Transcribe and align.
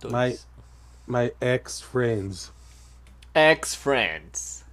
Dois. 0.00 0.46
My, 1.06 1.20
my 1.20 1.32
ex-friends. 1.40 2.52
Ex-Friends. 3.34 4.64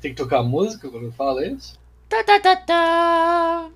Tem 0.00 0.14
que 0.14 0.22
tocar 0.22 0.42
música 0.42 0.88
quando 0.90 1.10
fala 1.12 1.46
isso? 1.46 1.78
Tá, 2.08 2.22
tá, 2.22 2.40
tá, 2.40 2.56
tá. 2.56 3.70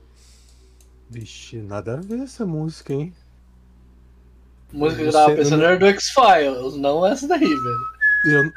Vixe, 1.11 1.57
nada 1.59 1.95
a 1.95 2.01
ver 2.01 2.21
essa 2.21 2.45
música, 2.47 2.93
hein? 2.93 3.15
A 4.73 4.77
música 4.77 5.03
que 5.03 5.09
eu 5.09 5.13
tava 5.13 5.35
pensando 5.37 5.61
não- 5.61 5.67
era 5.67 5.79
do 5.79 5.87
X-Files, 5.87 6.75
não 6.77 7.07
essa 7.07 7.27
daí, 7.27 7.41
velho. 7.41 7.89
Eu, 8.27 8.53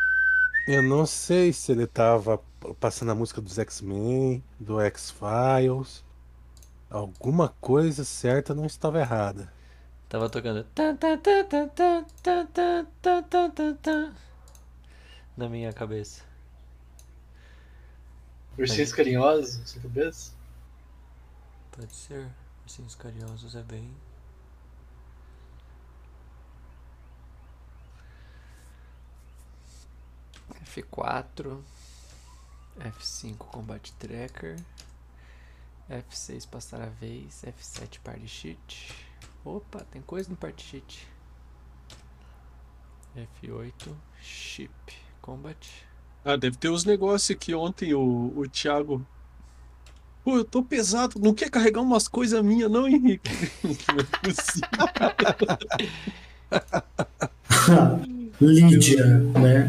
eu 0.75 0.83
não 0.83 1.05
sei 1.05 1.53
se 1.53 1.71
ele 1.71 1.88
tava 1.88 2.38
passando 2.79 3.11
a 3.11 3.15
música 3.15 3.41
dos 3.41 3.57
X-Men, 3.57 4.43
do 4.59 4.79
X-Files. 4.81 6.03
Alguma 6.89 7.49
coisa 7.61 8.03
certa 8.03 8.53
não 8.53 8.65
estava 8.65 8.99
errada. 8.99 9.51
Tava 10.11 10.29
tocando. 10.29 10.67
Na 15.38 15.47
minha 15.47 15.71
cabeça. 15.71 16.21
Ursinhos 18.57 18.91
carinhosos 18.91 19.59
na 19.59 19.66
sua 19.66 19.81
cabeça? 19.83 20.33
Pode 21.71 21.95
ser. 21.95 22.29
Ursinhos 22.63 22.93
carinhosos 22.93 23.55
é 23.55 23.63
bem. 23.63 23.89
F4. 30.66 31.63
F5 32.81 33.38
combate 33.38 33.93
tracker. 33.93 34.61
F6 35.89 36.49
passar 36.49 36.81
a 36.81 36.88
vez. 36.88 37.45
F7 37.45 38.02
party 38.02 38.19
de 38.19 38.27
cheat. 38.27 39.10
Opa, 39.44 39.80
tem 39.91 40.02
coisa 40.02 40.30
no 40.30 40.36
Party 40.36 40.63
Sheet 40.63 41.08
F8 43.16 43.91
Chip 44.22 44.72
Combat 45.22 45.58
Ah, 46.23 46.36
deve 46.36 46.58
ter 46.58 46.70
os 46.70 46.86
negócios 46.86 47.38
que 47.38 47.53
ontem 47.56 47.94
o, 47.94 48.31
o 48.36 48.48
Thiago. 48.48 49.06
Pô, 50.23 50.38
eu 50.38 50.45
tô 50.45 50.64
pesado, 50.64 51.20
não 51.20 51.33
quer 51.33 51.50
carregar 51.50 51.81
umas 51.81 52.08
coisas 52.08 52.44
minhas, 52.44 52.70
não, 52.70 52.88
Henrique? 52.88 53.31
Não 53.64 54.00
é 54.00 54.03
possível. 54.22 54.70
Lídia, 58.39 59.05
né? 59.39 59.67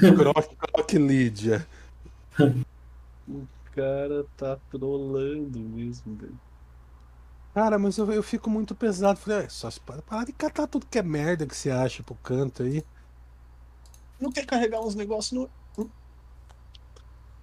Croc, 0.16 0.56
Croc 0.56 0.92
Lídia. 0.94 1.66
O 3.28 3.46
cara 3.74 4.24
tá 4.36 4.58
trolando 4.70 5.58
mesmo, 5.58 6.16
velho. 6.16 6.47
Cara, 7.58 7.76
mas 7.76 7.98
eu, 7.98 8.08
eu 8.12 8.22
fico 8.22 8.48
muito 8.48 8.72
pesado. 8.72 9.18
Falei, 9.18 9.46
"Ah, 9.46 9.48
só 9.48 9.68
se 9.68 9.80
para 9.80 10.00
parar 10.00 10.24
de 10.24 10.32
catar 10.32 10.68
tudo 10.68 10.86
que 10.88 10.96
é 10.96 11.02
merda 11.02 11.44
que 11.44 11.56
você 11.56 11.72
acha 11.72 12.04
pro 12.04 12.14
canto 12.22 12.62
aí. 12.62 12.84
Não 14.20 14.30
quer 14.30 14.46
carregar 14.46 14.80
uns 14.80 14.94
negócios, 14.94 15.32
não. 15.76 15.88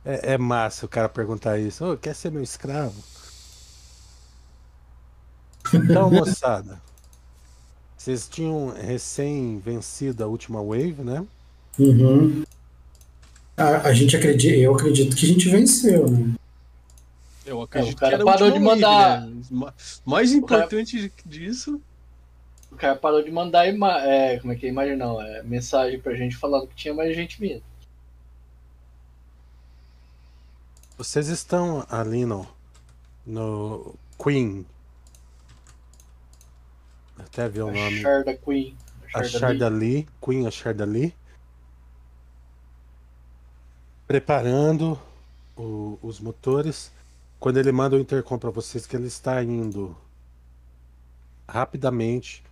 É, 0.06 0.36
é 0.36 0.38
massa 0.38 0.86
o 0.86 0.90
cara 0.90 1.10
perguntar 1.10 1.60
isso. 1.60 1.84
Ô, 1.84 1.98
quer 1.98 2.16
ser 2.16 2.32
meu 2.32 2.42
escravo? 2.42 2.96
Então, 5.74 6.08
moçada. 6.12 6.82
Vocês 7.98 8.30
tinham 8.30 8.70
recém 8.70 9.60
vencido 9.60 10.24
a 10.24 10.28
última 10.28 10.64
wave, 10.64 11.04
né? 11.04 11.28
Uhum. 11.78 12.46
A, 13.58 13.90
a 13.90 13.94
gente 13.94 14.16
acredita, 14.16 14.56
eu 14.56 14.74
acredito 14.74 15.14
que 15.14 15.26
a 15.26 15.30
gente 15.30 15.50
venceu, 15.50 16.10
né? 16.10 16.36
Eu 17.46 17.62
acredito 17.62 17.94
o 17.96 18.00
cara 18.00 18.10
que 18.10 18.16
era 18.16 18.26
parou 18.26 18.52
de 18.52 18.60
mandar- 18.60 19.22
né? 19.28 19.42
Ma- 19.52 19.74
Mais 20.06 20.32
importante 20.32 21.12
disso. 21.26 21.80
O 22.72 22.76
cara 22.76 22.96
parou 22.96 23.24
de 23.24 23.32
mandar 23.32 23.68
ima 23.68 24.00
é, 24.02 24.40
como 24.40 24.52
é 24.52 24.56
que 24.56 24.66
é 24.66 24.70
imagem 24.70 24.98
não, 24.98 25.22
é 25.22 25.44
mensagem 25.44 26.00
pra 26.00 26.16
gente 26.16 26.36
falando 26.36 26.68
que 26.68 26.76
tinha 26.76 26.94
mais 26.94 27.16
gente 27.16 27.40
vindo. 27.40 27.64
Vocês 30.98 31.28
estão 31.28 31.86
ali 31.90 32.26
no, 32.26 32.48
no 33.26 33.96
Queen. 34.22 34.66
Até 37.18 37.48
ver 37.48 37.62
o 37.64 37.70
A 37.70 37.72
nome. 37.72 38.02
Sharda 38.02 38.36
Queen. 38.36 38.78
A 39.14 39.24
Sharda 39.24 39.68
Lee. 39.70 40.08
Queen 40.24 40.48
a 40.48 40.52
Chardali. 40.52 41.14
Preparando 44.08 45.00
o- 45.58 45.98
os 46.02 46.20
motores. 46.20 46.92
Quando 47.46 47.58
ele 47.58 47.72
manda 47.72 47.96
o 47.96 48.00
intercom 48.00 48.40
para 48.40 48.50
vocês 48.50 48.88
que 48.88 48.96
ele 48.96 49.06
está 49.06 49.44
indo 49.44 49.96
rapidamente 51.48 52.44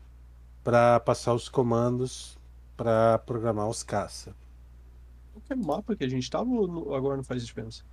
para 0.63 0.99
passar 0.99 1.33
os 1.33 1.49
comandos 1.49 2.37
para 2.77 3.17
programar 3.17 3.67
os 3.67 3.81
caça. 3.81 4.35
Qualquer 5.33 5.57
mapa 5.57 5.95
que 5.95 6.03
a 6.03 6.07
gente 6.07 6.29
tava 6.29 6.47
ou 6.47 6.67
no- 6.67 6.93
agora 6.93 7.17
não 7.17 7.23
faz 7.23 7.43
diferença? 7.43 7.83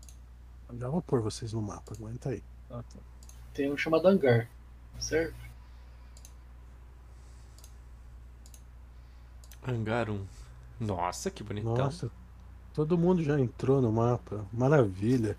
Já 0.78 0.91
vou 0.91 1.00
pôr 1.00 1.22
vocês 1.22 1.55
no 1.55 1.62
mapa, 1.62 1.94
aguenta 1.94 2.28
aí. 2.28 2.44
Ah, 2.69 2.83
tá. 2.83 2.99
Tem 3.55 3.72
um 3.72 3.78
chamado 3.78 4.06
Hangar. 4.06 4.47
Certo? 4.99 5.34
Hangar 9.66 10.10
1 10.10 10.27
Nossa, 10.78 11.31
que 11.31 11.43
bonitão 11.43 11.75
Nossa, 11.75 12.10
todo 12.75 12.99
mundo 12.99 13.22
já 13.22 13.41
entrou 13.41 13.81
no 13.81 13.91
mapa, 13.91 14.44
maravilha. 14.53 15.34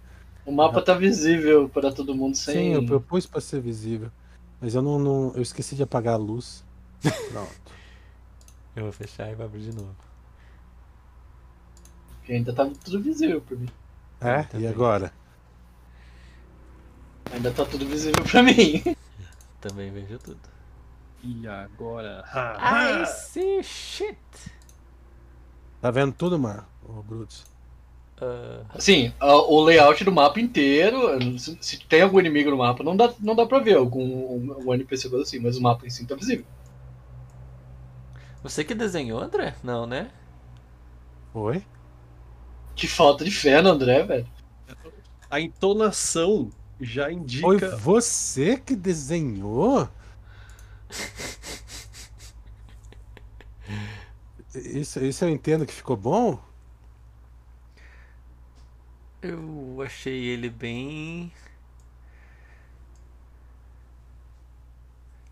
O 0.46 0.52
mapa 0.52 0.82
tá 0.82 0.94
visível 0.96 1.70
pra 1.70 1.92
todo 1.92 2.16
mundo 2.16 2.36
sem. 2.36 2.56
Sim, 2.56 2.74
eu 2.74 2.86
propus 2.86 3.26
para 3.26 3.40
ser 3.42 3.62
visível, 3.62 4.12
mas 4.60 4.74
eu 4.74 4.82
não, 4.82 4.98
não- 4.98 5.32
eu 5.36 5.42
esqueci 5.42 5.76
de 5.76 5.84
apagar 5.84 6.16
a 6.16 6.18
luz. 6.18 6.64
Pronto. 7.32 7.52
Eu 8.74 8.84
vou 8.84 8.92
fechar 8.94 9.30
e 9.30 9.36
vou 9.36 9.46
abrir 9.46 9.64
de 9.64 9.76
novo 9.76 9.94
Porque 12.20 12.32
ainda 12.32 12.54
tá 12.54 12.70
tudo 12.86 13.02
visível 13.02 13.42
pra 13.42 13.58
mim. 13.58 13.68
É, 14.22 14.44
Também. 14.44 14.66
e 14.66 14.70
agora? 14.70 15.12
Ainda 17.34 17.52
tá 17.52 17.66
tudo 17.66 17.86
visível 17.86 18.24
pra 18.24 18.42
mim. 18.44 18.82
Também 19.60 19.92
vejo 19.92 20.18
tudo 20.20 20.40
E 21.22 21.46
agora? 21.48 22.24
I 22.34 23.06
see 23.08 23.62
shit 23.62 24.18
Tá 25.82 25.92
vendo 25.92 26.14
tudo, 26.14 26.40
Mar? 26.40 26.70
Ô, 26.88 27.02
Brutus. 27.02 27.44
Ah, 28.22 28.64
a- 29.20 29.36
o 29.36 29.64
layout 29.64 30.04
do 30.04 30.12
mapa 30.12 30.40
inteiro, 30.40 31.40
se, 31.40 31.58
se 31.60 31.80
tem 31.86 32.02
algum 32.02 32.20
inimigo 32.20 32.52
no 32.52 32.58
mapa, 32.58 32.84
não 32.84 32.96
dá, 32.96 33.14
não 33.20 33.36
dá 33.36 33.46
pra 33.46 33.60
ver 33.60 33.78
algum 33.78 34.02
um, 34.04 34.68
um 34.68 34.74
NPC 34.74 35.10
coisa 35.10 35.24
assim, 35.24 35.40
mas 35.40 35.58
o 35.58 35.62
mapa 35.62 35.86
em 35.86 35.90
si 35.90 36.06
tá 36.06 36.16
visível. 36.16 36.46
Você 38.44 38.64
que 38.64 38.74
desenhou, 38.76 39.20
André? 39.20 39.56
Não, 39.64 39.86
né? 39.86 40.10
Oi? 41.34 41.64
Que 42.76 42.88
falta 42.88 43.24
de 43.24 43.32
fé 43.32 43.62
no 43.62 43.70
André, 43.70 44.04
velho. 44.04 44.28
A 45.30 45.40
entonação 45.40 46.50
já 46.80 47.12
indica. 47.12 47.48
Foi 47.48 47.58
você 47.60 48.58
que 48.58 48.76
desenhou? 48.76 49.88
Isso, 54.54 55.00
isso 55.04 55.24
eu 55.24 55.30
entendo 55.30 55.66
que 55.66 55.74
ficou 55.74 55.96
bom? 55.96 56.38
Eu 59.22 59.82
achei 59.86 60.26
ele 60.26 60.50
bem. 60.50 61.32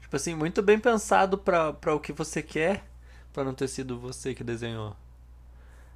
Tipo 0.02 0.16
assim, 0.16 0.36
muito 0.36 0.62
bem 0.62 0.80
pensado 0.80 1.38
pra, 1.38 1.74
pra 1.74 1.96
o 1.96 2.00
que 2.00 2.12
você 2.12 2.42
quer, 2.42 2.84
pra 3.32 3.44
não 3.44 3.54
ter 3.54 3.68
sido 3.68 4.00
você 4.00 4.34
que 4.34 4.44
desenhou. 4.44 4.92
O 4.92 4.96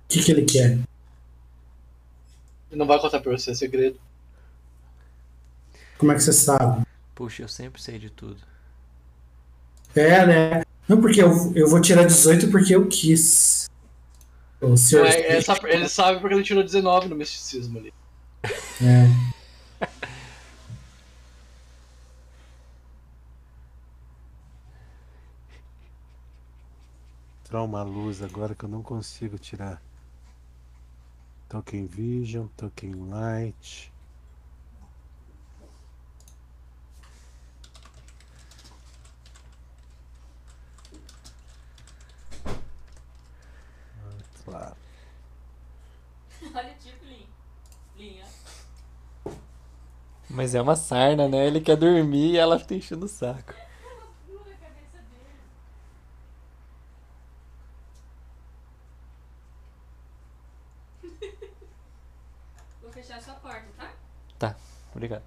que, 0.10 0.24
que 0.24 0.32
ele 0.32 0.44
quer? 0.44 0.72
Ele 2.70 2.80
não 2.80 2.86
vai 2.86 3.00
contar 3.00 3.20
pra 3.20 3.32
você, 3.32 3.52
é 3.52 3.56
segredo. 3.56 4.00
Como 5.98 6.12
é 6.12 6.16
que 6.16 6.22
você 6.22 6.34
sabe? 6.34 6.86
Puxa, 7.16 7.44
eu 7.44 7.48
sempre 7.48 7.82
sei 7.82 7.98
de 7.98 8.10
tudo. 8.10 8.42
É, 9.96 10.26
né? 10.26 10.64
Não, 10.88 11.00
porque 11.00 11.22
eu, 11.22 11.54
eu 11.56 11.68
vou 11.68 11.80
tirar 11.80 12.04
18 12.04 12.50
porque 12.50 12.76
eu 12.76 12.88
quis. 12.88 13.70
O 14.64 14.78
senhor. 14.78 15.06
É, 15.06 15.42
sabe- 15.42 15.70
ele 15.70 15.90
sabe 15.90 16.20
porque 16.20 16.34
ele 16.36 16.44
tirou 16.44 16.64
19 16.64 17.08
no 17.10 17.16
misticismo 17.16 17.80
ali. 17.80 17.94
É. 18.82 19.08
Entrar 27.46 27.64
uma 27.64 27.84
luz 27.84 28.22
agora 28.24 28.56
que 28.56 28.66
eu 28.66 28.70
não 28.70 28.82
consigo 28.82 29.38
tirar. 29.38 29.82
Token 31.50 31.86
Vision, 31.86 32.48
Token 32.58 32.94
Light. 33.10 33.93
Mas 50.34 50.56
é 50.56 50.62
uma 50.62 50.76
sarna, 50.76 51.28
né? 51.28 51.46
Ele 51.46 51.62
quer 51.62 51.78
dormir 51.78 52.32
e 52.32 52.38
ela 52.38 52.56
está 52.56 52.74
enchendo 52.74 53.06
o 53.06 53.08
saco. 53.08 53.54
Vou 62.82 62.92
fechar 62.92 63.18
a 63.18 63.22
sua 63.22 63.36
porta, 63.36 63.68
tá? 63.78 63.94
Tá, 64.40 64.56
obrigado. 64.92 65.24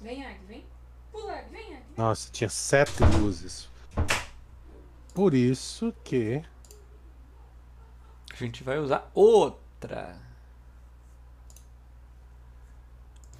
Vem, 0.00 0.26
Ag, 0.26 0.40
vem. 0.46 0.66
Pula, 1.12 1.32
Ag, 1.34 1.48
vem, 1.50 1.76
Ag. 1.76 1.84
Nossa, 1.96 2.32
tinha 2.32 2.50
sete 2.50 3.04
luzes. 3.16 3.68
Por 5.14 5.34
isso 5.34 5.94
que. 6.02 6.42
A 8.32 8.36
gente 8.36 8.64
vai 8.64 8.80
usar 8.80 9.08
outra. 9.14 10.31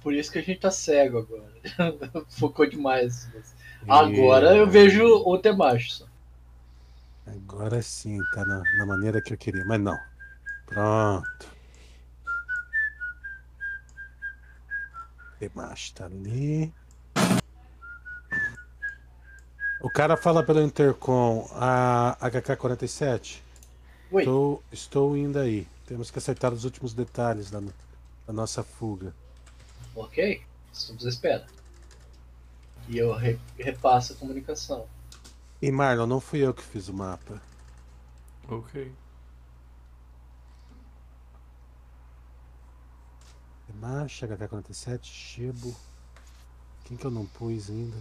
Por 0.03 0.13
isso 0.13 0.29
que 0.29 0.39
a 0.39 0.41
gente 0.41 0.59
tá 0.59 0.69
cego 0.69 1.19
agora. 1.19 1.49
Focou 2.27 2.69
demais. 2.69 3.29
Agora 3.87 4.55
eu 4.55 4.67
vejo 4.67 5.05
o 5.05 5.37
Temacho. 5.37 5.91
só. 5.91 6.05
Agora 7.25 7.81
sim, 7.81 8.19
tá 8.33 8.43
na, 8.45 8.61
na 8.77 8.85
maneira 8.85 9.21
que 9.21 9.33
eu 9.33 9.37
queria, 9.37 9.63
mas 9.63 9.79
não. 9.79 9.97
Pronto. 10.65 11.47
Demacho 15.39 15.93
tá 15.93 16.05
ali. 16.05 16.73
O 19.79 19.89
cara 19.89 20.17
fala 20.17 20.43
pelo 20.43 20.61
intercom, 20.61 21.49
a 21.53 22.17
HK-47. 22.21 23.41
Oi. 24.11 24.21
Estou, 24.21 24.63
estou 24.71 25.17
indo 25.17 25.39
aí. 25.39 25.65
Temos 25.87 26.11
que 26.11 26.17
acertar 26.17 26.53
os 26.53 26.65
últimos 26.65 26.93
detalhes 26.93 27.49
da, 27.49 27.61
da 28.27 28.33
nossa 28.33 28.63
fuga. 28.63 29.13
Ok? 29.95 30.43
Estamos 30.71 31.05
à 31.05 31.09
espera. 31.09 31.47
E 32.87 32.97
eu 32.97 33.13
re- 33.13 33.39
repasso 33.57 34.13
a 34.13 34.15
comunicação. 34.15 34.87
E 35.61 35.71
Marlon, 35.71 36.07
não 36.07 36.19
fui 36.19 36.39
eu 36.39 36.53
que 36.53 36.61
fiz 36.63 36.89
o 36.89 36.93
mapa. 36.93 37.41
Ok. 38.49 38.91
Demacho, 43.67 44.25
HK-47, 44.27 45.03
Shibo. 45.03 45.75
Quem 46.85 46.97
que 46.97 47.05
eu 47.05 47.11
não 47.11 47.25
pus 47.25 47.69
ainda? 47.69 47.97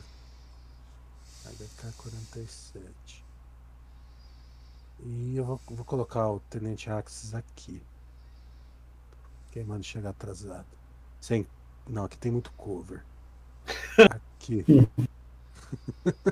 HK-47. 1.47 3.23
E 5.05 5.37
eu 5.37 5.45
vou, 5.45 5.61
vou 5.67 5.85
colocar 5.85 6.29
o 6.31 6.41
Tenente 6.41 6.91
Axis 6.91 7.35
aqui. 7.35 7.83
Quem 9.53 9.65
manda 9.65 9.83
chegar 9.83 10.11
atrasado. 10.11 10.67
Sem. 11.21 11.47
Não, 11.89 12.05
aqui 12.05 12.17
tem 12.17 12.33
muito 12.33 12.51
cover. 12.57 13.03
Aqui. 13.99 14.65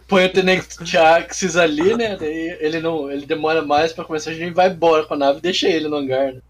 Põe 0.07 0.27
o 0.27 0.33
Tenente 0.33 0.99
Axis 0.99 1.57
ali, 1.57 1.97
né? 1.97 2.17
Daí 2.17 2.59
ele 2.61 2.81
não. 2.81 3.11
Ele 3.11 3.27
demora 3.27 3.63
mais 3.63 3.93
pra 3.93 4.05
começar, 4.05 4.31
a 4.31 4.35
gente 4.35 4.55
vai 4.55 4.69
embora 4.71 5.07
com 5.07 5.15
a 5.15 5.17
nave 5.17 5.39
e 5.39 5.43
deixa 5.43 5.69
ele 5.69 5.89
no 5.89 5.97
hangar. 5.97 6.35
né? 6.35 6.43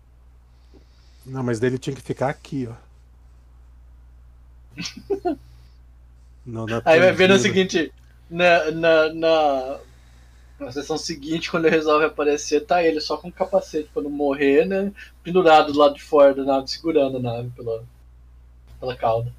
Não, 1.24 1.42
mas 1.42 1.60
dele 1.60 1.78
tinha 1.78 1.94
que 1.94 2.02
ficar 2.02 2.28
aqui, 2.28 2.68
ó. 2.68 2.74
Não, 6.44 6.66
na 6.66 6.80
Aí 6.84 6.98
vai 6.98 7.12
ver 7.12 7.28
no 7.28 7.38
seguinte. 7.38 7.92
Na, 8.28 8.70
na, 8.70 9.12
na, 9.12 9.78
na 10.58 10.72
sessão 10.72 10.96
seguinte, 10.96 11.50
quando 11.50 11.66
ele 11.66 11.76
resolve 11.76 12.04
aparecer, 12.04 12.64
tá 12.64 12.82
ele 12.82 13.00
só 13.00 13.16
com 13.16 13.28
o 13.28 13.32
capacete 13.32 13.90
pra 13.92 14.02
não 14.02 14.10
morrer, 14.10 14.66
né? 14.66 14.92
Pendurado 15.22 15.72
do 15.72 15.78
lado 15.78 15.94
de 15.94 16.02
fora 16.02 16.34
da 16.34 16.44
nave, 16.44 16.70
segurando 16.70 17.18
a 17.18 17.20
nave 17.20 17.50
pela, 17.50 17.84
pela 18.80 18.96
cauda. 18.96 19.32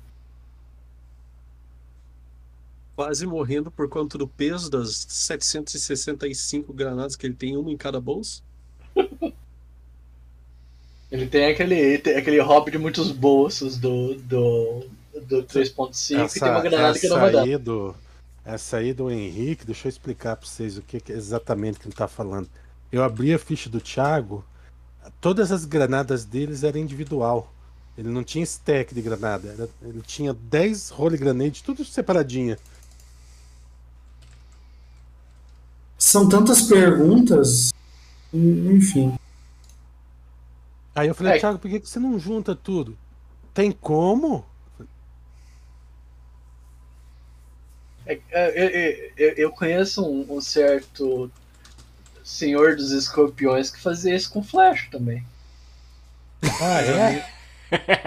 Quase 2.95 3.25
morrendo 3.25 3.71
por 3.71 3.89
conta 3.89 4.17
do 4.17 4.27
peso 4.27 4.69
das 4.69 5.05
765 5.09 6.71
granadas 6.71 7.15
que 7.15 7.25
ele 7.25 7.33
tem, 7.33 7.57
uma 7.57 7.71
em 7.71 7.77
cada 7.77 7.99
bolso. 7.99 8.43
Ele 11.11 11.27
tem 11.27 11.47
aquele, 11.47 11.97
tem 11.97 12.15
aquele 12.15 12.39
hobby 12.39 12.71
de 12.71 12.77
muitos 12.77 13.11
bolsos 13.11 13.77
do, 13.77 14.15
do, 14.15 14.85
do 15.27 15.43
3.5 15.43 16.37
e 16.37 16.39
tem 16.39 16.49
uma 16.49 16.61
granada 16.61 16.97
que 16.97 17.09
não 17.09 17.19
vai 17.19 17.31
dar. 17.33 17.43
aí 17.43 17.57
do, 17.57 17.93
essa 18.45 18.77
aí 18.77 18.93
do 18.93 19.11
Henrique, 19.11 19.65
deixa 19.65 19.87
eu 19.87 19.89
explicar 19.89 20.37
pra 20.37 20.47
vocês 20.47 20.77
o 20.77 20.81
que, 20.81 21.01
que 21.01 21.11
é 21.11 21.15
exatamente 21.15 21.79
que 21.79 21.87
ele 21.87 21.93
tá 21.93 22.07
falando. 22.07 22.49
Eu 22.89 23.03
abri 23.03 23.33
a 23.33 23.39
ficha 23.39 23.69
do 23.69 23.81
Thiago, 23.81 24.43
todas 25.19 25.51
as 25.51 25.65
granadas 25.65 26.23
deles 26.23 26.63
eram 26.63 26.79
individual. 26.79 27.51
Ele 28.01 28.09
não 28.09 28.23
tinha 28.23 28.43
stack 28.43 28.95
de 28.95 29.01
granada, 29.01 29.49
era- 29.49 29.69
ele 29.83 30.01
tinha 30.01 30.33
10 30.33 30.89
Holy 30.91 31.17
Grenade, 31.17 31.61
tudo 31.63 31.85
separadinha. 31.85 32.57
São 35.99 36.27
tantas 36.27 36.63
perguntas. 36.63 37.71
Enfim. 38.33 39.15
Aí 40.95 41.09
eu 41.09 41.13
falei, 41.13 41.33
É. 41.33 41.39
Thiago, 41.39 41.59
por 41.59 41.69
que, 41.69 41.79
você 41.79 41.99
não 41.99 42.17
junta 42.17 42.55
tudo? 42.55 42.97
Tem 43.53 43.71
como? 43.71 44.43
É, 48.07 48.19
é, 48.31 49.13
é, 49.15 49.33
eu 49.37 49.51
conheço 49.51 50.03
um, 50.03 50.37
um 50.37 50.41
certo 50.41 51.31
senhor 52.23 52.75
dos 52.75 52.91
escorpiões 52.91 53.69
que 53.69 53.79
fazia 53.79 54.15
isso 54.15 54.31
com 54.31 54.41
flash 54.43 54.87
também. 54.89 55.23
Ah, 56.59 56.81
é? 56.81 57.40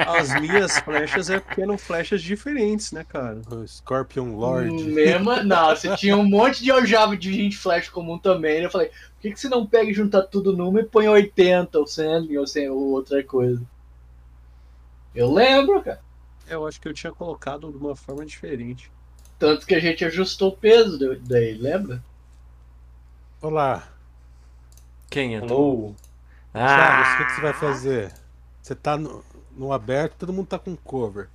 As 0.07 0.39
minhas 0.41 0.79
flechas 0.79 1.31
é 1.31 1.41
porque 1.41 1.63
eram 1.63 1.79
flechas 1.79 2.23
diferentes, 2.23 2.93
né, 2.93 3.05
cara? 3.05 3.41
O 3.51 3.67
Scorpion 3.67 4.37
Lord. 4.37 4.85
Mesma, 4.85 5.43
não, 5.43 5.71
você 5.75 5.97
tinha 5.97 6.17
um 6.17 6.25
monte 6.25 6.63
de 6.63 6.71
aljava 6.71 7.17
de 7.17 7.31
20 7.31 7.57
flash 7.57 7.89
comum 7.89 8.19
também. 8.19 8.63
Eu 8.63 8.71
falei, 8.71 8.89
por 8.89 9.21
que, 9.23 9.33
que 9.33 9.41
você 9.41 9.49
não 9.49 9.67
pega 9.67 9.91
e 9.91 9.95
junta 9.95 10.23
tudo 10.23 10.57
numa 10.57 10.81
e 10.81 10.85
põe 10.85 11.09
80 11.09 11.79
ou 11.79 11.87
100 11.87 12.37
ou, 12.39 12.47
100, 12.47 12.69
ou 12.71 12.79
outra 12.91 13.23
coisa? 13.25 13.63
Eu 15.15 15.33
lembro, 15.33 15.83
cara. 15.83 16.05
Eu 16.47 16.67
acho 16.67 16.81
que 16.81 16.89
eu 16.89 16.95
tinha 16.95 17.13
colocado 17.13 17.71
de 17.71 17.77
uma 17.77 17.95
forma 17.97 18.25
diferente. 18.25 18.91
Tanto 19.39 19.65
que 19.67 19.75
a 19.77 19.81
gente 19.81 20.05
ajustou 20.05 20.49
o 20.51 20.57
peso 20.57 20.99
daí, 21.21 21.55
lembra? 21.57 22.03
Olá, 23.41 23.89
Quem 25.11 25.37
é? 25.37 25.41
tu? 25.41 25.55
Alô? 25.55 25.95
Thiago, 26.67 27.01
o 27.03 27.05
Ah! 27.05 27.07
que, 27.07 27.25
que 27.25 27.33
você 27.33 27.41
vai 27.41 27.53
fazer? 27.55 28.13
Você 28.63 28.75
tá 28.75 28.97
no, 28.97 29.25
no 29.57 29.73
aberto, 29.73 30.17
todo 30.19 30.33
mundo 30.33 30.47
tá 30.49 30.59
com 30.59 30.77
cover. 30.77 31.29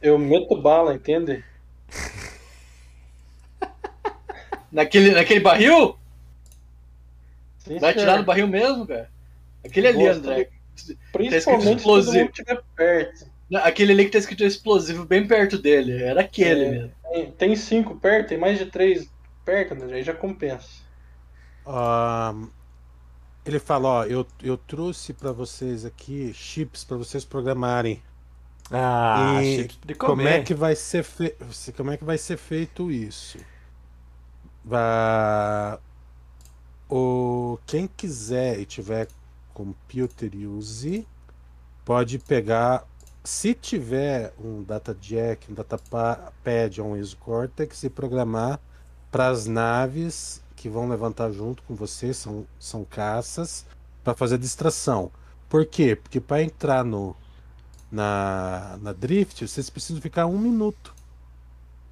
Eu 0.00 0.18
meto 0.18 0.60
bala, 0.60 0.94
entende? 0.94 1.42
Naquele, 4.70 5.10
naquele 5.12 5.40
barril? 5.40 5.96
Sim, 7.58 7.78
Vai 7.78 7.94
tirar 7.94 8.18
no 8.18 8.24
barril 8.24 8.46
mesmo, 8.48 8.86
cara? 8.86 9.10
Aquele 9.64 9.88
ali, 9.88 9.98
Gosto 9.98 10.18
André. 10.18 10.48
Principalmente 11.12 11.40
se 11.40 11.44
todo 11.44 11.76
explosivo. 11.76 12.18
mundo 12.18 12.30
estiver 12.30 12.62
perto. 12.74 13.26
Aquele 13.54 13.92
ali 13.92 14.04
que 14.04 14.10
tá 14.10 14.18
escrito 14.18 14.44
explosivo 14.44 15.04
bem 15.04 15.26
perto 15.26 15.58
dele. 15.58 16.02
Era 16.02 16.20
aquele 16.22 16.64
É. 16.64 16.70
mesmo. 16.70 16.92
Tem, 17.12 17.30
tem 17.32 17.56
cinco 17.56 17.96
perto, 17.96 18.28
tem 18.28 18.38
mais 18.38 18.58
de 18.58 18.66
três 18.66 19.08
perto, 19.44 19.74
né? 19.74 19.94
aí 19.94 20.02
já 20.02 20.12
compensa. 20.12 20.84
Ahn, 21.64 22.48
ele 23.46 23.58
fala, 23.58 23.88
ó, 23.88 24.04
eu, 24.04 24.26
eu 24.42 24.56
trouxe 24.58 25.12
pra 25.14 25.32
vocês 25.32 25.84
aqui 25.84 26.32
chips 26.34 26.84
pra 26.84 26.96
vocês 26.96 27.24
programarem. 27.24 28.02
Ah, 28.70 29.42
E 29.42 29.56
chips 29.56 29.78
de 29.84 29.94
Como 29.94 30.12
comer. 30.16 30.28
é 30.28 30.42
que 30.42 30.54
vai 30.54 30.74
ser 30.76 31.02
fe... 31.04 31.34
como 31.76 31.90
é 31.92 31.96
que 31.96 32.04
vai 32.04 32.18
ser 32.18 32.36
feito 32.36 32.90
isso? 32.90 33.38
Vai... 34.64 35.78
O 36.88 37.58
quem 37.66 37.88
quiser 37.88 38.60
e 38.60 38.66
tiver 38.66 39.08
computer 39.52 40.30
use 40.36 41.06
pode 41.84 42.18
pegar 42.18 42.86
se 43.24 43.54
tiver 43.54 44.32
um 44.38 44.62
data 44.62 44.94
jack, 44.94 45.50
um 45.50 45.54
datapad 45.54 46.80
ou 46.80 46.88
um 46.92 46.96
ISO 46.96 47.16
Cortex 47.18 47.82
e 47.84 47.90
programar 47.90 48.60
para 49.10 49.28
as 49.28 49.46
naves 49.46 50.44
que 50.56 50.68
vão 50.68 50.88
levantar 50.88 51.30
junto 51.30 51.62
com 51.64 51.74
você, 51.74 52.12
são, 52.14 52.46
são 52.58 52.84
caças, 52.84 53.66
para 54.02 54.14
fazer 54.14 54.38
distração. 54.38 55.10
Por 55.48 55.66
quê? 55.66 55.94
Porque 55.94 56.20
para 56.20 56.42
entrar 56.42 56.84
no, 56.84 57.14
na, 57.92 58.78
na 58.80 58.92
drift, 58.92 59.46
vocês 59.46 59.70
precisam 59.70 60.00
ficar 60.02 60.26
um 60.26 60.38
minuto 60.38 60.94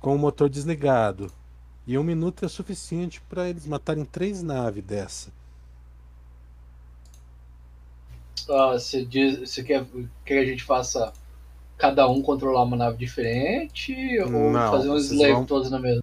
com 0.01 0.15
o 0.15 0.19
motor 0.19 0.49
desligado. 0.49 1.31
E 1.87 1.99
um 1.99 2.03
minuto 2.03 2.45
é 2.45 2.49
suficiente 2.49 3.21
para 3.29 3.49
eles 3.49 3.67
matarem 3.67 4.05
três 4.05 4.43
naves 4.43 4.83
dessa. 4.83 5.31
Ah, 8.49 8.73
você, 8.73 9.05
diz, 9.05 9.39
você 9.39 9.63
quer 9.63 9.85
que 10.25 10.35
a 10.35 10.45
gente 10.45 10.65
faça 10.65 11.13
cada 11.79 12.09
um 12.09 12.23
controlar 12.23 12.63
uma 12.63 12.77
nave 12.77 12.97
diferente? 12.99 13.95
Ou 14.21 14.51
Não, 14.51 14.71
fazer 14.71 14.91
um 14.91 14.97
slave 14.97 15.33
vão- 15.33 15.45
todos 15.47 15.71
na 15.71 15.79
mesma? 15.79 16.03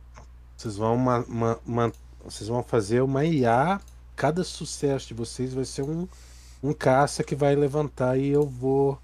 Vocês 0.57 0.75
vão, 0.75 0.97
ma- 0.97 1.25
ma- 1.27 1.91
vocês 2.23 2.47
vão 2.47 2.63
fazer 2.63 3.01
uma 3.01 3.25
IA. 3.25 3.79
Cada 4.15 4.43
sucesso 4.43 5.07
de 5.07 5.13
vocês 5.13 5.53
vai 5.53 5.65
ser 5.65 5.83
um, 5.83 6.07
um 6.61 6.73
caça 6.73 7.23
que 7.23 7.35
vai 7.35 7.55
levantar 7.55 8.17
e 8.17 8.29
eu 8.29 8.45
vou, 8.45 8.99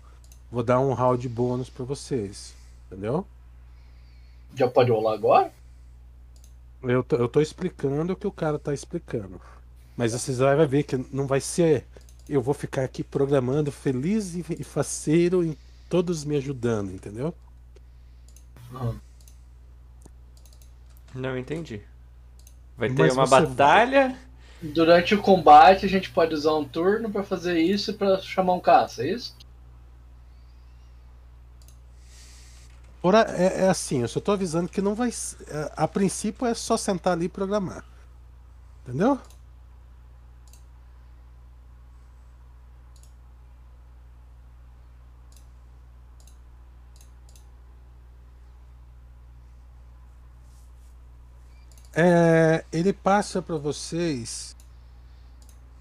vou 0.51 0.63
dar 0.63 0.79
um 0.79 0.93
round 0.93 1.27
bônus 1.29 1.69
para 1.69 1.85
vocês. 1.85 2.53
Entendeu? 2.87 3.25
Já 4.55 4.69
pode 4.69 4.91
rolar 4.91 5.13
agora? 5.13 5.51
Eu 6.83 7.03
tô, 7.03 7.15
eu 7.15 7.27
tô 7.27 7.41
explicando 7.41 8.13
o 8.13 8.15
que 8.15 8.27
o 8.27 8.31
cara 8.31 8.59
tá 8.59 8.73
explicando. 8.73 9.41
Mas 9.95 10.13
vocês 10.13 10.37
vai 10.37 10.67
ver 10.67 10.83
que 10.83 10.97
não 11.11 11.25
vai 11.25 11.41
ser 11.41 11.85
eu 12.29 12.41
vou 12.41 12.53
ficar 12.53 12.83
aqui 12.83 13.03
programando 13.03 13.71
feliz 13.71 14.35
e 14.35 14.45
e 14.59 14.63
faceiro 14.63 15.43
em 15.43 15.57
todos 15.89 16.25
me 16.25 16.35
ajudando, 16.35 16.91
entendeu? 16.91 17.33
Não 21.13 21.37
entendi. 21.37 21.81
Vai 22.77 22.89
ter 22.89 23.03
Mas 23.03 23.13
uma 23.13 23.25
batalha. 23.25 24.17
Durante 24.61 25.15
o 25.15 25.21
combate 25.21 25.85
a 25.85 25.89
gente 25.89 26.09
pode 26.11 26.33
usar 26.33 26.53
um 26.55 26.63
turno 26.63 27.09
pra 27.09 27.23
fazer 27.23 27.59
isso 27.59 27.91
e 27.91 27.93
pra 27.93 28.19
chamar 28.19 28.53
um 28.53 28.59
caça, 28.59 29.03
é 29.03 29.11
isso? 29.11 29.35
Ora, 33.01 33.25
é, 33.29 33.65
é 33.65 33.69
assim, 33.69 34.01
eu 34.01 34.07
só 34.07 34.19
tô 34.19 34.31
avisando 34.31 34.69
que 34.69 34.81
não 34.81 34.93
vai. 34.93 35.09
é, 35.47 35.71
A 35.75 35.87
princípio 35.87 36.45
é 36.45 36.53
só 36.53 36.75
sentar 36.75 37.13
ali 37.13 37.25
e 37.25 37.29
programar. 37.29 37.83
Entendeu? 38.83 39.19
É, 51.99 52.63
ele 52.71 52.93
passa 52.93 53.41
para 53.41 53.57
vocês 53.57 54.55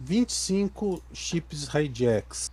25 0.01 1.03
chips 1.13 1.69
hijacks 1.75 2.51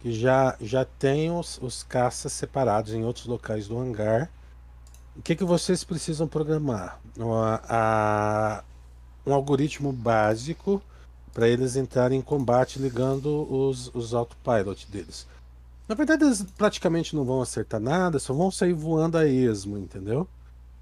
que 0.00 0.12
já, 0.12 0.54
já 0.60 0.84
tem 0.84 1.30
os, 1.30 1.58
os 1.62 1.82
caças 1.82 2.34
separados 2.34 2.92
em 2.92 3.02
outros 3.02 3.24
locais 3.24 3.66
do 3.66 3.78
hangar. 3.78 4.30
O 5.16 5.22
que, 5.22 5.34
que 5.34 5.44
vocês 5.44 5.82
precisam 5.84 6.28
programar? 6.28 7.00
Uma- 7.16 7.62
a- 7.66 8.62
um 9.26 9.32
algoritmo 9.32 9.90
básico 9.90 10.82
para 11.32 11.48
eles 11.48 11.76
entrarem 11.76 12.18
em 12.18 12.22
combate 12.22 12.78
ligando 12.78 13.50
os, 13.50 13.90
os 13.94 14.12
autopilot 14.12 14.86
deles. 14.90 15.26
Na 15.88 15.94
verdade, 15.94 16.24
eles 16.24 16.42
praticamente 16.58 17.16
não 17.16 17.24
vão 17.24 17.40
acertar 17.40 17.80
nada, 17.80 18.18
só 18.18 18.34
vão 18.34 18.50
sair 18.50 18.74
voando 18.74 19.16
a 19.16 19.26
esmo, 19.26 19.78
entendeu? 19.78 20.28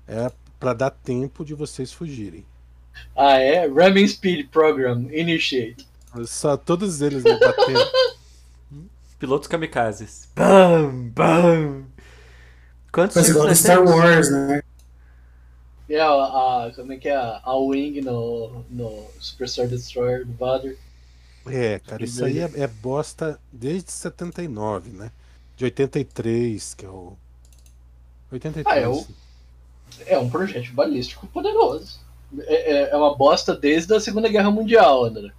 É 0.09 0.31
para 0.59 0.73
dar 0.75 0.91
tempo 0.91 1.45
de 1.45 1.55
vocês 1.55 1.93
fugirem. 1.93 2.45
Ah, 3.17 3.39
é? 3.39 3.67
Ramming 3.69 4.09
Speed 4.09 4.49
Program, 4.51 5.07
Initiate. 5.13 5.87
Só 6.27 6.57
todos 6.57 7.01
eles 7.01 7.23
me 7.23 7.39
batendo. 7.39 7.81
Pilotos 9.19 9.49
kamikazes. 9.49 10.29
Bam, 10.35 11.09
bam. 11.15 11.85
Quantos 12.93 13.15
chips 13.17 13.29
igual 13.31 13.55
Star? 13.55 13.83
Wars, 13.85 14.31
né? 14.31 14.63
É, 15.89 16.01
a, 16.01 16.07
a- 16.67 16.73
como 16.75 16.93
é 16.93 16.97
que 16.97 17.09
é? 17.09 17.17
A 17.17 17.57
Wing 17.57 18.01
no, 18.01 18.65
no 18.71 19.07
Superstar 19.19 19.67
Destroyer 19.69 20.25
do 20.27 20.33
Vader. 20.35 20.77
É, 21.47 21.79
cara, 21.79 22.05
isso 22.05 22.25
aí 22.25 22.39
é, 22.41 22.51
é 22.57 22.67
bosta 22.67 23.41
desde 23.53 23.91
79, 23.91 24.91
né? 24.91 25.11
De 25.57 25.65
83, 25.65 26.75
que 26.75 26.85
é 26.85 26.89
o. 26.89 27.17
83. 28.31 28.67
Ah, 28.67 28.79
é 28.81 28.89
o- 28.89 29.07
É 30.07 30.19
um 30.19 30.29
projétil 30.31 30.75
balístico 30.75 31.27
poderoso. 31.29 32.01
É, 32.41 32.73
é- 32.73 32.91
é 32.91 32.97
uma 32.97 33.15
bosta 33.17 33.55
desde 33.57 33.95
a 33.95 34.01
Segunda 34.01 34.29
Guerra 34.29 34.51
Mundial, 34.51 35.05
André. 35.05 35.33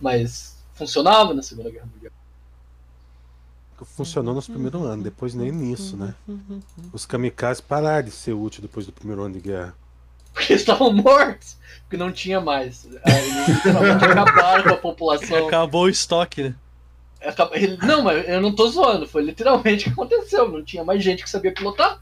Mas 0.00 0.56
funcionava 0.74 1.32
na 1.34 1.42
Segunda 1.42 1.70
Guerra 1.70 1.86
Mundial. 1.94 2.12
Funcionou 3.84 4.34
nos 4.34 4.46
primeiros 4.46 4.80
anos, 4.82 5.04
depois 5.04 5.34
nem 5.34 5.50
nisso, 5.52 5.96
né? 5.96 6.14
Os 6.92 7.04
kamikazes 7.04 7.60
pararam 7.60 8.04
de 8.04 8.10
ser 8.12 8.32
úteis 8.32 8.62
depois 8.62 8.86
do 8.86 8.92
primeiro 8.92 9.22
ano 9.22 9.34
de 9.34 9.40
guerra. 9.40 9.74
Porque 10.32 10.52
eles 10.52 10.62
estavam 10.62 10.92
mortos. 10.92 11.56
Porque 11.82 11.96
não 11.96 12.10
tinha 12.10 12.40
mais. 12.40 12.86
Aí 13.04 13.12
eles 13.14 13.48
literalmente 13.48 14.04
acabaram 14.04 14.64
com 14.64 14.70
a 14.70 14.76
população. 14.76 15.46
Acabou 15.48 15.84
o 15.84 15.88
estoque, 15.88 16.42
né? 16.44 16.54
Ele- 17.52 17.76
Não, 17.78 18.02
mas 18.02 18.26
eu 18.28 18.40
não 18.40 18.54
tô 18.54 18.68
zoando. 18.68 19.06
Foi 19.06 19.22
literalmente 19.22 19.82
o 19.82 19.84
que 19.86 20.00
aconteceu. 20.00 20.50
Não 20.50 20.64
tinha 20.64 20.84
mais 20.84 21.02
gente 21.02 21.22
que 21.22 21.28
sabia 21.30 21.52
pilotar. 21.52 22.00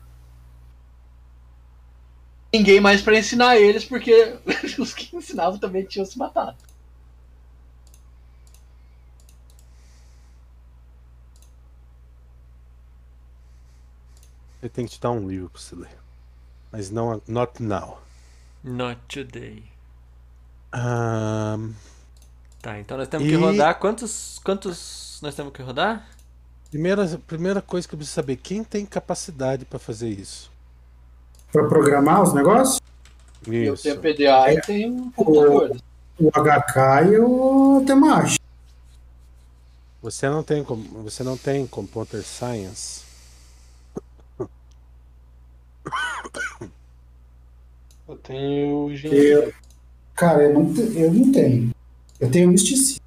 Ninguém 2.52 2.80
mais 2.80 3.00
pra 3.00 3.18
ensinar 3.18 3.56
eles, 3.56 3.84
porque 3.84 4.38
os 4.78 4.92
que 4.92 5.14
ensinavam 5.16 5.58
também 5.58 5.84
tinham 5.84 6.04
se 6.04 6.18
matado. 6.18 6.56
Eu 14.60 14.68
tenho 14.70 14.86
que 14.86 14.94
te 14.94 15.00
dar 15.00 15.10
um 15.10 15.28
livro 15.28 15.50
pra 15.50 15.60
você 15.60 15.74
ler. 15.74 15.98
Mas 16.70 16.90
não, 16.90 17.20
not 17.26 17.62
now. 17.62 18.00
Not 18.62 19.00
today. 19.08 19.64
Ahn, 20.72 21.72
Tá, 22.60 22.78
então 22.78 22.96
nós 22.96 23.08
temos 23.08 23.26
E- 23.26 23.30
que 23.30 23.36
rodar. 23.36 23.78
Quantos, 23.80 24.38
quantos 24.44 25.18
nós 25.20 25.34
temos 25.34 25.52
que 25.52 25.62
rodar? 25.62 26.08
primeira, 26.70 27.06
primeira 27.26 27.60
coisa 27.60 27.86
que 27.88 27.94
eu 27.94 27.98
preciso 27.98 28.14
saber, 28.14 28.36
quem 28.36 28.62
tem 28.64 28.86
capacidade 28.86 29.64
pra 29.64 29.78
fazer 29.80 30.08
isso? 30.08 30.50
Pra 31.52 31.64
programar 31.68 32.22
os 32.22 32.32
negócios? 32.34 32.80
Eu 33.46 33.76
tenho 33.76 34.00
PDA 34.00 34.52
e 34.54 34.60
tenho 34.62 35.12
computador. 35.14 35.76
O 36.18 36.30
HK 36.30 37.12
e 37.12 37.18
o 37.18 37.84
Temashi. 37.86 38.38
Você 40.00 40.28
não 40.28 40.42
tem 40.42 40.62
você 40.62 41.22
não 41.22 41.36
tem 41.36 41.66
computer 41.66 42.22
science? 42.22 43.02
Eu 48.08 48.16
tenho 48.16 48.90
engenharia. 48.90 49.32
Eu, 49.34 49.54
cara, 50.14 50.42
eu 50.44 50.54
não, 50.54 50.72
te- 50.74 50.98
eu 50.98 51.12
não 51.12 51.32
tenho. 51.32 51.70
Eu 52.20 52.30
tenho 52.30 52.48
misticismo. 52.50 53.00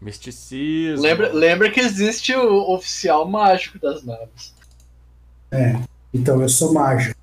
Misticismo. 0.00 1.02
Lembra, 1.02 1.32
lembra 1.32 1.70
que 1.70 1.80
existe 1.80 2.34
o 2.34 2.72
oficial 2.74 3.26
mágico 3.28 3.78
das 3.78 4.02
naves. 4.04 4.54
Então 6.12 6.40
eu 6.42 6.48
sou 6.48 6.72
mágico. 6.72 7.18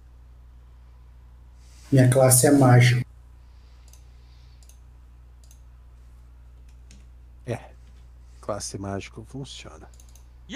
Minha 1.91 2.09
classe 2.09 2.47
é 2.47 2.51
mágico. 2.51 3.05
Classe 8.45 8.77
mágico 8.77 9.25
funciona. 9.27 9.89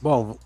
Bom, 0.00 0.38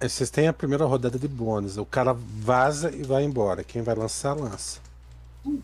eh, 0.00 0.08
vocês 0.08 0.28
têm 0.28 0.48
a 0.48 0.52
primeira 0.52 0.84
rodada 0.84 1.16
de 1.20 1.28
bônus. 1.28 1.76
O 1.76 1.86
cara 1.86 2.12
vaza 2.12 2.90
e 2.90 3.04
vai 3.04 3.22
embora. 3.22 3.62
Quem 3.62 3.80
vai 3.80 3.94
lançar, 3.94 4.34
lança. 4.34 4.80
Eu 5.44 5.62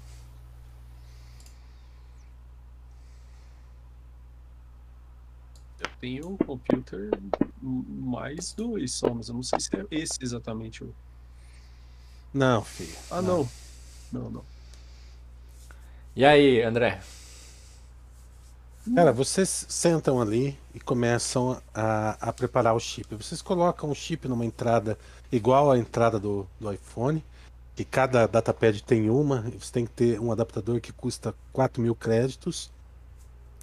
tenho 6.02 6.30
um 6.30 6.36
computer 6.36 7.10
mais 7.62 8.52
dois 8.52 8.92
só, 8.92 9.14
mas 9.14 9.28
eu 9.28 9.36
não 9.36 9.42
sei 9.44 9.60
se 9.60 9.70
é 9.76 9.86
esse 9.92 10.18
exatamente 10.20 10.82
o. 10.82 10.92
Não, 12.34 12.64
filho. 12.64 12.92
Ah, 13.08 13.22
não. 13.22 13.48
Não, 14.10 14.28
não. 14.28 14.44
E 16.16 16.24
aí, 16.24 16.60
André? 16.60 17.00
Cara, 18.96 19.12
vocês 19.12 19.64
sentam 19.68 20.20
ali 20.20 20.58
e 20.74 20.80
começam 20.80 21.62
a, 21.72 22.16
a 22.28 22.32
preparar 22.32 22.74
o 22.74 22.80
chip. 22.80 23.14
Vocês 23.14 23.40
colocam 23.40 23.88
o 23.88 23.94
chip 23.94 24.26
numa 24.26 24.44
entrada 24.44 24.98
igual 25.30 25.70
à 25.70 25.78
entrada 25.78 26.18
do, 26.18 26.48
do 26.58 26.72
iPhone, 26.72 27.24
que 27.76 27.84
cada 27.84 28.26
datapad 28.26 28.82
tem 28.82 29.08
uma, 29.08 29.44
e 29.46 29.56
você 29.56 29.72
tem 29.72 29.86
que 29.86 29.92
ter 29.92 30.20
um 30.20 30.32
adaptador 30.32 30.80
que 30.80 30.92
custa 30.92 31.32
4 31.52 31.80
mil 31.80 31.94
créditos. 31.94 32.72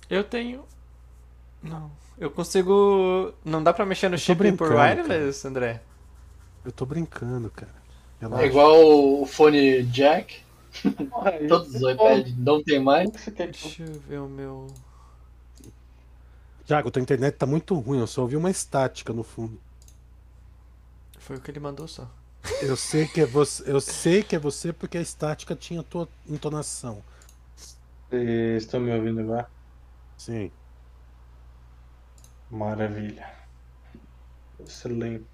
Eu 0.09 0.23
tenho. 0.23 0.63
Não. 1.61 1.91
Eu 2.19 2.29
consigo. 2.29 3.33
Não 3.45 3.63
dá 3.63 3.71
pra 3.71 3.85
mexer 3.85 4.09
no 4.09 4.17
chip 4.17 4.51
por 4.53 4.71
wireless, 4.73 5.47
André? 5.47 5.81
Eu 6.65 6.71
tô 6.71 6.85
brincando, 6.85 7.49
cara. 7.49 7.73
É 8.19 8.25
Relaxa. 8.25 8.45
igual 8.45 9.21
o 9.21 9.25
fone 9.25 9.83
jack. 9.83 10.41
Todos 11.47 11.75
os 11.75 11.81
iPads 11.81 12.37
não 12.37 12.61
tem 12.61 12.79
mais. 12.79 13.09
Deixa 13.09 13.83
eu 13.83 13.93
ver 14.01 14.19
o 14.19 14.27
meu. 14.27 14.67
Tiago, 16.65 16.91
tua 16.91 17.01
internet 17.01 17.35
tá 17.35 17.47
muito 17.47 17.73
ruim, 17.79 17.99
eu 17.99 18.05
só 18.05 18.21
ouvi 18.21 18.35
uma 18.35 18.51
estática 18.51 19.11
no 19.11 19.23
fundo. 19.23 19.59
Foi 21.17 21.37
o 21.37 21.41
que 21.41 21.49
ele 21.49 21.59
mandou 21.59 21.87
só. 21.87 22.07
Eu 22.61 22.75
sei 22.75 23.07
que 23.07 23.21
é 23.21 23.25
você, 23.25 23.63
eu 23.65 23.81
sei 23.81 24.21
que 24.21 24.35
é 24.35 24.39
você 24.39 24.71
porque 24.71 24.97
a 24.97 25.01
estática 25.01 25.55
tinha 25.55 25.81
tua 25.81 26.07
entonação. 26.27 27.01
Vocês 28.09 28.63
estão 28.63 28.79
me 28.79 28.91
ouvindo 28.91 29.21
agora? 29.21 29.49
Sim. 30.17 30.51
Maravilha. 32.51 33.29
Excelente. 34.59 35.25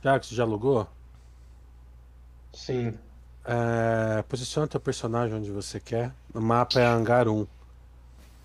Tiago, 0.00 0.24
você 0.24 0.34
já 0.34 0.44
logou? 0.44 0.86
Sim. 2.52 2.98
É, 3.44 4.22
posiciona 4.22 4.68
teu 4.68 4.80
personagem 4.80 5.36
onde 5.36 5.50
você 5.50 5.80
quer. 5.80 6.12
O 6.34 6.40
mapa 6.40 6.78
é 6.80 6.86
hangar 6.86 7.28
1. 7.28 7.40
O 7.42 7.48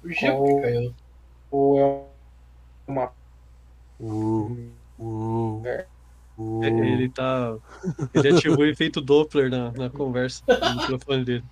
Gil 0.10 0.32
Qual- 0.34 0.46
que 0.56 0.62
caiu. 0.62 0.96
Ou 1.52 1.80
é 1.80 2.92
uma. 2.92 3.12
Uh, 4.00 4.72
uh, 5.00 5.62
É. 5.66 5.86
uh. 6.38 6.64
Ele 6.64 7.10
tá. 7.10 7.56
Ele 8.14 8.36
ativou 8.36 8.60
o 8.60 8.66
efeito 8.66 9.00
Doppler 9.00 9.50
na, 9.50 9.72
na 9.72 9.90
conversa 9.90 10.44
no 10.48 10.82
microfone 10.82 11.24
dele. 11.24 11.46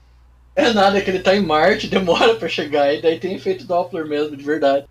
É 0.55 0.73
nada, 0.73 0.97
é 0.97 1.01
que 1.01 1.09
ele 1.09 1.21
tá 1.23 1.35
em 1.35 1.45
Marte, 1.45 1.87
demora 1.89 2.35
pra 2.35 2.47
chegar, 2.47 2.93
e 2.93 3.01
daí 3.01 3.19
tem 3.19 3.35
efeito 3.35 3.65
Doppler 3.65 4.05
mesmo, 4.05 4.35
de 4.37 4.43
verdade. 4.43 4.87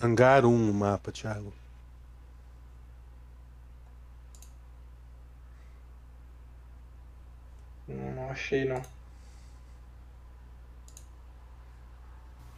Hangar 0.00 0.44
1 0.46 0.58
no 0.58 0.72
mapa, 0.74 1.12
Thiago. 1.12 1.52
Não, 7.88 8.12
não 8.14 8.30
achei, 8.30 8.64
não. 8.64 8.82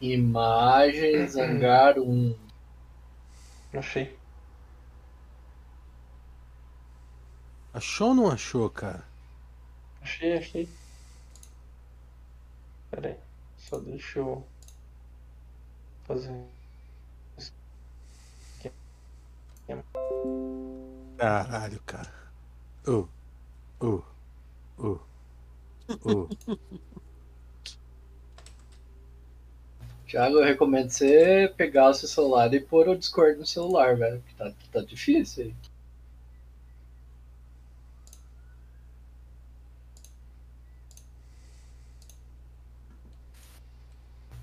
Imagens, 0.01 1.35
hangar 1.37 1.97
1. 1.97 2.35
Não 3.73 3.79
achei. 3.79 4.18
Achou 7.73 8.09
ou 8.09 8.15
não 8.15 8.31
achou, 8.31 8.69
cara? 8.69 9.03
Achei, 10.01 10.37
achei. 10.37 10.69
Pera 12.89 13.09
aí. 13.09 13.17
Só 13.57 13.77
deixa 13.79 14.19
eu 14.19 14.43
fazer. 16.07 16.33
Caralho, 21.17 21.79
cara. 21.85 22.11
Uh, 22.87 23.07
uh, 23.81 24.03
uh, 24.79 24.99
uh. 26.05 26.29
Thiago, 30.07 30.37
eu 30.37 30.43
recomendo 30.43 30.89
você 30.89 31.53
pegar 31.55 31.89
o 31.89 31.93
seu 31.93 32.09
celular 32.09 32.51
e 32.51 32.59
pôr 32.59 32.89
o 32.89 32.97
Discord 32.97 33.37
no 33.37 33.45
celular, 33.45 33.95
velho. 33.95 34.23
Que 34.27 34.33
tá, 34.33 34.51
tá 34.71 34.81
difícil 34.81 35.45
aí. 35.45 35.68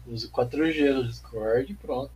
Use 0.06 0.26
o 0.26 0.30
4G 0.30 0.92
no 0.94 1.04
Discord 1.06 1.70
e 1.72 1.75
pronto. 1.75 2.10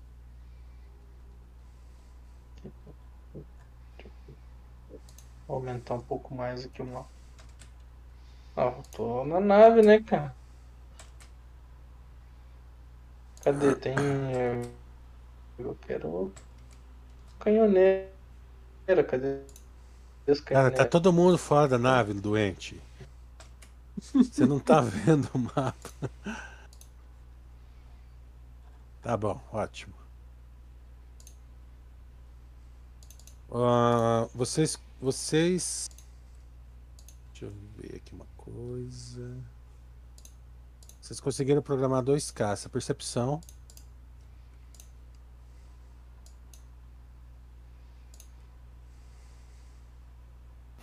Vou 5.46 5.56
aumentar 5.56 5.94
um 5.94 6.00
pouco 6.00 6.34
mais 6.34 6.64
aqui 6.64 6.80
uma. 6.82 7.06
Ah, 8.56 8.66
eu 8.76 8.82
tô 8.92 9.24
na 9.24 9.40
nave, 9.40 9.82
né, 9.82 10.00
cara? 10.00 10.34
Cadê? 13.42 13.74
Tem. 13.74 13.94
eh, 13.98 14.62
Eu 15.58 15.76
quero. 15.86 16.32
Canhoneira. 17.38 18.10
Cadê? 19.08 19.40
Cara, 20.46 20.70
tá 20.70 20.84
todo 20.84 21.12
mundo 21.12 21.36
fora 21.38 21.66
da 21.68 21.78
nave, 21.78 22.12
doente. 22.14 22.80
Você 24.14 24.46
não 24.46 24.60
tá 24.60 24.80
vendo 24.82 25.28
o 25.34 25.38
mapa. 25.38 25.90
Tá 29.02 29.16
bom, 29.16 29.40
ótimo. 29.52 29.94
Ah, 33.52 34.28
vocês, 34.34 34.78
vocês. 35.00 35.90
Deixa 37.32 37.46
eu 37.46 37.52
ver 37.76 37.96
aqui 37.96 38.12
uma 38.14 38.26
coisa. 38.36 39.36
Vocês 41.00 41.18
conseguiram 41.18 41.62
programar 41.62 42.02
dois 42.02 42.30
caça. 42.30 42.68
Percepção. 42.68 43.40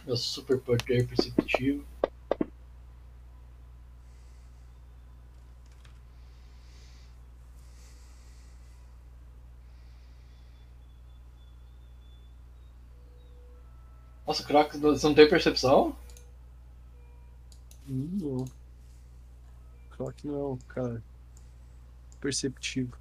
Meu 0.06 0.18
super 0.18 0.60
poder 0.60 1.08
perceptivo. 1.08 1.86
Nossa, 14.28 14.44
Crocs, 14.44 14.78
você 14.78 15.08
não 15.08 15.16
tem 15.16 15.30
percepção? 15.30 15.96
Não. 17.88 18.46
Que 20.18 20.28
não, 20.28 20.60
cara. 20.68 21.02
Perceptivo. 22.20 22.92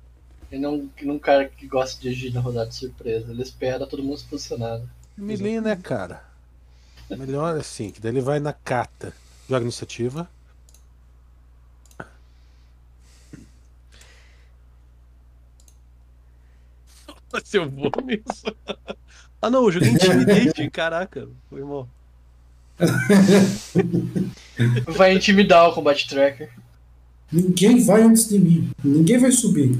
Ele 0.50 0.62
não 0.62 0.90
é 0.96 1.10
um 1.10 1.18
cara 1.18 1.46
que 1.48 1.66
gosta 1.66 2.00
de 2.00 2.08
agir 2.08 2.32
na 2.32 2.40
rodada 2.40 2.68
de 2.68 2.76
surpresa. 2.76 3.32
Ele 3.32 3.42
espera 3.42 3.88
todo 3.88 4.04
mundo 4.04 4.18
se 4.18 4.24
posicionado. 4.24 4.88
Melee, 5.16 5.60
né, 5.60 5.74
cara? 5.74 6.22
Melhor 7.10 7.56
assim, 7.56 7.90
que 7.90 8.00
daí 8.00 8.12
ele 8.12 8.20
vai 8.20 8.38
na 8.38 8.52
cata. 8.52 9.12
Joga 9.48 9.64
iniciativa. 9.64 10.30
Se 17.44 17.58
eu 17.58 17.68
vou 17.68 17.90
nisso. 18.04 18.46
Ah 19.40 19.50
não, 19.50 19.64
eu 19.64 19.72
joguei 19.72 19.90
Intimidate, 19.90 20.70
caraca. 20.70 21.28
Foi 21.48 21.62
mal. 21.62 21.88
Vai 24.86 25.14
intimidar 25.14 25.68
o 25.68 25.74
Combat 25.74 26.06
Tracker. 26.08 26.50
Ninguém 27.32 27.82
vai 27.84 28.02
antes 28.02 28.28
de 28.28 28.38
mim. 28.38 28.70
Ninguém 28.84 29.18
vai 29.18 29.32
subir. 29.32 29.76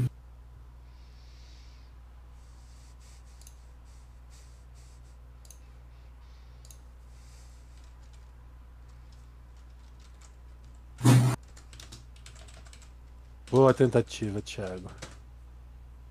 Boa 13.51 13.73
tentativa, 13.73 14.42
Thiago. 14.42 14.90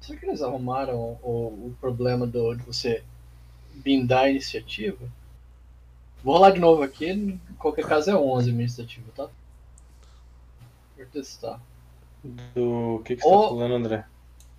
Será 0.01 0.19
que 0.19 0.25
eles 0.25 0.41
arrumaram 0.41 0.95
o, 1.21 1.67
o 1.67 1.75
problema 1.81 2.25
do, 2.25 2.55
de 2.55 2.63
você 2.63 3.03
bindar 3.75 4.23
a 4.25 4.29
iniciativa? 4.29 5.07
Vou 6.23 6.33
rolar 6.33 6.51
de 6.51 6.59
novo 6.59 6.81
aqui, 6.81 7.07
em 7.09 7.37
qualquer 7.59 7.85
caso 7.85 8.09
é 8.09 8.15
11 8.15 8.49
a 8.49 8.53
minha 8.53 8.63
iniciativa, 8.65 9.11
tá? 9.15 9.29
Vou 10.97 11.05
testar. 11.07 11.59
Do 12.55 13.01
que, 13.05 13.15
que 13.15 13.21
você 13.21 13.27
Ô. 13.27 13.41
tá 13.43 13.47
falando, 13.49 13.75
André? 13.75 14.05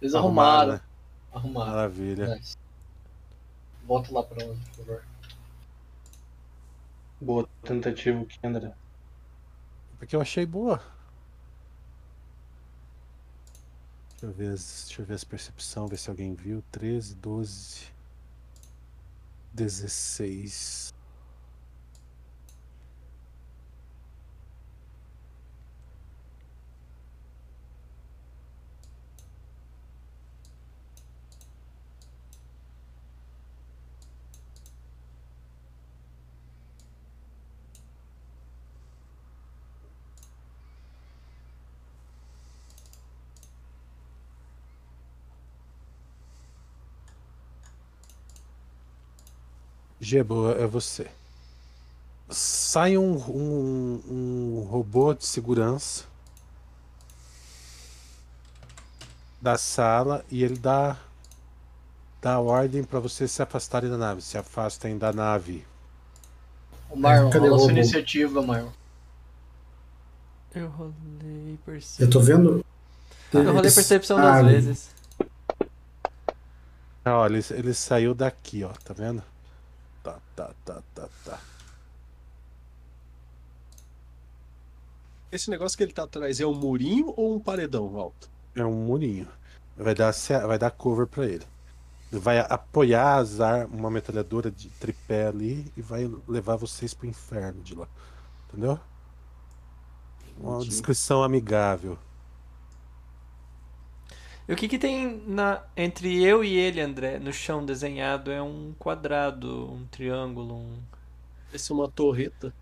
Eles 0.00 0.14
Arrumaram, 0.14 0.50
arrumaram. 0.60 0.72
né? 0.74 0.80
Arrumaram. 1.32 1.70
Maravilha. 1.72 2.34
Nice. 2.36 2.56
Volta 3.84 4.12
lá 4.12 4.22
pra 4.22 4.44
11, 4.44 4.60
por 4.60 4.84
favor. 4.84 5.04
Boa 7.20 7.48
tentativa 7.64 8.20
aqui, 8.22 8.38
André. 8.44 8.72
Porque 9.98 10.14
eu 10.14 10.20
achei 10.20 10.44
boa. 10.46 10.80
Deixa 14.12 14.26
eu 14.26 14.32
ver 14.32 14.52
as, 14.52 14.84
deixa 14.86 15.02
eu 15.02 15.06
ver 15.06 15.14
as 15.14 15.24
percepção, 15.24 15.86
ver 15.88 15.96
se 15.98 16.08
alguém 16.10 16.34
viu. 16.34 16.62
13, 16.70 17.14
12, 17.16 17.86
16. 19.56 20.92
Gebo, 50.10 50.52
é 50.52 50.64
você. 50.68 51.08
Sai 52.30 52.96
um, 52.96 53.16
um, 53.28 54.02
um 54.08 54.60
robô 54.70 55.12
de 55.12 55.26
segurança 55.26 56.04
da 59.42 59.58
sala 59.58 60.24
e 60.30 60.44
ele 60.44 60.56
dá, 60.56 60.96
dá 62.22 62.38
ordem 62.38 62.84
para 62.84 63.00
vocês 63.00 63.32
se 63.32 63.42
afastarem 63.42 63.90
da 63.90 63.96
nave. 63.98 64.22
Se 64.22 64.38
afastem 64.38 64.96
da 64.96 65.12
nave. 65.12 65.66
O 66.88 66.96
Marlon, 66.96 67.30
Cadê 67.30 67.48
rola 67.48 67.56
o 67.56 67.64
sua 67.64 67.72
iniciativa, 67.72 68.40
Marlon. 68.40 68.70
Eu 70.54 70.68
rolei 70.68 71.54
Eu 71.54 71.58
percepção. 71.66 72.10
tô 72.10 72.20
vendo. 72.20 72.64
Eu 73.32 73.52
rolei 73.52 73.72
percepção 73.72 74.18
Ah, 74.18 74.40
duas 74.40 74.52
vezes. 74.52 74.90
Ah, 77.04 77.16
olha, 77.18 77.38
ele, 77.38 77.44
ele 77.50 77.74
saiu 77.74 78.14
daqui, 78.14 78.62
ó, 78.62 78.68
tá 78.84 78.94
vendo? 78.94 79.20
Tá, 80.06 80.20
tá, 80.36 80.54
tá, 80.64 80.82
tá, 80.94 81.08
tá. 81.24 81.40
Esse 85.32 85.50
negócio 85.50 85.76
que 85.76 85.82
ele 85.82 85.92
tá 85.92 86.04
atrás 86.04 86.38
é 86.38 86.46
um 86.46 86.54
murinho 86.54 87.12
ou 87.16 87.34
um 87.34 87.40
paredão 87.40 87.96
alto? 87.98 88.30
É 88.54 88.64
um 88.64 88.72
murinho. 88.72 89.26
Vai 89.76 89.96
dar, 89.96 90.12
vai 90.46 90.58
dar 90.60 90.70
cover 90.70 91.08
pra 91.08 91.26
ele. 91.26 91.44
Vai 92.12 92.38
apoiar 92.38 93.16
as 93.16 93.40
ar- 93.40 93.66
uma 93.66 93.90
metralhadora 93.90 94.48
de 94.48 94.68
tripé 94.70 95.26
ali 95.26 95.70
e 95.76 95.82
vai 95.82 96.08
levar 96.28 96.54
vocês 96.54 96.94
pro 96.94 97.08
inferno 97.08 97.60
de 97.64 97.74
lá. 97.74 97.88
Entendeu? 98.48 98.78
Uma 100.38 100.58
Entendi. 100.58 100.68
descrição 100.70 101.24
amigável. 101.24 101.98
E 104.48 104.52
o 104.52 104.56
que 104.56 104.68
que 104.68 104.78
tem 104.78 105.22
na, 105.26 105.62
entre 105.76 106.22
eu 106.22 106.44
e 106.44 106.56
ele, 106.56 106.80
André, 106.80 107.18
no 107.18 107.32
chão 107.32 107.64
desenhado? 107.64 108.30
É 108.30 108.40
um 108.42 108.74
quadrado, 108.78 109.72
um 109.72 109.86
triângulo, 109.86 110.54
um... 110.56 110.78
Esse 111.52 111.72
é 111.72 111.74
uma 111.74 111.88
torreta. 111.90 112.54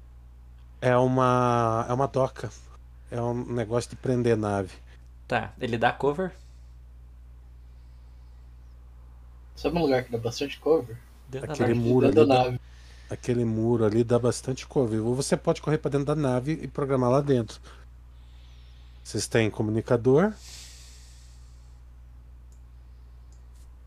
É 0.80 0.96
uma. 0.96 1.86
É 1.88 1.92
uma 1.92 2.06
doca. 2.06 2.50
É 3.10 3.20
um 3.20 3.34
negócio 3.52 3.90
de 3.90 3.96
prender 3.96 4.36
nave. 4.36 4.72
Tá, 5.26 5.52
ele 5.60 5.76
dá 5.78 5.92
cover? 5.92 6.32
Sabe 9.56 9.76
um 9.78 9.82
lugar 9.82 10.04
que 10.04 10.12
dá 10.12 10.18
bastante 10.18 10.58
cover? 10.60 10.96
Dentro 11.28 11.48
da 11.48 11.54
Aquele 11.54 11.74
nave. 11.74 11.80
muro 11.80 12.10
Dentro 12.10 12.12
da 12.12 12.22
ali. 12.22 12.28
nave. 12.28 12.60
Aquele 13.08 13.44
muro 13.44 13.84
ali 13.84 14.04
dá 14.04 14.18
bastante 14.18 14.66
cover. 14.66 15.04
Ou 15.04 15.14
você 15.14 15.36
pode 15.36 15.62
correr 15.62 15.78
pra 15.78 15.90
dentro 15.90 16.06
da 16.06 16.14
nave 16.16 16.52
e 16.62 16.68
programar 16.68 17.10
lá 17.10 17.20
dentro. 17.20 17.60
Vocês 19.02 19.26
têm 19.28 19.50
comunicador. 19.50 20.32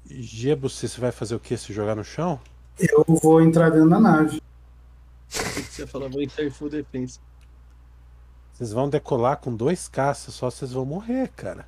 Gebo, 0.09 0.69
você 0.69 0.87
vai 0.99 1.11
fazer 1.11 1.35
o 1.35 1.39
que? 1.39 1.57
Se 1.57 1.73
jogar 1.73 1.95
no 1.95 2.03
chão? 2.03 2.39
Eu 2.79 3.03
vou 3.07 3.41
entrar 3.41 3.69
dentro 3.71 3.89
da 3.89 3.99
nave. 3.99 4.41
Você 5.29 5.85
falava 5.85 6.15
em 6.21 6.49
full 6.49 6.69
defense. 6.69 7.19
Vocês 8.53 8.71
vão 8.71 8.89
decolar 8.89 9.37
com 9.37 9.55
dois 9.55 9.87
caças, 9.87 10.33
só 10.33 10.49
vocês 10.49 10.71
vão 10.71 10.85
morrer, 10.85 11.29
cara. 11.35 11.65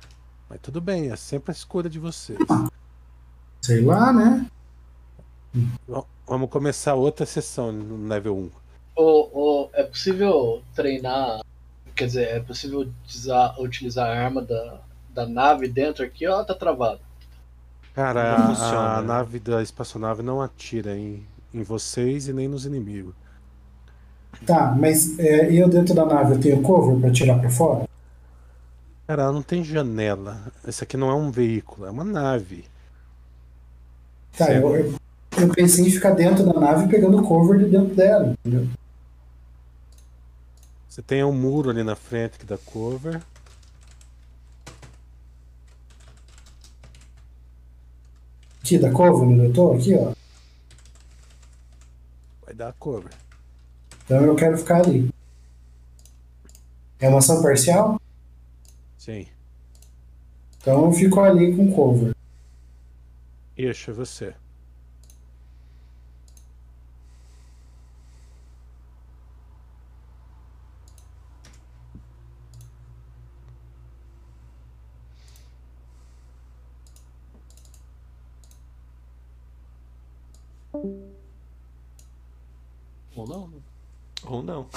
Mas 0.48 0.58
tudo 0.60 0.80
bem, 0.80 1.10
é 1.10 1.16
sempre 1.16 1.52
a 1.52 1.54
escolha 1.54 1.88
de 1.88 1.98
vocês. 1.98 2.38
Sei 3.62 3.82
lá, 3.84 4.12
né? 4.12 4.46
V- 5.54 6.04
Vamos 6.26 6.48
começar 6.48 6.94
outra 6.94 7.26
sessão 7.26 7.72
no 7.72 8.08
level 8.08 8.36
1. 8.36 8.50
Ou, 8.96 9.30
ou 9.32 9.70
é 9.74 9.82
possível 9.82 10.62
treinar. 10.74 11.40
Quer 11.94 12.06
dizer, 12.06 12.28
é 12.28 12.40
possível 12.40 12.80
utilizar, 12.80 13.60
utilizar 13.60 14.06
a 14.08 14.24
arma 14.24 14.40
da, 14.40 14.80
da 15.10 15.26
nave 15.26 15.68
dentro 15.68 16.04
aqui, 16.04 16.26
ó, 16.26 16.42
tá 16.44 16.54
travado. 16.54 17.00
Cara, 17.94 18.38
Não 18.38 18.44
a, 18.44 18.48
funciona, 18.48 18.96
a 18.96 19.00
né? 19.00 19.06
nave 19.08 19.38
da 19.38 19.62
espaçonave 19.62 20.22
não 20.22 20.40
atira 20.40 20.96
em, 20.96 21.24
em 21.52 21.62
vocês 21.62 22.28
e 22.28 22.32
nem 22.32 22.48
nos 22.48 22.64
inimigos. 22.64 23.14
Tá, 24.46 24.74
mas 24.78 25.18
é, 25.18 25.52
eu 25.52 25.68
dentro 25.68 25.94
da 25.94 26.06
nave 26.06 26.34
eu 26.34 26.40
tenho 26.40 26.62
cover 26.62 26.98
pra 27.00 27.10
tirar 27.10 27.38
pra 27.38 27.50
fora? 27.50 27.88
Cara, 29.06 29.24
ela 29.24 29.32
não 29.32 29.42
tem 29.42 29.64
janela. 29.64 30.40
Esse 30.66 30.84
aqui 30.84 30.96
não 30.96 31.10
é 31.10 31.14
um 31.14 31.30
veículo, 31.30 31.86
é 31.86 31.90
uma 31.90 32.04
nave. 32.04 32.64
Tá, 34.36 34.52
eu, 34.52 34.74
eu, 34.76 34.94
eu 35.38 35.48
pensei 35.48 35.84
em 35.86 35.90
ficar 35.90 36.12
dentro 36.12 36.44
da 36.44 36.58
nave 36.58 36.88
pegando 36.88 37.20
cover 37.22 37.58
de 37.58 37.66
dentro 37.66 37.94
dela, 37.94 38.32
entendeu? 38.44 38.68
Você 40.88 41.02
tem 41.02 41.22
um 41.24 41.32
muro 41.32 41.70
ali 41.70 41.82
na 41.82 41.96
frente 41.96 42.38
que 42.38 42.46
dá 42.46 42.56
cover. 42.58 43.20
Aqui, 48.62 48.78
da 48.78 48.90
cover 48.92 49.28
onde 49.28 49.44
eu 49.44 49.52
tô, 49.52 49.72
aqui, 49.72 49.94
ó. 49.94 50.12
Vai 52.44 52.54
dar 52.54 52.72
cover. 52.74 53.12
Então 54.04 54.22
eu 54.22 54.34
quero 54.34 54.58
ficar 54.58 54.84
ali. 54.84 55.10
É 56.98 57.08
uma 57.08 57.18
ação 57.18 57.40
parcial? 57.42 58.00
Sim. 58.98 59.26
Então 60.60 60.84
eu 60.84 60.92
fico 60.92 61.20
ali 61.20 61.56
com 61.56 61.72
cover. 61.72 62.14
Ixi, 63.56 63.90
é 63.90 63.94
você. 63.94 64.34
Ou 83.14 83.26
não? 83.26 83.48
né? 83.48 83.58
Ou 84.24 84.42
não. 84.42 84.68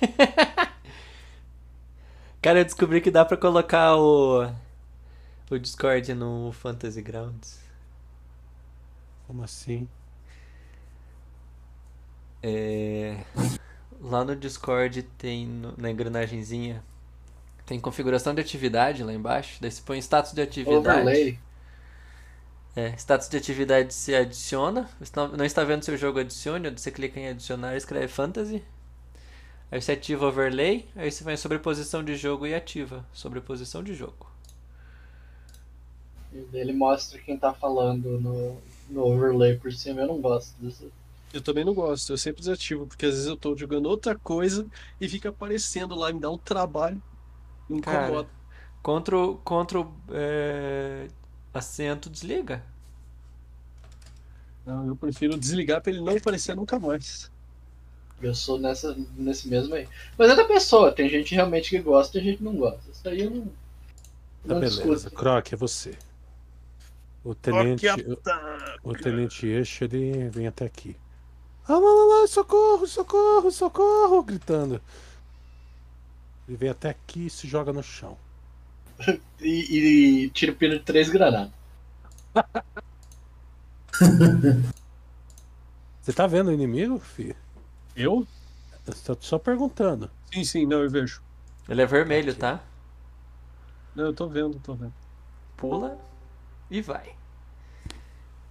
Cara, 2.42 2.60
eu 2.60 2.64
descobri 2.64 3.00
que 3.00 3.10
dá 3.10 3.24
pra 3.24 3.36
colocar 3.36 3.96
o, 3.96 4.42
o 5.50 5.58
Discord 5.58 6.14
no 6.14 6.52
Fantasy 6.52 7.02
Grounds. 7.02 7.60
Como 9.26 9.42
assim? 9.44 9.86
É, 12.42 13.18
Lá 14.00 14.24
no 14.24 14.34
Discord 14.36 15.02
tem 15.18 15.46
no- 15.46 15.74
na 15.76 15.90
engrenagenzinha 15.90 16.82
tem 17.66 17.78
configuração 17.80 18.34
de 18.34 18.40
atividade 18.40 19.04
lá 19.04 19.12
embaixo. 19.14 19.58
Daí 19.60 19.70
você 19.70 19.80
põe 19.82 19.98
status 20.00 20.32
de 20.32 20.42
atividade. 20.42 20.76
Overlay. 20.78 21.38
É, 22.76 22.94
status 22.96 23.28
de 23.28 23.36
atividade 23.36 23.92
se 23.94 24.14
adiciona. 24.14 24.88
Não- 25.36 25.44
está 25.44 25.64
vendo 25.64 25.84
seu 25.84 25.96
jogo, 25.96 26.20
adicione. 26.20 26.68
Onde 26.68 26.80
você 26.80 26.90
clica 26.90 27.18
em 27.20 27.28
adicionar, 27.28 27.76
escreve 27.76 28.08
fantasy. 28.08 28.62
Aí 29.70 29.80
você 29.80 29.92
ativa 29.92 30.26
overlay. 30.26 30.88
Aí 30.94 31.10
você 31.10 31.24
vai 31.24 31.34
em 31.34 31.36
sobreposição 31.36 32.04
de 32.04 32.14
jogo 32.16 32.46
e 32.46 32.54
ativa 32.54 33.04
sobreposição 33.12 33.82
de 33.82 33.94
jogo. 33.94 34.26
E 36.32 36.40
daí 36.50 36.60
Ele 36.62 36.72
mostra 36.72 37.20
quem 37.20 37.38
tá 37.38 37.52
falando 37.54 38.20
no, 38.20 38.60
no 38.88 39.02
overlay 39.06 39.56
por 39.58 39.72
cima. 39.72 40.00
Eu 40.00 40.08
não 40.08 40.20
gosto 40.20 40.56
disso. 40.58 40.90
Eu 41.32 41.40
também 41.42 41.64
não 41.64 41.74
gosto, 41.74 42.12
eu 42.12 42.18
sempre 42.18 42.40
desativo, 42.40 42.86
porque 42.88 43.06
às 43.06 43.12
vezes 43.14 43.26
eu 43.28 43.36
tô 43.36 43.56
jogando 43.56 43.86
outra 43.86 44.18
coisa 44.18 44.68
e 45.00 45.08
fica 45.08 45.28
aparecendo 45.28 45.94
lá, 45.94 46.12
me 46.12 46.18
dá 46.20 46.28
um 46.30 46.38
trabalho. 46.38 47.00
Me 47.68 47.78
Cara. 47.80 48.10
incomoda. 48.10 48.30
Ctrl, 48.82 49.34
Ctrl 49.44 49.82
é, 50.10 51.08
acento 51.52 52.08
desliga. 52.08 52.62
Não, 54.64 54.86
eu 54.86 54.96
prefiro 54.96 55.38
desligar 55.38 55.80
pra 55.80 55.92
ele 55.92 56.00
não 56.00 56.16
aparecer 56.16 56.54
nunca 56.54 56.78
mais. 56.78 57.30
Eu 58.22 58.34
sou 58.34 58.58
nessa, 58.58 58.96
nesse 59.16 59.48
mesmo 59.48 59.74
aí. 59.74 59.88
Mas 60.18 60.30
é 60.30 60.36
da 60.36 60.44
pessoa. 60.44 60.92
Tem 60.92 61.08
gente 61.08 61.34
realmente 61.34 61.70
que 61.70 61.78
gosta 61.78 62.16
e 62.16 62.20
tem 62.20 62.30
gente 62.30 62.38
que 62.38 62.44
não 62.44 62.54
gosta. 62.54 62.90
Isso 62.90 63.02
daí 63.02 63.22
eu 63.22 63.30
não. 63.30 63.42
Tá 63.46 63.52
não 64.44 64.60
beleza. 64.60 64.82
discuto. 64.82 65.16
Croc, 65.16 65.52
é 65.52 65.56
você. 65.56 65.96
O 67.24 67.34
tenente, 67.34 67.86
o, 68.82 68.90
o 68.90 68.94
tenente 68.94 69.46
Eixo, 69.46 69.84
ele 69.84 70.28
vem 70.28 70.46
até 70.46 70.64
aqui. 70.64 70.96
Ah, 71.66 71.78
lá, 71.78 71.78
lá, 71.78 72.20
lá, 72.20 72.26
socorro, 72.26 72.86
socorro, 72.86 73.50
socorro, 73.50 74.22
gritando. 74.22 74.80
Ele 76.48 76.56
vem 76.56 76.70
até 76.70 76.90
aqui 76.90 77.26
e 77.26 77.30
se 77.30 77.46
joga 77.46 77.72
no 77.72 77.82
chão. 77.82 78.16
E, 79.42 80.24
e 80.24 80.30
tira 80.30 80.52
o 80.52 80.54
pino 80.54 80.78
de 80.78 80.84
três 80.84 81.08
granadas. 81.08 81.50
Você 86.02 86.12
tá 86.12 86.26
vendo 86.26 86.48
o 86.48 86.52
inimigo, 86.52 86.98
filho? 86.98 87.36
Eu? 87.96 88.26
Eu 88.86 88.94
tô 88.94 89.16
só 89.20 89.38
perguntando. 89.38 90.10
Sim, 90.32 90.44
sim, 90.44 90.66
não, 90.66 90.82
eu 90.82 90.90
vejo. 90.90 91.22
Ele 91.68 91.80
é 91.80 91.86
vermelho, 91.86 92.34
tá? 92.34 92.60
Não, 93.94 94.06
eu 94.06 94.12
tô 94.12 94.28
vendo, 94.28 94.60
tô 94.60 94.74
vendo. 94.74 94.92
Pula 95.56 95.98
e 96.70 96.82
vai. 96.82 97.14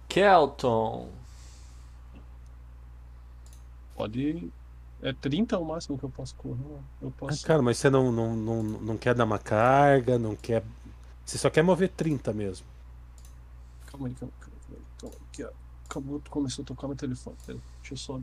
Kelton. 0.08 1.08
Pode. 3.94 4.50
É 5.02 5.12
30 5.12 5.58
o 5.58 5.64
máximo 5.64 5.98
que 5.98 6.04
eu 6.04 6.10
posso 6.10 6.34
correr. 6.36 6.78
Eu 7.00 7.08
Ah, 7.08 7.12
posso. 7.18 7.46
cara, 7.46 7.62
mas 7.62 7.78
você 7.78 7.88
não, 7.88 8.12
não, 8.12 8.36
não, 8.36 8.62
não 8.62 8.96
quer 8.98 9.14
dar 9.14 9.24
uma 9.24 9.38
carga, 9.38 10.18
não 10.18 10.36
quer. 10.36 10.62
Você 11.24 11.38
só 11.38 11.48
quer 11.48 11.62
mover 11.62 11.88
30 11.90 12.32
mesmo. 12.32 12.66
Calma 13.86 14.08
aí, 14.08 14.14
calma, 14.14 14.32
calma, 14.40 14.56
calma, 14.68 14.84
calma. 15.00 15.16
Aqui, 15.30 15.44
ó. 15.44 15.50
Acabou, 15.88 16.22
começou 16.28 16.62
a 16.62 16.66
tocar 16.66 16.86
meu 16.86 16.96
telefone. 16.96 17.36
Pera, 17.46 17.58
deixa 17.80 17.94
eu 17.94 17.96
só. 17.96 18.20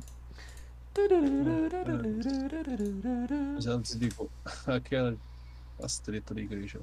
Mas 3.56 3.66
ela 3.66 3.80
desligou. 3.80 4.30
Aquela. 4.68 5.16
As 5.82 6.00
tretas 6.00 6.36
da 6.36 6.42
igreja. 6.42 6.80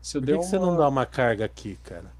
Se 0.00 0.16
eu 0.16 0.20
Por 0.20 0.26
que, 0.26 0.38
que 0.38 0.44
você 0.44 0.58
uma... 0.58 0.66
não 0.66 0.76
dá 0.76 0.88
uma 0.88 1.06
carga 1.06 1.44
aqui, 1.44 1.76
cara? 1.84 2.12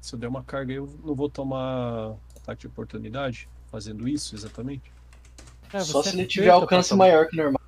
Se 0.00 0.14
eu 0.14 0.18
der 0.18 0.28
uma 0.28 0.42
carga, 0.42 0.72
eu 0.72 0.86
não 1.04 1.14
vou 1.14 1.28
tomar 1.28 2.14
ataque 2.36 2.62
de 2.62 2.66
oportunidade 2.66 3.48
fazendo 3.70 4.06
isso 4.08 4.34
exatamente. 4.34 4.90
É, 5.72 5.80
Só 5.80 6.02
se 6.02 6.10
é 6.10 6.12
ele 6.12 6.26
tiver 6.26 6.48
alcance 6.50 6.88
tomar- 6.90 7.04
maior 7.06 7.26
que 7.28 7.34
o 7.38 7.42
normal. 7.42 7.60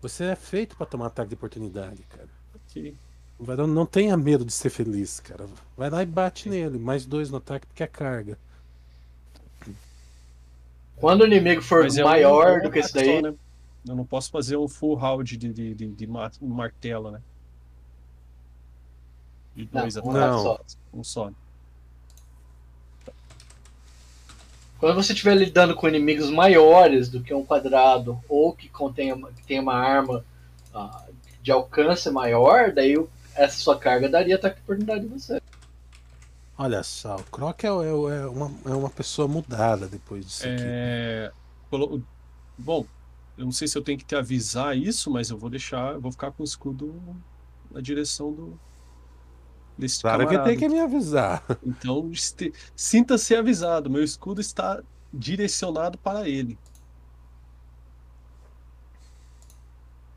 Você 0.00 0.24
é 0.24 0.36
feito 0.36 0.76
pra 0.76 0.86
tomar 0.86 1.06
ataque 1.06 1.28
de 1.30 1.34
oportunidade, 1.34 2.02
cara. 2.08 2.28
Ok. 2.54 2.94
Vai 3.38 3.56
dar- 3.56 3.66
Não 3.66 3.86
tenha 3.86 4.16
medo 4.16 4.44
de 4.44 4.52
ser 4.52 4.70
feliz, 4.70 5.20
cara. 5.20 5.46
Vai 5.76 5.90
lá 5.90 6.02
e 6.02 6.06
bate 6.06 6.48
nele. 6.48 6.78
Mais 6.78 7.04
dois 7.06 7.30
no 7.30 7.36
ataque 7.38 7.66
porque 7.66 7.82
é 7.82 7.86
carga. 7.86 8.38
Quando 10.96 11.20
o 11.22 11.26
inimigo 11.26 11.62
for 11.62 11.84
Mas 11.84 11.96
é 11.96 12.02
um- 12.04 12.08
maior 12.08 12.58
um 12.58 12.62
do 12.62 12.70
que 12.70 12.80
esse 12.80 12.92
daí, 12.92 13.16
só, 13.16 13.22
né? 13.22 13.34
Eu 13.86 13.94
não 13.94 14.04
posso 14.04 14.30
fazer 14.30 14.56
um 14.56 14.66
full 14.66 14.94
round 14.96 15.36
de, 15.36 15.48
de, 15.52 15.74
de, 15.74 15.86
de 15.86 16.06
ma- 16.06 16.30
um 16.42 16.48
martelo, 16.48 17.12
né? 17.12 17.20
De 19.54 19.68
Não, 19.72 19.82
dois 19.82 19.96
um 19.96 20.00
ataques. 20.10 20.20
Não. 20.20 20.42
só. 20.42 20.60
Um 20.92 21.04
só. 21.04 21.30
Quando 24.78 24.94
você 24.94 25.12
estiver 25.12 25.34
lidando 25.34 25.74
com 25.74 25.88
inimigos 25.88 26.30
maiores 26.30 27.08
do 27.08 27.20
que 27.20 27.34
um 27.34 27.44
quadrado 27.44 28.20
ou 28.28 28.52
que 28.52 28.68
contenha 28.68 29.16
que 29.16 29.42
tenha 29.44 29.60
uma 29.60 29.74
arma 29.74 30.24
ah, 30.72 31.04
de 31.42 31.50
alcance 31.50 32.08
maior, 32.10 32.72
daí 32.72 32.96
o- 32.96 33.08
essa 33.34 33.58
sua 33.58 33.76
carga 33.78 34.08
daria 34.08 34.36
ataque 34.36 34.56
de 34.56 34.62
oportunidade 34.62 35.04
em 35.04 35.08
você. 35.08 35.40
Olha 36.56 36.82
só, 36.82 37.16
o 37.16 37.24
Croc 37.24 37.62
é, 37.64 37.66
é- 37.66 37.70
é 37.70 38.26
uma, 38.26 38.52
é 38.66 38.70
uma 38.74 38.90
pessoa 38.90 39.26
mudada 39.28 39.86
depois 39.86 40.24
disso 40.26 40.42
aqui. 40.44 40.56
É, 40.60 41.32
colo- 41.70 42.02
Bom, 42.56 42.84
eu 43.36 43.44
não 43.44 43.52
sei 43.52 43.68
se 43.68 43.78
eu 43.78 43.82
tenho 43.82 43.98
que 43.98 44.04
te 44.04 44.16
avisar 44.16 44.76
isso, 44.76 45.10
mas 45.10 45.30
eu 45.30 45.38
vou 45.38 45.48
deixar, 45.48 45.94
eu 45.94 46.00
vou 46.00 46.10
ficar 46.10 46.32
com 46.32 46.42
o 46.42 46.44
escudo 46.44 47.00
na 47.70 47.80
direção 47.80 48.32
do 48.32 48.58
desse 49.78 50.00
Claro 50.00 50.20
que 50.26 50.34
camarada. 50.34 50.50
tem 50.50 50.58
que 50.58 50.68
me 50.68 50.80
avisar. 50.80 51.42
Então, 51.64 52.10
este- 52.12 52.52
sinta-se 52.74 53.34
avisado, 53.36 53.88
meu 53.88 54.02
escudo 54.02 54.40
está 54.40 54.82
direcionado 55.14 55.96
para 55.98 56.28
ele. 56.28 56.58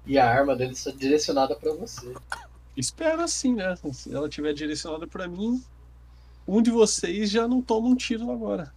E 0.05 0.17
a 0.17 0.27
arma 0.27 0.55
dele 0.55 0.73
está 0.73 0.91
direcionada 0.91 1.55
para 1.55 1.73
você. 1.73 2.13
Espero 2.75 3.21
assim, 3.21 3.53
né? 3.53 3.75
Se 3.93 4.13
ela 4.13 4.27
estiver 4.27 4.53
direcionada 4.53 5.05
para 5.05 5.27
mim, 5.27 5.63
um 6.47 6.61
de 6.61 6.71
vocês 6.71 7.29
já 7.29 7.47
não 7.47 7.61
toma 7.61 7.87
um 7.87 7.95
tiro 7.95 8.31
agora. 8.31 8.73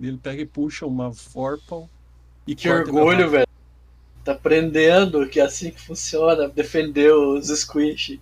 Ele 0.00 0.16
pega 0.16 0.40
e 0.42 0.46
puxa 0.46 0.86
uma 0.86 1.10
Vorpal 1.10 1.88
e 2.46 2.54
Que 2.54 2.70
orgulho, 2.70 3.28
velho. 3.30 3.46
Tá 4.24 4.32
aprendendo 4.32 5.28
que 5.28 5.40
é 5.40 5.44
assim 5.44 5.70
que 5.70 5.80
funciona 5.80 6.48
defender 6.48 7.12
os 7.12 7.48
squish. 7.48 8.18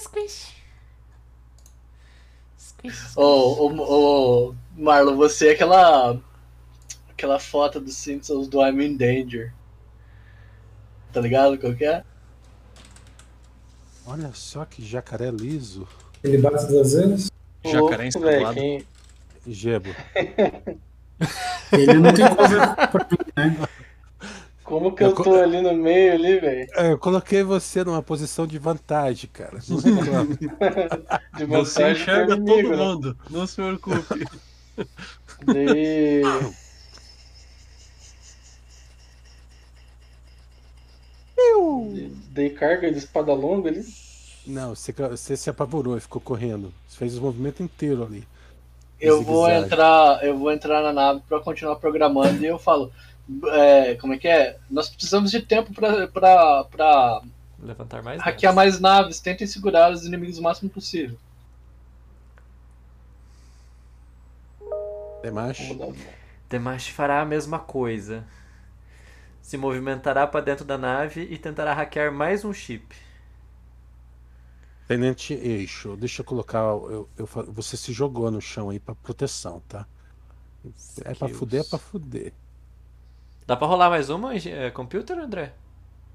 Squish. 0.00 0.54
Squish. 2.56 2.94
squish. 2.96 3.16
Ô, 3.16 3.22
ô, 3.22 4.48
ô, 4.50 4.54
Marlon, 4.76 5.16
você 5.16 5.48
é 5.48 5.52
aquela. 5.52 6.20
aquela 7.10 7.38
foto 7.38 7.80
dos 7.80 7.96
Simpsons 7.96 8.48
do 8.48 8.60
I'm 8.64 8.80
in 8.84 8.96
Danger. 8.96 9.52
Tá 11.12 11.20
ligado 11.20 11.58
qual 11.58 11.74
que 11.74 11.84
é? 11.84 12.04
Olha 14.06 14.30
só 14.34 14.64
que 14.64 14.84
jacaré 14.84 15.30
liso. 15.30 15.86
Ele 16.22 16.38
bate 16.38 16.66
duas 16.66 16.92
vezes? 16.92 17.30
Jacaré 17.64 18.08
quem- 18.54 18.86
Gebo. 19.46 19.90
Ele 21.72 21.94
não 21.94 22.12
tem 22.14 22.34
coisa 22.34 22.76
pra 22.76 23.06
mim, 23.10 23.58
né? 23.58 23.68
Como 24.68 24.94
que 24.94 25.02
Eu 25.02 25.08
eu 25.08 25.14
co- 25.14 25.24
tô 25.24 25.34
ali 25.34 25.62
no 25.62 25.74
meio 25.74 26.12
ali, 26.12 26.38
velho? 26.38 26.70
É, 26.76 26.92
Eu 26.92 26.98
coloquei 26.98 27.42
você 27.42 27.82
numa 27.82 28.02
posição 28.02 28.46
de 28.46 28.58
vantagem, 28.58 29.30
cara. 29.32 29.58
Não. 29.68 29.78
De 31.38 31.44
Você 31.46 31.82
vantagem 31.82 31.94
pro 31.94 32.02
enxerga 32.02 32.36
todo 32.44 32.68
né? 32.68 32.76
mundo, 32.76 33.16
não 33.30 33.46
se 33.46 33.54
preocupe. 33.56 34.26
Daí... 35.42 36.22
Dei 42.34 42.50
carga 42.50 42.90
de 42.90 42.98
espada 42.98 43.32
longa 43.32 43.70
ali. 43.70 43.84
Não, 44.46 44.74
você, 44.74 44.92
você 44.92 45.36
se 45.36 45.50
apavorou 45.50 45.96
e 45.96 46.00
ficou 46.00 46.20
correndo. 46.20 46.72
Você 46.88 46.96
fez 46.98 47.18
o 47.18 47.22
movimento 47.22 47.62
inteiro 47.62 48.04
ali. 48.04 48.26
Eu 49.00 49.22
vou 49.22 49.48
entrar, 49.48 50.24
eu 50.24 50.36
vou 50.36 50.50
entrar 50.50 50.82
na 50.82 50.92
nave 50.92 51.20
pra 51.28 51.40
continuar 51.40 51.76
programando 51.76 52.42
e 52.42 52.46
eu 52.46 52.58
falo, 52.58 52.90
é, 53.52 53.94
como 53.96 54.14
é 54.14 54.18
que 54.18 54.28
é? 54.28 54.58
Nós 54.70 54.88
precisamos 54.88 55.30
de 55.30 55.40
tempo 55.42 55.72
pra, 55.74 56.06
pra, 56.08 56.64
pra 56.64 57.22
Levantar 57.60 58.02
mais. 58.02 58.20
hackear 58.22 58.54
naves. 58.54 58.80
mais 58.80 58.80
naves, 58.80 59.20
tentem 59.20 59.46
segurar 59.46 59.90
os 59.92 60.04
inimigos 60.06 60.38
o 60.38 60.42
máximo 60.42 60.70
possível. 60.70 61.18
Uma- 65.30 65.94
Demash 66.48 66.88
fará 66.88 67.20
a 67.20 67.24
mesma 67.24 67.58
coisa. 67.58 68.24
Se 69.42 69.56
movimentará 69.56 70.26
para 70.26 70.40
dentro 70.44 70.64
da 70.64 70.78
nave 70.78 71.22
e 71.22 71.36
tentará 71.38 71.74
hackear 71.74 72.12
mais 72.12 72.44
um 72.44 72.52
chip. 72.52 72.94
Tenente 74.86 75.34
Eixo, 75.34 75.96
deixa 75.96 76.22
eu 76.22 76.24
colocar. 76.24 76.60
Eu, 76.60 77.08
eu 77.18 77.26
você 77.48 77.76
se 77.76 77.92
jogou 77.92 78.30
no 78.30 78.40
chão 78.40 78.70
aí 78.70 78.78
pra 78.78 78.94
proteção, 78.94 79.60
tá? 79.68 79.86
É 81.00 81.02
pra 81.02 81.12
Skills. 81.28 81.38
fuder, 81.38 81.60
é 81.60 81.64
pra 81.64 81.78
fuder. 81.78 82.32
Dá 83.48 83.56
pra 83.56 83.66
rolar 83.66 83.88
mais 83.88 84.10
uma, 84.10 84.36
é, 84.36 84.70
computer, 84.70 85.18
André? 85.18 85.54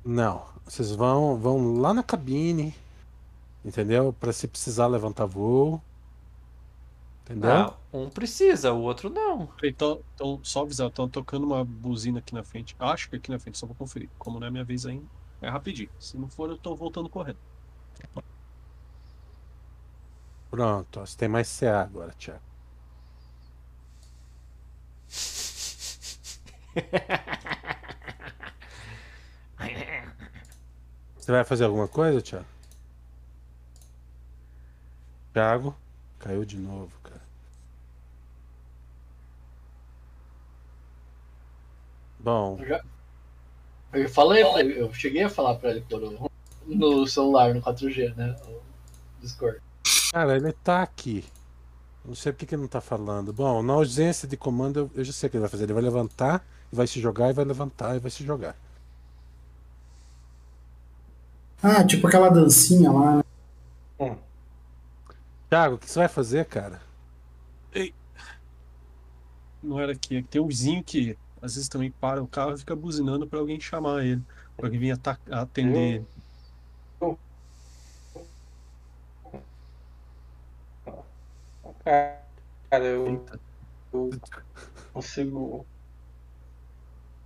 Não, 0.05 0.45
vocês 0.63 0.91
vão, 0.91 1.35
vão 1.35 1.79
lá 1.79 1.91
na 1.91 2.03
cabine, 2.03 2.75
entendeu? 3.65 4.13
Pra 4.19 4.31
se 4.31 4.47
precisar 4.47 4.85
levantar 4.85 5.25
voo. 5.25 5.81
Entendeu? 7.23 7.49
Ah, 7.49 7.73
um 7.91 8.07
precisa, 8.07 8.71
o 8.71 8.81
outro 8.81 9.09
não. 9.09 9.49
Então, 9.63 9.99
então 10.13 10.39
só 10.43 10.61
avisar, 10.61 10.89
estão 10.89 11.09
tocando 11.09 11.47
uma 11.47 11.65
buzina 11.65 12.19
aqui 12.19 12.35
na 12.35 12.43
frente. 12.43 12.75
Acho 12.77 13.09
que 13.09 13.15
aqui 13.15 13.31
na 13.31 13.39
frente, 13.39 13.57
só 13.57 13.65
vou 13.65 13.75
conferir. 13.75 14.09
Como 14.19 14.39
não 14.39 14.45
é 14.45 14.51
minha 14.51 14.63
vez 14.63 14.85
ainda, 14.85 15.07
é 15.41 15.49
rapidinho. 15.49 15.89
Se 15.99 16.15
não 16.15 16.27
for, 16.27 16.51
eu 16.51 16.57
tô 16.59 16.75
voltando 16.75 17.09
correndo. 17.09 17.39
Pronto, 20.51 20.99
ó, 20.99 21.03
você 21.03 21.17
tem 21.17 21.27
mais 21.27 21.59
CA 21.59 21.81
agora, 21.81 22.11
Thiago. 22.11 22.52
Você 31.17 31.31
vai 31.31 31.43
fazer 31.43 31.65
alguma 31.65 31.87
coisa, 31.87 32.21
Thiago? 32.21 32.45
Thiago? 35.33 35.75
Caiu 36.19 36.45
de 36.45 36.57
novo, 36.57 36.91
cara. 37.03 37.21
Bom, 42.19 42.57
Eu, 42.59 42.67
já- 42.67 42.83
eu 43.93 44.09
falei, 44.09 44.43
eu 44.43 44.93
cheguei 44.93 45.23
a 45.23 45.29
falar 45.29 45.55
pra 45.55 45.71
ele 45.71 45.81
por 45.81 46.01
no 46.65 47.05
celular, 47.07 47.53
no 47.53 47.61
4G, 47.61 48.13
né? 48.15 48.35
O 48.47 48.61
Discord. 49.21 49.59
cara, 50.11 50.35
ele 50.37 50.51
tá 50.53 50.81
aqui. 50.83 51.25
Não 52.05 52.15
sei 52.15 52.31
por 52.31 52.39
que 52.39 52.45
que 52.45 52.55
ele 52.55 52.61
não 52.61 52.69
tá 52.69 52.81
falando. 52.81 53.31
Bom, 53.33 53.61
na 53.63 53.73
ausência 53.73 54.27
de 54.27 54.35
comando, 54.37 54.79
eu, 54.79 54.91
eu 54.95 55.03
já 55.03 55.11
sei 55.13 55.27
o 55.27 55.29
que 55.29 55.37
ele 55.37 55.41
vai 55.41 55.49
fazer. 55.49 55.63
Ele 55.65 55.73
vai 55.73 55.83
levantar, 55.83 56.45
e 56.73 56.75
vai 56.75 56.87
se 56.87 56.99
jogar, 56.99 57.29
e 57.29 57.33
vai 57.33 57.45
levantar, 57.45 57.95
e 57.95 57.99
vai 57.99 58.09
se 58.09 58.25
jogar. 58.25 58.55
Ah, 61.61 61.85
tipo 61.85 62.07
aquela 62.07 62.29
dancinha 62.29 62.91
lá. 62.91 63.17
né? 63.17 63.23
Hum. 63.99 64.17
Thiago, 65.49 65.75
o 65.75 65.77
que 65.77 65.87
você 65.87 65.99
vai 65.99 66.07
fazer, 66.07 66.45
cara? 66.45 66.81
Não 69.61 69.79
era 69.79 69.91
aqui. 69.91 70.23
Tem 70.23 70.41
um 70.41 70.47
vizinho 70.47 70.83
que 70.83 71.15
às 71.41 71.53
vezes 71.53 71.69
também 71.69 71.91
para 71.91 72.21
o 72.21 72.27
carro 72.27 72.53
e 72.55 72.57
fica 72.57 72.75
buzinando 72.75 73.27
pra 73.27 73.37
alguém 73.39 73.59
chamar 73.61 74.03
ele. 74.03 74.21
Pra 74.57 74.65
alguém 74.65 74.79
vir 74.79 74.99
atender 75.31 75.77
ele. 75.77 76.07
Cara, 81.83 82.83
eu, 82.83 83.23
eu 83.93 84.09
consigo. 84.91 85.65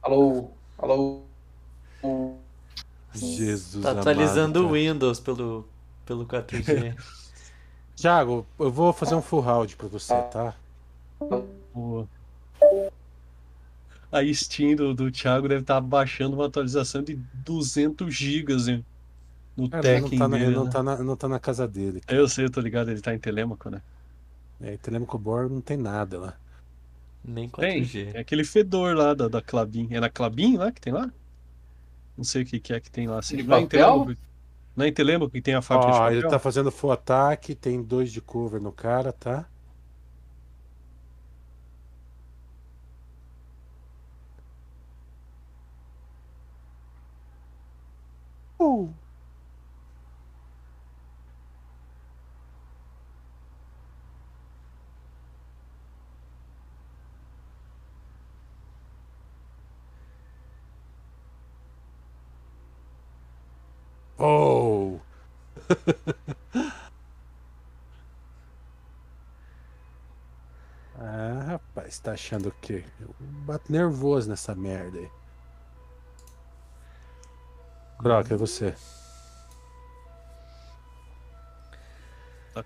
Alô? 0.02 0.52
Alô? 0.78 1.24
Jesus 3.14 3.84
Tá 3.84 3.92
amado, 3.92 4.02
atualizando 4.02 4.60
o 4.60 4.64
cara. 4.64 4.74
Windows 4.74 5.20
pelo, 5.20 5.68
pelo 6.06 6.26
4G. 6.26 6.96
Thiago, 7.96 8.46
eu 8.60 8.72
vou 8.72 8.94
fazer 8.94 9.16
um 9.16 9.22
full 9.22 9.40
round 9.40 9.76
pra 9.76 9.88
você, 9.88 10.14
tá? 10.32 10.56
Boa. 11.74 12.08
A 14.12 14.24
Steam 14.34 14.76
do, 14.76 14.94
do 14.94 15.12
Thiago 15.12 15.48
deve 15.48 15.62
estar 15.62 15.82
baixando 15.82 16.36
uma 16.36 16.46
atualização 16.46 17.02
de 17.02 17.16
200 17.16 18.14
gigas 18.14 18.68
hein, 18.68 18.86
no 19.56 19.68
Cara, 19.68 19.88
ele 19.88 20.02
não 20.02 20.10
Tekken 20.10 20.20
tá, 20.20 20.28
na, 20.28 20.38
ele 20.38 20.46
dele, 20.46 20.56
não, 20.56 20.66
né? 20.66 20.72
tá 20.72 20.84
na, 20.84 20.98
não 20.98 21.16
tá 21.16 21.28
na 21.28 21.40
casa 21.40 21.68
dele. 21.68 22.02
Eu 22.08 22.30
sei, 22.30 22.46
eu 22.46 22.52
tô 22.52 22.62
ligado, 22.62 22.92
ele 22.92 23.02
tá 23.02 23.14
em 23.14 23.20
Telêmaco, 23.20 23.70
né? 23.70 23.82
É, 24.62 24.78
Telemaco 24.78 25.18
Bor 25.18 25.50
não 25.50 25.60
tem 25.60 25.78
nada 25.78 26.20
lá. 26.20 26.34
Nem 27.23 27.47
Tem, 27.58 27.84
4G. 27.84 28.13
é 28.13 28.19
aquele 28.19 28.43
fedor 28.43 28.95
lá 28.95 29.13
da, 29.13 29.27
da 29.27 29.41
Clabin. 29.41 29.89
É 29.91 29.99
na 29.99 30.10
Clabin 30.10 30.58
lá 30.58 30.71
que 30.71 30.82
tem 30.82 30.93
lá? 30.93 31.12
Não 32.17 32.23
sei 32.23 32.43
o 32.43 32.45
que, 32.45 32.60
que 32.60 32.73
é 32.73 32.80
que 32.80 32.91
tem 32.91 33.08
lá. 33.08 33.19
De 33.21 33.43
não 33.43 33.60
em 33.60 33.67
papel? 33.67 34.12
Não 34.75 34.86
é 34.86 34.89
em 34.89 34.93
Telêmaco 34.93 35.32
que 35.32 35.41
tem 35.41 35.56
a 35.56 35.62
fábrica 35.62 35.91
de 35.93 35.99
Ó, 35.99 36.03
papel? 36.03 36.17
ele 36.19 36.27
tá 36.27 36.39
fazendo 36.39 36.71
full 36.71 36.91
ataque, 36.91 37.56
tem 37.56 37.82
dois 37.84 38.12
de 38.12 38.21
cover 38.21 38.62
no 38.62 38.71
cara, 38.71 39.12
tá? 39.13 39.49
Uh. 48.60 48.93
Oh! 64.19 64.99
ah, 70.97 71.43
rapaz, 71.47 71.99
tá 71.99 72.13
achando 72.13 72.49
o 72.49 72.51
quê? 72.62 72.84
Eu 72.99 73.13
bato 73.19 73.71
nervoso 73.71 74.30
nessa 74.30 74.56
merda 74.56 74.97
aí. 74.97 75.10
Croc, 77.99 78.32
é 78.32 78.36
você. 78.36 78.75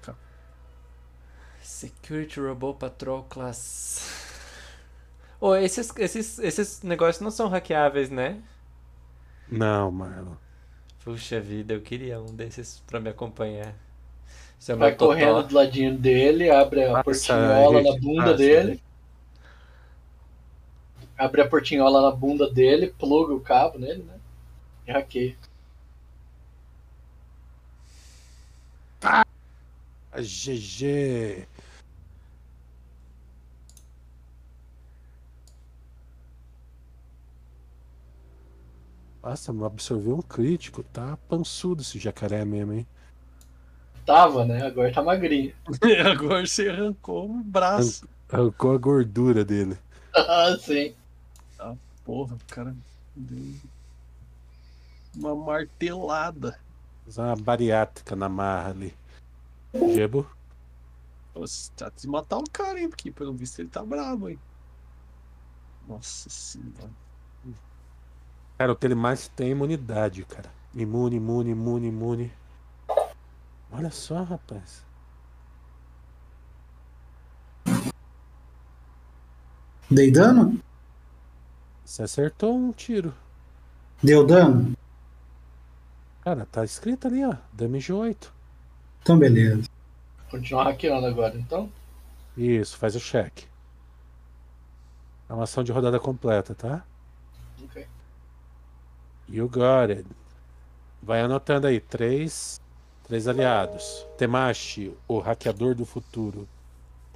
Cá. 0.02 0.16
Security 1.62 2.40
Robot 2.40 2.80
Patrol 2.80 3.24
Class. 3.24 4.10
Oh, 5.40 5.56
esses, 5.56 5.92
esses, 5.98 6.40
esses 6.40 6.82
negócios 6.82 7.22
não 7.22 7.32
são 7.32 7.50
hackeáveis, 7.50 8.10
né? 8.10 8.42
Não, 9.50 9.92
Marlon. 9.92 10.36
Puxa 11.04 11.40
vida, 11.40 11.74
eu 11.74 11.82
queria 11.82 12.20
um 12.20 12.36
desses 12.36 12.84
pra 12.86 13.00
me 13.00 13.10
acompanhar. 13.10 13.74
É 14.68 14.76
Vai 14.76 14.96
correndo 14.96 15.42
do 15.42 15.56
ladinho 15.56 15.98
dele, 15.98 16.52
abre 16.52 16.84
a 16.84 16.92
Passa, 16.92 17.04
portinhola 17.04 17.82
na 17.82 18.00
bunda 18.00 18.24
passa, 18.26 18.38
dele. 18.38 18.84
Abre 21.18 21.42
a 21.42 21.48
portinhola 21.48 22.02
na 22.02 22.12
bunda 22.12 22.48
dele, 22.48 22.94
pluga 23.00 23.34
o 23.34 23.40
cabo 23.40 23.80
nele, 23.80 24.04
né? 24.04 24.20
E 24.88 24.92
hackeia. 24.92 25.36
A 29.02 30.22
GG. 30.22 31.48
Nossa, 39.24 39.52
absorveu 39.66 40.16
um 40.16 40.22
crítico. 40.22 40.84
Tá 40.84 41.18
pançudo 41.30 41.82
esse 41.82 42.00
jacaré 42.00 42.44
mesmo, 42.44 42.74
hein? 42.74 42.88
Tava, 44.06 44.46
né? 44.46 44.66
Agora 44.66 44.92
tá 44.92 45.02
magrinho. 45.02 45.54
Agora 46.12 46.46
você 46.46 46.70
arrancou 46.70 47.30
um 47.30 47.42
braço. 47.42 48.08
Arrancou 48.30 48.74
a 48.74 48.78
gordura 48.78 49.46
dele. 49.46 49.78
Ah, 50.14 50.56
sim. 50.60 50.96
Porra, 52.04 52.36
o 52.36 52.54
cara 52.54 52.76
deu 53.16 53.56
uma 55.16 55.36
martelada. 55.36 56.60
Usar 57.06 57.28
uma 57.28 57.36
bariátrica 57.36 58.16
na 58.16 58.28
marra 58.28 58.72
ali. 58.72 58.96
Gebo? 59.74 60.30
Nossa, 61.36 61.72
tá 61.76 61.92
de 61.96 62.08
matar 62.08 62.38
o 62.38 62.50
cara, 62.52 62.80
hein? 62.80 62.90
Porque 62.90 63.12
pelo 63.12 63.34
visto 63.34 63.60
ele 63.60 63.70
tá 63.70 63.84
bravo, 63.84 64.30
hein? 64.30 64.40
Nossa 65.88 66.30
senhora. 66.30 66.90
Cara, 68.62 68.74
o 68.74 68.76
que 68.76 68.86
ele 68.86 68.94
mais 68.94 69.28
tem 69.28 69.48
é 69.48 69.52
imunidade, 69.54 70.24
cara. 70.24 70.48
Imune, 70.76 71.16
imune, 71.16 71.50
imune, 71.50 71.88
imune. 71.88 72.32
Olha 73.72 73.90
só, 73.90 74.22
rapaz. 74.22 74.86
Dei 79.90 80.12
dano? 80.12 80.60
Você 81.84 82.04
acertou 82.04 82.56
um 82.56 82.72
tiro. 82.72 83.12
Deu 84.04 84.24
dano? 84.28 84.78
Cara, 86.24 86.46
tá 86.46 86.64
escrito 86.64 87.08
ali, 87.08 87.26
ó. 87.26 87.34
Damage 87.52 87.92
8. 87.92 88.32
Então 89.02 89.18
beleza. 89.18 89.68
Continuar 90.30 90.66
hackeando 90.66 91.08
agora, 91.08 91.36
então. 91.36 91.68
Isso, 92.38 92.78
faz 92.78 92.96
o 92.96 93.00
check. 93.00 93.40
É 95.28 95.34
uma 95.34 95.46
ação 95.46 95.64
de 95.64 95.72
rodada 95.72 96.00
completa, 96.00 96.54
tá? 96.54 96.86
You 99.32 99.48
got 99.48 99.90
it. 99.90 100.06
Vai 101.02 101.22
anotando 101.22 101.68
aí. 101.68 101.80
Três. 101.80 102.60
Três 103.04 103.28
aliados. 103.28 104.06
Temashi, 104.18 104.94
o 105.08 105.20
hackeador 105.20 105.74
do 105.74 105.86
futuro. 105.86 106.48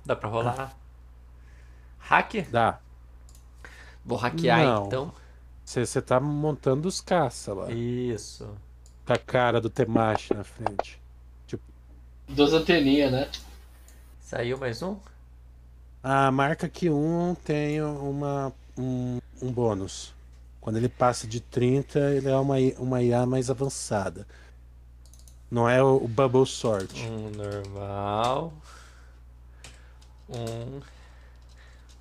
Dá 0.05 0.15
pra 0.15 0.29
rolar? 0.29 0.75
Hacker? 1.99 2.49
Dá. 2.49 2.79
Vou 4.03 4.17
hackear 4.17 4.63
Não. 4.63 4.87
então. 4.87 5.13
Você 5.63 6.01
tá 6.01 6.19
montando 6.19 6.87
os 6.87 7.01
caça 7.01 7.53
lá. 7.53 7.71
Isso. 7.71 8.47
Com 9.05 9.13
a 9.13 9.17
cara 9.17 9.59
do 9.59 9.69
Temashi 9.69 10.33
na 10.33 10.43
frente. 10.43 11.01
Duas 12.27 12.53
anteninhas, 12.53 13.11
né? 13.11 13.29
Saiu 14.19 14.57
mais 14.57 14.81
um? 14.81 14.97
A 16.01 16.31
marca 16.31 16.67
que 16.67 16.89
um 16.89 17.35
tem 17.35 17.81
uma, 17.81 18.51
um, 18.77 19.19
um 19.41 19.51
bônus. 19.51 20.14
Quando 20.65 20.77
ele 20.77 20.89
passa 20.89 21.27
de 21.27 21.39
30, 21.39 21.99
ele 22.15 22.27
é 22.27 22.35
uma, 22.35 22.59
I- 22.59 22.75
uma 22.79 22.99
IA 22.99 23.23
mais 23.23 23.51
avançada. 23.51 24.25
Não 25.51 25.69
é 25.69 25.83
o, 25.83 25.97
o 25.97 26.07
Bubble 26.07 26.43
Sword. 26.43 26.91
Um 27.03 27.29
normal. 27.29 28.51
Um 30.27 30.81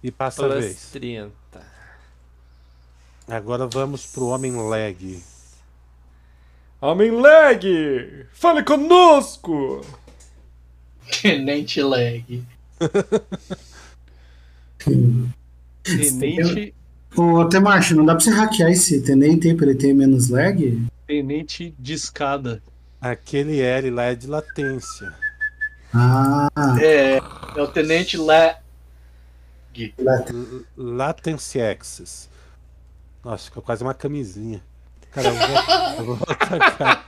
E 0.03 0.11
passa 0.11 0.47
a 0.47 0.49
plus 0.49 0.65
vez. 0.65 0.91
30. 0.93 1.31
Agora 3.29 3.67
vamos 3.67 4.07
pro 4.07 4.29
Homem 4.29 4.57
Leg. 4.71 5.23
Homem 6.81 7.11
leg! 7.21 8.27
Fale 8.33 8.63
conosco! 8.65 9.83
Tenente 11.21 11.83
lag. 11.83 12.43
Tenente, 15.83 16.75
Ô, 17.17 17.45
Temacho, 17.49 17.95
não 17.95 18.05
dá 18.05 18.15
pra 18.15 18.25
você 18.25 18.31
hackear 18.31 18.71
esse 18.71 19.01
tenente 19.03 19.49
aí 19.49 19.55
pra 19.57 19.67
ele 19.67 19.75
ter 19.79 19.93
menos 19.95 20.29
lag? 20.29 20.83
tenente 21.07 21.75
de 21.79 21.93
escada. 21.93 22.63
Aquele 23.01 23.61
L 23.61 23.91
lá 23.91 24.05
é 24.05 24.15
de 24.15 24.27
latência. 24.27 25.13
Ah, 25.93 26.49
É, 26.81 27.19
é 27.19 27.63
o 27.63 27.69
Tenente 27.69 28.17
lag. 28.17 28.57
L- 29.77 30.65
Latency 30.77 31.61
Access. 31.61 32.29
Nossa, 33.23 33.45
ficou 33.45 33.63
quase 33.63 33.83
uma 33.85 33.93
camisinha. 33.95 34.63
Cara, 35.13 35.29
eu 35.29 35.35
vou, 35.35 35.47
eu 35.99 36.05
vou 36.17 36.19
atacar. 36.29 37.05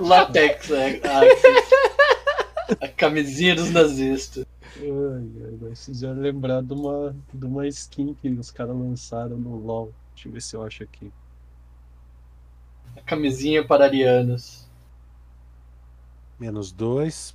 Latex, 0.00 0.70
é. 0.70 1.00
A, 1.04 2.84
a 2.86 2.88
camisinha 2.88 3.54
dos 3.54 3.70
nazistas. 3.70 4.46
Ai, 4.76 5.30
ai, 5.44 5.58
mas 5.60 5.84
fizeram 5.84 6.20
lembrar 6.20 6.62
de 6.62 6.72
uma, 6.72 7.14
de 7.32 7.46
uma 7.46 7.66
skin 7.68 8.14
que 8.14 8.28
os 8.28 8.50
caras 8.50 8.76
lançaram 8.76 9.36
no 9.36 9.56
LoL. 9.56 9.92
Deixa 10.14 10.28
eu 10.28 10.32
ver 10.32 10.42
se 10.42 10.56
eu 10.56 10.62
acho 10.62 10.82
aqui. 10.82 11.12
A 12.96 13.00
camisinha 13.02 13.66
para 13.66 13.84
arianos. 13.84 14.66
Menos 16.38 16.72
dois. 16.72 17.34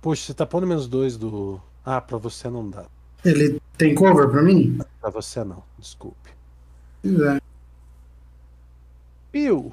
Puxa, 0.00 0.26
você 0.26 0.34
tá 0.34 0.46
pondo 0.46 0.66
menos 0.66 0.88
dois 0.88 1.16
do. 1.16 1.60
Ah, 1.84 2.00
pra 2.00 2.16
você 2.16 2.48
não 2.48 2.68
dá. 2.68 2.86
ele 3.24 3.60
tem 3.76 3.94
cover 3.94 4.30
pra 4.30 4.42
mim? 4.42 4.78
Pra 5.00 5.10
você 5.10 5.44
não, 5.44 5.62
desculpe. 5.78 6.30
É. 7.04 7.40
Piu! 9.30 9.72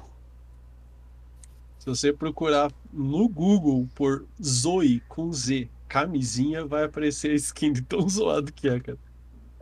Se 1.78 1.86
você 1.86 2.12
procurar 2.12 2.70
no 2.92 3.28
Google 3.28 3.88
por 3.94 4.24
Zoe 4.42 5.00
com 5.08 5.32
Z, 5.32 5.68
camisinha, 5.88 6.64
vai 6.66 6.84
aparecer 6.84 7.30
a 7.32 7.34
skin 7.34 7.72
de 7.72 7.82
tão 7.82 8.06
zoado 8.08 8.52
que 8.52 8.68
é, 8.68 8.78
cara. 8.78 8.98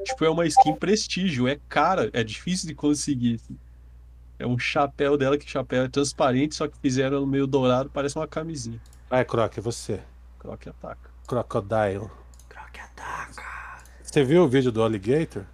Tipo, 0.05 0.25
é 0.25 0.31
uma 0.31 0.47
skin 0.47 0.75
prestígio, 0.75 1.49
é 1.49 1.59
cara, 1.69 2.11
é 2.13 2.23
difícil 2.23 2.69
de 2.69 2.75
conseguir. 2.75 3.37
assim. 3.37 3.57
É 4.39 4.47
um 4.47 4.59
chapéu 4.59 5.17
dela, 5.17 5.39
que 5.39 5.49
chapéu 5.49 5.85
é 5.85 5.89
transparente, 5.89 6.55
só 6.55 6.69
que 6.69 6.77
fizeram 6.79 7.21
no 7.21 7.27
meio 7.27 7.47
dourado, 7.47 7.89
parece 7.91 8.17
uma 8.19 8.29
camisinha. 8.29 8.81
Vai, 9.09 9.25
Croc, 9.25 9.57
é 9.57 9.61
você. 9.61 10.03
Croc 10.39 10.67
ataca. 10.67 11.11
Crocodile. 11.27 12.11
Croc 12.49 12.79
ataca. 12.79 13.43
Você 14.03 14.23
viu 14.25 14.45
o 14.45 14.49
vídeo 14.49 14.71
do 14.71 14.83
Alligator? 14.83 15.45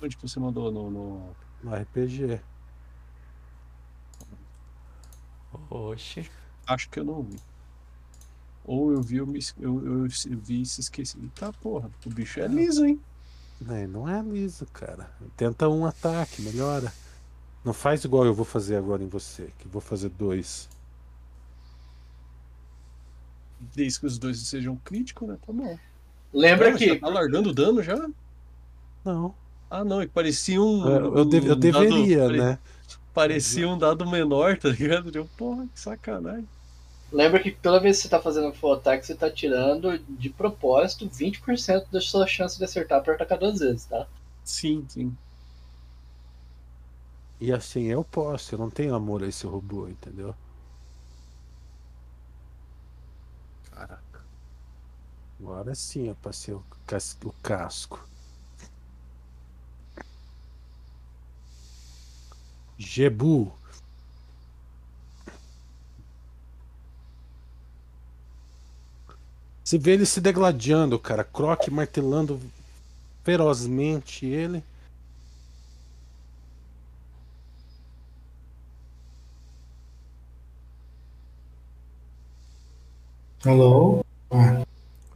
Onde 0.00 0.16
que 0.16 0.22
você 0.28 0.38
mandou 0.40 0.70
no. 0.70 0.90
no- 0.90 1.36
No 1.62 1.74
RPG. 1.74 2.40
Oxe. 5.70 6.30
Acho 6.66 6.88
que 6.90 6.98
eu 7.00 7.04
não 7.04 7.22
vi. 7.22 7.38
Ou 8.64 8.92
eu 8.92 9.02
vi, 9.02 9.16
eu, 9.16 9.26
me... 9.26 9.40
eu, 9.58 10.04
eu 10.04 10.08
vi 10.08 10.62
e 10.62 10.66
se 10.66 10.80
esqueci. 10.80 11.18
Tá, 11.38 11.52
porra, 11.52 11.90
o 12.06 12.10
bicho 12.10 12.40
é 12.40 12.48
liso, 12.48 12.84
hein? 12.86 13.00
Né, 13.60 13.86
Não 13.86 14.08
é 14.08 14.20
liso, 14.22 14.66
cara. 14.66 15.10
Tenta 15.36 15.68
um 15.68 15.86
ataque, 15.86 16.42
melhora. 16.42 16.92
Não 17.64 17.72
faz 17.72 18.04
igual 18.04 18.24
eu 18.26 18.34
vou 18.34 18.44
fazer 18.44 18.76
agora 18.76 19.02
em 19.02 19.08
você, 19.08 19.52
que 19.58 19.68
vou 19.68 19.80
fazer 19.80 20.10
dois. 20.10 20.68
Desde 23.58 24.00
que 24.00 24.06
os 24.06 24.18
dois 24.18 24.38
sejam 24.40 24.76
críticos, 24.76 25.28
né? 25.28 25.38
Tá 25.46 25.52
bom. 25.52 25.78
Lembra 26.32 26.70
Ah, 26.70 26.74
que 26.74 26.98
tá 26.98 27.08
largando 27.08 27.52
dano 27.54 27.82
já? 27.82 27.96
Não. 29.04 29.34
Ah, 29.70 29.84
não, 29.84 30.00
é 30.00 30.06
que 30.06 30.12
parecia 30.12 30.60
um. 30.60 30.86
Eu, 30.88 31.16
eu 31.16 31.24
eu 31.46 31.56
um 31.56 31.58
deveria, 31.58 32.18
dado, 32.18 32.36
né? 32.36 32.58
Parecia 33.14 33.68
um 33.68 33.78
dado 33.78 34.06
menor, 34.06 34.58
tá 34.58 34.68
ligado? 34.70 35.10
Eu, 35.16 35.26
porra, 35.36 35.66
que 35.68 35.80
sacanagem. 35.80 36.48
Lembra 37.12 37.40
que 37.40 37.52
toda 37.52 37.78
vez 37.78 37.98
que 37.98 38.02
você 38.02 38.08
tá 38.08 38.20
fazendo 38.20 38.52
full 38.52 38.72
attack, 38.72 39.06
você 39.06 39.14
tá 39.14 39.30
tirando 39.30 39.96
de 40.00 40.30
propósito 40.30 41.08
20% 41.08 41.88
da 41.92 42.00
sua 42.00 42.26
chance 42.26 42.58
de 42.58 42.64
acertar 42.64 43.00
pra 43.04 43.14
atacar 43.14 43.38
duas 43.38 43.60
vezes, 43.60 43.84
tá? 43.86 44.08
Sim, 44.44 44.86
sim. 44.88 45.16
E 47.38 47.52
assim, 47.52 47.82
eu 47.88 48.02
posso, 48.02 48.54
eu 48.54 48.58
não 48.58 48.70
tenho 48.70 48.94
amor 48.94 49.22
a 49.22 49.26
esse 49.28 49.46
robô, 49.46 49.86
entendeu? 49.86 50.34
Caraca. 53.70 54.20
Agora 55.38 55.74
sim 55.74 56.08
eu 56.08 56.16
passei 56.16 56.54
o, 56.54 56.64
cas- 56.86 57.18
o 57.22 57.32
casco. 57.42 58.08
Jebu. 62.78 63.52
Você 69.72 69.78
vê 69.78 69.92
ele 69.92 70.04
se 70.04 70.20
degladiando, 70.20 70.98
cara. 70.98 71.24
Croc 71.24 71.66
martelando 71.70 72.38
ferozmente 73.24 74.26
ele. 74.26 74.62
Alô? 83.46 84.04
Ah, 84.30 84.62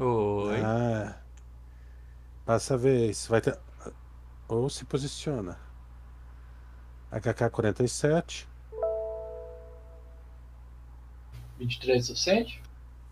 Oi. 0.03 0.61
Ah. 0.65 1.19
Passa 2.47 2.73
a 2.73 2.77
vez. 2.79 3.27
Vai 3.27 3.43
ter. 3.43 3.59
Ou 4.49 4.71
se 4.71 4.87
posiciona. 4.87 5.59
HK-47. 7.13 8.47
23 11.59 11.99
é 11.99 12.07
suficiente? 12.07 12.63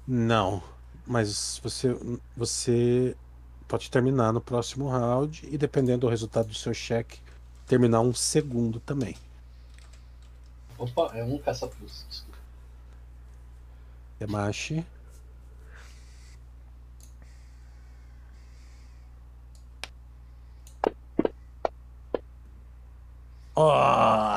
Não. 0.09 0.74
Mas 1.07 1.61
você, 1.63 1.97
você 2.37 3.17
pode 3.69 3.91
terminar 3.91 4.33
no 4.33 4.41
próximo 4.41 4.89
round 4.89 5.47
e 5.51 5.59
dependendo 5.59 6.01
do 6.01 6.09
resultado 6.09 6.49
do 6.49 6.55
seu 6.55 6.73
cheque, 6.73 7.21
terminar 7.67 8.01
um 8.01 8.15
segundo 8.15 8.81
também. 8.81 9.17
Opa, 10.79 11.13
é 11.15 11.23
um 11.23 11.39
caça-plus. 11.39 12.07
desculpa. 12.09 12.39
Yamashi. 14.21 14.85
Oh, 23.57 24.35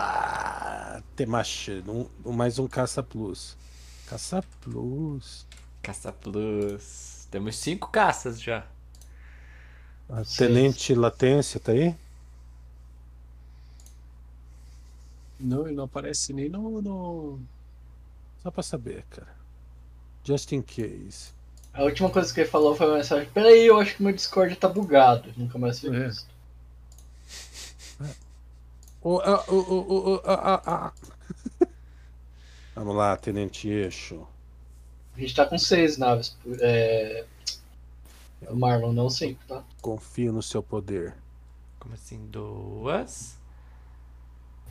Temashi, 1.16 1.84
um, 1.88 2.08
mais 2.32 2.60
um 2.60 2.68
caça 2.68 3.02
plus. 3.02 3.58
Caça 4.06 4.44
plus. 4.62 5.47
Caça 5.88 6.12
Plus. 6.12 7.30
Temos 7.32 7.56
cinco 7.56 7.88
caças 7.90 8.42
já. 8.42 8.68
A. 10.10 10.22
Tenente 10.38 10.94
Latência 10.94 11.62
tá 11.62 11.72
aí? 11.72 11.96
Não, 15.40 15.66
ele 15.66 15.78
não 15.78 15.86
aparece 15.86 16.34
nem 16.34 16.50
no. 16.50 16.82
no... 16.82 17.40
Só 18.44 18.52
pra 18.52 18.62
saber, 18.62 19.06
cara. 19.10 19.34
Just 20.26 20.52
in 20.52 20.62
case. 20.62 21.32
A 21.74 21.84
última 21.84 22.10
coisa 22.10 22.34
que 22.34 22.42
ele 22.42 22.50
falou 22.50 22.76
foi 22.76 22.86
uma 22.86 22.98
mensagem: 22.98 23.30
Peraí, 23.30 23.66
eu 23.66 23.80
acho 23.80 23.96
que 23.96 24.04
meu 24.04 24.12
Discord 24.12 24.58
tá 24.58 24.68
bugado. 24.68 25.34
Nunca 25.38 25.58
mais 25.58 25.80
vi 25.80 25.88
É. 25.96 26.08
isso. 26.10 26.28
Ô, 29.02 29.20
ô, 29.20 29.56
ô, 29.56 30.16
ô, 30.16 30.22
ah, 30.26 30.62
ah, 30.66 30.92
ah. 31.62 31.68
Vamos 32.76 32.94
lá, 32.94 33.16
Tenente 33.16 33.70
Eixo. 33.70 34.28
A 35.18 35.20
gente 35.20 35.36
tá 35.36 35.46
com 35.46 35.58
seis 35.58 35.98
naves. 35.98 36.38
É... 36.62 37.26
Marlon, 38.52 38.94
não 38.94 39.10
cinco, 39.10 39.40
tá? 39.48 39.64
Confio 39.82 40.32
no 40.32 40.44
seu 40.44 40.62
poder. 40.62 41.16
Como 41.80 41.96
assim? 41.96 42.28
Duas? 42.28 43.36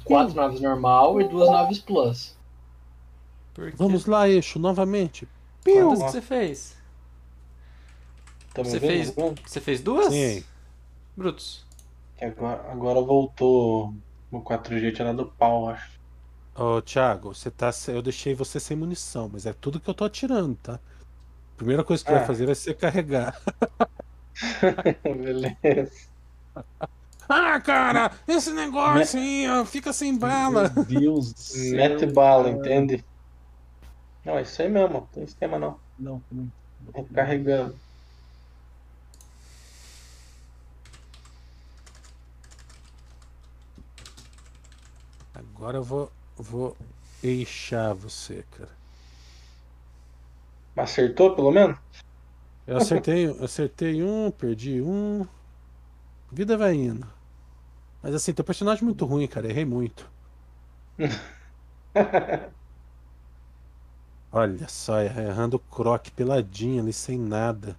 Quatro 0.04 0.36
naves 0.36 0.60
normal 0.60 1.20
e 1.20 1.28
duas 1.28 1.50
naves 1.50 1.80
plus. 1.80 2.36
Vamos 3.74 4.06
lá, 4.06 4.28
Eixo, 4.28 4.58
novamente. 4.58 5.26
Quantas 5.64 6.02
que 6.04 6.10
você 6.10 6.22
fez? 6.22 6.76
Você 8.54 8.80
fez-? 8.80 9.14
Você 9.44 9.60
fez 9.60 9.80
duas? 9.80 10.12
Sim. 10.12 10.44
Brutos. 11.16 11.64
Agora, 12.20 12.70
agora 12.70 13.00
voltou 13.00 13.92
o 14.30 14.40
4G 14.40 14.94
tinha 14.94 15.06
dado 15.06 15.32
pau, 15.38 15.68
acho. 15.68 15.95
Ô, 16.58 16.80
Thiago, 16.80 17.34
você 17.34 17.50
tá. 17.50 17.70
se- 17.72 17.92
Eu 17.92 18.02
deixei 18.02 18.34
você 18.34 18.58
sem 18.58 18.76
munição, 18.76 19.28
mas 19.32 19.46
é 19.46 19.52
tudo 19.52 19.78
que 19.80 19.88
eu 19.88 19.94
tô 19.94 20.04
atirando, 20.04 20.56
tá? 20.56 20.78
Primeira 21.56 21.84
coisa 21.84 22.04
que 22.04 22.10
Ah. 22.10 22.16
vai 22.18 22.26
fazer 22.26 22.46
vai 22.46 22.54
ser 22.54 22.74
carregar. 22.74 23.38
Beleza. 25.02 26.08
Ah, 27.28 27.60
cara, 27.60 28.12
esse 28.28 28.52
negócio 28.52 29.18
aí, 29.18 29.48
ó, 29.50 29.64
fica 29.64 29.92
sem 29.92 30.16
bala. 30.16 30.70
Meu 30.74 30.84
Deus 30.84 31.32
do 31.32 31.38
céu. 31.40 31.76
Mete 31.76 32.06
bala, 32.06 32.48
entende? 32.48 33.04
Não, 34.24 34.38
é 34.38 34.42
isso 34.42 34.60
aí 34.62 34.68
mesmo, 34.68 34.94
não 34.94 35.06
tem 35.06 35.24
esquema 35.24 35.58
não. 35.58 35.78
Não, 35.98 36.22
não. 36.30 36.50
É 36.94 37.02
carregando. 37.02 37.74
Agora 45.34 45.76
eu 45.78 45.82
vou, 45.84 46.10
vou 46.36 46.76
eixar 47.22 47.94
você, 47.94 48.44
cara. 48.56 48.70
Acertou 50.76 51.34
pelo 51.34 51.50
menos? 51.50 51.78
Eu 52.66 52.76
acertei, 52.76 53.26
acertei 53.42 54.02
um, 54.02 54.30
perdi 54.30 54.82
um. 54.82 55.26
Vida 56.30 56.56
vai 56.56 56.74
indo. 56.74 57.06
Mas 58.02 58.14
assim, 58.14 58.32
teu 58.32 58.44
personagem 58.44 58.82
é 58.82 58.84
muito 58.84 59.04
ruim, 59.06 59.26
cara. 59.26 59.48
Errei 59.48 59.64
muito. 59.64 60.10
Olha 64.32 64.68
só, 64.68 65.00
errando 65.00 65.56
o 65.56 65.60
croc 65.60 66.10
peladinho 66.10 66.82
ali, 66.82 66.92
sem 66.92 67.18
nada. 67.18 67.76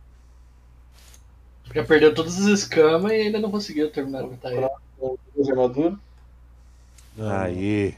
Já 1.73 1.83
perdeu 1.83 2.15
todas 2.15 2.39
as 2.39 2.45
escamas 2.45 3.11
e 3.11 3.15
ainda 3.15 3.39
não 3.39 3.51
conseguiu 3.51 3.91
terminar 3.91 4.23
a 4.23 4.27
batalha. 4.27 4.71
Aí. 7.19 7.95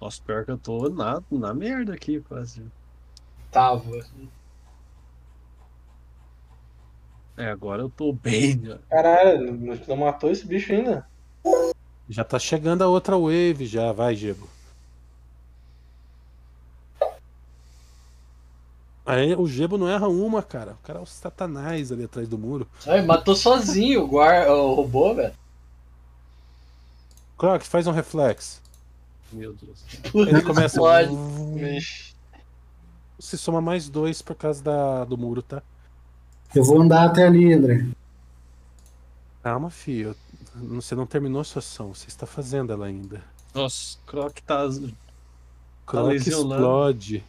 Nossa, 0.00 0.20
pior 0.24 0.44
que 0.44 0.50
eu 0.50 0.58
tô 0.58 0.88
na, 0.88 1.20
na 1.30 1.52
merda 1.52 1.94
aqui, 1.94 2.20
quase. 2.20 2.64
Tava. 3.50 3.82
É, 7.36 7.48
agora 7.50 7.82
eu 7.82 7.90
tô 7.90 8.12
bem, 8.12 8.56
né? 8.56 8.78
Caralho, 8.88 9.56
não- 9.56 9.78
não 9.88 9.96
matou 9.96 10.30
esse 10.30 10.46
bicho 10.46 10.72
ainda. 10.72 11.06
Já 12.08 12.24
tá 12.24 12.38
chegando 12.38 12.82
a 12.82 12.88
outra 12.88 13.16
wave 13.16 13.66
já, 13.66 13.92
vai, 13.92 14.14
Gebo. 14.14 14.48
Aí 19.04 19.34
o 19.34 19.46
Gebo 19.46 19.78
não 19.78 19.88
erra 19.88 20.08
uma, 20.08 20.42
cara. 20.42 20.72
O 20.72 20.86
cara 20.86 20.98
é 20.98 21.02
o 21.02 21.06
satanás 21.06 21.90
ali 21.90 22.04
atrás 22.04 22.28
do 22.28 22.36
muro. 22.36 22.68
Ai, 22.86 23.00
matou 23.02 23.34
sozinho 23.34 24.02
o, 24.02 24.06
guar... 24.06 24.48
o 24.48 24.74
robô, 24.74 25.14
velho. 25.14 25.32
Croc, 27.38 27.62
faz 27.62 27.86
um 27.86 27.92
reflexo. 27.92 28.60
Meu 29.32 29.52
Deus. 29.52 29.84
Ele 30.14 30.42
começa. 30.42 30.80
Vixe. 31.54 32.14
Se 33.18 33.36
soma 33.36 33.60
mais 33.60 33.88
dois 33.88 34.22
por 34.22 34.36
causa 34.36 34.62
da, 34.62 35.04
do 35.04 35.18
muro, 35.18 35.42
tá? 35.42 35.62
Eu 36.54 36.64
vou 36.64 36.80
andar 36.80 37.04
até 37.04 37.26
ali, 37.26 37.52
André. 37.52 37.86
Calma, 39.42 39.70
filho. 39.70 40.16
Você 40.54 40.94
não 40.94 41.06
terminou 41.06 41.42
sua 41.44 41.60
ação. 41.60 41.94
Você 41.94 42.08
está 42.08 42.26
fazendo 42.26 42.72
ela 42.72 42.86
ainda. 42.86 43.22
Nossa, 43.54 43.98
Croc 44.06 44.38
tá. 44.40 44.68
Croc 45.84 46.06
lesionado. 46.06 46.54
explode. 46.54 47.24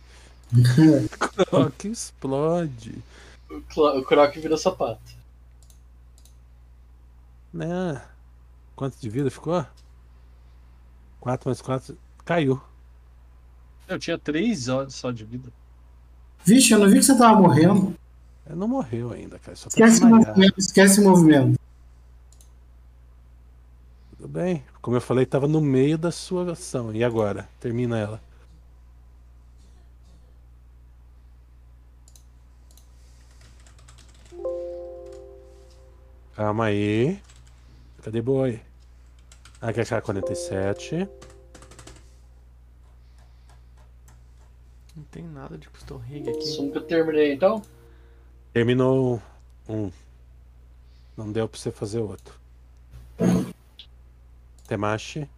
Croc 1.49 1.85
explode. 1.85 3.03
O 3.49 4.03
Croc 4.03 4.35
virou 4.35 4.57
sapato. 4.57 5.19
Né? 7.53 8.01
Quanto 8.75 8.97
de 8.99 9.09
vida 9.09 9.31
ficou? 9.31 9.65
4 11.19 11.49
mais 11.49 11.61
4. 11.61 11.97
Caiu. 12.25 12.61
Eu 13.87 13.97
tinha 13.99 14.17
três 14.17 14.67
horas 14.67 14.93
só 14.95 15.11
de 15.11 15.25
vida. 15.25 15.51
Vixe, 16.45 16.73
eu 16.73 16.79
não 16.79 16.87
vi 16.87 16.99
que 16.99 17.03
você 17.03 17.17
tava 17.17 17.39
morrendo. 17.39 17.95
Ele 18.45 18.55
não 18.55 18.67
morreu 18.67 19.11
ainda, 19.11 19.37
cara. 19.39 19.55
Só 19.55 19.69
tá 19.69 19.69
Esquece 19.69 19.97
o 19.97 20.01
desmaiado. 20.01 20.27
movimento, 20.27 20.59
esquece 20.59 20.99
o 20.99 21.03
movimento. 21.03 21.59
Tudo 24.17 24.27
bem. 24.27 24.63
Como 24.81 24.95
eu 24.97 25.01
falei, 25.01 25.25
tava 25.25 25.47
no 25.47 25.59
meio 25.61 25.97
da 25.97 26.11
sua 26.11 26.51
ação. 26.51 26.93
E 26.93 27.03
agora? 27.03 27.47
Termina 27.59 27.97
ela. 27.97 28.21
Calma 36.35 36.65
aí. 36.65 37.19
Cadê 38.03 38.21
boi? 38.21 38.61
É 39.61 39.73
HK47. 39.73 41.09
Não 44.95 45.03
tem 45.05 45.23
nada 45.23 45.57
de 45.57 45.69
custom 45.69 45.97
rig 45.97 46.29
aqui. 46.29 46.45
Só 46.45 46.69
que 46.69 46.77
eu 46.77 46.81
terminei 46.81 47.33
então? 47.33 47.61
Terminou 48.53 49.21
um. 49.67 49.91
Não 51.15 51.31
deu 51.31 51.47
pra 51.47 51.59
você 51.59 51.71
fazer 51.71 51.99
outro. 51.99 52.33
Temashi. 54.67 55.29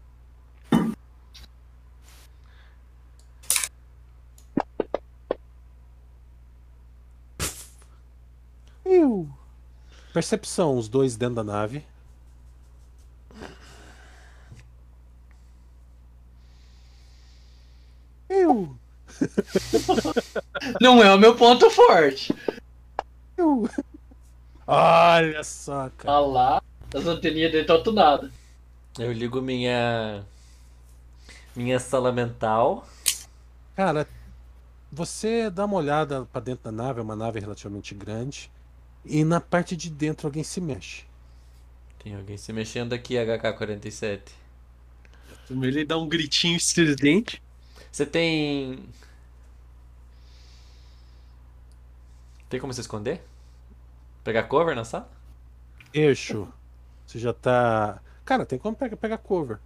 Percepção, 10.13 10.77
os 10.77 10.89
dois 10.89 11.15
dentro 11.15 11.35
da 11.35 11.43
nave. 11.43 11.85
Não 20.81 21.03
é 21.03 21.13
o 21.13 21.19
meu 21.19 21.35
ponto 21.35 21.69
forte. 21.69 22.33
eu. 23.37 23.69
Olha 24.65 25.43
só, 25.43 25.91
cara. 25.95 26.11
Tá 26.11 26.19
lá, 26.19 26.63
as 26.91 27.05
anteninhas 27.05 27.51
dele 27.51 27.61
estão 27.61 27.83
tunadas. 27.83 28.31
Eu 28.97 29.11
ligo 29.11 29.39
minha. 29.43 30.25
Minha 31.55 31.77
sala 31.77 32.11
mental. 32.11 32.87
Cara, 33.75 34.07
você 34.91 35.51
dá 35.51 35.65
uma 35.65 35.77
olhada 35.77 36.25
pra 36.33 36.41
dentro 36.41 36.63
da 36.63 36.71
nave, 36.71 36.99
é 36.99 37.03
uma 37.03 37.15
nave 37.15 37.39
relativamente 37.39 37.93
grande. 37.93 38.49
E 39.05 39.23
na 39.23 39.39
parte 39.39 39.75
de 39.77 39.87
dentro 39.87 40.25
alguém 40.25 40.43
se 40.43 40.59
mexe. 40.59 41.03
Tem 42.03 42.15
alguém 42.15 42.37
se 42.37 42.51
mexendo 42.51 42.93
aqui, 42.93 43.13
HK-47. 43.17 44.21
Ele 45.47 45.85
dá 45.85 45.95
um 45.99 46.09
gritinho 46.09 46.57
estridente. 46.57 47.39
Você 47.91 48.03
tem. 48.03 48.79
Tem 52.51 52.59
como 52.59 52.73
se 52.73 52.81
esconder? 52.81 53.23
Pegar 54.25 54.43
cover 54.43 54.75
na 54.75 54.83
sala? 54.83 55.09
Eixo, 55.93 56.49
você 57.07 57.17
já 57.17 57.31
tá. 57.31 58.01
Cara, 58.25 58.45
tem 58.45 58.59
como 58.59 58.75
pegar, 58.75 58.97
pegar 58.97 59.17
cover. 59.19 59.57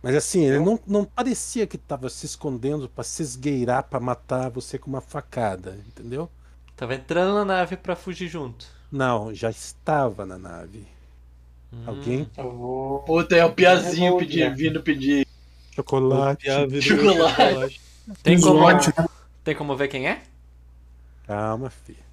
Mas 0.00 0.14
assim, 0.14 0.44
ele 0.44 0.60
não, 0.60 0.78
não 0.86 1.04
parecia 1.04 1.66
que 1.66 1.76
tava 1.76 2.08
se 2.08 2.26
escondendo 2.26 2.88
pra 2.88 3.02
se 3.02 3.20
esgueirar 3.20 3.82
pra 3.82 3.98
matar 3.98 4.48
você 4.48 4.78
com 4.78 4.88
uma 4.88 5.00
facada, 5.00 5.76
entendeu? 5.88 6.30
Tava 6.76 6.94
entrando 6.94 7.34
na 7.34 7.44
nave 7.44 7.76
pra 7.76 7.96
fugir 7.96 8.28
junto. 8.28 8.64
Não, 8.92 9.34
já 9.34 9.50
estava 9.50 10.24
na 10.24 10.38
nave. 10.38 10.86
Hum. 11.72 11.82
Alguém? 11.84 12.30
Eu 12.38 12.56
vou. 12.56 13.00
Puta, 13.00 13.34
é 13.34 13.44
o 13.44 13.52
Piazinho 13.52 14.04
Revolve, 14.04 14.24
pedir, 14.24 14.48
né? 14.48 14.54
vindo 14.54 14.82
pedir. 14.84 15.26
Chocolate. 15.72 16.46
Chocolate. 16.80 17.80
Tem 18.22 18.40
como, 18.40 18.66
tem 19.42 19.56
como 19.56 19.76
ver 19.76 19.88
quem 19.88 20.08
é? 20.08 20.22
Calma, 21.26 21.70
filho. 21.70 22.09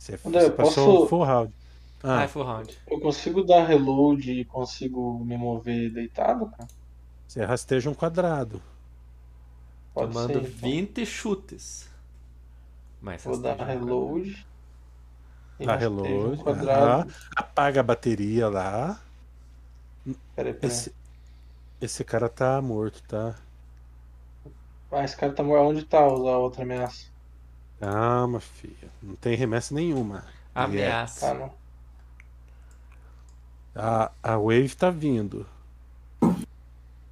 Você, 0.00 0.18
André, 0.24 0.48
você 0.48 0.50
passou 0.50 0.88
posso- 0.88 1.04
um 1.04 1.08
full 1.08 1.22
round. 1.24 1.54
Ah, 2.02 2.22
Ah, 2.22 2.24
é 2.24 2.28
full 2.28 2.42
round. 2.44 2.76
Eu 2.86 3.00
consigo 3.00 3.42
dar 3.44 3.64
reload 3.66 4.30
e 4.32 4.44
consigo 4.44 5.24
me 5.24 5.36
mover 5.38 5.92
deitado, 5.92 6.50
cara? 6.50 6.70
você 7.26 7.42
rasteja 7.46 7.88
um 7.88 7.94
quadrado. 7.94 8.62
Pode 9.94 10.16
Tomando 10.16 10.16
ser. 10.16 10.48
então. 10.48 10.76
20 10.82 11.06
chutes. 11.06 11.88
Mas 13.00 13.22
Vou 13.24 13.40
dar 13.40 13.58
um 13.60 13.64
reload. 13.64 14.46
e 15.60 15.66
Dá 15.66 15.74
um 15.74 15.76
reload. 15.76 16.42
quadrado. 16.42 17.04
aham. 17.04 17.06
Apaga 17.36 17.80
a 17.80 17.82
bateria 17.82 18.48
lá. 18.48 19.00
Peraí, 20.34 20.54
peraí. 20.54 20.80
Esse, 20.80 20.94
esse 21.80 22.04
cara 22.04 22.28
tá 22.28 22.60
morto, 22.62 23.02
tá? 23.04 23.36
Ah, 24.92 25.02
esse 25.04 25.16
cara 25.16 25.34
tá 25.34 25.42
morto. 25.42 25.64
Onde 25.68 25.84
tá 25.84 25.98
a 26.00 26.06
outra 26.38 26.62
ameaça? 26.62 27.09
Calma, 27.80 28.38
filho. 28.40 28.90
Não 29.02 29.16
tem 29.16 29.34
remessa 29.36 29.74
nenhuma. 29.74 30.24
Ameaça. 30.54 31.34
Tá. 31.34 31.50
A, 33.74 34.12
a 34.22 34.36
Wave 34.38 34.76
tá 34.76 34.90
vindo. 34.90 35.46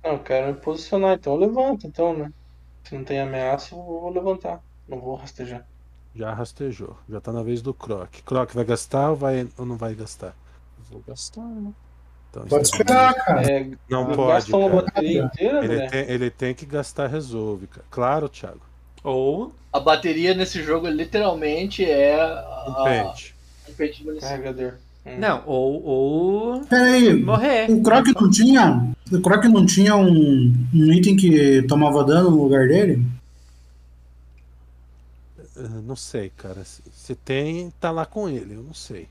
Não, 0.02 0.12
eu 0.14 0.22
quero 0.24 0.48
me 0.54 0.60
posicionar, 0.60 1.14
então 1.16 1.34
eu 1.34 1.38
levanto, 1.38 1.86
então, 1.86 2.16
né? 2.16 2.32
Se 2.84 2.96
não 2.96 3.04
tem 3.04 3.20
ameaça, 3.20 3.74
eu 3.74 3.82
vou 3.82 4.10
levantar. 4.10 4.60
Não 4.88 5.00
vou 5.00 5.14
rastejar. 5.16 5.68
Já 6.14 6.34
rastejou. 6.34 6.98
Já 7.08 7.20
tá 7.20 7.32
na 7.32 7.42
vez 7.42 7.62
do 7.62 7.72
Croc. 7.74 8.10
Croc 8.24 8.52
vai 8.52 8.64
gastar 8.64 9.10
ou, 9.10 9.16
vai, 9.16 9.48
ou 9.56 9.64
não 9.66 9.76
vai 9.76 9.94
gastar? 9.94 10.34
Vou 10.78 11.02
gastar, 11.06 11.42
né? 11.42 11.74
Então, 12.30 12.46
Pode 12.46 12.66
está 12.66 12.76
esperar, 12.78 13.14
cara. 13.14 13.42
É, 13.50 13.70
Não 13.88 14.12
pode, 14.12 14.54
cara. 14.56 14.82
bateria 14.82 15.22
inteira, 15.24 15.64
Ele 15.64 15.74
André? 15.74 15.88
tem, 15.88 16.00
ele 16.10 16.30
tem 16.30 16.54
que 16.54 16.66
gastar 16.66 17.06
resolve, 17.08 17.66
cara. 17.68 17.86
Claro, 17.90 18.28
Thiago. 18.28 18.67
Ou 19.04 19.52
A 19.72 19.80
bateria 19.80 20.34
nesse 20.34 20.62
jogo 20.62 20.88
literalmente 20.88 21.84
é 21.84 22.16
Um 22.16 22.72
a, 22.72 22.84
pente. 22.84 23.34
um 23.68 23.72
pente 23.72 23.98
de 23.98 24.04
munição. 24.06 24.28
Carregador. 24.28 24.74
Hum. 25.06 25.18
Não, 25.18 25.42
ou, 25.46 25.82
ou 25.84 26.60
Peraí, 26.66 27.14
morrer. 27.22 27.70
o 27.70 27.82
Croc 27.82 28.06
não 28.20 28.30
tinha. 28.30 28.94
O 29.10 29.20
Croc 29.20 29.44
não 29.44 29.64
tinha 29.64 29.96
um, 29.96 30.52
um 30.74 30.92
item 30.92 31.16
que 31.16 31.62
tomava 31.62 32.04
dano 32.04 32.30
no 32.30 32.42
lugar 32.42 32.68
dele? 32.68 33.02
Não 35.84 35.96
sei, 35.96 36.30
cara. 36.36 36.64
Se, 36.64 36.82
se 36.92 37.14
tem, 37.14 37.72
tá 37.80 37.90
lá 37.90 38.06
com 38.06 38.28
ele. 38.28 38.54
Eu 38.54 38.62
não 38.62 38.74
sei. 38.74 39.08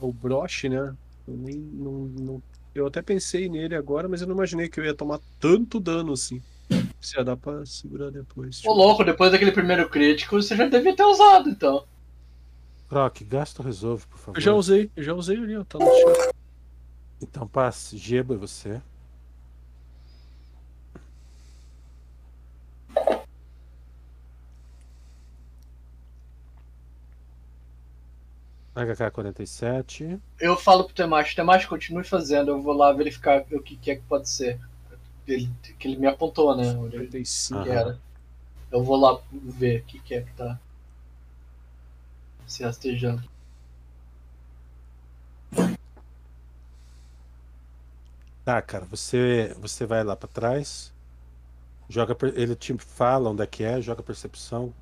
O 0.00 0.12
broche, 0.12 0.68
né? 0.68 0.94
Eu 1.28 1.34
nem. 1.36 1.56
Não, 1.56 1.92
não- 1.92 2.42
Eu 2.74 2.86
até 2.86 3.02
pensei 3.02 3.48
nele 3.48 3.74
agora, 3.74 4.08
mas 4.08 4.20
eu 4.22 4.26
não 4.26 4.34
imaginei 4.34 4.68
que 4.68 4.80
eu 4.80 4.84
ia 4.84 4.94
tomar 4.94 5.20
tanto 5.38 5.78
dano 5.78 6.12
assim. 6.12 6.40
Se 7.02 7.18
ia 7.18 7.24
dar 7.24 7.36
pra 7.36 7.66
segurar 7.66 8.10
depois. 8.10 8.64
Ô 8.64 8.72
louco, 8.72 9.02
depois 9.02 9.32
daquele 9.32 9.50
primeiro 9.50 9.88
crítico, 9.88 10.40
você 10.40 10.56
já 10.56 10.68
devia 10.68 10.94
ter 10.94 11.02
usado, 11.02 11.50
então. 11.50 11.84
Croc, 12.88 13.22
gasta 13.22 13.60
o 13.60 13.64
resolve, 13.64 14.06
por 14.06 14.18
favor. 14.18 14.38
Eu 14.38 14.40
já 14.40 14.52
usei, 14.54 14.90
eu 14.94 15.02
já 15.02 15.12
usei 15.12 15.36
ali, 15.36 15.56
ó. 15.56 15.64
Tá 15.64 15.78
no 15.78 15.84
chat. 15.84 16.32
Então 17.20 17.46
passe. 17.48 17.98
Geba, 17.98 18.36
você. 18.36 18.80
HK-47. 28.76 30.20
Eu 30.40 30.56
falo 30.56 30.84
pro 30.84 30.94
Temacho, 30.94 31.36
Temacho, 31.36 31.68
continue 31.68 32.04
fazendo, 32.04 32.52
eu 32.52 32.62
vou 32.62 32.74
lá 32.74 32.92
verificar 32.92 33.44
o 33.52 33.62
que, 33.62 33.76
que 33.76 33.90
é 33.90 33.96
que 33.96 34.02
pode 34.02 34.28
ser. 34.28 34.58
Ele, 35.26 35.50
que 35.78 35.88
ele 35.88 35.96
me 35.96 36.06
apontou, 36.06 36.56
né? 36.56 36.72
Onde 36.72 36.96
ele 36.96 37.06
45. 37.06 37.62
que 37.62 37.70
era. 37.70 38.00
Eu 38.70 38.82
vou 38.82 38.96
lá 38.96 39.20
ver 39.32 39.80
o 39.80 39.84
que, 39.84 39.98
que 40.00 40.14
é 40.14 40.22
que 40.22 40.32
tá 40.32 40.58
se 42.46 42.62
rastejando. 42.62 43.22
Tá, 48.44 48.60
cara, 48.60 48.84
você, 48.86 49.54
você 49.60 49.86
vai 49.86 50.02
lá 50.02 50.16
pra 50.16 50.28
trás. 50.28 50.92
Joga, 51.88 52.16
ele 52.34 52.56
te 52.56 52.76
fala 52.78 53.30
onde 53.30 53.42
é 53.42 53.46
que 53.46 53.62
é, 53.62 53.80
joga 53.80 54.02
percepção. 54.02 54.74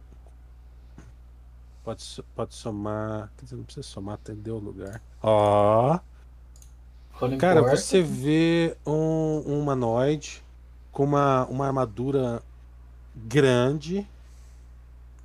Pode, 1.84 2.24
pode 2.34 2.54
somar. 2.54 3.30
Quer 3.36 3.44
dizer, 3.44 3.56
não 3.56 3.64
precisa 3.64 3.86
somar, 3.86 4.14
atendeu 4.14 4.56
o 4.56 4.60
lugar. 4.60 5.02
Ó. 5.22 5.98
Cara, 7.38 7.62
você 7.62 8.02
vê 8.02 8.76
um, 8.86 9.42
um 9.46 9.60
humanoide 9.60 10.42
com 10.90 11.04
uma, 11.04 11.44
uma 11.46 11.66
armadura 11.66 12.42
grande 13.14 14.06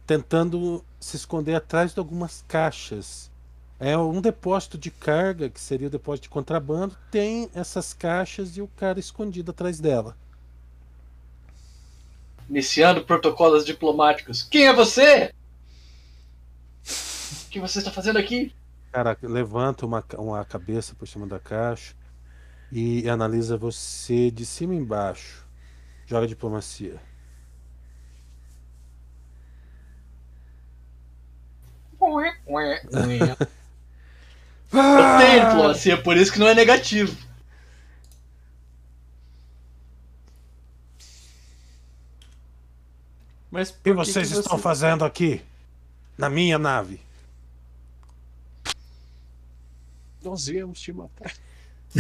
tentando 0.05 0.83
se 0.99 1.15
esconder 1.15 1.55
atrás 1.55 1.93
de 1.93 1.99
algumas 1.99 2.43
caixas. 2.47 3.29
É 3.79 3.97
um 3.97 4.21
depósito 4.21 4.77
de 4.77 4.91
carga, 4.91 5.49
que 5.49 5.59
seria 5.59 5.87
o 5.87 5.91
depósito 5.91 6.23
de 6.23 6.29
contrabando, 6.29 6.95
tem 7.11 7.49
essas 7.53 7.93
caixas 7.93 8.55
e 8.57 8.61
o 8.61 8.67
cara 8.77 8.99
escondido 8.99 9.51
atrás 9.51 9.79
dela. 9.79 10.15
Iniciando 12.49 13.03
protocolos 13.03 13.65
diplomáticos. 13.65 14.43
Quem 14.43 14.67
é 14.67 14.73
você? 14.73 15.33
O 17.47 17.49
que 17.55 17.59
você 17.61 17.79
está 17.79 17.89
fazendo 17.89 18.19
aqui? 18.19 18.53
Cara, 18.95 19.17
levanta 19.23 19.85
uma, 19.85 20.01
uma 20.17 20.45
cabeça 20.45 20.95
por 20.95 21.05
cima 21.05 21.27
da 21.27 21.37
caixa 21.37 21.93
e 22.71 23.09
analisa 23.09 23.57
você 23.57 24.31
de 24.31 24.45
cima 24.45 24.73
e 24.73 24.77
embaixo. 24.77 25.45
Joga 26.05 26.25
diplomacia. 26.25 26.97
Eu 34.71 35.17
tenho 35.19 35.45
diplomacia, 35.49 36.01
por 36.01 36.15
isso 36.15 36.31
que 36.31 36.39
não 36.39 36.47
é 36.47 36.55
negativo. 36.55 37.13
Mas 43.51 43.69
O 43.69 43.75
que 43.83 43.93
vocês 43.93 44.31
que 44.31 44.37
estão 44.39 44.57
você- 44.57 44.63
fazendo 44.63 45.05
aqui? 45.05 45.41
Na 46.17 46.29
minha 46.29 46.57
nave? 46.57 46.99
Nós 50.25 50.47
viemos 50.47 50.81
te 50.81 50.91
matar. 50.91 51.31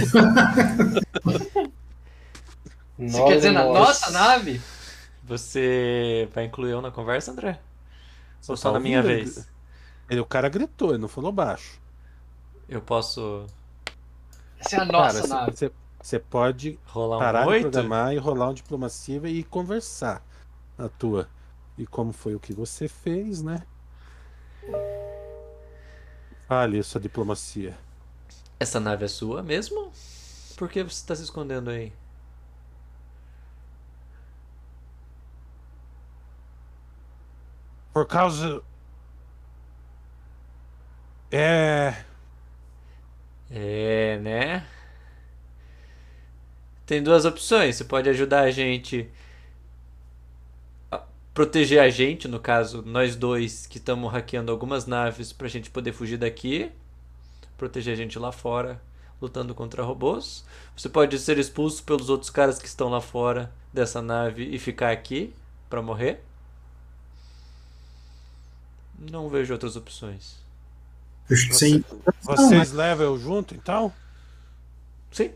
Você 2.97 3.23
quer 3.23 3.35
dizer 3.35 3.51
na 3.51 3.63
nossa 3.65 4.09
nave? 4.09 4.59
Você 5.23 6.27
vai 6.33 6.45
incluir 6.45 6.71
eu 6.71 6.81
na 6.81 6.89
conversa, 6.91 7.31
André? 7.31 7.59
Ou 8.47 8.57
só 8.57 8.69
tá 8.69 8.73
na 8.73 8.79
minha 8.79 8.99
ouvindo? 9.01 9.23
vez? 9.23 9.47
Ele, 10.09 10.19
o 10.19 10.25
cara 10.25 10.49
gritou, 10.49 10.89
ele 10.89 10.97
não 10.99 11.07
falou 11.07 11.31
baixo. 11.31 11.79
Eu 12.67 12.81
posso 12.81 13.45
Essa 14.59 14.77
é 14.77 14.79
a 14.79 14.85
nossa 14.85 15.27
cara, 15.27 15.27
nave. 15.27 15.55
você- 15.55 15.71
você 16.01 16.19
pode 16.19 16.79
rolar 16.85 17.17
parar 17.19 17.41
um 17.41 17.43
de 17.43 17.49
oito? 17.49 17.61
programar 17.63 18.13
e 18.13 18.17
rolar 18.17 18.49
um 18.49 18.53
diplomacia 18.53 19.21
e 19.27 19.43
conversar 19.43 20.23
na 20.77 20.87
tua. 20.89 21.27
E 21.77 21.85
como 21.85 22.11
foi 22.13 22.33
o 22.35 22.39
que 22.39 22.53
você 22.53 22.87
fez, 22.87 23.41
né? 23.41 23.63
Fale 26.47 26.81
sua 26.83 27.01
diplomacia. 27.01 27.75
Essa 28.59 28.79
nave 28.81 29.05
é 29.05 29.07
sua 29.07 29.41
mesmo? 29.41 29.93
Por 30.57 30.69
que 30.69 30.83
você 30.83 30.89
está 30.95 31.15
se 31.15 31.23
escondendo 31.23 31.69
aí? 31.69 31.93
Por 37.93 38.05
causa. 38.05 38.61
É. 41.31 42.05
É, 43.49 44.17
né? 44.19 44.65
Tem 46.85 47.01
duas 47.01 47.25
opções. 47.25 47.75
Você 47.75 47.83
pode 47.83 48.09
ajudar 48.09 48.41
a 48.41 48.51
gente. 48.51 49.09
a 50.91 50.99
proteger 51.33 51.79
a 51.81 51.89
gente, 51.89 52.27
no 52.27 52.39
caso, 52.39 52.81
nós 52.85 53.15
dois 53.15 53.67
que 53.67 53.77
estamos 53.77 54.11
hackeando 54.11 54.51
algumas 54.51 54.85
naves 54.87 55.31
pra 55.33 55.47
gente 55.47 55.69
poder 55.69 55.93
fugir 55.93 56.17
daqui. 56.17 56.71
Proteger 57.57 57.93
a 57.93 57.97
gente 57.97 58.19
lá 58.19 58.31
fora, 58.31 58.81
lutando 59.21 59.55
contra 59.55 59.83
robôs. 59.83 60.45
Você 60.75 60.89
pode 60.89 61.17
ser 61.19 61.37
expulso 61.37 61.83
pelos 61.83 62.09
outros 62.09 62.29
caras 62.29 62.59
que 62.59 62.67
estão 62.67 62.89
lá 62.89 63.01
fora 63.01 63.51
dessa 63.73 64.01
nave 64.01 64.43
e 64.43 64.59
ficar 64.59 64.91
aqui 64.91 65.33
pra 65.69 65.81
morrer. 65.81 66.23
Não 68.97 69.29
vejo 69.29 69.53
outras 69.53 69.75
opções. 69.75 70.37
Sim. 71.51 71.83
Vocês 72.21 72.71
levam 72.71 73.05
eu 73.05 73.17
junto, 73.17 73.55
então? 73.55 73.91
Sim. 75.11 75.31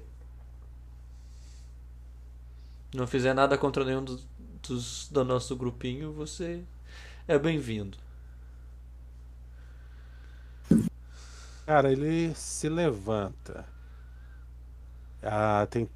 Não 2.93 3.07
fizer 3.07 3.33
nada 3.33 3.57
contra 3.57 3.83
nenhum 3.83 4.03
dos, 4.03 4.25
dos 4.61 5.07
do 5.09 5.23
nosso 5.23 5.55
grupinho, 5.55 6.11
você 6.11 6.63
é 7.27 7.37
bem-vindo. 7.37 7.97
Cara, 11.69 11.91
ele 11.91 12.33
se 12.33 12.67
levanta. 12.67 13.63
Ah, 15.21 15.67
tem 15.69 15.87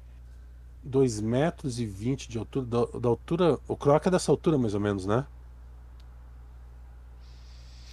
2 0.84 1.20
metros 1.20 1.80
e 1.80 1.84
20 1.84 2.28
de 2.30 2.38
altura. 2.38 2.64
Da, 2.64 2.98
da 3.00 3.08
altura. 3.08 3.58
O 3.66 3.76
Croc 3.76 4.06
é 4.06 4.10
dessa 4.12 4.30
altura, 4.30 4.56
mais 4.56 4.72
ou 4.74 4.78
menos, 4.80 5.04
né? 5.04 5.26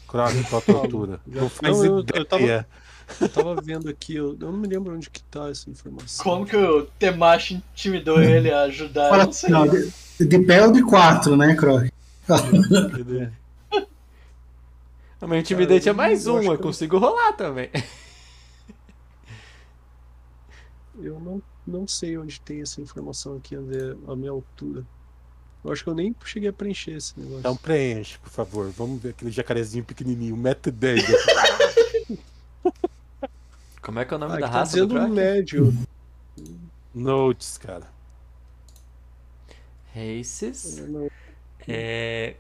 Croc, 0.08 0.32
qual 0.48 0.62
a 0.62 0.66
tua 0.66 0.78
altura? 0.78 1.20
Não 1.26 1.50
faz 1.50 1.76
Não, 1.80 1.86
eu- 1.86 1.94
eu 1.96 2.00
ideia. 2.02 2.26
tava- 2.26 2.68
Eu 3.20 3.30
tava 3.30 3.56
vendo 3.60 3.90
aqui, 3.90 4.16
eu, 4.16 4.38
eu 4.40 4.52
não 4.52 4.60
me 4.60 4.68
lembro 4.68 4.94
onde 4.96 5.10
que 5.10 5.24
tá 5.24 5.50
essa 5.50 5.68
informação. 5.68 6.24
Como 6.24 6.46
que 6.46 6.56
o 6.56 6.84
Temashi 7.00 7.56
intimidou 7.56 8.22
ele 8.22 8.52
a 8.54 8.62
ajudar? 8.66 9.06
Eu 9.06 9.10
Fala, 9.10 9.26
não 9.26 9.34
sei. 9.34 9.50
não, 9.50 9.68
de, 9.68 9.92
de 10.28 10.40
pé 10.46 10.64
ou 10.68 10.72
de 10.72 10.84
quatro, 10.84 11.36
né, 11.36 11.56
Croc? 11.56 11.88
A 15.22 15.28
minha 15.28 15.40
intimidate 15.40 15.88
é 15.88 15.94
mais 15.94 16.26
um, 16.26 16.42
eu 16.42 16.58
consigo 16.58 16.98
rolar 16.98 17.34
também. 17.34 17.70
Eu 21.00 21.20
não, 21.20 21.42
não 21.66 21.88
sei 21.88 22.18
onde 22.18 22.40
tem 22.42 22.62
essa 22.62 22.82
informação 22.82 23.38
aqui, 23.38 23.56
André, 23.56 23.96
a 24.08 24.16
minha 24.16 24.30
altura. 24.30 24.86
Eu 25.64 25.72
acho 25.72 25.84
que 25.84 25.90
eu 25.90 25.96
nem 25.96 26.16
cheguei 26.26 26.50
a 26.50 26.54
preencher 26.54 26.92
esse 26.92 27.18
negócio. 27.20 27.40
Então 27.40 27.56
preenche, 27.56 28.20
por 28.20 28.30
favor. 28.30 28.70
Vamos 28.72 29.02
ver 29.02 29.10
aquele 29.10 29.32
jacarezinho 29.32 29.84
pequenininho, 29.84 30.36
1,10m. 30.36 31.02
Como 33.82 34.00
é 34.00 34.06
que 34.06 34.14
é 34.14 34.18
o 34.18 34.20
nome 34.20 34.34
ah, 34.34 34.40
da 34.40 34.48
tá 34.48 34.54
raça 34.54 34.78
do 34.78 34.88
dizendo 34.88 35.00
Croc? 35.00 35.16
médio. 35.16 35.74
Notes, 36.94 37.58
cara. 37.58 37.88
Races. 39.96 40.84
É. 41.68 42.36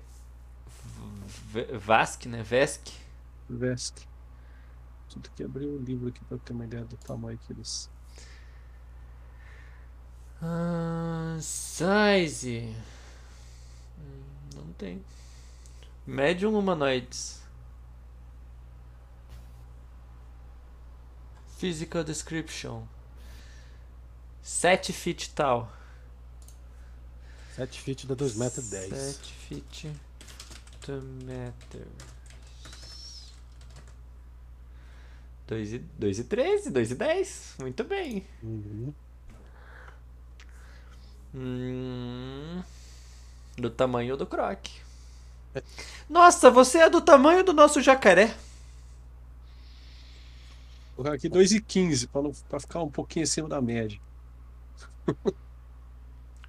V- 1.51 1.77
Vask, 1.77 2.25
né? 2.27 2.41
Vesk. 2.43 2.87
Vesk. 3.49 3.97
Tudo 5.09 5.29
que 5.35 5.43
abrir 5.43 5.65
o 5.65 5.77
livro 5.77 6.07
aqui 6.07 6.23
pra 6.25 6.37
ter 6.37 6.53
uma 6.53 6.63
ideia 6.65 6.85
do 6.85 6.95
tamanho 6.97 7.37
que 7.37 7.51
eles. 7.51 7.89
Ah, 10.41 11.37
size. 11.41 12.73
Não 14.55 14.71
tem. 14.73 15.03
Medium 16.07 16.57
humanoids. 16.57 17.41
Physical 21.57 22.03
description. 22.03 22.83
7 24.41 24.91
feet 24.93 25.31
tall. 25.35 25.69
7 27.55 27.79
feet 27.81 28.07
dá 28.07 28.15
2,10m. 28.15 28.95
7 28.95 29.33
feet 29.33 29.91
2 30.85 31.03
meters. 31.03 31.87
2 35.47 35.73
e, 35.73 35.79
2 35.79 36.19
e 36.19 36.23
13, 36.23 36.69
2 36.71 36.91
e 36.91 36.95
10. 36.95 37.55
Muito 37.59 37.83
bem. 37.83 38.25
Uhum. 38.41 38.93
Hum, 41.33 42.61
do 43.57 43.69
tamanho 43.69 44.17
do 44.17 44.25
croc. 44.25 44.67
Nossa, 46.09 46.49
você 46.49 46.79
é 46.79 46.89
do 46.89 47.01
tamanho 47.01 47.43
do 47.43 47.53
nosso 47.53 47.81
jacaré. 47.81 48.27
Vou 50.95 51.05
colocar 51.05 51.13
aqui 51.15 51.29
2,15 51.29 52.07
pra, 52.07 52.21
não- 52.21 52.31
pra 52.49 52.59
ficar 52.59 52.81
um 52.81 52.89
pouquinho 52.89 53.23
acima 53.23 53.47
da 53.49 53.61
média. 53.61 53.99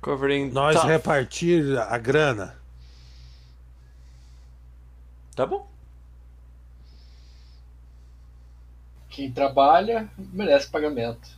Covering 0.00 0.50
Nós 0.50 0.74
top. 0.76 0.86
repartir 0.88 1.78
a 1.78 1.96
grana. 1.98 2.61
Tá 5.34 5.46
bom. 5.46 5.66
Quem 9.08 9.30
trabalha 9.30 10.08
merece 10.16 10.68
pagamento. 10.68 11.28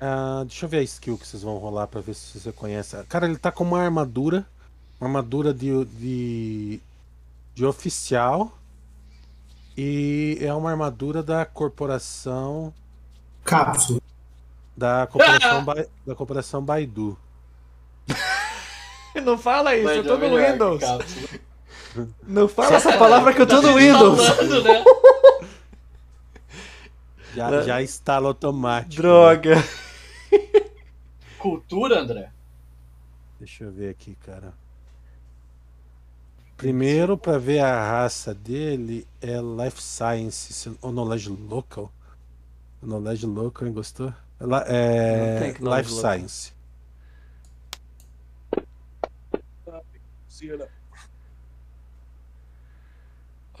Ah, 0.00 0.42
deixa 0.44 0.64
eu 0.64 0.68
ver 0.68 0.78
a 0.78 0.82
skill 0.82 1.16
que 1.16 1.26
vocês 1.26 1.42
vão 1.42 1.58
rolar 1.58 1.86
pra 1.86 2.00
ver 2.00 2.14
se 2.14 2.38
você 2.40 2.50
conhece. 2.50 3.00
Cara, 3.04 3.26
ele 3.26 3.38
tá 3.38 3.52
com 3.52 3.62
uma 3.62 3.80
armadura. 3.80 4.44
Uma 5.00 5.08
armadura 5.08 5.54
de, 5.54 5.84
de, 5.84 6.80
de 7.54 7.64
oficial. 7.64 8.52
E 9.76 10.38
é 10.40 10.52
uma 10.52 10.70
armadura 10.70 11.22
da 11.22 11.44
corporação. 11.46 12.74
Cápsula. 13.44 14.00
Da 14.76 15.06
corporação, 15.06 15.64
Bai- 15.64 15.88
da 16.06 16.14
corporação 16.14 16.64
Baidu. 16.64 17.16
Não 19.22 19.36
fala 19.38 19.76
isso, 19.76 19.84
Mas 19.84 19.96
eu 19.98 20.04
tô 20.04 20.14
é 20.14 20.28
no 20.28 20.36
que 20.36 20.52
Windows. 20.52 20.82
Não 22.26 22.48
fala 22.48 22.76
essa 22.76 22.96
palavra 22.98 23.34
que 23.34 23.40
eu 23.42 23.46
tô 23.46 23.56
no 23.56 23.68
Tá 23.68 23.74
Windows. 23.74 24.20
instalando, 24.20 24.62
né? 24.64 24.84
Já, 27.34 27.50
Né? 27.50 27.62
já 27.62 27.82
instala 27.82 28.28
automático. 28.28 29.00
Droga. 29.00 29.54
Cultura, 31.38 32.00
André? 32.00 32.30
Deixa 33.38 33.64
eu 33.64 33.72
ver 33.72 33.88
aqui, 33.88 34.14
cara. 34.26 34.52
Primeiro, 36.58 37.16
pra 37.16 37.38
ver 37.38 37.60
a 37.60 37.90
raça 37.90 38.34
dele, 38.34 39.06
é 39.20 39.38
Life 39.40 39.82
Science, 39.82 40.76
ou 40.82 40.92
Knowledge 40.92 41.30
Local. 41.30 41.90
Knowledge 42.82 43.24
Local, 43.26 43.66
hein? 43.66 43.72
Gostou? 43.74 44.12
É 44.66 45.46
Life 45.48 45.62
Local. 45.62 45.84
Science. 45.84 46.52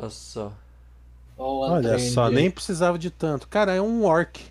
Olha 0.02 0.10
só. 0.10 0.52
Olha 1.38 1.98
só, 1.98 2.28
nem 2.30 2.50
precisava 2.50 2.98
de 2.98 3.10
tanto. 3.10 3.48
Cara, 3.48 3.72
é 3.74 3.80
um 3.80 4.04
orc. 4.04 4.50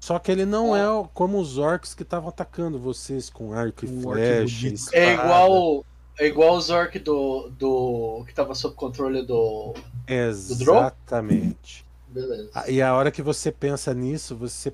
Só 0.00 0.18
que 0.18 0.30
ele 0.30 0.44
não 0.46 0.74
é 0.76 0.88
o- 0.90 1.08
como 1.08 1.38
os 1.40 1.58
orcs 1.58 1.94
que 1.94 2.02
estavam 2.02 2.28
atacando 2.28 2.78
vocês 2.78 3.28
com 3.28 3.52
arco 3.52 3.84
e 3.84 3.88
Um 3.88 4.02
flecha. 4.02 4.68
É 4.92 5.14
igual. 5.14 5.84
É 6.20 6.26
igual 6.26 6.56
os 6.56 6.70
orc 6.70 6.98
do, 6.98 7.48
do. 7.58 8.24
que 8.26 8.34
tava 8.34 8.54
sob 8.54 8.74
controle 8.74 9.24
do. 9.24 9.74
Exatamente. 10.06 11.84
Beleza. 12.08 12.50
Ah, 12.54 12.70
E 12.70 12.80
a 12.80 12.94
hora 12.94 13.10
que 13.10 13.22
você 13.22 13.52
pensa 13.52 13.92
nisso, 13.92 14.34
você 14.34 14.72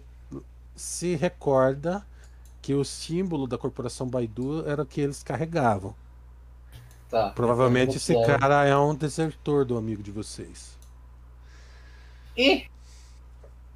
se 0.77 1.15
recorda 1.17 2.05
que 2.63 2.75
o 2.75 2.85
símbolo 2.85 3.47
da 3.47 3.59
corporação 3.59 4.07
Baidu 4.07 4.67
era 4.69 4.83
o 4.83 4.87
que 4.87 5.01
eles 5.01 5.23
carregavam. 5.23 5.95
Tá. 7.15 7.31
Provavelmente 7.31 7.97
esse 7.97 8.13
lá. 8.13 8.39
cara 8.39 8.65
é 8.65 8.77
um 8.77 8.93
desertor 8.95 9.65
do 9.65 9.77
amigo 9.77 10.03
de 10.03 10.11
vocês. 10.11 10.77
Ih, 12.37 12.65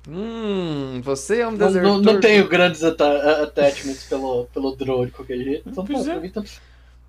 Hum, 0.08 1.00
você 1.04 1.40
é 1.40 1.46
um 1.46 1.50
não, 1.52 1.58
desertor. 1.58 1.82
não, 1.82 2.00
não 2.00 2.20
tenho 2.20 2.48
grandes 2.48 2.82
ata- 2.82 3.42
attachments 3.44 4.04
pelo, 4.04 4.46
pelo 4.46 4.74
drone 4.74 5.06
de 5.06 5.12
qualquer 5.12 5.36
jeito. 5.36 5.68
Então, 5.68 5.84
Pois 5.84 6.04
pô, 6.06 6.10
é. 6.10 6.28
tanto 6.30 6.50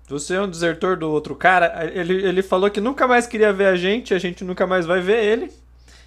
Você 0.08 0.34
é 0.34 0.40
um 0.40 0.48
desertor 0.50 0.96
do 0.98 1.10
outro 1.10 1.34
cara. 1.34 1.90
Ele, 1.94 2.14
ele 2.24 2.42
falou 2.42 2.70
que 2.70 2.80
nunca 2.80 3.08
mais 3.08 3.26
queria 3.26 3.52
ver 3.52 3.66
a 3.66 3.76
gente, 3.76 4.12
a 4.12 4.18
gente 4.18 4.44
nunca 4.44 4.66
mais 4.66 4.84
vai 4.86 5.00
ver 5.00 5.24
ele. 5.24 5.50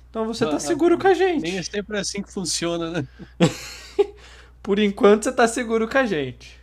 Então 0.09 0.25
você 0.27 0.45
tá 0.45 0.55
Ah, 0.57 0.59
seguro 0.59 0.97
com 0.99 1.07
a 1.07 1.13
Nem 1.13 1.17
gente. 1.41 1.57
é 1.57 1.63
sempre 1.63 1.97
assim 1.97 2.21
que 2.21 2.31
funciona, 2.31 2.91
né? 2.91 3.07
Por 4.61 4.79
enquanto 4.79 5.23
você 5.23 5.31
tá 5.31 5.47
seguro 5.47 5.87
com 5.89 5.97
a 5.97 6.05
gente. 6.05 6.57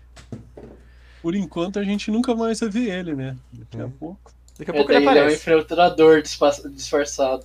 Por 1.22 1.34
enquanto 1.34 1.78
a 1.78 1.84
gente 1.84 2.10
nunca 2.10 2.34
mais 2.34 2.60
vai 2.60 2.68
ver 2.70 2.90
ele, 2.90 3.14
né? 3.14 3.36
Daqui 3.52 3.80
a 3.80 3.86
Hum. 3.86 3.90
pouco. 3.90 4.32
Daqui 4.58 4.70
a 4.70 4.74
É, 4.74 4.76
pouco 4.76 4.92
ele 4.92 4.98
ele 4.98 5.06
é 5.06 5.08
um 5.08 5.12
aparece. 5.18 5.36
infiltrador 5.36 6.22
disfa- 6.22 6.68
disfarçado. 6.70 7.44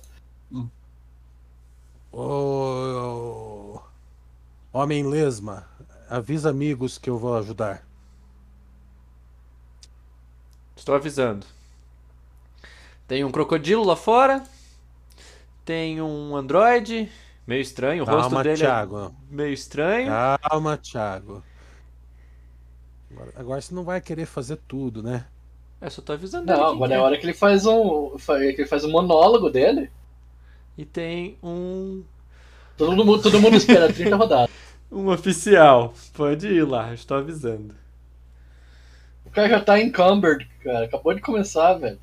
Ô, 2.12 3.80
Homem 4.72 5.06
lesma, 5.06 5.66
avisa 6.08 6.50
amigos 6.50 6.98
que 6.98 7.08
eu 7.10 7.18
vou 7.18 7.36
ajudar. 7.36 7.82
Estou 10.76 10.94
avisando. 10.94 11.46
Tem 13.08 13.24
um 13.24 13.30
crocodilo 13.30 13.84
lá 13.84 13.96
fora. 13.96 14.42
Tem 15.64 16.00
um 16.02 16.36
androide. 16.36 17.10
Meio 17.46 17.60
estranho. 17.62 18.02
O 18.02 18.06
rosto 18.06 18.20
Calma, 18.30 18.42
dele 18.42 18.56
Thiago. 18.56 19.14
é 19.30 19.34
meio 19.34 19.52
estranho. 19.52 20.10
Calma, 20.42 20.76
Thiago. 20.76 21.42
Agora, 23.16 23.32
agora 23.36 23.60
você 23.60 23.74
não 23.74 23.82
vai 23.82 24.00
querer 24.00 24.26
fazer 24.26 24.56
tudo, 24.68 25.02
né? 25.02 25.24
Eu 25.80 25.90
só 25.90 26.02
tô 26.02 26.12
avisando 26.12 26.46
Não, 26.46 26.66
agora 26.72 26.94
é 26.94 26.96
a 26.96 27.02
hora 27.02 27.18
que 27.18 27.24
ele 27.24 27.32
faz 27.34 27.66
um. 27.66 28.16
que 28.16 28.32
ele 28.32 28.66
faz 28.66 28.84
um 28.84 28.90
monólogo 28.90 29.48
dele. 29.50 29.90
E 30.76 30.84
tem 30.84 31.38
um, 31.42 32.02
Todo 32.76 32.94
mundo, 32.94 33.22
todo 33.22 33.40
mundo 33.40 33.56
espera 33.56 33.90
30 33.92 34.16
rodadas. 34.16 34.50
um 34.92 35.08
oficial. 35.08 35.94
Pode 36.12 36.46
ir 36.46 36.62
lá, 36.66 36.92
estou 36.92 37.16
avisando. 37.16 37.74
O 39.24 39.30
cara 39.30 39.48
já 39.48 39.60
tá 39.60 39.80
encumbered, 39.80 40.46
cara. 40.62 40.84
Acabou 40.84 41.14
de 41.14 41.20
começar, 41.22 41.74
velho. 41.74 41.98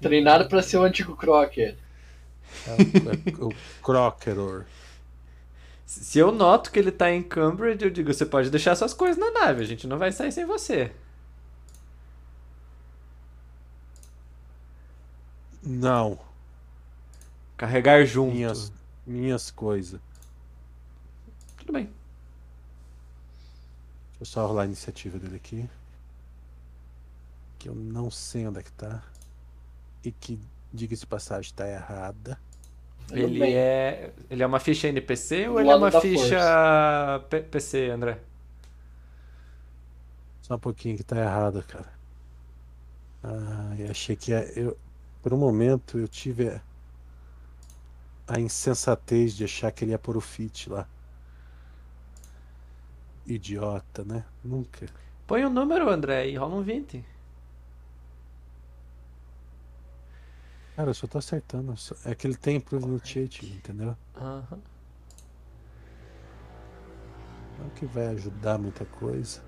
Treinado 0.00 0.48
pra 0.48 0.62
ser 0.62 0.78
o 0.78 0.82
antigo 0.82 1.16
Croc. 1.16 1.56
ele. 1.56 1.78
É 2.66 2.70
o, 2.72 3.44
é 3.44 3.44
o 3.46 3.52
Croceror. 3.82 4.64
Se 5.92 6.18
eu 6.18 6.32
noto 6.32 6.72
que 6.72 6.78
ele 6.78 6.90
tá 6.90 7.10
em 7.10 7.22
Cambridge, 7.22 7.84
eu 7.84 7.90
digo, 7.90 8.12
você 8.12 8.24
pode 8.24 8.48
deixar 8.48 8.74
suas 8.74 8.94
coisas 8.94 9.18
na 9.18 9.30
nave, 9.30 9.62
a 9.62 9.66
gente 9.66 9.86
não 9.86 9.98
vai 9.98 10.10
sair 10.10 10.32
sem 10.32 10.46
você. 10.46 10.90
Não, 15.62 16.18
Carregar 17.58 18.06
junto. 18.06 18.34
minhas, 18.34 18.72
minhas 19.06 19.50
coisas. 19.50 20.00
Tudo 21.58 21.72
bem. 21.74 21.84
Deixa 21.84 21.94
eu 24.20 24.26
só 24.26 24.46
rolar 24.46 24.62
a 24.62 24.66
iniciativa 24.66 25.18
dele 25.18 25.36
aqui. 25.36 25.68
Que 27.58 27.68
eu 27.68 27.74
não 27.74 28.10
sei 28.10 28.48
onde 28.48 28.60
é 28.60 28.62
que 28.62 28.72
tá. 28.72 29.02
E 30.02 30.10
que, 30.10 30.40
diga-se 30.72 31.06
passagem, 31.06 31.52
tá 31.54 31.68
errada. 31.68 32.40
Tudo 33.06 33.26
Ele 33.26 33.38
bem. 33.38 33.54
é, 33.54 34.12
ele 34.30 34.42
é 34.42 34.46
uma 34.46 34.58
ficha 34.60 34.88
NPC 34.88 35.48
ou 35.48 35.60
ele 35.60 35.70
é 35.70 35.74
uma 35.76 35.92
ficha 35.92 36.36
PC, 37.50 37.90
André? 37.90 38.18
Só 40.42 40.56
um 40.56 40.58
pouquinho 40.58 40.96
que 40.96 41.02
tá 41.04 41.16
errado, 41.18 41.62
cara. 41.64 41.90
Ah, 43.22 43.74
eu 43.78 43.90
achei 43.90 44.16
que 44.16 44.30
ia- 44.32 44.44
eu, 44.58 44.76
por 45.22 45.32
um 45.32 45.36
momento 45.38 45.98
eu 45.98 46.08
tive 46.08 46.48
a, 46.48 46.60
a 48.26 48.40
insensatez 48.40 49.32
de 49.36 49.44
achar 49.44 49.70
que 49.70 49.84
ele 49.84 49.92
ia 49.92 49.98
pôr 49.98 50.16
o 50.16 50.20
fit 50.20 50.68
lá. 50.68 50.88
Idiota, 53.26 54.04
né? 54.04 54.24
Nunca. 54.44 54.86
Põe 55.26 55.44
um 55.44 55.50
número, 55.50 55.88
André, 55.90 56.28
e 56.28 56.36
rola 56.36 56.54
um 56.56 56.62
20. 56.62 57.04
Cara, 60.76 60.90
eu 60.90 60.94
só 60.94 61.06
tô 61.06 61.18
acertando. 61.18 61.76
só- 61.76 61.94
É 62.04 62.14
que 62.14 62.26
ele 62.26 62.36
tem 62.36 62.56
Improved 62.56 62.88
Initiative, 62.90 63.54
entendeu? 63.56 63.96
Aham. 64.16 64.58
Não 67.58 67.68
que 67.70 67.86
vai 67.86 68.06
ajudar 68.08 68.58
muita 68.58 68.84
coisa. 68.84 69.40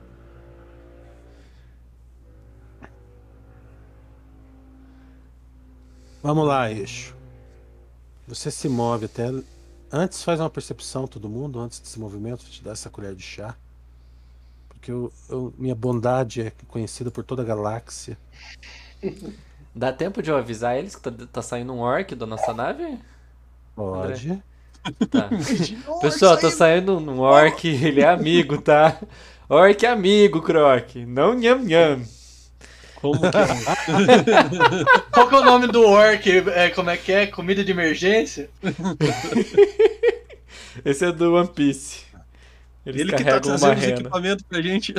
Vamos 6.22 6.46
lá, 6.46 6.70
Eixo. 6.70 7.14
Você 8.26 8.50
se 8.50 8.68
move 8.68 9.04
até. 9.06 9.26
Antes 9.92 10.22
faz 10.22 10.40
uma 10.40 10.50
percepção, 10.50 11.06
todo 11.06 11.28
mundo, 11.28 11.60
antes 11.60 11.78
desse 11.78 11.98
movimento, 12.00 12.42
vou 12.42 12.50
te 12.50 12.62
dar 12.62 12.72
essa 12.72 12.88
colher 12.90 13.14
de 13.14 13.22
chá. 13.22 13.54
Porque 14.68 14.90
eu, 14.90 15.12
eu- 15.28 15.52
minha 15.58 15.74
bondade 15.74 16.40
é 16.42 16.52
conhecida 16.68 17.10
por 17.10 17.24
toda 17.24 17.42
a 17.42 17.44
galáxia. 17.44 18.18
Dá 19.74 19.92
tempo 19.92 20.22
de 20.22 20.30
eu 20.30 20.36
avisar 20.36 20.78
eles 20.78 20.94
que 20.94 21.02
tá, 21.02 21.10
tá 21.32 21.42
saindo 21.42 21.72
um 21.72 21.80
orc 21.80 22.14
da 22.14 22.26
nossa 22.26 22.54
nave? 22.54 22.96
Pode. 23.74 24.40
Tá. 25.10 25.28
Pessoal, 26.00 26.36
tá 26.36 26.48
saindo 26.50 26.96
um 26.96 27.20
orc, 27.20 27.66
ele 27.66 28.00
é 28.00 28.08
amigo, 28.08 28.60
tá? 28.60 28.96
Orc 29.48 29.84
é 29.84 29.88
amigo, 29.88 30.40
Croc. 30.40 30.94
Não 31.06 31.34
nham 31.34 31.64
nham. 31.64 32.02
Como 33.00 33.20
que 33.20 33.26
é? 33.26 33.30
Qual 35.12 35.28
que 35.28 35.34
é 35.34 35.38
o 35.38 35.44
nome 35.44 35.66
do 35.66 35.82
orc? 35.82 36.30
É, 36.54 36.70
como 36.70 36.90
é 36.90 36.96
que 36.96 37.12
é? 37.12 37.26
Comida 37.26 37.64
de 37.64 37.70
emergência? 37.70 38.48
Esse 40.84 41.04
é 41.04 41.12
do 41.12 41.34
One 41.34 41.48
Piece. 41.48 42.04
Eles 42.86 43.02
Ele 43.02 43.12
que 43.12 43.24
tá 43.24 43.40
trazendo 43.40 43.78
os 43.78 43.84
equipamentos 43.84 44.44
pra 44.48 44.62
gente. 44.62 44.94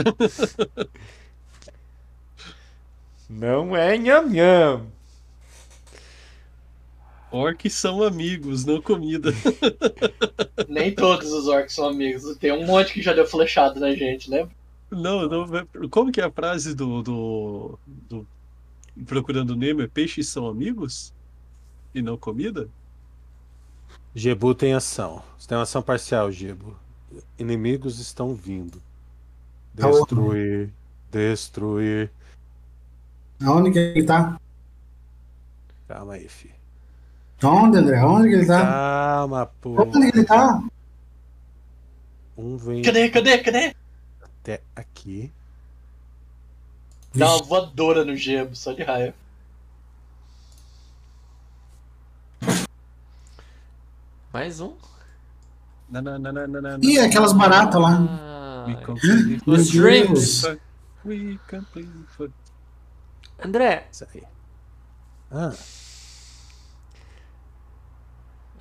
Não 3.29 3.75
é 3.75 3.97
nham 3.97 4.29
nham. 4.29 4.87
Orcs 7.31 7.73
são 7.73 8.01
amigos, 8.01 8.63
não 8.63 8.81
comida. 8.81 9.31
Nem 10.69 10.93
todos 10.93 11.33
os 11.33 11.47
orcs 11.47 11.73
são 11.73 11.89
amigos. 11.89 12.37
Tem 12.37 12.51
um 12.51 12.65
monte 12.65 12.93
que 12.93 13.01
já 13.01 13.13
deu 13.13 13.27
flechado 13.27 13.79
na 13.79 13.93
gente, 13.93 14.29
né? 14.29 14.47
Não, 14.89 15.27
não. 15.27 15.89
Como 15.89 16.11
que 16.11 16.21
é 16.21 16.25
a 16.25 16.31
frase 16.31 16.73
do, 16.73 17.01
do, 17.01 17.79
do 17.85 18.27
Procurando 19.05 19.55
Nemo? 19.55 19.81
É 19.81 19.87
peixes 19.87 20.29
são 20.29 20.47
amigos? 20.47 21.13
E 21.93 22.01
não 22.01 22.17
comida? 22.17 22.69
Gebu 24.13 24.55
tem 24.55 24.73
ação. 24.73 25.21
Você 25.37 25.47
tem 25.47 25.57
uma 25.57 25.63
ação 25.63 25.81
parcial, 25.81 26.31
Gebu. 26.31 26.73
Inimigos 27.37 27.99
estão 27.99 28.33
vindo. 28.33 28.81
Tá. 29.75 29.89
Destruir. 29.89 30.69
Destruir. 31.11 32.09
Aonde 33.43 33.71
que 33.71 33.79
ele 33.79 34.03
tá? 34.03 34.39
Calma 35.87 36.13
aí, 36.13 36.27
fi. 36.27 36.51
Onde, 37.43 37.77
André? 37.77 38.03
Onde 38.03 38.29
que 38.29 38.35
ele 38.35 38.45
tá? 38.45 38.61
Calma, 38.65 39.45
pô. 39.61 39.81
Onde 39.81 40.11
que 40.11 40.17
ele 40.17 40.25
tá? 40.25 40.63
Um 42.37 42.57
vem 42.57 42.81
Cadê, 42.81 43.09
cadê, 43.09 43.37
cadê? 43.39 43.75
até 44.45 44.61
aqui. 44.75 45.31
Dá 47.13 47.29
uma 47.33 47.43
voadora 47.43 48.03
no 48.05 48.15
gebo, 48.15 48.55
só 48.55 48.73
de 48.73 48.83
raiva. 48.83 49.15
Mais 54.31 54.59
um. 54.59 54.75
Na, 55.89 56.01
na, 56.01 56.19
na, 56.19 56.31
na, 56.31 56.47
na, 56.47 56.61
na, 56.61 56.77
Ih, 56.81 56.99
aquelas 56.99 57.31
baratas 57.31 57.81
lá. 57.81 57.99
Ah, 57.99 58.65
os. 59.47 59.71
Deus. 59.71 60.43
We 61.05 61.39
complete 61.49 61.87
André, 63.39 63.87
Isso 63.91 64.05
aí. 64.13 64.23
Ah, 65.31 65.53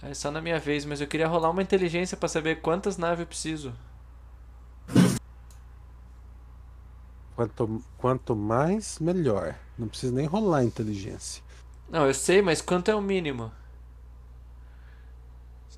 é 0.02 0.12
só 0.12 0.30
na 0.30 0.40
minha 0.40 0.58
vez, 0.58 0.84
mas 0.84 1.00
eu 1.00 1.06
queria 1.06 1.26
rolar 1.26 1.50
uma 1.50 1.62
inteligência 1.62 2.16
pra 2.16 2.28
saber 2.28 2.60
quantas 2.60 2.98
naves 2.98 3.20
eu 3.20 3.26
preciso. 3.26 3.72
quanto, 7.34 7.82
quanto 7.98 8.36
mais, 8.36 8.98
melhor. 8.98 9.54
Não 9.78 9.88
precisa 9.88 10.12
nem 10.12 10.26
rolar 10.26 10.58
a 10.58 10.64
inteligência. 10.64 11.42
Não, 11.88 12.06
eu 12.06 12.14
sei, 12.14 12.42
mas 12.42 12.60
quanto 12.60 12.90
é 12.90 12.94
o 12.94 13.00
mínimo? 13.00 13.50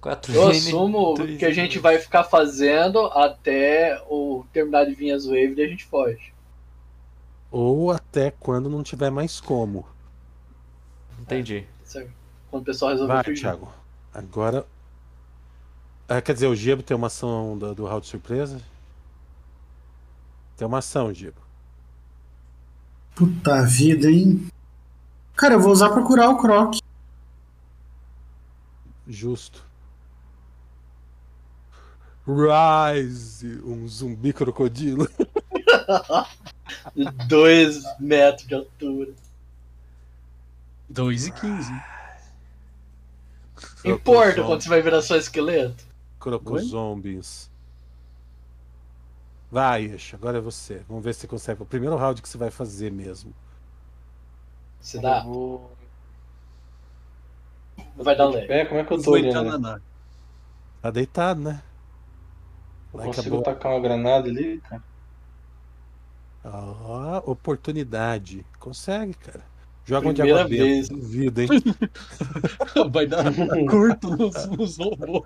4 0.00 0.34
Eu 0.34 0.48
assumo 0.48 1.14
que 1.38 1.44
a 1.44 1.52
gente 1.52 1.78
vai 1.78 1.98
ficar 1.98 2.24
fazendo 2.24 3.06
até 3.06 4.00
o 4.08 4.44
terminar 4.52 4.84
de 4.84 4.94
vir 4.94 5.12
as 5.12 5.24
waves 5.26 5.58
e 5.58 5.62
a 5.62 5.68
gente 5.68 5.84
foge. 5.84 6.32
Ou 7.50 7.90
até 7.90 8.30
quando 8.30 8.68
não 8.68 8.82
tiver 8.82 9.10
mais 9.10 9.40
como. 9.40 9.86
Entendi. 11.20 11.66
Certo? 11.84 12.12
Quando 12.50 12.62
o 12.62 12.66
pessoal 12.66 12.90
resolver 12.92 13.12
Vai, 13.12 13.24
fugir. 13.24 13.40
Thiago. 13.40 13.72
Agora. 14.12 14.66
Ah, 16.08 16.20
quer 16.20 16.34
dizer, 16.34 16.46
o 16.46 16.54
Gebo 16.54 16.82
tem 16.82 16.96
uma 16.96 17.08
ação 17.08 17.58
do, 17.58 17.74
do 17.74 17.84
round 17.86 18.02
de 18.02 18.08
surpresa? 18.08 18.60
Tem 20.56 20.66
uma 20.66 20.78
ação, 20.78 21.12
Gebo. 21.12 21.40
Puta 23.14 23.62
vida, 23.64 24.10
hein? 24.10 24.46
Cara, 25.34 25.54
eu 25.54 25.60
vou 25.60 25.72
usar 25.72 25.90
pra 25.90 26.02
curar 26.02 26.30
o 26.30 26.38
Croc. 26.38 26.76
Justo. 29.06 29.64
Rise! 32.26 33.60
Um 33.64 33.86
zumbi 33.86 34.32
crocodilo. 34.32 35.08
Dois 37.28 37.82
metros 37.98 38.46
de 38.46 38.54
altura. 38.54 39.12
2 40.88 41.26
e 41.26 41.32
15. 41.32 41.72
Importa 43.84 44.42
quando 44.42 44.62
você 44.62 44.68
vai 44.68 44.82
virar 44.82 45.02
só 45.02 45.16
esqueleto. 45.16 45.84
Crocozombies. 46.18 47.50
Vai, 49.50 49.84
Ish, 49.84 50.14
agora 50.14 50.38
é 50.38 50.40
você. 50.40 50.82
Vamos 50.88 51.04
ver 51.04 51.14
se 51.14 51.20
você 51.20 51.26
consegue. 51.28 51.62
O 51.62 51.66
primeiro 51.66 51.96
round 51.96 52.20
que 52.20 52.28
você 52.28 52.36
vai 52.36 52.50
fazer 52.50 52.90
mesmo. 52.90 53.32
Você 54.80 55.00
dá. 55.00 55.22
Vou. 55.22 55.70
Não 57.96 58.04
vai 58.04 58.16
dar 58.16 58.26
lag. 58.26 58.46
pé, 58.46 58.64
como 58.64 58.80
é 58.80 58.84
que 58.84 58.92
eu 58.92 59.02
tô 59.02 59.12
olhando? 59.12 59.50
na 59.50 59.58
nave. 59.58 59.82
Tá 60.82 60.90
deitado, 60.90 61.40
né? 61.40 61.62
Eu 62.92 63.00
Like 63.00 63.16
consigo 63.16 63.42
tacar 63.42 63.72
uma 63.72 63.80
granada 63.80 64.28
ali, 64.28 64.60
cara? 64.60 64.82
Ó, 66.52 67.22
oportunidade. 67.26 68.44
Consegue, 68.58 69.14
cara. 69.14 69.44
Joga 69.84 70.08
onde 70.08 70.20
Primeira 70.20 70.44
água 70.44 70.56
vez. 70.56 70.88
Duvido, 70.88 71.42
hein? 71.42 71.48
Vai 72.90 73.06
dar 73.06 73.24
curto 73.70 74.16
nos, 74.16 74.46
nos 74.46 74.76
robôs. 74.78 75.24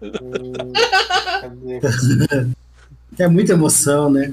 É 3.19 3.27
muita 3.27 3.53
emoção, 3.53 4.11
né? 4.11 4.33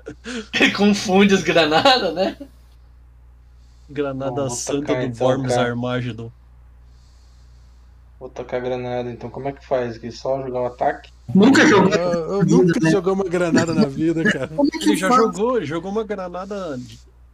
Confunde 0.76 1.34
as 1.34 1.42
granadas, 1.42 2.14
né? 2.14 2.36
Granada 3.88 4.42
Bom, 4.42 4.50
santa 4.50 4.88
tacar 4.88 5.02
do 5.02 5.06
então, 5.06 5.26
Worms 5.26 5.54
cara. 5.54 5.68
Armageddon. 5.70 6.30
Vou 8.18 8.28
tacar 8.28 8.60
granada, 8.60 9.10
então 9.10 9.30
como 9.30 9.48
é 9.48 9.52
que 9.52 9.66
faz 9.66 9.96
aqui? 9.96 10.10
Só 10.10 10.42
jogar 10.42 10.62
um 10.62 10.66
ataque? 10.66 11.10
Nunca 11.34 11.66
joguei. 11.66 11.98
Eu, 11.98 12.10
eu 12.10 12.44
nunca 12.44 12.80
né? 12.80 12.90
jogou 12.90 13.14
uma 13.14 13.24
granada 13.24 13.74
na 13.74 13.86
vida, 13.86 14.22
cara. 14.30 14.48
Como 14.48 14.68
é 14.72 14.78
que 14.78 14.90
Ele 14.90 14.96
já 14.96 15.08
faz? 15.08 15.20
jogou, 15.20 15.64
jogou 15.64 15.90
uma 15.90 16.04
granada. 16.04 16.78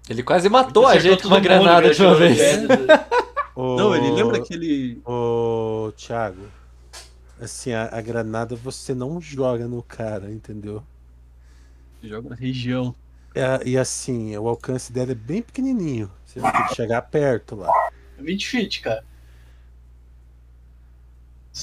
Ele 0.08 0.22
quase 0.22 0.48
matou 0.48 0.86
a 0.86 0.90
Acertou 0.92 1.10
gente 1.10 1.22
com 1.22 1.28
uma 1.28 1.40
granada 1.40 1.94
de 1.94 2.02
uma 2.02 2.14
Jogou 2.14 2.18
vez. 2.18 2.40
Ô, 3.54 3.76
Não, 3.76 3.94
ele 3.94 4.10
lembra 4.10 4.38
aquele. 4.38 5.00
Ô, 5.04 5.92
Thiago. 5.96 6.42
Assim, 7.40 7.72
a, 7.72 7.88
a 7.92 8.00
granada 8.00 8.54
você 8.56 8.94
não 8.94 9.20
joga 9.20 9.66
no 9.66 9.82
cara, 9.82 10.30
entendeu? 10.30 10.82
Joga 12.02 12.30
na 12.30 12.36
região. 12.36 12.94
É, 13.34 13.60
e 13.64 13.78
assim, 13.78 14.36
o 14.36 14.46
alcance 14.48 14.92
dela 14.92 15.12
é 15.12 15.14
bem 15.14 15.42
pequenininho. 15.42 16.10
Você 16.24 16.40
vai 16.40 16.52
ter 16.52 16.68
que 16.68 16.74
chegar 16.74 17.02
perto 17.02 17.56
lá. 17.56 17.70
20 18.18 18.48
feet, 18.48 18.80
cara. 18.82 19.04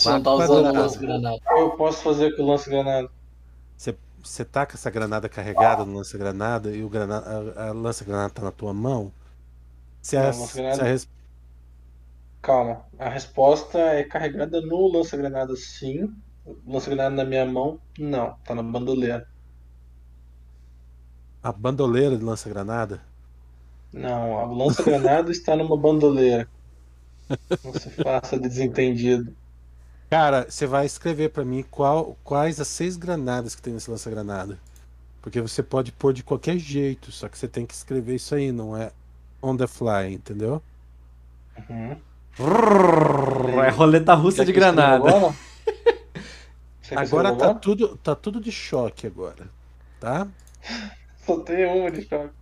Não 0.05 0.21
tá 0.21 0.31
usando 0.33 0.73
eu 1.57 1.71
posso 1.77 2.01
fazer 2.03 2.35
com 2.35 2.43
o 2.43 2.47
lance 2.47 2.69
granada? 2.69 3.09
Você, 3.77 3.97
você 4.23 4.45
tá 4.45 4.65
com 4.65 4.73
essa 4.73 4.89
granada 4.91 5.29
carregada 5.29 5.85
no 5.85 5.97
lança-granada 5.97 6.69
e 6.75 6.83
o 6.83 6.89
granada, 6.89 7.53
a, 7.59 7.69
a 7.69 7.73
lança-granada 7.73 8.29
tá 8.33 8.41
na 8.43 8.51
tua 8.51 8.73
mão. 8.73 9.11
Se 10.01 10.17
a, 10.17 10.31
Não, 10.31 10.39
lança-granada- 10.41 10.75
se 10.75 10.81
a 10.81 10.85
res- 10.85 11.09
Calma. 12.41 12.85
A 12.97 13.07
resposta 13.09 13.77
é 13.79 14.03
carregada 14.03 14.59
no 14.61 14.87
lança-granada, 14.91 15.55
sim. 15.55 16.13
Lança-granada 16.65 17.15
na 17.15 17.23
minha 17.25 17.45
mão, 17.45 17.79
não. 17.97 18.35
Tá 18.43 18.53
na 18.55 18.61
bandoleira. 18.63 19.25
a 21.43 21.51
bandoleira 21.51 22.17
de 22.17 22.23
lança-granada. 22.23 23.01
Não, 23.93 24.39
a 24.39 24.45
lança-granada 24.45 25.29
está 25.31 25.55
numa 25.55 25.77
bandoleira. 25.77 26.49
Não 27.63 27.73
se 27.73 27.89
faça 27.89 28.37
de 28.37 28.49
desentendido. 28.49 29.33
Cara, 30.09 30.47
você 30.49 30.65
vai 30.65 30.85
escrever 30.85 31.29
pra 31.29 31.45
mim 31.45 31.63
qual, 31.69 32.17
quais 32.23 32.59
as 32.59 32.67
seis 32.67 32.97
granadas 32.97 33.53
que 33.53 33.61
tem 33.61 33.73
nesse 33.73 33.91
lança-granada. 33.91 34.57
Porque 35.21 35.39
você 35.39 35.61
pode 35.61 35.91
pôr 35.91 36.13
de 36.13 36.23
qualquer 36.23 36.57
jeito, 36.57 37.11
só 37.11 37.27
que 37.27 37.37
você 37.37 37.47
tem 37.47 37.65
que 37.65 37.73
escrever 37.73 38.15
isso 38.15 38.33
aí, 38.33 38.51
não 38.51 38.75
é 38.75 38.91
on 39.41 39.55
the 39.55 39.67
fly, 39.67 40.13
entendeu? 40.13 40.61
Uhum. 41.69 41.97
É 43.65 43.69
roleta 43.69 44.13
russa 44.13 44.45
de 44.45 44.51
granada. 44.51 45.03
Agora, 46.95 47.29
Agora 47.29 47.35
tá 47.35 47.53
tudo, 47.53 47.97
tá 47.97 48.15
tudo 48.15 48.41
de 48.41 48.51
choque 48.51 49.05
agora, 49.05 49.47
tá? 49.99 50.27
Só 51.23 51.39
tem 51.41 51.63
uma 51.67 51.91
de 51.91 52.01
choque. 52.07 52.33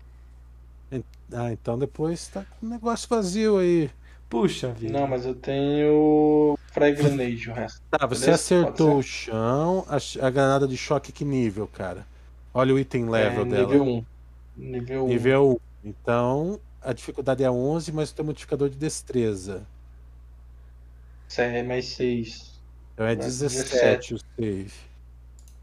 Ah, 1.34 1.52
então 1.52 1.78
depois 1.78 2.30
tá 2.30 2.46
com 2.46 2.66
um 2.66 2.70
negócio 2.70 3.10
vazio 3.10 3.58
aí. 3.58 3.92
Puxa 4.30 4.72
vida. 4.72 4.92
Não, 4.92 5.08
mas 5.08 5.26
eu 5.26 5.34
tenho 5.34 6.58
Frag 6.72 6.96
Grenade 6.96 7.50
o 7.50 7.54
resto. 7.54 7.82
Tá, 7.90 8.06
você 8.06 8.26
Beleza? 8.26 8.32
acertou 8.32 8.98
o 8.98 9.04
chão, 9.04 9.86
a, 9.88 9.98
a 10.26 10.30
granada 10.30 10.68
de 10.68 10.76
choque 10.76 11.12
que 11.12 11.24
nível, 11.24 11.68
cara? 11.68 12.06
Olha 12.54 12.74
o 12.74 12.80
item 12.80 13.10
level 13.10 13.44
é, 13.44 13.46
dela. 13.46 13.68
nível 13.68 13.84
1. 13.84 14.06
Nível 14.58 15.06
1. 15.06 15.08
Nível 15.08 15.62
1. 15.84 15.90
Então, 15.90 16.60
a 16.82 16.92
dificuldade 16.92 17.44
é 17.44 17.50
11, 17.50 17.92
mas 17.92 18.12
o 18.12 18.16
teu 18.16 18.26
modificador 18.26 18.70
de 18.70 18.78
destreza. 18.78 19.66
É 21.38 21.64
mais 21.64 21.86
6. 21.90 22.60
Então 22.94 23.06
é 23.06 23.14
É 23.14 23.16
17 23.16 24.16
o 24.16 24.18
save. 24.18 24.74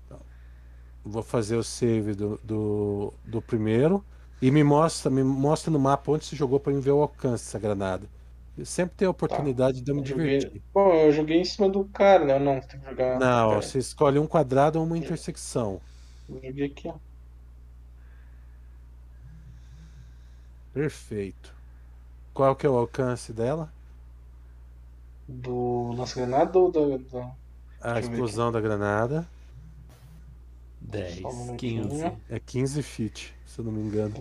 Então, 0.07 0.21
vou 1.05 1.23
fazer 1.23 1.57
o 1.57 1.65
save 1.65 2.15
do, 2.15 2.41
do, 2.43 3.13
do 3.25 3.43
primeiro. 3.43 4.05
E 4.41 4.51
me 4.51 4.63
mostra, 4.63 5.11
me 5.11 5.23
mostra 5.23 5.71
no 5.71 5.79
mapa 5.79 6.13
onde 6.13 6.25
você 6.25 6.37
jogou 6.37 6.61
pra 6.61 6.73
eu 6.73 6.81
ver 6.81 6.93
o 6.93 7.03
alcance 7.03 7.45
dessa 7.45 7.59
granada. 7.59 8.07
Eu 8.57 8.65
sempre 8.65 8.95
tenho 8.97 9.09
a 9.09 9.13
oportunidade 9.13 9.81
de 9.81 9.91
eu 9.91 9.95
me 9.97 10.03
Eu 10.03 10.07
joguei- 10.07 10.39
divertir. 10.39 10.63
Bom, 10.73 10.93
eu 10.95 11.13
joguei 11.13 11.41
em 11.41 11.45
cima 11.45 11.69
do 11.69 11.85
cara, 11.87 12.25
né? 12.25 12.39
Não, 12.39 12.61
tem 12.61 12.79
que 12.79 12.87
jogar. 12.89 13.19
Não, 13.19 13.61
você 13.61 13.79
escolhe 13.79 14.19
um 14.19 14.27
quadrado 14.27 14.79
ou 14.79 14.85
uma 14.87 14.97
intersecção. 14.97 15.81
Eu 16.29 16.41
joguei 16.41 16.67
aqui, 16.67 16.89
ó. 16.89 16.95
Perfeito. 20.73 21.55
Qual 22.33 22.55
que 22.57 22.67
é 22.67 22.69
o 22.71 22.77
alcance 22.77 23.33
dela? 23.33 23.73
Do 25.29 25.93
lança-granada 25.93 26.59
ou 26.59 26.71
do. 26.71 26.99
do... 26.99 27.19
A 27.81 27.97
eu 27.97 27.99
explosão 28.01 28.51
da 28.51 28.61
granada 28.61 29.27
10, 30.81 31.21
Só 31.21 31.29
um 31.29 31.45
minutinho. 31.47 31.89
15. 31.89 32.05
é 32.31 32.41
15 32.41 32.83
feet, 32.83 33.35
se 33.47 33.59
eu 33.59 33.65
não 33.65 33.73
me 33.73 33.83
engano. 33.83 34.15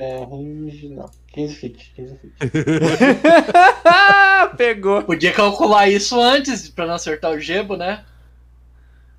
É, 0.00 0.24
range. 0.24 0.88
Não, 0.88 1.10
15 1.28 1.54
feet. 1.56 1.92
15 1.94 2.16
feet. 2.16 2.34
Pegou. 4.56 5.04
Podia 5.04 5.32
calcular 5.32 5.88
isso 5.88 6.18
antes 6.18 6.68
pra 6.70 6.86
não 6.86 6.94
acertar 6.94 7.30
o 7.32 7.38
gebo, 7.38 7.76
né? 7.76 8.04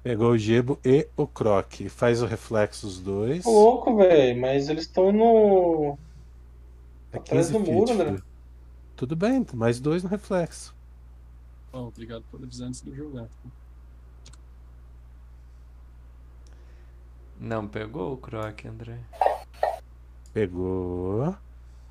Pegou 0.04 0.32
o 0.32 0.38
Gebo 0.38 0.80
e 0.84 1.08
o 1.16 1.28
Croc. 1.28 1.88
Faz 1.90 2.24
o 2.24 2.26
reflexo 2.26 2.88
os 2.88 3.00
dois. 3.00 3.46
Ô, 3.46 3.52
louco, 3.52 3.98
velho, 3.98 4.42
mas 4.42 4.68
eles 4.68 4.86
estão 4.86 5.12
no. 5.12 5.96
É 7.14 7.18
atrás 7.18 7.52
15 7.52 7.60
do 7.60 7.66
feet, 7.66 7.76
muro, 7.76 7.94
né? 7.94 8.20
Tudo 8.96 9.16
bem, 9.16 9.46
mais 9.54 9.80
dois 9.80 10.02
no 10.02 10.10
reflexo. 10.10 10.74
Ó, 11.72 11.84
obrigado 11.88 12.24
por 12.32 12.42
avisar 12.42 12.68
antes 12.68 12.82
de 12.82 12.96
jogar. 12.96 13.28
Não 17.40 17.68
pegou 17.68 18.14
o 18.14 18.18
Croc, 18.18 18.66
André. 18.66 18.98
Pegou. 20.34 21.36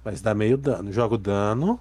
Mas 0.04 0.20
dá 0.20 0.34
meio 0.34 0.56
dano. 0.56 0.92
Joga 0.92 1.14
o 1.14 1.18
dano. 1.18 1.80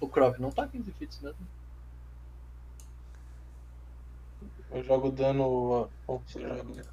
O 0.00 0.08
Croc 0.08 0.38
não 0.38 0.50
tá 0.50 0.66
15 0.66 0.90
feet 0.92 1.18
mesmo. 1.22 1.46
Eu 4.70 4.82
jogo 4.84 5.10
dano. 5.10 5.88
Você 6.06 6.40
joga. 6.40 6.84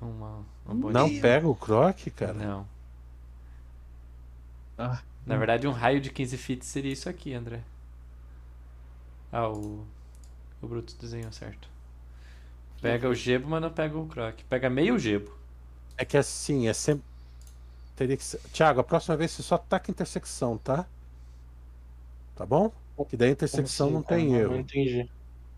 Uma, 0.00 0.44
uma 0.66 0.92
Não 0.92 1.08
pega 1.20 1.48
o 1.48 1.54
Croc, 1.54 1.98
cara. 2.14 2.34
Não. 2.34 2.66
Ah, 4.76 5.02
Na 5.24 5.36
verdade, 5.36 5.66
um 5.66 5.72
raio 5.72 6.00
de 6.00 6.10
15 6.10 6.36
feet 6.36 6.64
seria 6.64 6.92
isso 6.92 7.08
aqui, 7.08 7.32
André. 7.32 7.62
Ah, 9.32 9.48
o. 9.48 9.84
O 10.60 10.66
Brutus 10.66 10.94
desenhou 10.94 11.30
certo. 11.32 11.68
Pega 12.84 13.08
o 13.08 13.14
gebo, 13.14 13.48
mas 13.48 13.62
não 13.62 13.70
pega 13.72 13.98
o 13.98 14.06
croc. 14.06 14.42
Pega 14.48 14.68
meio 14.68 14.98
gebo. 14.98 15.32
É 15.96 16.04
que 16.04 16.16
assim, 16.16 16.68
é 16.68 16.72
sempre. 16.72 17.04
Teria 17.96 18.16
que 18.16 18.24
ser. 18.24 18.40
Thiago, 18.52 18.80
a 18.80 18.84
próxima 18.84 19.16
vez 19.16 19.32
você 19.32 19.42
só 19.42 19.56
ataca 19.56 19.90
intersecção, 19.90 20.58
tá? 20.58 20.86
Tá 22.34 22.46
bom? 22.46 22.72
Que 23.08 23.16
daí 23.16 23.30
a 23.30 23.32
intersecção 23.32 23.88
Como 23.88 23.98
não 23.98 24.04
assim, 24.08 24.08
tem 24.08 24.30
cara? 24.30 24.42
erro. 24.42 24.52
Não 24.52 24.60
entendi. 24.60 25.10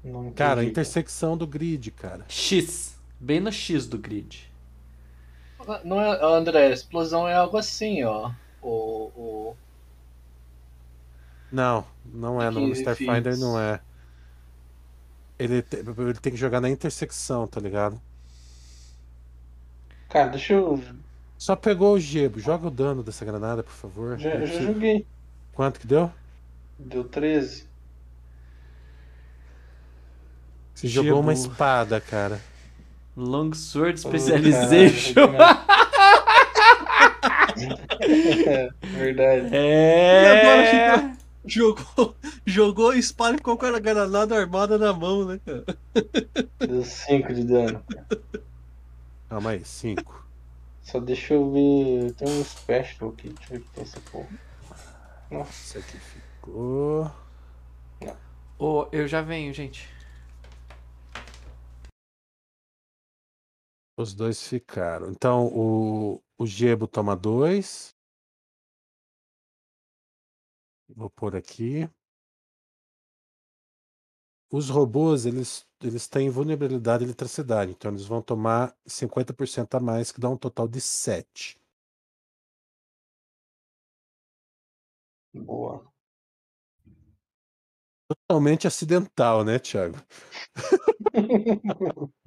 Não 0.04 0.28
entendi. 0.28 0.34
Cara, 0.34 0.60
a 0.60 0.64
intersecção 0.64 1.36
do 1.36 1.46
grid, 1.46 1.90
cara. 1.92 2.24
X. 2.28 3.00
Bem 3.18 3.40
no 3.40 3.50
X 3.52 3.86
do 3.86 3.98
grid. 3.98 4.50
Não 5.84 6.00
é, 6.00 6.24
André, 6.24 6.72
explosão 6.72 7.26
é 7.28 7.34
algo 7.34 7.56
assim, 7.56 8.02
ó. 8.04 8.32
O, 8.62 9.10
o, 9.14 9.56
Não, 11.50 11.84
não 12.04 12.40
é. 12.40 12.50
No 12.50 12.60
15 12.60 12.80
Starfinder 12.80 13.36
não 13.36 13.58
é. 13.58 13.80
Ele, 15.38 15.62
te- 15.62 15.76
ele 15.76 16.14
tem 16.14 16.32
que 16.32 16.38
jogar 16.38 16.60
na 16.60 16.70
intersecção, 16.70 17.46
tá 17.46 17.60
ligado? 17.60 18.00
Cara, 20.08 20.30
deixa 20.30 20.54
eu. 20.54 20.82
Só 21.38 21.56
pegou 21.56 21.94
o 21.94 21.98
Gebo. 22.00 22.38
Joga 22.40 22.66
o 22.68 22.70
dano 22.70 23.02
dessa 23.02 23.24
granada, 23.24 23.62
por 23.62 23.72
favor. 23.72 24.18
Já, 24.18 24.44
já 24.44 24.60
joguei. 24.62 25.06
Quanto 25.52 25.80
que 25.80 25.86
deu? 25.86 26.12
Deu 26.78 27.04
13. 27.04 27.68
Você 30.74 30.86
jogou 30.88 31.20
uma 31.20 31.34
Gebo. 31.34 31.48
espada, 31.48 32.00
cara. 32.00 32.40
Longsword 33.16 33.98
Specialization. 34.00 35.14
caralho, 35.14 35.66
É, 38.46 38.68
verdade. 38.82 39.48
É. 39.50 39.60
E 40.18 40.26
agora 40.26 41.15
jogou, 41.46 42.16
jogou 42.44 42.90
a 42.90 42.96
espada 42.96 43.38
com 43.40 43.52
a 43.52 43.80
granada 43.80 44.36
armada 44.36 44.78
na 44.78 44.92
mão, 44.92 45.24
né, 45.24 45.40
cara? 45.44 45.64
Deu 46.58 46.84
5 46.84 47.34
de 47.34 47.44
dano. 47.44 47.82
Calma 49.28 49.50
aí, 49.50 49.64
5. 49.64 50.26
Só 50.82 51.00
deixa 51.00 51.34
eu 51.34 51.50
ver. 51.50 52.12
Tem 52.14 52.28
um 52.28 52.44
special 52.44 53.10
aqui. 53.10 53.30
Deixa 53.30 53.54
eu 53.54 53.58
ver 53.58 53.64
o 53.64 53.64
que 53.64 53.70
tem 53.70 53.82
essa 53.82 54.00
porra. 54.00 54.28
Isso 55.50 55.78
aqui 55.78 55.98
ficou. 55.98 57.10
Ô, 58.58 58.88
eu 58.92 59.08
já 59.08 59.20
venho, 59.20 59.52
gente. 59.52 59.88
Os 63.98 64.14
dois 64.14 64.46
ficaram. 64.46 65.10
Então 65.10 65.46
o, 65.46 66.22
o 66.38 66.46
Gebo 66.46 66.86
toma 66.86 67.16
dois. 67.16 67.95
Vou 70.88 71.08
pôr 71.10 71.36
aqui. 71.36 71.88
Os 74.50 74.68
robôs, 74.70 75.24
eles, 75.24 75.64
eles 75.80 76.08
têm 76.08 76.28
vulnerabilidade 76.30 77.04
à 77.04 77.06
eletricidade, 77.06 77.70
então 77.72 77.92
eles 77.92 78.04
vão 78.06 78.20
tomar 78.20 78.76
50% 78.84 79.76
a 79.76 79.80
mais, 79.80 80.10
que 80.10 80.20
dá 80.20 80.28
um 80.28 80.36
total 80.36 80.66
de 80.66 80.80
7. 80.80 81.60
Boa. 85.32 85.92
Totalmente 88.08 88.66
acidental, 88.66 89.44
né, 89.44 89.58
Thiago? 89.58 89.96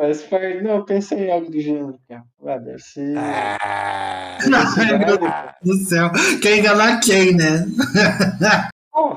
Mas 0.00 0.22
faz. 0.22 0.62
Não, 0.62 0.76
eu 0.76 0.84
pensei 0.86 1.26
em 1.26 1.30
algo 1.30 1.50
do 1.50 1.60
gênero, 1.60 2.00
cara. 2.08 2.24
Ah, 2.46 2.56
deve 2.56 2.78
ser. 2.78 3.18
Ah, 3.18 4.38
Ai, 4.40 4.98
meu 4.98 5.18
Deus 5.18 5.32
do 5.62 5.74
céu. 5.84 6.10
Quer 6.40 6.56
enganar 6.56 7.00
quem, 7.00 7.36
né? 7.36 7.66
Bom, 8.94 9.14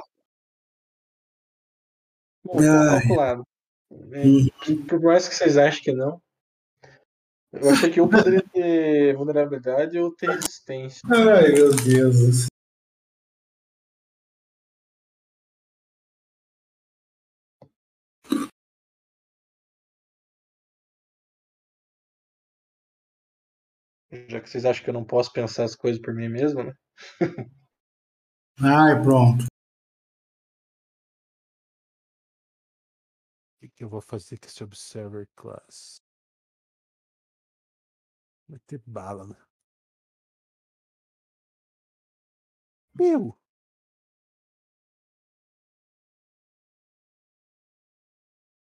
tá 2.57 2.91
Ai. 2.91 2.99
calculado. 2.99 3.47
É. 4.11 4.23
Por 4.89 4.99
mais 4.99 5.29
que 5.29 5.36
vocês 5.36 5.57
achem 5.57 5.84
que 5.84 5.93
não. 5.93 6.21
Eu 7.53 7.69
achei 7.69 7.89
que 7.89 8.01
eu 8.01 8.09
poderia 8.09 8.43
ter 8.51 9.15
vulnerabilidade 9.15 9.97
ou 9.97 10.13
ter 10.13 10.31
resistência. 10.31 10.99
Ai, 11.09 11.53
meu 11.53 11.73
Deus 11.77 12.47
Já 24.30 24.39
que 24.39 24.47
vocês 24.49 24.64
acham 24.64 24.84
que 24.84 24.89
eu 24.89 24.93
não 24.93 25.03
posso 25.05 25.34
pensar 25.34 25.64
as 25.64 25.76
coisas 25.76 25.99
por 25.99 26.14
mim 26.14 26.30
mesmo, 26.30 26.64
né? 26.64 26.74
Ai, 28.61 29.01
pronto. 29.01 29.43
O 33.55 33.59
que, 33.59 33.70
que 33.70 33.84
eu 33.84 33.89
vou 33.89 34.01
fazer 34.01 34.38
com 34.38 34.45
esse 34.45 34.64
Observer 34.64 35.28
Class? 35.36 35.95
Vai 38.47 38.59
ter 38.68 38.84
bala, 38.86 39.26
né? 39.26 39.36
Meu! 42.93 43.36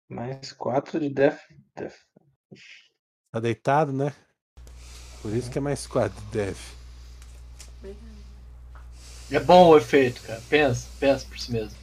Mais 0.09 0.53
4 0.53 1.01
de 1.01 1.09
def. 1.09 1.41
def. 1.75 2.05
Tá 3.31 3.41
deitado, 3.41 3.93
né? 3.93 4.11
Por 5.23 5.35
isso 5.35 5.51
que 5.51 5.59
é 5.59 5.61
mais 5.61 5.87
4 5.87 6.19
de 6.21 6.27
Dev. 6.29 6.57
É 9.31 9.39
bom 9.39 9.69
o 9.69 9.77
efeito, 9.77 10.21
cara. 10.23 10.43
Pensa, 10.49 10.89
pensa 10.99 11.25
por 11.27 11.39
si 11.39 11.53
mesmo. 11.53 11.77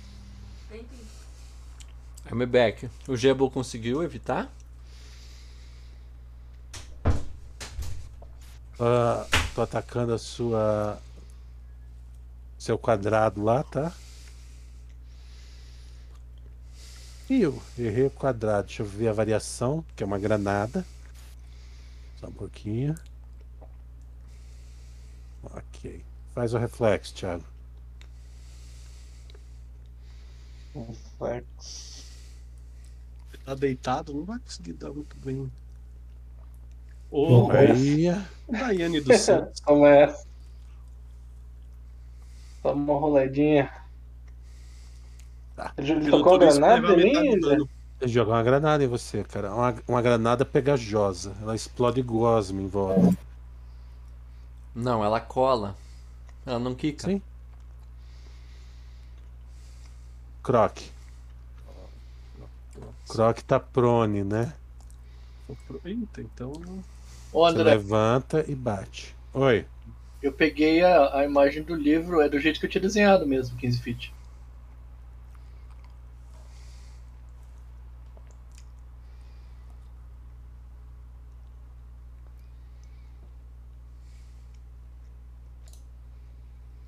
I'm 2.30 2.46
back. 2.46 2.90
O 3.08 3.16
Gebo 3.16 3.50
conseguiu 3.50 4.04
evitar? 4.04 4.52
Ah, 8.78 9.26
tô 9.56 9.62
atacando 9.62 10.14
a 10.14 10.18
sua. 10.18 11.02
Seu 12.60 12.78
quadrado 12.78 13.42
lá, 13.42 13.64
tá? 13.64 13.94
Ih, 17.30 17.42
eu 17.44 17.62
errei 17.78 18.08
o 18.08 18.12
quadrado. 18.12 18.68
Deixa 18.68 18.84
eu 18.84 18.86
ver 18.86 19.08
a 19.08 19.14
variação, 19.14 19.86
que 19.96 20.04
é 20.04 20.06
uma 20.06 20.20
granada. 20.20 20.86
Só 22.20 22.28
um 22.28 22.32
pouquinho. 22.32 22.94
Ok. 25.54 26.04
Faz 26.34 26.54
o 26.54 26.58
reflexo, 26.58 27.14
Thiago. 27.16 27.44
Reflex. 30.76 32.04
Tá 33.46 33.56
deitado, 33.56 34.14
não 34.14 34.26
vai 34.26 34.40
conseguir 34.40 34.74
dar 34.74 34.92
muito 34.92 35.16
bem. 35.18 35.50
Ô, 37.10 37.48
Vai. 37.48 37.72
Aí. 37.72 38.08
Daiane 38.50 39.00
do 39.00 39.18
Santos. 39.18 39.60
Toma 39.66 39.90
essa. 39.90 40.28
Toma 42.62 42.94
uma 42.94 43.00
roladinha. 43.00 43.72
Tá. 45.56 45.74
Ele 45.78 45.94
isso, 45.94 46.24
granada 46.24 46.60
leva 46.60 46.96
metade 46.98 47.18
ali? 47.18 47.40
do 47.40 47.48
dano. 47.48 47.70
Ele 48.00 48.12
joga 48.12 48.32
uma 48.32 48.44
granada 48.44 48.84
em 48.84 48.88
você, 48.88 49.24
cara. 49.24 49.54
Uma, 49.54 49.76
uma 49.88 50.02
granada 50.02 50.46
pegajosa. 50.46 51.34
Ela 51.42 51.56
explode 51.56 52.02
gosma 52.02 52.62
em 52.62 52.68
volta. 52.68 53.18
Não, 54.78 55.04
ela 55.04 55.20
cola. 55.20 55.76
Ela 56.46 56.60
não 56.60 56.76
quica. 56.76 57.08
Sim. 57.08 57.20
Croc. 60.44 60.78
Croc 63.10 63.40
tá 63.42 63.60
prone, 63.60 64.24
né? 64.24 64.54
Eita, 65.84 66.22
então. 66.22 66.52
Ô, 67.34 67.40
Você 67.40 67.56
André, 67.56 67.72
levanta 67.72 68.46
e 68.48 68.54
bate. 68.54 69.16
Oi. 69.34 69.66
eu 70.22 70.32
peguei 70.32 70.84
a, 70.84 71.18
a 71.22 71.26
imagem 71.26 71.64
do 71.64 71.74
livro, 71.74 72.22
é 72.22 72.30
do 72.30 72.40
jeito 72.40 72.60
que 72.60 72.68
eu 72.68 72.70
tinha 72.70 72.82
desenhado 72.82 73.26
mesmo, 73.26 73.58
15 73.58 73.82
feet. 73.82 74.14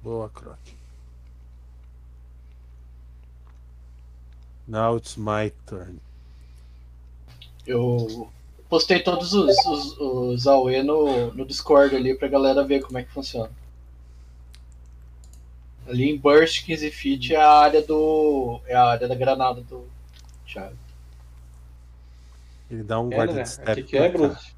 Boa, 0.09 0.27
Croc. 0.29 0.57
Now 4.67 4.95
it's 4.97 5.15
my 5.15 5.51
turn. 5.67 5.99
Eu 7.67 8.27
postei 8.67 9.03
todos 9.03 9.33
os, 9.33 9.55
os, 9.67 9.97
os 9.99 10.47
AOE 10.47 10.81
no, 10.81 11.31
no 11.35 11.45
Discord 11.45 11.95
ali 11.95 12.15
pra 12.17 12.27
galera 12.27 12.65
ver 12.65 12.81
como 12.81 12.97
é 12.97 13.03
que 13.03 13.11
funciona. 13.11 13.51
Ali 15.87 16.09
em 16.09 16.17
Burst 16.17 16.65
15 16.65 16.89
feet 16.89 17.33
é 17.35 17.37
a 17.37 17.51
área 17.51 17.83
do. 17.83 18.59
é 18.65 18.73
a 18.73 18.85
área 18.85 19.07
da 19.07 19.13
granada 19.13 19.61
do 19.61 19.85
Thiago. 20.47 20.75
Ele 22.71 22.81
dá 22.81 22.99
um 22.99 23.11
É, 23.11 23.15
guarda 23.15 23.33
né? 23.33 23.43
de 23.43 23.49
step 23.49 23.69
Aqui 23.69 23.83
que 23.83 23.95
é. 23.97 24.09
Bruce? 24.09 24.53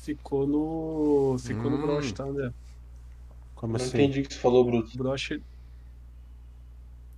Ficou 0.00 0.46
no. 0.46 1.36
Ficou 1.38 1.70
no 1.70 1.76
Hum. 1.76 1.82
broche, 1.82 2.14
tá, 2.14 2.24
André? 2.24 2.50
Como 3.56 3.72
Não 3.76 3.84
assim? 3.84 3.96
entendi 3.96 4.20
o 4.20 4.28
que 4.28 4.34
você 4.34 4.40
falou, 4.40 4.64
Bruce. 4.64 4.94
O 4.94 4.98
broche, 4.98 5.36
O 5.36 5.42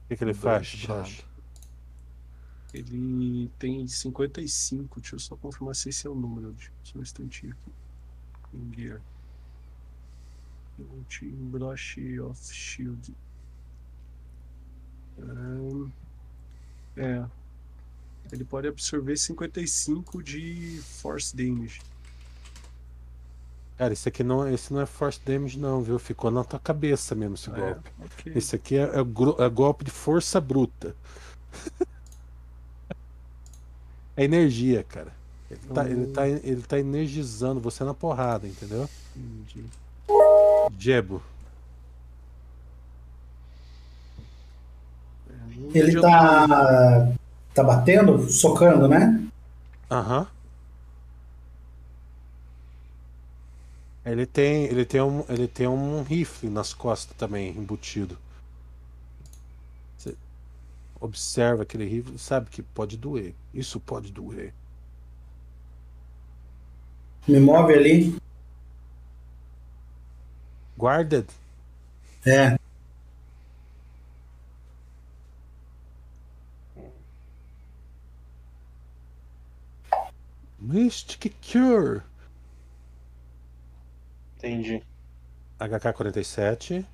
que, 0.08 0.16
que 0.16 0.24
ele 0.24 0.32
faz? 0.32 0.74
Broche. 0.86 1.24
Ele 2.72 3.50
tem 3.58 3.86
55. 3.86 5.00
Deixa 5.00 5.16
eu 5.16 5.20
só 5.20 5.36
confirmar 5.36 5.74
se 5.74 5.88
esse 5.90 6.06
é 6.06 6.10
o 6.10 6.14
número. 6.14 6.54
Só 6.82 6.98
um 6.98 7.02
instantinho 7.02 7.52
aqui. 7.52 7.72
Em 8.56 8.74
gear. 8.74 9.02
Multi 10.78 11.26
broche 11.26 12.20
of 12.20 12.40
shield. 12.54 13.14
Ahn, 15.18 15.90
é. 16.96 17.26
Ele 18.30 18.44
pode 18.44 18.68
absorver 18.68 19.16
55 19.16 20.22
de 20.22 20.80
force 20.82 21.34
damage. 21.34 21.80
Cara, 23.78 23.92
esse 23.92 24.08
aqui 24.08 24.24
não, 24.24 24.48
esse 24.48 24.72
não 24.74 24.80
é 24.80 24.86
force 24.86 25.20
damage, 25.24 25.56
não, 25.56 25.80
viu? 25.80 26.00
Ficou 26.00 26.32
na 26.32 26.42
tua 26.42 26.58
cabeça 26.58 27.14
mesmo 27.14 27.36
esse 27.36 27.48
É, 27.48 27.52
golpe. 27.54 27.90
ok. 28.04 28.32
Esse 28.34 28.56
aqui 28.56 28.76
é, 28.76 28.82
é 28.82 28.98
é 28.98 29.48
golpe 29.48 29.84
de 29.84 29.90
força 29.92 30.40
bruta. 30.40 30.96
é 34.16 34.24
energia, 34.24 34.82
cara. 34.82 35.12
Ele 35.48 35.60
tá, 35.72 35.88
ele, 35.88 36.06
tá, 36.08 36.28
ele 36.28 36.62
tá 36.62 36.78
energizando 36.78 37.60
você 37.60 37.84
na 37.84 37.94
porrada, 37.94 38.46
entendeu? 38.48 38.88
Entendi. 39.16 39.64
Jebo. 40.78 41.22
É, 45.30 45.78
Ele 45.78 46.00
tá. 46.00 47.12
tá 47.54 47.62
batendo, 47.62 48.28
socando, 48.30 48.88
né? 48.88 49.22
Aham. 49.90 50.26
Ele 54.10 54.24
tem, 54.24 54.64
ele 54.64 54.84
tem 54.86 55.02
um, 55.02 55.24
ele 55.28 55.46
tem 55.46 55.68
um 55.68 56.02
rifle 56.02 56.48
nas 56.48 56.72
costas 56.72 57.14
também, 57.16 57.50
embutido. 57.50 58.16
Você 59.98 60.16
observa 60.98 61.62
aquele 61.62 61.84
rifle 61.84 62.14
e 62.14 62.18
sabe 62.18 62.48
que 62.48 62.62
pode 62.62 62.96
doer. 62.96 63.34
Isso 63.52 63.78
pode 63.78 64.10
doer. 64.10 64.54
Me 67.26 67.38
move 67.38 67.74
ali. 67.74 68.16
Guarded. 70.78 71.26
É. 72.24 72.58
Mystic 80.58 81.34
Cure. 81.42 82.02
Entendi. 84.38 84.82
HK-47. 85.58 86.84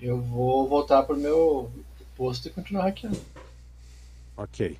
Eu 0.00 0.20
vou 0.20 0.68
voltar 0.68 1.04
pro 1.04 1.16
meu 1.16 1.70
posto 2.16 2.48
e 2.48 2.50
continuar 2.50 2.84
hackeando. 2.84 3.20
Ok. 4.36 4.76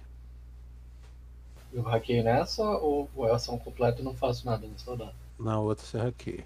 Eu 1.72 1.82
hackeio 1.82 2.24
nessa 2.24 2.62
ou 2.62 3.08
é 3.18 3.30
ação 3.32 3.56
completa 3.56 4.00
e 4.00 4.04
não 4.04 4.14
faço 4.14 4.44
nada 4.44 4.66
nessa 4.66 4.90
rodada? 4.90 5.14
Na 5.38 5.60
outra 5.60 5.86
você 5.86 5.98
hackeia. 5.98 6.44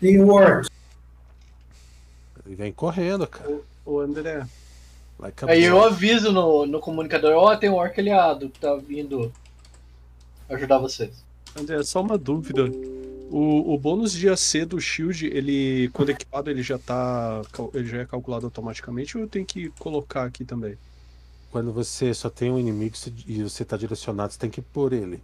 E 0.00 0.18
o 0.18 0.28
Orc? 0.28 0.68
Ele 2.44 2.54
vem 2.54 2.72
correndo, 2.72 3.26
cara. 3.26 3.60
Ô, 3.84 3.98
André, 3.98 4.46
Like 5.18 5.44
a 5.44 5.48
Aí 5.48 5.64
eu 5.64 5.82
aviso 5.82 6.30
no, 6.30 6.66
no 6.66 6.78
comunicador, 6.78 7.32
ó, 7.34 7.56
tem 7.56 7.70
um 7.70 7.74
orc 7.74 7.98
aliado 7.98 8.50
que 8.50 8.60
tá 8.60 8.74
vindo 8.74 9.32
ajudar 10.48 10.78
vocês. 10.78 11.24
André, 11.58 11.82
só 11.82 12.02
uma 12.02 12.18
dúvida. 12.18 12.64
O, 13.30 13.74
o 13.74 13.78
bônus 13.78 14.12
de 14.12 14.28
AC 14.28 14.64
do 14.66 14.80
Shield, 14.80 15.26
ele, 15.26 15.88
quando 15.92 16.10
equipado, 16.10 16.50
ele 16.50 16.62
já 16.62 16.78
tá. 16.78 17.42
Ele 17.74 17.86
já 17.86 17.98
é 17.98 18.06
calculado 18.06 18.46
automaticamente 18.46 19.16
ou 19.16 19.24
eu 19.24 19.28
tenho 19.28 19.44
que 19.44 19.70
colocar 19.78 20.24
aqui 20.24 20.44
também? 20.44 20.78
Quando 21.50 21.72
você 21.72 22.12
só 22.14 22.30
tem 22.30 22.50
um 22.50 22.58
inimigo 22.58 22.94
e 23.26 23.42
você 23.42 23.64
tá 23.64 23.76
direcionado, 23.76 24.32
você 24.32 24.38
tem 24.38 24.50
que 24.50 24.60
pôr 24.60 24.92
ele. 24.92 25.22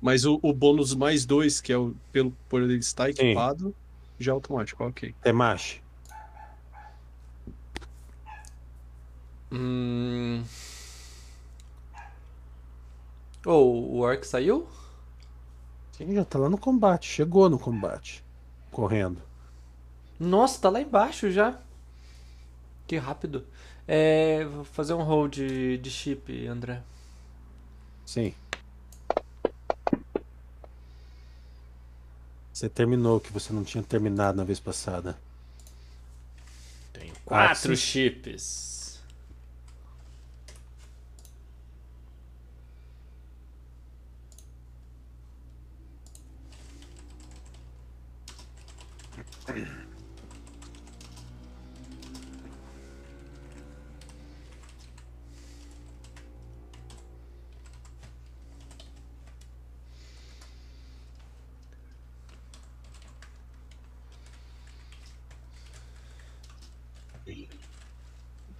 Mas 0.00 0.24
o, 0.24 0.38
o 0.42 0.52
bônus 0.52 0.94
mais 0.94 1.24
dois, 1.24 1.60
que 1.60 1.72
é 1.72 1.78
o 1.78 1.94
pelo 2.12 2.30
por 2.48 2.62
ele 2.62 2.76
estar 2.76 3.08
equipado, 3.08 3.74
já 4.18 4.32
é 4.32 4.34
automático, 4.34 4.84
ok. 4.84 5.14
Temashi. 5.22 5.82
Hum. 9.50 10.44
Oh, 13.46 13.96
o 13.96 13.98
Orc 14.00 14.26
saiu? 14.26 14.66
Sim, 15.96 16.14
já 16.14 16.24
tá 16.24 16.38
lá 16.38 16.48
no 16.48 16.58
combate. 16.58 17.06
Chegou 17.06 17.48
no 17.48 17.58
combate. 17.58 18.24
Correndo. 18.70 19.22
Nossa, 20.18 20.60
tá 20.60 20.68
lá 20.68 20.80
embaixo 20.80 21.30
já. 21.30 21.58
Que 22.86 22.96
rápido. 22.96 23.46
É, 23.86 24.44
vou 24.44 24.64
fazer 24.64 24.94
um 24.94 25.02
roll 25.02 25.28
de, 25.28 25.78
de 25.78 25.90
chip, 25.90 26.46
André. 26.46 26.82
Sim. 28.04 28.34
Você 32.52 32.68
terminou 32.68 33.18
o 33.18 33.20
que 33.20 33.32
você 33.32 33.52
não 33.52 33.62
tinha 33.64 33.82
terminado 33.82 34.36
na 34.36 34.44
vez 34.44 34.58
passada. 34.58 35.16
Tenho 36.92 37.14
quatro 37.24 37.76
sim. 37.76 37.82
chips. 37.82 38.73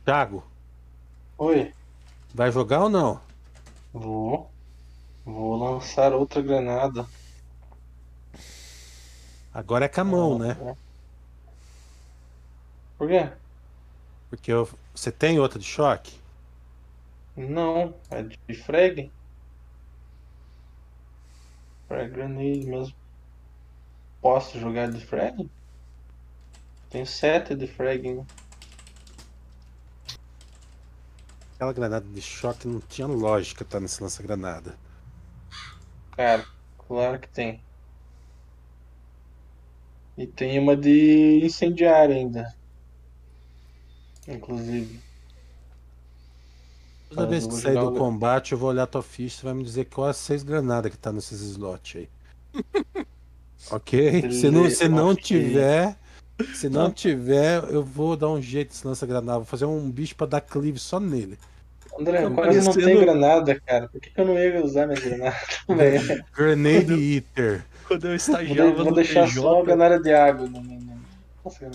Thiago, 0.05 0.45
Oi, 1.39 1.73
vai 2.35 2.53
jogar 2.53 2.83
ou 2.83 2.89
não? 2.91 3.21
vou. 3.93 4.51
Vou 5.25 5.57
lançar 5.57 6.13
outra 6.13 6.43
granada. 6.43 7.07
Agora 9.55 9.87
é 9.87 9.89
com 9.89 10.01
a 10.01 10.05
mão, 10.05 10.39
né? 10.39 10.59
Por 12.99 13.09
quê? 13.09 13.23
Porque 14.29 14.53
eu- 14.53 14.69
você 14.95 15.11
tem 15.11 15.39
outra 15.41 15.59
de 15.59 15.65
choque? 15.65 16.13
Não, 17.37 17.95
é 18.11 18.23
de 18.25 18.55
frag. 18.55 19.13
Frag 21.89 22.11
grenade 22.13 22.67
mesmo. 22.67 22.95
Posso 24.21 24.59
jogar 24.59 24.91
de 24.91 24.99
frag? 25.07 25.49
Tenho 26.89 27.05
sete 27.07 27.55
de 27.55 27.67
frag 27.67 28.09
ainda. 28.09 28.27
Aquela 31.57 31.73
granada 31.73 32.07
de 32.07 32.23
choque 32.23 32.69
não 32.69 32.81
tinha 32.81 33.09
lógica 33.09 33.65
estar 33.65 33.81
nesse 33.81 34.01
lança-granada. 34.01 34.79
Cara, 36.17 36.49
claro 36.79 37.21
que 37.21 37.29
tem. 37.29 37.65
E 40.17 40.27
tem 40.27 40.59
uma 40.59 40.77
de 40.77 41.41
incendiária 41.45 42.15
ainda. 42.15 42.55
Inclusive. 44.29 45.01
Toda 47.11 47.27
vez 47.27 47.45
eu 47.45 47.51
que 47.51 47.57
sair 47.57 47.75
do 47.75 47.93
combate, 47.93 48.53
eu 48.53 48.59
vou 48.59 48.71
olhar 48.71 48.87
tua 48.87 49.03
ficha 49.03 49.41
e 49.43 49.45
vai 49.45 49.55
me 49.55 49.63
dizer 49.65 49.85
quais 49.87 50.11
as 50.11 50.17
seis 50.17 50.43
granadas 50.43 50.91
que 50.91 50.99
tá 50.99 51.13
nesses 51.13 51.41
slots 51.41 51.97
aí. 51.97 52.09
ok? 53.71 54.31
Se 54.33 54.51
não, 54.51 54.69
se 54.71 54.89
não 54.89 55.15
tiver. 55.15 55.97
Se 56.55 56.69
não 56.69 56.91
tiver, 56.91 57.63
eu 57.71 57.85
vou 57.85 58.17
dar 58.17 58.29
um 58.29 58.43
jeito 58.43 58.71
nesse 58.71 58.85
lança-granada. 58.87 59.39
Vou 59.39 59.47
fazer 59.47 59.67
um 59.67 59.89
bicho 59.89 60.17
pra 60.17 60.27
dar 60.27 60.41
cleave 60.41 60.79
só 60.81 60.99
nele. 60.99 61.39
André, 61.97 62.23
Tá 62.23 62.31
quase 62.31 62.59
não 62.59 62.73
parecendo- 62.75 63.01
granada, 63.01 63.61
cara. 63.61 63.89
Por 63.89 64.01
que, 64.01 64.11
que 64.11 64.21
eu 64.21 64.25
não 64.27 64.37
ia 64.37 64.65
usar 64.65 64.89
minha 64.89 65.01
granada 65.01 65.37
também? 65.65 66.01
Grenade 66.37 66.93
Eater. 67.17 67.65
Quando 67.87 68.07
eu 68.09 68.15
estagiava 68.15 68.73
vou 68.73 68.85
no 68.87 68.95
deixar 68.95 69.27
TJ. 69.27 69.43
só 69.43 69.61
a 69.61 69.65
granada 69.65 70.01
de 70.01 70.13
água. 70.13 70.49
Não, 70.49 70.63
não, 70.63 70.81
não. 70.81 70.95
Nossa, 71.45 71.67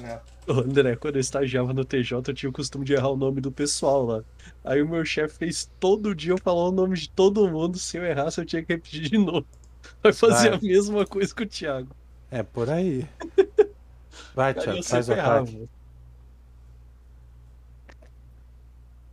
André, 0.48 0.95
quando 0.95 1.15
eu 1.15 1.19
estagiava 1.22 1.73
no 1.73 1.86
TJ, 1.86 2.18
eu 2.27 2.34
tinha 2.34 2.49
o 2.49 2.53
costume 2.53 2.84
de 2.84 2.94
errar 2.94 3.10
o 3.10 3.18
nome 3.18 3.40
do 3.40 3.52
pessoal 3.52 4.03
lá. 4.06 4.23
Aí 4.64 4.81
o 4.81 4.90
meu 4.90 5.06
chefe 5.06 5.38
fez 5.38 5.69
todo 5.80 6.15
dia 6.15 6.31
eu 6.34 6.38
falar 6.40 6.69
o 6.69 6.72
nome 6.72 6.98
de 6.98 7.10
todo 7.10 7.48
mundo, 7.48 7.77
se 7.77 7.98
eu 7.98 8.03
errasse 8.03 8.41
eu 8.41 8.45
tinha 8.45 8.64
que 8.64 8.73
repetir 8.73 9.02
de 9.02 9.18
novo. 9.18 9.45
Vai 10.02 10.11
fazer 10.11 10.49
Vai. 10.49 10.60
a 10.60 10.61
mesma 10.61 11.06
coisa 11.06 11.34
que 11.34 11.44
o 11.44 11.48
Thiago. 11.48 11.95
É 12.31 12.41
por 12.41 12.69
aí. 12.69 13.07
Vai, 14.34 14.53
Thiago, 14.53 14.84
faz 14.84 15.07
o 15.10 15.14
ataque. 15.14 15.69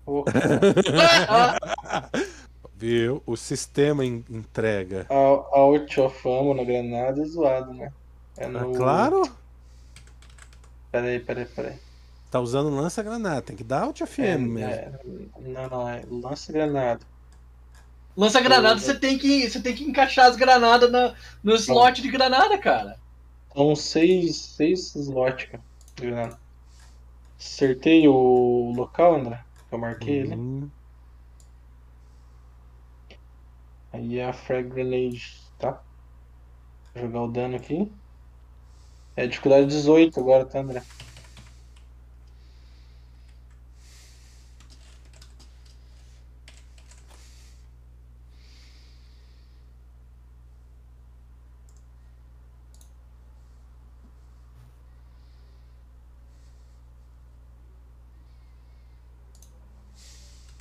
Pô, 0.07 0.25
Viu? 2.77 3.23
O 3.27 3.37
sistema 3.37 4.05
en- 4.05 4.25
entrega. 4.31 5.11
a, 5.11 5.15
a 5.15 5.59
Out 5.61 5.99
of 6.01 6.29
Ammo 6.29 6.55
na 6.55 6.63
granada 6.65 7.21
é 7.23 7.25
zoado, 7.27 7.73
né? 7.75 7.93
É 8.37 8.47
Ah, 8.53 8.65
no... 8.65 8.73
claro, 8.73 9.23
Peraí, 10.91 11.21
peraí, 11.21 11.47
peraí. 11.47 11.79
tá 12.31 12.41
usando 12.41 12.71
lança-granada. 12.75 13.43
Tem 13.43 13.57
que 13.57 13.65
dar 13.65 13.83
Alt 13.83 14.01
É, 14.19 14.35
FM 14.35 14.49
mesmo. 14.49 14.83
é, 14.85 14.99
não, 15.39 15.69
não, 15.71 15.89
é 15.89 16.05
lança 16.07 16.53
granada. 16.53 17.07
Lança 18.17 18.41
granada, 18.41 18.81
você 18.81 18.99
tem 18.99 19.17
que 19.19 19.49
você 19.49 19.61
tem 19.63 19.75
que 19.75 19.85
encaixar 19.85 20.27
as 20.27 20.37
granadas 20.37 20.91
na, 20.91 21.15
no 21.43 21.55
slot 21.55 22.03
de 22.03 22.11
granada, 22.11 22.59
cara. 22.59 22.99
São 23.53 23.75
seis, 23.75 24.37
seis 24.57 24.95
slots, 24.95 25.47
cara, 25.51 25.65
de 25.97 26.07
granada. 26.07 26.41
Acertei 27.39 28.07
o 28.09 28.73
local, 28.77 29.15
André? 29.15 29.43
que 29.69 29.75
Eu 29.75 29.79
marquei 29.79 30.19
ele. 30.21 30.35
Uhum. 30.35 30.71
Aí 33.97 34.19
é 34.19 34.27
a 34.27 34.33
Frag 34.35 34.69
Grenade, 34.69 35.41
tá? 35.59 35.83
Vou 36.95 37.05
jogar 37.05 37.23
o 37.23 37.33
dano 37.33 37.57
aqui. 37.57 37.91
É 39.17 39.27
dificuldade 39.27 39.69
18 39.69 40.21
agora, 40.21 40.45
tá, 40.45 40.61
André? 40.61 40.83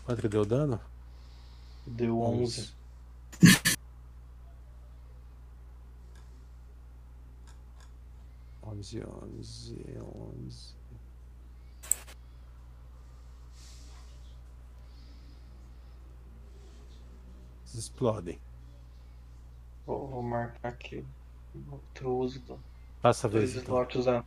Quanto 0.06 0.22
que 0.22 0.30
deu 0.30 0.46
dano? 0.46 0.80
Deu 1.86 2.22
11. 2.22 2.42
Onze, 2.42 2.85
onze, 8.76 9.04
onze. 10.02 10.76
Eles 17.62 17.76
explodem. 17.76 18.40
Vou, 19.86 20.08
vou 20.08 20.24
marcar 20.24 20.70
aqui. 20.70 21.06
Outro 21.72 22.18
uso 22.18 22.40
do 22.42 22.60
Passa 23.02 23.28
a 23.28 23.30
dois 23.30 23.54
vez. 23.54 23.64
Então. 23.64 23.76
slots 23.76 23.96
usando. 24.00 24.26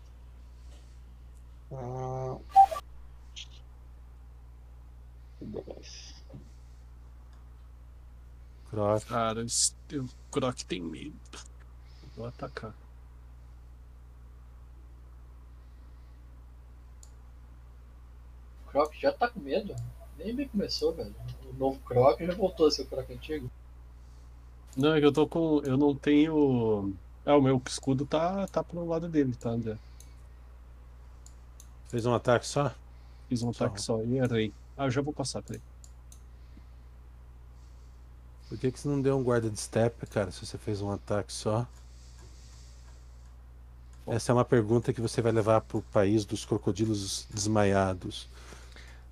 Ah. 1.73 2.39
Dois. 5.41 6.15
Croc. 8.71 9.05
Cara, 9.07 9.43
esse- 9.45 9.75
o 9.95 10.09
Croc 10.31 10.63
tem 10.65 10.81
medo. 10.81 11.17
Vou 12.17 12.27
atacar. 12.27 12.75
Croc 18.79 18.95
já 18.95 19.13
tá 19.13 19.29
com 19.29 19.41
medo. 19.41 19.75
Nem 20.17 20.35
bem 20.35 20.49
começou, 20.49 20.93
velho. 20.93 21.15
O 21.51 21.59
novo 21.59 21.81
Croc 21.81 22.21
já 22.21 22.35
voltou 22.35 22.69
a 22.69 22.71
ser 22.71 22.83
o 22.83 22.87
Croc 22.87 23.11
antigo. 23.11 23.51
Não, 24.77 24.95
é 24.95 25.01
que 25.01 25.07
eu 25.07 25.13
tô 25.13 25.27
com. 25.27 25.61
Eu 25.65 25.77
não 25.77 25.95
tenho. 25.95 26.95
Ah, 27.27 27.37
o 27.37 27.43
meu 27.43 27.61
escudo 27.67 28.07
tá, 28.07 28.47
tá 28.47 28.63
pro 28.63 28.87
lado 28.87 29.09
dele, 29.09 29.35
tá, 29.35 29.51
André? 29.51 29.77
Fez 31.89 32.07
um 32.07 32.15
ataque 32.15 32.47
só? 32.47 32.73
Fiz 33.29 33.43
um 33.43 33.53
Só. 33.53 33.65
ataque 33.65 33.83
só 33.83 34.03
e 34.03 34.19
errei. 34.19 34.53
Ah, 34.77 34.87
eu 34.87 34.91
já 34.91 35.03
vou 35.03 35.13
passar, 35.13 35.43
peraí. 35.43 35.61
Por 38.49 38.57
que, 38.57 38.71
que 38.71 38.81
você 38.81 38.89
não 38.89 39.03
deu 39.03 39.19
um 39.19 39.23
guarda 39.23 39.51
de 39.51 39.61
step, 39.61 40.07
cara, 40.07 40.31
se 40.31 40.45
você 40.45 40.57
fez 40.57 40.81
um 40.81 40.91
ataque 40.91 41.33
só? 41.33 41.67
Essa 44.07 44.33
é 44.33 44.35
uma 44.35 44.45
pergunta 44.45 44.93
que 44.93 45.01
você 45.03 45.21
vai 45.21 45.33
levar 45.33 45.61
pro 45.63 45.83
país 45.83 46.25
dos 46.25 46.47
crocodilos 46.47 47.27
desmaiados. 47.31 48.27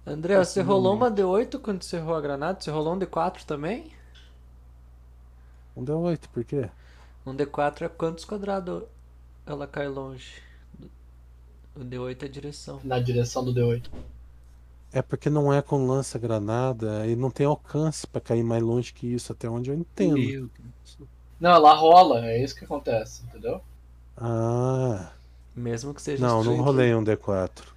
André, 0.07 0.39
você 0.39 0.63
rolou 0.63 0.95
uma 0.95 1.11
D8 1.11 1.59
quando 1.61 1.83
você 1.83 1.97
errou 1.99 2.15
a 2.15 2.21
granada? 2.23 2.59
Você 2.59 2.71
rolou 2.71 2.95
um 2.95 2.99
D4 2.99 3.45
também? 3.45 3.93
Um 5.77 5.85
deu 5.85 6.01
oito, 6.01 6.29
por 6.31 6.45
quê? 6.45 6.69
Um 7.27 7.35
D4 7.37 7.83
é 7.83 7.89
quantos 7.91 8.25
quadrados 8.25 8.85
ela 9.47 9.67
cai 9.67 9.89
longe? 9.89 10.43
O 11.77 11.85
D8 11.85 12.23
é 12.23 12.27
a 12.27 12.29
direção. 12.29 12.81
Na 12.83 12.99
direção 12.99 13.45
do 13.45 13.53
D8. 13.55 13.91
É 14.93 15.01
porque 15.01 15.31
não 15.31 15.53
é 15.53 15.63
com 15.63 15.87
lança-granada 15.87 17.07
e 17.07 17.15
não 17.15 17.31
tem 17.31 17.47
alcance 17.47 18.05
pra 18.05 18.21
cair 18.21 18.43
mais 18.43 18.63
longe 18.63 18.93
que 18.93 19.07
isso, 19.07 19.33
até 19.33 19.49
onde 19.49 19.71
eu 19.71 19.77
entendo. 19.77 20.19
Meu 20.19 20.49
Deus. 20.49 20.99
Não, 21.41 21.51
ela 21.53 21.75
rola, 21.75 22.27
é 22.27 22.43
isso 22.43 22.55
que 22.57 22.65
acontece, 22.65 23.25
entendeu? 23.27 23.63
Ah, 24.17 25.13
Mesmo 25.57 25.93
que 25.95 26.01
seja 26.03 26.23
não, 26.23 26.45
não 26.45 26.63
rolei 26.63 26.95
um 26.95 27.03
D4. 27.05 27.76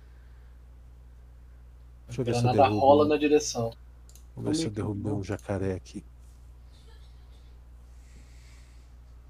Deixa 2.09 2.21
eu 2.21 2.25
ver 2.25 2.35
se 2.35 2.45
eu 2.45 2.49
derrubo. 2.51 2.79
rola 2.79 3.07
na 3.07 3.15
direção. 3.17 3.71
Vamos 4.35 4.49
ver 4.51 4.55
se 4.55 4.65
eu 4.67 4.71
derrubei 4.71 5.11
não? 5.11 5.19
um 5.19 5.23
jacaré 5.23 5.73
aqui. 5.75 6.03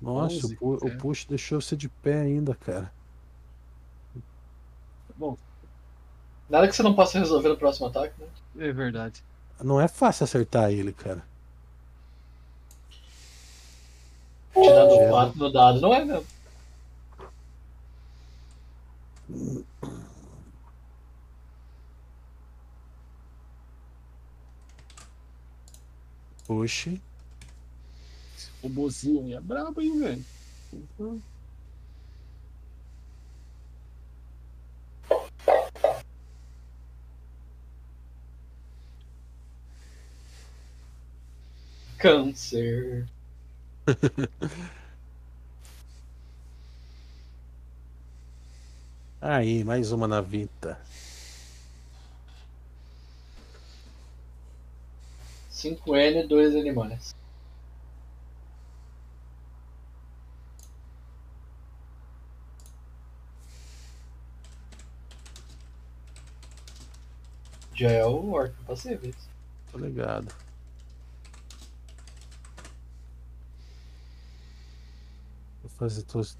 Nossa, 0.02 0.46
Onze, 0.46 0.46
o, 0.46 0.58
pu- 0.58 0.86
o 0.86 0.88
é. 0.88 0.92
push 0.92 1.26
deixou 1.26 1.60
você 1.62 1.76
de 1.76 1.90
pé 1.90 2.22
ainda, 2.22 2.56
cara. 2.56 2.92
Bom, 5.18 5.38
Nada 6.50 6.68
que 6.68 6.76
você 6.76 6.84
não 6.84 6.96
possa 6.96 7.20
resolver 7.20 7.50
no 7.50 7.58
próximo 7.58 7.88
ataque, 7.88 8.14
né? 8.20 8.28
é 8.60 8.72
verdade. 8.74 9.24
Não 9.64 9.80
é 9.80 9.88
fácil 9.88 10.24
acertar 10.24 10.72
ele, 10.72 10.92
cara. 10.92 11.24
Tirando 14.54 14.94
o 14.94 15.10
4 15.10 15.38
no 15.40 15.52
dado, 15.52 15.82
não 15.82 15.94
é 15.94 16.06
mesmo? 16.06 16.26
Push. 26.50 27.00
O 28.64 28.70
bozinho 28.70 29.38
é 29.38 29.40
brabo, 29.40 29.80
hein, 29.82 30.00
velho? 30.00 30.26
Uhum. 30.98 31.22
Câncer. 42.00 43.08
Aí, 49.22 49.64
mais 49.64 49.92
uma 49.92 50.08
na 50.08 50.20
Vita. 50.20 50.80
5N, 55.60 56.26
2 56.26 56.56
animais. 56.56 57.14
Já 67.76 67.92
é 67.92 68.06
o 68.06 68.32
orc 68.32 68.54
passivo. 68.66 69.14
Tô 69.72 69.78
ligado. 69.78 70.34
Vou 75.62 75.72
fazer 75.78 76.04
todos. 76.04 76.38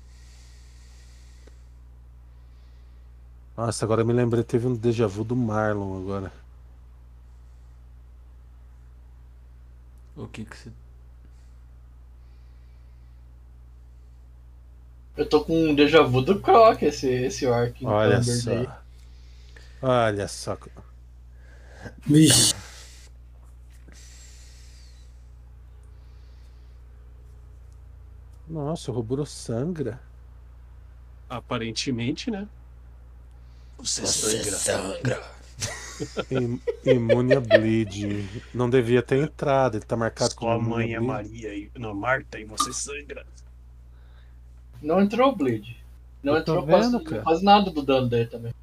Nossa, 3.56 3.84
agora 3.84 4.04
me 4.04 4.14
lembrei, 4.14 4.44
teve 4.44 4.68
um 4.68 4.76
déjà 4.76 5.08
vu 5.08 5.24
do 5.26 5.36
Marlon 5.36 6.02
agora. 6.02 6.49
O 10.20 10.28
que 10.28 10.44
que 10.44 10.58
você... 10.58 10.70
Eu 15.16 15.26
tô 15.28 15.44
com 15.46 15.70
um 15.70 15.74
déjà 15.74 16.02
vu 16.04 16.22
do 16.22 16.40
Croc, 16.42 16.82
esse, 16.82 17.10
esse 17.10 17.46
orc. 17.46 17.86
Olha 17.86 18.22
só. 18.22 18.52
aí. 18.52 18.70
Olha 19.82 20.28
só. 20.28 20.58
Vixe. 22.06 22.54
Nossa, 28.48 28.92
o 28.92 28.94
Roburo 28.94 29.26
sangra. 29.26 30.02
Aparentemente, 31.30 32.30
né? 32.30 32.46
Você, 33.78 34.06
sangra. 34.06 35.39
Im- 36.32 36.60
Imune 36.86 37.34
a 37.36 37.40
bleed. 37.40 38.26
Não 38.54 38.70
devia 38.70 39.02
ter 39.02 39.18
entrado, 39.24 39.78
ele 39.78 39.86
tá 39.86 39.96
marcado 39.98 40.32
Sua 40.34 40.40
como 40.40 40.70
mãe 40.72 40.94
é 40.94 40.98
a. 40.98 41.02
Maria 41.02 41.54
e 41.56 41.70
não, 41.78 41.94
Marta 41.94 42.40
e 42.40 42.46
você 42.46 42.72
sangra. 42.74 43.26
Não 44.82 45.02
entrou 45.02 45.32
o 45.32 45.36
bleed. 45.36 45.76
Não 46.24 46.34
Eu 46.34 46.40
entrou 46.40 46.66
quase, 46.66 46.92
vendo, 46.92 47.04
cara. 47.04 47.22
quase 47.24 47.44
nada 47.44 47.72
do 47.72 47.82
dano 47.82 48.08
dele 48.10 48.28
também. 48.28 48.54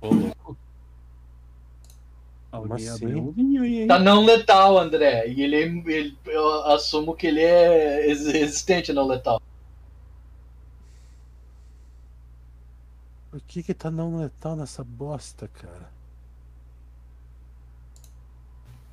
Ô, 0.00 0.08
louco. 0.08 0.56
Assim? 2.72 3.86
Tá 3.88 3.98
não 3.98 4.24
letal, 4.24 4.78
André. 4.78 5.26
E 5.28 5.42
ele, 5.42 5.56
ele 5.90 6.16
eu 6.26 6.46
assumo 6.66 7.14
que 7.16 7.26
ele 7.26 7.40
é 7.40 8.06
resistente 8.06 8.92
a 8.92 8.94
não 8.94 9.06
letal. 9.08 9.42
Por 13.34 13.40
que 13.40 13.64
que 13.64 13.74
tá 13.74 13.90
não 13.90 14.16
letal 14.18 14.54
nessa 14.54 14.84
bosta, 14.84 15.48
cara? 15.48 15.90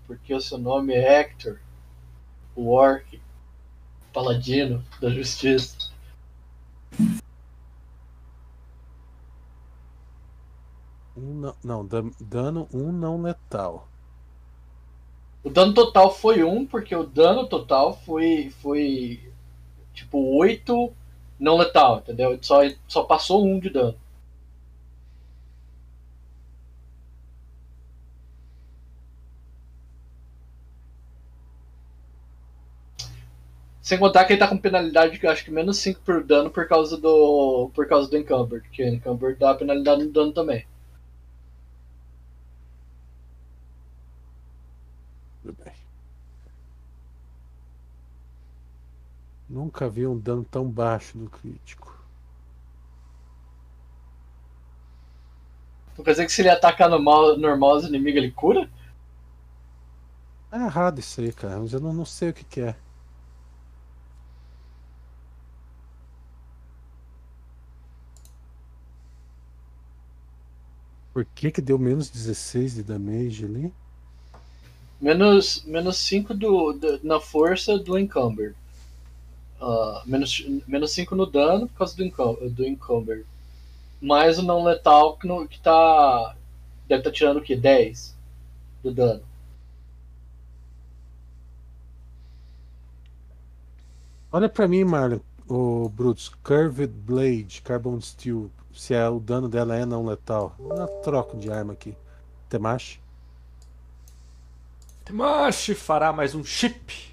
Porque 0.07 0.33
o 0.33 0.41
seu 0.41 0.57
nome 0.57 0.95
é 0.95 1.19
Hector, 1.19 1.59
o 2.55 2.71
orc, 2.71 3.21
paladino 4.11 4.83
da 4.99 5.11
justiça. 5.11 5.91
Um 11.15 11.35
não, 11.35 11.55
não, 11.63 11.85
dan- 11.85 12.11
dano 12.19 12.67
um 12.73 12.91
não 12.91 13.21
letal. 13.21 13.87
O 15.43 15.51
dano 15.51 15.75
total 15.75 16.11
foi 16.11 16.43
1, 16.43 16.65
porque 16.65 16.95
o 16.95 17.03
dano 17.03 17.47
total 17.47 17.95
foi, 17.95 18.49
foi 18.59 19.31
tipo 19.93 20.35
8 20.35 20.91
não 21.39 21.57
letal, 21.57 21.99
entendeu? 21.99 22.39
Só, 22.41 22.61
só 22.87 23.03
passou 23.03 23.45
1 23.45 23.59
de 23.59 23.69
dano. 23.69 23.95
Sem 33.91 33.99
contar 33.99 34.23
que 34.23 34.31
ele 34.31 34.39
tá 34.39 34.47
com 34.47 34.57
penalidade 34.57 35.19
de 35.19 35.27
acho 35.27 35.43
que 35.43 35.51
menos 35.51 35.75
5 35.79 35.99
por 35.99 36.23
dano 36.23 36.49
por 36.49 36.65
causa 36.65 36.95
do. 36.97 37.69
por 37.75 37.85
causa 37.89 38.09
do 38.09 38.17
Encumbered, 38.17 38.69
que 38.69 38.81
o 38.81 38.87
Encumbered 38.87 39.37
dá 39.37 39.53
penalidade 39.53 40.05
no 40.05 40.11
dano 40.13 40.31
também. 40.31 40.65
Tudo 45.43 45.57
bem. 45.61 45.73
Nunca 49.49 49.89
vi 49.89 50.07
um 50.07 50.17
dano 50.17 50.45
tão 50.49 50.65
baixo 50.69 51.17
no 51.17 51.29
crítico. 51.29 51.93
Quer 55.97 56.11
dizer 56.11 56.25
que 56.27 56.31
se 56.31 56.41
ele 56.41 56.49
atacar 56.49 56.89
normal, 56.89 57.37
normal 57.37 57.75
os 57.75 57.83
inimigos, 57.83 58.23
ele 58.23 58.31
cura? 58.31 58.69
É 60.49 60.55
errado 60.55 60.99
isso 60.99 61.19
aí, 61.19 61.33
cara. 61.33 61.59
Mas 61.59 61.73
eu 61.73 61.81
não, 61.81 61.91
não 61.91 62.05
sei 62.05 62.29
o 62.29 62.33
que, 62.33 62.45
que 62.45 62.61
é. 62.61 62.75
Por 71.13 71.23
que 71.23 71.51
que 71.51 71.61
deu 71.61 71.77
menos 71.79 72.09
16 72.09 72.75
de 72.75 72.83
damage 72.83 73.45
ali? 73.45 73.73
Menos, 75.01 75.65
menos 75.65 75.97
5 75.97 76.33
do, 76.33 76.71
do- 76.71 76.99
na 77.03 77.19
força 77.19 77.77
do 77.77 77.97
Encumber. 77.99 78.55
Ah, 79.59 80.01
menos, 80.05 80.43
menos 80.67 80.91
5 80.91 81.15
no 81.15 81.25
dano 81.25 81.67
por 81.67 81.77
causa 81.77 81.95
do, 81.95 82.03
encum, 82.03 82.35
do 82.49 82.65
Encumber. 82.65 83.25
Mais 84.01 84.39
o 84.39 84.43
não 84.43 84.63
letal 84.63 85.17
que, 85.17 85.27
no, 85.27 85.47
que 85.47 85.59
tá. 85.61 86.35
Deve 86.87 87.01
estar 87.01 87.11
tirando 87.11 87.37
o 87.37 87.41
quê? 87.43 87.55
10 87.55 88.15
do 88.83 88.93
dano. 88.93 89.23
Olha 94.31 94.49
pra 94.49 94.67
mim, 94.67 94.83
Marlon, 94.83 95.19
o 95.47 95.87
Brutus. 95.89 96.29
Curved 96.43 96.91
Blade, 97.05 97.61
Carbon 97.63 97.99
Steel. 98.01 98.51
Se 98.73 98.93
é, 98.93 99.07
o 99.09 99.19
dano 99.19 99.47
dela 99.49 99.75
é 99.75 99.85
não 99.85 100.05
letal. 100.05 100.55
Eu 100.59 100.87
troco 101.01 101.37
de 101.37 101.51
arma 101.51 101.73
aqui. 101.73 101.95
Temashi. 102.49 103.01
Temashi 105.05 105.75
fará 105.75 106.11
mais 106.13 106.33
um 106.35 106.43
chip. 106.43 107.11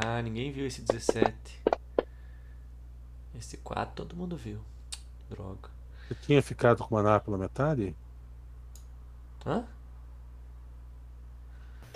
Ah, 0.00 0.22
ninguém 0.22 0.52
viu 0.52 0.64
esse 0.64 0.80
17. 0.82 1.34
Esse 3.36 3.56
4 3.56 3.94
todo 3.94 4.14
mundo 4.14 4.36
viu. 4.36 4.60
Droga. 5.28 5.70
Você 6.06 6.14
tinha 6.14 6.42
ficado 6.42 6.84
com 6.84 6.94
maná 6.94 7.18
pela 7.18 7.36
metade? 7.36 7.96
Hã? 9.44 9.64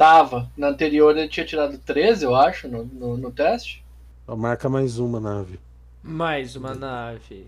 Tava. 0.03 0.51
Na 0.57 0.71
anterior 0.71 1.17
ele 1.17 1.29
tinha 1.29 1.47
tirado 1.47 1.79
13, 1.79 2.25
eu 2.25 2.35
acho, 2.35 2.67
no, 2.67 2.85
no, 2.85 3.17
no 3.17 3.31
teste. 3.31 3.85
Então 4.25 4.37
marca 4.37 4.69
mais 4.69 4.99
uma 4.99 5.21
nave. 5.21 5.61
Mais 6.03 6.57
uma 6.57 6.75
nave. 6.75 7.47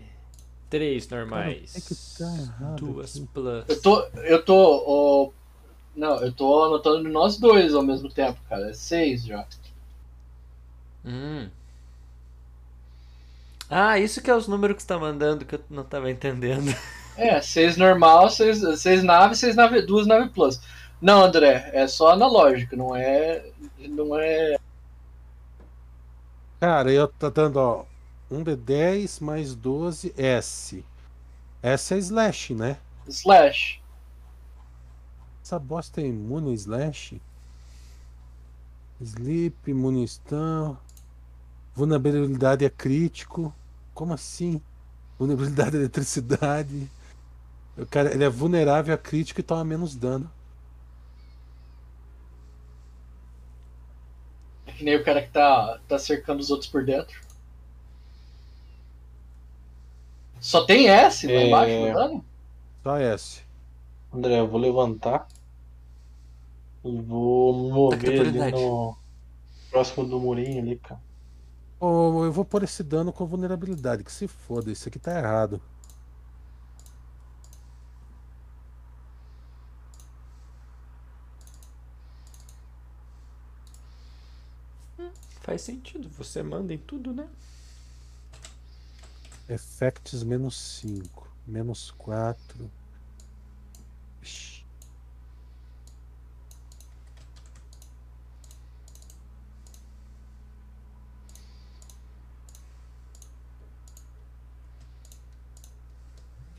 Três 0.69 1.05
normais. 1.09 1.73
Cara, 1.73 1.85
que 1.85 1.95
tá 2.17 2.41
errado 2.41 2.75
Duas 2.77 3.17
aqui? 3.17 3.27
plus. 3.33 3.65
Eu 3.67 3.81
tô. 3.81 4.01
Eu 4.23 4.45
tô. 4.45 4.83
ó, 4.87 5.29
não, 5.97 6.15
eu 6.21 6.31
tô 6.31 6.63
anotando 6.63 7.09
nós 7.09 7.37
dois 7.37 7.75
ao 7.75 7.83
mesmo 7.83 8.09
tempo, 8.09 8.39
cara. 8.47 8.69
É 8.69 8.73
6 8.73 9.25
já. 9.25 9.45
Hum. 11.03 11.49
Ah, 13.69 13.99
isso 13.99 14.21
que 14.21 14.31
é 14.31 14.35
os 14.35 14.47
números 14.47 14.77
que 14.77 14.83
você 14.83 14.87
tá 14.87 14.97
mandando 14.97 15.43
que 15.43 15.55
eu 15.55 15.61
não 15.69 15.83
tava 15.83 16.09
entendendo. 16.09 16.73
É, 17.17 17.41
6 17.41 17.75
normal, 17.75 18.29
6 18.29 18.79
seis 18.79 19.03
naves, 19.03 19.39
6 19.39 19.57
nave, 19.57 19.81
duas 19.81 20.07
nave 20.07 20.29
plus. 20.29 20.59
Não, 21.01 21.23
André, 21.23 21.69
é 21.73 21.87
só 21.87 22.11
analógico, 22.11 22.75
não 22.75 22.95
é. 22.95 23.51
Não 23.79 24.17
é. 24.17 24.57
Cara, 26.59 26.91
eu 26.91 27.07
tá 27.07 27.29
dando, 27.29 27.57
ó. 27.57 27.85
1D10 28.31 29.21
mais 29.23 29.53
12 29.55 30.13
S. 30.17 30.83
Essa 31.61 31.95
é 31.95 31.97
slash, 31.99 32.53
né? 32.53 32.77
Slash. 33.07 33.81
Essa 35.43 35.59
bosta 35.59 36.01
é 36.01 36.07
imune 36.07 36.53
slash? 36.55 37.21
Sleep, 38.99 39.73
munição. 39.73 40.77
Vulnerabilidade 41.75 42.65
é 42.65 42.69
crítico. 42.69 43.53
Como 43.93 44.13
assim? 44.13 44.61
Vulnerabilidade 45.19 45.75
à 45.75 45.79
eletricidade. 45.79 46.89
O 47.77 47.85
cara, 47.85 48.13
ele 48.13 48.23
é 48.23 48.29
vulnerável 48.29 48.95
a 48.95 48.97
crítico 48.97 49.39
e 49.41 49.43
toma 49.43 49.63
menos 49.63 49.95
dano. 49.95 50.31
Que 54.75 54.83
nem 54.83 54.95
o 54.95 55.03
cara 55.03 55.21
que 55.21 55.29
tá, 55.31 55.79
tá 55.87 55.97
cercando 55.97 56.39
os 56.39 56.49
outros 56.51 56.69
por 56.69 56.83
dentro. 56.85 57.19
Só 60.39 60.65
tem 60.65 60.87
S 60.89 61.25
lá 61.25 61.33
É. 61.33 61.47
embaixo 61.47 61.79
no 61.79 61.93
dano? 61.93 62.25
Só 62.83 62.97
S. 62.97 63.41
André, 64.13 64.39
eu 64.39 64.47
vou 64.47 64.59
levantar. 64.59 65.27
E 66.83 67.01
vou 67.01 67.53
mover 67.71 68.21
ali 68.21 68.51
no. 68.51 68.95
Próximo 69.71 70.05
do 70.07 70.19
murinho 70.19 70.61
ali, 70.61 70.77
cara. 70.77 71.01
Ou 71.79 72.23
eu 72.25 72.31
vou 72.31 72.45
pôr 72.45 72.63
esse 72.63 72.83
dano 72.83 73.11
com 73.11 73.25
vulnerabilidade. 73.25 74.03
Que 74.03 74.11
se 74.11 74.27
foda, 74.27 74.71
isso 74.71 74.87
aqui 74.87 74.99
tá 74.99 75.17
errado. 75.17 75.59
Faz 85.45 85.61
sentido, 85.61 86.09
você 86.09 86.41
manda 86.41 86.73
em 86.73 86.77
tudo, 86.79 87.13
né? 87.13 87.29
Effects 89.47 90.23
menos 90.23 90.59
5. 90.81 91.31
Menos 91.45 91.91
4. 91.91 92.71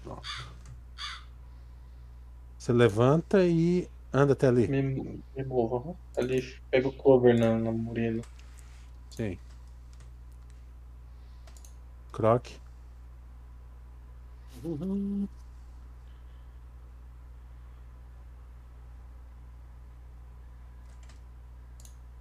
Pronto. 0.04 0.22
Você 2.56 2.72
levanta 2.72 3.44
e 3.44 3.88
anda 4.12 4.34
até 4.34 4.46
ali. 4.46 4.68
Me, 4.68 5.20
me 5.36 5.44
movo. 5.44 5.98
Ali 6.16 6.56
pega 6.70 6.86
o 6.86 6.92
cover 6.92 7.36
na, 7.36 7.58
na 7.58 7.72
murina. 7.72 8.22
Sim. 9.16 9.38
Croc. 12.12 12.47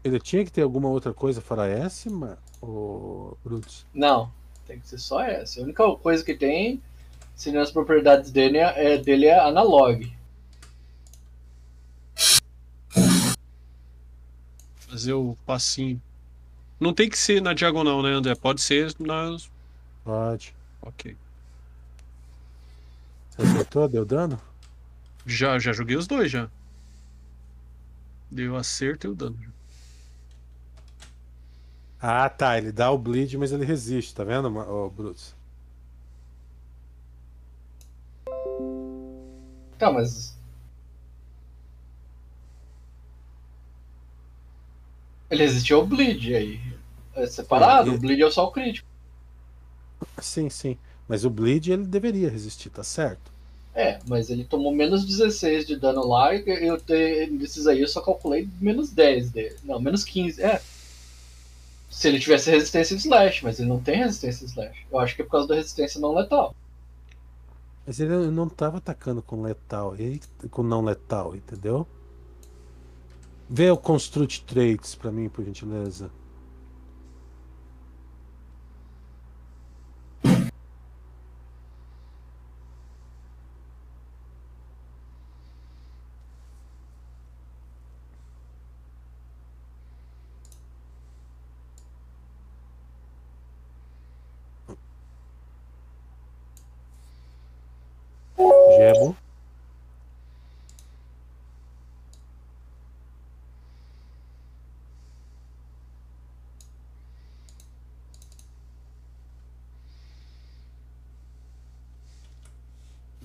Ele 0.03 0.19
tinha 0.19 0.45
que 0.45 0.51
ter 0.51 0.61
alguma 0.61 0.87
outra 0.89 1.13
coisa 1.13 1.41
fora 1.41 1.67
S, 1.67 2.09
ma- 2.09 2.37
o 2.61 3.35
Brutus? 3.43 3.85
Não, 3.93 4.31
tem 4.65 4.79
que 4.79 4.87
ser 4.87 4.99
só 4.99 5.21
S. 5.23 5.59
A 5.59 5.63
única 5.63 5.95
coisa 5.97 6.23
que 6.23 6.35
tem, 6.35 6.81
se 7.35 7.51
nas 7.51 7.71
propriedades 7.71 8.31
dele 8.31 8.57
é, 8.59 8.93
é- 8.93 8.97
dele 8.99 9.25
é 9.25 9.39
analog. 9.39 10.13
Fazer 14.75 15.13
o 15.13 15.35
passinho. 15.45 15.99
Não 16.79 16.93
tem 16.93 17.09
que 17.09 17.17
ser 17.17 17.41
na 17.41 17.53
diagonal, 17.53 18.03
né, 18.03 18.09
André? 18.09 18.35
Pode 18.35 18.61
ser 18.61 18.93
nas. 18.99 19.49
Pode. 20.03 20.53
Ok. 20.81 21.15
Você 23.29 23.41
acertou? 23.41 23.87
Deu 23.87 24.05
dano? 24.05 24.39
Já, 25.25 25.57
já 25.57 25.73
joguei 25.73 25.95
os 25.95 26.07
dois 26.07 26.31
já. 26.31 26.49
Deu 28.29 28.55
acerto 28.55 29.07
e 29.07 29.09
o 29.09 29.15
dano. 29.15 29.37
Ah, 32.01 32.29
tá. 32.29 32.57
Ele 32.57 32.71
dá 32.71 32.91
o 32.91 32.97
bleed, 32.97 33.37
mas 33.37 33.51
ele 33.51 33.65
resiste, 33.65 34.13
tá 34.13 34.23
vendo, 34.23 34.47
ô 34.57 34.89
Brutus? 34.89 35.33
Tá, 39.77 39.91
mas. 39.91 40.37
Ele 45.35 45.43
resistiu 45.43 45.77
ao 45.77 45.85
bleed 45.85 46.33
aí. 46.33 46.59
É 47.15 47.27
separado, 47.27 47.93
o 47.93 47.97
bleed 47.97 48.21
é 48.21 48.31
só 48.31 48.45
o 48.45 48.51
crítico. 48.51 48.87
Sim, 50.19 50.49
sim. 50.49 50.77
Mas 51.07 51.23
o 51.23 51.29
bleed 51.29 51.71
ele 51.71 51.85
deveria 51.85 52.29
resistir, 52.29 52.69
tá 52.69 52.83
certo? 52.83 53.31
É, 53.73 53.99
mas 54.07 54.29
ele 54.29 54.45
tomou 54.45 54.73
menos 54.73 55.05
16 55.05 55.67
de 55.67 55.75
dano 55.75 56.07
lá 56.07 56.33
e 56.33 56.43
eu 56.47 56.79
te, 56.79 57.27
desses 57.31 57.67
aí 57.67 57.81
eu 57.81 57.87
só 57.87 58.01
calculei 58.01 58.47
menos 58.59 58.89
10 58.89 59.31
dele. 59.31 59.57
Não, 59.63 59.79
menos 59.79 60.05
15. 60.05 60.41
É. 60.41 60.61
Se 61.89 62.07
ele 62.07 62.19
tivesse 62.19 62.49
resistência 62.49 62.95
slash, 62.95 63.43
mas 63.43 63.59
ele 63.59 63.67
não 63.67 63.79
tem 63.79 63.97
resistência 63.97 64.45
slash. 64.45 64.85
Eu 64.89 64.99
acho 64.99 65.15
que 65.15 65.21
é 65.21 65.25
por 65.25 65.31
causa 65.31 65.47
da 65.47 65.55
resistência 65.55 65.99
não 65.99 66.13
letal. 66.13 66.55
Mas 67.85 67.99
ele 67.99 68.15
não 68.31 68.49
tava 68.49 68.77
atacando 68.77 69.21
com 69.21 69.41
letal, 69.41 69.95
ele 69.95 70.21
com 70.49 70.63
não 70.63 70.81
letal, 70.81 71.35
entendeu? 71.35 71.85
Vê 73.49 73.69
o 73.69 73.77
Construct 73.77 74.43
Traits 74.45 74.95
pra 74.95 75.11
mim, 75.11 75.29
por 75.29 75.45
gentileza. 75.45 76.09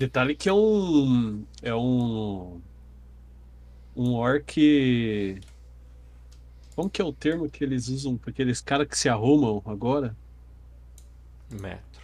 Detalhe 0.01 0.35
que 0.35 0.49
é 0.49 0.53
um. 0.55 1.45
É 1.61 1.75
um. 1.75 2.59
Um 3.95 4.15
orc. 4.15 5.39
Como 6.75 6.89
que 6.89 7.03
é 7.03 7.05
o 7.05 7.13
termo 7.13 7.51
que 7.51 7.63
eles 7.63 7.89
usam 7.89 8.17
para 8.17 8.31
aqueles 8.31 8.63
caras 8.63 8.89
que 8.89 8.97
se 8.97 9.11
arrumam 9.11 9.63
agora? 9.67 10.17
Metro. 11.51 12.03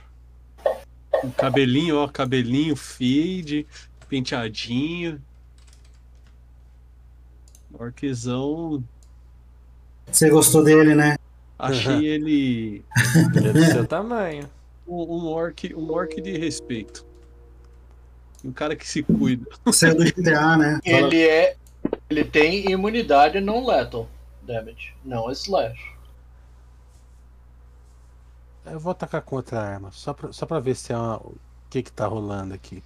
Um 1.24 1.30
cabelinho, 1.30 1.96
ó, 1.96 2.06
cabelinho 2.06 2.76
fade, 2.76 3.66
penteadinho. 4.10 5.18
Orczão. 7.72 8.84
Você 10.06 10.28
gostou 10.28 10.62
dele, 10.62 10.94
né? 10.94 11.16
Achei 11.58 12.06
ele 12.06 12.84
Ele 13.34 13.48
é 13.48 13.52
do 13.54 13.64
seu 13.64 13.86
tamanho. 13.86 14.50
um, 14.86 15.00
um 15.00 15.26
orc, 15.28 15.74
um 15.74 15.90
orc 15.90 16.20
de 16.20 16.36
respeito. 16.36 17.05
Um 18.46 18.52
cara 18.52 18.76
que 18.76 18.86
se 18.86 19.02
cuida. 19.02 19.44
Saiu 19.72 19.96
do 19.96 20.04
GTA, 20.04 20.56
né? 20.56 20.80
Ele 20.84 21.26
é. 21.26 21.56
Ele 22.08 22.24
tem 22.24 22.70
imunidade 22.70 23.40
não 23.40 23.66
lethal 23.66 24.08
damage, 24.42 24.94
não 25.04 25.30
slash. 25.32 25.96
Eu 28.64 28.78
vou 28.78 28.92
atacar 28.92 29.22
com 29.22 29.36
outra 29.36 29.60
arma, 29.60 29.90
só 29.92 30.12
pra, 30.12 30.32
só 30.32 30.46
pra 30.46 30.60
ver 30.60 30.74
se 30.74 30.92
é 30.92 30.96
uma, 30.96 31.16
o 31.18 31.36
que 31.70 31.82
que 31.82 31.92
tá 31.92 32.06
rolando 32.06 32.54
aqui. 32.54 32.82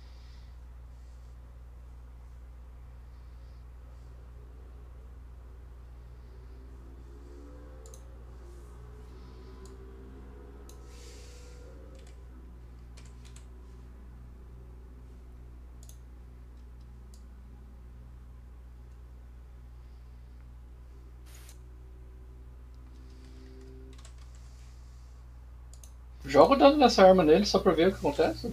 Joga 26.31 26.55
o 26.55 26.57
dano 26.57 26.77
nessa 26.77 27.05
arma 27.05 27.25
nele 27.25 27.45
só 27.45 27.59
pra 27.59 27.73
ver 27.73 27.89
o 27.89 27.91
que 27.91 27.99
acontece. 27.99 28.53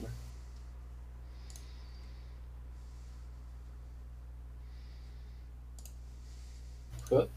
Tá. 7.08 7.28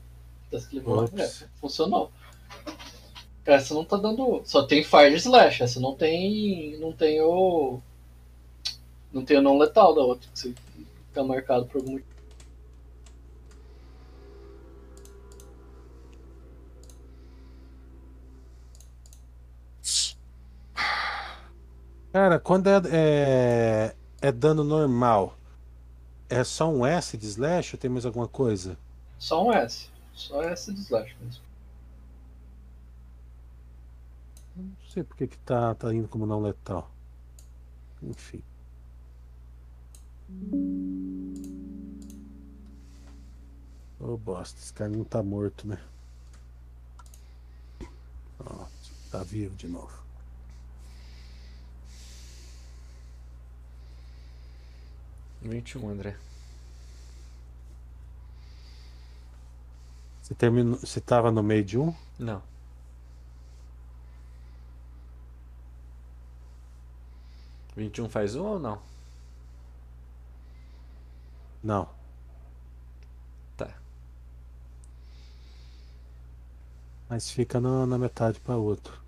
É, 1.18 1.28
funcionou. 1.60 2.10
Essa 3.44 3.74
não 3.74 3.84
tá 3.84 3.98
dando. 3.98 4.40
Só 4.46 4.62
tem 4.62 4.82
Fire 4.82 5.14
Slash, 5.14 5.62
essa 5.62 5.78
não 5.78 5.94
tem. 5.94 6.78
Não 6.78 6.92
tem 6.92 7.20
o. 7.20 7.78
Não 9.12 9.22
tem 9.22 9.36
o 9.36 9.42
não 9.42 9.58
letal 9.58 9.94
da 9.94 10.00
outra, 10.00 10.26
que 10.32 10.38
você 10.38 10.54
tá 11.12 11.22
marcado 11.22 11.66
por 11.66 11.78
algum 11.78 11.92
motivo. 11.92 12.09
Cara, 22.12 22.40
quando 22.40 22.66
é, 22.66 22.80
é, 22.90 23.96
é 24.20 24.32
dano 24.32 24.64
normal, 24.64 25.36
é 26.28 26.42
só 26.42 26.68
um 26.68 26.84
S 26.84 27.16
de 27.16 27.26
slash 27.26 27.74
ou 27.76 27.80
tem 27.80 27.88
mais 27.90 28.04
alguma 28.04 28.26
coisa? 28.26 28.76
Só 29.18 29.46
um 29.46 29.52
S. 29.52 29.88
Só 30.12 30.42
S 30.42 30.72
de 30.72 30.80
Slash 30.80 31.16
mesmo. 31.20 31.42
Não 34.56 34.90
sei 34.92 35.04
porque 35.04 35.26
que 35.26 35.38
tá, 35.38 35.74
tá 35.74 35.94
indo 35.94 36.08
como 36.08 36.26
não 36.26 36.42
letal. 36.42 36.90
Enfim. 38.02 38.42
Ô 43.98 44.16
bosta, 44.16 44.58
esse 44.60 44.72
cara 44.72 44.90
não 44.90 45.04
tá 45.04 45.22
morto, 45.22 45.66
né? 45.66 45.78
Ó, 48.40 48.66
tá 49.10 49.22
vivo 49.22 49.54
de 49.56 49.68
novo. 49.68 49.99
Vinte 55.42 55.72
e 55.72 55.78
um, 55.78 55.88
André. 55.88 56.16
Você, 60.22 60.34
terminou, 60.34 60.78
você 60.78 61.00
tava 61.00 61.30
no 61.32 61.42
meio 61.42 61.64
de 61.64 61.78
um? 61.78 61.94
Não. 62.18 62.42
Vinte 67.74 67.98
e 67.98 68.02
um 68.02 68.08
faz 68.08 68.36
um 68.36 68.44
ou 68.44 68.58
não? 68.58 68.82
Não. 71.62 71.88
Tá. 73.56 73.74
Mas 77.08 77.30
fica 77.30 77.58
na, 77.60 77.86
na 77.86 77.98
metade 77.98 78.38
para 78.40 78.56
outro. 78.56 79.00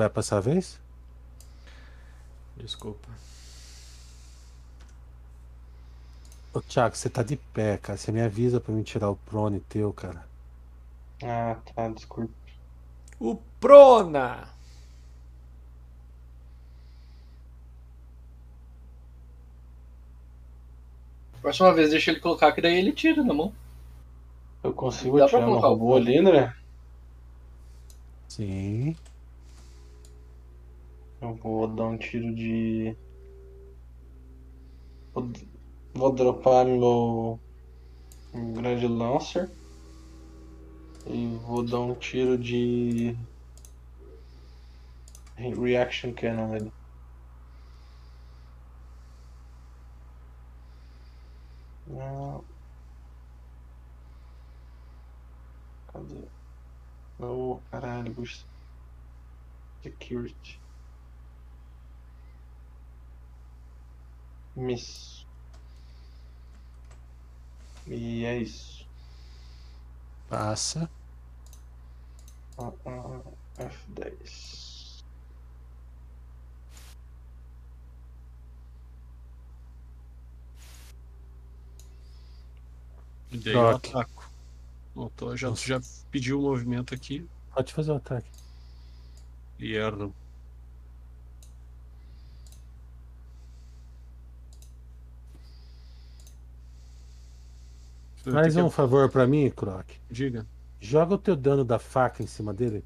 Vai 0.00 0.08
passar 0.08 0.38
a 0.38 0.40
vez? 0.40 0.80
Desculpa. 2.56 3.06
Ô 6.54 6.62
Thiago, 6.62 6.96
você 6.96 7.10
tá 7.10 7.22
de 7.22 7.36
pé, 7.36 7.76
cara. 7.76 7.98
Você 7.98 8.10
me 8.10 8.22
avisa 8.22 8.58
pra 8.62 8.72
mim 8.72 8.82
tirar 8.82 9.10
o 9.10 9.16
prone 9.16 9.60
teu, 9.60 9.92
cara. 9.92 10.24
Ah, 11.22 11.58
tá, 11.74 11.88
desculpa. 11.88 12.32
O 13.18 13.36
Prona! 13.60 14.48
Próxima 21.42 21.74
vez 21.74 21.90
deixa 21.90 22.10
ele 22.10 22.20
colocar, 22.20 22.52
que 22.52 22.62
daí 22.62 22.78
ele 22.78 22.92
tira 22.92 23.22
na 23.22 23.34
mão. 23.34 23.52
Eu 24.64 24.72
consigo 24.72 25.18
Dá 25.18 25.28
pra 25.28 25.40
atirar 25.40 25.42
no 25.42 25.60
colocar 25.60 25.68
o 25.68 25.70
robô 25.72 25.94
ali, 25.94 26.16
André? 26.16 26.54
Sim. 28.28 28.96
Eu 31.20 31.34
vou 31.34 31.66
dar 31.68 31.84
um 31.84 31.98
tiro 31.98 32.34
de. 32.34 32.96
Vou, 35.12 35.30
vou 35.94 36.12
dropar 36.14 36.64
meu 36.64 37.38
grande 38.54 38.86
lancer. 38.86 39.50
E 41.06 41.36
vou 41.46 41.62
dar 41.62 41.80
um 41.80 41.94
tiro 41.94 42.38
de. 42.38 43.14
Reaction 45.36 46.14
Cannon 46.14 46.48
nele. 46.48 46.72
Não. 51.86 52.44
Cadê? 55.92 56.28
Oh, 57.18 57.60
caralho. 57.70 58.14
Security. 59.82 60.59
Miss. 64.56 65.24
E 67.86 68.24
é 68.24 68.38
isso. 68.38 68.86
Passa. 70.28 70.88
Ah, 72.58 72.72
ah, 72.86 73.22
F10. 73.58 75.02
E 83.32 83.38
daí 83.38 83.54
eu 83.54 83.68
ataco. 83.68 84.30
Bom, 84.94 85.08
tô- 85.16 85.36
já, 85.36 85.52
já 85.54 85.80
pediu 86.10 86.40
o 86.40 86.42
movimento 86.42 86.94
aqui 86.94 87.28
Pode 87.54 87.72
fazer 87.72 87.92
o 87.92 87.96
ataque. 87.96 88.28
e 89.58 89.74
erro. 89.74 90.14
Eu 98.26 98.32
Faz 98.32 98.54
tenho 98.54 98.66
um 98.66 98.70
favor 98.70 99.10
pra 99.10 99.26
mim, 99.26 99.50
Croc. 99.50 99.86
que- 99.86 99.98
Diga. 100.10 100.46
Joga 100.80 101.14
o 101.14 101.18
teu 101.18 101.36
dano 101.36 101.64
da 101.64 101.78
faca 101.78 102.22
em 102.22 102.26
cima 102.26 102.52
dele. 102.54 102.84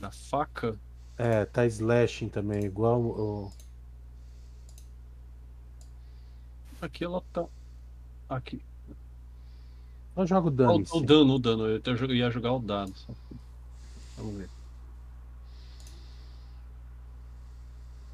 Da 0.00 0.10
faca? 0.10 0.76
É, 1.16 1.44
tá 1.44 1.64
slashing 1.66 2.28
também, 2.28 2.64
igual 2.64 3.00
o. 3.00 3.52
Aqui 6.80 7.04
ela 7.04 7.22
tá. 7.32 7.44
Aqui. 8.28 8.60
Só 10.14 10.26
joga 10.26 10.46
o 10.48 10.50
Ah, 10.50 10.54
dano. 10.54 10.84
o, 10.92 10.98
o 10.98 11.00
dano, 11.00 11.34
o 11.34 11.38
dano. 11.38 11.66
Eu 11.68 11.80
jo- 11.96 12.12
ia 12.12 12.30
jogar 12.30 12.52
o 12.52 12.58
dado. 12.58 12.92
só. 12.96 13.12
Vamos 14.16 14.34
ver. 14.36 14.48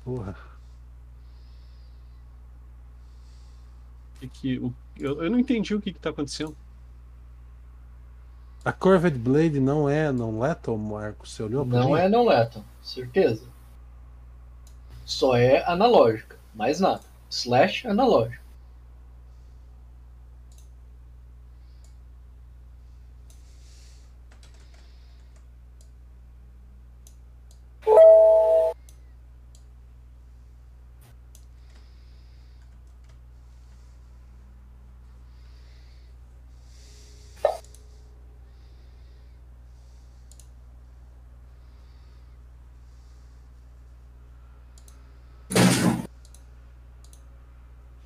Porra. 0.04 0.36
Que 4.18 4.28
que- 4.28 4.58
o- 4.60 4.74
eu, 4.98 5.22
eu 5.24 5.30
não 5.30 5.38
entendi 5.38 5.74
o 5.74 5.80
que, 5.80 5.92
que 5.92 6.00
tá 6.00 6.10
acontecendo. 6.10 6.56
A 8.64 8.72
Corvette 8.72 9.18
Blade 9.18 9.58
não 9.58 9.88
é 9.88 10.12
não 10.12 10.38
lethal, 10.38 10.78
Marco? 10.78 11.26
Você 11.26 11.42
olhou 11.42 11.66
pra 11.66 11.80
Não 11.80 11.90
mim? 11.90 11.96
é 11.96 12.08
não 12.08 12.24
lethal, 12.26 12.64
certeza. 12.82 13.44
Só 15.04 15.36
é 15.36 15.64
analógica, 15.64 16.38
mais 16.54 16.78
nada. 16.78 17.02
Slash 17.30 17.86
analógico. 17.88 18.44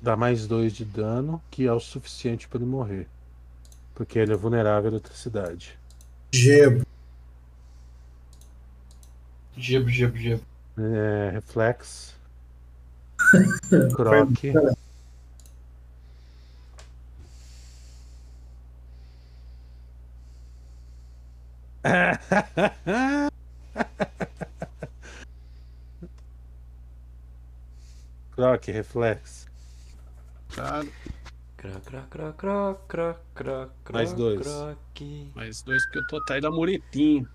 Dá 0.03 0.15
mais 0.17 0.45
dois 0.45 0.73
de 0.73 0.83
dano, 0.83 1.41
que 1.49 1.65
é 1.65 1.71
o 1.71 1.79
suficiente 1.79 2.45
pra 2.45 2.57
ele 2.57 2.65
morrer. 2.65 3.07
Porque 3.95 4.19
ele 4.19 4.33
é 4.33 4.35
vulnerável 4.35 4.89
à 4.89 4.93
eletricidade. 4.95 5.79
Gebo. 6.33 6.85
Gebo, 9.55 9.87
gebo, 9.87 10.17
gebo. 10.17 10.43
É, 10.77 11.29
reflex. 11.31 12.13
Croc. 13.95 14.27
Croc, 28.35 28.67
reflex. 28.67 29.52
Cara, 31.63 31.79
Cro, 31.79 32.01
cro, 32.09 32.33
cro, 32.33 32.33
cro, 32.33 32.75
cro, 32.89 33.15
cro, 33.33 33.71
cro, 33.85 33.93
Mais 33.93 34.13
dois. 34.13 34.37
croque. 34.41 35.31
mais 35.33 35.61
dois, 35.61 35.81
porque 35.85 35.99
eu 35.99 36.07
tô 36.07 36.17
atrás 36.17 36.41
da 36.41 36.51
muretinha. 36.51 37.25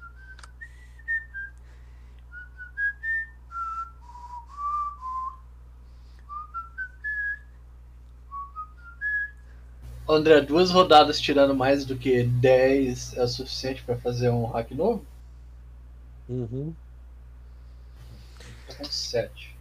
André, 10.08 10.40
duas 10.40 10.70
rodadas 10.70 11.20
tirando 11.20 11.54
mais 11.54 11.84
do 11.84 11.96
que 11.96 12.22
10 12.24 13.14
é 13.16 13.22
o 13.24 13.28
suficiente 13.28 13.82
pra 13.82 13.96
fazer 13.96 14.30
um 14.30 14.46
hack 14.46 14.70
novo? 14.72 15.04
Uhum. 16.28 16.74
Com 18.76 18.84
7. 18.84 19.54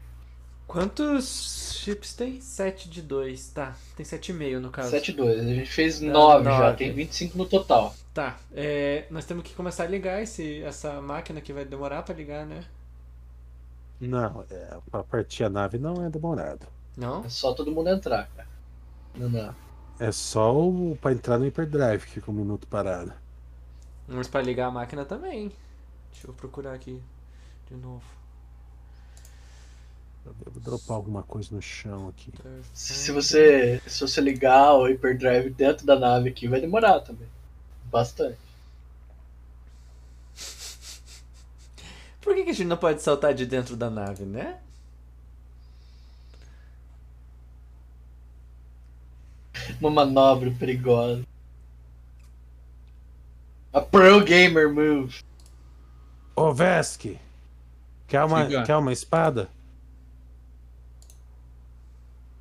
Quantos 0.68 1.67
chips 1.88 2.14
tem? 2.14 2.42
7 2.42 2.90
de 2.90 3.02
2. 3.02 3.50
Tá, 3.50 3.76
tem 3.96 4.06
7,5 4.06 4.60
no 4.60 4.70
caso. 4.70 4.90
7 4.90 5.14
2. 5.14 5.40
A 5.40 5.54
gente 5.54 5.70
fez 5.70 6.00
Dá 6.02 6.12
9 6.12 6.44
já, 6.44 6.74
tem 6.74 6.92
25 6.92 7.38
no 7.38 7.46
total. 7.46 7.96
Tá, 8.14 8.38
é, 8.54 9.06
nós 9.10 9.26
temos 9.26 9.44
que 9.44 9.54
começar 9.54 9.84
a 9.84 9.88
ligar 9.88 10.22
esse, 10.22 10.62
essa 10.64 11.02
máquina 11.02 11.40
que 11.40 11.54
vai 11.54 11.64
demorar 11.64 12.04
pra 12.04 12.16
ligar, 12.16 12.46
né? 12.46 12.64
Não, 14.02 14.44
é, 14.50 14.78
pra 14.92 15.04
partir 15.04 15.44
a 15.44 15.50
nave 15.50 15.78
não 15.78 16.06
é 16.06 16.10
demorado. 16.10 16.68
Não? 16.96 17.24
É 17.24 17.30
só 17.30 17.54
todo 17.54 17.72
mundo 17.72 17.90
entrar, 17.90 18.28
cara. 18.36 18.48
Não, 19.16 19.30
não. 19.30 19.56
É 20.00 20.12
só 20.12 20.56
o, 20.56 20.98
pra 21.02 21.12
entrar 21.12 21.40
no 21.40 21.46
hyperdrive 21.46 22.06
que 22.06 22.12
fica 22.14 22.30
um 22.30 22.34
minuto 22.34 22.68
parado. 22.68 23.14
Mas 24.08 24.28
pra 24.28 24.42
ligar 24.42 24.68
a 24.68 24.72
máquina 24.72 25.06
também. 25.06 25.52
Deixa 26.12 26.28
eu 26.28 26.34
procurar 26.34 26.74
aqui 26.74 27.02
de 27.68 27.76
novo. 27.76 28.17
Eu 30.28 30.36
devo 30.46 30.60
dropar 30.60 30.98
alguma 30.98 31.24
coisa 31.24 31.56
no 31.56 31.62
chão 31.62 32.10
aqui. 32.10 32.34
Se, 32.74 33.14
você 33.14 33.82
se 33.88 34.02
você 34.02 34.20
ligar 34.20 34.74
o 34.74 34.86
hyperdrive 34.86 35.50
dentro 35.50 35.86
da 35.86 35.98
nave 35.98 36.30
aqui, 36.30 36.50
vai 36.50 36.60
demorar 36.60 37.00
também. 37.00 37.28
Bastante. 37.86 38.38
Por 42.20 42.36
que, 42.36 42.44
que 42.44 42.50
a 42.50 42.54
gente 42.54 42.68
não 42.68 42.76
pode 42.76 43.02
saltar 43.02 43.34
de 43.34 43.46
dentro 43.46 43.78
da 43.78 43.90
nave, 43.90 44.26
né? 44.26 44.60
Uma 49.80 49.90
manobra 49.90 50.52
perigosa. 50.52 51.24
A 53.72 53.80
Pro 53.80 54.26
Gamer 54.26 54.70
Move. 54.74 55.24
Ô, 56.36 56.54
Vesk! 56.54 57.18
Quer 58.08 58.24
uma, 58.26 58.66
quer 58.66 58.76
uma 58.76 58.92
espada? 58.92 59.50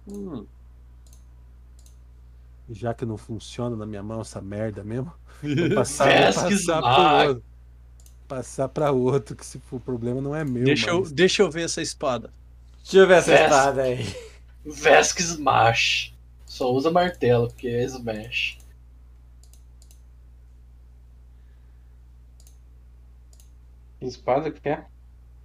Hum. 0.09 0.47
Já 2.71 2.93
que 2.95 3.05
não 3.07 3.17
funciona 3.17 3.77
na 3.77 3.87
minha 3.87 4.03
mão 4.03 4.21
essa 4.21 4.41
merda 4.41 4.83
mesmo. 4.83 5.13
Vou 5.43 5.71
passar, 5.75 6.05
vou 6.07 6.15
Vesk 6.49 6.67
passar 6.67 6.83
pro 6.83 7.29
outro. 7.29 7.45
Passar 8.29 8.69
pra 8.69 8.91
outro, 8.91 9.37
que 9.37 9.47
se 9.47 9.59
for 9.61 9.79
problema 9.81 10.21
não 10.21 10.35
é 10.35 10.45
meu. 10.45 10.65
Deixa, 10.65 10.91
eu, 10.91 11.01
mas- 11.01 11.13
deixa 11.13 11.43
eu 11.43 11.51
ver 11.51 11.63
essa 11.65 11.81
espada. 11.81 12.33
Deixa 12.83 12.99
eu 12.99 13.07
ver 13.07 13.15
essa 13.19 13.31
Festa. 13.31 13.45
espada 13.57 13.83
aí. 13.83 14.17
Vesk 14.65 15.19
Smash. 15.21 16.13
Só 16.45 16.73
usa 16.73 16.91
martelo, 16.91 17.49
porque 17.49 17.69
é 17.69 17.85
Smash. 17.85 18.59
Espada 24.01 24.51
que 24.51 24.69
é? 24.69 24.87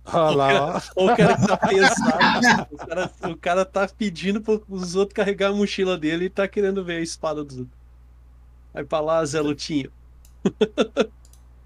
Olha 0.06 0.36
lá, 0.36 0.53
ó. 0.78 0.82
Olha 0.95 1.14
o 1.14 1.18
cara 1.18 1.38
tá 1.38 1.57
pesado. 1.57 2.68
o, 2.72 2.78
cara, 2.78 3.11
o 3.30 3.38
cara 3.38 3.65
tá 3.65 3.88
pedindo 3.88 4.41
para 4.41 4.60
os 4.69 4.95
outros 4.95 5.15
carregar 5.15 5.49
a 5.49 5.53
mochila 5.53 5.98
dele 5.98 6.26
e 6.26 6.30
tá 6.30 6.48
querendo 6.48 6.84
ver 6.84 6.98
a 6.98 7.02
espada 7.02 7.44
dos 7.44 7.57
outros. 7.60 7.78
Vai 8.73 8.84
pra 8.84 8.99
lá, 8.99 9.23
Zé 9.26 9.41
Lutinho. 9.41 9.91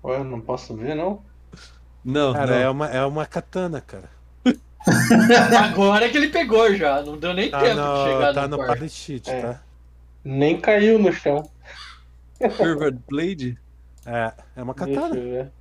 Ué, 0.04 0.24
não 0.24 0.42
posso 0.42 0.76
ver, 0.76 0.96
não? 0.96 1.24
Não, 2.04 2.34
Cara, 2.34 2.48
não. 2.48 2.56
é 2.58 2.70
uma, 2.70 2.88
é 2.90 3.06
uma 3.06 3.26
katana, 3.26 3.82
cara. 3.82 4.10
Agora 5.60 6.08
que 6.10 6.18
ele 6.18 6.30
pegou 6.30 6.74
já, 6.76 7.02
não 7.02 7.18
deu 7.18 7.34
nem 7.34 7.50
Tá 7.50 7.60
tempo 7.60 7.82
de 7.84 7.90
no, 7.90 8.04
chegar 8.06 8.34
tá 8.34 8.48
no 8.48 8.58
no 8.58 8.90
sheet, 8.90 9.30
É. 9.30 9.42
tá? 9.42 9.62
Nem 10.24 10.60
caiu 10.60 11.00
no 11.00 11.12
chão. 11.12 11.50
Curved 12.58 13.00
Blade? 13.10 13.58
É, 14.06 14.34
é 14.56 14.64
uma 14.64 14.74
Deixa 14.76 15.00
eu 15.00 15.02
katana. 15.02 15.54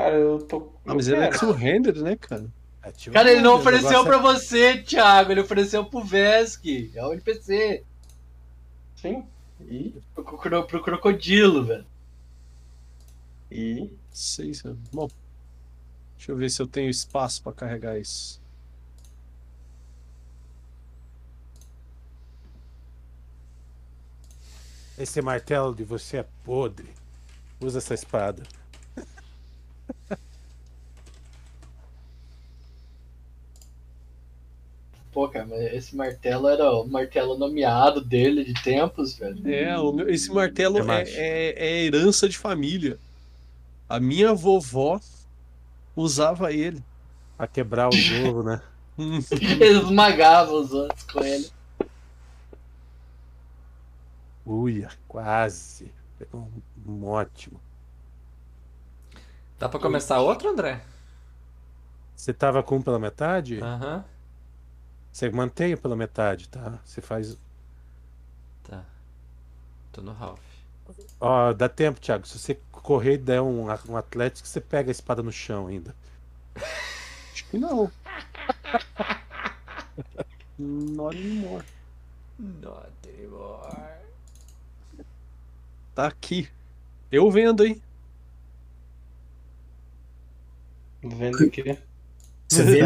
Cara, 0.00 0.16
eu 0.16 0.38
tô. 0.38 0.72
Ah, 0.86 0.94
mas 0.94 1.08
ele 1.08 1.20
é 1.20 1.28
two-handed, 1.30 2.02
né, 2.02 2.16
cara? 2.16 2.46
É, 2.82 2.90
Cara, 3.12 3.30
ele 3.30 3.42
não 3.42 3.56
ofereceu 3.56 3.90
negócio 4.02 4.06
pra 4.06 4.18
você, 4.18 4.78
Thiago. 4.82 5.30
Ele 5.30 5.40
ofereceu 5.42 5.84
pro 5.84 6.02
Vesk. 6.02 6.64
É 6.94 7.04
o 7.04 7.12
NPC. 7.12 7.84
Sim. 8.96 9.24
E. 9.60 9.94
Pro, 10.14 10.24
cro- 10.24 10.64
pro 10.66 10.82
crocodilo, 10.82 11.64
velho. 11.64 11.86
E. 13.50 13.90
Sei, 14.10 14.54
se- 14.54 14.74
Bom, 14.90 15.08
deixa 16.16 16.32
eu 16.32 16.36
ver 16.36 16.48
se 16.50 16.62
eu 16.62 16.66
tenho 16.66 16.88
espaço 16.88 17.42
pra 17.42 17.52
carregar 17.52 17.98
isso. 17.98 18.40
é- 24.98 25.02
Esse 25.02 25.20
martelo 25.22 25.74
de 25.74 25.84
você 25.84 26.18
é 26.18 26.26
podre. 26.44 26.88
Usa 27.60 27.78
essa 27.78 27.94
espada. 27.94 28.42
Pô, 35.12 35.28
cara, 35.28 35.44
mas 35.46 35.60
esse 35.72 35.96
martelo 35.96 36.48
era 36.48 36.70
o 36.70 36.86
martelo 36.86 37.36
nomeado 37.36 38.00
dele 38.00 38.44
de 38.44 38.54
tempos, 38.62 39.14
velho. 39.14 39.36
É, 39.48 39.76
o 39.78 39.92
meu- 39.92 40.08
esse 40.08 40.32
martelo 40.32 40.78
É 40.90 41.02
é, 41.02 41.54
é- 41.56 41.84
herança 41.84 42.28
de 42.28 42.38
família. 42.38 42.98
A 43.88 43.98
minha 43.98 44.32
vovó 44.32 45.00
usava 45.96 46.52
ele. 46.52 46.80
Pra 47.36 47.48
quebrar 47.48 47.88
os 47.88 48.10
ovos, 48.12 48.44
né? 48.44 48.62
Ele 49.60 49.78
esmagava 49.80 50.52
os 50.52 50.72
outros 50.72 51.02
com 51.04 51.20
ele. 51.24 51.50
Uia, 54.46 54.90
quase. 55.08 55.92
Pegou 56.18 56.48
um, 56.86 56.92
um 56.92 57.04
ótimo. 57.06 57.60
Dá 59.60 59.68
pra 59.68 59.78
começar 59.78 60.18
outro, 60.20 60.48
André? 60.48 60.80
Você 62.16 62.32
tava 62.32 62.62
com 62.62 62.76
um 62.76 62.82
pela 62.82 62.98
metade? 62.98 63.60
Aham. 63.60 64.02
Você 65.12 65.28
mantém 65.28 65.76
pela 65.76 65.94
metade, 65.94 66.48
tá? 66.48 66.78
Você 66.82 67.02
faz. 67.02 67.36
Tá. 68.64 68.82
Tô 69.92 70.00
no 70.00 70.14
Ralph. 70.14 70.40
Ó, 71.20 71.52
dá 71.52 71.68
tempo, 71.68 72.00
Thiago. 72.00 72.26
Se 72.26 72.38
você 72.38 72.58
correr 72.72 73.14
e 73.14 73.18
der 73.18 73.42
um, 73.42 73.66
um 73.66 73.96
Atlético, 73.98 74.48
você 74.48 74.62
pega 74.62 74.90
a 74.90 74.92
espada 74.92 75.22
no 75.22 75.30
chão 75.30 75.66
ainda. 75.66 75.94
Acho 77.30 77.44
que 77.44 77.58
não. 77.58 77.92
Not 80.58 81.18
anymore. 81.18 81.66
Not 82.38 82.88
anymore. 83.06 83.90
Tá 85.94 86.06
aqui. 86.06 86.48
Eu 87.12 87.30
vendo, 87.30 87.62
hein? 87.62 87.82
Vendo 91.02 91.44
aqui. 91.44 91.62
Você 92.48 92.48
Você 92.48 92.64
vê 92.64 92.80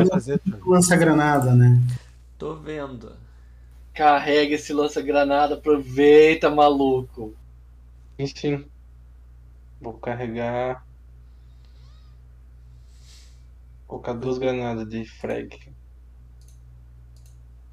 lança-granada, 0.67 1.55
né? 1.55 1.81
Tô 2.39 2.55
vendo. 2.55 3.13
Carrega 3.93 4.55
esse 4.55 4.73
lança-granada, 4.73 5.55
aproveita, 5.55 6.51
maluco. 6.51 7.35
Sim, 8.19 8.27
sim. 8.27 8.65
Vou 9.81 9.95
carregar. 9.95 10.85
Colocar 13.87 14.13
duas 14.15 14.39
granadas 14.39 14.89
de 14.89 15.05
frag. 15.05 15.55
O 15.57 15.61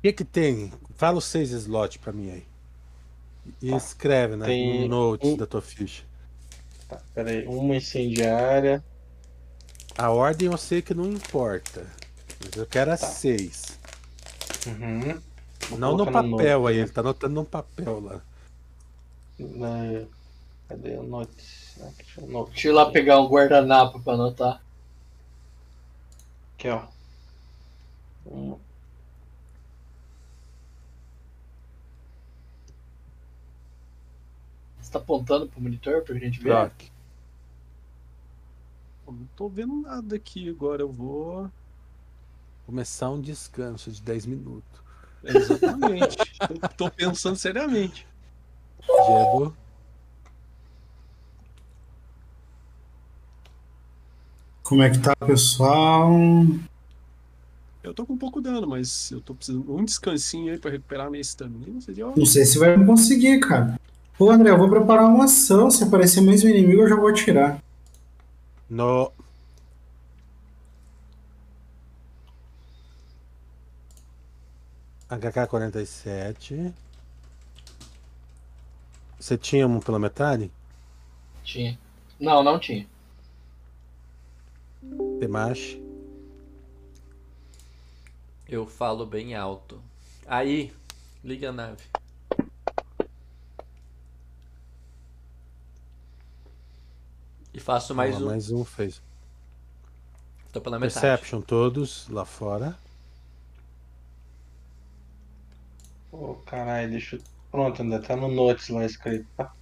que 0.01 0.13
que 0.13 0.25
tem? 0.25 0.71
Fala 0.95 1.17
os 1.17 1.25
seis 1.25 1.51
slots 1.51 1.97
pra 1.97 2.11
mim 2.13 2.31
aí. 2.31 2.45
E 3.61 3.71
Tá. 3.71 3.77
escreve, 3.77 4.35
né? 4.35 4.45
Tem 4.45 4.81
No 4.81 4.87
notes 5.11 5.29
um- 5.29 5.37
da 5.37 5.47
tua 5.47 5.61
ficha. 5.61 6.03
Tá, 6.87 7.01
pera 7.13 7.31
aí. 7.31 7.45
Uma 7.47 7.75
incendiária. 7.75 8.83
A 9.97 10.09
ordem 10.09 10.47
eu 10.51 10.57
sei 10.57 10.81
que 10.81 10.93
não 10.93 11.05
importa. 11.11 11.85
Mas 12.43 12.55
eu 12.55 12.65
quero 12.65 12.91
as 12.91 13.01
Tá. 13.01 13.07
seis. 13.07 13.77
Uhum. 14.67 15.21
Vou 15.69 15.79
Não 15.79 15.95
no 15.97 16.05
papel 16.05 16.29
note, 16.29 16.43
aí, 16.69 16.75
né? 16.77 16.81
ele 16.83 16.89
tá 16.91 17.01
anotando 17.01 17.35
num 17.35 17.45
papel 17.45 17.99
lá. 17.99 18.21
Na- 19.39 20.05
Cadê 20.67 20.95
o 20.97 21.03
note? 21.03 21.31
Action 21.81 22.25
note. 22.27 22.51
Deixa 22.51 22.67
eu 22.67 22.71
ir 22.71 22.75
lá 22.75 22.89
pegar 22.91 23.19
um 23.19 23.27
guardanapo 23.27 23.99
pra 24.01 24.13
anotar. 24.13 24.61
Aqui, 26.57 26.69
ó. 26.69 26.83
Um, 28.25 28.57
Você 34.81 34.91
tá 34.91 34.99
apontando 34.99 35.47
pro 35.47 35.61
monitor 35.61 36.01
pra 36.03 36.15
gente 36.15 36.39
ver? 36.39 36.71
Eu 39.11 39.17
não 39.17 39.27
tô 39.35 39.49
vendo 39.49 39.81
nada 39.81 40.15
aqui 40.15 40.49
agora. 40.49 40.81
Eu 40.81 40.89
vou. 40.89 41.49
Começar 42.65 43.09
um 43.09 43.19
descanso 43.19 43.91
de 43.91 44.01
10 44.01 44.25
minutos. 44.25 44.81
Exatamente. 45.23 46.17
tô, 46.77 46.85
tô 46.85 46.91
pensando 46.91 47.35
seriamente. 47.35 48.07
Diego. 48.81 49.53
Como 54.63 54.81
é 54.81 54.89
que 54.89 54.99
tá, 54.99 55.13
pessoal? 55.17 56.09
Eu 57.83 57.93
tô 57.93 58.05
com 58.05 58.15
pouco 58.15 58.39
dano, 58.39 58.65
mas 58.65 59.11
eu 59.11 59.19
tô 59.19 59.35
precisando 59.35 59.65
de 59.65 59.71
um 59.71 59.83
descansinho 59.83 60.53
aí 60.53 60.57
pra 60.57 60.71
recuperar 60.71 61.09
minha 61.11 61.19
estamina. 61.19 61.81
Seria 61.81 62.05
Não 62.15 62.25
sei 62.25 62.45
se 62.45 62.57
vai 62.57 62.83
conseguir, 62.85 63.41
cara. 63.41 63.77
Ô, 64.17 64.29
André, 64.29 64.51
eu 64.51 64.57
vou 64.57 64.69
preparar 64.69 65.05
uma 65.05 65.25
ação. 65.25 65.69
Se 65.69 65.83
aparecer 65.83 66.21
mais 66.21 66.43
um 66.45 66.47
inimigo, 66.47 66.83
eu 66.83 66.89
já 66.89 66.95
vou 66.95 67.09
atirar. 67.09 67.61
No. 68.71 69.11
HK-47. 75.09 76.73
Você 79.19 79.37
tinha 79.37 79.67
um 79.67 79.81
pela 79.81 79.99
metade? 79.99 80.49
Tinha. 81.43 81.77
Não, 82.17 82.41
não 82.41 82.57
tinha. 82.57 82.87
Temashi. 85.19 85.83
Eu 88.47 88.65
falo 88.65 89.05
bem 89.05 89.35
alto. 89.35 89.83
Aí, 90.25 90.73
liga 91.21 91.49
a 91.49 91.51
nave. 91.51 91.83
E 97.53 97.59
faço 97.59 97.93
mais 97.93 98.15
Ó, 98.15 98.25
um. 98.25 98.25
Mais 98.27 98.51
um 98.51 98.63
fez. 98.63 99.01
Tô 100.51 100.61
pela 100.61 100.79
metade. 100.79 100.99
Perception 100.99 101.41
todos 101.41 102.07
lá 102.09 102.25
fora. 102.25 102.77
Ô, 106.11 106.35
caralho, 106.45 106.89
deixa 106.91 107.15
eu. 107.15 107.21
Pronto, 107.51 107.81
ainda 107.81 108.01
tá 108.01 108.15
no 108.15 108.29
notes 108.29 108.69
lá 108.69 108.85
escrito, 108.85 109.27
tá? 109.35 109.53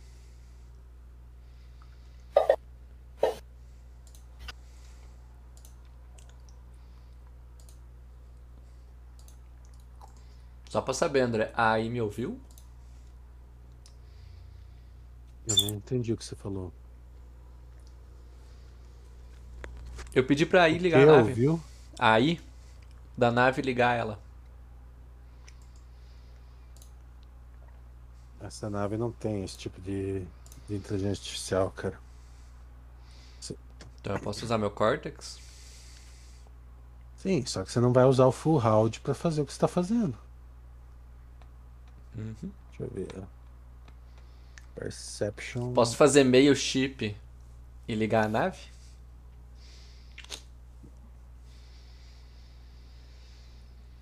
Só 10.69 10.81
pra 10.81 10.93
saber, 10.93 11.21
André. 11.21 11.51
Aí 11.55 11.89
me 11.89 11.99
ouviu? 11.99 12.39
Eu 15.47 15.55
não 15.57 15.69
entendi 15.75 16.13
o 16.13 16.17
que 16.17 16.23
você 16.23 16.35
falou. 16.35 16.71
Eu 20.13 20.23
pedi 20.23 20.45
pra 20.45 20.63
aí 20.63 20.77
ligar 20.77 21.01
a 21.01 21.05
nave. 21.05 21.29
ouviu? 21.29 21.61
Aí, 21.97 22.41
da 23.17 23.31
nave 23.31 23.61
ligar 23.61 23.97
ela. 23.97 24.19
Essa 28.41 28.69
nave 28.69 28.97
não 28.97 29.11
tem 29.11 29.43
esse 29.43 29.57
tipo 29.57 29.79
de, 29.81 30.21
de 30.67 30.75
inteligência 30.75 31.21
artificial, 31.21 31.71
cara. 31.71 31.99
Então 34.01 34.15
eu 34.15 34.19
posso 34.21 34.45
usar 34.45 34.57
meu 34.57 34.71
Cortex. 34.71 35.37
Sim, 37.17 37.45
só 37.45 37.63
que 37.63 37.71
você 37.71 37.81
não 37.81 37.91
vai 37.91 38.05
usar 38.05 38.25
o 38.25 38.31
full 38.31 38.57
round 38.57 39.01
pra 39.01 39.13
fazer 39.13 39.41
o 39.41 39.45
que 39.45 39.53
você 39.53 39.59
tá 39.59 39.67
fazendo. 39.67 40.17
Uhum. 42.17 42.35
Deixa 42.41 42.83
eu 42.83 42.89
ver. 42.89 43.23
Perception. 44.73 45.73
Posso 45.73 45.97
fazer 45.97 46.23
meio 46.23 46.55
chip 46.55 47.15
e 47.87 47.95
ligar 47.95 48.25
a 48.25 48.29
nave? 48.29 48.59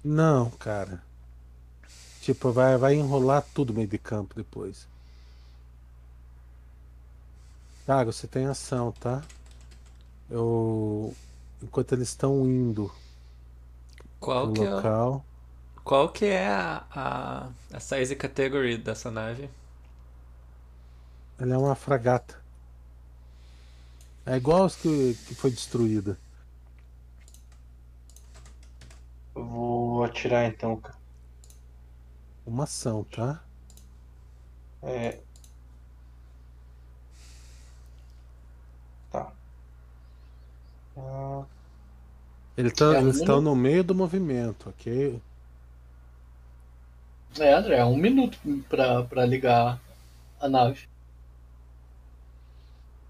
Não, 0.10 0.50
cara. 0.52 1.04
Tipo, 2.22 2.52
vai, 2.52 2.78
vai 2.78 2.96
enrolar 2.96 3.44
tudo 3.54 3.74
meio 3.74 3.88
de 3.88 3.98
campo 3.98 4.36
depois. 4.36 4.88
Thiago, 7.86 8.12
você 8.14 8.28
tem 8.28 8.46
ação, 8.46 8.92
tá? 8.92 9.24
Eu. 10.30 11.16
Enquanto 11.62 11.94
eles 11.94 12.10
estão 12.10 12.46
indo 12.48 12.92
Qual 14.20 14.52
que 14.54 14.64
é, 14.64 14.70
local. 14.76 15.26
qual 15.84 16.10
que 16.12 16.26
é 16.26 16.48
a, 16.48 16.86
a, 16.92 17.50
a 17.74 17.80
size 17.80 18.16
category 18.16 18.78
dessa 18.78 19.10
nave? 19.12 19.50
Ela 21.40 21.56
é 21.56 21.58
uma 21.58 21.74
fragata. 21.76 22.36
É 24.28 24.36
igual 24.38 24.64
as 24.66 24.76
que, 24.76 25.16
que 25.26 25.34
foi 25.34 25.50
destruída. 25.50 26.20
Eu 29.36 29.46
vou 29.46 29.97
atirar 30.08 30.46
então, 30.48 30.76
cara. 30.78 30.98
Uma 32.48 32.64
ação, 32.64 33.04
tá? 33.04 33.44
É. 34.82 35.20
Tá. 39.12 39.32
Ah, 40.98 41.46
Ele 42.58 42.70
tá, 42.72 42.98
É, 42.98 43.00
eles 43.00 43.16
estão 43.18 43.40
no 43.42 43.56
meio 43.56 43.84
do 43.86 43.96
movimento, 43.96 44.70
ok? 44.70 45.22
É, 47.40 47.54
André, 47.54 47.78
é 47.78 47.86
um 47.86 47.96
minuto 47.96 48.38
pra, 48.68 49.04
pra 49.04 49.26
ligar 49.26 49.80
a 50.40 50.50
nave. 50.50 50.88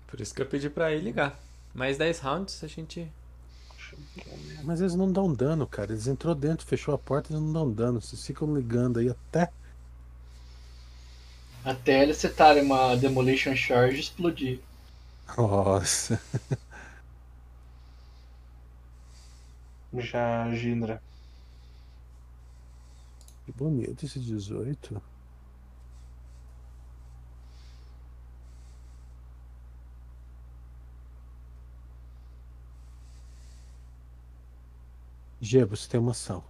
Por 0.07 0.19
isso 0.21 0.33
que 0.33 0.41
eu 0.41 0.45
pedi 0.47 0.69
pra 0.69 0.91
ir 0.91 1.01
ligar. 1.01 1.39
Mais 1.73 1.97
10 1.97 2.19
rounds 2.19 2.63
a 2.63 2.67
gente. 2.67 3.13
Mas 4.63 4.81
eles 4.81 4.95
não 4.95 5.11
dão 5.11 5.33
dano, 5.33 5.65
cara. 5.65 5.91
Eles 5.91 6.07
entrou 6.07 6.35
dentro, 6.35 6.65
fechou 6.65 6.93
a 6.93 6.97
porta, 6.97 7.31
eles 7.31 7.41
não 7.41 7.53
dão 7.53 7.71
dano. 7.71 8.01
Vocês 8.01 8.25
ficam 8.25 8.53
ligando 8.55 8.99
aí 8.99 9.09
até. 9.09 9.51
Até 11.63 12.03
eles 12.03 12.17
setarem 12.17 12.63
uma 12.63 12.95
Demolition 12.95 13.55
Charge 13.55 13.97
e 13.97 13.99
explodir. 13.99 14.59
Nossa. 15.37 16.21
já 19.99 20.53
Gindra. 20.53 21.01
Que 23.45 23.51
bonito 23.51 24.05
esse 24.05 24.19
18. 24.19 25.01
Jebus, 35.41 35.87
tem 35.87 35.99
uma 35.99 36.11
ação. 36.11 36.43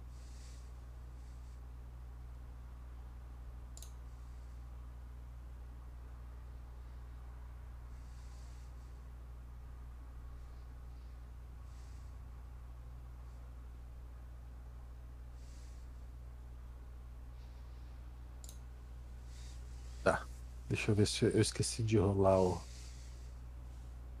Tá. 20.02 20.26
Deixa 20.68 20.90
eu 20.90 20.94
ver 20.94 21.06
se 21.06 21.24
eu 21.24 21.40
esqueci 21.40 21.82
de 21.82 21.98
rolar 21.98 22.40
o. 22.40 22.60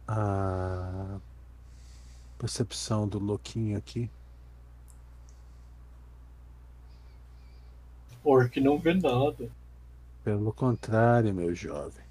A 0.06 1.18
percepção 2.38 3.06
do 3.08 3.18
louquinho 3.18 3.76
aqui. 3.76 4.10
Orc 8.24 8.60
não 8.60 8.78
vê 8.78 8.94
nada. 8.94 9.50
Pelo 10.24 10.52
contrário, 10.52 11.32
meu 11.34 11.54
jovem. 11.54 12.04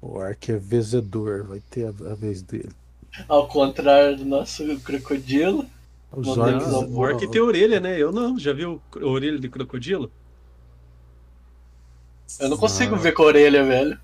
O 0.00 0.20
Ark 0.20 0.52
é 0.52 0.56
vezedor, 0.56 1.44
vai 1.44 1.60
ter 1.70 1.86
a, 1.86 1.88
a 1.88 2.14
vez 2.14 2.42
dele. 2.42 2.72
Ao 3.28 3.48
contrário 3.48 4.16
do 4.16 4.24
nosso 4.24 4.78
crocodilo. 4.80 5.66
Os 6.12 6.28
orcs. 6.28 6.66
O 6.66 6.98
orc 6.98 7.28
tem 7.30 7.40
orelha, 7.40 7.80
né? 7.80 7.98
Eu 7.98 8.12
não. 8.12 8.38
Já 8.38 8.52
viu 8.52 8.80
a 8.94 9.04
orelha 9.04 9.38
de 9.38 9.48
crocodilo? 9.48 10.10
Eu 12.38 12.48
não 12.48 12.56
consigo 12.56 12.94
Não. 12.94 13.02
ver 13.02 13.12
com 13.12 13.22
a 13.22 13.26
orelha, 13.26 13.64
velho. 13.64 13.98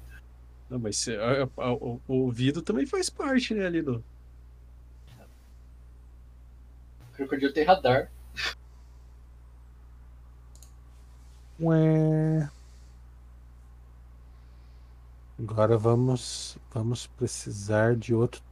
Não, 0.71 0.79
mas 0.79 1.07
é, 1.07 1.15
é, 1.15 1.45
o, 1.45 2.01
o 2.09 2.15
ouvido 2.15 2.63
também 2.63 2.87
faz 2.87 3.11
parte, 3.11 3.55
né? 3.55 3.67
Ali 3.67 3.83
do. 3.83 4.03
O 7.13 7.17
crocodilo 7.17 7.53
tem 7.53 7.65
radar. 7.65 8.11
Ué. 11.59 12.49
Agora 15.39 15.77
vamos, 15.79 16.59
vamos 16.73 17.07
precisar 17.07 17.95
de 17.97 18.13
outro. 18.15 18.43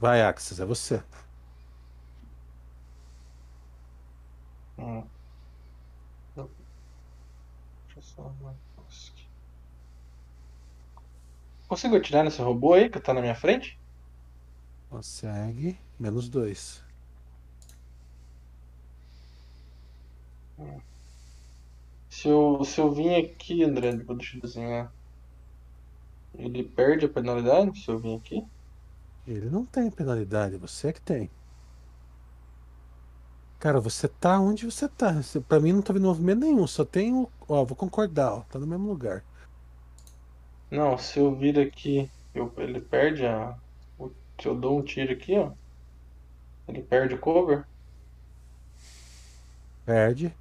Vai, 0.00 0.22
Axis, 0.22 0.60
é 0.60 0.64
você. 0.66 1.02
Hum. 4.78 5.08
Deixa 7.86 7.98
eu 7.98 8.02
só 8.02 8.22
arrumar. 8.22 8.54
Consigo 11.68 11.96
atirar 11.96 12.24
nesse 12.24 12.42
robô 12.42 12.74
aí 12.74 12.90
que 12.90 12.98
tá 13.00 13.14
na 13.14 13.20
minha 13.20 13.34
frente? 13.34 13.78
Consegue. 14.90 15.78
Menos 15.98 16.28
dois. 16.28 16.82
Se 22.18 22.28
eu, 22.28 22.64
se 22.64 22.80
eu 22.80 22.90
vim 22.92 23.14
aqui, 23.14 23.62
André, 23.64 23.92
deixa 23.96 24.36
eu 24.36 24.40
desenhar. 24.42 24.92
Ele 26.32 26.64
perde 26.64 27.04
a 27.04 27.08
penalidade 27.10 27.78
se 27.78 27.90
eu 27.90 27.98
vim 27.98 28.16
aqui? 28.16 28.42
Ele 29.28 29.48
não 29.48 29.64
tem 29.64 29.88
penalidade, 29.92 30.56
você 30.56 30.88
é 30.88 30.92
que 30.92 31.00
tem. 31.00 31.30
Cara, 33.60 33.80
você 33.80 34.08
tá 34.08 34.38
onde 34.40 34.64
você 34.66 34.88
tá. 34.88 35.12
Você- 35.12 35.40
Pra 35.40 35.60
mim 35.60 35.72
não 35.72 35.82
tá 35.82 35.92
vendo 35.92 36.04
movimento 36.06 36.40
nenhum, 36.40 36.66
só 36.66 36.84
tem 36.84 37.12
o. 37.14 37.30
Ó, 37.48 37.64
vou 37.64 37.76
concordar, 37.76 38.32
ó. 38.34 38.40
Tá 38.42 38.58
no 38.58 38.66
mesmo 38.66 38.88
lugar. 38.88 39.24
Não, 40.70 40.96
se 40.96 41.18
eu 41.18 41.34
vir 41.36 41.58
aqui, 41.60 42.10
eu- 42.34 42.52
ele 42.56 42.80
perde 42.80 43.26
a. 43.26 43.54
o- 43.98 44.10
Se 44.40 44.46
eu 44.48 44.58
dou 44.58 44.78
um 44.78 44.82
tiro 44.82 45.12
aqui, 45.12 45.36
ó. 45.38 45.52
Ele 46.68 46.82
perde 46.84 47.14
o 47.16 47.18
cover. 47.18 47.66
Perde. 49.84 50.32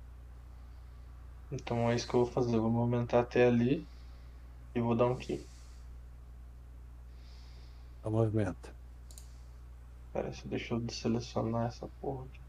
Então 1.51 1.89
é 1.89 1.95
isso 1.95 2.07
que 2.07 2.13
eu 2.13 2.25
vou 2.25 2.33
fazer. 2.33 2.55
Eu 2.55 2.61
vou 2.61 2.71
movimentar 2.71 3.21
até 3.21 3.47
ali 3.47 3.87
e 4.75 4.81
vou 4.81 4.95
dar 4.95 5.07
um 5.07 5.15
kill. 5.15 5.45
Ó, 8.03 8.09
movimenta. 8.09 8.73
Pera, 10.13 10.29
aí, 10.29 10.35
deixa 10.45 10.73
eu 10.73 10.89
selecionar 10.89 11.67
essa 11.67 11.87
porra 12.01 12.25
aqui. 12.25 12.39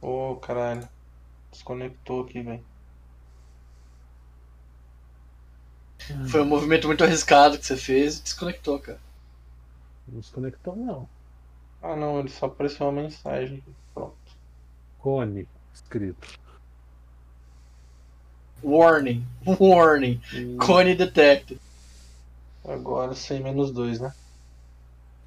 Ô, 0.00 0.36
caralho. 0.36 0.88
Desconectou 1.50 2.22
aqui, 2.24 2.42
velho. 2.42 2.64
Foi 6.30 6.40
um 6.40 6.46
movimento 6.46 6.86
muito 6.86 7.04
arriscado 7.04 7.58
que 7.58 7.66
você 7.66 7.76
fez 7.76 8.18
e 8.18 8.22
desconectou, 8.22 8.78
cara. 8.80 9.00
Não 10.08 10.22
se 10.22 10.32
conectou, 10.32 10.74
não. 10.74 11.08
Ah, 11.82 11.96
não, 11.96 12.20
ele 12.20 12.28
só 12.28 12.46
apareceu 12.46 12.86
uma 12.86 13.02
mensagem. 13.02 13.62
Pronto. 13.94 14.14
Cone 14.98 15.48
escrito. 15.72 16.38
Warning. 18.62 19.24
Warning. 19.58 20.20
E 20.34 20.56
Cone 20.56 20.94
detected. 20.94 21.60
agora 22.66 23.14
sem 23.14 23.42
menos 23.42 23.72
dois, 23.72 23.98
né? 24.00 24.12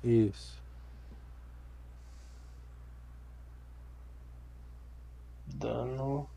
Isso. 0.04 0.54
Dano. 5.48 6.28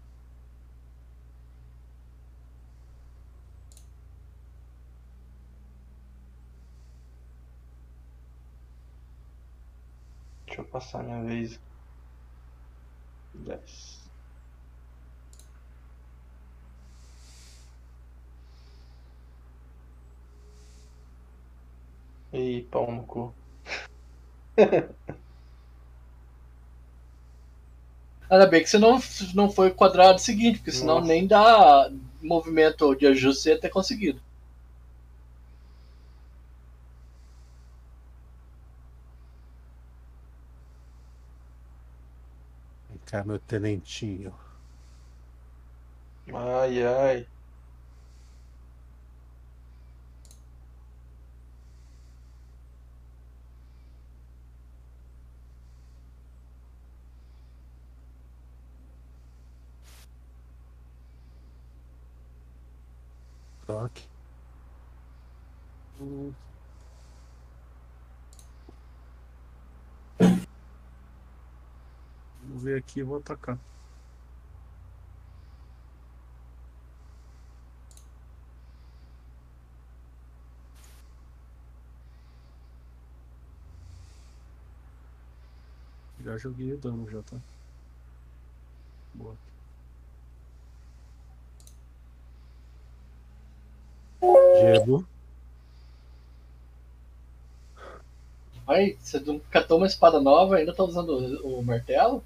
Deixa 10.56 10.68
eu 10.68 10.72
passar 10.72 11.02
minha 11.02 11.22
vez. 11.22 11.60
10. 13.34 14.00
Ih, 22.32 22.62
pau 22.70 22.90
no 22.90 23.02
cu. 23.04 23.34
Ainda 28.30 28.46
bem 28.46 28.62
que 28.62 28.70
você 28.70 28.78
não, 28.78 28.98
não 29.34 29.50
foi 29.50 29.70
quadrado 29.70 30.18
seguinte, 30.18 30.58
porque 30.58 30.72
senão 30.72 30.96
Nossa. 30.96 31.08
nem 31.08 31.26
dá 31.26 31.90
movimento 32.22 32.94
de 32.94 33.06
ajuste 33.06 33.42
você 33.42 33.50
ia 33.50 33.60
ter 33.60 33.68
conseguido. 33.68 34.22
Cá, 43.06 43.24
meu 43.24 43.38
tenentinho. 43.40 44.34
Ai, 46.32 46.82
ai. 46.84 47.28
Troque. 63.66 64.08
Vou 65.98 66.36
ver 72.66 72.78
aqui 72.78 73.00
e 73.00 73.02
vou 73.04 73.18
atacar. 73.18 73.58
Já 86.24 86.36
joguei 86.38 86.72
o 86.72 86.78
dano, 86.78 87.08
já 87.08 87.22
tá. 87.22 87.36
Boa. 89.14 89.36
Diego. 94.60 95.06
Aí, 98.66 98.96
você 99.00 99.20
catou 99.50 99.78
uma 99.78 99.86
espada 99.86 100.20
nova 100.20 100.56
ainda 100.56 100.74
tá 100.74 100.82
usando 100.82 101.10
o 101.44 101.62
martelo? 101.62 102.24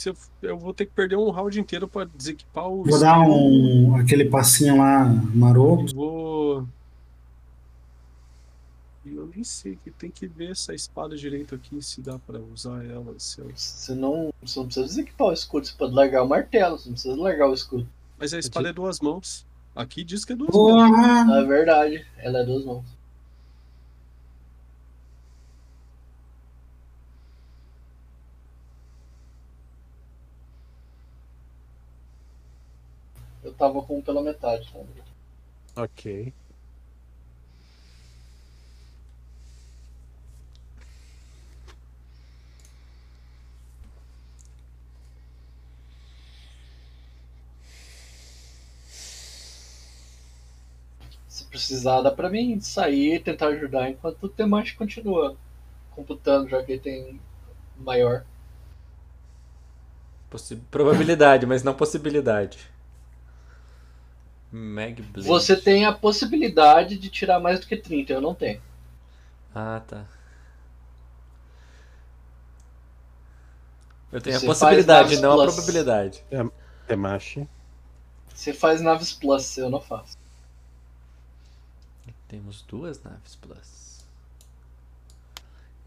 Se 0.00 0.08
eu, 0.08 0.16
eu 0.40 0.56
vou 0.56 0.72
ter 0.72 0.86
que 0.86 0.92
perder 0.92 1.16
um 1.16 1.28
round 1.28 1.60
inteiro 1.60 1.86
pra 1.86 2.06
desequipar 2.06 2.66
o. 2.66 2.84
Vou 2.84 2.98
dar 2.98 3.20
um 3.20 3.96
aquele 3.96 4.24
passinho 4.24 4.78
lá 4.78 5.04
maroto. 5.04 5.94
Vou. 5.94 6.66
E 9.04 9.14
Eu 9.14 9.26
nem 9.34 9.44
sei 9.44 9.76
que 9.84 9.90
tem 9.90 10.10
que 10.10 10.26
ver 10.26 10.52
essa 10.52 10.72
espada 10.74 11.14
direito 11.14 11.54
aqui, 11.54 11.82
se 11.82 12.00
dá 12.00 12.18
pra 12.18 12.38
usar 12.38 12.82
ela. 12.82 13.14
Se 13.18 13.40
eu- 13.42 13.50
Você 13.54 13.94
não, 13.94 14.32
você 14.42 14.58
não 14.58 14.64
precisa 14.64 14.86
desequipar 14.86 15.28
o 15.28 15.32
escudo, 15.34 15.66
você 15.66 15.74
pode 15.76 15.92
largar 15.94 16.22
o 16.22 16.28
martelo, 16.28 16.78
você 16.78 16.88
não 16.88 16.94
precisa 16.94 17.16
largar 17.16 17.50
o 17.50 17.52
escudo. 17.52 17.86
Mas 18.18 18.32
a 18.32 18.38
espada 18.38 18.70
é 18.70 18.72
duas 18.72 19.00
mãos. 19.00 19.44
Aqui 19.76 20.02
diz 20.02 20.24
que 20.24 20.32
é 20.32 20.36
duas 20.36 20.48
mãos. 20.54 20.88
Porra! 20.90 21.24
Na 21.26 21.42
verdade, 21.42 22.06
ela 22.16 22.38
é 22.38 22.44
duas 22.46 22.64
mãos. 22.64 22.86
tava 33.60 33.82
com 33.82 34.00
pela 34.00 34.22
metade 34.22 34.72
também. 34.72 35.04
Ok. 35.76 36.32
Se 51.28 51.44
precisar, 51.44 52.00
dá 52.00 52.10
pra 52.10 52.30
mim 52.30 52.58
sair 52.60 53.16
e 53.16 53.20
tentar 53.20 53.48
ajudar 53.48 53.90
enquanto 53.90 54.22
o 54.22 54.28
Temante 54.28 54.74
continua 54.74 55.36
computando, 55.90 56.48
já 56.48 56.62
que 56.62 56.72
ele 56.72 56.80
tem 56.80 57.20
maior. 57.76 58.24
Possi 60.30 60.56
probabilidade, 60.56 61.44
mas 61.44 61.62
não 61.62 61.74
possibilidade. 61.74 62.70
Mag 64.52 65.00
Blade. 65.02 65.28
Você 65.28 65.56
tem 65.56 65.84
a 65.84 65.92
possibilidade 65.92 66.98
de 66.98 67.08
tirar 67.08 67.38
mais 67.38 67.60
do 67.60 67.66
que 67.66 67.76
30, 67.76 68.12
eu 68.12 68.20
não 68.20 68.34
tenho. 68.34 68.60
Ah, 69.54 69.80
tá. 69.86 70.04
Eu 74.12 74.20
tenho 74.20 74.38
Você 74.38 74.46
a 74.46 74.48
possibilidade, 74.48 75.20
não 75.20 75.32
a 75.32 75.44
plus. 75.44 75.54
probabilidade. 75.54 76.24
Temashi. 76.86 77.48
Você 78.34 78.52
faz 78.52 78.80
naves 78.80 79.12
plus, 79.12 79.56
eu 79.58 79.70
não 79.70 79.80
faço. 79.80 80.18
Temos 82.26 82.62
duas 82.62 83.02
naves 83.02 83.36
plus. 83.36 83.89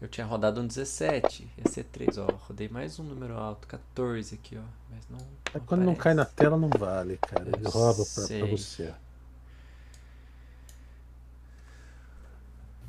Eu 0.04 0.08
tinha 0.08 0.26
rodado 0.26 0.60
um 0.60 0.66
17, 0.66 1.50
ia 1.56 1.72
ser 1.72 1.84
3, 1.84 2.18
ó. 2.18 2.26
Rodei 2.26 2.68
mais 2.68 2.98
um 2.98 3.04
número 3.04 3.38
alto, 3.38 3.66
14 3.66 4.34
aqui, 4.34 4.54
ó. 4.54 4.62
Mas 4.90 5.08
não. 5.08 5.18
É 5.54 5.58
quando 5.58 5.82
não 5.82 5.94
cai 5.94 6.12
na 6.12 6.26
tela, 6.26 6.58
não 6.58 6.68
vale, 6.68 7.16
cara. 7.16 7.48
Ele 7.48 7.64
Eu 7.64 7.70
rouba 7.70 8.04
pra, 8.04 8.26
pra 8.26 8.46
você. 8.46 8.94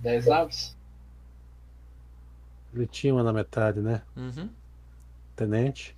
10 0.02 0.26
naves? 0.26 0.76
Ele 2.74 2.86
tinha 2.86 3.14
uma 3.14 3.24
na 3.24 3.32
metade, 3.32 3.80
né? 3.80 4.02
Uhum. 4.18 4.50
Tenente. 5.38 5.96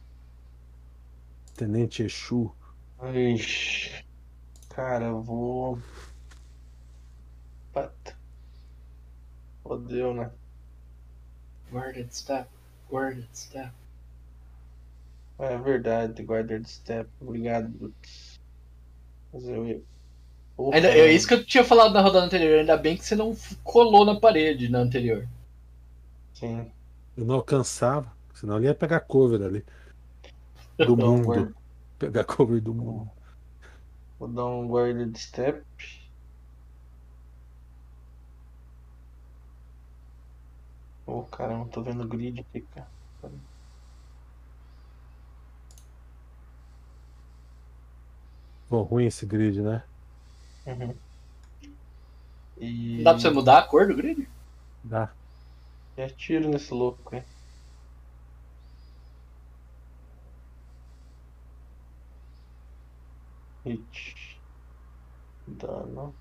Tenente 1.55 2.03
Exu. 2.03 2.53
Ixi. 3.11 4.05
Cara, 4.69 5.05
eu 5.05 5.23
vou. 5.23 5.79
Pata. 7.73 8.15
Fodeu, 9.63 10.13
né? 10.13 10.29
Guarded 11.71 12.13
step, 12.13 12.47
guarded 12.89 13.27
step. 13.33 13.71
É 15.39 15.57
verdade, 15.57 16.23
guarda 16.23 16.59
de 16.59 16.69
step. 16.69 17.09
Obrigado. 17.21 17.93
Mas 19.31 19.47
eu 19.47 19.83
Ainda, 20.73 20.87
é 20.89 21.13
isso 21.13 21.27
que 21.27 21.35
eu 21.35 21.45
tinha 21.45 21.63
falado 21.63 21.93
na 21.93 22.01
rodada 22.01 22.25
anterior, 22.25 22.59
ainda 22.59 22.75
bem 22.75 22.97
que 22.97 23.05
você 23.05 23.15
não 23.15 23.35
colou 23.63 24.03
na 24.03 24.19
parede 24.19 24.69
na 24.69 24.79
anterior. 24.79 25.27
Sim. 26.33 26.71
Eu 27.15 27.25
não 27.25 27.35
alcançava, 27.35 28.11
senão 28.33 28.57
ele 28.57 28.65
ia 28.65 28.73
pegar 28.73 29.01
cover 29.01 29.41
ali. 29.43 29.63
Do 30.79 30.97
mundo. 30.97 31.25
guarda- 31.25 31.53
Pegar 31.99 32.23
cover 32.23 32.59
do 32.61 32.73
mundo. 32.73 33.09
Vou 34.17 34.27
dar 34.27 34.45
um 34.45 34.67
guarda 34.67 35.05
de 35.05 35.19
step. 35.19 35.63
Ô 41.07 41.23
caramba, 41.23 41.69
tô 41.69 41.81
vendo 41.81 42.03
o 42.03 42.07
grid 42.07 42.41
aqui, 42.41 42.61
cara. 42.61 42.87
Ficou 48.63 48.83
ruim 48.83 49.05
esse 49.05 49.25
grid, 49.25 49.61
né? 49.61 49.81
Uhum. 50.65 50.93
E. 52.57 53.01
Dá 53.03 53.13
pra 53.13 53.21
você 53.21 53.29
mudar 53.29 53.59
a 53.59 53.63
cor 53.63 53.87
do 53.87 53.95
grid? 53.95 54.27
Dá. 54.83 55.09
E 55.95 56.01
atiro 56.01 56.49
nesse 56.49 56.73
louco, 56.73 57.15
hein? 57.15 57.23
Hit. 63.65 64.37
Dano. 65.47 66.13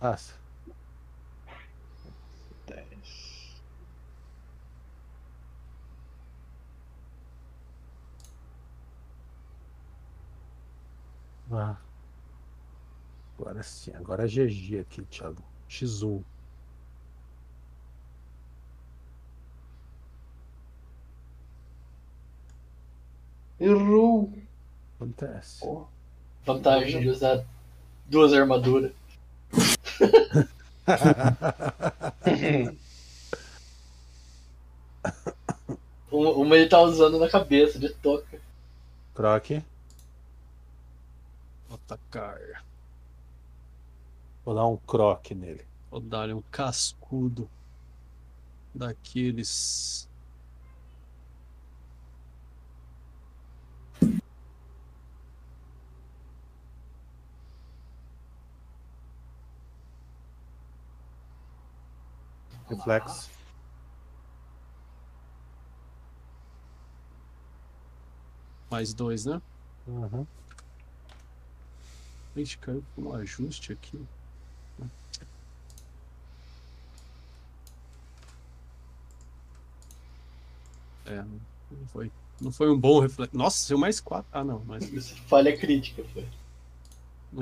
Passa. 0.00 0.34
10. 2.66 3.62
Ah. 11.50 11.76
Agora 13.38 13.62
sim. 13.62 13.92
Agora 13.94 14.24
é 14.24 14.28
GG 14.28 14.80
aqui, 14.80 15.02
Thiago. 15.06 15.42
X1. 15.68 16.22
Errou! 23.60 24.32
Acontece. 24.96 25.60
Porra. 25.60 25.86
Vantagem 26.44 27.00
de 27.00 27.08
usar 27.08 27.44
duas 28.06 28.32
armaduras. 28.32 28.92
Uma, 36.10 36.56
ele 36.56 36.68
tá 36.68 36.80
usando 36.80 37.18
na 37.18 37.28
cabeça, 37.28 37.78
de 37.78 37.90
toca. 37.90 38.40
Croc. 39.14 39.62
Atacar. 41.70 42.64
Vou 44.44 44.54
dar 44.54 44.66
um 44.66 44.78
croc 44.78 45.32
nele. 45.32 45.64
Vou 45.90 46.00
dar 46.00 46.30
um 46.30 46.42
cascudo 46.50 47.48
daqueles. 48.74 50.07
Reflex. 62.68 63.30
Mais 68.70 68.92
dois, 68.92 69.24
né? 69.24 69.40
Uhum. 69.86 70.26
Ixi, 72.36 72.58
caiu 72.58 72.84
com 72.94 73.02
um 73.02 73.14
ajuste 73.14 73.72
aqui. 73.72 73.98
É, 81.06 81.24
não 81.70 81.86
foi, 81.86 82.12
não 82.38 82.52
foi 82.52 82.70
um 82.70 82.78
bom 82.78 83.00
reflexo. 83.00 83.34
Nossa, 83.34 83.64
saiu 83.64 83.78
mais 83.78 83.98
quatro. 83.98 84.28
Ah, 84.30 84.44
não, 84.44 84.62
mas. 84.66 84.84
Isso, 84.92 85.16
falha 85.22 85.56
crítica, 85.56 86.04
foi. 86.12 86.28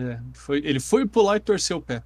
É, 0.02 0.20
foi, 0.34 0.58
ele 0.58 0.78
foi 0.78 1.06
pular 1.06 1.36
e 1.36 1.40
torceu 1.40 1.78
o 1.78 1.82
pé. 1.82 2.02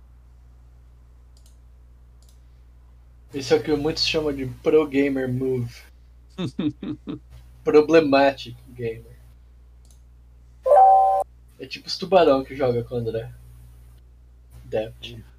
Isso 3.32 3.55
é 3.55 3.57
o 3.57 3.62
que 3.62 3.74
muitos 3.77 4.05
chamam 4.05 4.35
de 4.35 4.47
pro 4.47 4.86
gamer 4.86 5.32
move. 5.32 5.73
Problematic 7.62 8.57
gamer. 8.70 9.19
É 11.59 11.66
tipo 11.66 11.86
os 11.86 11.97
tubarão 11.97 12.43
que 12.43 12.57
joga 12.57 12.82
com 12.82 12.94
o 12.94 12.98
André. 12.98 13.31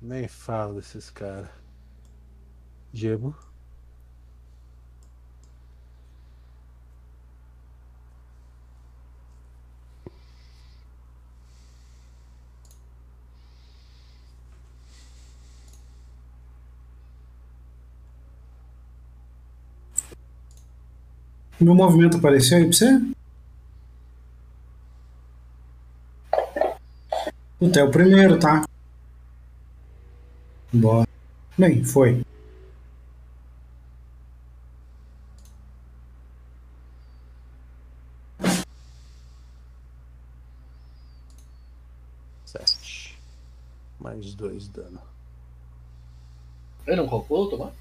Nem 0.01 0.27
falo 0.27 0.75
desses 0.75 1.09
caras. 1.09 1.49
Gemo. 2.93 3.35
Meu 21.61 21.75
movimento 21.75 22.17
apareceu 22.17 22.57
aí 22.57 22.63
pra 22.63 22.73
você? 22.73 22.99
Puta, 27.59 27.79
é 27.79 27.83
o 27.83 27.91
primeiro, 27.91 28.39
tá? 28.39 28.65
Bora. 30.73 31.07
Bem, 31.55 31.83
foi. 31.83 32.25
Sete. 42.43 43.19
Mais 43.99 44.33
dois 44.33 44.67
dano. 44.67 44.99
Ele 46.87 46.95
não 46.95 47.07
calculou, 47.07 47.51
Tomás? 47.51 47.73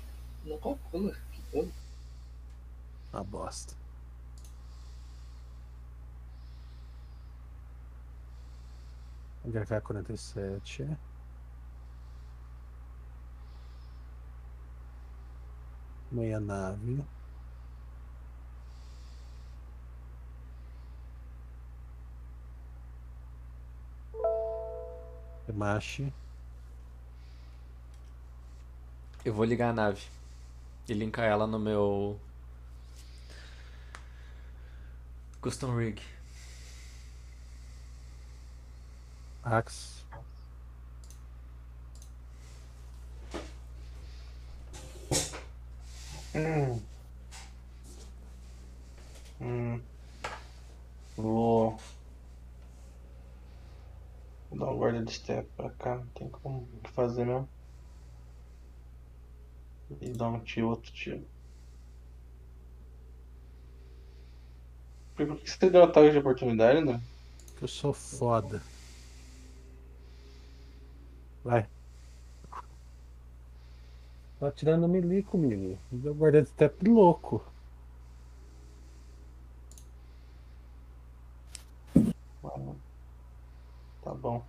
Não 0.45 0.59
calcula. 0.59 1.17
Que 1.33 1.41
coisa. 1.51 1.80
Uma 3.13 3.25
bosta. 3.25 3.75
HK47. 9.47 10.97
Meia 16.13 16.41
nave. 16.41 17.05
Machi. 25.53 26.13
Eu 29.25 29.35
vou 29.35 29.45
ligar 29.45 29.71
a 29.71 29.73
nave 29.73 30.07
e 30.89 30.95
linkar 30.95 31.27
ela 31.27 31.47
no 31.47 31.59
meu 31.59 32.19
custom 35.41 35.75
rig. 35.77 36.01
Axe. 39.43 40.05
Hum. 46.35 46.81
Hum. 49.41 49.81
Vou. 51.17 51.79
Vou 54.51 54.59
dar 54.59 54.67
uma 54.67 54.75
guarda 54.75 55.05
de 55.05 55.13
step 55.13 55.49
pra 55.57 55.71
cá, 55.71 55.97
não 55.97 56.07
tem 56.09 56.29
como 56.29 56.59
o 56.59 56.81
que 56.83 56.91
fazer 56.91 57.25
mesmo. 57.25 57.49
E 60.01 60.11
dar 60.11 60.29
um 60.29 60.41
tiro, 60.41 60.69
outro 60.69 60.93
tiro. 60.93 61.27
Por 65.27 65.37
que 65.37 65.51
você 65.51 65.69
deu 65.69 65.85
ataque 65.85 66.13
de 66.13 66.19
oportunidade, 66.19 66.83
né? 66.83 66.99
Que 67.59 67.65
eu 67.65 67.69
sou 67.69 67.93
foda. 67.93 68.63
Vai. 71.45 71.67
Tá 74.39 74.49
atirando 74.49 74.89
melee 74.89 75.23
comigo. 75.23 75.79
Eu 76.03 76.15
guardei 76.15 76.47
step 76.47 76.89
louco. 76.89 77.45
Tá 84.03 84.15
bom. 84.15 84.43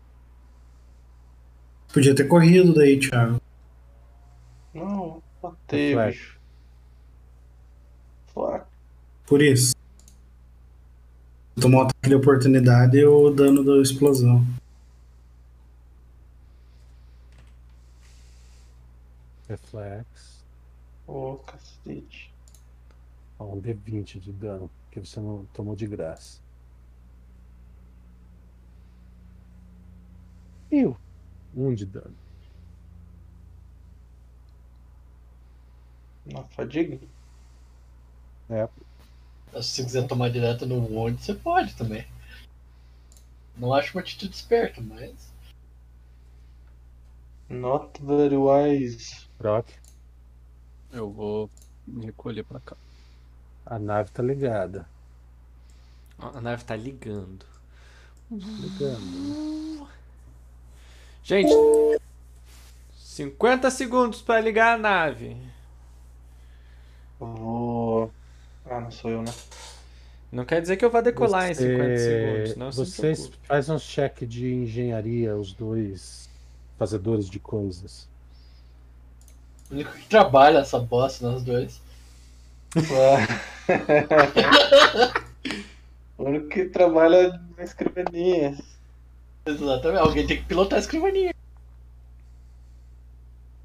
Podia 1.94 2.16
ter 2.16 2.30
corrido 2.30 2.74
daí, 2.74 2.98
Thiago. 2.98 3.42
Não, 4.74 5.22
bicho. 5.70 6.40
Fuck. 8.34 8.66
Por 9.26 9.42
isso. 9.42 9.81
Tomou 11.62 11.82
um 11.82 11.84
ataque 11.84 12.10
de 12.10 12.16
oportunidade 12.16 12.98
e 12.98 13.06
o 13.06 13.30
dano 13.30 13.64
da 13.64 13.80
explosão. 13.80 14.44
Reflex. 19.48 20.44
Ô, 21.06 21.36
cacete. 21.36 22.34
Ó, 23.38 23.54
um 23.54 23.62
D20 23.62 24.20
de 24.20 24.32
dano. 24.32 24.72
Que 24.90 25.00
você 25.00 25.20
não 25.20 25.46
tomou 25.54 25.76
de 25.76 25.86
graça. 25.86 26.40
E 30.72 30.92
um 31.56 31.76
de 31.76 31.86
dano. 31.86 32.16
Na 36.26 36.44
fadiga? 36.44 36.98
É. 38.50 38.68
Se 39.54 39.64
você 39.64 39.84
quiser 39.84 40.08
tomar 40.08 40.30
direto 40.30 40.66
no 40.66 40.76
wound, 40.76 41.22
você 41.22 41.34
pode 41.34 41.74
também. 41.76 42.06
Não 43.58 43.74
acho 43.74 43.98
uma 43.98 44.02
atitude 44.02 44.34
esperta, 44.34 44.82
mas. 44.82 45.14
Not 47.50 48.02
very 48.02 48.38
wise. 48.38 49.26
Proc. 49.38 49.68
Eu 50.92 51.12
vou 51.12 51.50
me 51.86 52.06
recolher 52.06 52.44
pra 52.44 52.60
cá. 52.60 52.78
A 53.66 53.78
nave 53.78 54.12
tá 54.12 54.24
ligada. 54.24 54.88
A 56.18 56.40
nave 56.40 56.64
tá 56.64 56.76
ligando. 56.76 57.46
Ligando. 58.32 59.88
Gente, 61.24 61.54
50 62.96 63.70
segundos 63.70 64.22
pra 64.22 64.40
ligar 64.40 64.76
a 64.76 64.78
nave. 64.78 65.38
Vou. 67.20 67.71
Ah, 68.72 68.80
não 68.80 68.90
sou 68.90 69.12
eu, 69.12 69.22
né? 69.22 69.34
Não 70.32 70.46
quer 70.46 70.62
dizer 70.62 70.78
que 70.78 70.86
eu 70.86 70.90
vá 70.90 71.02
decolar 71.02 71.52
em 71.52 71.54
50 71.54 71.84
Você- 71.84 71.98
segundos, 72.00 72.56
não 72.56 72.72
se 72.72 72.78
Vocês 72.78 73.20
preocupe. 73.28 73.48
fazem 73.48 73.76
um 73.76 73.80
check 73.80 74.24
de 74.24 74.54
engenharia, 74.54 75.36
os 75.36 75.52
dois 75.52 76.30
fazedores 76.80 77.30
de 77.30 77.38
coisas. 77.38 78.08
O 79.70 79.74
único 79.74 79.92
que 79.92 80.08
trabalha 80.08 80.60
essa 80.60 80.80
bosta 80.80 81.30
nós 81.30 81.44
dois. 81.44 81.82
o 86.18 86.24
único 86.24 86.48
que 86.48 86.64
trabalha 86.70 87.42
na 87.58 87.64
escrivaninha. 87.66 88.58
Exatamente. 89.46 90.00
Alguém 90.00 90.26
tem 90.26 90.38
que 90.38 90.46
pilotar 90.46 90.78
a 90.78 90.82
escrivaninha. 90.82 91.34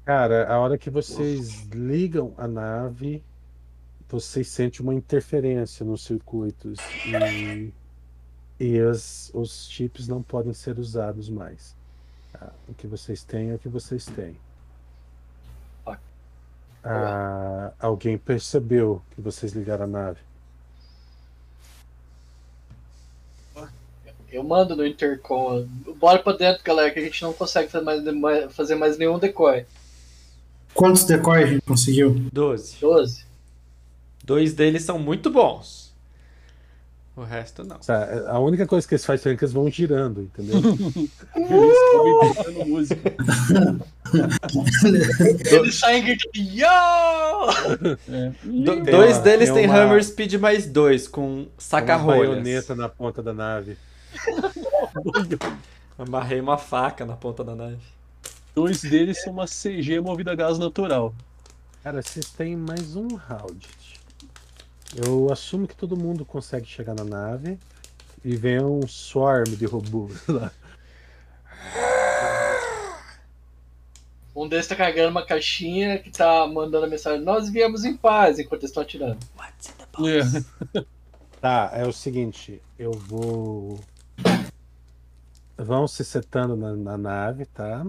Cara, 0.03 0.51
a 0.51 0.59
hora 0.59 0.77
que 0.77 0.89
vocês 0.89 1.61
ligam 1.67 2.33
a 2.37 2.45
nave, 2.47 3.23
vocês 4.09 4.47
sentem 4.47 4.81
uma 4.81 4.93
interferência 4.93 5.85
nos 5.85 6.03
circuitos 6.03 6.79
e, 7.05 7.71
e 8.59 8.79
as- 8.79 9.29
os 9.33 9.67
chips 9.69 10.07
não 10.07 10.21
podem 10.23 10.53
ser 10.53 10.79
usados 10.79 11.29
mais. 11.29 11.75
tá? 12.31 12.51
O 12.67 12.73
que 12.73 12.87
vocês 12.87 13.23
têm 13.23 13.49
é 13.51 13.55
o 13.55 13.59
que 13.59 13.67
vocês 13.69 14.05
têm. 14.05 14.35
Ok. 15.85 15.99
Ah, 16.83 17.73
alguém 17.79 18.17
percebeu 18.17 19.01
que 19.15 19.21
vocês 19.21 19.51
ligaram 19.53 19.83
a 19.83 19.87
nave? 19.87 20.19
Eu 24.31 24.43
mando 24.43 24.75
no 24.75 24.85
intercom. 24.85 25.65
Bora 25.97 26.19
pra 26.19 26.33
dentro, 26.33 26.61
galera, 26.63 26.91
que 26.91 26.99
a 26.99 27.01
gente 27.03 27.21
não 27.23 27.31
consegue 27.33 27.69
fazer 27.71 28.11
mais, 28.11 28.53
fazer 28.53 28.75
mais 28.75 28.97
nenhum 28.97 29.17
decoy. 29.17 29.65
Quantos 30.73 31.05
decoys 31.05 31.43
a 31.45 31.47
gente 31.47 31.61
conseguiu? 31.65 32.13
12. 32.33 32.77
12. 32.79 33.25
Dois 34.27 34.53
deles 34.53 34.83
são 34.83 34.99
muito 34.99 35.31
bons. 35.31 35.87
O 37.15 37.23
resto 37.23 37.63
não. 37.63 37.77
Tá, 37.79 38.25
A 38.29 38.37
única 38.39 38.67
coisa 38.67 38.85
que 38.85 38.93
eles 38.93 39.05
fazem 39.05 39.31
é 39.31 39.35
que 39.37 39.43
eles 39.43 39.53
vão 39.53 39.71
girando, 39.71 40.21
entendeu? 40.21 40.57
Eles 41.33 41.73
estão 41.73 42.21
inventando 42.21 42.65
música. 42.67 43.13
Eles 45.51 45.75
saem 45.79 46.03
gritando, 46.03 46.35
yo! 46.35 46.65
É. 48.09 48.31
Do- 48.43 48.83
dois 48.83 49.15
uma- 49.17 49.23
deles 49.23 49.49
tem 49.49 49.61
tem 49.61 49.65
uma- 49.69 49.79
Hammer 49.81 50.03
Speed 50.03 50.33
mais 50.35 50.67
dois, 50.67 51.07
com 51.07 51.39
Uma 51.39 51.47
saca-rolhas. 51.57 52.29
baioneta 52.29 52.75
na 52.75 52.87
ponta 52.89 53.23
da 53.23 53.33
nave. 53.33 53.77
Amarrei 55.97 56.39
uma 56.39 56.57
faca 56.57 57.05
na 57.05 57.15
ponta 57.15 57.43
da 57.43 57.55
nave. 57.55 57.77
Dois 58.53 58.81
deles 58.81 59.21
são 59.23 59.33
uma 59.33 59.45
CG 59.47 59.99
movida 60.01 60.33
a 60.33 60.35
gás 60.35 60.59
natural. 60.59 61.13
Cara, 61.83 62.01
vocês 62.01 62.29
têm 62.29 62.55
mais 62.55 62.95
um 62.95 63.07
round. 63.15 63.67
Eu 64.95 65.31
assumo 65.31 65.67
que 65.67 65.75
todo 65.75 65.97
mundo 65.97 66.25
consegue 66.25 66.65
chegar 66.65 66.95
na 66.95 67.03
nave 67.03 67.59
e 68.23 68.35
vem 68.35 68.59
um 68.63 68.87
swarm 68.87 69.55
de 69.55 69.65
robôs 69.65 70.25
lá. 70.27 70.51
Um 74.35 74.47
deles 74.47 74.67
tá 74.67 74.75
carregando 74.75 75.09
uma 75.09 75.25
caixinha 75.25 75.97
que 75.97 76.11
tá 76.11 76.45
mandando 76.47 76.85
a 76.85 76.89
mensagem: 76.89 77.21
Nós 77.21 77.49
viemos 77.49 77.83
em 77.83 77.97
paz 77.97 78.37
enquanto 78.37 78.61
eles 78.61 78.69
estão 78.69 78.83
atirando. 78.83 79.17
What's 79.37 79.69
in 79.69 79.73
the 79.73 79.85
box? 79.91 80.45
É. 80.75 80.87
Tá, 81.39 81.69
é 81.71 81.85
o 81.85 81.93
seguinte, 81.93 82.59
eu 82.79 82.91
vou. 82.91 83.79
Vão 85.55 85.87
se 85.87 86.03
setando 86.03 86.55
na, 86.55 86.75
na 86.75 86.97
nave, 86.97 87.45
tá? 87.45 87.85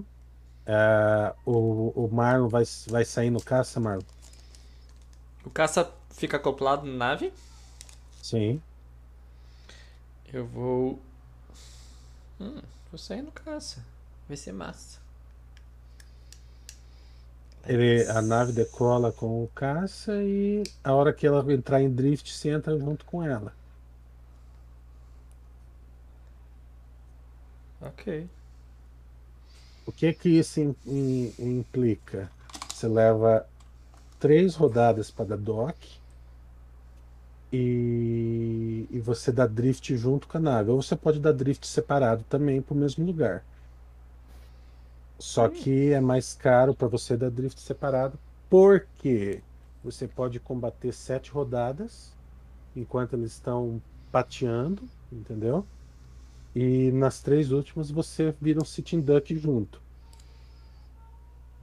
É, 0.67 1.35
o, 1.47 2.05
o 2.05 2.09
Marlon 2.13 2.49
vai, 2.49 2.65
vai 2.89 3.07
sair 3.07 3.31
no 3.31 3.43
caça, 3.43 3.81
Marlon? 3.81 4.03
O 5.45 5.51
caça 5.51 5.91
fica 6.19 6.37
acoplado 6.37 6.87
na 6.87 6.93
nave. 6.97 7.33
Sim. 8.23 8.61
Eu 10.33 10.47
vou. 10.47 11.01
Hum, 12.41 12.61
vou 12.91 12.99
sair 12.99 13.23
no 13.23 13.33
caça. 13.33 13.85
Vai 14.29 14.37
ser 14.37 14.53
massa. 14.53 14.99
Ele, 17.67 18.05
a 18.09 18.21
nave 18.23 18.53
decola 18.53 19.13
com 19.13 19.45
o 19.45 19.49
caça 19.55 20.13
e 20.23 20.63
a 20.83 20.93
hora 20.95 21.13
que 21.13 21.27
ela 21.27 21.53
entrar 21.53 21.81
em 21.83 21.91
drift, 21.91 22.33
você 22.33 22.51
entra 22.51 22.79
junto 22.79 23.05
com 23.05 23.23
ela. 23.23 23.53
Ok. 27.81 28.29
O 29.87 29.93
que 29.93 30.13
que 30.13 30.29
isso 30.29 30.61
im- 30.61 30.77
im- 30.87 31.35
implica? 31.39 32.31
Você 32.69 32.87
leva 32.87 33.47
três 34.21 34.55
rodadas 34.55 35.11
para 35.11 35.27
dar 35.31 35.39
dock 35.39 35.98
e, 37.53 38.87
e 38.91 39.01
você 39.01 39.33
dá 39.33 39.47
drift 39.47 39.97
junto 39.97 40.29
com 40.29 40.39
a 40.39 40.41
nave. 40.41 40.71
Ou 40.71 40.83
você 40.83 40.97
pode 40.97 41.19
dar 41.21 41.33
drift 41.33 41.67
separado 41.67 42.25
também 42.29 42.61
para 42.61 42.75
o 42.75 42.77
mesmo 42.77 43.05
lugar. 43.05 43.43
Só 45.19 45.49
que 45.49 45.93
é 45.93 46.01
mais 46.01 46.35
caro 46.35 46.75
para 46.75 46.87
você 46.87 47.17
dar 47.17 47.31
drift 47.31 47.61
separado, 47.61 48.19
porque 48.49 49.41
você 49.83 50.07
pode 50.07 50.39
combater 50.39 50.93
sete 50.93 51.31
rodadas 51.31 52.13
enquanto 52.77 53.15
eles 53.15 53.33
estão 53.33 53.83
pateando, 54.13 54.83
entendeu? 55.11 55.67
E 56.55 56.93
nas 56.93 57.21
três 57.21 57.51
últimas 57.51 57.91
você 57.91 58.35
vira 58.41 58.61
um 58.61 58.65
sitting 58.65 59.01
duck 59.01 59.35
junto. 59.37 59.81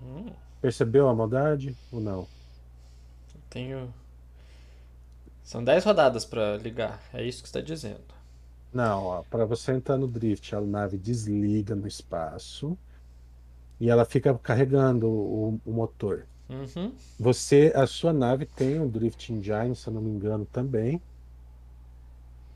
Hum, 0.01 0.31
Percebeu 0.61 1.07
a 1.07 1.15
maldade 1.15 1.75
ou 1.91 2.01
não? 2.01 2.27
tenho. 3.49 3.93
São 5.45 5.63
10 5.63 5.85
rodadas 5.85 6.25
pra 6.25 6.57
ligar. 6.57 6.99
É 7.13 7.23
isso 7.23 7.43
que 7.43 7.47
você 7.47 7.53
tá 7.53 7.61
dizendo. 7.61 8.01
Não, 8.73 9.23
para 9.29 9.45
você 9.45 9.71
entrar 9.71 9.95
no 9.95 10.07
drift, 10.07 10.53
a 10.55 10.59
nave 10.59 10.97
desliga 10.97 11.75
no 11.75 11.87
espaço 11.87 12.75
e 13.79 13.89
ela 13.89 14.03
fica 14.03 14.33
carregando 14.39 15.07
o, 15.07 15.61
o 15.63 15.71
motor. 15.71 16.25
Uhum. 16.49 16.91
Você, 17.19 17.71
a 17.75 17.85
sua 17.85 18.11
nave 18.11 18.45
tem 18.45 18.79
um 18.79 18.89
drift 18.89 19.31
engine, 19.31 19.75
se 19.75 19.87
eu 19.87 19.93
não 19.93 20.01
me 20.01 20.09
engano, 20.09 20.45
também. 20.45 20.99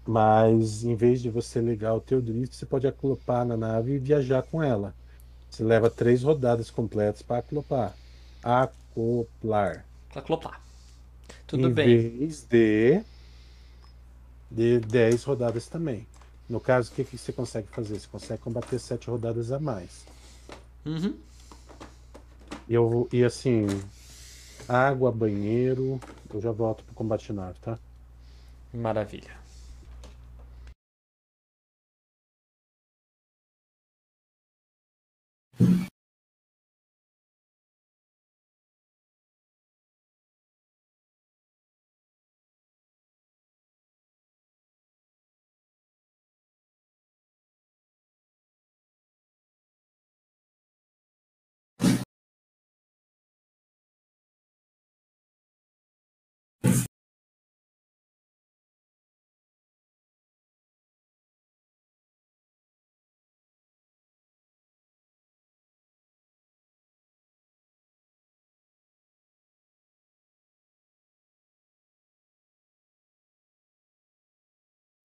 Mas 0.05 0.83
em 0.83 0.95
vez 0.95 1.21
de 1.21 1.29
você 1.29 1.61
ligar 1.61 1.93
o 1.93 2.01
teu 2.01 2.19
drift, 2.19 2.55
você 2.55 2.65
pode 2.65 2.87
acoplar 2.87 3.45
na 3.45 3.55
nave 3.55 3.93
e 3.93 3.99
viajar 3.99 4.41
com 4.41 4.63
ela. 4.63 4.95
Você 5.47 5.63
leva 5.63 5.91
três 5.91 6.23
rodadas 6.23 6.71
completas 6.71 7.21
para 7.21 7.37
acoplar. 7.37 7.95
Acoplar. 8.43 9.85
Acloplar. 10.15 10.68
Tudo 11.47 11.69
em 11.69 11.73
bem. 11.73 12.06
vez 12.19 12.43
de 12.43 13.03
de 14.49 14.80
10 14.80 15.23
rodadas 15.23 15.68
também. 15.68 16.07
No 16.47 16.60
caso, 16.60 16.91
o 16.91 16.95
que, 16.95 17.03
que 17.03 17.18
você 17.18 17.31
consegue 17.31 17.68
fazer? 17.69 17.99
Você 17.99 18.07
consegue 18.07 18.41
combater 18.41 18.80
7 18.80 19.10
rodadas 19.10 19.51
a 19.51 19.60
mais. 19.60 20.07
Uhum. 20.85 21.19
E 22.69 22.73
Eu, 22.73 23.10
e 23.11 23.23
assim, 23.23 23.68
água, 24.68 25.11
banheiro, 25.11 26.01
eu 26.34 26.41
já 26.41 26.51
volto 26.51 26.84
pro 26.85 26.95
combate 26.95 27.34
nave, 27.34 27.60
tá? 27.60 27.80
Maravilha. 28.73 29.38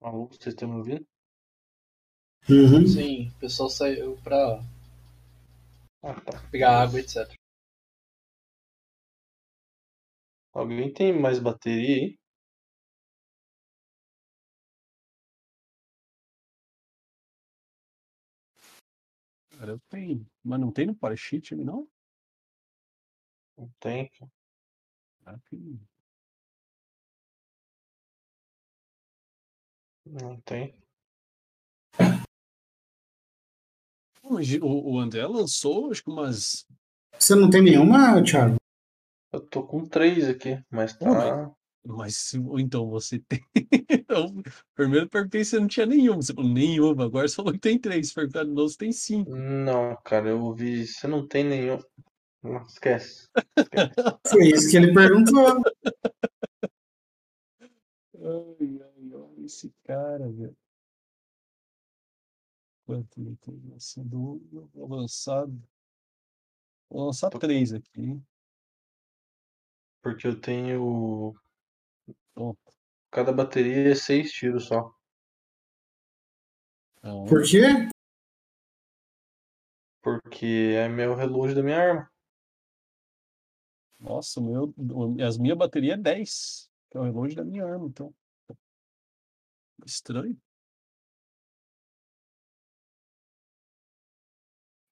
Alô, 0.05 0.27
vocês 0.27 0.49
estão 0.55 0.69
me 0.69 0.77
ouvindo? 0.77 1.07
Uhum. 2.47 2.87
Sim, 2.87 3.29
o 3.31 3.39
pessoal 3.39 3.71
saiu 3.71 4.19
pra 4.23 4.61
Ah, 6.03 6.21
tá. 6.21 6.47
pegar 6.51 6.83
água, 6.83 7.01
etc. 7.01 7.35
Alguém 10.53 10.93
tem 10.93 11.19
mais 11.19 11.39
bateria 11.39 11.97
aí? 12.05 12.19
Cara, 19.57 19.71
eu 19.73 19.81
tenho. 19.89 20.27
Mas 20.45 20.61
não 20.61 20.71
tem 20.71 20.85
no 20.87 20.95
Parachute 20.95 21.55
ali, 21.55 21.65
não? 21.65 21.89
Não 23.57 23.73
tem. 23.81 24.11
Ah, 25.25 25.39
que- 25.47 25.81
Não 30.07 30.41
tem. 30.41 30.75
Mas 34.23 34.53
O, 34.55 34.93
o 34.95 34.99
André 34.99 35.27
lançou, 35.27 35.91
acho 35.91 36.03
que 36.03 36.11
umas. 36.11 36.67
Você 37.19 37.35
não 37.35 37.51
tem 37.51 37.63
nenhuma, 37.63 38.23
Thiago? 38.23 38.57
Eu 39.33 39.41
tô 39.41 39.63
com 39.67 39.85
três 39.85 40.29
aqui, 40.29 40.63
mas 40.71 40.97
tá. 40.97 41.51
Mas 41.87 42.17
se- 42.17 42.39
ou 42.39 42.59
então 42.59 42.89
você 42.89 43.19
tem. 43.19 43.41
Eu 44.09 44.43
primeiro 44.75 45.09
perguntei 45.09 45.45
se 45.45 45.51
você 45.51 45.61
não 45.61 45.67
tinha 45.67 45.85
nenhuma. 45.87 46.23
Você 46.23 46.33
falou 46.33 46.51
nenhuma. 46.51 47.05
Agora 47.05 47.29
você 47.29 47.35
falou 47.35 47.53
que 47.53 47.59
tem 47.59 47.79
três. 47.79 48.13
Perguntando 48.13 48.49
de 48.51 48.55
novo, 48.55 48.69
você 48.69 48.79
tem 48.79 48.93
cinco. 48.93 49.35
Não, 49.35 49.97
cara, 50.05 50.31
eu 50.31 50.41
ouvi. 50.43 50.87
Você 50.87 51.07
não 51.07 51.27
tem 51.27 51.45
nenhum. 51.45 51.79
Não, 52.43 52.63
esquece. 52.63 53.29
Foi 54.27 54.49
isso 54.49 54.71
que 54.71 54.77
ele 54.79 54.95
perguntou. 54.95 55.63
Ai, 58.15 58.84
esse 59.45 59.73
cara, 59.85 60.31
velho. 60.31 60.57
Quanto 62.87 63.21
ele 63.21 63.37
tem 63.37 63.59
lançado? 63.71 64.41
Vou 64.75 64.89
lançar. 64.89 65.47
Vou 66.91 67.07
lançar 67.07 67.31
Tô- 67.31 67.39
três 67.39 67.73
aqui. 67.73 68.01
hein? 68.01 68.27
Porque 70.03 70.27
eu 70.27 70.39
tenho. 70.41 71.35
Bom, 72.35 72.55
Cada 73.11 73.33
bateria 73.33 73.93
é 73.93 73.95
seis 73.95 74.33
tiros 74.33 74.67
só. 74.67 74.93
então, 76.99 77.25
Por 77.27 77.43
quê? 77.43 77.61
Porque 80.03 80.75
é 80.77 80.89
meu 80.89 81.15
relógio 81.15 81.57
da 81.57 81.63
minha 81.63 81.79
arma. 81.79 82.11
Nossa, 83.99 84.41
o 84.41 84.43
meu, 84.43 84.75
as 85.27 85.39
minhas 85.39 85.57
baterias 85.57 85.99
é 85.99 86.03
10, 86.03 86.71
que 86.91 86.99
é 86.99 87.01
o 87.01 87.05
relógio 87.05 87.37
da 87.37 87.45
minha 87.45 87.65
arma, 87.65 87.87
então. 87.87 88.13
Estranho. 89.87 90.37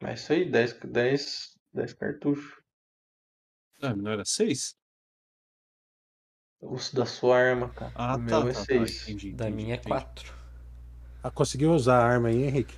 É 0.02 0.14
isso 0.14 0.32
aí, 0.32 0.50
10, 0.50 0.72
10, 0.84 1.58
10 1.72 1.92
cartuchos. 1.94 2.60
Ah, 3.82 3.90
mas 3.94 4.02
não 4.02 4.10
era 4.12 4.24
6? 4.24 4.76
O 6.60 6.76
da 6.94 7.04
sua 7.04 7.38
arma, 7.38 7.68
cara. 7.68 7.92
Ah, 7.94 8.14
o 8.16 8.18
tá, 8.18 8.24
meu 8.24 8.48
é 8.48 8.52
tá, 8.52 8.60
tá, 8.60 8.64
6. 8.64 9.02
entendi, 9.02 9.28
Da 9.30 9.46
entendi, 9.46 9.56
minha 9.56 9.74
é 9.74 9.76
entendi. 9.76 9.88
4. 9.88 10.32
Ah, 11.22 11.30
conseguiu 11.30 11.72
usar 11.72 11.98
a 11.98 12.04
arma 12.06 12.28
aí, 12.28 12.42
Henrique? 12.44 12.74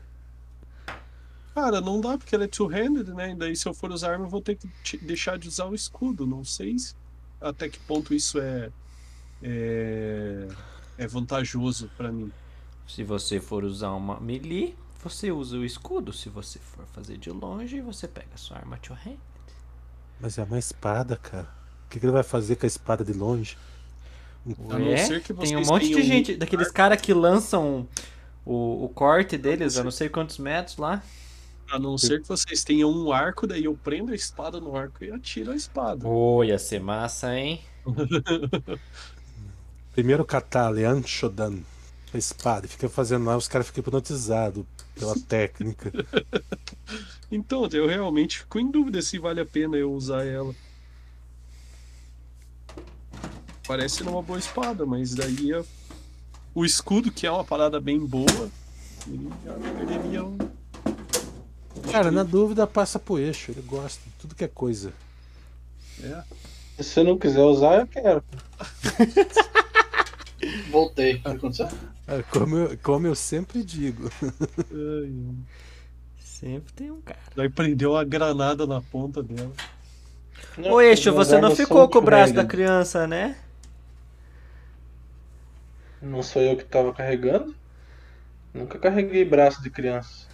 Cara, 1.54 1.80
não 1.80 2.00
dá 2.00 2.18
porque 2.18 2.34
ela 2.34 2.44
é 2.44 2.48
two-handed, 2.48 3.12
né? 3.14 3.30
E 3.30 3.36
daí 3.36 3.54
se 3.54 3.68
eu 3.68 3.74
for 3.74 3.90
usar 3.92 4.12
arma 4.12 4.26
eu 4.26 4.30
vou 4.30 4.42
ter 4.42 4.56
que 4.56 4.68
te- 4.82 4.98
deixar 4.98 5.38
de 5.38 5.46
usar 5.48 5.66
o 5.66 5.74
escudo. 5.74 6.26
Não 6.26 6.44
sei 6.44 6.76
se- 6.78 6.94
até 7.40 7.68
que 7.68 7.78
ponto 7.80 8.12
isso 8.14 8.40
é 8.40 8.72
é, 9.42 10.48
é 10.98 11.06
vantajoso 11.06 11.90
pra 11.96 12.10
mim. 12.10 12.32
Se 12.86 13.02
você 13.02 13.40
for 13.40 13.64
usar 13.64 13.92
uma 13.92 14.20
melee, 14.20 14.76
você 15.02 15.30
usa 15.30 15.56
o 15.56 15.64
escudo. 15.64 16.12
Se 16.12 16.28
você 16.28 16.58
for 16.58 16.84
fazer 16.86 17.16
de 17.16 17.30
longe, 17.30 17.80
você 17.80 18.06
pega 18.06 18.28
a 18.34 18.38
sua 18.38 18.58
arma 18.58 18.76
to 18.78 18.92
hand. 18.92 19.16
Mas 20.20 20.38
é 20.38 20.42
uma 20.42 20.58
espada, 20.58 21.16
cara. 21.16 21.48
O 21.86 21.90
que, 21.90 22.00
que 22.00 22.06
ele 22.06 22.12
vai 22.12 22.22
fazer 22.22 22.56
com 22.56 22.66
a 22.66 22.68
espada 22.68 23.04
de 23.04 23.12
longe? 23.12 23.56
A 24.68 24.78
não 24.78 24.88
Ué, 24.88 24.96
ser 24.98 25.22
que 25.22 25.32
tem 25.32 25.56
um 25.56 25.64
vocês 25.64 25.68
monte 25.68 25.88
de 25.88 26.02
gente, 26.02 26.36
daqueles 26.36 26.70
caras 26.70 27.00
que 27.00 27.14
lançam 27.14 27.88
o, 28.44 28.84
o 28.84 28.88
corte 28.90 29.38
deles 29.38 29.78
a 29.78 29.84
não 29.84 29.90
sei 29.90 30.08
quantos 30.08 30.38
metros 30.38 30.76
lá. 30.76 31.02
A 31.70 31.78
não 31.78 31.96
ser 31.96 32.20
que 32.20 32.28
vocês 32.28 32.62
tenham 32.62 32.90
um 32.90 33.10
arco, 33.10 33.46
daí 33.46 33.64
eu 33.64 33.74
prendo 33.74 34.12
a 34.12 34.14
espada 34.14 34.60
no 34.60 34.76
arco 34.76 35.02
e 35.02 35.10
atiro 35.10 35.50
a 35.50 35.56
espada. 35.56 36.06
Ô, 36.06 36.44
ia 36.44 36.58
ser 36.58 36.78
massa, 36.78 37.34
hein? 37.34 37.62
Primeiro 39.94 40.24
catar 40.24 40.68
Lean 40.70 41.02
Shodan, 41.04 41.58
a 42.12 42.18
espada, 42.18 42.66
e 42.66 42.68
fica 42.68 42.88
fazendo 42.88 43.24
lá, 43.26 43.36
os 43.36 43.46
caras 43.48 43.66
ficam 43.68 43.80
hipnotizados 43.82 44.64
pela 44.94 45.14
técnica. 45.28 45.92
Então, 47.30 47.68
eu 47.72 47.86
realmente 47.86 48.38
fico 48.40 48.58
em 48.58 48.70
dúvida 48.70 49.00
se 49.02 49.18
vale 49.18 49.40
a 49.40 49.46
pena 49.46 49.76
eu 49.76 49.92
usar 49.92 50.24
ela. 50.26 50.54
Parece 53.66 54.02
uma 54.02 54.20
boa 54.20 54.38
espada, 54.38 54.84
mas 54.84 55.14
daí 55.14 55.52
a- 55.54 55.64
o 56.54 56.64
escudo, 56.64 57.10
que 57.10 57.26
é 57.26 57.30
uma 57.30 57.44
parada 57.44 57.80
bem 57.80 57.98
boa, 57.98 58.50
ele 59.06 59.30
já 59.44 59.52
perderia 59.54 60.24
um. 60.24 60.36
Cara, 61.90 62.10
na 62.10 62.22
dúvida, 62.22 62.66
passa 62.66 62.98
pro 62.98 63.18
eixo. 63.18 63.50
Ele 63.52 63.62
gosta 63.62 64.00
de 64.04 64.10
tudo 64.18 64.34
que 64.34 64.44
é 64.44 64.48
coisa. 64.48 64.92
É. 66.02 66.22
Se 66.76 66.84
você 66.84 67.02
não 67.04 67.16
quiser 67.18 67.42
usar, 67.42 67.80
eu 67.80 67.86
quero. 67.86 68.22
Voltei. 70.70 71.14
O 71.16 71.22
que 71.22 71.28
aconteceu? 71.28 71.68
É, 72.06 72.22
Como 72.30 72.56
eu, 72.56 72.78
como 72.82 73.06
eu 73.06 73.14
sempre 73.14 73.62
digo. 73.64 74.10
Sempre 76.18 76.72
tem 76.74 76.90
um 76.90 77.00
cara. 77.00 77.18
Daí 77.34 77.48
prendeu 77.48 77.96
a 77.96 78.04
granada 78.04 78.66
na 78.66 78.80
ponta 78.80 79.22
dela. 79.22 79.52
Ô, 80.70 80.80
Eixo, 80.80 81.12
você 81.12 81.40
não 81.40 81.54
ficou 81.54 81.88
com 81.88 81.98
o 81.98 82.02
braço 82.02 82.34
da 82.34 82.44
criança, 82.44 83.06
né? 83.06 83.36
Não 86.02 86.22
sou 86.22 86.42
eu 86.42 86.56
que 86.56 86.64
tava 86.64 86.92
carregando? 86.92 87.54
Nunca 88.52 88.78
carreguei 88.78 89.24
braço 89.24 89.62
de 89.62 89.70
criança. 89.70 90.26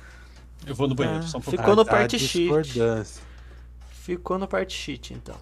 Eu 0.66 0.74
vou 0.74 0.88
no 0.88 0.94
banheiro, 0.94 1.20
Ah, 1.20 1.26
só 1.26 1.38
um 1.38 1.40
pouquinho. 1.40 1.62
Ficou 1.62 1.76
no 1.76 1.82
A- 1.82 1.84
a 1.84 1.88
part 1.88 2.18
sheet. 2.18 2.38
discordância. 2.64 3.22
Ficou 3.92 4.38
no 4.38 4.48
part 4.48 4.72
sheet, 4.74 5.14
então. 5.14 5.36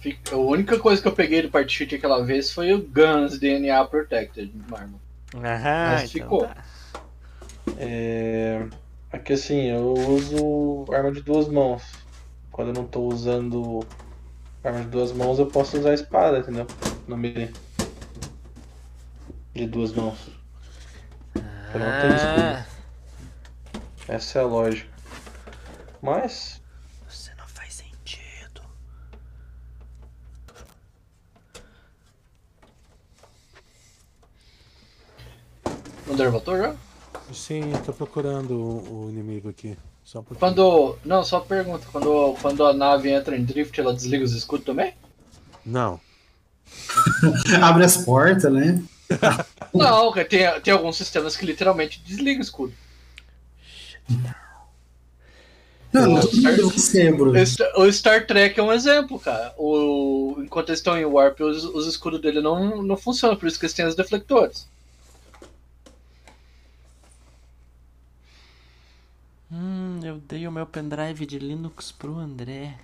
Fica- 0.00 0.34
A 0.34 0.38
única 0.38 0.78
coisa 0.78 1.00
que 1.00 1.08
eu 1.08 1.12
peguei 1.12 1.42
do 1.42 1.50
part 1.50 1.70
sheet 1.72 1.94
aquela 1.94 2.24
vez 2.24 2.52
foi 2.52 2.72
o 2.72 2.80
Guns 2.82 3.38
DNA 3.38 3.84
Protected, 3.84 4.50
Marmon. 4.68 4.98
Ah, 5.36 5.92
Mas 6.00 6.10
ficou. 6.10 6.46
tá. 6.46 6.64
É... 7.76 8.66
Aqui 9.12 9.32
assim, 9.34 9.66
eu 9.70 9.92
uso 9.94 10.86
arma 10.92 11.12
de 11.12 11.20
duas 11.22 11.48
mãos. 11.48 11.82
Quando 12.50 12.68
eu 12.68 12.74
não 12.74 12.86
tô 12.86 13.02
usando 13.02 13.80
arma 14.64 14.80
de 14.80 14.86
duas 14.88 15.12
mãos, 15.12 15.38
eu 15.38 15.46
posso 15.46 15.78
usar 15.78 15.90
a 15.90 15.94
espada, 15.94 16.38
entendeu? 16.38 16.66
No 17.06 17.16
melee. 17.16 17.52
De 19.54 19.66
duas 19.66 19.92
mãos. 19.92 20.18
Eu 21.34 21.78
não 21.80 22.00
tenho 22.00 22.14
escudo. 22.14 22.42
Ah, 22.42 22.66
Essa 24.08 24.38
é 24.38 24.42
a 24.42 24.46
lógica. 24.46 24.90
Mas, 26.02 26.60
você 27.08 27.32
não 27.36 27.46
faz 27.46 27.74
sentido. 27.74 28.62
André 36.10 36.28
voltou 36.28 36.56
já? 36.56 36.74
Sim, 37.32 37.72
eu 37.72 37.82
tô 37.82 37.92
procurando 37.92 38.52
o, 38.52 39.06
o 39.06 39.10
inimigo 39.10 39.48
aqui. 39.48 39.76
Só 40.04 40.20
um. 40.20 40.24
Quando. 40.34 40.98
Não, 41.04 41.22
só 41.22 41.40
pergunta, 41.40 41.86
quando, 41.92 42.34
quando 42.40 42.64
a 42.64 42.72
nave 42.72 43.10
entra 43.10 43.36
em 43.36 43.44
drift, 43.44 43.78
ela 43.80 43.94
desliga 43.94 44.24
os 44.24 44.32
escudos 44.32 44.66
também? 44.66 44.94
Não. 45.64 46.00
Abre 47.62 47.84
as 47.84 47.96
portas, 47.98 48.52
né? 48.52 48.82
Não, 49.74 50.12
tem, 50.12 50.60
tem 50.62 50.72
alguns 50.72 50.96
sistemas 50.96 51.36
que 51.36 51.44
literalmente 51.44 52.00
desligam 52.04 52.38
o 52.38 52.42
escudo. 52.42 52.72
Não, 55.92 56.06
não 56.06 56.14
O 56.14 56.20
tô 56.20 56.30
falando 56.40 56.56
de 56.56 56.62
você, 56.62 57.10
Bruno. 57.10 57.32
O 57.38 57.46
Star- 57.46 57.72
O 57.76 57.92
Star 57.92 58.26
Trek 58.26 58.58
é 58.58 58.62
um 58.62 58.72
exemplo, 58.72 59.18
cara. 59.18 59.52
O, 59.58 60.36
enquanto 60.38 60.68
eles 60.68 60.78
estão 60.78 60.96
em 60.96 61.04
Warp, 61.04 61.40
os, 61.40 61.64
os 61.64 61.86
escudos 61.88 62.20
dele 62.20 62.40
não, 62.40 62.82
não 62.82 62.96
funcionam, 62.96 63.36
por 63.36 63.46
isso 63.48 63.58
que 63.58 63.66
eles 63.66 63.74
têm 63.74 63.86
os 63.86 63.96
deflectores. 63.96 64.68
Hum, 69.50 70.00
eu 70.04 70.18
dei 70.18 70.46
o 70.46 70.52
meu 70.52 70.66
pendrive 70.66 71.26
de 71.26 71.38
Linux 71.38 71.90
pro 71.92 72.16
André. 72.18 72.76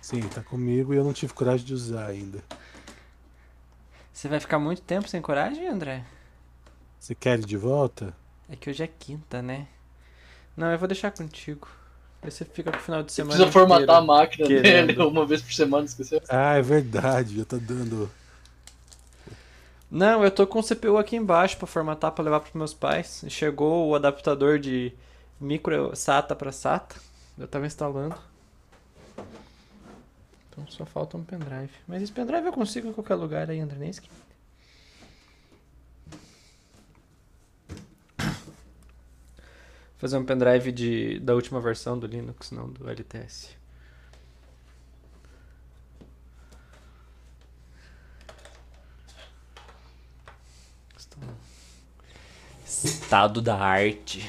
Sim, 0.00 0.20
tá 0.28 0.42
comigo 0.42 0.92
e 0.92 0.96
eu 0.96 1.04
não 1.04 1.12
tive 1.12 1.32
coragem 1.32 1.64
de 1.66 1.74
usar 1.74 2.06
ainda. 2.06 2.42
Você 4.12 4.28
vai 4.28 4.40
ficar 4.40 4.58
muito 4.58 4.82
tempo 4.82 5.08
sem 5.08 5.20
coragem, 5.20 5.66
André? 5.68 6.04
Você 6.98 7.14
quer 7.14 7.34
ele 7.34 7.44
de 7.44 7.56
volta? 7.56 8.14
É 8.48 8.56
que 8.56 8.70
hoje 8.70 8.82
é 8.82 8.86
quinta, 8.86 9.42
né? 9.42 9.66
Não, 10.56 10.70
eu 10.70 10.78
vou 10.78 10.88
deixar 10.88 11.10
contigo. 11.10 11.68
Aí 12.22 12.30
você 12.30 12.44
fica 12.44 12.70
pro 12.70 12.80
final 12.80 13.02
de 13.02 13.12
Você 13.12 13.16
semana. 13.16 13.34
precisa 13.34 13.52
formatar 13.52 13.96
a 13.96 14.02
inteiro. 14.02 14.06
máquina 14.06 14.46
querendo. 14.46 14.86
dele 14.86 15.02
uma 15.02 15.26
vez 15.26 15.42
por 15.42 15.52
semana, 15.52 15.84
esqueceu? 15.86 16.20
Ah, 16.28 16.54
é 16.56 16.62
verdade. 16.62 17.38
Eu 17.38 17.46
tô 17.46 17.58
dando. 17.58 18.10
Não, 19.90 20.24
eu 20.24 20.30
tô 20.30 20.46
com 20.46 20.58
o 20.60 20.62
CPU 20.62 20.96
aqui 20.96 21.16
embaixo 21.16 21.56
pra 21.58 21.66
formatar 21.66 22.12
pra 22.12 22.24
levar 22.24 22.40
pros 22.40 22.54
meus 22.54 22.72
pais. 22.72 23.24
Chegou 23.28 23.88
o 23.88 23.94
adaptador 23.94 24.58
de 24.58 24.92
micro 25.42 25.94
SATA 25.94 26.34
pra 26.34 26.52
SATA. 26.52 26.96
Eu 27.36 27.48
tava 27.48 27.66
instalando. 27.66 28.16
Então 30.48 30.66
só 30.68 30.84
falta 30.84 31.16
um 31.16 31.24
pendrive. 31.24 31.72
Mas 31.86 32.02
esse 32.02 32.12
pendrive 32.12 32.46
eu 32.46 32.52
consigo 32.52 32.88
em 32.88 32.92
qualquer 32.92 33.14
lugar 33.14 33.50
aí, 33.50 33.60
André. 33.60 33.78
Nem. 33.78 33.92
Fazer 39.96 40.16
um 40.18 40.24
pendrive 40.24 40.72
de, 40.72 41.20
da 41.20 41.34
última 41.34 41.60
versão 41.60 41.98
do 41.98 42.06
Linux, 42.06 42.50
não 42.50 42.68
do 42.68 42.88
LTS. 42.88 43.56
Estado 52.84 53.40
da 53.40 53.56
arte. 53.56 54.28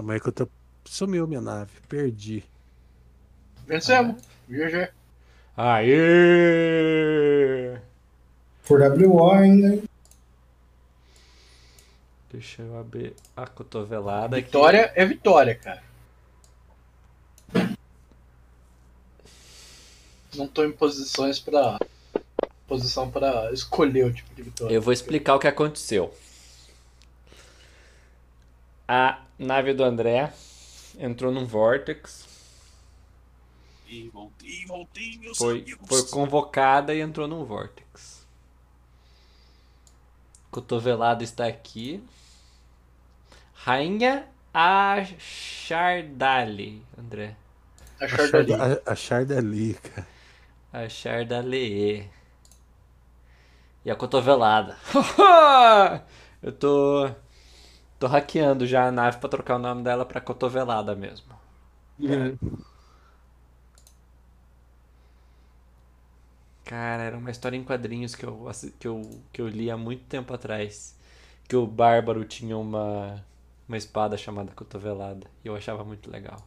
Calma 0.00 0.14
aí 0.14 0.20
que 0.20 0.28
eu 0.28 0.32
tô. 0.32 0.48
Sumiu 0.86 1.26
minha 1.26 1.42
nave. 1.42 1.72
Perdi. 1.86 2.42
Vencemos. 3.66 4.22
GG. 4.48 4.88
Aê! 5.54 5.98
Por 8.66 8.80
WO 8.80 9.30
ainda. 9.30 9.82
Deixa 12.32 12.62
eu 12.62 12.78
abrir 12.78 13.14
a 13.36 13.46
cotovelada 13.46 14.38
aqui. 14.38 14.46
Vitória 14.46 14.90
é 14.94 15.04
vitória, 15.04 15.54
cara. 15.54 15.82
Não 20.34 20.48
tô 20.48 20.64
em 20.64 20.72
posições 20.72 21.38
pra. 21.38 21.78
posição 22.66 23.10
pra 23.10 23.52
escolher 23.52 24.06
o 24.06 24.12
tipo 24.14 24.34
de 24.34 24.44
vitória. 24.44 24.74
Eu 24.74 24.80
vou 24.80 24.94
explicar 24.94 25.34
o 25.34 25.38
que 25.38 25.46
aconteceu. 25.46 26.14
A 28.88 29.20
nave 29.40 29.72
do 29.74 29.82
André 29.82 30.32
entrou 30.98 31.32
num 31.32 31.46
vortex, 31.46 32.28
Voltei, 34.12 34.12
voltei, 34.12 34.66
voltei, 34.66 35.18
meus 35.18 35.36
foi, 35.36 35.64
foi 35.88 36.04
convocada 36.04 36.94
e 36.94 37.00
entrou 37.00 37.26
num 37.26 37.44
vortex. 37.44 38.24
Cotovelada 40.48 41.24
está 41.24 41.46
aqui. 41.46 42.00
Rainha 43.52 44.28
Achardali, 44.54 46.00
André. 46.96 47.34
A 48.00 48.04
A 48.04 48.08
Chardali. 48.08 48.48
Charda- 48.48 48.82
A, 48.86 48.92
a 48.92 48.96
Chardali, 48.96 49.74
cara. 49.74 50.06
Achardali. 50.72 52.08
E 53.84 53.90
a 53.90 53.96
cotovelada. 53.96 54.76
Eu 56.42 56.52
tô. 56.52 57.10
Tô 58.00 58.06
hackeando 58.06 58.66
já 58.66 58.86
a 58.86 58.90
nave 58.90 59.18
pra 59.18 59.28
trocar 59.28 59.56
o 59.56 59.58
nome 59.58 59.82
dela 59.82 60.06
pra 60.06 60.22
cotovelada 60.22 60.96
mesmo. 60.96 61.34
É. 62.02 62.34
Cara, 66.64 67.02
era 67.02 67.18
uma 67.18 67.30
história 67.30 67.58
em 67.58 67.62
quadrinhos 67.62 68.14
que 68.14 68.24
eu, 68.24 68.50
que 68.78 68.88
eu, 68.88 69.02
que 69.30 69.42
eu 69.42 69.48
li 69.48 69.70
há 69.70 69.76
muito 69.76 70.04
tempo 70.04 70.32
atrás. 70.32 70.96
Que 71.46 71.54
o 71.54 71.66
Bárbaro 71.66 72.24
tinha 72.24 72.56
uma, 72.56 73.22
uma 73.68 73.76
espada 73.76 74.16
chamada 74.16 74.50
cotovelada. 74.52 75.26
E 75.44 75.48
eu 75.48 75.54
achava 75.54 75.84
muito 75.84 76.10
legal. 76.10 76.42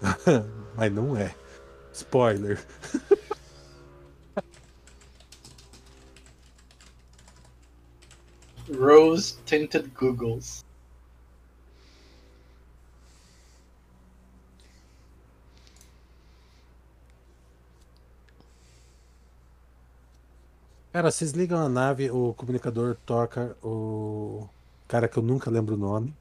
Mas 0.74 0.90
não 0.90 1.14
é. 1.18 1.34
Spoiler. 1.92 2.64
Rose 8.70 9.36
Tinted 9.44 9.88
Googles. 9.94 10.64
Cara, 20.92 21.10
vocês 21.10 21.32
ligam 21.32 21.58
a 21.58 21.68
nave, 21.68 22.10
o 22.10 22.32
comunicador 22.32 22.96
toca 23.04 23.54
o 23.62 24.48
cara 24.88 25.06
que 25.06 25.18
eu 25.18 25.22
nunca 25.22 25.50
lembro 25.50 25.74
o 25.74 25.78
nome. 25.78 26.14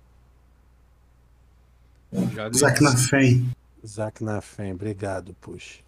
Zack 2.54 2.84
na 2.84 2.98
Fen. 2.98 3.50
Zack 3.86 4.24
Nafen, 4.24 4.74
obrigado, 4.74 5.34
puxa. 5.40 5.80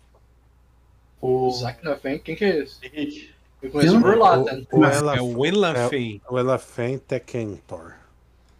O 1.19 1.51
Zack 1.51 1.83
Nafen, 1.83 2.19
quem 2.19 2.35
que 2.35 2.45
é 2.45 2.59
esse? 2.59 2.85
Henrique, 2.85 3.31
Eu 3.61 3.71
conheço 3.71 3.91
Tem 3.93 3.99
um- 3.99 4.03
por 4.03 4.17
lá, 4.17 4.37
né? 4.37 4.63
O, 4.71 4.79
o 4.79 4.85
Ela, 4.85 5.15
É 5.17 5.21
o 5.21 5.37
o 6.29 6.39
Elafen 6.39 6.97
Tekentor. 6.99 7.93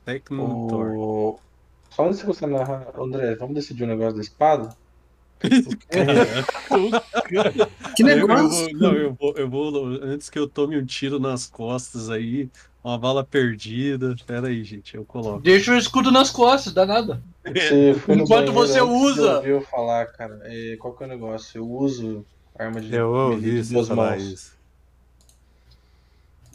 Tecnotor. 0.06 0.88
o... 0.98 1.40
Só 1.90 2.06
antes 2.08 2.20
de 2.20 2.26
você 2.26 2.46
narrar, 2.48 2.88
André, 2.98 3.36
vamos 3.36 3.56
decidir 3.56 3.84
o 3.84 3.88
negócio 3.88 4.16
da 4.16 4.22
espada? 4.22 4.76
Que 7.96 8.04
Eu, 8.04 8.08
eu 8.10 8.28
negócio. 8.28 8.50
vou, 8.50 8.74
não, 8.74 8.94
eu 8.94 9.14
vou, 9.14 9.34
eu 9.38 9.50
vou, 9.50 9.86
antes 10.02 10.30
que 10.30 10.38
eu 10.40 10.48
tome 10.48 10.78
um 10.78 10.86
tiro 10.86 11.20
nas 11.20 11.46
costas 11.48 12.10
aí, 12.10 12.50
uma 12.84 12.98
bala 12.98 13.24
perdida. 13.24 14.16
Pera 14.26 14.48
aí, 14.48 14.64
gente, 14.64 14.96
eu 14.96 15.06
coloco. 15.06 15.40
Deixa 15.42 15.72
o 15.74 15.78
escudo 15.78 16.12
nas 16.12 16.30
costas, 16.30 16.74
dá 16.74 16.86
nada. 16.86 17.22
Você 17.46 17.92
Enquanto 17.92 18.28
banheiro 18.28 18.54
você 18.54 18.82
usa- 18.82 19.36
ouvir 19.38 19.50
eu 19.50 19.62
falar, 19.62 20.06
cara, 20.08 20.40
é, 20.44 20.76
qual 20.78 20.94
que 20.94 21.04
é 21.04 21.06
o 21.06 21.10
negócio? 21.10 21.60
Eu 21.60 21.70
uso 21.70 22.26
arma 22.58 22.82
de 22.82 22.94
Eu 22.94 23.12
ouvi 23.12 23.52
de 23.52 23.64
você 23.64 23.74
duas 23.74 23.88
falar 23.88 24.12
mãos. 24.12 24.24
isso. 24.24 24.57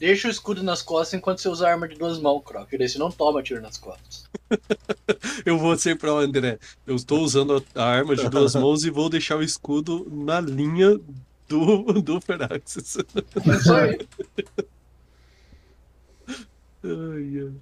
Deixa 0.02 0.26
o 0.26 0.30
escudo 0.32 0.64
nas 0.64 0.82
costas 0.82 1.14
enquanto 1.16 1.40
você 1.40 1.48
usa 1.48 1.64
a 1.64 1.70
arma 1.70 1.86
de 1.86 1.94
duas 1.96 2.18
mãos, 2.18 2.42
Croc. 2.42 2.68
Daí 2.76 2.88
você 2.88 2.98
não 2.98 3.08
toma 3.08 3.40
tiro 3.40 3.60
nas 3.60 3.78
costas. 3.78 4.28
Eu 5.46 5.56
vou 5.56 5.78
ser 5.78 5.96
pra 5.96 6.10
André. 6.10 6.58
Eu 6.84 6.96
estou 6.96 7.20
usando 7.20 7.64
a 7.72 7.84
arma 7.84 8.16
de 8.16 8.28
duas 8.28 8.52
mãos 8.56 8.82
e 8.82 8.90
vou 8.90 9.08
deixar 9.08 9.36
o 9.36 9.44
escudo 9.44 10.04
na 10.10 10.40
linha 10.40 10.98
do, 11.48 12.02
do 12.02 12.20
Feraxis. 12.20 12.96
É 12.98 13.56
isso 13.56 13.72
aí. 13.72 14.08
Ai, 16.82 17.40
ai. 17.46 17.52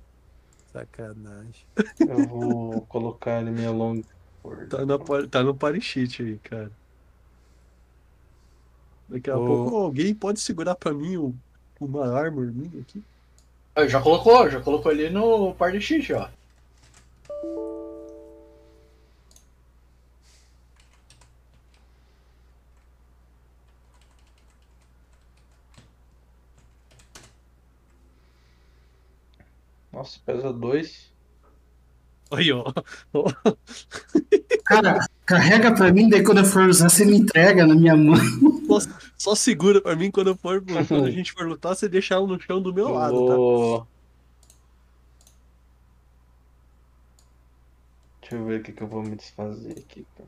Sacanagem. 0.73 1.67
Eu 1.99 2.27
vou 2.27 2.81
colocar 2.87 3.43
ele 3.43 3.51
minha 3.51 3.71
long. 3.71 4.03
Tá, 4.71 4.87
na, 4.87 4.99
tá 5.31 5.43
no 5.43 5.55
party 5.55 5.83
sheet 5.83 6.23
aí, 6.23 6.39
cara. 6.39 6.73
Daqui 9.11 9.29
a 9.29 9.37
Ô. 9.37 9.45
pouco 9.45 9.77
alguém 9.77 10.15
pode 10.15 10.41
segurar 10.41 10.75
pra 10.75 10.95
mim 10.95 11.19
um- 11.19 11.35
uma 11.81 12.07
armor 12.19 12.47
minha 12.53 12.81
aqui. 12.83 13.03
Ah, 13.75 13.87
Já 13.89 14.01
colocou, 14.01 14.49
já 14.51 14.61
colocou 14.61 14.91
ali 14.93 15.11
no 15.11 15.55
party 15.55 15.81
sheet, 15.81 16.13
ó. 16.13 16.29
Nossa, 29.93 30.19
pesa 30.27 30.53
dois. 30.53 31.10
Aí, 32.31 32.53
ó. 32.53 32.65
Cara, 34.65 35.07
carrega 35.27 35.75
pra 35.75 35.93
mim, 35.93 36.09
daí 36.09 36.23
quando 36.23 36.39
eu 36.39 36.45
for 36.45 36.69
usar, 36.69 36.89
você 36.89 37.05
me 37.05 37.17
entrega 37.17 37.67
na 37.67 37.75
minha 37.75 37.97
mão. 37.97 38.17
Só, 38.67 38.79
só 39.19 39.35
segura 39.35 39.81
pra 39.81 39.97
mim 39.97 40.11
quando, 40.11 40.29
eu 40.29 40.37
for, 40.37 40.63
quando 40.65 41.07
a 41.07 41.11
gente 41.11 41.33
for 41.33 41.47
lutar, 41.47 41.75
você 41.75 41.89
deixar 41.89 42.17
ela 42.17 42.27
no 42.27 42.41
chão 42.41 42.63
do 42.63 42.73
meu 42.73 42.89
Eu 42.89 42.95
lado, 42.95 43.27
tá? 43.27 43.87
Deixa 48.21 48.37
eu 48.37 48.45
ver 48.47 48.61
o 48.61 48.63
que, 48.63 48.73
que 48.73 48.83
eu 48.83 48.87
vou 48.87 49.03
me 49.03 49.17
desfazer 49.17 49.73
aqui. 49.73 50.07
tá? 50.17 50.23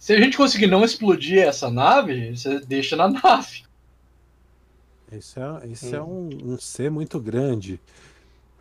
Se 0.00 0.12
a 0.12 0.20
gente 0.20 0.36
conseguir 0.36 0.66
não 0.66 0.84
explodir 0.84 1.38
essa 1.38 1.70
nave, 1.70 2.36
você 2.36 2.58
deixa 2.60 2.96
na 2.96 3.08
nave. 3.08 3.64
Esse 5.12 5.38
é, 5.38 5.70
esse 5.70 5.94
é 5.94 6.02
um, 6.02 6.28
um 6.42 6.58
C 6.58 6.90
muito 6.90 7.20
grande. 7.20 7.80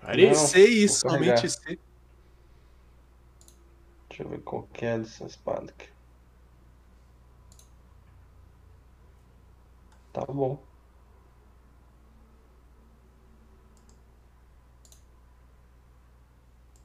Parecer 0.01 0.67
isso, 0.67 0.99
somente 0.99 1.49
ser. 1.49 1.79
Deixa 4.15 4.23
eu 4.23 4.29
ver 4.29 4.43
qual 4.43 4.63
que 4.71 4.85
é 4.85 4.97
dessa 4.97 5.25
espada 5.25 5.71
aqui. 5.71 5.89
Tá 10.13 10.25
bom. 10.25 10.57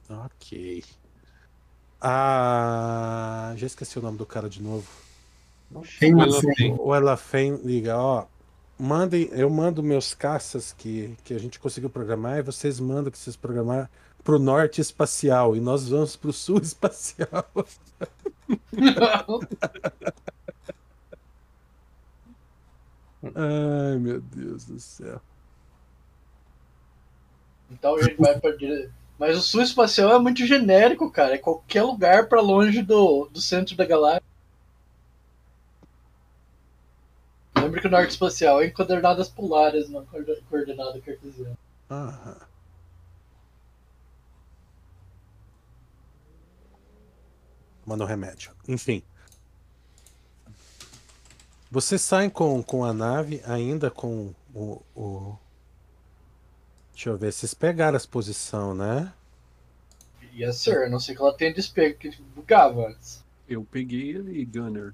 Ok. 0.09 0.83
Ah, 2.01 3.53
já 3.55 3.65
esqueci 3.65 3.97
o 3.97 4.01
nome 4.01 4.17
do 4.17 4.25
cara 4.25 4.49
de 4.49 4.61
novo. 4.61 4.91
Tem. 6.01 6.13
O 6.77 6.93
Elafen 6.93 7.61
liga, 7.63 7.97
ó. 7.97 8.25
Mandem, 8.77 9.29
eu 9.31 9.49
mando 9.49 9.81
meus 9.81 10.13
caças 10.13 10.73
que, 10.73 11.15
que 11.23 11.33
a 11.33 11.39
gente 11.39 11.59
conseguiu 11.59 11.89
programar 11.89 12.39
e 12.39 12.41
vocês 12.41 12.77
mandam 12.77 13.09
que 13.09 13.17
vocês 13.17 13.37
programar 13.37 13.89
pro 14.23 14.39
norte 14.39 14.81
espacial 14.81 15.55
e 15.55 15.59
nós 15.59 15.87
vamos 15.89 16.15
pro 16.15 16.33
sul 16.33 16.59
espacial. 16.61 17.45
Ai, 23.35 23.97
meu 23.99 24.19
Deus 24.21 24.65
do 24.65 24.79
céu. 24.79 25.21
Então 27.69 27.95
a 27.95 28.01
gente 28.01 28.15
vai 28.17 28.39
pra 28.39 28.51
dire... 28.55 28.89
Mas 29.17 29.37
o 29.37 29.41
sul 29.41 29.61
espacial 29.61 30.11
é 30.15 30.19
muito 30.19 30.45
genérico, 30.47 31.11
cara. 31.11 31.35
É 31.35 31.37
qualquer 31.37 31.83
lugar 31.83 32.27
pra 32.27 32.41
longe 32.41 32.81
do, 32.81 33.25
do 33.31 33.39
centro 33.39 33.75
da 33.75 33.85
galáxia. 33.85 34.23
Lembra 37.55 37.79
que 37.79 37.87
o 37.87 37.91
norte 37.91 38.09
espacial 38.09 38.61
é 38.61 38.65
em 38.65 38.73
coordenadas 38.73 39.29
polares, 39.29 39.87
não 39.89 40.03
coorde- 40.07 40.41
coordenada 40.49 40.99
cartesiana. 41.01 41.55
Aham. 41.89 42.50
Manda 47.85 48.03
um 48.03 48.07
remédio. 48.07 48.51
Enfim. 48.67 49.03
Vocês 51.69 52.01
saem 52.01 52.29
com, 52.29 52.61
com 52.61 52.83
a 52.83 52.93
nave, 52.93 53.41
ainda 53.45 53.89
com 53.89 54.33
o, 54.53 54.81
o. 54.95 55.37
Deixa 56.93 57.09
eu 57.09 57.17
ver, 57.17 57.31
vocês 57.31 57.53
pegaram 57.53 57.95
as 57.95 58.05
posição, 58.05 58.75
né? 58.75 59.11
Yes, 60.35 60.57
sir. 60.57 60.83
A 60.85 60.89
não 60.89 60.99
sei 60.99 61.15
que 61.15 61.21
ela 61.21 61.33
tenha 61.33 61.53
despego, 61.53 61.97
que 61.97 62.11
bugava 62.35 62.87
antes. 62.89 63.23
Eu 63.47 63.63
peguei 63.63 64.11
ele, 64.11 64.45
Gunner. 64.45 64.93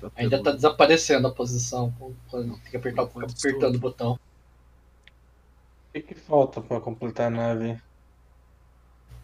Tá 0.00 0.10
Ainda 0.16 0.30
pelo- 0.38 0.42
tá 0.44 0.52
desaparecendo 0.52 1.28
a 1.28 1.32
posição 1.32 1.92
quando 2.28 2.54
tem 2.60 2.70
que 2.70 2.76
apertar, 2.76 3.06
fica 3.06 3.20
Quando 3.20 3.30
apertando 3.38 3.76
o 3.76 3.80
botão. 3.80 4.12
O 4.14 5.92
que, 5.92 6.00
que 6.00 6.14
falta 6.14 6.60
pra 6.60 6.80
completar 6.80 7.26
a 7.26 7.30
nave? 7.30 7.80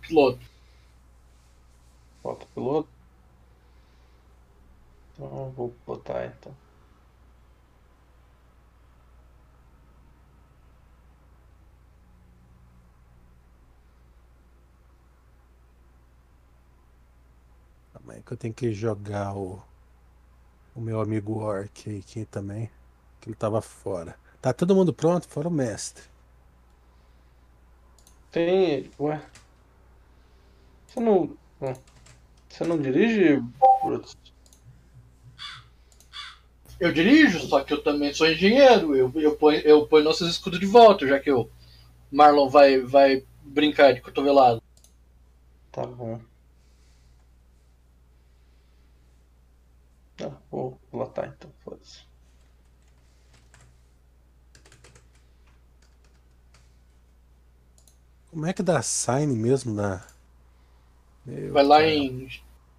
Piloto. 0.03 0.41
Falta 2.23 2.45
o 2.45 2.49
piloto? 2.49 2.89
Então 5.15 5.51
vou 5.51 5.75
botar 5.87 6.27
então. 6.27 6.55
Calma 17.93 18.13
aí 18.15 18.23
que 18.23 18.33
eu 18.33 18.37
tenho 18.37 18.55
que 18.55 18.73
jogar 18.73 19.35
o, 19.37 19.61
o 20.75 20.81
meu 20.81 21.01
amigo 21.01 21.39
Orc 21.41 21.89
aí 21.91 21.99
aqui 21.99 22.25
também. 22.25 22.71
Que 23.21 23.29
ele 23.31 23.37
tava 23.37 23.61
fora. 23.61 24.17
Tá 24.41 24.53
todo 24.53 24.75
mundo 24.75 24.93
pronto? 24.93 25.27
Fora 25.29 25.49
o 25.49 25.51
mestre. 25.51 26.05
Tem. 28.31 28.91
Ué. 29.01 29.21
Você 30.87 31.01
não. 31.01 31.37
Você 32.49 32.65
não 32.65 32.81
dirige, 32.81 33.43
Brutus? 33.85 34.17
Eu 36.81 36.93
dirijo, 36.93 37.41
só 37.41 37.63
que 37.65 37.73
eu 37.73 37.83
também 37.83 38.13
sou 38.13 38.29
engenheiro. 38.29 38.95
Eu, 38.95 39.13
eu, 39.17 39.37
ponho, 39.37 39.59
eu 39.61 39.87
ponho 39.87 40.05
nossos 40.05 40.31
escudos 40.31 40.61
de 40.61 40.67
volta, 40.67 41.07
já 41.07 41.19
que 41.19 41.31
o 41.31 41.51
Marlon 42.11 42.49
vai, 42.49 42.81
vai 42.81 43.25
brincar 43.43 43.93
de 43.93 44.01
cotovelado. 44.01 44.63
Tá 45.73 45.85
bom. 45.87 46.21
Ah, 50.23 50.37
vou 50.51 50.79
lotar 50.93 51.29
então, 51.29 51.51
foda-se. 51.65 52.09
Como 58.31 58.47
é 58.47 58.53
que 58.53 58.63
dá 58.63 58.83
sign 58.83 59.35
mesmo 59.35 59.73
na. 59.73 60.07
Meu 61.29 61.53
Vai 61.53 61.63
lá 61.65 61.77
pai. 61.77 61.91
em. 61.93 62.29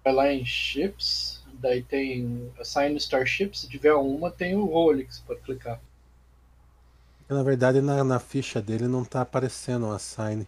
Vai 0.04 0.12
lá 0.12 0.32
em 0.32 0.44
Ships, 0.44 1.42
daí 1.54 1.82
tem 1.82 2.52
Assign 2.58 2.96
Starship, 2.96 3.56
se 3.56 3.68
tiver 3.68 3.94
uma, 3.94 4.30
tem 4.30 4.56
o 4.56 4.64
role 4.64 5.04
que 5.06 5.14
você 5.14 5.22
pode 5.26 5.40
clicar. 5.42 5.80
Na 7.30 7.42
verdade, 7.42 7.80
na, 7.80 8.04
na 8.04 8.20
ficha 8.20 8.60
dele 8.60 8.86
não 8.86 9.06
tá 9.06 9.22
aparecendo 9.22 9.90
a 9.90 9.98
sign. 9.98 10.46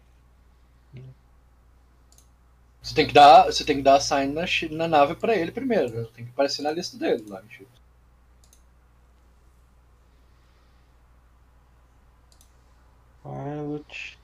Você 2.82 2.94
tem 2.94 3.06
que 3.06 3.14
dar, 3.14 3.46
você 3.46 3.64
tem 3.64 3.76
que 3.76 3.82
dar 3.82 3.96
assign 3.96 4.32
na, 4.34 4.44
na 4.76 4.86
nave 4.86 5.14
pra 5.16 5.34
ele 5.34 5.50
primeiro. 5.50 6.06
Tem 6.08 6.24
que 6.26 6.30
aparecer 6.30 6.62
na 6.62 6.70
lista 6.70 6.96
dele 6.98 7.24
lá 7.28 7.42
em 7.42 7.48
Ships. 7.50 7.80
Pilot. 13.22 14.16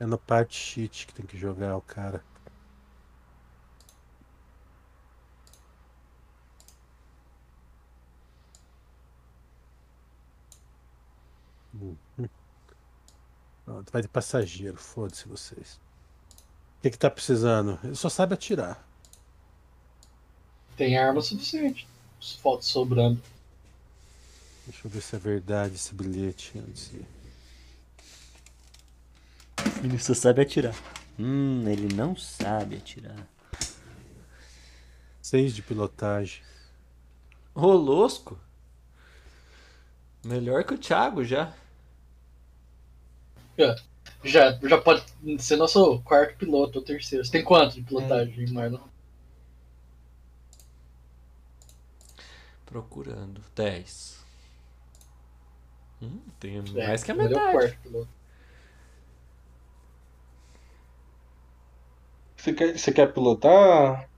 É 0.00 0.06
no 0.06 0.18
part 0.18 0.54
sheet 0.54 1.06
que 1.06 1.14
tem 1.14 1.26
que 1.26 1.36
jogar 1.36 1.76
o 1.76 1.80
cara. 1.80 2.22
Uhum. 11.74 11.96
Pronto, 13.64 13.92
vai 13.92 14.02
de 14.02 14.08
passageiro, 14.08 14.76
foda-se 14.76 15.28
vocês. 15.28 15.80
O 16.78 16.82
que 16.82 16.90
que 16.90 16.98
tá 16.98 17.10
precisando? 17.10 17.78
Ele 17.84 17.94
só 17.94 18.08
sabe 18.08 18.34
atirar. 18.34 18.86
Tem 20.76 20.96
arma 20.96 21.20
suficiente. 21.20 21.86
Falta 22.40 22.62
sobrando. 22.62 23.20
Deixa 24.66 24.86
eu 24.86 24.90
ver 24.90 25.00
se 25.00 25.16
é 25.16 25.18
verdade 25.18 25.74
esse 25.74 25.94
bilhete 25.94 26.58
antes 26.58 26.90
de... 26.90 27.17
Ele 29.82 29.98
só 29.98 30.14
sabe 30.14 30.42
atirar. 30.42 30.74
Hum, 31.18 31.64
ele 31.68 31.92
não 31.94 32.16
sabe 32.16 32.76
atirar. 32.76 33.26
Seis 35.22 35.54
de 35.54 35.62
pilotagem. 35.62 36.42
Rolosco? 37.54 38.38
Melhor 40.24 40.62
que 40.64 40.74
o 40.74 40.78
Thiago 40.78 41.24
já. 41.24 41.52
Já, 44.24 44.58
já 44.62 44.78
pode 44.80 45.04
ser 45.38 45.56
nosso 45.56 46.00
quarto 46.02 46.36
piloto 46.36 46.78
ou 46.78 46.84
terceiro. 46.84 47.24
Você 47.24 47.30
tem 47.32 47.44
quanto 47.44 47.74
de 47.74 47.82
pilotagem, 47.82 48.46
Marlon? 48.52 48.80
Procurando. 52.64 53.40
10. 53.54 54.18
Hum, 56.02 56.20
tem 56.38 56.58
É, 56.58 56.62
mais 56.86 57.02
que 57.02 57.10
a 57.10 57.14
é 57.14 57.18
metade. 57.18 57.52
quarto 57.52 57.78
piloto. 57.82 58.08
Você 62.48 62.54
quer, 62.54 62.78
você 62.78 62.92
quer 62.92 63.12
pilotar, 63.12 64.08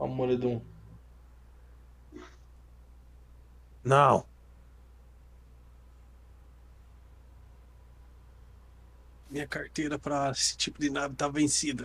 Amoredum? 0.00 0.60
Não. 3.84 4.26
Minha 9.30 9.46
carteira 9.46 9.98
pra 9.98 10.30
esse 10.30 10.56
tipo 10.56 10.80
de 10.80 10.90
nave 10.90 11.14
tá 11.14 11.28
vencida. 11.28 11.84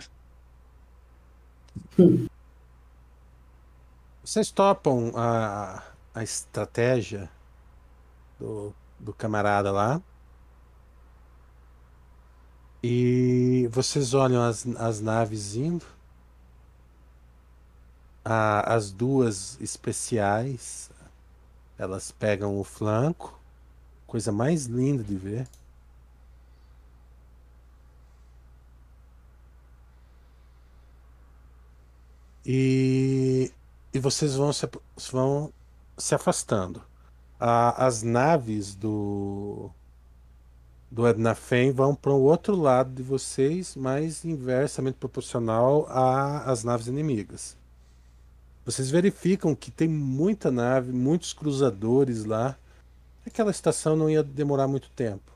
Vocês 4.24 4.50
topam 4.50 5.12
a, 5.14 5.84
a 6.12 6.22
estratégia 6.24 7.30
do, 8.40 8.74
do 8.98 9.12
camarada 9.12 9.70
lá. 9.70 10.02
E 12.82 13.68
vocês 13.70 14.14
olham 14.14 14.42
as, 14.42 14.66
as 14.78 15.00
naves 15.00 15.54
indo. 15.54 15.84
As 18.24 18.90
duas 18.90 19.60
especiais, 19.60 20.90
elas 21.78 22.10
pegam 22.10 22.58
o 22.58 22.64
flanco. 22.64 23.38
Coisa 24.06 24.32
mais 24.32 24.66
linda 24.66 25.02
de 25.02 25.16
ver. 25.16 25.48
E, 32.44 33.52
e 33.92 33.98
vocês 33.98 34.34
vão 34.34 34.52
se, 34.52 34.68
vão 35.12 35.52
se 35.96 36.14
afastando. 36.14 36.82
As 37.38 38.02
naves 38.02 38.74
do 38.74 39.70
do 40.90 41.06
Ednafen 41.06 41.70
vão 41.70 41.94
para 41.94 42.12
o 42.12 42.22
outro 42.22 42.56
lado 42.56 42.92
de 42.92 43.02
vocês, 43.02 43.76
mas 43.76 44.24
inversamente 44.24 44.98
proporcional 44.98 45.86
às 45.88 46.64
naves 46.64 46.88
inimigas. 46.88 47.56
Vocês 48.64 48.90
verificam 48.90 49.54
que 49.54 49.70
tem 49.70 49.88
muita 49.88 50.50
nave, 50.50 50.92
muitos 50.92 51.32
cruzadores 51.32 52.24
lá. 52.24 52.56
Aquela 53.24 53.50
estação 53.50 53.94
não 53.94 54.10
ia 54.10 54.22
demorar 54.22 54.66
muito 54.66 54.90
tempo. 54.90 55.32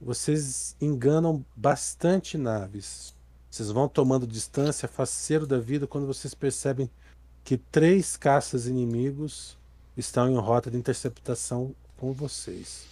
Vocês 0.00 0.76
enganam 0.80 1.44
bastante 1.56 2.36
naves. 2.36 3.14
Vocês 3.50 3.70
vão 3.70 3.88
tomando 3.88 4.26
distância, 4.26 4.86
faceiro 4.86 5.46
da 5.46 5.58
vida, 5.58 5.86
quando 5.86 6.06
vocês 6.06 6.34
percebem 6.34 6.88
que 7.42 7.56
três 7.56 8.16
caças 8.16 8.66
inimigos 8.66 9.58
estão 9.96 10.30
em 10.30 10.36
rota 10.36 10.70
de 10.70 10.76
interceptação 10.76 11.74
com 11.96 12.12
vocês. 12.12 12.86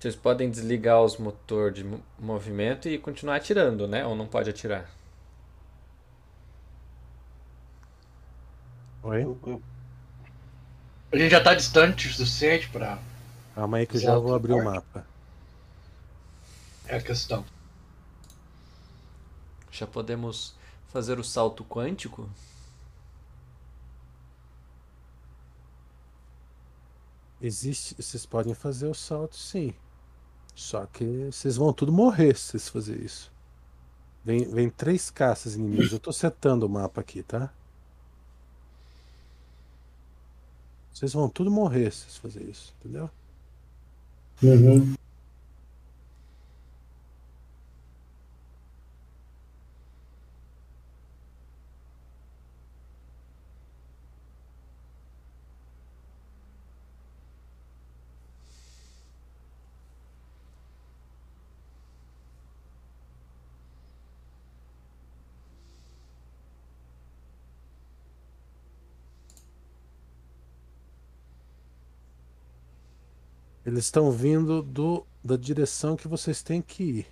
Vocês 0.00 0.16
podem 0.16 0.50
desligar 0.50 1.02
os 1.02 1.18
motor 1.18 1.70
de 1.70 1.84
mo- 1.84 2.02
movimento 2.18 2.88
e 2.88 2.98
continuar 2.98 3.36
atirando, 3.36 3.86
né? 3.86 4.06
Ou 4.06 4.16
não 4.16 4.26
pode 4.26 4.48
atirar? 4.48 4.90
Oi? 9.02 9.24
A 11.12 11.16
gente 11.18 11.30
já 11.30 11.42
tá 11.42 11.54
distante 11.54 12.08
o 12.08 12.12
suficiente 12.14 12.66
pra. 12.70 12.98
Calma 13.54 13.76
aí 13.76 13.86
que 13.86 13.98
eu 13.98 14.00
já 14.00 14.16
vou 14.16 14.34
abrir 14.34 14.54
o 14.54 14.64
mapa. 14.64 15.04
É 16.86 16.96
a 16.96 17.02
questão. 17.02 17.44
Já 19.70 19.86
podemos 19.86 20.54
fazer 20.88 21.18
o 21.18 21.24
salto 21.24 21.62
quântico? 21.62 22.26
Existe, 27.40 27.94
vocês 27.96 28.24
podem 28.26 28.54
fazer 28.54 28.86
o 28.86 28.94
salto 28.94 29.36
sim. 29.36 29.74
Só 30.60 30.84
que 30.84 31.30
vocês 31.32 31.56
vão 31.56 31.72
tudo 31.72 31.90
morrer 31.90 32.36
se 32.36 32.50
vocês 32.50 32.68
fazerem 32.68 33.02
isso. 33.02 33.32
Vem, 34.22 34.44
vem 34.44 34.68
três 34.68 35.08
caças 35.08 35.54
inimigos. 35.54 35.90
Eu 35.90 35.98
tô 35.98 36.12
setando 36.12 36.66
o 36.66 36.68
mapa 36.68 37.00
aqui, 37.00 37.22
tá? 37.22 37.50
Vocês 40.92 41.14
vão 41.14 41.30
tudo 41.30 41.50
morrer 41.50 41.90
se 41.90 42.00
vocês 42.00 42.16
fazerem 42.18 42.50
isso, 42.50 42.74
entendeu? 42.78 43.08
Uhum. 44.42 44.94
Eles 73.70 73.84
estão 73.84 74.10
vindo 74.10 74.62
do, 74.62 75.06
da 75.22 75.36
direção 75.36 75.94
que 75.94 76.08
vocês 76.08 76.42
têm 76.42 76.60
que 76.60 76.82
ir. 76.82 77.06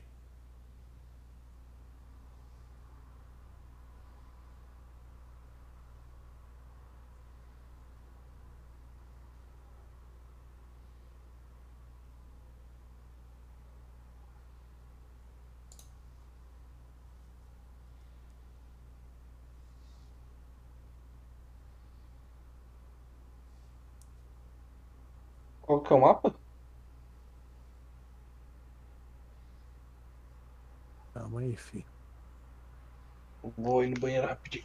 Qual 25.62 25.80
que 25.82 25.92
é 25.92 25.96
o 25.96 26.00
mapa? 26.00 26.47
Aí, 31.36 31.56
filho. 31.56 31.86
Vou 33.56 33.82
ir 33.82 33.88
no 33.90 33.98
banheiro 34.00 34.26
rapidinho. 34.28 34.64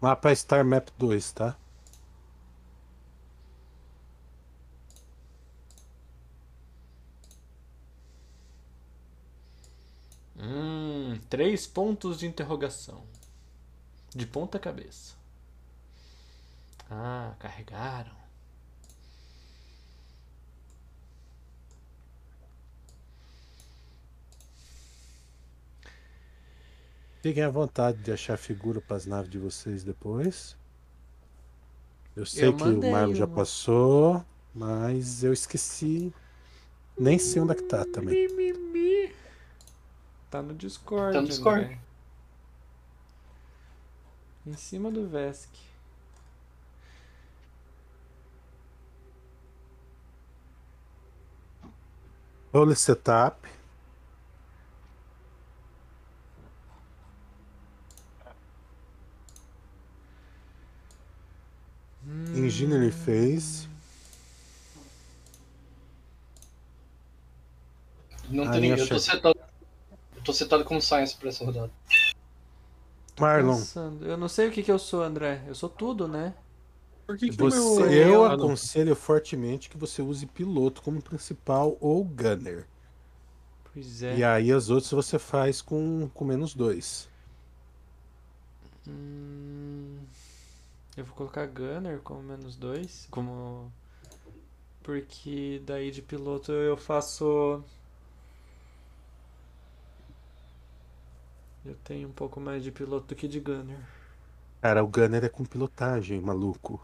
Mapa 0.00 0.34
Star 0.34 0.64
Map 0.64 0.88
2, 0.98 1.32
tá? 1.32 1.56
Hum, 10.36 11.18
três 11.28 11.66
pontos 11.66 12.18
de 12.18 12.26
interrogação. 12.26 13.04
De 14.14 14.26
ponta 14.26 14.58
cabeça. 14.58 15.14
Ah, 16.90 17.34
carregaram. 17.38 18.19
Fiquem 27.20 27.42
à 27.42 27.50
vontade 27.50 27.98
de 27.98 28.10
achar 28.12 28.38
figura 28.38 28.80
para 28.80 28.96
as 28.96 29.04
naves 29.04 29.30
de 29.30 29.38
vocês 29.38 29.84
depois. 29.84 30.56
Eu 32.16 32.24
sei 32.24 32.48
Eu 32.48 32.56
que 32.56 32.62
o 32.62 32.90
Marlon 32.90 33.14
já 33.14 33.26
passou, 33.26 34.24
mas 34.54 35.22
eu 35.22 35.32
esqueci. 35.32 36.12
Nem 36.98 37.18
sei 37.18 37.42
onde 37.42 37.52
é 37.52 37.54
que 37.54 37.62
tá 37.64 37.84
também. 37.84 38.28
Tá 40.30 40.40
no 40.40 40.54
Discord. 40.54 41.12
Tá 41.12 41.20
no 41.20 41.28
Discord. 41.28 41.64
André. 41.64 41.78
Em 44.46 44.54
cima 44.54 44.90
do 44.90 45.06
Vesk. 45.06 45.50
Role 52.52 52.74
setup. 52.74 53.59
Engineering 62.34 62.90
Phase. 62.90 63.68
Não 68.28 68.50
tem 68.50 68.60
ninguém. 68.60 68.78
eu 68.78 68.84
Eu 68.84 68.88
tô 68.88 68.98
setado. 68.98 69.40
Eu 70.16 70.22
tô 70.22 70.32
setado 70.32 70.64
como 70.64 70.80
Science 70.80 71.16
pra 71.16 71.28
essa 71.28 71.44
rodada. 71.44 71.70
Marlon, 73.18 73.56
Pensando. 73.56 74.06
Eu 74.06 74.16
não 74.16 74.28
sei 74.28 74.48
o 74.48 74.50
que, 74.50 74.62
que 74.62 74.70
eu 74.70 74.78
sou, 74.78 75.02
André. 75.02 75.42
Eu 75.46 75.54
sou 75.54 75.68
tudo, 75.68 76.08
né? 76.08 76.34
Por 77.06 77.18
que, 77.18 77.28
que 77.28 77.36
você, 77.36 77.82
meu. 77.82 77.88
eu 77.88 78.24
Ah, 78.24 78.34
aconselho 78.34 78.94
fortemente 78.94 79.68
que 79.68 79.76
você 79.76 80.00
use 80.00 80.26
piloto 80.26 80.80
como 80.80 81.02
principal 81.02 81.76
ou 81.80 82.04
gunner. 82.04 82.66
Pois 83.72 84.02
é. 84.02 84.16
E 84.18 84.24
aí 84.24 84.52
as 84.52 84.70
outras 84.70 84.90
você 84.90 85.18
faz 85.18 85.60
com, 85.60 86.08
com 86.14 86.24
menos 86.24 86.54
dois. 86.54 87.08
Hum, 88.86 89.98
eu 91.00 91.06
vou 91.06 91.16
colocar 91.16 91.46
Gunner 91.46 92.00
como 92.00 92.22
menos 92.22 92.56
dois. 92.56 93.08
Como. 93.10 93.72
Porque 94.82 95.62
daí 95.64 95.90
de 95.90 96.02
piloto 96.02 96.52
eu 96.52 96.76
faço. 96.76 97.64
Eu 101.64 101.74
tenho 101.84 102.08
um 102.08 102.12
pouco 102.12 102.40
mais 102.40 102.62
de 102.62 102.70
piloto 102.70 103.06
do 103.08 103.14
que 103.14 103.28
de 103.28 103.40
Gunner. 103.40 103.80
Cara, 104.60 104.84
o 104.84 104.86
gunner 104.86 105.24
é 105.24 105.28
com 105.28 105.44
pilotagem, 105.44 106.20
maluco. 106.20 106.80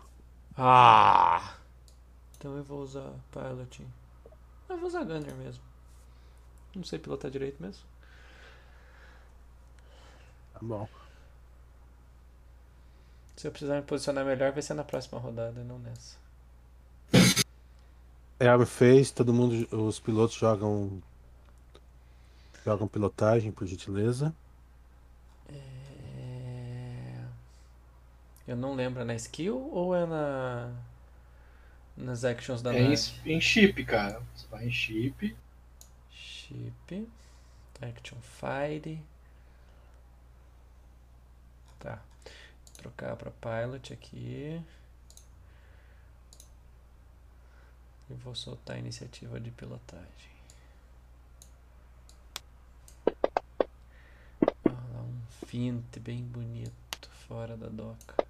Ah! 0.56 1.56
Então 2.36 2.56
eu 2.56 2.64
vou 2.64 2.80
usar 2.80 3.12
piloting. 3.30 3.86
Eu 4.68 4.78
vou 4.78 4.86
usar 4.88 5.04
Gunner 5.04 5.34
mesmo. 5.34 5.62
Não 6.74 6.84
sei 6.84 6.98
pilotar 6.98 7.30
direito 7.30 7.62
mesmo. 7.62 7.84
Tá 10.54 10.60
bom. 10.62 10.88
Se 13.36 13.46
eu 13.46 13.52
precisar 13.52 13.76
me 13.76 13.82
posicionar 13.82 14.24
melhor, 14.24 14.52
vai 14.52 14.62
ser 14.62 14.74
na 14.74 14.84
próxima 14.84 15.18
rodada, 15.20 15.62
não 15.62 15.78
nessa. 15.78 16.16
É, 18.40 18.48
Arm 18.48 18.64
fez, 18.64 19.10
todo 19.10 19.32
mundo, 19.32 19.66
os 19.76 19.98
pilotos 19.98 20.36
jogam 20.36 21.02
jogam 22.64 22.88
pilotagem, 22.88 23.52
por 23.52 23.66
gentileza. 23.66 24.34
É... 25.48 27.24
Eu 28.46 28.56
não 28.56 28.74
lembro, 28.74 29.02
é 29.02 29.04
na 29.04 29.14
skill 29.14 29.56
ou 29.72 29.94
é 29.94 30.06
na. 30.06 30.72
Nas 31.96 32.24
actions 32.24 32.62
da 32.62 32.72
É 32.72 32.80
em, 32.80 32.90
nave? 32.90 33.02
em 33.24 33.40
chip, 33.40 33.84
cara. 33.84 34.22
Você 34.34 34.46
vai 34.48 34.66
em 34.66 34.70
chip. 34.70 35.36
Chip. 36.10 37.08
Action 37.80 38.18
Fire. 38.20 39.00
Tá. 41.78 41.98
Trocar 42.86 43.16
para 43.16 43.32
Pilot 43.32 43.92
aqui. 43.92 44.62
E 48.08 48.14
vou 48.14 48.32
soltar 48.32 48.76
a 48.76 48.78
iniciativa 48.78 49.40
de 49.40 49.50
pilotagem. 49.50 50.06
Lá 54.64 55.02
um 55.02 55.20
fint 55.46 55.98
bem 55.98 56.22
bonito 56.22 57.10
fora 57.26 57.56
da 57.56 57.66
doca. 57.66 58.24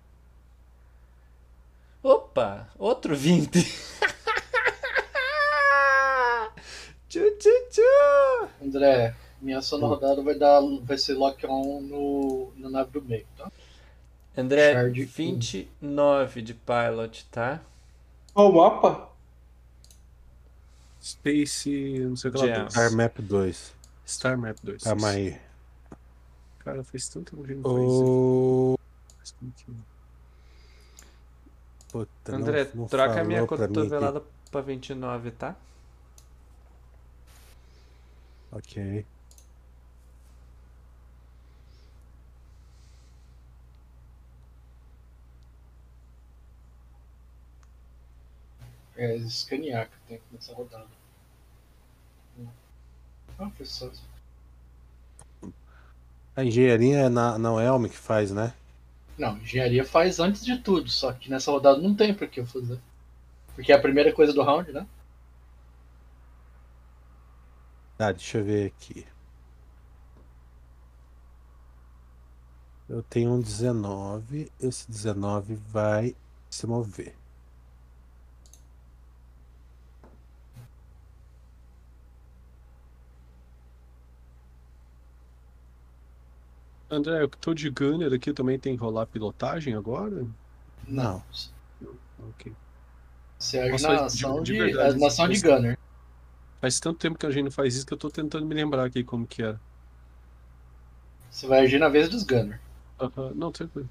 Opa! 2.03 2.71
Outro 2.79 3.15
20! 3.15 3.61
tchu, 7.11 7.21
tchu, 7.39 7.51
tchu! 7.71 7.83
André, 8.63 9.15
minha 9.43 9.61
rodada 9.61 10.23
vai 10.23 10.39
dar. 10.39 10.63
Vai 10.81 10.97
ser 10.97 11.13
lock-on 11.13 11.83
no, 11.83 12.55
na 12.57 12.71
nave 12.71 12.93
do 12.93 13.03
meio, 13.03 13.27
tá? 13.37 13.53
André, 14.37 14.73
Charge 14.75 15.05
29 15.05 16.43
de 16.43 16.53
pilot, 16.55 17.27
tá? 17.31 17.61
Qual 18.35 18.51
o 18.51 18.55
mapa? 18.57 19.09
Space. 21.03 21.99
Não 22.01 22.17
sei 22.17 22.31
o 22.31 22.35
que 22.35 22.39
lá. 22.47 22.59
Dois. 22.59 22.73
Star 22.73 22.93
Map 22.93 23.19
2. 23.21 23.75
Star 24.07 24.39
Map 24.39 24.57
2. 24.63 24.83
Calma 24.83 25.09
aí. 25.11 25.41
Cara, 26.59 26.83
faz 26.85 27.09
tanto 27.09 27.31
tempo 27.37 27.47
que 27.47 27.55
não 27.55 27.63
faz 27.63 27.77
isso. 27.77 28.05
O... 28.05 28.79
Pouquinho. 29.41 29.85
Puta, 31.91 32.33
não- 32.33 32.39
André, 32.39 32.71
não 32.75 32.87
troca 32.89 33.21
a 33.21 33.25
minha 33.25 33.47
falou 33.47 33.57
pra 33.57 33.69
cotovelada 33.69 34.23
pra 34.51 34.61
29, 34.61 35.31
tá? 35.31 35.55
Ok. 38.53 39.05
É 48.97 49.17
escanear 49.17 49.89
que 49.89 49.97
tem 50.09 50.21
nessa 50.33 50.55
rodada. 50.55 50.87
Ah, 53.39 53.51
foi 53.51 53.67
só 53.67 53.89
isso. 53.89 54.03
A 56.35 56.45
engenharia 56.45 56.99
é 56.99 57.09
na, 57.09 57.39
na 57.39 57.63
Elm 57.63 57.87
que 57.87 57.97
faz, 57.97 58.31
né? 58.31 58.55
Não, 59.19 59.37
engenharia 59.39 59.85
faz 59.85 60.21
antes 60.21 60.45
de 60.45 60.59
tudo, 60.59 60.89
só 60.91 61.13
que 61.13 61.31
nessa 61.31 61.51
rodada 61.51 61.81
não 61.81 61.95
tem 61.95 62.15
por 62.15 62.29
que 62.29 62.41
eu 62.41 62.47
fazer. 62.47 62.79
Porque 63.55 63.73
é 63.73 63.75
a 63.75 63.81
primeira 63.81 64.13
coisa 64.13 64.33
do 64.33 64.43
round, 64.43 64.73
né? 64.73 64.87
Tá, 67.97 68.13
deixa 68.13 68.39
eu 68.39 68.45
ver 68.45 68.67
aqui. 68.67 69.07
Eu 72.89 73.03
tenho 73.03 73.33
um 73.33 73.41
19. 73.41 74.51
Esse 74.61 74.91
19 74.91 75.55
vai 75.55 76.15
se 76.51 76.67
mover. 76.67 77.15
André, 86.91 87.23
eu 87.23 87.29
tô 87.29 87.55
de 87.55 87.71
Gunner 87.71 88.13
aqui 88.13 88.33
também 88.33 88.59
tem 88.59 88.77
que 88.77 88.83
rolar 88.83 89.07
pilotagem 89.07 89.75
agora? 89.75 90.27
Não. 90.89 91.23
Ok. 92.19 92.57
Você 93.39 93.59
age 93.59 93.81
Nossa, 93.81 93.87
na 93.87 94.05
de- 94.05 94.07
ação 94.07 94.43
de 94.43 94.53
de, 94.53 94.55
verdade, 94.55 94.99
na 94.99 95.07
ação 95.07 95.29
de 95.29 95.39
Gunner. 95.39 95.79
Faz 96.61 96.79
tanto 96.81 96.99
tempo 96.99 97.19
que 97.19 97.25
a 97.27 97.31
gente 97.31 97.45
não 97.45 97.51
faz 97.51 97.75
isso 97.77 97.87
que 97.87 97.95
eu 97.95 97.99
tô 97.99 98.11
tentando 98.11 98.45
me 98.47 98.55
lembrar 98.55 98.85
aqui 98.87 99.03
como 99.05 99.27
que 99.27 99.43
era. 99.43 99.59
Você 101.31 101.47
vai 101.47 101.61
agir 101.61 101.79
na 101.79 101.89
vez 101.89 102.09
dos 102.09 102.25
Gunner. 102.25 102.61
Aham, 102.99 103.35
Não, 103.35 103.51
tranquilo. 103.53 103.91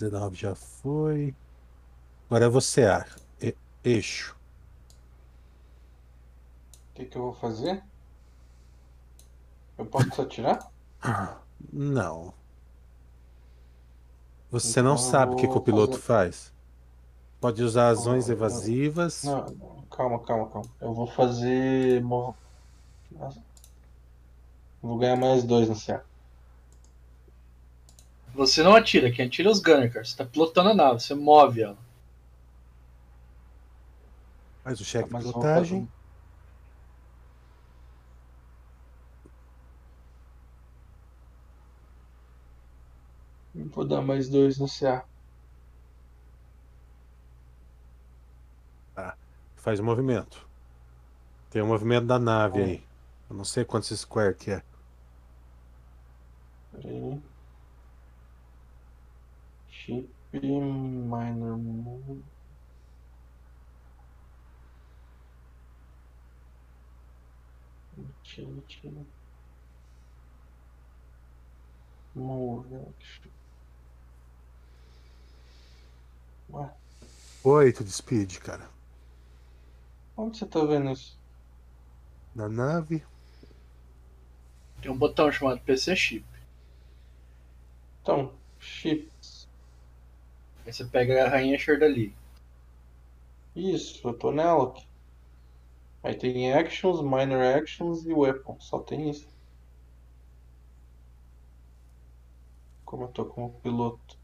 19 0.00 0.34
já 0.36 0.54
foi. 0.54 1.34
Agora 2.26 2.46
é 2.46 2.48
você, 2.48 2.84
Ar. 2.84 3.08
E- 3.40 3.54
eixo. 3.84 4.34
O 6.90 6.94
que, 6.94 7.04
que 7.04 7.16
eu 7.18 7.22
vou 7.22 7.34
fazer? 7.34 7.82
Eu 9.76 9.84
posso 9.86 10.22
atirar? 10.22 10.70
Não. 11.72 12.32
Você 14.50 14.80
Então 14.80 14.84
não 14.92 14.98
sabe 14.98 15.34
o 15.34 15.36
que, 15.36 15.46
que 15.46 15.56
o 15.56 15.60
piloto 15.60 15.92
fazer- 15.98 16.02
faz. 16.06 16.52
Pode 17.40 17.62
usar 17.62 17.90
ações 17.90 18.26
Não, 18.26 18.34
evasivas. 18.34 19.22
Não, 19.24 19.46
calma, 19.90 20.18
calma, 20.20 20.48
calma. 20.48 20.68
Eu 20.80 20.92
vou 20.94 21.06
fazer. 21.06 22.02
Vou 24.82 24.98
ganhar 24.98 25.16
mais 25.16 25.44
dois 25.44 25.68
no 25.68 25.74
CA. 25.76 26.04
Você 28.34 28.62
não 28.62 28.74
atira, 28.74 29.10
quem 29.10 29.26
atira 29.26 29.48
é 29.48 29.52
os 29.52 29.60
Gunner, 29.60 29.92
cara. 29.92 30.04
Você 30.04 30.16
tá 30.16 30.24
pilotando 30.24 30.70
a 30.70 30.74
nave, 30.74 31.00
você 31.00 31.14
move 31.14 31.62
ela. 31.62 31.76
Faz 34.62 34.80
o 34.80 34.84
cheque 34.84 35.08
de 35.08 35.12
Mas 35.12 35.24
eu 35.24 35.32
vou 35.32 35.40
pilotagem. 35.42 35.88
Vou 43.72 43.84
dar 43.84 44.00
mais 44.00 44.28
dois 44.28 44.58
no 44.58 44.68
CA. 44.68 45.04
Faz 49.56 49.78
o 49.78 49.84
movimento. 49.84 50.48
Tem 51.50 51.60
o 51.60 51.66
movimento 51.66 52.06
da 52.06 52.18
nave 52.18 52.60
Hum. 52.60 52.64
aí. 52.64 52.82
Eu 53.28 53.36
não 53.36 53.44
sei 53.44 53.64
quantos 53.64 53.90
square 53.98 54.34
que 54.34 54.50
é. 54.50 54.62
Peraí. 56.72 57.20
Chip 59.80 60.10
Minor 60.32 61.56
Mode. 61.56 62.22
Utility. 67.96 68.92
Move 72.14 72.66
action. 72.76 73.30
Ué. 76.52 76.70
Oi, 77.44 77.72
tu 77.72 77.82
despede, 77.82 78.38
cara. 78.38 78.68
Onde 80.16 80.36
você 80.36 80.46
tá 80.46 80.62
vendo 80.64 80.90
isso? 80.90 81.18
Na 82.34 82.48
nave. 82.48 83.02
Tem 84.82 84.90
um 84.90 84.98
botão 84.98 85.32
chamado 85.32 85.60
PC 85.60 85.96
Chip. 85.96 86.26
Então, 88.02 88.34
chip 88.58 89.10
Aí 90.70 90.72
você 90.72 90.84
pega 90.84 91.24
a 91.24 91.28
rainha 91.28 91.58
Shardali. 91.58 92.16
Isso, 93.54 94.08
eu 94.08 94.18
tô 94.18 94.32
nela 94.32 94.64
aqui. 94.70 94.84
Aí 96.02 96.14
tem 96.14 96.52
actions, 96.52 97.00
minor 97.00 97.40
actions 97.42 98.04
e 98.04 98.12
weapon. 98.12 98.58
Só 98.60 98.80
tem 98.80 99.08
isso. 99.08 99.26
Como 102.84 103.04
eu 103.04 103.08
tô 103.08 103.24
como 103.24 103.58
piloto. 103.62 104.18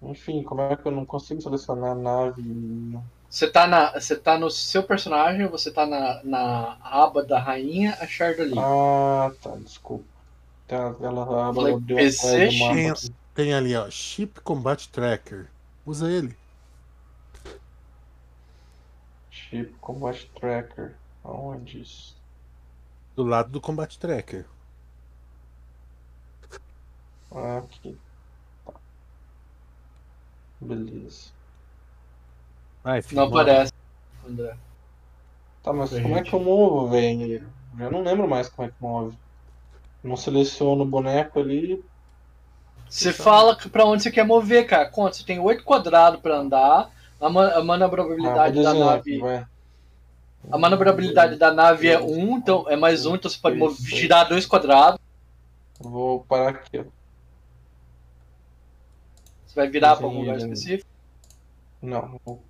Enfim, 0.00 0.42
como 0.42 0.62
é 0.62 0.74
que 0.74 0.88
eu 0.88 0.92
não 0.92 1.04
consigo 1.04 1.40
selecionar 1.42 1.90
a 1.92 1.94
nave? 1.94 2.42
Você 3.28 3.50
tá, 3.50 3.66
na, 3.66 3.92
você 3.92 4.16
tá 4.16 4.38
no 4.38 4.50
seu 4.50 4.82
personagem, 4.82 5.46
você 5.46 5.70
tá 5.70 5.84
na, 5.84 6.22
na 6.22 6.78
aba 6.82 7.24
da 7.24 7.38
rainha, 7.38 7.96
a 8.00 8.06
Shardali. 8.06 8.58
Ah, 8.58 9.32
tá, 9.42 9.56
desculpa. 9.56 10.04
Tá, 10.66 10.94
ela 11.00 11.52
Falei, 11.54 11.74
abriu 11.74 11.96
PC 11.96 12.48
Tem, 12.48 12.92
tem 13.34 13.54
ali, 13.54 13.76
ó. 13.76 13.88
Ship 13.90 14.40
Combat 14.42 14.88
Tracker. 14.88 15.48
Usa 15.84 16.10
ele. 16.10 16.36
Chip 19.30 19.74
Combat 19.80 20.26
Tracker. 20.40 20.96
Aonde 21.22 21.82
isso? 21.82 22.16
Do 23.14 23.24
lado 23.24 23.50
do 23.50 23.60
Combat 23.60 23.96
Tracker. 23.98 24.46
Ah, 27.30 27.58
aqui. 27.58 27.96
Tá. 28.64 28.72
Beleza. 30.60 31.35
Ai, 32.86 33.02
filho, 33.02 33.20
Não 33.20 33.28
mano. 33.28 33.40
aparece, 33.42 33.72
André. 34.24 34.56
Tá, 35.60 35.72
mas 35.72 35.90
como 35.90 36.16
é 36.16 36.22
que 36.22 36.32
eu 36.32 36.38
movo, 36.40 36.88
velho? 36.88 37.44
Já 37.76 37.90
não 37.90 38.00
lembro 38.02 38.28
mais 38.28 38.48
como 38.48 38.68
é 38.68 38.70
que 38.70 38.76
move. 38.80 39.18
Não 40.04 40.16
seleciono 40.16 40.82
o 40.84 40.86
boneco 40.86 41.40
ali. 41.40 41.84
Você 42.88 43.12
fala 43.12 43.56
pra 43.56 43.84
onde 43.84 44.04
você 44.04 44.10
quer 44.12 44.24
mover, 44.24 44.68
cara. 44.68 44.88
Conta, 44.88 45.16
você 45.16 45.24
tem 45.24 45.40
oito 45.40 45.64
quadrados 45.64 46.20
pra 46.20 46.36
andar. 46.36 46.92
A, 47.20 47.28
man 47.28 47.48
a 47.48 47.58
Ah, 47.58 47.64
manobrabilidade 47.64 48.54
vou 48.54 48.62
da 48.62 48.74
nave. 48.74 49.18
vai. 49.18 49.44
A 50.52 50.56
manobrabilidade 50.56 51.34
da 51.36 51.52
nave 51.52 51.88
é 51.88 51.98
1, 52.00 52.36
então 52.38 52.64
é 52.68 52.76
mais 52.76 53.04
um, 53.04 53.16
então 53.16 53.28
você 53.28 53.36
pode 53.38 53.56
mov- 53.56 53.72
Isso. 53.74 53.88
girar 53.96 54.28
dois 54.28 54.46
quadrados. 54.46 55.00
Vou 55.80 56.20
parar 56.20 56.50
aqui, 56.50 56.78
ó. 56.78 56.84
Você 59.44 59.56
vai 59.56 59.68
virar 59.68 59.96
pra 59.96 60.06
algum 60.06 60.20
lugar 60.20 60.36
ele. 60.36 60.44
específico. 60.44 60.88
Não, 61.82 62.20
vou 62.24 62.40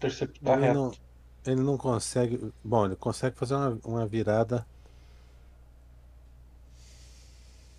interceptar 0.00 0.58
Ele 0.58 0.66
reto. 0.66 0.74
não, 0.74 0.92
ele 1.46 1.60
não 1.62 1.76
consegue. 1.78 2.52
Bom, 2.64 2.86
ele 2.86 2.96
consegue 2.96 3.36
fazer 3.38 3.54
uma, 3.54 3.80
uma 3.84 4.06
virada. 4.06 4.66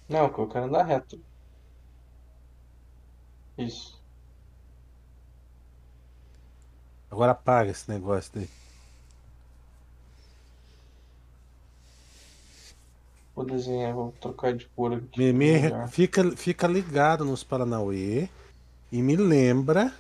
Não, 0.07 0.25
eu 0.27 0.47
quero 0.47 0.65
andar 0.65 0.83
reto. 0.85 1.19
Isso. 3.57 4.01
Agora 7.11 7.33
apaga 7.33 7.69
esse 7.69 7.87
negócio 7.91 8.31
daí. 8.33 8.49
Vou 13.35 13.45
desenhar, 13.45 13.93
vou 13.93 14.13
trocar 14.13 14.55
de 14.55 14.67
cor 14.69 14.93
aqui. 14.93 15.17
Me, 15.17 15.33
me- 15.33 15.69
Melhor. 15.69 15.87
fica, 15.87 16.35
fica 16.35 16.67
ligado 16.67 17.25
nos 17.25 17.43
Paranauê 17.43 18.29
e 18.91 19.01
me 19.01 19.15
lembra 19.15 19.93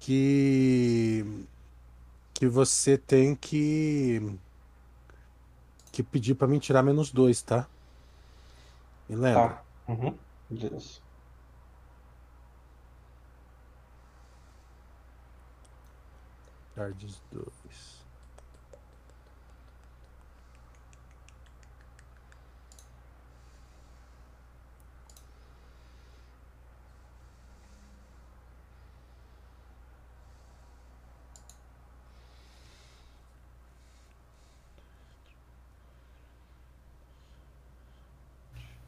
que 0.00 1.46
que 2.34 2.48
você 2.48 2.96
tem 2.96 3.36
que 3.36 4.38
que 5.92 6.02
pedir 6.02 6.34
pra 6.34 6.48
mim 6.48 6.58
tirar 6.58 6.82
menos 6.82 7.12
dois, 7.12 7.42
tá? 7.42 7.68
Me 9.08 9.16
lembra? 9.16 9.48
Tá. 9.48 9.62
Uhum. 9.88 10.16
Beleza. 10.48 11.00
Charges 16.74 17.20
2. 17.32 17.59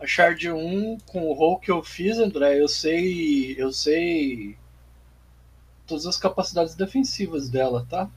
A 0.02 0.06
Shard 0.06 0.50
1, 0.50 0.98
com 1.06 1.30
o 1.30 1.32
roll 1.32 1.60
que 1.60 1.70
eu 1.70 1.80
fiz, 1.80 2.18
André, 2.18 2.60
eu 2.60 2.66
sei. 2.66 3.54
Eu 3.56 3.70
sei. 3.70 4.56
Todas 5.86 6.06
as 6.06 6.16
capacidades 6.16 6.74
defensivas 6.74 7.48
dela, 7.48 7.86
tá? 7.88 8.10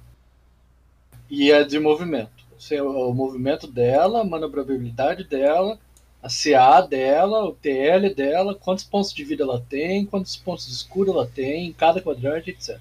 E 1.30 1.54
a 1.54 1.64
de 1.64 1.78
movimento. 1.80 2.44
Eu 2.52 2.60
sei 2.60 2.82
o, 2.82 3.10
o 3.10 3.14
movimento 3.14 3.68
dela, 3.68 4.22
a 4.22 4.24
manobrabilidade 4.24 5.26
dela, 5.26 5.80
a 6.24 6.28
CA 6.28 6.82
dela, 6.82 7.46
o 7.46 7.54
TL 7.54 8.16
dela, 8.16 8.56
quantos 8.56 8.84
pontos 8.84 9.14
de 9.14 9.24
vida 9.24 9.44
ela 9.44 9.62
tem, 9.62 10.08
quantos 10.08 10.36
pontos 10.36 10.66
de 10.66 10.74
escuro 10.74 11.12
ela 11.12 11.28
tem, 11.28 11.68
em 11.68 11.74
cada 11.74 12.02
quadrante, 12.02 12.50
etc. 12.50 12.80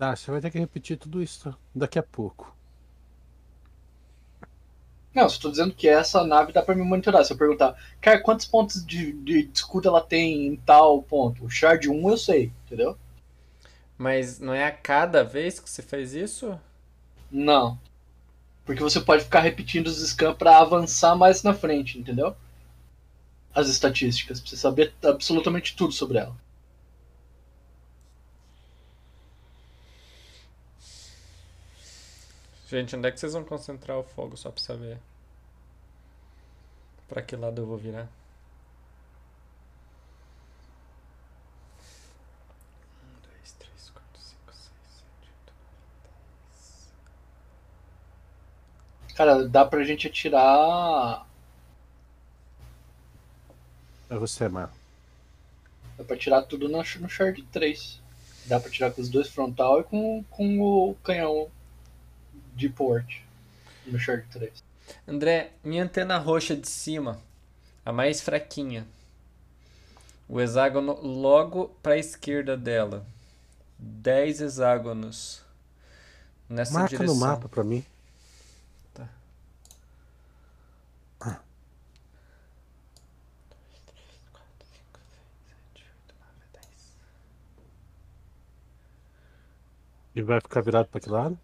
Ah, 0.00 0.16
você 0.16 0.28
vai 0.28 0.40
ter 0.40 0.50
que 0.50 0.58
repetir 0.58 0.98
tudo 0.98 1.22
isso 1.22 1.54
daqui 1.72 2.00
a 2.00 2.02
pouco. 2.02 2.56
Não, 5.16 5.30
só 5.30 5.40
tô 5.40 5.50
dizendo 5.50 5.72
que 5.72 5.88
essa 5.88 6.22
nave 6.26 6.52
dá 6.52 6.60
pra 6.60 6.74
me 6.74 6.82
monitorar. 6.82 7.24
Se 7.24 7.32
eu 7.32 7.38
perguntar, 7.38 7.74
cara, 8.02 8.20
quantos 8.20 8.44
pontos 8.44 8.84
de, 8.84 9.14
de 9.14 9.48
escudo 9.50 9.88
ela 9.88 10.02
tem 10.02 10.46
em 10.46 10.56
tal 10.56 11.02
ponto? 11.02 11.42
O 11.42 11.48
Shard 11.48 11.88
1 11.88 12.10
eu 12.10 12.18
sei, 12.18 12.52
entendeu? 12.66 12.98
Mas 13.96 14.38
não 14.38 14.52
é 14.52 14.66
a 14.66 14.70
cada 14.70 15.24
vez 15.24 15.58
que 15.58 15.70
você 15.70 15.80
faz 15.80 16.12
isso? 16.14 16.60
Não. 17.30 17.78
Porque 18.66 18.82
você 18.82 19.00
pode 19.00 19.24
ficar 19.24 19.40
repetindo 19.40 19.86
os 19.86 20.06
scans 20.06 20.36
pra 20.36 20.58
avançar 20.58 21.16
mais 21.16 21.42
na 21.42 21.54
frente, 21.54 21.98
entendeu? 21.98 22.36
As 23.54 23.68
estatísticas, 23.68 24.38
pra 24.38 24.50
você 24.50 24.56
saber 24.58 24.92
absolutamente 25.02 25.74
tudo 25.74 25.94
sobre 25.94 26.18
ela. 26.18 26.36
Gente, 32.68 32.96
onde 32.96 33.06
é 33.08 33.12
que 33.12 33.20
vocês 33.20 33.32
vão 33.32 33.44
concentrar 33.44 33.96
o 33.96 34.02
fogo 34.02 34.36
só 34.36 34.50
pra 34.50 34.60
saber? 34.60 34.98
Pra 37.08 37.22
que 37.22 37.36
lado 37.36 37.62
eu 37.62 37.66
vou 37.66 37.78
virar? 37.78 38.08
Cara, 49.14 49.48
dá 49.48 49.64
pra 49.64 49.82
gente 49.82 50.08
atirar. 50.08 51.26
É 54.10 54.16
você, 54.16 54.46
mano. 54.46 54.70
Dá 55.96 56.04
pra 56.04 56.16
tirar 56.18 56.42
tudo 56.42 56.68
no, 56.68 56.78
no 56.78 57.08
Shard 57.08 57.42
3. 57.44 58.02
Dá 58.44 58.60
pra 58.60 58.70
tirar 58.70 58.90
com 58.90 59.00
os 59.00 59.08
dois 59.08 59.28
frontal 59.28 59.80
e 59.80 59.84
com, 59.84 60.22
com 60.28 60.60
o 60.60 60.94
canhão 60.96 61.50
de 62.56 62.68
port 62.68 63.20
no 63.86 63.98
Shard 63.98 64.26
3. 64.32 64.64
André, 65.06 65.52
minha 65.62 65.84
antena 65.84 66.16
roxa 66.18 66.56
de 66.56 66.68
cima, 66.68 67.20
a 67.84 67.92
mais 67.92 68.20
fraquinha. 68.20 68.86
O 70.28 70.40
hexágono 70.40 70.94
logo 71.00 71.68
pra 71.82 71.96
esquerda 71.98 72.56
dela. 72.56 73.06
10 73.78 74.40
hexágonos. 74.40 75.42
Nessa 76.48 76.72
Marca 76.72 76.96
direção. 76.96 77.14
no 77.14 77.20
mapa 77.20 77.48
pra 77.48 77.62
mim. 77.62 77.84
Tá. 78.94 79.08
E 90.14 90.22
vai 90.22 90.40
ficar 90.40 90.62
virado 90.62 90.88
pra 90.88 91.00
que 91.00 91.10
lado? 91.10 91.38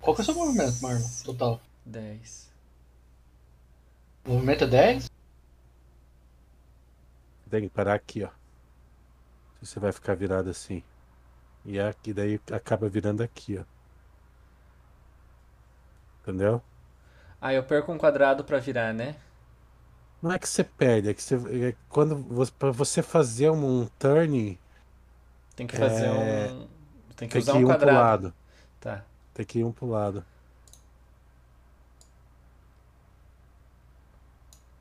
Qual 0.00 0.14
que 0.14 0.22
é 0.22 0.22
o 0.22 0.24
seu 0.24 0.34
movimento, 0.34 0.82
Marlon? 0.82 1.08
Total. 1.24 1.60
10. 1.86 2.50
O 4.24 4.30
movimento 4.30 4.64
é 4.64 4.66
10? 4.66 5.10
Tem 7.50 7.62
que 7.62 7.68
parar 7.68 7.94
aqui, 7.94 8.22
ó. 8.22 8.30
Você 9.60 9.80
vai 9.80 9.92
ficar 9.92 10.14
virado 10.14 10.48
assim. 10.48 10.82
E 11.64 11.78
aqui 11.78 12.12
daí 12.12 12.40
acaba 12.52 12.88
virando 12.88 13.22
aqui, 13.22 13.58
ó. 13.58 13.64
Entendeu? 16.22 16.62
Ah, 17.40 17.52
eu 17.52 17.64
perco 17.64 17.92
um 17.92 17.98
quadrado 17.98 18.44
pra 18.44 18.58
virar, 18.58 18.94
né? 18.94 19.16
Não 20.22 20.30
é 20.30 20.38
que 20.38 20.48
você 20.48 20.62
perde, 20.62 21.08
é 21.08 21.14
que 21.14 21.22
você, 21.22 21.34
é 21.34 21.74
quando 21.88 22.16
você, 22.16 22.52
pra 22.52 22.70
você 22.70 23.02
fazer 23.02 23.50
um, 23.50 23.82
um 23.82 23.86
turn, 23.98 24.59
Tem 25.56 25.66
que 25.66 25.74
fazer 25.74 26.10
É, 26.10 26.10
um. 26.10 26.66
Tem 27.16 27.28
que 27.28 27.36
tem 27.36 27.40
usar 27.40 27.54
que 27.54 27.58
ir 27.58 27.64
um 27.64 27.64
um 27.64 27.74
pro 27.74 27.90
quadrado. 27.90 27.90
lado. 27.90 28.34
Tá. 28.80 29.04
Tem 29.34 29.44
que 29.46 29.60
ir 29.60 29.64
um 29.64 29.72
pro 29.72 29.86
lado. 29.88 30.24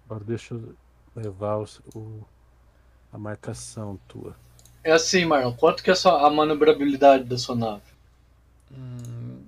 Agora 0.06 0.26
deixa 0.26 0.54
eu 0.56 0.76
levar 1.16 1.58
os- 1.58 1.80
o, 1.96 2.26
a 3.14 3.18
marcação 3.18 4.00
tua. 4.08 4.36
É 4.84 4.92
assim, 4.92 5.24
Marlon. 5.24 5.54
Quanto 5.56 5.82
que 5.82 5.90
é 5.90 5.94
a, 5.94 5.96
sua, 5.96 6.28
a 6.28 6.30
manobrabilidade 6.30 7.24
da 7.24 7.38
sua 7.38 7.56
nave? 7.56 7.84
Hum, 8.72 9.44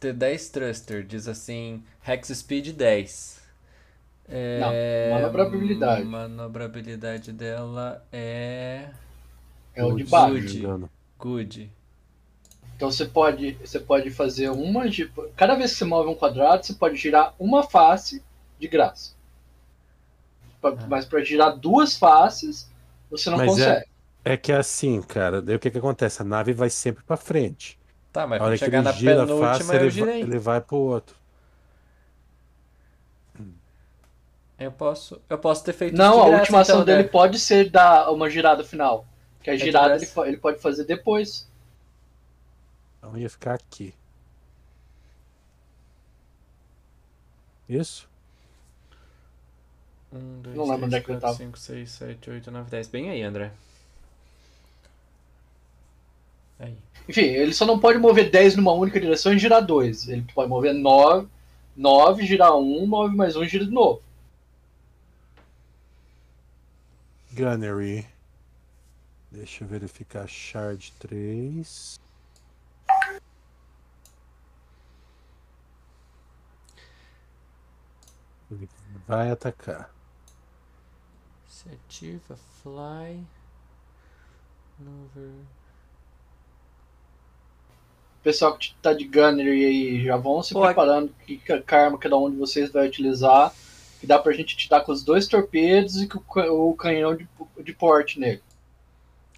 T10 0.00 0.50
Thruster 0.50 1.04
diz 1.04 1.28
assim: 1.28 1.82
Hex 2.06 2.28
Speed 2.28 2.72
10. 2.76 3.40
É, 4.28 4.56
Não, 4.56 4.80
manobrabilidade. 5.02 6.08
Manobrabilidade 6.08 7.32
dela 7.32 8.04
é. 8.12 8.90
É 9.74 9.84
o 9.84 9.88
de 9.96 10.02
Good, 10.04 10.10
baixo. 10.10 10.58
engano. 10.58 10.90
Good. 11.18 11.70
Então 12.76 12.90
você 12.90 13.04
pode, 13.06 13.52
você 13.64 13.78
pode 13.78 14.10
fazer 14.10 14.50
uma. 14.50 14.82
Cada 15.36 15.54
vez 15.54 15.72
que 15.72 15.78
você 15.78 15.84
move 15.84 16.08
um 16.10 16.14
quadrado, 16.14 16.64
você 16.66 16.74
pode 16.74 16.96
girar 16.96 17.34
uma 17.38 17.62
face 17.62 18.22
de 18.58 18.66
graça. 18.68 19.12
Pa- 20.60 20.70
Ah. 20.76 20.86
Mas 20.88 21.04
para 21.04 21.22
girar 21.22 21.56
duas 21.56 21.96
faces, 21.96 22.68
você 23.10 23.30
não 23.30 23.38
Mas 23.38 23.50
consegue. 23.50 23.86
É 24.24 24.36
que 24.36 24.52
é 24.52 24.56
assim, 24.56 25.00
cara. 25.02 25.40
Daí 25.42 25.56
o 25.56 25.58
que 25.58 25.70
que 25.70 25.78
acontece? 25.78 26.22
A 26.22 26.24
nave 26.24 26.52
vai 26.52 26.70
sempre 26.70 27.02
pra 27.04 27.16
frente. 27.16 27.78
Tá, 28.12 28.26
mas 28.26 28.40
A 28.40 28.44
hora 28.44 28.52
quando 28.54 28.58
que 28.58 28.64
chegar 28.64 28.78
ele 28.78 28.84
na 28.84 28.92
gira 28.92 29.22
a 29.22 29.26
penúltima 29.26 29.48
face, 29.54 29.70
eu 29.70 29.74
ele, 29.76 29.90
vai, 29.90 29.90
girei. 29.90 30.20
ele 30.22 30.38
vai 30.38 30.60
pro 30.60 30.76
outro. 30.76 31.16
Eu 34.58 34.70
posso, 34.70 35.20
eu 35.28 35.38
posso 35.38 35.64
ter 35.64 35.72
feito 35.72 35.94
isso 35.94 36.02
Não, 36.02 36.20
a 36.22 36.26
última 36.26 36.60
ação 36.60 36.76
então, 36.76 36.84
dele 36.84 37.02
né? 37.04 37.08
pode 37.08 37.38
ser 37.38 37.68
dar 37.68 38.10
uma 38.12 38.30
girada 38.30 38.62
final. 38.62 39.04
Que 39.42 39.50
a 39.50 39.54
É 39.54 39.58
girada 39.58 39.96
ele, 39.96 40.06
ele 40.26 40.36
pode 40.36 40.60
fazer 40.60 40.84
depois. 40.84 41.48
Então 42.98 43.16
ia 43.18 43.28
ficar 43.28 43.54
aqui. 43.54 43.92
Isso? 47.68 48.08
1, 50.12 50.42
2, 50.42 50.56
Não 50.56 50.64
lembro 50.64 50.86
onde 50.86 50.96
é 50.96 51.00
3, 51.00 51.04
que 51.04 51.10
ele 51.12 51.20
4, 51.20 51.20
tava. 51.20 51.36
5, 51.36 51.58
6, 51.58 51.90
7, 51.90 52.30
8, 52.30 52.50
9, 52.50 52.70
10. 52.70 52.88
Bem 52.88 53.10
aí, 53.10 53.22
André. 53.22 53.50
Aí. 56.58 56.76
Enfim, 57.08 57.22
ele 57.22 57.52
só 57.52 57.66
não 57.66 57.78
pode 57.80 57.98
mover 57.98 58.30
10 58.30 58.56
numa 58.56 58.72
única 58.72 59.00
direção 59.00 59.32
e 59.32 59.38
girar 59.38 59.64
2. 59.64 60.08
Ele 60.08 60.24
pode 60.34 60.48
mover 60.48 60.74
9, 60.74 61.26
9 61.76 62.26
girar 62.26 62.54
1, 62.54 62.86
9 62.86 63.16
mais 63.16 63.34
1 63.34 63.44
gira 63.46 63.64
de 63.64 63.72
novo. 63.72 64.02
Gunnery. 67.32 68.11
Deixa 69.32 69.64
eu 69.64 69.68
verificar. 69.68 70.28
Shard 70.28 70.92
3. 70.98 71.98
Ele 78.50 78.68
vai 79.08 79.30
atacar. 79.30 79.90
Se 81.48 81.66
ativa, 81.70 82.36
fly. 82.62 83.24
Maneuver. 84.78 85.32
O 88.20 88.22
pessoal 88.22 88.56
que 88.58 88.74
tá 88.82 88.92
de 88.92 89.04
Gunnery 89.04 89.64
aí 89.64 90.04
já 90.04 90.16
vão 90.18 90.42
se 90.42 90.52
Pô, 90.52 90.60
preparando 90.60 91.12
que 91.26 91.38
karma 91.38 91.98
cada 91.98 92.18
um 92.18 92.30
de 92.30 92.36
vocês 92.36 92.70
vai 92.70 92.86
utilizar. 92.86 93.54
Que 93.98 94.06
dá 94.06 94.18
pra 94.18 94.32
gente 94.32 94.58
te 94.58 94.68
dar 94.68 94.82
com 94.82 94.92
os 94.92 95.02
dois 95.02 95.26
torpedos 95.26 96.02
e 96.02 96.06
com 96.06 96.20
o 96.50 96.74
canhão 96.74 97.16
de, 97.16 97.26
de 97.64 97.72
porte 97.72 98.20
nele. 98.20 98.42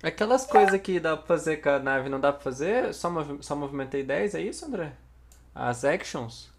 Aquelas 0.05 0.47
coisas 0.47 0.81
que 0.81 1.01
dá 1.01 1.17
pra 1.17 1.27
fazer 1.27 1.57
com 1.57 1.69
a 1.69 1.79
nave 1.81 2.09
não 2.09 2.21
dá 2.21 2.33
pra 2.33 2.41
fazer? 2.43 2.95
Só, 2.95 3.11
movi 3.11 3.43
só 3.43 3.57
movimentei 3.57 4.05
10, 4.05 4.35
é 4.37 4.41
isso, 4.43 4.65
André? 4.67 4.97
As 5.55 5.85
actions? 5.85 6.51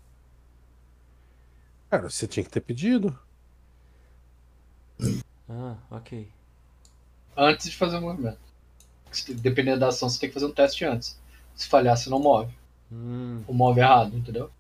Cara, 1.90 2.10
você 2.10 2.28
tinha 2.28 2.44
que 2.44 2.50
ter 2.52 2.62
pedido. 2.62 3.18
Ah, 5.50 5.78
ok. 5.90 6.28
Antes 7.38 7.70
de 7.70 7.78
fazer 7.78 7.98
o 7.98 8.02
movimento. 8.02 8.40
Dependendo 9.42 9.80
da 9.80 9.88
ação, 9.90 10.10
você 10.10 10.20
tem 10.20 10.30
que 10.30 10.34
fazer 10.34 10.46
um 10.48 10.54
teste 10.54 10.86
antes. 10.86 11.18
Se 11.56 11.68
falhar, 11.68 11.98
você 11.98 12.10
não 12.10 12.20
move. 12.20 12.54
Hum, 12.92 13.44
Ou 13.48 13.54
move 13.56 13.80
errado, 13.80 14.18
entendeu? 14.18 14.52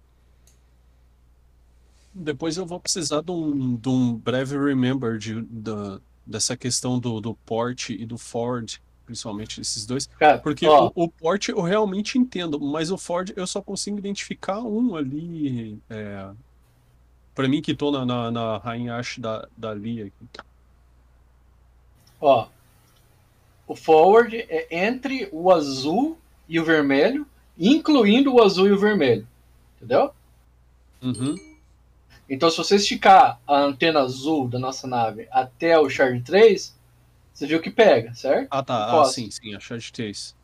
Depois 2.13 2.55
eu 2.57 2.65
vou 2.65 2.79
precisar 2.79 3.21
de 3.21 3.31
um, 3.31 3.75
de 3.75 3.89
um 3.89 4.15
breve 4.17 4.57
remember 4.57 5.17
de, 5.17 5.41
da, 5.43 5.99
dessa 6.25 6.57
questão 6.57 6.99
do, 6.99 7.21
do 7.21 7.33
port 7.33 7.89
e 7.89 8.05
do 8.05 8.17
Ford, 8.17 8.79
principalmente 9.05 9.61
esses 9.61 9.85
dois. 9.85 10.07
Cara, 10.19 10.39
Porque 10.39 10.65
ó, 10.67 10.91
o, 10.95 11.05
o 11.05 11.09
port 11.09 11.49
eu 11.49 11.61
realmente 11.61 12.17
entendo, 12.17 12.59
mas 12.59 12.91
o 12.91 12.97
Ford 12.97 13.31
eu 13.35 13.45
só 13.45 13.61
consigo 13.61 13.97
identificar 13.97 14.61
um 14.61 14.95
ali. 14.95 15.79
É, 15.89 16.29
para 17.33 17.47
mim 17.47 17.61
que 17.61 17.75
tô 17.75 17.91
na, 17.91 18.05
na, 18.05 18.31
na 18.31 18.57
Rainha 18.57 18.95
Ash 18.95 19.19
da, 19.19 19.47
da 19.55 19.73
Lia. 19.73 20.11
ó. 22.19 22.47
O 23.67 23.75
forward 23.75 24.37
é 24.47 24.85
entre 24.85 25.27
o 25.31 25.51
azul 25.51 26.17
e 26.47 26.59
o 26.59 26.63
vermelho, 26.63 27.25
incluindo 27.57 28.33
o 28.33 28.41
azul 28.41 28.67
e 28.67 28.71
o 28.71 28.79
vermelho. 28.79 29.27
Entendeu? 29.77 30.11
Uhum. 31.01 31.35
Então, 32.29 32.49
se 32.49 32.57
você 32.57 32.75
esticar 32.77 33.39
a 33.47 33.59
antena 33.59 33.99
azul 34.01 34.47
da 34.47 34.57
nossa 34.57 34.87
nave 34.87 35.27
até 35.31 35.77
o 35.79 35.89
Shard 35.89 36.21
3, 36.23 36.75
você 37.33 37.45
viu 37.45 37.61
que 37.61 37.69
pega, 37.69 38.13
certo? 38.15 38.47
Ah, 38.49 38.63
tá. 38.63 39.01
Ah, 39.01 39.05
sim, 39.05 39.29
sim, 39.29 39.53
a 39.55 39.59
Shard 39.59 39.91
3. 39.93 40.35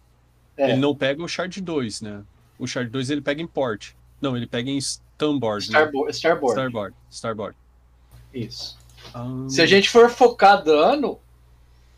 É. 0.57 0.71
Ele 0.71 0.77
não 0.77 0.95
pega 0.95 1.23
o 1.23 1.27
Shard 1.27 1.59
2, 1.59 2.01
né? 2.01 2.23
O 2.59 2.67
Shard 2.67 2.89
2 2.91 3.09
ele 3.09 3.21
pega 3.21 3.41
em 3.41 3.47
port. 3.47 3.93
Não, 4.21 4.37
ele 4.37 4.45
pega 4.45 4.69
em 4.69 4.77
Starboard. 4.77 5.71
né? 5.71 5.79
Starboard. 5.79 6.15
Starboard. 6.51 6.95
Starboard. 7.09 7.57
Isso. 8.33 8.77
Ah, 9.13 9.25
Se 9.49 9.61
a 9.61 9.65
gente 9.65 9.89
for 9.89 10.09
focar 10.11 10.63
dano, 10.63 11.19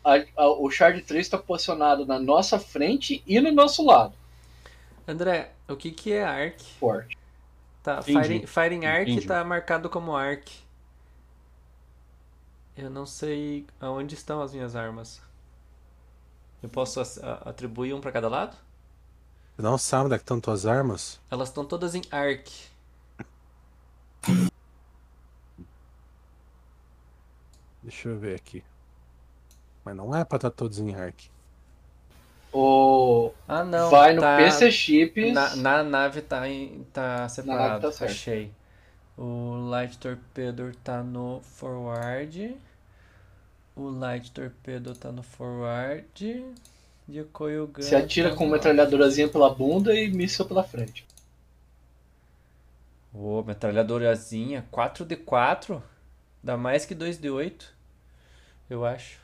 a- 0.02 0.24
a- 0.36 0.48
o 0.58 0.70
Shard 0.70 1.02
3 1.02 1.26
está 1.26 1.36
posicionado 1.36 2.06
na 2.06 2.18
nossa 2.18 2.58
frente 2.58 3.22
e 3.26 3.38
no 3.40 3.52
nosso 3.52 3.84
lado. 3.84 4.14
André, 5.06 5.50
o 5.68 5.76
que 5.76 5.90
que 5.90 6.12
é 6.12 6.24
arc? 6.24 6.62
Forte. 6.80 7.18
Tá, 7.84 7.98
Entendi. 8.00 8.22
firing, 8.22 8.46
firing 8.46 8.86
arc 8.86 9.10
Entendi. 9.10 9.26
tá 9.26 9.44
marcado 9.44 9.90
como 9.90 10.16
arc. 10.16 10.50
Eu 12.74 12.88
não 12.88 13.04
sei 13.04 13.66
aonde 13.78 14.14
estão 14.14 14.40
as 14.40 14.54
minhas 14.54 14.74
armas. 14.74 15.20
Eu 16.62 16.68
posso 16.70 16.98
atribuir 17.44 17.92
um 17.92 18.00
pra 18.00 18.10
cada 18.10 18.26
lado? 18.26 18.56
Você 19.54 19.62
não 19.62 19.76
sabe 19.76 20.06
onde 20.06 20.14
é 20.14 20.18
que 20.18 20.22
estão 20.24 20.40
tuas 20.40 20.64
armas? 20.64 21.20
Elas 21.30 21.50
estão 21.50 21.62
todas 21.64 21.94
em 21.94 22.00
arc. 22.10 22.50
Deixa 27.82 28.08
eu 28.08 28.18
ver 28.18 28.34
aqui. 28.36 28.64
Mas 29.84 29.94
não 29.94 30.16
é 30.16 30.24
pra 30.24 30.36
estar 30.36 30.50
todos 30.50 30.78
em 30.78 30.94
arc. 30.94 31.28
O... 32.54 33.32
Ah, 33.48 33.64
não. 33.64 33.90
Vai 33.90 34.14
no 34.14 34.20
tá- 34.20 34.36
PC 34.36 34.70
Chips. 34.70 35.32
Na, 35.34 35.56
na 35.56 35.82
nave 35.82 36.22
tá, 36.22 36.48
em, 36.48 36.86
tá 36.92 37.28
separado. 37.28 37.80
tá 37.82 37.90
certo. 37.92 38.10
Achei. 38.12 38.52
O 39.18 39.68
Light 39.70 39.98
Torpedo 39.98 40.72
tá 40.84 41.02
no 41.02 41.40
forward. 41.42 42.56
O 43.74 43.88
Light 43.90 44.30
Torpedo 44.30 44.94
tá 44.94 45.10
no 45.10 45.22
forward. 45.24 46.44
E 47.08 47.20
o 47.20 47.26
Gun 47.66 47.82
Se 47.82 47.96
atira 47.96 48.30
tá 48.30 48.36
com 48.36 48.46
no- 48.46 48.52
metralhadorazinha 48.52 49.28
pela 49.28 49.52
bunda 49.52 49.92
e 49.92 50.08
míssil 50.08 50.44
pela 50.46 50.62
frente. 50.62 51.04
Ô, 53.12 53.42
metralhadorazinha. 53.42 54.64
4D4. 54.72 55.82
Dá 56.42 56.56
mais 56.56 56.86
que 56.86 56.94
2D8. 56.94 57.64
Eu 58.70 58.84
acho. 58.84 59.18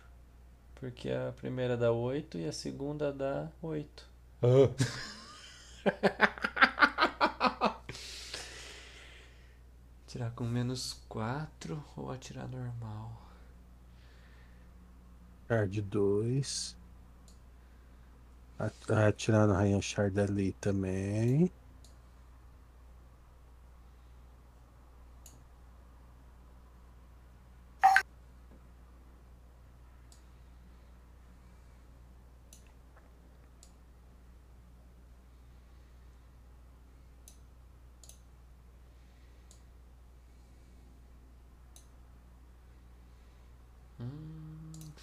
Porque 0.81 1.11
a 1.11 1.33
primeira 1.33 1.77
dá 1.77 1.93
8 1.93 2.39
e 2.39 2.49
a 2.49 2.53
segunda 2.53 3.13
dá 3.13 3.51
8. 3.61 4.09
Tirar 10.07 10.31
com 10.31 10.45
menos 10.45 11.03
4 11.07 11.85
ou 11.95 12.11
atirar 12.11 12.49
normal? 12.49 13.13
Shard 15.47 15.83
2. 15.83 16.75
Atirar 18.59 19.47
no 19.47 19.53
Rainha 19.53 19.83
Shard 19.83 20.19
ali 20.19 20.55
também. 20.55 21.53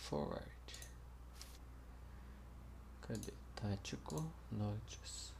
Forward. 0.10 0.42
Cadê? 3.02 3.34
Tático. 3.56 4.32
Notes. 4.52 5.34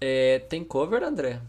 É, 0.00 0.38
tem 0.52 0.62
cover, 0.62 1.02
André? 1.02 1.40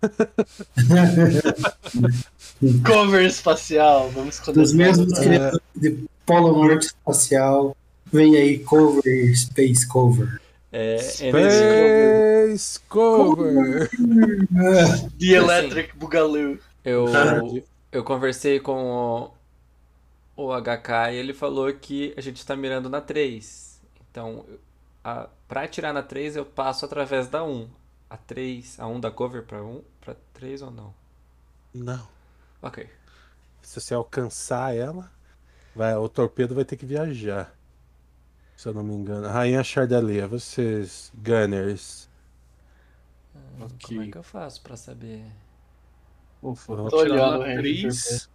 Cover 2.86 3.26
espacial, 3.26 4.08
vamos 4.12 4.36
esconder. 4.36 4.62
Dos 4.62 4.72
mesmos 4.72 5.12
tudo. 5.12 5.20
criadores 5.20 5.60
de 5.74 6.06
Polo 6.24 6.64
Norte 6.64 6.86
Espacial, 6.86 7.76
vem 8.06 8.34
aí 8.34 8.60
Cover, 8.60 9.36
Space 9.36 9.86
Cover. 9.86 10.40
É, 10.72 10.96
NS 10.96 12.62
Space 12.62 12.80
Cover! 12.88 13.90
The 15.20 15.26
Electric 15.26 15.94
Boogaloo. 15.98 16.58
Eu, 16.82 17.08
eu 17.92 18.02
conversei 18.02 18.58
com 18.58 19.30
o, 20.34 20.48
o 20.48 20.62
HK 20.62 21.12
e 21.12 21.16
ele 21.16 21.34
falou 21.34 21.70
que 21.74 22.14
a 22.16 22.22
gente 22.22 22.46
tá 22.46 22.56
mirando 22.56 22.88
na 22.88 23.02
3. 23.02 23.82
Então, 24.10 24.46
a, 25.06 25.28
pra 25.46 25.62
atirar 25.62 25.94
na 25.94 26.02
3 26.02 26.34
eu 26.34 26.44
passo 26.44 26.84
através 26.84 27.28
da 27.28 27.44
1. 27.44 27.70
A 28.10 28.16
3, 28.16 28.80
a 28.80 28.86
1 28.88 28.98
da 28.98 29.10
cover 29.10 29.44
pra 29.44 29.62
1, 29.62 29.80
pra 30.00 30.16
3 30.34 30.62
ou 30.62 30.70
não? 30.72 30.92
Não. 31.72 32.08
Ok. 32.60 32.90
Se 33.62 33.80
você 33.80 33.94
alcançar 33.94 34.74
ela, 34.74 35.08
vai, 35.76 35.94
o 35.94 36.08
torpedo 36.08 36.56
vai 36.56 36.64
ter 36.64 36.76
que 36.76 36.84
viajar. 36.84 37.54
Se 38.56 38.68
eu 38.68 38.74
não 38.74 38.82
me 38.82 38.94
engano. 38.94 39.28
Rainha 39.28 39.62
Chardalea, 39.62 40.26
vocês, 40.26 41.12
Gunners. 41.14 42.08
Hum, 43.34 43.68
Como 43.84 44.02
é 44.02 44.10
que 44.10 44.18
eu 44.18 44.22
faço 44.24 44.60
pra 44.62 44.76
saber? 44.76 45.24
Ufa, 46.42 46.74
vou 46.74 46.88
tirar 46.90 47.38
na 47.38 47.44
range 47.44 47.82
3. 47.82 48.30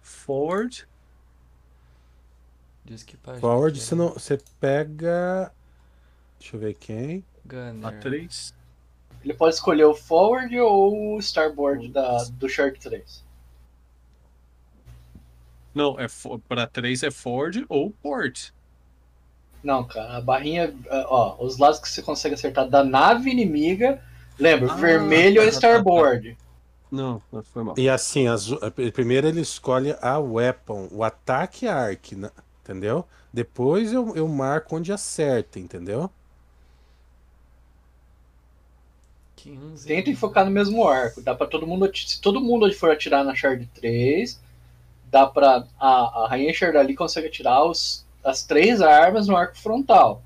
Forward. 0.00 0.88
Diz 2.84 3.02
que 3.02 3.16
página 3.16 3.40
Forward, 3.40 3.80
você, 3.80 3.94
não, 3.94 4.08
você 4.10 4.38
pega. 4.60 5.52
Deixa 6.38 6.56
eu 6.56 6.60
ver 6.60 6.74
quem. 6.74 7.24
Gunner. 7.44 7.86
A 7.86 7.92
3. 7.92 8.54
Ele 9.24 9.34
pode 9.34 9.54
escolher 9.54 9.84
o 9.84 9.94
forward 9.94 10.58
ou 10.58 11.14
o 11.14 11.18
starboard 11.20 11.88
da, 11.88 12.24
do 12.32 12.48
Shark 12.48 12.80
3. 12.80 13.24
Não, 15.74 15.98
é 15.98 16.08
fo- 16.08 16.38
pra 16.40 16.66
3 16.66 17.02
é 17.02 17.10
forward 17.10 17.64
ou 17.68 17.90
port. 17.90 18.50
Não, 19.62 19.84
cara, 19.84 20.16
a 20.16 20.20
barrinha, 20.20 20.74
ó, 20.90 21.36
os 21.42 21.56
lados 21.56 21.78
que 21.78 21.88
você 21.88 22.02
consegue 22.02 22.34
acertar 22.34 22.68
da 22.68 22.82
nave 22.82 23.30
inimiga, 23.30 24.02
lembra, 24.38 24.72
Ah, 24.72 24.76
vermelho 24.76 25.40
é 25.40 25.44
tá, 25.46 25.50
tá, 25.50 25.50
tá. 25.52 25.56
starboard. 25.56 26.36
Não, 26.90 27.22
não 27.32 27.42
foi 27.44 27.62
mal. 27.62 27.74
E 27.78 27.88
assim, 27.88 28.26
azul, 28.26 28.58
primeiro 28.92 29.28
ele 29.28 29.40
escolhe 29.40 29.96
a 30.02 30.18
weapon, 30.18 30.88
o 30.90 31.02
ataque 31.04 31.66
arc, 31.68 32.12
né? 32.16 32.30
Entendeu? 32.62 33.04
Depois 33.32 33.92
eu, 33.92 34.14
eu 34.16 34.26
marco 34.28 34.76
onde 34.76 34.92
acerta, 34.92 35.58
entendeu? 35.58 36.10
15. 39.36 39.86
Tentem 39.86 40.14
focar 40.14 40.44
no 40.44 40.50
mesmo 40.50 40.86
arco. 40.86 41.20
Dá 41.20 41.34
pra 41.34 41.46
todo 41.46 41.66
mundo. 41.66 41.90
Se 41.94 42.20
todo 42.20 42.40
mundo 42.40 42.72
for 42.74 42.90
atirar 42.90 43.24
na 43.24 43.34
Shard 43.34 43.66
3, 43.74 44.40
dá 45.10 45.26
pra. 45.26 45.66
A, 45.78 46.24
a 46.24 46.28
Rainha 46.28 46.52
Shardali 46.54 46.94
consegue 46.94 47.26
atirar 47.28 47.64
os, 47.64 48.04
as 48.22 48.44
três 48.44 48.80
armas 48.80 49.26
no 49.26 49.36
arco 49.36 49.56
frontal. 49.58 50.22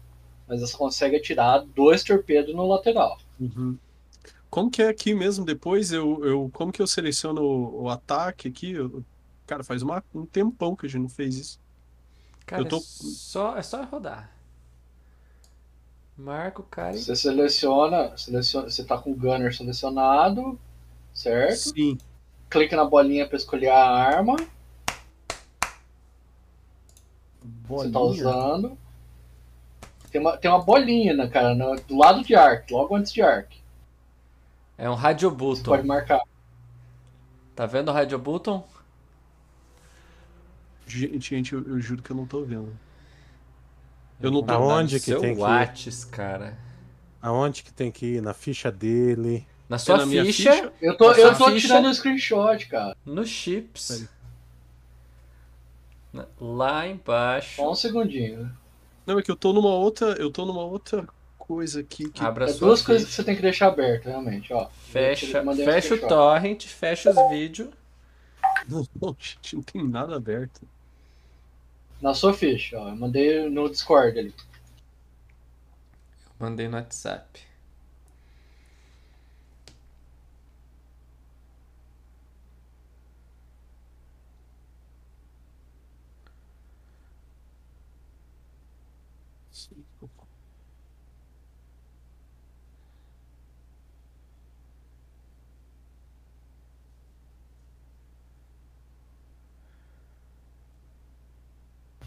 Mas 0.46 0.60
ela 0.62 0.70
consegue 0.72 1.16
atirar 1.16 1.64
dois 1.74 2.04
torpedos 2.04 2.54
no 2.54 2.66
lateral. 2.68 3.18
Uhum. 3.40 3.76
Como 4.48 4.70
que 4.70 4.82
é 4.82 4.88
aqui 4.88 5.14
mesmo 5.14 5.44
depois? 5.44 5.92
Eu, 5.92 6.24
eu, 6.24 6.50
como 6.52 6.72
que 6.72 6.80
eu 6.80 6.86
seleciono 6.86 7.42
o, 7.42 7.82
o 7.84 7.90
ataque 7.90 8.48
aqui? 8.48 8.72
Eu- 8.72 9.02
cara, 9.46 9.64
faz 9.64 9.82
uma- 9.82 10.04
um 10.14 10.24
tempão 10.26 10.76
que 10.76 10.86
a 10.86 10.88
gente 10.88 11.02
não 11.02 11.08
fez 11.08 11.36
isso. 11.36 11.60
Cara, 12.46 12.62
eu 12.62 12.68
tô- 12.68 12.76
é, 12.76 12.80
só, 12.80 13.56
é 13.56 13.62
só 13.62 13.82
rodar. 13.84 14.30
Marca 16.16 16.60
o 16.60 16.64
cara 16.64 16.96
e 16.96 16.98
Você 16.98 17.14
seleciona, 17.14 18.16
seleciona. 18.16 18.70
Você 18.70 18.84
tá 18.84 18.96
com 18.96 19.10
o 19.10 19.14
gunner 19.16 19.54
selecionado, 19.54 20.58
certo? 21.12 21.56
Sim. 21.74 21.98
Clica 22.48 22.74
na 22.76 22.84
bolinha 22.84 23.26
pra 23.28 23.36
escolher 23.36 23.68
a 23.70 23.84
arma 23.86 24.36
que 24.36 24.46
você 27.68 27.90
tá 27.90 27.98
Bolinha. 27.98 28.28
usando. 28.28 28.78
Tem 30.10 30.20
uma, 30.20 30.36
tem 30.38 30.50
uma 30.50 30.62
bolinha, 30.62 31.12
né, 31.14 31.28
cara, 31.28 31.54
no- 31.54 31.76
do 31.80 31.96
lado 31.98 32.22
de 32.24 32.34
arc, 32.34 32.70
logo 32.72 32.94
antes 32.96 33.12
de 33.12 33.20
arc. 33.20 33.54
É 34.78 34.88
um 34.88 34.94
radio 34.94 35.28
Você 35.30 35.36
button. 35.36 35.62
pode 35.70 35.86
marcar. 35.86 36.20
Tá 37.54 37.66
vendo 37.66 37.88
o 37.90 37.92
radio 37.92 38.18
button? 38.18 38.64
Gente, 40.86 41.34
gente, 41.34 41.52
eu, 41.52 41.62
eu 41.66 41.80
juro 41.80 42.02
que 42.02 42.10
eu 42.10 42.16
não 42.16 42.26
tô 42.26 42.42
vendo. 42.44 42.72
Eu 44.20 44.30
não 44.30 44.42
tô. 44.42 44.52
Aonde 44.54 44.94
que 45.00 45.06
Seu 45.06 45.20
tem 45.20 45.34
que 45.34 45.40
ir? 45.40 45.42
Whats, 45.42 46.04
cara. 46.04 46.56
Aonde 47.20 47.62
que 47.62 47.72
tem 47.72 47.90
que 47.90 48.06
ir? 48.16 48.22
Na 48.22 48.32
ficha 48.32 48.70
dele. 48.70 49.46
Na 49.68 49.78
sua 49.78 49.96
na 49.98 50.06
minha 50.06 50.24
ficha, 50.24 50.52
ficha? 50.52 50.72
Eu 50.80 50.96
tô, 50.96 51.10
eu 51.12 51.36
tô 51.36 51.46
ficha- 51.50 51.66
tirando 51.66 51.86
o 51.86 51.94
screenshot, 51.94 52.66
cara. 52.68 52.96
no 53.04 53.26
chips. 53.26 54.08
Na- 56.12 56.26
Lá 56.40 56.86
embaixo. 56.86 57.56
Só 57.56 57.72
um 57.72 57.74
segundinho. 57.74 58.50
Não, 59.04 59.18
é 59.18 59.22
que 59.22 59.30
eu 59.30 59.36
tô 59.36 59.52
numa 59.52 59.70
outra. 59.74 60.12
Eu 60.12 60.30
tô 60.30 60.44
numa 60.44 60.62
outra 60.62 61.06
coisa 61.36 61.80
aqui 61.80 62.08
que. 62.08 62.24
Abra 62.24 62.44
É 62.44 62.48
sua 62.48 62.68
duas 62.68 62.82
coisas 62.82 63.02
que 63.04 63.10
ficha. 63.10 63.22
você 63.22 63.26
tem 63.26 63.36
que 63.36 63.42
deixar 63.42 63.68
aberto, 63.68 64.06
realmente, 64.06 64.52
ó. 64.52 64.68
Fecha, 64.88 65.42
mandei 65.42 65.66
um 65.66 65.70
fecha 65.70 65.94
o 65.94 66.08
torrent, 66.08 66.64
fecha 66.66 67.10
os 67.10 67.30
vídeos. 67.30 67.68
Não, 68.68 68.86
não, 69.00 69.16
gente, 69.18 69.56
não 69.56 69.62
tem 69.62 69.86
nada 69.86 70.16
aberto. 70.16 70.60
Na 72.00 72.14
sua 72.14 72.32
ficha, 72.34 72.78
ó. 72.78 72.88
Eu 72.88 72.96
mandei 72.96 73.48
no 73.48 73.68
Discord 73.68 74.18
ali. 74.18 74.34
Mandei 76.38 76.68
no 76.68 76.76
WhatsApp. 76.76 77.45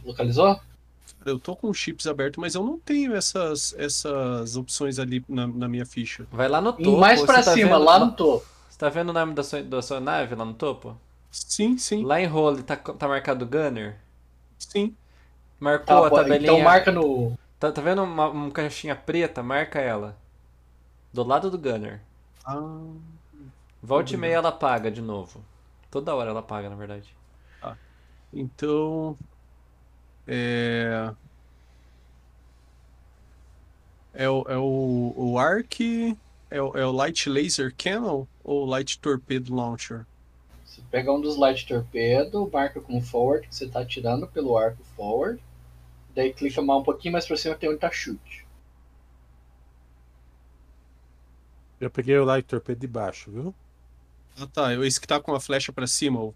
Localizou? 0.10 0.60
Eu 1.26 1.40
tô 1.40 1.56
com 1.56 1.74
chips 1.74 2.08
aberto, 2.08 2.40
mas 2.40 2.56
eu 2.56 2.64
não 2.64 2.80
tenho 2.80 3.16
essas, 3.16 3.74
essas 3.78 4.56
opções 4.56 5.00
ali 5.00 5.24
na, 5.28 5.48
na 5.48 5.68
minha 5.68 5.86
ficha. 5.86 6.26
Vai 6.32 6.48
lá 6.48 6.62
no 6.62 6.72
E 6.78 6.84
topo. 6.84 7.00
mais 7.00 7.22
pra 7.24 7.44
tá 7.44 7.54
cima, 7.54 7.78
vendo- 7.78 7.84
lá 7.86 8.00
no 8.00 8.12
topo. 8.14 8.46
Você 8.70 8.78
tá 8.80 8.90
vendo 8.90 9.10
o 9.10 9.14
nome 9.14 9.34
da 9.34 9.44
sua, 9.44 9.62
da 9.64 9.82
sua 9.82 10.00
nave 10.00 10.36
lá 10.36 10.46
no 10.46 10.54
topo? 10.54 10.98
Sim, 11.32 11.78
sim, 11.78 12.04
Lá 12.04 12.20
em 12.22 12.26
role 12.26 12.64
tá, 12.64 12.76
tá 12.76 13.08
marcado 13.08 13.46
Gunner? 13.46 13.98
sim. 14.58 14.96
Marcou 15.60 15.86
Tá, 15.86 16.08
a 16.08 16.10
bom, 16.10 16.16
tabelinha. 16.16 16.52
então 16.52 16.60
marca 16.62 16.92
no. 16.92 17.38
Tá, 17.60 17.72
tá 17.72 17.82
vendo 17.82 18.04
uma, 18.04 18.30
uma 18.30 18.52
caixinha 18.52 18.96
preta? 18.96 19.44
Marca 19.44 19.80
ela. 19.80 20.18
Do 21.14 21.24
lado 21.24 21.52
do 21.52 21.58
Gunner. 21.58 22.02
Ah, 22.46 22.60
Volta 23.84 24.14
e 24.14 24.18
meia 24.18 24.36
ela 24.36 24.50
apaga 24.50 24.90
de 24.90 25.02
novo. 25.02 25.44
Toda 25.92 26.16
hora 26.16 26.30
ela 26.30 26.40
apaga, 26.40 26.70
na 26.70 26.76
verdade. 26.78 27.14
então. 28.34 29.18
É. 30.32 31.12
É 34.14 34.30
o, 34.30 34.44
é 34.48 34.58
o, 34.58 35.14
o 35.16 35.40
Arc. 35.40 35.80
É 36.52 36.62
o, 36.62 36.78
é 36.78 36.86
o 36.86 36.92
Light 36.92 37.28
Laser 37.28 37.74
Cannon 37.76 38.26
ou 38.44 38.66
Light 38.66 39.00
Torpedo 39.00 39.56
Launcher? 39.56 40.06
Você 40.66 40.82
pega 40.92 41.12
um 41.12 41.20
dos 41.20 41.36
light 41.38 41.68
torpedo, 41.68 42.50
marca 42.54 42.80
como 42.80 43.02
forward, 43.02 43.48
que 43.48 43.56
você 43.56 43.68
tá 43.68 43.82
atirando 43.82 44.28
pelo 44.28 44.58
arco 44.58 44.84
forward. 44.96 45.42
Daí 46.16 46.34
clica 46.34 46.62
mais 46.62 46.82
um 46.82 46.84
pouquinho 46.84 47.14
mais 47.14 47.26
pra 47.28 47.38
cima 47.38 47.56
tem 47.56 47.70
onde 47.70 47.80
tá 47.80 47.92
chute. 47.92 48.46
Eu 51.80 51.90
peguei 51.90 52.18
o 52.18 52.26
light 52.26 52.46
torpedo 52.46 52.80
de 52.80 52.88
baixo, 52.88 53.32
viu? 53.32 53.56
Ah, 54.38 54.48
tá. 54.48 54.74
Esse 54.86 55.00
que 55.00 55.08
tá 55.08 55.20
com 55.20 55.34
a 55.34 55.40
flecha 55.40 55.72
pra 55.74 55.88
cima. 55.88 56.22
o- 56.22 56.36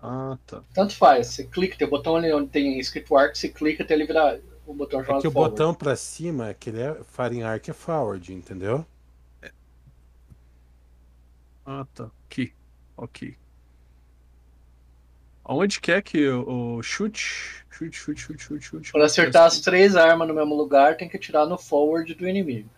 Ah, 0.00 0.38
tá. 0.46 0.62
Tanto 0.74 0.96
faz, 0.96 1.28
você 1.28 1.44
clica, 1.44 1.76
tem 1.76 1.86
o 1.86 1.90
botão 1.90 2.16
ali 2.16 2.32
onde 2.32 2.48
tem 2.50 2.78
escrito 2.78 3.16
arco, 3.16 3.36
você 3.36 3.48
clica 3.48 3.82
até 3.82 3.94
ele 3.94 4.06
virar 4.06 4.38
o 4.66 4.74
botão 4.74 5.00
É 5.00 5.04
chamado 5.04 5.22
que 5.22 5.28
o 5.28 5.30
forward. 5.30 5.52
botão 5.54 5.74
pra 5.74 5.96
cima, 5.96 6.54
que 6.54 6.70
ele 6.70 6.80
é 6.80 7.02
Firing 7.04 7.42
Arc 7.42 7.68
é 7.68 7.72
forward, 7.72 8.32
entendeu? 8.32 8.84
Ah, 11.64 11.86
tá. 11.94 12.10
Aqui. 12.26 12.52
Ok. 12.96 13.36
Aonde 15.44 15.80
quer 15.80 16.02
que 16.02 16.28
o, 16.28 16.76
o 16.76 16.82
chute? 16.82 17.64
Chute, 17.70 17.96
chute, 17.96 18.20
chute, 18.20 18.42
chute, 18.42 18.64
chute. 18.64 18.92
Pra 18.92 19.04
acertar 19.06 19.44
as 19.46 19.60
três 19.60 19.96
armas 19.96 20.28
no 20.28 20.34
mesmo 20.34 20.54
lugar, 20.54 20.96
tem 20.96 21.08
que 21.08 21.16
atirar 21.16 21.46
no 21.46 21.56
forward 21.58 22.14
do 22.14 22.28
inimigo. 22.28 22.68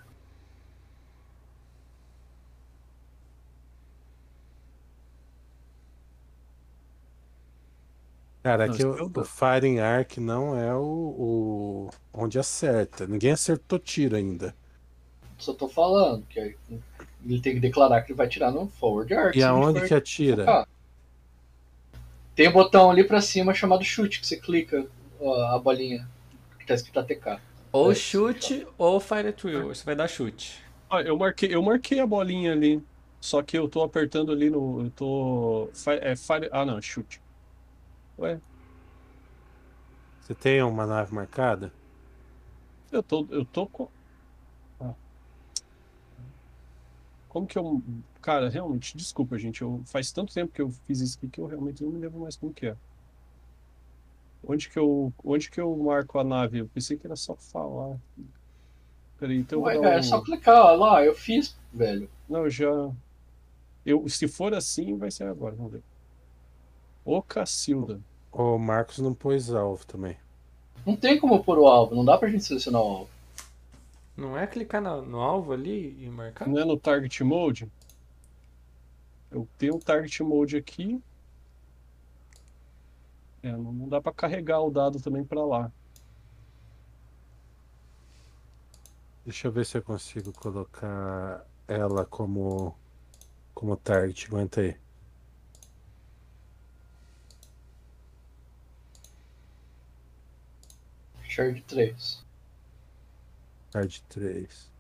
Cara, 8.43 8.65
aqui 8.67 8.83
é 8.83 8.87
o 8.87 9.11
o, 9.15 9.25
Firing 9.25 9.79
Arc 9.81 10.19
não 10.19 10.57
é 10.57 10.75
o, 10.75 10.81
o- 10.83 11.91
onde 12.13 12.39
acerta. 12.39 13.07
Ninguém 13.07 13.33
acertou 13.33 13.79
tiro 13.79 14.17
ainda. 14.17 14.55
Só 15.39 15.53
tô 15.55 15.69
falando 15.69 16.25
que 16.27 16.39
aí 16.39 16.57
ele 17.25 17.41
tem 17.41 17.55
que 17.55 17.61
declarar 17.61 18.03
que 18.03 18.13
ele 18.13 18.17
vai 18.17 18.29
tirar 18.29 18.51
no 18.53 18.69
forward 18.69 19.13
arc. 19.15 19.37
E 19.37 19.43
aonde 19.43 19.83
que 19.83 19.95
atira? 19.95 20.45
focar. 20.45 20.69
Tem 22.35 22.49
um 22.49 22.53
botão 22.53 22.91
ali 22.91 23.05
pra 23.05 23.21
cima 23.21 23.55
chamado 23.55 23.85
chute, 23.85 24.21
que 24.21 24.27
você 24.27 24.37
clica 24.37 24.87
ó, 25.21 25.55
a 25.55 25.59
bolinha 25.59 26.09
que 26.59 26.67
tá 26.67 26.75
escrito 26.75 26.99
ATK. 27.01 27.41
Ou 27.73 27.93
É. 27.93 27.95
chute 27.95 28.67
ou 28.79 29.01
fire 29.01 29.29
at 29.29 29.45
will. 29.45 29.69
Você 29.69 29.85
vai 29.85 29.95
dar 29.97 30.09
chute. 30.09 30.63
Ah, 30.89 31.03
eu 31.03 31.17
marquei, 31.17 31.55
eu 31.55 31.63
marquei 31.63 32.01
a 32.01 32.07
bolinha 32.07 32.53
ali. 32.53 32.83
Só 33.21 33.43
que 33.43 33.57
eu 33.59 33.69
tô 33.69 33.83
apertando 33.83 34.33
ali 34.33 34.51
no. 34.51 34.85
Eu 34.85 34.91
tô. 34.91 35.71
É, 36.01 36.17
fire, 36.17 36.49
ah, 36.53 36.65
não, 36.65 36.81
chute. 36.81 37.21
Ué, 38.21 38.39
Você 40.21 40.35
tem 40.35 40.63
uma 40.63 40.87
nave 40.87 41.15
marcada? 41.15 41.73
eu 42.93 43.03
tô. 43.03 43.27
Eu 43.31 43.45
tô 43.45 43.67
com. 43.67 43.89
Ah. 44.79 44.93
Como 47.29 47.47
que 47.47 47.57
eu. 47.59 47.83
Cara, 48.21 48.51
realmente, 48.51 48.97
desculpa, 48.97 49.39
gente. 49.39 49.63
Eu, 49.63 49.81
faz 49.87 50.13
tanto 50.13 50.35
tempo 50.35 50.53
que 50.53 50.61
eu 50.61 50.71
fiz 50.87 51.01
isso 51.01 51.17
aqui 51.17 51.29
que 51.29 51.41
eu 51.41 51.47
realmente 51.47 51.83
não 51.83 51.91
me 51.91 51.99
lembro 51.99 52.21
mais 52.21 52.37
como 52.37 52.53
que 52.53 52.67
é. 52.67 52.77
Onde 54.45 54.69
que 54.69 54.79
eu. 54.79 55.13
Onde 55.25 55.51
que 55.51 55.61
eu 55.61 55.75
marco 55.77 56.19
a 56.19 56.25
nave? 56.25 56.59
Eu 56.59 56.69
pensei 56.69 56.99
que 56.99 57.07
era 57.07 57.17
só 57.17 57.35
falar. 57.35 57.97
Peraí, 59.19 59.39
então 59.39 59.61
eu 59.61 59.63
Ué, 59.65 59.75
vou 59.75 59.83
dar 59.83 59.95
é 59.95 59.99
um... 60.01 60.03
só 60.03 60.21
clicar 60.21 60.57
ó, 60.57 60.75
lá, 60.75 61.05
eu 61.05 61.15
fiz, 61.15 61.57
velho. 61.73 62.11
Não, 62.29 62.51
já. 62.51 62.71
Eu, 63.85 64.07
se 64.11 64.29
for 64.29 64.53
assim, 64.55 64.97
vai 64.99 65.11
ser 65.11 65.25
agora. 65.25 65.55
Vamos 65.55 65.73
ver. 65.73 65.83
Ô 67.05 67.23
Cacilda. 67.23 68.01
O 68.33 68.59
Marcos 68.59 68.99
não 68.99 69.13
pôs 69.15 69.53
alvo 69.53 69.85
também. 69.87 70.17
Não 70.87 70.97
tem 70.97 71.19
como 71.19 71.43
pôr 71.43 71.59
o 71.59 71.67
alvo, 71.67 71.95
não 71.95 72.05
dá 72.05 72.17
pra 72.17 72.29
gente 72.31 72.45
selecionar 72.45 72.81
o 72.83 72.85
alvo. 72.89 73.11
Não 74.17 74.37
é 74.39 74.47
clicar 74.47 74.81
na- 74.81 75.01
no 75.03 75.21
alvo 75.21 75.53
ali 75.53 75.97
e 76.05 76.09
marcar? 76.11 76.49
Não 76.49 76.59
é 76.59 76.65
no 76.65 76.77
Target 76.77 77.23
Mode? 77.25 77.71
Eu 79.31 79.47
tenho 79.59 79.77
um 79.77 79.79
Target 79.79 80.23
Mode 80.23 80.57
aqui. 80.57 81.01
É, 83.43 83.53
não 83.53 83.73
não 83.73 83.89
dá 83.89 84.01
pra 84.01 84.13
carregar 84.13 84.61
o 84.61 84.71
dado 84.71 85.01
também 85.01 85.25
pra 85.25 85.45
lá. 85.45 85.71
Deixa 89.25 89.49
eu 89.49 89.53
ver 89.53 89.65
se 89.67 89.79
eu 89.79 89.83
consigo 89.83 90.33
colocar 90.33 91.47
ela 91.69 92.05
como 92.05 92.75
como 93.55 93.77
target. 93.77 94.27
Aguenta 94.29 94.61
aí. 94.61 94.77
Shard 101.41 101.63
3. 101.67 102.23
Target 103.73 104.03
3. 104.11 104.71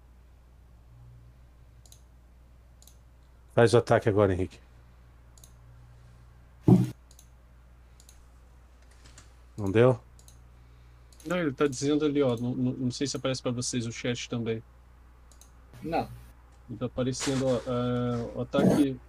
Faz 3.55 3.72
o 3.72 3.78
ataque 3.78 4.10
agora, 4.10 4.34
Henrique. 4.34 4.60
Não 9.56 9.70
deu? 9.70 9.98
Não, 11.26 11.39
ele 11.39 11.52
tá 11.52 11.66
dizendo 11.66 12.05
ali, 12.05 12.22
ó. 12.22 12.36
Não, 12.36 12.55
não- 12.55 12.72
não 12.74 12.90
sei 12.90 13.06
se 13.06 13.16
aparece 13.16 13.40
pra 13.42 13.52
vocês 13.52 13.86
o 13.86 13.92
chat 13.92 14.28
também. 14.28 14.62
Não. 15.82 16.08
Ele 16.68 16.78
tá 16.78 16.86
aparecendo, 16.86 17.47
ó. 17.47 17.56
é, 17.56 18.36
o 18.36 18.40
ataque. 18.42 19.00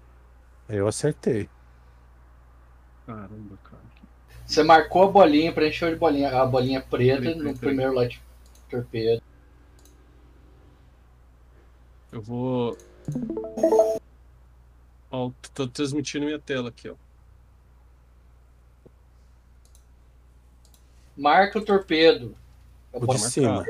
Eu 0.69 0.87
acertei. 0.87 1.49
Caramba, 3.05 3.57
cara. 3.63 3.90
Você 4.51 4.63
marcou 4.63 5.03
a 5.03 5.07
bolinha, 5.07 5.53
preencheu 5.53 5.89
de 5.89 5.95
bolinha, 5.95 6.29
a 6.29 6.45
bolinha 6.45 6.81
preta 6.81 7.21
Peraí, 7.21 7.35
no 7.35 7.57
primeiro 7.57 7.93
light 7.93 8.21
torpedo. 8.69 9.23
Eu 12.11 12.21
vou. 12.21 12.77
Ó, 15.09 15.31
tô 15.53 15.65
transmitindo 15.69 16.25
minha 16.25 16.37
tela 16.37 16.67
aqui, 16.67 16.89
ó. 16.89 16.95
Marca 21.15 21.57
o 21.57 21.63
torpedo. 21.63 22.35
A 22.93 22.97
O 22.97 22.99
de 22.99 23.05
bolinha 23.05 23.29
cima. 23.29 23.65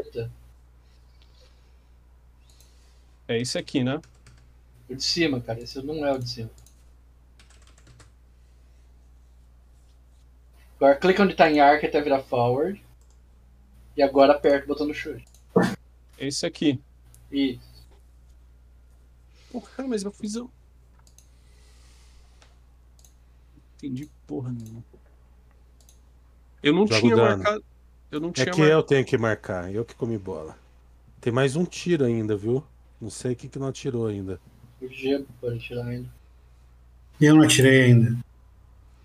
É 3.27 3.39
esse 3.39 3.55
aqui, 3.55 3.83
né? 3.83 4.01
O 4.89 4.95
de 4.95 5.03
cima, 5.03 5.39
cara. 5.39 5.59
Esse 5.59 5.79
não 5.83 6.03
é 6.03 6.11
o 6.11 6.17
de 6.17 6.27
cima. 6.27 6.49
Agora 10.81 10.95
clica 10.97 11.21
onde 11.21 11.35
tá 11.35 11.47
em 11.47 11.59
arc 11.59 11.85
até 11.85 12.01
virar 12.01 12.23
forward. 12.23 12.83
E 13.95 14.01
agora 14.01 14.33
aperta 14.33 14.65
o 14.65 14.67
botão 14.69 14.87
do 14.87 14.93
chute. 14.95 15.23
É 16.17 16.27
esse 16.27 16.43
aqui. 16.43 16.81
E 17.31 17.59
Porra, 19.51 19.69
cara, 19.75 19.87
mas 19.87 20.01
eu 20.03 20.11
fiz. 20.11 20.35
um- 20.37 20.49
Entendi 23.77 24.09
porra 24.25 24.51
nenhuma. 24.51 24.83
Eu 26.63 26.73
não 26.73 26.87
Joga 26.87 26.95
o 26.97 27.01
tinha 27.01 27.15
dano. 27.15 27.37
marcado. 27.37 27.63
Eu 28.11 28.19
não 28.19 28.29
É 28.29 28.33
tinha 28.33 28.45
que 28.45 28.51
marcado. 28.59 28.71
eu 28.71 28.83
tenho 28.83 29.05
que 29.05 29.17
marcar. 29.17 29.71
Eu 29.73 29.85
que 29.85 29.93
comi 29.95 30.17
bola. 30.17 30.57
Tem 31.19 31.31
mais 31.31 31.55
um 31.55 31.63
tiro 31.65 32.05
ainda, 32.05 32.35
viu? 32.35 32.63
Não 32.99 33.09
sei 33.09 33.33
o 33.33 33.35
que, 33.35 33.47
que 33.47 33.59
não 33.59 33.67
atirou 33.67 34.07
ainda. 34.07 34.39
o 34.81 34.87
G 34.87 35.23
pode 35.39 35.59
tirar 35.59 35.85
ainda. 35.85 36.09
E 37.19 37.25
eu 37.25 37.35
não 37.35 37.43
atirei 37.43 37.83
ainda. 37.83 38.17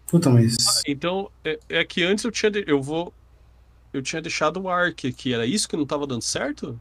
Puta, 0.07 0.31
mas. 0.31 0.57
Então, 0.87 1.31
é, 1.45 1.59
é 1.69 1.85
que 1.85 2.03
antes 2.03 2.25
eu 2.25 2.31
tinha. 2.31 2.51
de- 2.51 2.65
Eu 2.67 2.81
vou. 2.83 3.13
Eu 3.93 4.03
tinha 4.03 4.21
deixado 4.21 4.61
o 4.61 4.69
arc 4.69 5.07
aqui. 5.07 5.33
Era 5.33 5.47
isso 5.47 5.69
que 5.69 5.77
não 5.77 5.87
tava 5.87 6.07
dando 6.07 6.23
certo? 6.23 6.79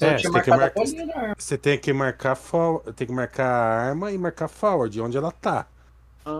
É, 0.00 0.16
tinha 0.16 0.30
você 0.30 0.32
tem 0.32 0.42
que 0.42 0.50
marcar-. 0.50 1.34
Você 1.38 1.58
tem 1.58 1.78
que 1.78 1.92
marcar 1.92 2.34
for... 2.34 2.80
tem 2.94 3.06
que 3.06 3.12
marcar 3.12 3.46
a 3.46 3.80
arma 3.88 4.10
e 4.12 4.18
marcar 4.18 4.48
forward, 4.48 5.00
onde 5.00 5.16
ela 5.16 5.30
tá. 5.30 5.66
Ah, 6.24 6.30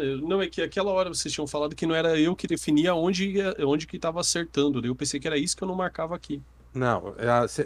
eu- 0.00 0.18
não, 0.18 0.40
é 0.40 0.48
que 0.48 0.62
aquela 0.62 0.92
hora 0.92 1.08
vocês 1.08 1.32
tinham 1.34 1.46
falado 1.46 1.74
que 1.74 1.84
não 1.84 1.94
era 1.94 2.18
eu 2.18 2.34
que 2.36 2.46
definia 2.46 2.94
onde, 2.94 3.28
ia- 3.28 3.54
onde 3.66 3.86
que 3.86 3.98
tava 3.98 4.20
acertando. 4.20 4.80
Daí 4.80 4.88
eu 4.90 4.94
pensei 4.94 5.18
que 5.18 5.26
era 5.26 5.36
isso 5.36 5.56
que 5.56 5.64
eu 5.64 5.68
não 5.68 5.74
marcava 5.74 6.14
aqui. 6.14 6.40
Não, 6.74 7.14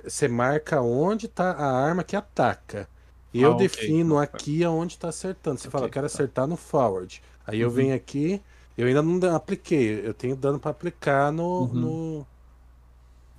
você 0.02 0.26
marca 0.26 0.80
onde 0.80 1.28
tá 1.28 1.52
a 1.52 1.70
arma 1.70 2.02
que 2.02 2.16
ataca. 2.16 2.88
E 3.32 3.40
Ah, 3.40 3.48
eu 3.48 3.52
ok. 3.52 3.68
defino 3.68 4.18
aqui 4.18 4.64
aonde 4.64 4.98
tá 4.98 5.08
acertando. 5.10 5.58
Você 5.60 5.70
fala, 5.70 5.84
Ok, 5.84 5.90
eu 5.90 5.92
quero 5.92 6.08
tá. 6.08 6.12
acertar 6.14 6.46
no 6.46 6.56
forward. 6.56 7.22
Aí 7.46 7.60
eu 7.60 7.68
Uhum. 7.68 7.74
venho 7.74 7.94
aqui, 7.94 8.42
eu 8.76 8.86
ainda 8.86 9.02
não 9.02 9.34
apliquei, 9.34 10.06
eu 10.06 10.14
tenho 10.14 10.36
dano 10.36 10.58
pra 10.60 10.70
aplicar 10.70 11.32
no 11.32 11.68
Uhum. 11.72 11.74
no, 11.74 12.26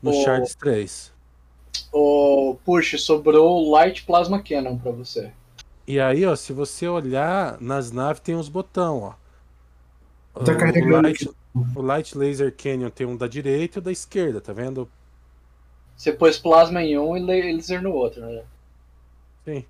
no 0.01 0.11
Ô. 0.11 0.13
Shards 0.13 0.55
3. 0.55 1.11
Ô, 1.91 2.55
puxa, 2.63 2.97
sobrou 2.97 3.57
o 3.65 3.71
Light 3.71 4.05
Plasma 4.05 4.41
Cannon 4.41 4.77
pra 4.77 4.91
você. 4.91 5.33
E 5.87 5.99
aí, 5.99 6.23
ó, 6.25 6.35
se 6.35 6.53
você 6.53 6.87
olhar 6.87 7.59
nas 7.59 7.91
naves 7.91 8.21
tem 8.21 8.35
uns 8.35 8.47
botão, 8.49 9.01
ó. 9.01 9.13
Tá 10.43 10.55
o, 10.55 10.55
carregando 10.55 11.01
light, 11.01 11.29
o 11.75 11.81
Light 11.81 12.15
Laser 12.17 12.55
Canyon 12.55 12.89
tem 12.89 13.07
um 13.07 13.17
da 13.17 13.27
direita 13.27 13.77
e 13.77 13.81
o 13.81 13.83
da 13.83 13.91
esquerda, 13.91 14.39
tá 14.41 14.53
vendo? 14.53 14.89
Você 15.97 16.13
pôs 16.13 16.39
plasma 16.39 16.81
em 16.81 16.97
um 16.97 17.17
e 17.17 17.19
laser 17.19 17.81
no 17.81 17.91
outro, 17.91 18.21
né? 18.21 18.41
Sim. 19.45 19.65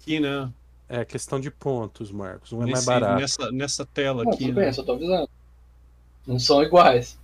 Aqui, 0.00 0.20
né? 0.20 0.52
É 0.94 1.04
questão 1.04 1.40
de 1.40 1.50
pontos, 1.50 2.12
Marcos. 2.12 2.52
Um 2.52 2.62
é 2.62 2.70
mais 2.70 2.84
barato. 2.84 3.20
Nessa, 3.20 3.50
nessa 3.50 3.84
tela 3.84 4.22
Não, 4.22 4.30
aqui, 4.30 4.46
tudo 4.46 4.54
né? 4.54 4.62
bem, 4.62 4.72
só 4.72 4.84
tô 4.84 4.92
avisando. 4.92 5.28
Não 6.24 6.38
são 6.38 6.62
iguais. 6.62 7.18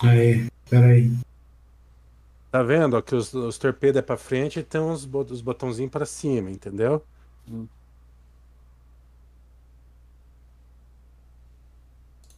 Aí, 0.00 0.50
peraí. 0.68 1.12
Tá 2.50 2.60
vendo? 2.64 2.96
ó, 2.96 3.00
que 3.00 3.14
os, 3.14 3.32
os 3.32 3.56
torpedos 3.56 4.00
é 4.00 4.02
pra 4.02 4.16
frente 4.16 4.58
e 4.58 4.64
tem 4.64 4.80
uns, 4.80 5.08
os 5.30 5.40
botãozinhos 5.40 5.92
pra 5.92 6.04
cima, 6.04 6.50
entendeu? 6.50 7.04
Hum. 7.48 7.68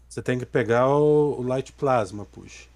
Você 0.07 0.21
tem 0.21 0.39
que 0.39 0.45
pegar 0.45 0.89
o, 0.89 1.41
o 1.41 1.43
Light 1.43 1.73
Plasma, 1.73 2.27
puxa. 2.27 2.74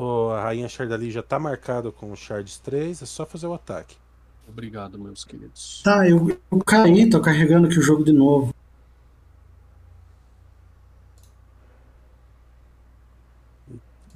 O, 0.00 0.30
a 0.30 0.44
Rainha 0.44 0.66
Shardali 0.66 1.10
já 1.10 1.22
tá 1.22 1.38
marcado 1.38 1.92
com 1.92 2.10
o 2.10 2.16
Shards 2.16 2.58
3, 2.58 3.02
é 3.02 3.04
só 3.04 3.26
fazer 3.26 3.46
o 3.46 3.52
ataque. 3.52 3.98
Obrigado, 4.48 4.98
meus 4.98 5.26
queridos. 5.26 5.82
Tá, 5.84 6.08
eu, 6.08 6.40
eu 6.50 6.58
caí, 6.64 7.10
tô 7.10 7.20
carregando 7.20 7.66
aqui 7.66 7.78
o 7.78 7.82
jogo 7.82 8.02
de 8.02 8.10
novo. 8.10 8.54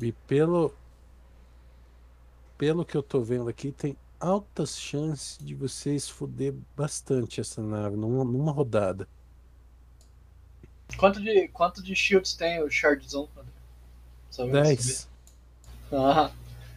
E 0.01 0.11
pelo. 0.27 0.73
Pelo 2.57 2.83
que 2.87 2.97
eu 2.97 3.03
tô 3.03 3.21
vendo 3.21 3.51
aqui, 3.51 3.71
tem 3.71 3.95
altas 4.19 4.79
chances 4.79 5.37
de 5.37 5.55
vocês 5.55 6.09
foder 6.09 6.55
bastante 6.75 7.43
essa 7.43 7.63
nave 7.63 7.95
numa, 7.95 8.25
numa 8.25 8.53
rodada. 8.53 9.07
Quanto 10.97 11.21
de, 11.21 11.47
quanto 11.49 11.83
de 11.83 11.95
shields 11.95 12.33
tem 12.33 12.63
o 12.63 12.71
Shardzão? 12.71 13.29
Só 14.31 14.49
pra 14.49 14.61
eu 14.61 14.65
10. 14.65 15.13
Ah, 15.97 16.31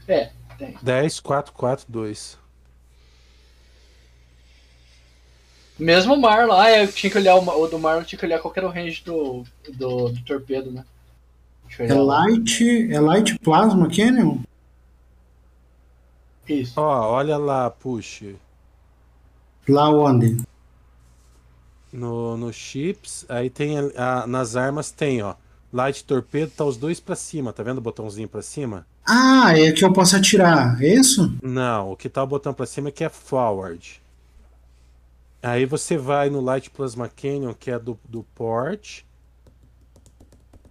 é, 0.08 0.32
tem. 0.58 0.78
10, 0.82 1.20
4, 1.20 1.52
4, 1.54 1.86
2. 1.90 2.38
Mesmo 5.80 6.16
o 6.16 6.20
Marlon, 6.22 6.54
ah, 6.54 6.70
é, 6.70 6.84
eu 6.84 6.92
tinha 6.92 7.10
que 7.12 7.18
olhar 7.18 7.36
o, 7.36 7.48
o 7.62 7.68
do 7.68 7.78
Marlon, 7.78 8.04
tinha 8.04 8.18
que 8.18 8.26
olhar 8.26 8.40
qual 8.40 8.52
que 8.52 8.60
era 8.60 8.68
o 8.68 8.72
range 8.72 9.04
do, 9.04 9.44
do, 9.74 10.10
do 10.10 10.22
torpedo, 10.24 10.72
né? 10.72 10.84
É 11.80 11.94
light, 11.94 12.92
é 12.92 13.00
light 13.00 13.38
plasma 13.40 13.88
cannon? 13.90 14.40
Isso. 16.48 16.80
Ó, 16.80 17.12
olha 17.12 17.38
lá, 17.38 17.70
push. 17.70 18.24
Lá 19.68 19.90
onde? 19.90 20.38
No, 21.92 22.38
no 22.38 22.52
chips, 22.52 23.26
aí 23.30 23.50
tem 23.50 23.78
a- 23.78 24.22
a- 24.24 24.28
nas 24.28 24.56
armas 24.56 24.92
tem, 24.92 25.22
ó. 25.22 25.36
Light 25.72 26.04
torpedo, 26.06 26.52
tá 26.56 26.64
os 26.66 26.78
dois 26.78 27.00
pra 27.00 27.16
cima, 27.16 27.52
tá 27.54 27.62
vendo 27.62 27.78
o 27.80 27.82
botãozinho 27.82 28.28
pra 28.30 28.42
cima? 28.42 28.88
Ah, 29.08 29.58
é 29.58 29.72
que 29.72 29.84
eu 29.84 29.92
posso 29.92 30.16
atirar, 30.16 30.80
é 30.82 30.88
isso? 30.88 31.34
Não, 31.42 31.92
o 31.94 31.98
que 31.98 32.10
tá 32.10 32.22
o 32.24 32.28
botão 32.28 32.54
pra 32.54 32.66
cima 32.68 32.90
é 32.90 32.92
que 32.92 33.04
é 33.04 33.10
forward. 33.10 34.00
Aí 35.42 35.66
você 35.66 35.98
vai 35.98 36.30
no 36.30 36.42
Light 36.42 36.70
Plasma 36.70 37.10
Canyon, 37.10 37.54
que 37.56 37.72
é 37.72 37.80
do, 37.80 37.98
do 38.08 38.22
port. 38.36 39.02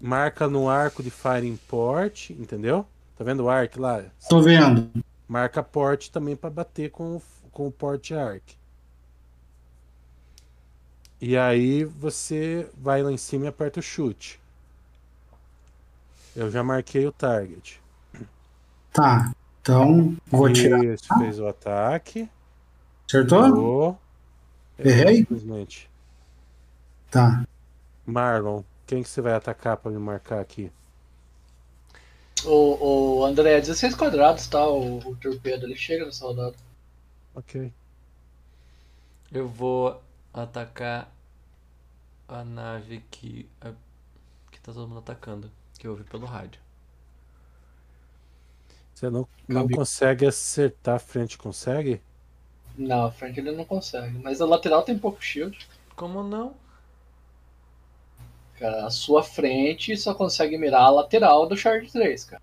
Marca 0.01 0.49
no 0.49 0.69
arco 0.71 1.03
de 1.03 1.11
firing 1.11 1.57
port, 1.69 2.31
entendeu? 2.31 2.87
Tá 3.17 3.25
vendo 3.25 3.45
o 3.45 3.49
arc 3.51 3.77
lá? 3.79 4.05
Tô 4.29 4.41
vendo. 4.41 4.91
Marca 5.29 5.63
port 5.63 6.09
também 6.09 6.37
pra 6.37 6.51
bater 6.51 6.91
com, 6.91 7.17
o- 7.17 7.23
com 7.53 7.67
o 7.67 7.73
port 7.73 8.11
arc. 8.13 8.43
E 11.21 11.37
aí 11.37 11.85
você 11.85 12.71
vai 12.75 13.03
lá 13.03 13.13
em 13.13 13.17
cima 13.19 13.45
e 13.45 13.49
aperta 13.49 13.81
o 13.81 13.83
chute. 13.83 14.41
Eu 16.37 16.49
já 16.53 16.63
marquei 16.63 17.05
o 17.05 17.11
target. 17.11 17.81
Tá. 18.97 19.31
Então, 19.61 20.17
vou 20.27 20.47
atirar. 20.47 20.83
Isso, 20.85 21.07
fez 21.19 21.39
o 21.39 21.47
ataque. 21.47 22.29
Acertou? 23.07 23.45
Errou. 23.47 23.99
Errei? 24.79 25.17
Simplesmente. 25.19 25.91
Tá. 27.11 27.45
Marlon, 28.07 28.63
quem 28.87 29.03
que 29.03 29.09
você 29.09 29.21
vai 29.21 29.35
atacar 29.35 29.77
pra 29.77 29.91
me 29.91 29.99
marcar 29.99 30.41
aqui? 30.41 30.71
O, 32.45 33.19
o 33.21 33.25
André, 33.25 33.61
16 33.61 33.95
quadrados, 33.95 34.47
tá? 34.47 34.67
O, 34.69 34.99
o 34.99 35.17
torpedo, 35.17 35.67
ele 35.67 35.77
chega 35.77 36.05
no 36.07 36.13
soldado. 36.13 36.55
Ok. 37.35 37.73
Eu 39.33 39.49
vou 39.49 40.01
atacar 40.33 41.11
a 42.29 42.45
nave 42.45 43.03
que, 43.11 43.49
a- 43.61 43.73
que 44.51 44.61
tá 44.61 44.73
todo 44.73 44.87
mundo 44.89 44.99
atacando, 45.01 45.51
que 45.79 45.87
eu 45.87 45.93
ouvi 45.93 46.05
pelo 46.05 46.27
rádio. 46.27 46.61
Você 48.97 49.09
não, 49.11 49.29
não 49.47 49.69
Cabe- 49.69 49.75
consegue 49.77 50.27
acertar 50.27 50.97
a 50.97 50.99
frente, 50.99 51.39
consegue? 51.39 52.03
Não, 52.79 53.05
a 53.07 53.11
frente 53.13 53.41
ele 53.41 53.53
não 53.53 53.65
consegue. 53.65 54.19
Mas 54.19 54.41
a 54.41 54.47
lateral 54.47 54.83
tem 54.83 54.99
pouco 54.99 55.23
shield. 55.23 55.69
Como 55.97 56.23
não? 56.23 56.55
Cara, 58.59 58.87
a 58.87 58.91
sua 58.91 59.23
frente 59.23 59.97
só 59.97 60.15
consegue 60.15 60.59
mirar 60.59 60.83
a 60.83 60.91
lateral 60.91 61.47
do 61.47 61.57
Charge 61.57 61.93
3, 61.93 62.25
cara. 62.25 62.43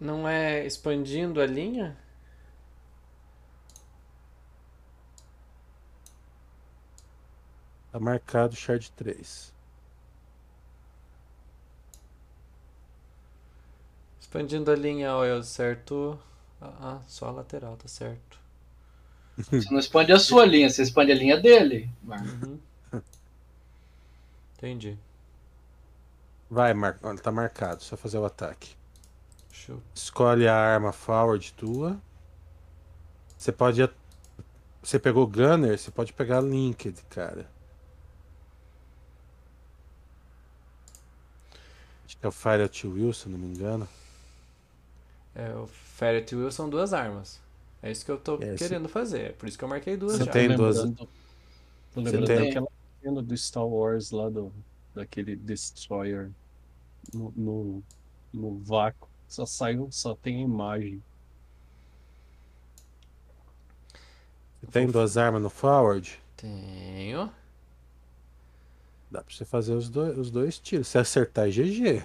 Não 0.00 0.26
é 0.28 0.66
expandindo 0.66 1.40
a 1.40 1.46
linha? 1.46 1.96
Tá 7.92 8.00
marcado 8.00 8.56
Shard 8.56 8.90
3. 8.92 9.54
Expandindo 14.30 14.70
a 14.70 14.76
linha, 14.76 15.12
ó, 15.12 15.24
eu 15.24 15.38
acerto. 15.38 16.16
Ah, 16.60 17.00
só 17.08 17.26
a 17.26 17.30
lateral, 17.32 17.76
tá 17.76 17.88
certo. 17.88 18.38
Você 19.36 19.68
não 19.72 19.80
expande 19.80 20.12
a 20.12 20.20
sua 20.20 20.46
linha, 20.46 20.70
você 20.70 20.82
expande 20.82 21.10
a 21.10 21.16
linha 21.16 21.36
dele. 21.36 21.90
Uhum. 22.04 22.60
Entendi. 24.56 24.96
Vai, 26.48 26.72
Mar... 26.72 26.96
olha, 27.02 27.18
tá 27.18 27.32
marcado, 27.32 27.82
só 27.82 27.96
fazer 27.96 28.18
o 28.18 28.24
ataque. 28.24 28.76
Shoot. 29.50 29.82
Escolhe 29.92 30.46
a 30.46 30.54
arma 30.54 30.92
forward 30.92 31.52
tua. 31.54 32.00
Você 33.36 33.50
pode. 33.50 33.90
Você 34.80 35.00
pegou 35.00 35.26
Gunner, 35.26 35.76
você 35.76 35.90
pode 35.90 36.12
pegar 36.12 36.40
Linked, 36.40 37.02
cara. 37.10 37.50
Acho 42.04 42.16
que 42.16 42.24
é 42.24 42.28
o 42.28 42.32
Fire 42.32 42.62
at 42.62 42.84
Will, 42.84 43.12
se 43.12 43.28
não 43.28 43.36
me 43.36 43.48
engano. 43.48 43.88
É, 45.34 45.54
o 45.54 45.66
Ferret 45.66 46.32
e 46.32 46.36
Will 46.36 46.50
são 46.50 46.68
duas 46.68 46.92
armas. 46.92 47.40
É 47.82 47.90
isso 47.90 48.04
que 48.04 48.10
eu 48.10 48.18
tô 48.18 48.36
É, 48.42 48.54
querendo 48.56 48.88
fazer. 48.88 49.20
É 49.30 49.32
por 49.32 49.48
isso 49.48 49.56
que 49.58 49.64
eu 49.64 49.68
marquei 49.68 49.96
duas 49.96 50.16
Você 50.18 50.24
já. 50.24 50.30
tem 50.32 50.54
duas- 50.54 50.76
lembrando, 50.78 50.96
tô 50.96 51.08
Você 51.94 52.00
lembrando 52.00 52.26
tem- 52.26 52.44
daquela 52.46 52.68
cena 53.02 53.22
do 53.22 53.36
Star 53.36 53.66
Wars 53.66 54.10
lá 54.10 54.28
do, 54.28 54.52
daquele 54.94 55.36
Destroyer 55.36 56.30
no, 57.14 57.32
no, 57.36 57.82
no 58.32 58.58
vácuo. 58.58 59.08
Só 59.28 59.46
sai, 59.46 59.78
um- 59.78 59.90
só 59.90 60.14
tem 60.14 60.38
a 60.38 60.40
imagem. 60.40 61.02
Você 64.60 64.66
tem 64.70 64.86
duas 64.86 65.16
armas 65.16 65.42
no 65.42 65.50
forward? 65.50 66.18
Tenho. 66.36 67.30
Dá 69.10 69.22
pra 69.22 69.34
você 69.34 69.44
fazer 69.44 69.74
os 69.74 69.88
dois, 69.88 70.16
os 70.18 70.30
dois 70.30 70.58
tiros. 70.58 70.88
Se 70.88 70.98
acertar, 70.98 71.48
é 71.48 71.50
GG. 71.50 72.04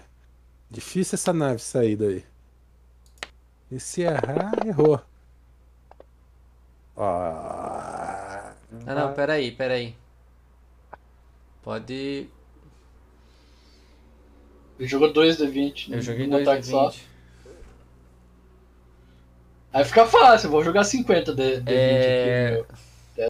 Difícil 0.69 1.15
essa 1.15 1.31
nave 1.33 1.59
sair 1.59 1.95
daí. 1.95 2.23
E 3.71 3.79
se 3.79 4.01
errar, 4.01 4.53
errou. 4.65 5.01
Ó. 6.95 7.05
Ah, 7.07 8.53
não, 8.85 9.13
peraí, 9.13 9.51
peraí. 9.51 9.95
Pode. 11.63 12.29
Ele 14.77 14.87
jogou 14.87 15.11
2 15.11 15.37
de 15.37 15.47
20. 15.47 15.93
Eu 15.93 16.01
joguei 16.01 16.27
num 16.27 16.37
2 16.37 16.47
ataque 16.47 16.61
de 16.63 16.69
só. 16.69 16.89
20. 16.89 17.07
Aí 19.73 19.83
fica 19.83 20.05
fácil, 20.05 20.47
eu 20.47 20.51
vou 20.51 20.63
jogar 20.63 20.85
50 20.85 21.35
de, 21.35 21.59
de 21.59 21.59
20 21.59 21.69
É... 21.69 22.47
aqui. 22.47 22.53
meu. 23.17 23.29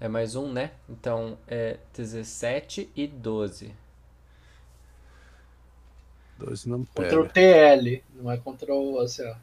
é 0.00 0.08
mais 0.08 0.36
um, 0.36 0.52
né? 0.52 0.70
Então 0.88 1.36
é 1.48 1.78
17 1.92 2.88
e 2.94 3.06
12. 3.08 3.74
12 6.38 6.68
não 6.68 6.84
pega. 6.84 7.28
TL, 7.28 8.02
não 8.14 8.30
é 8.30 8.36
o 8.74 9.00
ACA. 9.00 9.38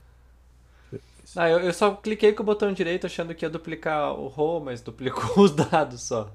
Ah, 1.35 1.49
eu, 1.49 1.59
eu 1.59 1.73
só 1.73 1.95
cliquei 1.95 2.33
com 2.33 2.41
o 2.43 2.45
botão 2.45 2.73
direito 2.73 3.05
achando 3.05 3.35
que 3.35 3.45
ia 3.45 3.49
duplicar 3.49 4.13
o 4.13 4.27
roll, 4.27 4.61
mas 4.61 4.81
duplicou 4.81 5.39
os 5.43 5.51
dados 5.51 6.01
só. 6.01 6.31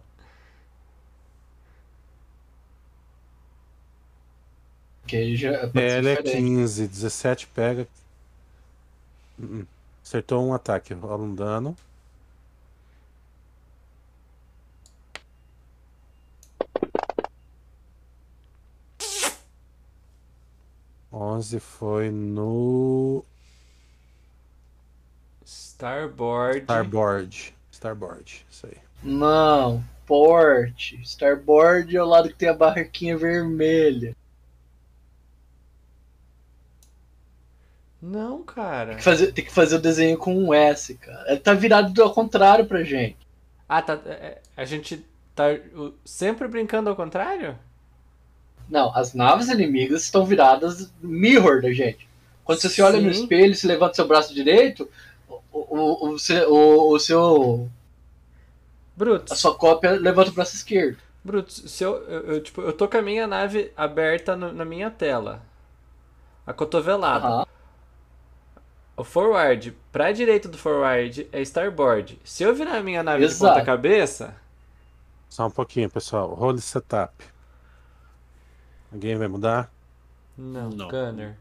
Que 5.07 5.37
já 5.37 5.71
ser 5.71 5.79
Ele 5.99 6.09
é 6.11 6.17
diferente. 6.17 6.31
15, 6.33 6.89
17 6.89 7.47
pega. 7.49 7.87
Hum, 9.39 9.65
Acertou 10.03 10.47
um 10.47 10.53
ataque, 10.53 10.93
rola 10.95 11.23
um 11.23 11.35
dano. 11.35 11.77
Onze 21.17 21.61
foi 21.61 22.11
no 22.11 23.25
Starboard. 25.45 26.59
Starboard. 26.63 27.55
Starboard, 27.71 28.47
isso 28.51 28.67
aí. 28.67 28.77
Não, 29.03 29.85
port. 30.07 30.95
Starboard 31.05 31.97
é 31.97 32.03
o 32.03 32.07
lado 32.07 32.29
que 32.31 32.35
tem 32.35 32.49
a 32.49 32.55
barraquinha 32.55 33.17
vermelha. 33.17 34.17
Não, 38.03 38.43
cara. 38.43 38.89
Tem 38.89 38.97
que, 38.97 39.03
fazer, 39.03 39.33
tem 39.33 39.45
que 39.45 39.53
fazer 39.53 39.77
o 39.77 39.81
desenho 39.81 40.19
com 40.19 40.35
um 40.37 40.53
S, 40.53 40.95
cara. 40.97 41.31
Ele 41.31 41.41
tá 41.41 41.55
virado 41.55 41.93
do- 41.93 42.03
ao 42.03 42.13
contrário 42.13 42.67
pra 42.67 42.83
gente. 42.83 43.17
Ah, 43.69 43.81
tá. 43.81 43.95
é, 44.05 44.11
é, 44.11 44.43
A 44.57 44.65
gente 44.65 45.05
tá 45.35 45.45
sempre 46.05 46.47
brincando 46.49 46.91
ao 46.91 46.97
contrário? 46.97 47.59
Não, 48.75 48.93
as 48.97 49.15
naves 49.15 49.49
inimigas 49.49 50.03
estão 50.03 50.27
viradas 50.27 50.93
mirror 51.01 51.63
da 51.63 51.73
gente. 51.73 52.09
Quando 52.45 52.61
você 52.61 52.69
se 52.69 52.83
olha 52.83 53.01
no 53.01 53.15
Sim. 53.15 53.23
espelho 53.23 53.53
e 53.53 53.55
se 53.55 53.67
levanta 53.69 53.95
seu 53.95 54.07
braço 54.07 54.35
direito, 54.35 54.89
o, 55.29 55.39
o, 55.53 56.09
o, 56.11 56.19
seu- 56.19 56.53
o, 56.53 56.93
o 56.95 56.99
seu. 56.99 57.71
A 57.71 58.99
Brutus, 58.99 59.39
sua 59.39 59.55
cópia 59.55 59.93
levanta 59.93 60.31
o 60.31 60.35
braço 60.35 60.55
esquerdo. 60.57 60.99
Brutus, 61.25 61.63
se 61.67 61.85
eu, 61.85 61.95
eu, 62.09 62.21
eu, 62.35 62.43
tipo, 62.43 62.61
eu 62.63 62.73
tô 62.73 62.89
com 62.89 62.97
a 62.99 63.03
minha 63.03 63.27
nave 63.27 63.73
aberta 63.77 64.35
no- 64.37 64.53
na 64.53 64.65
minha 64.65 64.91
tela. 64.91 65.41
Acotovelada. 66.47 67.27
Aham. 67.27 67.47
O 68.97 69.03
forward, 69.05 69.73
pra 69.93 70.13
direita 70.13 70.49
do 70.49 70.59
forward 70.59 71.29
é 71.33 71.41
starboard. 71.43 72.19
Se 72.25 72.43
eu 72.45 72.55
virar 72.55 72.77
a 72.79 72.83
minha 72.83 73.03
nave 73.03 73.27
de 73.27 73.33
Exato. 73.33 73.55
ponta 73.55 73.65
cabeça, 73.65 74.35
Só 75.29 75.47
um 75.47 75.51
pouquinho, 75.51 75.91
pessoal. 75.91 76.33
Role 76.35 76.61
setup. 76.61 77.13
Alguém 78.95 79.17
vai 79.17 79.27
mudar? 79.27 79.73
não, 80.39 80.71
Não. 80.71 80.89
Gunner. 80.89 81.37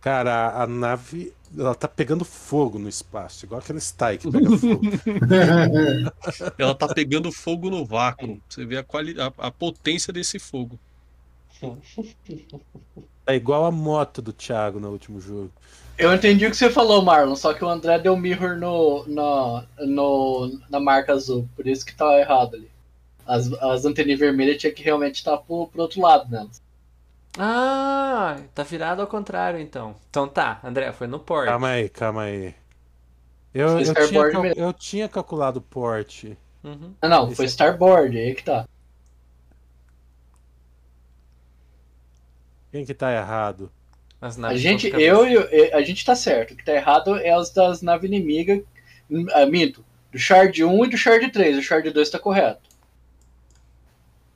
Cara, 0.00 0.62
a, 0.62 0.66
nave 0.66 1.32
ela 1.56 1.74
tá 1.74 1.88
pegando 1.88 2.24
fogo 2.24 2.78
no 2.78 2.88
espaço, 2.88 3.44
igual 3.44 3.60
aquele 3.60 3.80
Style 3.80 4.18
que 4.18 4.30
pega 4.30 4.50
fogo. 4.56 4.80
Ela 6.58 6.74
tá 6.74 6.86
pegando 6.92 7.32
fogo 7.32 7.70
no 7.70 7.84
vácuo. 7.84 8.40
Você 8.48 8.64
vê 8.64 8.78
a, 8.78 8.84
quali... 8.84 9.20
a, 9.20 9.32
a 9.38 9.50
potência 9.50 10.12
desse 10.12 10.38
fogo. 10.38 10.78
É 13.26 13.34
igual 13.34 13.64
a 13.64 13.72
moto 13.72 14.22
do 14.22 14.32
Thiago 14.32 14.78
no 14.78 14.90
último 14.90 15.20
jogo. 15.20 15.50
Eu 15.98 16.12
entendi 16.12 16.46
o 16.46 16.50
que 16.50 16.56
você 16.56 16.70
falou, 16.70 17.02
Marlon, 17.02 17.34
só 17.34 17.54
que 17.54 17.64
o 17.64 17.68
André 17.68 17.98
deu 17.98 18.16
mirror 18.16 18.56
no, 18.56 19.04
na, 19.08 19.64
no, 19.78 20.60
na 20.68 20.78
marca 20.78 21.14
azul, 21.14 21.48
por 21.56 21.66
isso 21.66 21.84
que 21.86 21.94
tá 21.94 22.18
errado 22.20 22.54
ali. 22.54 22.70
As, 23.26 23.52
as 23.54 23.84
anteninhas 23.84 24.20
vermelhas 24.20 24.58
tinha 24.58 24.72
que 24.72 24.84
realmente 24.84 25.16
estar 25.16 25.36
pro, 25.38 25.66
pro 25.66 25.82
outro 25.82 26.00
lado 26.00 26.30
nelas. 26.30 26.62
Ah, 27.38 28.36
tá 28.54 28.62
virado 28.62 29.02
ao 29.02 29.06
contrário 29.06 29.60
então. 29.60 29.94
Então 30.08 30.26
tá, 30.26 30.58
André, 30.64 30.92
foi 30.92 31.06
no 31.06 31.18
port. 31.20 31.46
Calma 31.46 31.68
aí, 31.70 31.88
calma 31.88 32.22
aí. 32.22 32.54
Eu, 33.52 33.78
eu, 33.80 33.94
tinha, 33.94 34.30
cal- 34.30 34.46
eu 34.46 34.72
tinha 34.72 35.08
calculado 35.08 35.58
o 35.58 35.62
porte. 35.62 36.36
Uhum. 36.62 36.94
Ah, 37.00 37.08
não, 37.08 37.26
Esse 37.26 37.36
foi 37.36 37.44
é- 37.44 37.48
Starboard, 37.48 38.18
aí 38.18 38.34
que 38.34 38.42
tá. 38.44 38.66
Quem 42.70 42.84
que 42.84 42.94
tá 42.94 43.12
errado? 43.12 43.70
As 44.20 44.42
A 44.42 44.56
gente, 44.56 44.88
eu, 44.88 45.26
e 45.26 45.72
a 45.72 45.82
gente 45.82 46.04
tá 46.04 46.14
certo. 46.14 46.52
O 46.52 46.56
que 46.56 46.64
tá 46.64 46.72
errado 46.74 47.16
é 47.16 47.36
os 47.38 47.50
das 47.50 47.82
naves 47.82 48.08
inimigas. 48.10 48.62
Ah, 49.34 49.46
minto. 49.46 49.84
Do 50.10 50.18
Shard 50.18 50.64
1 50.64 50.84
e 50.84 50.88
do 50.90 50.96
Shard 50.96 51.28
3. 51.30 51.58
O 51.58 51.62
Shard 51.62 51.90
2 51.90 52.10
tá 52.10 52.18
correto. 52.18 52.65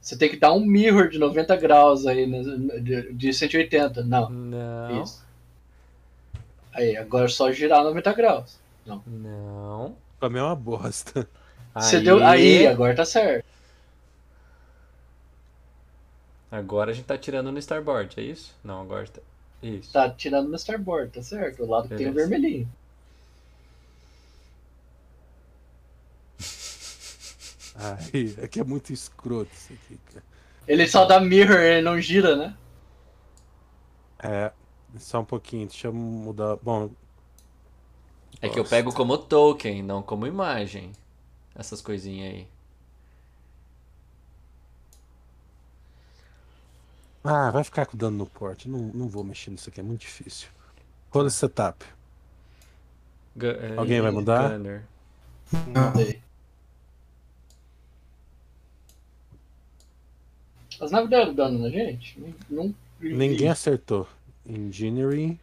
Você 0.00 0.16
tem 0.16 0.30
que 0.30 0.36
dar 0.36 0.52
um 0.52 0.64
mirror 0.64 1.08
de 1.08 1.18
90 1.18 1.56
graus 1.56 2.06
aí, 2.06 2.26
né, 2.26 2.42
de, 2.80 3.12
de 3.12 3.32
180. 3.32 4.02
Não, 4.04 4.30
Não, 4.30 5.02
isso. 5.02 5.24
Aí, 6.72 6.96
agora 6.96 7.26
é 7.26 7.28
só 7.28 7.52
girar 7.52 7.84
90 7.84 8.12
graus. 8.14 8.58
não. 9.06 9.96
Pra 10.18 10.28
mim 10.28 10.38
é 10.38 10.42
uma 10.42 10.56
bosta. 10.56 11.28
Você 11.74 12.00
deu. 12.00 12.24
Aí, 12.24 12.66
agora 12.66 12.94
tá 12.94 13.04
certo. 13.04 13.44
Agora 16.50 16.90
a 16.90 16.94
gente 16.94 17.04
tá 17.06 17.16
tirando 17.16 17.52
no 17.52 17.58
starboard, 17.58 18.18
é 18.18 18.22
isso? 18.22 18.54
Não, 18.64 18.80
agora 18.80 19.06
tá. 19.06 19.20
Isso. 19.62 19.92
Tá 19.92 20.10
tirando 20.10 20.48
no 20.48 20.56
starboard, 20.56 21.12
tá 21.12 21.22
certo. 21.22 21.62
O 21.62 21.70
lado 21.70 21.88
que 21.88 21.94
tem 21.94 22.08
o 22.08 22.12
vermelhinho. 22.12 22.68
Ai, 27.80 28.34
é 28.38 28.46
que 28.48 28.60
é 28.60 28.64
muito 28.64 28.92
escroto 28.92 29.50
isso 29.54 29.72
aqui, 29.72 29.98
cara. 29.98 30.24
Ele 30.66 30.86
só 30.86 31.04
dá 31.04 31.20
mirror, 31.20 31.58
ele 31.60 31.82
não 31.82 32.00
gira, 32.00 32.34
né? 32.34 32.56
É, 34.22 34.52
só 34.98 35.20
um 35.20 35.24
pouquinho, 35.24 35.66
deixa 35.66 35.88
eu 35.88 35.92
mudar. 35.92 36.56
Bom, 36.56 36.90
É 38.42 38.48
que 38.50 38.58
eu 38.58 38.64
pego 38.66 38.92
como 38.92 39.16
token, 39.16 39.82
não 39.82 40.02
como 40.02 40.26
imagem. 40.26 40.92
Essas 41.54 41.80
coisinhas 41.82 42.34
aí. 42.34 42.48
ah, 47.24 47.50
vai 47.50 47.64
ficar 47.64 47.86
com 47.86 47.96
dano 47.96 48.16
no 48.18 48.26
porte. 48.26 48.68
Não, 48.68 48.78
não 48.94 49.08
vou 49.08 49.24
mexer 49.24 49.50
nisso 49.50 49.68
aqui, 49.70 49.80
é 49.80 49.82
muito 49.82 50.02
difícil. 50.02 50.48
Rola 51.12 51.28
esse 51.28 51.38
setup. 51.38 51.84
Gu- 53.36 53.46
é, 53.60 53.70
Alguém 53.76 54.00
vai 54.00 54.10
mudar? 54.12 54.54
Gunner. 54.54 54.88
As 60.80 60.90
naves 60.90 61.10
deram 61.10 61.34
dano 61.34 61.58
na 61.58 61.68
gente? 61.68 62.18
Não. 62.48 62.74
Ninguém 63.00 63.48
acertou. 63.48 64.08
Engineering. 64.46 65.38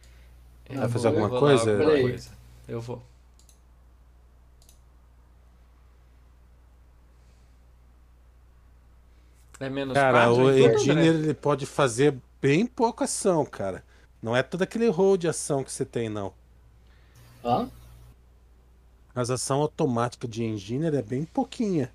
Eu 0.68 0.74
Vai 0.76 0.84
vou 0.84 0.92
fazer 0.92 1.08
alguma 1.08 1.28
rolar 1.28 1.40
coisa? 1.40 1.70
alguma 1.72 2.00
coisa. 2.00 2.30
Eu 2.66 2.80
vou. 2.80 3.02
É 9.60 9.68
menos 9.68 9.94
Cara, 9.94 10.26
4 10.26 10.32
o 10.32 10.52
tudo, 10.52 10.74
Engineer 10.74 11.14
ele 11.14 11.34
pode 11.34 11.66
fazer 11.66 12.16
bem 12.40 12.64
pouca 12.66 13.04
ação, 13.04 13.44
cara. 13.44 13.84
Não 14.22 14.36
é 14.36 14.42
todo 14.42 14.62
aquele 14.62 14.88
roll 14.88 15.16
de 15.16 15.28
ação 15.28 15.64
que 15.64 15.72
você 15.72 15.84
tem, 15.84 16.08
não. 16.08 16.32
Hã? 17.44 17.68
As 19.14 19.30
ação 19.30 19.60
automática 19.60 20.28
de 20.28 20.44
Engineer 20.44 20.94
é 20.94 21.02
bem 21.02 21.24
pouquinha. 21.24 21.92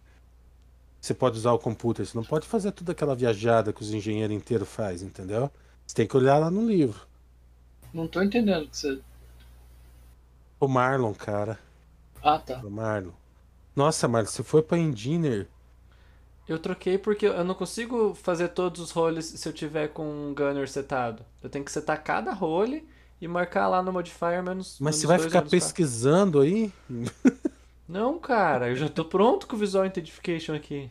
Você 1.04 1.14
pode 1.14 1.38
usar 1.38 1.52
o 1.52 1.60
computer, 1.60 2.06
você 2.06 2.18
não 2.18 2.24
pode 2.24 2.48
fazer 2.48 2.72
toda 2.72 2.94
aquela 2.94 3.14
viajada 3.14 3.74
que 3.74 3.82
os 3.82 3.94
engenheiros 3.94 4.34
inteiros 4.34 4.70
fazem, 4.70 5.10
entendeu? 5.10 5.52
Você 5.86 5.94
tem 5.94 6.08
que 6.08 6.16
olhar 6.16 6.38
lá 6.38 6.50
no 6.50 6.66
livro. 6.66 7.06
Não 7.94 8.08
tô 8.08 8.22
entendendo 8.22 8.64
o 8.64 8.70
que 8.70 8.78
você. 8.78 9.02
O 10.62 10.66
Marlon, 10.66 11.14
cara. 11.14 11.60
Ah, 12.24 12.40
tá. 12.40 12.62
O 12.64 12.72
Marlon. 12.72 13.12
Nossa, 13.76 14.08
Marlon, 14.08 14.30
você 14.30 14.44
foi 14.44 14.62
pra 14.62 14.78
Engineer. 14.78 15.50
Eu 16.48 16.58
troquei 16.58 16.98
porque 16.98 17.26
eu 17.26 17.44
não 17.44 17.54
consigo 17.54 18.16
fazer 18.16 18.48
todos 18.48 18.80
os 18.80 18.92
roles 18.92 19.26
se 19.26 19.46
eu 19.46 19.52
tiver 19.52 19.90
com 19.90 20.06
um 20.08 20.34
gunner 20.34 20.70
setado. 20.70 21.26
Eu 21.42 21.50
tenho 21.50 21.66
que 21.66 21.72
setar 21.74 22.02
cada 22.02 22.32
role 22.32 22.88
e 23.20 23.28
marcar 23.28 23.68
lá 23.68 23.84
no 23.84 23.92
modifier 23.92 24.42
menos. 24.42 24.78
Mas 24.80 24.96
menos 24.96 25.02
você 25.02 25.08
vai 25.08 25.18
dois, 25.18 25.28
ficar 25.28 25.40
menos 25.40 25.52
quatro. 25.52 25.68
pesquisando 25.68 26.40
aí? 26.40 26.72
Não, 27.94 28.18
cara, 28.18 28.70
eu 28.70 28.76
já 28.76 28.90
tô 28.90 29.06
pronto 29.06 29.46
com 29.46 29.56
o 29.56 29.60
Visual 29.60 29.86
Identification 29.86 30.56
aqui. 30.56 30.90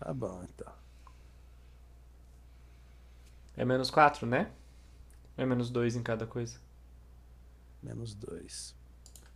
Tá 0.00 0.12
bom, 0.12 0.42
então. 0.42 0.72
É 3.56 3.64
menos 3.64 3.88
4, 3.88 4.26
né? 4.26 4.50
É 5.36 5.46
menos 5.46 5.70
2 5.70 5.94
em 5.94 6.02
cada 6.02 6.26
coisa. 6.26 6.58
Menos 7.80 8.16
dois. 8.16 8.74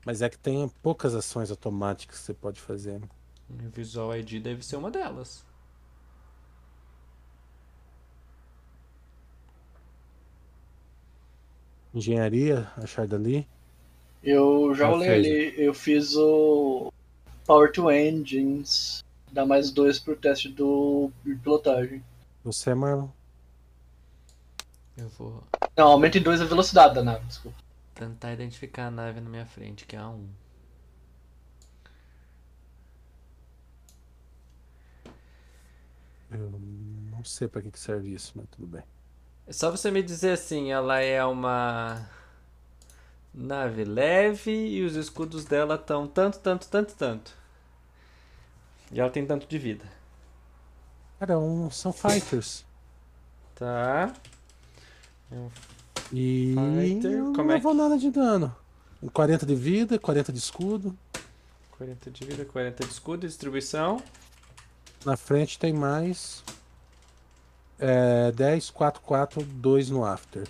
Mas 0.05 0.23
é 0.23 0.29
que 0.29 0.37
tem 0.37 0.69
poucas 0.83 1.15
ações 1.15 1.53
automáticas 1.53 2.19
que 2.19 2.25
você 2.25 2.35
pode 2.35 2.61
fazer. 2.61 3.01
O 3.49 3.71
Visual 3.71 4.17
ID 4.17 4.43
deve 4.43 4.65
ser 4.67 4.75
uma 4.75 4.91
delas. 4.91 5.47
Engenharia, 11.95 12.69
achar 12.77 13.07
dali. 13.07 13.49
Eu 14.27 14.75
já 14.75 14.91
fez, 14.99 15.11
ali. 15.11 15.55
Eu 15.57 15.73
fiz 15.73 16.17
o 16.17 16.93
Power 17.47 17.71
to 17.73 17.91
Engines. 17.91 19.05
Dá 19.31 19.47
mais 19.47 19.71
dois 19.71 19.99
pro 20.01 20.17
teste 20.17 20.49
do 20.49 21.11
de 21.25 21.35
pilotagem. 21.37 22.03
Você, 22.45 22.75
Marlon? 22.75 23.09
Eu 24.97 25.09
vou 25.11 25.45
Não, 25.77 25.89
aumenta 25.89 26.19
em 26.19 26.23
dois 26.23 26.41
a 26.41 26.45
velocidade 26.45 26.95
da 26.95 27.05
nave, 27.05 27.25
desculpa. 27.27 27.57
tentar 27.95 28.33
identificar 28.33 28.87
a 28.87 28.91
nave 28.91 29.21
na 29.21 29.29
minha 29.31 29.47
frente, 29.47 29.85
que 29.87 29.95
é 29.95 29.99
a 29.99 30.09
1. 30.09 30.29
Eu 36.31 36.51
não 37.13 37.25
sei 37.25 37.47
pra 37.49 37.63
que 37.63 37.71
que 37.71 37.79
serve 37.79 38.13
isso, 38.13 38.33
mas 38.35 38.47
tudo 38.51 38.67
bem. 38.67 38.83
É 39.47 39.53
só 39.53 39.71
você 39.71 39.91
me 39.91 40.03
dizer 40.03 40.33
assim, 40.33 40.73
ela 40.73 41.01
é 41.01 41.25
uma 41.25 42.09
nave 43.37 43.85
leve 43.85 44.51
e 44.51 44.83
os 44.83 44.97
escudos 44.97 45.45
dela 45.45 45.75
estão 45.75 46.07
tanto, 46.09 46.39
tanto, 46.39 46.67
tanto, 46.69 46.95
tanto. 46.95 47.33
E 48.91 48.99
ela 48.99 49.11
tem 49.11 49.27
tanto 49.27 49.47
de 49.47 49.59
vida. 49.59 49.85
Cara, 51.19 51.39
um- 51.39 51.71
são 51.71 51.93
fighters. 51.93 52.65
Tá. 53.55 54.13
E 56.13 56.55
Fighter, 56.55 57.19
não 57.19 57.33
como 57.33 57.51
é 57.51 57.55
levou 57.55 57.75
nada 57.75 57.99
de 57.99 58.11
dano. 58.11 58.55
Um 59.03 59.09
40 59.09 59.45
de 59.45 59.55
vida, 59.55 59.99
40 59.99 60.33
de 60.33 60.39
escudo. 60.39 60.97
40 61.73 62.11
de 62.11 62.25
vida, 62.25 62.45
40 62.45 62.85
de 62.85 62.91
escudo, 62.91 63.27
distribuição. 63.27 64.03
Na 65.05 65.17
frente 65.17 65.59
tem 65.59 65.73
mais. 65.73 66.43
É, 67.79 68.33
10, 68.33 68.71
4, 68.71 69.03
4, 69.03 69.43
2 69.43 69.91
no 69.91 70.05
after. 70.05 70.49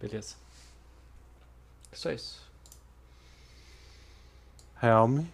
Beleza. 0.00 0.36
Só 1.96 2.12
isso. 2.12 2.46
Helm. 4.82 5.24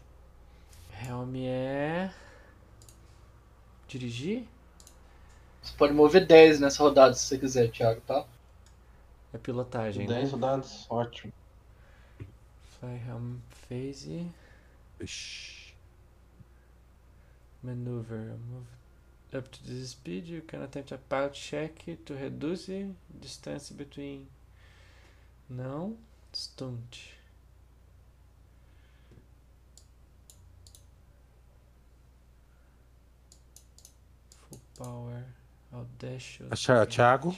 Helm 0.92 1.34
é. 1.44 2.14
Dirigir? 3.88 4.44
Você 5.60 5.74
pode 5.76 5.92
mover 5.92 6.24
10 6.24 6.60
nessa 6.60 6.80
rodada 6.80 7.14
se 7.14 7.26
você 7.26 7.38
quiser, 7.38 7.70
Thiago, 7.72 8.00
tá? 8.02 8.24
É 9.32 9.38
pilotagem, 9.38 10.06
né? 10.06 10.20
10 10.20 10.30
rodadas, 10.30 10.86
ótimo. 10.88 11.32
Fly 12.78 12.96
Helm 13.08 13.38
Phase. 13.48 14.30
Ixi. 15.00 15.74
Maneuver. 17.60 18.36
Move 18.38 18.68
up 19.36 19.48
to 19.48 19.64
this 19.64 19.90
speed. 19.90 20.28
You 20.28 20.42
can 20.42 20.62
attempt 20.62 20.92
a 20.92 20.98
pilot 20.98 21.34
check 21.34 21.84
to 22.04 22.14
reduce 22.14 22.70
distance 23.20 23.74
between. 23.74 24.28
Não. 25.50 25.98
Stunt. 26.32 26.98
Full 34.48 34.60
power. 34.76 35.24
Audacious. 35.72 36.48
Achar- 36.50 36.86
Thiago? 36.86 37.34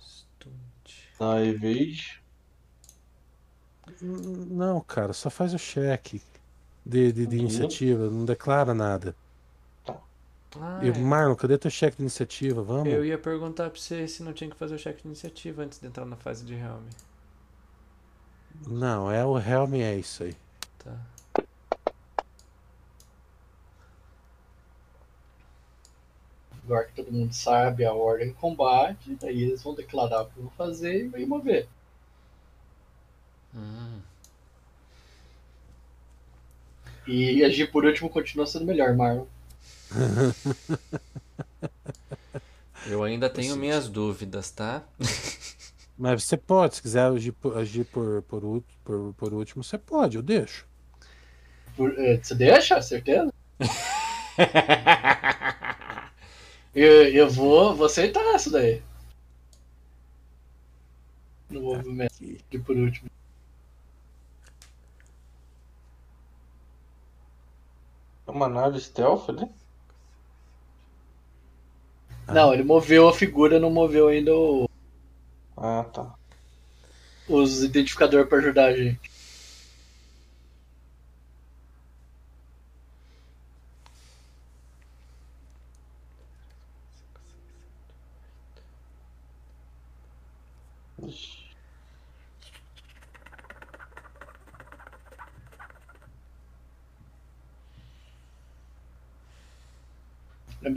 Stunt. 0.00 0.50
Na 1.18 1.40
evade. 1.42 2.20
Não, 4.00 4.80
cara, 4.80 5.12
só 5.12 5.28
faz 5.28 5.52
o 5.52 5.58
cheque 5.58 6.22
de, 6.86 7.12
de, 7.12 7.26
de 7.26 7.36
Uhum. 7.36 7.42
iniciativa, 7.42 8.08
não 8.08 8.24
declara 8.24 8.72
nada. 8.72 9.14
Ah, 10.56 10.80
E, 10.82 10.88
é. 10.88 10.98
Marlon, 10.98 11.34
cadê 11.36 11.56
teu 11.58 11.70
cheque 11.70 11.96
de 11.96 12.02
iniciativa? 12.04 12.62
Vamos? 12.62 12.92
Eu 12.92 13.04
ia 13.04 13.18
perguntar 13.18 13.70
pra 13.70 13.80
você 13.80 14.06
se 14.08 14.22
não 14.22 14.32
tinha 14.32 14.50
que 14.50 14.56
fazer 14.56 14.74
o 14.74 14.78
cheque 14.78 15.02
de 15.02 15.08
iniciativa 15.08 15.62
antes 15.62 15.78
de 15.78 15.86
entrar 15.86 16.04
na 16.04 16.16
fase 16.16 16.44
de 16.44 16.54
Helm. 16.54 16.82
Não, 18.66 19.10
é 19.10 19.24
o 19.24 19.38
Helm, 19.38 19.74
é 19.74 19.96
isso 19.96 20.24
aí. 20.24 20.36
Tá. 20.78 20.96
Agora 26.64 26.86
que 26.86 26.94
todo 26.94 27.10
mundo 27.12 27.32
sabe 27.32 27.84
a 27.84 27.92
ordem 27.92 28.28
de 28.28 28.34
combate, 28.34 29.18
aí 29.22 29.42
eles 29.42 29.62
vão 29.62 29.74
declarar 29.74 30.22
o 30.22 30.26
que 30.26 30.40
vão 30.40 30.50
fazer 30.50 31.06
e 31.06 31.08
vai 31.08 31.24
mover. 31.24 31.68
Hum. 33.54 34.00
E 37.06 37.42
agir 37.44 37.72
por 37.72 37.84
último 37.84 38.08
continua 38.08 38.46
sendo 38.46 38.66
melhor, 38.66 38.94
Marlon. 38.94 39.26
Eu 42.86 43.02
ainda 43.02 43.28
tenho 43.28 43.56
minhas 43.56 43.88
dúvidas, 43.88 44.50
tá? 44.50 44.82
Mas 46.00 46.24
você 46.24 46.36
pode, 46.36 46.76
se 46.76 46.82
quiser 46.82 47.02
agir 47.12 47.32
por, 47.32 47.56
agir 47.58 47.84
por, 47.84 48.22
por, 48.22 48.62
por, 48.84 49.14
por 49.14 49.34
último, 49.34 49.62
você 49.62 49.76
pode, 49.78 50.16
eu 50.16 50.22
deixo. 50.22 50.66
Por- 51.76 51.94
eh, 51.98 52.18
Você 52.22 52.34
deixa? 52.34 52.80
Certeza? 52.82 53.32
Eu, 56.74 57.08
eu 57.12 57.28
vou, 57.28 57.74
vou 57.74 57.86
aceitar 57.86 58.22
isso 58.36 58.50
daí. 58.50 58.80
No 61.50 61.60
movimento 61.60 62.12
Aqui. 62.14 62.38
de 62.50 62.58
por 62.60 62.76
último. 62.76 63.10
É 68.26 68.30
uma 68.30 68.48
nave 68.48 68.80
stealth 68.80 69.28
ali? 69.28 69.46
Não, 72.28 72.54
ele 72.54 72.62
moveu 72.62 73.08
a 73.08 73.12
figura, 73.12 73.58
não 73.58 73.70
moveu 73.70 74.08
ainda 74.08 74.32
o- 74.34 74.69
Ah, 75.60 75.84
tá. 75.92 76.14
os 77.28 77.62
identificadores 77.62 78.28
pra 78.28 78.38
ajudar 78.38 78.66
a 78.66 78.76
gente. 78.76 78.98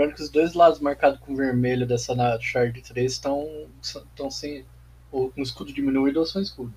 Lembrando 0.04 0.16
que 0.16 0.24
os 0.24 0.30
dois 0.30 0.54
lados 0.54 0.80
marcados 0.80 1.20
com 1.22 1.36
vermelho 1.36 1.88
dessa 1.88 2.14
na 2.14 2.38
Shard 2.40 2.82
3 2.82 3.12
estão 3.12 3.70
estão 3.82 4.30
sem. 4.30 4.66
Ou 5.12 5.32
com 5.32 5.42
escudo 5.42 5.72
diminuído 5.72 6.20
ou 6.20 6.26
sem 6.26 6.42
escudo. 6.42 6.74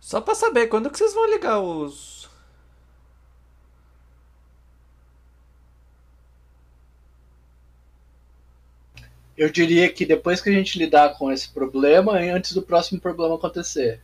Só 0.00 0.20
pra 0.20 0.34
saber, 0.34 0.68
quando 0.68 0.90
que 0.90 0.96
vocês 0.98 1.12
vão 1.12 1.30
ligar 1.30 1.60
os. 1.60 2.28
Eu 9.36 9.50
diria 9.50 9.92
que 9.92 10.06
depois 10.06 10.40
que 10.40 10.48
a 10.50 10.52
gente 10.52 10.78
lidar 10.78 11.16
com 11.16 11.30
esse 11.32 11.48
problema, 11.50 12.12
antes 12.12 12.52
do 12.52 12.62
próximo 12.62 13.00
problema 13.00 13.34
acontecer. 13.36 14.02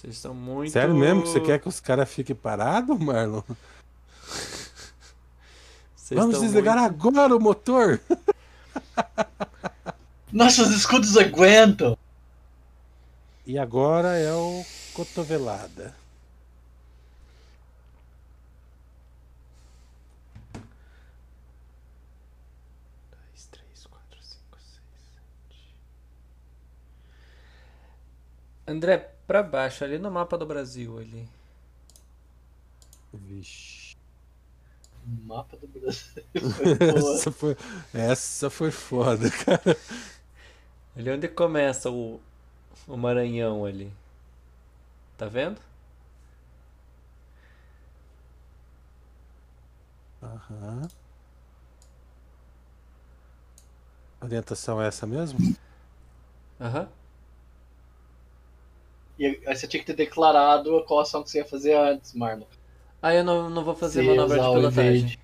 Vocês 0.00 0.14
estão 0.14 0.32
muito. 0.34 0.72
Sério 0.72 0.94
mesmo 0.94 1.22
que 1.22 1.28
você 1.28 1.40
quer 1.40 1.58
que 1.60 1.68
os 1.68 1.78
caras 1.78 2.08
fiquem 2.08 2.34
parados, 2.34 2.98
Marlon? 2.98 3.42
Vocês 5.94 6.18
Vamos 6.18 6.36
estão 6.36 6.40
desligar 6.46 6.78
muito- 6.78 7.06
agora 7.06 7.36
o 7.36 7.38
motor! 7.40 8.00
Nossos 10.32 10.70
escudos 10.70 11.18
aguentam! 11.18 11.98
E 13.46 13.58
agora 13.58 14.16
é 14.16 14.32
o 14.32 14.64
cotovelada. 14.94 15.94
Dois, 23.10 23.46
três, 23.50 23.86
quatro, 23.86 24.18
cinco, 24.22 24.58
seis, 24.58 24.80
sete. 25.14 25.74
André, 28.66 29.14
pra 29.30 29.44
baixo, 29.44 29.84
ali 29.84 29.96
no 29.96 30.10
mapa 30.10 30.36
do 30.36 30.44
Brasil 30.44 30.98
ali. 30.98 31.28
Vixe. 33.14 33.96
Mapa 35.24 35.56
do 35.56 35.68
Brasil. 35.68 36.24
Essa 36.96 37.30
foi, 37.30 37.56
essa 37.94 38.50
foi 38.50 38.72
foda, 38.72 39.30
cara. 39.46 39.76
Ali 40.96 41.10
onde 41.12 41.28
começa 41.28 41.92
o, 41.92 42.20
o 42.88 42.96
Maranhão 42.96 43.64
ali. 43.64 43.92
Tá 45.16 45.26
vendo? 45.26 45.60
Aham. 50.22 50.88
A 54.20 54.24
orientação 54.24 54.80
é 54.80 54.88
essa 54.88 55.06
mesmo? 55.06 55.42
Aham. 56.60 56.99
E 59.20 59.26
aí 59.26 59.54
você 59.54 59.66
tinha 59.66 59.78
que 59.78 59.86
ter 59.86 59.96
declarado 59.96 60.82
qual 60.84 61.00
ação 61.00 61.22
que 61.22 61.28
você 61.28 61.40
ia 61.40 61.44
fazer 61.44 61.76
antes, 61.76 62.14
Marlon. 62.14 62.46
Ah, 63.02 63.14
eu 63.14 63.22
não, 63.22 63.50
não 63.50 63.62
vou 63.62 63.76
fazer 63.76 64.02
Você 64.02 64.08
manobra 64.08 64.38
de 64.38 64.46
o 64.46 64.54
pilotagem. 64.54 65.18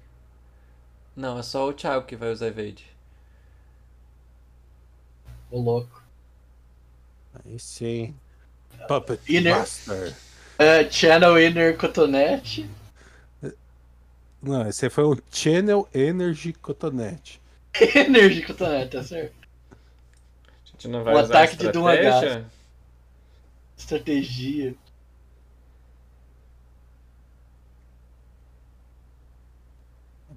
Não, 1.17 1.39
é 1.39 1.43
só 1.43 1.67
o 1.67 1.73
Thiago 1.73 2.05
que 2.05 2.15
vai 2.15 2.31
usar 2.31 2.49
evade. 2.49 2.85
Ô 5.51 5.59
louco. 5.59 6.03
Aí 7.43 7.59
sim. 7.59 8.15
Puppet 8.87 9.19
Inner. 9.31 9.57
Master. 9.57 10.15
É, 10.59 10.91
Channel 10.91 11.41
Inner 11.41 11.79
Cotonete. 11.79 12.69
Não, 14.43 14.69
esse 14.69 14.91
foi 14.91 15.05
um 15.05 15.17
Channel 15.33 15.89
Energy 15.95 16.53
Cotonete. 16.53 17.41
Energy 17.95 18.43
Cotonete, 18.43 18.91
tá 18.91 19.03
certo. 19.03 19.35
A 19.73 20.67
gente 20.67 20.89
não 20.89 21.03
vai 21.03 21.15
O 21.15 21.19
usar 21.19 21.45
ataque 21.45 21.57
de 21.57 21.73
Doom 21.73 21.89
estratégia? 23.77 24.75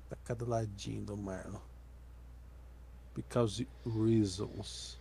Tá 0.10 0.16
cada 0.24 0.46
ladinho 0.46 1.06
do 1.06 1.16
Marlon. 1.16 1.60
Because 3.16 3.68
reasons. 3.86 4.98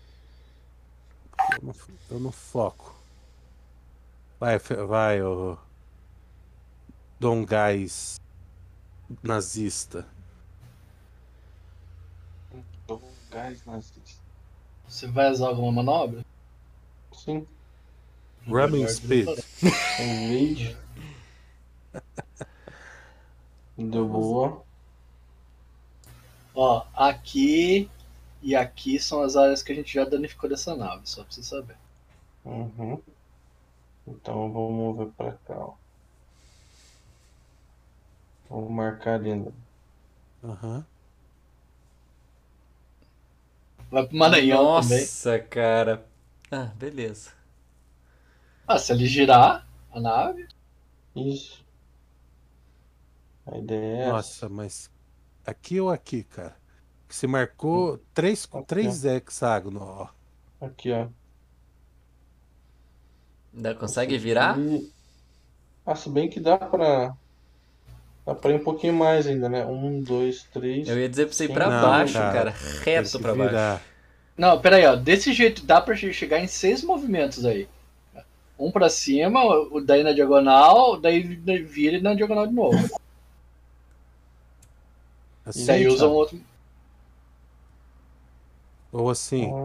Eu 1.52 1.62
não, 1.62 1.74
eu 2.10 2.20
não 2.20 2.32
foco. 2.32 2.94
Vai, 4.38 4.58
vai, 4.58 5.22
ô. 5.22 5.56
Dom 7.18 7.44
Gás 7.44 8.20
nazista. 9.22 10.06
Com 12.86 13.00
gás 13.30 13.64
nazista. 13.64 14.22
Você 14.86 15.06
vai 15.06 15.30
usar 15.30 15.48
alguma 15.48 15.72
manobra? 15.72 16.24
Sim, 17.12 17.46
Melhor 18.48 18.88
Speed. 18.88 19.26
não 19.26 19.68
evade. 20.32 20.76
Deu 23.76 24.08
boa. 24.08 24.64
Ó, 26.54 26.84
aqui 26.94 27.88
e 28.42 28.56
aqui 28.56 28.98
são 28.98 29.22
as 29.22 29.36
áreas 29.36 29.62
que 29.62 29.70
a 29.72 29.74
gente 29.74 29.92
já 29.94 30.04
danificou 30.04 30.48
dessa 30.50 30.74
nave, 30.74 31.02
só 31.04 31.22
pra 31.22 31.32
você 31.32 31.42
saber. 31.42 31.76
Uhum. 32.44 33.00
Então 34.06 34.44
eu 34.44 34.52
vou 34.52 34.72
mover 34.72 35.08
pra 35.16 35.32
cá, 35.46 35.54
ó. 35.54 35.74
Vou 38.48 38.68
marcar 38.70 39.20
ainda. 39.20 39.52
Aham. 40.42 40.84
Vai 43.90 44.06
pro 44.06 44.16
Maranhão 44.16 44.80
também. 44.80 44.98
Nossa, 44.98 45.38
cara. 45.38 46.04
Ah, 46.50 46.70
beleza. 46.76 47.37
Ah, 48.68 48.78
se 48.78 48.92
ele 48.92 49.06
girar 49.06 49.66
a 49.90 50.00
nave, 50.00 50.46
Isso. 51.16 51.64
A 53.46 53.56
ideia 53.58 53.96
é 53.96 54.10
essa. 54.10 54.12
Nossa, 54.12 54.48
mas 54.48 54.90
aqui 55.46 55.80
ou 55.80 55.90
aqui, 55.90 56.22
cara? 56.22 56.54
Que 57.08 57.14
você 57.16 57.26
marcou 57.26 57.98
três, 58.12 58.46
Aqui, 58.52 58.66
três 58.66 59.04
hexágonos, 59.04 59.82
ó. 59.82 60.10
Aqui, 60.60 60.92
ó. 60.92 61.08
Ainda 63.54 63.74
consegue 63.74 64.18
virar? 64.18 64.56
Ah, 65.86 65.94
se 65.94 66.10
bem 66.10 66.28
que 66.28 66.38
dá 66.38 66.58
pra. 66.58 67.16
Dá 68.26 68.34
pra 68.34 68.50
ir 68.50 68.56
um 68.56 68.64
pouquinho 68.64 68.92
mais 68.92 69.26
ainda, 69.26 69.48
né? 69.48 69.64
Um, 69.64 70.02
dois, 70.02 70.42
três. 70.52 70.86
Eu 70.86 70.98
ia 70.98 71.08
dizer 71.08 71.24
pra 71.24 71.34
você 71.34 71.46
ir 71.46 71.52
pra 71.52 71.70
Não, 71.70 71.88
baixo, 71.88 72.12
cara. 72.12 72.52
cara. 72.52 72.54
Reto 72.84 73.18
pra 73.18 73.34
baixo. 73.34 73.50
virar. 73.50 73.82
Não, 74.36 74.60
pera 74.60 74.76
aí, 74.76 74.86
ó. 74.86 74.94
Desse 74.94 75.32
jeito 75.32 75.64
dá 75.64 75.80
pra 75.80 75.96
chegar 75.96 76.38
em 76.38 76.46
seis 76.46 76.82
movimentos 76.84 77.44
aí. 77.46 77.66
Um 78.58 78.70
pra 78.72 78.88
cima, 78.90 79.44
o 79.44 79.80
daí 79.80 80.02
na 80.02 80.12
diagonal, 80.12 81.00
daí 81.00 81.22
vira 81.22 81.96
e 81.96 82.00
na 82.02 82.14
diagonal 82.14 82.46
de 82.46 82.54
novo. 82.54 82.90
Assim, 85.44 85.62
E 85.62 85.64
daí 85.66 85.86
usa 85.86 86.06
um 86.08 86.12
Thiago? 86.12 86.14
outro. 86.14 86.40
Ou 88.92 89.08
assim. 89.10 89.58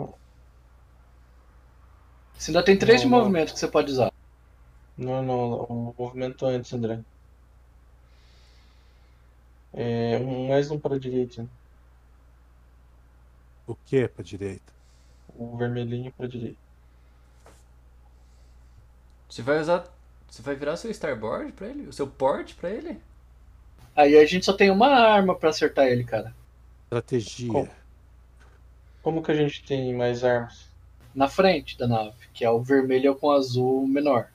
Você 2.38 2.52
ainda 2.52 2.64
tem 2.64 2.78
três 2.78 3.02
Não, 3.02 3.08
de 3.08 3.08
não. 3.10 3.10
movimento 3.10 3.54
que 3.54 3.60
você 3.60 3.68
pode 3.68 3.92
usar. 3.92 4.12
Não, 4.98 5.22
não, 5.22 5.64
o 5.66 5.94
movimento 5.98 6.46
antes, 6.48 6.74
André. 6.74 7.04
É, 9.72 10.18
um, 10.20 10.48
mais 10.50 10.70
um 10.72 10.80
para 10.80 10.96
a 10.96 11.00
direita. 11.00 11.48
O 13.68 13.76
que 13.76 14.08
pra 14.08 14.24
direita? 14.24 14.72
O 15.36 15.58
vermelhinho 15.58 16.14
para 16.14 16.26
a 16.26 16.30
direita. 16.30 16.58
Você 19.30 19.42
vai 19.42 19.60
usar. 19.60 19.86
Você 20.30 20.42
vai 20.42 20.56
virar 20.56 20.78
seu 20.78 20.90
starboard 20.92 21.52
pra 21.54 21.68
ele? 21.68 21.88
O 21.88 21.94
seu 21.94 22.08
port 22.08 22.56
pra 22.56 22.70
ele? 22.70 23.00
Aí 23.96 24.18
a 24.18 24.26
gente 24.26 24.46
só 24.46 24.54
tem 24.54 24.70
uma 24.72 24.88
arma 24.88 25.36
pra 25.36 25.50
acertar 25.50 25.86
ele, 25.88 26.04
cara. 26.04 26.34
Estratégia. 26.86 27.48
Qual? 27.52 27.68
Como 29.04 29.22
que 29.22 29.32
a 29.32 29.36
gente 29.36 29.64
tem 29.64 29.94
mais 29.96 30.24
armas? 30.24 30.68
Na 31.14 31.28
frente 31.28 31.78
da 31.78 31.88
nave, 31.88 32.28
que 32.34 32.44
é 32.44 32.50
o 32.50 32.62
vermelho 32.64 33.16
com 33.16 33.28
o 33.28 33.32
azul 33.32 33.88
menor. 33.88 34.32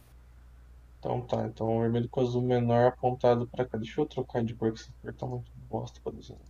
Então 0.99 1.20
tá, 1.23 1.47
então 1.47 1.76
o 1.76 1.81
vermelho 1.81 2.08
com 2.08 2.20
azul 2.20 2.42
menor 2.42 2.89
apontado 2.89 3.47
pra 3.49 3.65
cá. 3.65 3.78
Deixa 3.78 4.00
eu 4.00 4.07
trocar 4.07 4.44
de 4.44 4.55
cor 4.55 4.73
que 4.73 4.81
essa 4.81 4.92
cor 5.02 5.12
tá 5.15 5.26
muito 5.26 5.50
bosta 5.68 6.00
pra 6.02 6.12
desenhar. 6.12 6.41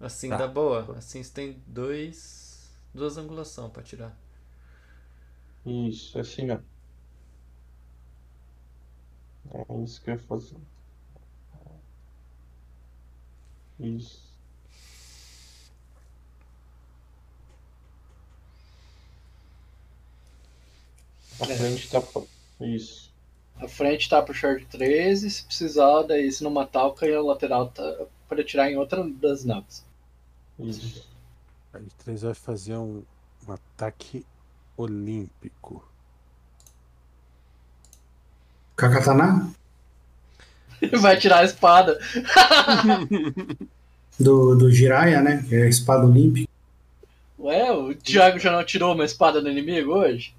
Assim 0.00 0.28
Tá. 0.28 0.36
dá 0.36 0.48
boa. 0.48 0.96
Assim 0.98 1.22
você 1.22 1.32
tem 1.32 1.62
dois. 1.66 2.70
duas 2.94 3.16
angulação 3.16 3.70
pra 3.70 3.82
tirar. 3.82 4.16
Isso, 5.66 6.18
é 6.18 6.20
assim 6.20 6.44
mesmo. 6.46 6.64
É 9.54 9.84
isso 9.84 10.00
que 10.02 10.10
eu 10.10 10.14
ia 10.14 10.20
fazer. 10.20 10.56
Isso. 13.80 14.22
A 21.40 21.44
É. 21.44 21.56
frente 21.56 21.90
tá. 21.90 22.02
Isso. 22.60 23.12
A 23.56 23.68
frente 23.68 24.08
tá 24.08 24.22
pro 24.22 24.34
short 24.34 24.64
13, 24.66 25.30
se 25.30 25.44
precisar, 25.44 26.02
daí 26.02 26.30
se 26.32 26.42
não 26.42 26.50
matar, 26.50 26.86
o 26.86 26.92
canhão 26.94 27.24
lateral 27.26 27.68
tá 27.68 28.06
pra 28.28 28.40
atirar 28.40 28.70
em 28.70 28.76
outra 28.76 29.08
das 29.08 29.44
naves. 29.44 29.84
Isso. 30.58 31.06
A 31.72 31.78
gente 31.78 31.94
3 31.96 32.22
vai 32.22 32.34
fazer 32.34 32.76
um, 32.76 33.02
um 33.46 33.52
ataque 33.52 34.24
olímpico. 34.76 35.84
Kakatana? 38.76 39.52
Vai 41.00 41.16
tirar 41.16 41.38
a 41.40 41.44
espada. 41.44 41.98
Do, 44.20 44.54
do 44.54 44.70
Jiraiya, 44.70 45.22
né? 45.22 45.44
Que 45.48 45.54
é 45.54 45.62
a 45.62 45.68
espada 45.68 46.04
olímpica. 46.04 46.48
Ué, 47.38 47.72
o 47.72 47.94
Thiago 47.94 48.38
já 48.38 48.52
não 48.52 48.62
tirou 48.62 48.94
uma 48.94 49.04
espada 49.04 49.40
do 49.40 49.50
inimigo 49.50 49.92
hoje? 49.92 50.34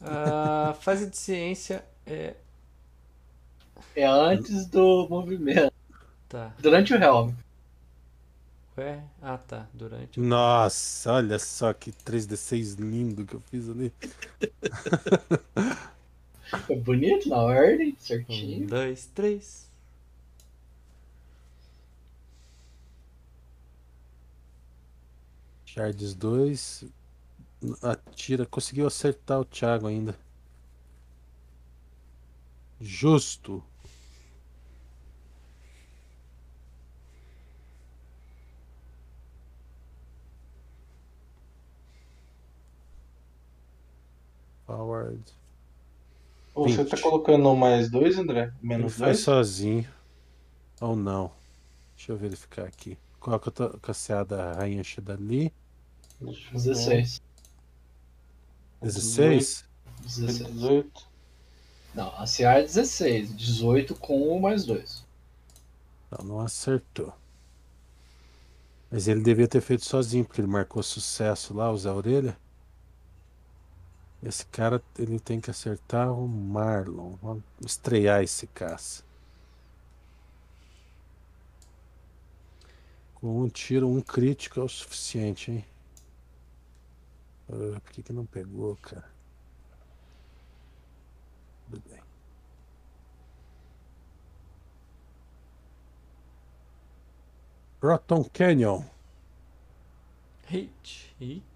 A 0.00 0.74
fase 0.80 1.10
de 1.10 1.16
ciência 1.18 1.84
é. 2.06 2.34
É 3.94 4.06
antes 4.06 4.64
do 4.66 5.06
movimento. 5.10 5.72
Tá. 6.28 6.54
Durante 6.60 6.94
o 6.94 6.96
Helm. 6.96 7.32
Ué? 8.80 9.02
Ah 9.20 9.38
tá. 9.38 9.68
Durante 9.72 10.20
o. 10.20 10.22
Nossa, 10.24 11.12
olha 11.14 11.38
só 11.38 11.72
que 11.72 11.90
3D6 11.92 12.74
lindo 12.74 13.24
que 13.26 13.34
eu 13.34 13.40
fiz 13.40 13.68
ali. 13.68 13.92
Foi 16.66 16.76
bonito 16.76 17.28
na 17.28 17.36
ordem, 17.42 17.94
Um, 18.28 18.46
certinho. 18.46 18.66
dois, 18.66 19.06
três. 19.08 19.70
Shards 25.64 26.14
2. 26.14 26.84
Atira. 27.82 28.46
Conseguiu 28.46 28.86
acertar 28.86 29.40
o 29.40 29.44
Thiago 29.44 29.86
ainda. 29.86 30.18
Justo. 32.80 33.62
Forward. 44.76 45.20
Ô, 46.54 46.68
Você 46.68 46.84
20. 46.84 46.90
tá 46.90 47.00
colocando 47.00 47.54
mais 47.56 47.90
dois, 47.90 48.16
André? 48.18 48.52
Ele 48.62 48.68
Menos 48.68 48.92
faz 48.94 49.16
dois? 49.16 49.20
sozinho. 49.24 49.88
Ou 50.80 50.94
não. 50.94 51.30
Deixa 51.96 52.12
eu 52.12 52.16
verificar 52.16 52.66
aqui. 52.66 52.96
Coloca 53.18 53.50
a 53.50 53.52
tua 53.52 53.78
caseada 53.80 54.52
rainha 54.54 54.82
dali. 55.02 55.52
Deixa 56.20 56.40
eu 56.48 56.52
ver. 56.52 56.68
16. 56.68 57.22
16? 58.82 59.64
16. 60.02 60.38
18. 60.52 61.10
Não, 61.94 62.08
a 62.16 62.24
CA 62.26 62.58
é 62.58 62.62
16. 62.62 63.36
18 63.36 63.94
com 63.96 64.28
o 64.28 64.40
mais 64.40 64.64
2. 64.64 65.04
Não, 66.10 66.24
não 66.24 66.40
acertou. 66.40 67.12
Mas 68.90 69.06
ele 69.06 69.20
devia 69.22 69.46
ter 69.46 69.60
feito 69.60 69.84
sozinho, 69.84 70.24
porque 70.24 70.40
ele 70.40 70.48
marcou 70.48 70.82
sucesso 70.82 71.54
lá, 71.54 71.70
o 71.70 71.76
Zé 71.76 71.90
Orelha. 71.90 72.36
Esse 74.22 74.44
cara, 74.46 74.82
ele 74.98 75.18
tem 75.18 75.40
que 75.40 75.50
acertar 75.50 76.12
o 76.12 76.28
Marlon. 76.28 77.16
Vamos 77.22 77.42
estrear 77.64 78.22
esse 78.22 78.46
caça. 78.48 79.02
Com 83.14 83.42
um 83.42 83.48
tiro, 83.48 83.88
um 83.88 84.00
crítico 84.00 84.60
é 84.60 84.62
o 84.62 84.68
suficiente, 84.68 85.50
hein? 85.50 85.64
Ah, 87.48 87.80
por 87.80 87.92
que 87.92 88.02
que 88.02 88.12
não 88.12 88.26
pegou, 88.26 88.76
cara? 88.76 89.10
Tudo 91.70 91.82
bem. 91.88 92.00
Proton 97.80 98.24
Canyon. 98.24 98.84
Hit. 100.46 101.14
Eita. 101.20 101.49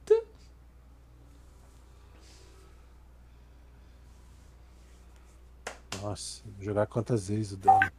Nossa, 6.02 6.42
vou 6.44 6.62
jogar 6.64 6.86
quantas 6.86 7.28
vezes 7.28 7.52
o 7.52 7.56
dano? 7.56 7.90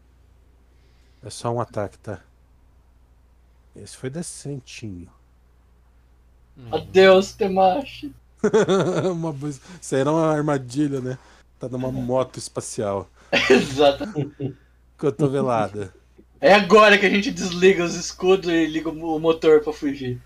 É 1.21 1.29
só 1.29 1.51
um 1.51 1.59
ataque, 1.59 1.97
tá? 1.99 2.23
Esse 3.75 3.95
foi 3.95 4.09
decentinho. 4.09 5.11
Adeus, 6.71 7.33
Temashi. 7.33 8.13
uma, 9.11 9.31
bus- 9.33 9.59
isso 9.81 9.95
aí 9.95 10.01
era 10.01 10.11
uma 10.11 10.31
armadilha, 10.31 11.01
né? 11.01 11.17
Tá 11.59 11.67
numa 11.69 11.91
moto 11.91 12.37
espacial. 12.37 13.09
Exatamente. 13.49 14.55
Cotovelada. 14.97 15.93
É 16.39 16.53
agora 16.53 16.97
que 16.97 17.05
a 17.05 17.09
gente 17.09 17.31
desliga 17.31 17.83
os 17.83 17.95
escudos 17.95 18.49
e 18.49 18.65
liga 18.67 18.89
o 18.89 19.19
motor 19.19 19.61
pra 19.61 19.73
fugir. 19.73 20.21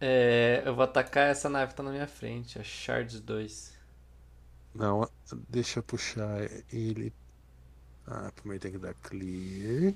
É, 0.00 0.62
eu 0.66 0.74
vou 0.74 0.84
atacar 0.84 1.28
essa 1.30 1.48
nave 1.48 1.70
que 1.70 1.76
tá 1.76 1.82
na 1.82 1.90
minha 1.92 2.06
frente, 2.06 2.58
a 2.58 2.62
Shards 2.64 3.20
2. 3.20 3.72
Não, 4.74 5.08
deixa 5.48 5.80
eu 5.80 5.82
puxar 5.82 6.40
ele. 6.72 7.12
Ah, 8.06 8.32
primeiro 8.34 8.62
tem 8.62 8.72
que 8.72 8.78
dar 8.78 8.94
clear. 8.94 9.94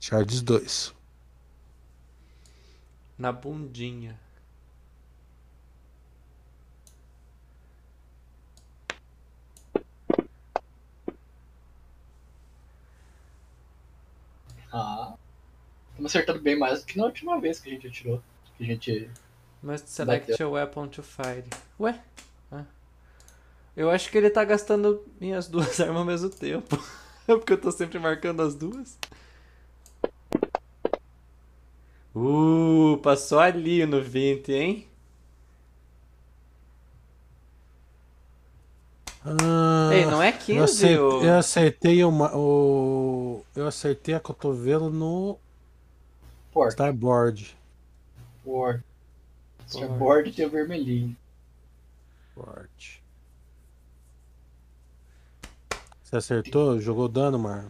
Shards 0.00 0.42
2. 0.42 0.94
Na 3.18 3.32
bundinha. 3.32 4.18
Ah. 14.72 15.16
Estamos 15.90 16.12
acertando 16.12 16.40
bem 16.40 16.56
mais 16.58 16.80
do 16.80 16.86
que 16.86 16.96
na 16.96 17.04
última 17.04 17.40
vez 17.40 17.58
que 17.58 17.68
a 17.68 17.72
gente 17.72 17.86
atirou. 17.88 18.22
Que 18.56 18.64
a 18.64 18.66
gente. 18.66 19.10
Must 19.62 19.88
select 19.88 20.40
a 20.42 20.48
weapon 20.48 20.88
to 20.88 21.02
fire. 21.02 21.44
Ué? 21.80 22.00
Ah. 22.50 22.64
Eu 23.76 23.90
acho 23.90 24.10
que 24.10 24.18
ele 24.18 24.30
tá 24.30 24.44
gastando 24.44 25.04
minhas 25.20 25.46
duas 25.48 25.80
armas 25.80 25.96
ao 25.96 26.04
mesmo 26.04 26.30
tempo. 26.30 26.78
Porque 27.26 27.52
eu 27.52 27.60
tô 27.60 27.70
sempre 27.70 27.98
marcando 27.98 28.42
as 28.42 28.54
duas. 28.54 28.98
Uh, 32.14 32.98
passou 33.02 33.38
ali 33.38 33.84
no 33.84 34.02
20, 34.02 34.52
hein? 34.52 34.88
Ei, 39.92 40.06
não 40.06 40.22
é 40.22 40.30
Eu 40.30 40.38
15 40.38 40.62
acertei, 40.64 40.98
o... 40.98 41.22
eu 41.22 41.38
acertei 41.38 42.04
uma, 42.04 42.34
o. 42.36 43.44
Eu 43.54 43.66
acertei 43.66 44.14
a 44.14 44.20
cotovelo 44.20 44.90
no 44.90 45.38
Porta. 46.52 46.70
starboard. 46.70 47.56
Board. 49.98 50.32
Tem 50.32 50.46
o 50.46 50.50
vermelhinho. 50.50 51.16
Forte. 52.34 53.02
Você 56.02 56.16
acertou? 56.16 56.80
Jogou 56.80 57.08
dano, 57.08 57.38
Marlon? 57.38 57.68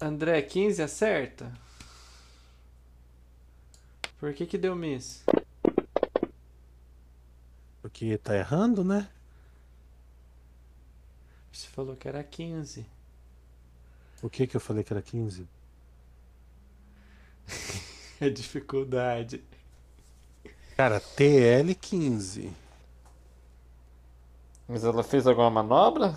André, 0.00 0.40
15 0.40 0.82
acerta? 0.82 1.52
Por 4.18 4.32
que 4.32 4.46
que 4.46 4.56
deu 4.56 4.74
miss? 4.74 5.24
Porque 7.82 8.16
tá 8.18 8.34
errando, 8.34 8.82
né? 8.82 9.08
Você 11.52 11.68
falou 11.68 11.96
que 11.96 12.08
era 12.08 12.22
15. 12.22 12.86
O 14.22 14.30
que 14.30 14.46
que 14.46 14.56
eu 14.56 14.60
falei 14.60 14.82
que 14.82 14.92
era 14.92 15.02
15? 15.02 15.46
É 18.20 18.28
dificuldade. 18.28 19.44
Cara, 20.78 21.00
TL 21.00 21.74
15. 21.74 22.52
Mas 24.68 24.84
ela 24.84 25.02
fez 25.02 25.26
alguma 25.26 25.50
manobra? 25.50 26.16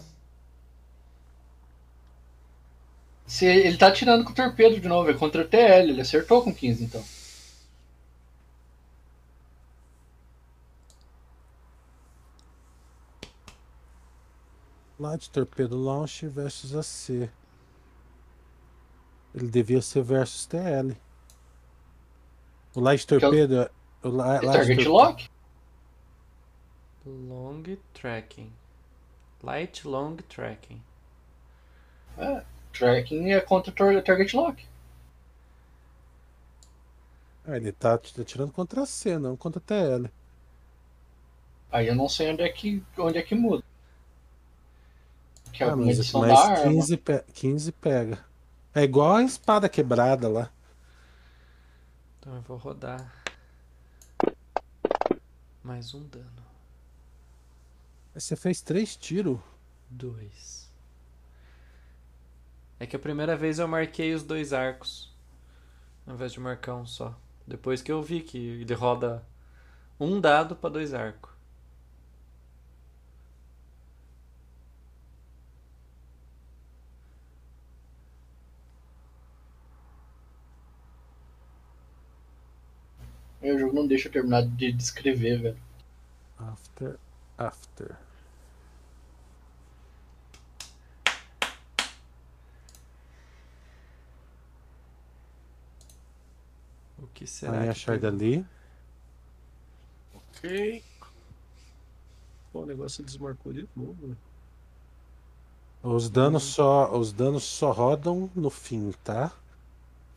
Se 3.26 3.44
ele 3.48 3.76
tá 3.76 3.88
atirando 3.88 4.24
com 4.24 4.30
o 4.32 4.36
torpedo 4.36 4.80
de 4.80 4.88
novo, 4.88 5.10
é 5.10 5.16
contra 5.16 5.42
o 5.42 5.48
TL, 5.48 5.90
ele 5.90 6.02
acertou 6.02 6.44
com 6.44 6.54
15 6.54 6.84
então. 6.84 7.04
Light 15.00 15.32
Torpedo 15.32 15.76
Launch 15.76 16.28
versus 16.28 16.76
AC. 16.76 17.30
Ele 19.34 19.50
devia 19.50 19.82
ser 19.82 20.04
versus 20.04 20.46
TL. 20.46 20.96
O 22.76 22.80
Light 22.80 23.08
Torpedo. 23.08 23.62
é- 23.62 23.72
É 24.42 24.48
target 24.48 24.88
lock? 24.88 25.30
Long 27.06 27.64
tracking. 27.94 28.54
Light 29.44 29.86
long 29.86 30.18
tracking. 30.30 30.82
Tracking 32.74 33.32
é 33.32 33.40
contra 33.40 34.02
target 34.02 34.36
lock. 34.36 34.58
Ah, 37.46 37.56
ele 37.56 37.72
tá 37.72 37.94
atirando 37.94 38.52
contra 38.52 38.84
C, 38.86 39.18
não 39.20 39.38
contra 39.38 39.62
TL. 39.62 40.12
Aí 41.72 41.88
eu 41.88 41.96
não 41.96 42.08
sei 42.08 42.30
onde 42.32 42.44
é 42.44 42.50
que, 42.50 42.84
onde 43.00 43.18
é 43.18 43.22
que 43.24 43.34
muda. 43.34 43.64
Que 45.54 45.64
é 45.64 45.68
Ah, 45.68 45.76
mas, 45.76 45.86
medição 45.86 46.26
da 46.26 46.34
mas 46.34 46.40
arma. 46.40 46.64
15, 46.64 46.98
pe- 46.98 47.24
15 47.34 47.72
pega. 47.72 48.24
É 48.74 48.84
igual 48.84 49.16
a 49.16 49.24
espada 49.24 49.70
quebrada 49.70 50.28
lá. 50.30 50.52
Então 52.20 52.36
eu 52.36 52.42
vou 52.42 52.58
rodar. 52.58 53.21
Mais 55.64 55.94
um 55.94 56.08
dano. 56.08 56.44
Mas 58.14 58.24
Você 58.24 58.36
fez 58.36 58.62
três 58.62 58.96
tiros. 58.96 59.40
Dois. 59.90 60.70
É 62.80 62.86
que 62.86 62.96
a 62.96 63.00
primeira 63.00 63.36
vez 63.36 63.60
eu 63.60 63.68
marquei 63.68 64.14
os 64.14 64.24
dois 64.24 64.54
arcos. 64.54 65.14
Ao 66.06 66.16
invés 66.16 66.32
de 66.32 66.40
marcar 66.40 66.76
um 66.76 66.86
só. 66.86 67.18
Depois 67.46 67.82
que 67.82 67.92
eu 67.92 68.02
vi 68.02 68.22
que 68.22 68.38
ele 68.38 68.74
roda 68.74 69.26
um 70.00 70.20
dado 70.20 70.56
pra 70.56 70.70
dois 70.70 70.94
arcos. 70.94 71.31
Meu 83.42 83.60
jogo 83.60 83.74
não 83.76 83.86
deixa 83.88 84.08
eu 84.08 84.12
terminar 84.12 84.44
de 84.48 84.72
descrever, 84.72 85.42
velho. 85.42 85.58
After, 86.38 87.00
after. 87.38 87.98
O 96.98 97.08
que 97.08 97.26
será 97.28 97.62
Aí 97.62 97.70
a 97.70 97.74
que 97.74 97.80
Shard 97.80 98.02
pegou? 98.02 98.08
ali. 98.08 98.46
Ok. 100.14 100.84
Pô, 102.52 102.62
o 102.62 102.66
negócio 102.66 103.04
desmarcou 103.04 103.54
de 103.54 103.68
novo. 103.76 104.08
né? 104.08 104.16
Os 105.84 106.10
danos 106.10 106.44
só, 106.44 106.96
os 106.98 107.12
danos 107.12 107.44
só 107.44 107.72
rodam 107.72 108.30
no 108.36 108.50
fim, 108.50 108.92
tá? 109.04 109.32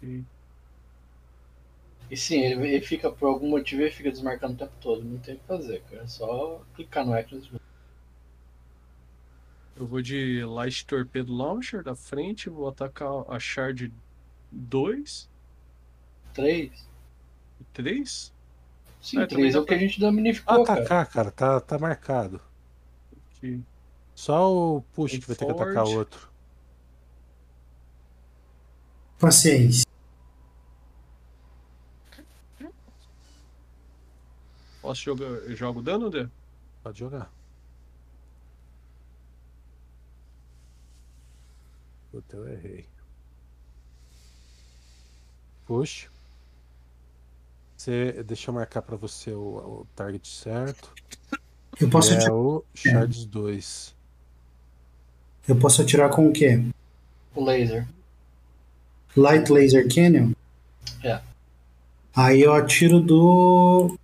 E 0.03 0.23
E 2.11 2.17
sim, 2.17 2.41
ele, 2.41 2.69
ele 2.69 2.85
fica, 2.85 3.11
por 3.11 3.27
algum 3.27 3.49
motivo, 3.49 3.83
ele 3.83 3.91
fica 3.91 4.11
desmarcando 4.11 4.55
o 4.55 4.57
tempo 4.57 4.73
todo. 4.81 5.03
Não 5.03 5.19
tem 5.19 5.35
o 5.35 5.39
que 5.39 5.47
fazer, 5.47 5.83
cara. 5.91 6.03
É 6.03 6.07
só 6.07 6.63
clicar 6.75 7.05
no 7.05 7.13
Actions 7.15 7.49
Eu 9.77 9.87
vou 9.87 10.01
de 10.01 10.45
Light 10.45 10.87
Torpedo 10.87 11.35
Launcher 11.35 11.83
da 11.83 11.97
frente, 11.97 12.49
vou 12.49 12.69
atacar 12.69 13.09
a 13.29 13.39
Shard 13.41 13.93
2 14.53 15.29
3. 16.33 16.71
e 17.61 17.65
3. 17.73 18.33
Sim, 19.01 19.21
É, 19.21 19.27
3 19.27 19.31
também 19.31 19.53
é 19.55 19.59
o 19.59 19.65
que 19.65 19.75
a 19.75 19.79
gente 19.79 20.01
danificou, 20.01 20.63
Ah, 20.63 20.67
cara. 20.67 20.81
atacar, 20.81 21.07
cara, 21.07 21.31
tá, 21.31 21.61
tá 21.61 21.79
marcado. 21.79 22.41
Que 23.41 23.61
Só 24.15 24.53
o 24.53 24.83
push 24.95 25.13
Tem 25.13 25.21
que 25.21 25.27
vai 25.27 25.37
ter 25.37 25.47
que 25.47 25.51
atacar 25.51 25.85
o 25.85 25.95
outro. 25.97 26.29
Paciência. 29.19 29.84
Posso 34.85 35.01
jogar. 35.01 35.25
Eu 35.25 35.57
jogo 35.57 35.81
dano, 35.81 36.11
Dê? 36.11 36.29
Pode 36.83 36.99
jogar. 36.99 37.33
Puta, 42.13 42.37
eu 42.37 42.47
errei. 42.49 42.85
Push. 45.65 46.11
Você, 47.75 48.23
deixa 48.25 48.51
eu 48.51 48.55
marcar 48.55 48.83
pra 48.83 48.95
você 48.95 49.31
o, 49.31 49.41
o 49.41 49.87
target 49.97 50.29
certo. 50.29 50.93
Eu 51.81 51.89
posso, 51.89 52.13
é 52.13 52.17
atirar, 52.17 52.35
o 52.35 52.63
Shards 52.75 53.25
2. 53.25 53.95
eu 55.49 55.59
posso 55.59 55.81
atirar 55.81 56.11
com 56.11 56.29
o 56.29 56.33
quê? 56.33 56.63
O 57.35 57.43
laser. 57.43 57.89
Light 59.17 59.51
Laser 59.51 59.89
Cannon? 59.89 60.33
É. 61.03 61.23
Aí 62.15 62.43
eu 62.43 62.53
atiro 62.53 63.01
do. 63.01 63.99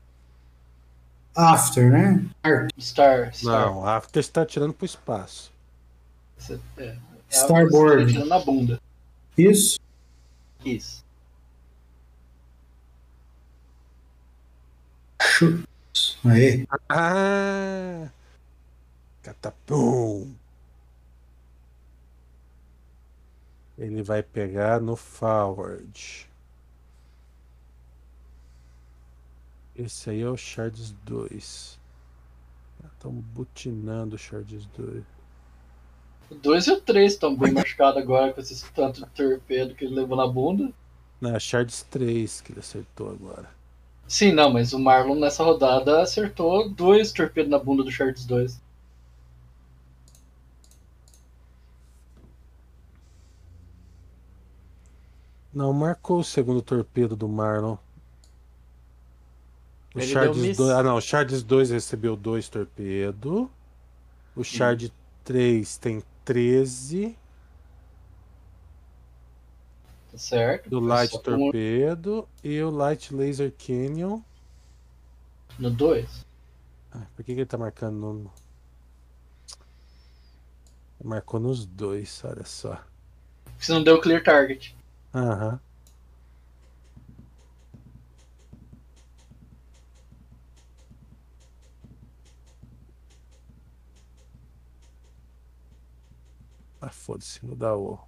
After, 1.41 1.91
né? 1.91 2.25
Star. 2.79 3.35
Star. 3.35 3.67
Não, 3.67 3.87
After 3.87 4.21
está 4.21 4.45
tirando 4.45 4.73
pro 4.75 4.85
espaço. 4.87 5.51
É, 6.77 6.85
é 6.85 6.97
Starboard. 7.31 8.05
você 8.05 8.07
tá 8.07 8.13
tirando 8.13 8.29
na 8.29 8.39
bunda. 8.39 8.81
Isso. 9.39 9.79
Isso. 10.65 11.05
Chu- 15.23 15.65
Aê. 16.25 16.67
Ah! 16.89 18.09
Catapum! 19.23 20.33
Ele 23.79 24.03
vai 24.03 24.23
pegar 24.23 24.81
no 24.81 24.97
forward. 24.97 26.29
Esse 29.81 30.11
aí 30.11 30.21
é 30.21 30.29
o 30.29 30.37
Shards 30.37 30.95
2. 31.05 31.79
Estão 32.93 33.13
butinando 33.13 34.15
o 34.15 34.19
Shards 34.19 34.67
2. 34.77 35.03
O 36.31 36.35
2 36.35 36.67
e 36.67 36.73
o 36.73 36.81
3 36.83 37.13
estão 37.13 37.35
bem 37.35 37.51
machucados 37.51 38.03
agora 38.03 38.35
com 38.35 38.43
esse 38.43 38.71
tanto 38.73 39.03
de 39.03 39.11
torpedo 39.11 39.75
que 39.75 39.87
ele 39.87 39.95
levou 39.95 40.19
na 40.19 40.27
bunda. 40.27 40.71
Não, 41.19 41.35
é 41.35 41.41
Shards 41.41 41.83
3 41.85 42.43
que 42.43 42.53
ele 42.53 42.61
acertou 42.61 43.11
agora. 43.11 43.49
Sim, 44.07 44.33
não, 44.33 44.53
mas 44.53 44.75
o 44.75 44.79
Marlon 44.79 45.15
nessa 45.15 45.43
rodada 45.43 46.03
acertou 46.03 46.69
dois 46.69 47.11
torpedos 47.11 47.51
na 47.51 47.59
bunda 47.59 47.83
do 47.83 47.91
Shards 47.91 48.27
2. 48.27 48.61
Não, 55.55 55.73
marcou 55.73 56.19
o 56.19 56.25
segundo 56.25 56.61
torpedo 56.61 57.17
do 57.17 57.27
Marlon. 57.27 57.79
O 59.95 60.01
Shards 60.01 60.37
deu 60.37 60.47
miss. 60.47 60.57
2. 60.57 60.71
Ah, 60.71 60.83
não. 60.83 60.97
O 60.97 61.01
Shards 61.01 61.43
2 61.43 61.71
recebeu 61.71 62.17
dois 62.17 62.49
torpedos. 62.49 63.49
O 64.37 64.45
Shard 64.45 64.93
3 65.25 65.77
tem 65.79 66.03
13. 66.25 67.17
Tá 70.13 70.19
certo? 70.19 70.71
Do 70.71 70.79
Foi 70.81 70.89
Light 70.89 71.11
só 71.11 71.19
um 71.19 71.23
Torpedo. 71.23 72.29
E 72.43 72.61
o 72.63 72.71
Light 72.71 73.15
Laser 73.15 73.53
Canyon. 73.53 74.21
No 75.59 75.71
2. 75.71 76.27
Ah, 76.93 77.07
por 77.15 77.25
que, 77.25 77.35
que 77.35 77.41
ele 77.41 77.47
tá 77.47 77.59
marcando 77.59 77.97
no. 77.97 78.33
Marcou 81.03 81.41
nos 81.41 81.65
dois, 81.65 82.23
olha 82.25 82.45
só. 82.45 82.79
Você 83.59 83.73
não 83.73 83.83
deu 83.83 84.01
clear 84.01 84.23
target. 84.23 84.77
Aham. 85.15 85.59
Ah, 96.81 96.91
foda-se, 96.91 97.45
não 97.45 97.55
dá 97.55 97.77
o. 97.77 97.99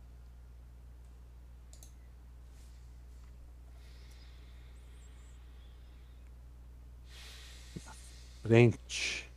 Frente. 8.43 9.31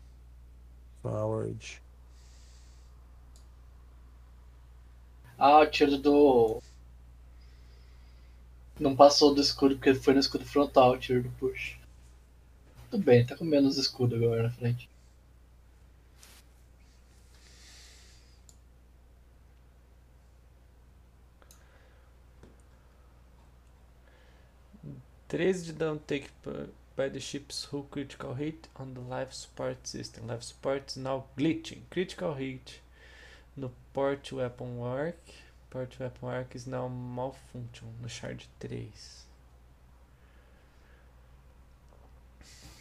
Forward. 1.02 1.82
Ah, 5.38 5.60
o 5.60 5.66
tiro 5.68 5.98
do. 5.98 6.62
Não 8.80 8.96
passou 8.96 9.34
do 9.34 9.42
escudo 9.42 9.76
porque 9.76 9.94
foi 9.96 10.14
no 10.14 10.20
escudo 10.20 10.46
frontal 10.46 10.92
o 10.94 10.98
tiro 10.98 11.24
do 11.24 11.30
push. 11.32 11.78
Tudo 12.90 13.04
bem, 13.04 13.26
tá 13.26 13.36
com 13.36 13.46
menos 13.46 13.78
escudo 13.78 14.16
agora 14.16 14.44
na 14.44 14.52
frente. 14.52 14.90
Treze 25.28 25.66
de 25.66 25.74
dano 25.74 26.00
take 26.06 26.30
by 26.96 27.10
the 27.10 27.20
ship's 27.20 27.66
hull 27.66 27.88
critical 27.90 28.36
hit 28.36 28.68
on 28.76 28.94
the 28.94 29.00
life 29.00 29.34
support 29.34 29.88
system. 29.88 30.28
Life 30.28 30.44
support 30.44 30.92
is 30.92 30.98
now 30.98 31.26
glitching. 31.38 31.82
Critical 31.90 32.36
hit 32.36 32.80
no 33.58 33.72
port 33.94 34.32
weapon 34.32 34.80
arc. 34.82 35.18
Port 35.72 36.00
weapon 36.00 36.30
arc 36.30 36.56
is 36.56 36.68
now 36.68 36.88
malfunction 36.88 37.88
no 38.02 38.08
shard 38.08 38.44
3. 38.60 38.92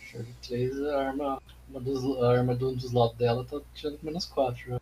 Shard 0.07 0.27
3, 0.43 0.81
a 0.87 0.97
arma, 0.99 1.43
uma 1.69 1.81
dos, 1.81 2.05
a 2.23 2.31
arma 2.31 2.55
de 2.55 2.65
um 2.65 2.75
dos 2.75 2.93
lados 2.93 3.17
dela 3.17 3.45
tá 3.45 3.61
tirando 3.75 3.99
menos 4.03 4.27
4 4.27 4.71
já. 4.71 4.81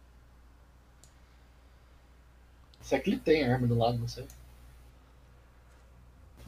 Será 2.82 3.00
que 3.00 3.10
ele 3.10 3.20
tem 3.20 3.44
arma 3.44 3.66
do 3.66 3.78
lado? 3.78 3.98
Não 3.98 4.08
sei. 4.08 4.26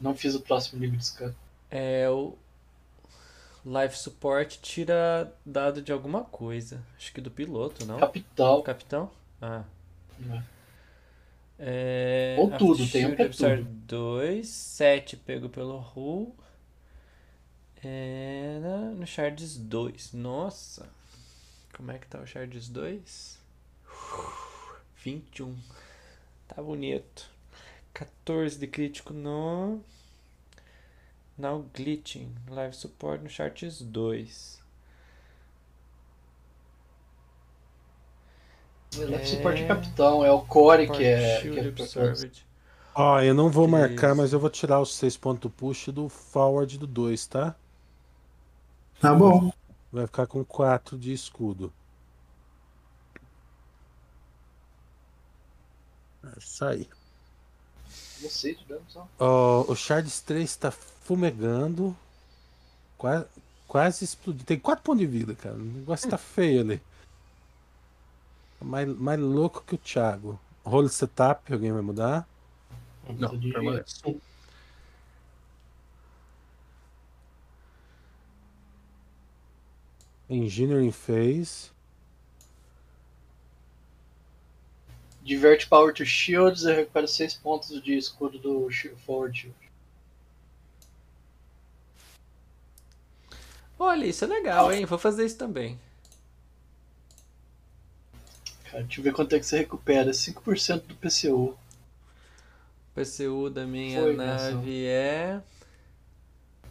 Não 0.05 0.15
fiz 0.15 0.35
o 0.35 0.39
próximo 0.39 0.79
nível 0.79 0.99
de 0.99 1.05
scan. 1.05 1.33
É 1.71 2.07
o 2.07 2.37
life 3.65 3.97
support 3.97 4.59
tira 4.61 5.33
dado 5.43 5.81
de 5.81 5.91
alguma 5.91 6.23
coisa. 6.23 6.79
Acho 6.95 7.11
que 7.11 7.19
do 7.19 7.31
piloto, 7.31 7.83
não? 7.87 7.97
Capital. 7.97 8.61
Capitão? 8.61 9.11
Ah. 9.41 9.63
né? 10.19 10.43
É, 11.57 12.35
Ou 12.37 12.51
tudo, 12.55 12.87
tem 12.87 13.07
um 13.07 13.13
é 13.13 13.29
tudo. 13.29 13.63
2, 13.63 14.47
7 14.47 15.17
pego 15.17 15.49
pelo 15.49 15.83
Hull. 15.95 16.35
É, 17.83 18.59
no 18.95 19.07
Shards 19.07 19.57
2. 19.57 20.13
Nossa! 20.13 20.87
Como 21.73 21.91
é 21.91 21.97
que 21.97 22.05
tá 22.05 22.19
o 22.19 22.27
Shards 22.27 22.69
2? 22.69 23.39
21. 25.03 25.57
Tá 26.47 26.61
bonito. 26.61 27.27
14 27.95 28.59
de 28.59 28.67
crítico 28.67 29.13
no. 29.13 29.81
Now 31.37 31.65
Glitching. 31.73 32.33
Live 32.49 32.75
Support 32.75 33.21
no 33.23 33.29
Shards 33.29 33.81
2. 33.81 34.59
Ele 38.97 39.15
é 39.15 39.21
É. 39.21 39.25
suporte 39.25 39.65
capitão, 39.67 40.23
é 40.23 40.31
o 40.31 40.41
core 40.41 40.89
que 40.89 41.03
é. 41.03 41.41
Shield 41.41 41.71
Que 41.73 41.99
é. 41.99 42.31
Ó, 42.93 43.19
eu 43.21 43.33
não 43.33 43.49
vou 43.49 43.67
marcar, 43.67 44.09
Isso. 44.11 44.15
mas 44.17 44.31
eu 44.33 44.39
vou 44.39 44.49
tirar 44.49 44.79
os 44.79 44.93
6 44.95 45.17
pontos 45.17 45.51
push 45.57 45.89
do 45.89 46.07
forward 46.07 46.77
do 46.77 46.87
2, 46.87 47.27
tá? 47.27 47.55
Tá 49.01 49.13
bom. 49.13 49.51
Vai 49.91 50.05
ficar 50.07 50.27
com 50.27 50.43
4 50.45 50.97
de 50.97 51.11
escudo. 51.11 51.73
É 56.23 56.39
isso 56.39 56.65
aí. 56.65 56.89
não 58.21 58.29
sei 58.29 58.55
de 58.55 58.65
dano 58.65 58.85
só. 58.87 59.07
Ó, 59.19 59.71
o 59.71 59.75
Shards 59.75 60.21
3 60.21 60.55
tá 60.55 60.71
fumegando. 61.05 61.95
Quase, 62.97 63.25
quase 63.67 64.03
explodiu. 64.03 64.43
Tem 64.43 64.59
4 64.59 64.83
pontos 64.83 64.99
de 64.99 65.07
vida, 65.07 65.35
cara. 65.35 65.55
O 65.55 65.59
negócio 65.59 66.09
tá 66.09 66.17
feio 66.17 66.61
ali. 66.61 66.81
Tá 68.59 68.65
Mais, 68.65 68.87
mais 68.87 69.19
louco 69.19 69.63
que 69.65 69.75
o 69.75 69.77
Thiago. 69.77 70.39
Role 70.63 70.89
setup, 70.89 71.53
alguém 71.53 71.71
vai 71.71 71.83
mudar? 71.83 72.27
Não, 73.07 73.39
permanece. 73.39 74.19
Engineering 80.27 80.91
Phase. 80.91 81.69
Divert 85.21 85.69
power 85.69 85.93
to 85.93 86.03
shields 86.03 86.63
e 86.63 86.73
recupera 86.73 87.07
6 87.07 87.35
pontos 87.35 87.79
de 87.83 87.95
escudo 87.95 88.39
do 88.39 88.67
forward 89.05 89.37
shield. 89.37 89.64
Olha, 93.77 94.05
isso 94.05 94.23
é 94.23 94.27
legal, 94.27 94.71
hein? 94.71 94.85
Vou 94.85 94.97
fazer 94.97 95.25
isso 95.25 95.37
também. 95.37 95.79
Cara, 98.65 98.83
deixa 98.83 98.99
eu 98.99 99.03
ver 99.03 99.13
quanto 99.13 99.35
é 99.35 99.39
que 99.39 99.45
você 99.45 99.59
recupera. 99.59 100.11
5% 100.11 100.81
do 100.81 100.95
PCU. 100.95 101.49
O 101.49 101.57
PCU 102.93 103.49
da 103.49 103.65
minha 103.65 104.01
Foi, 104.01 104.15
nave 104.15 104.85
é. 104.85 105.41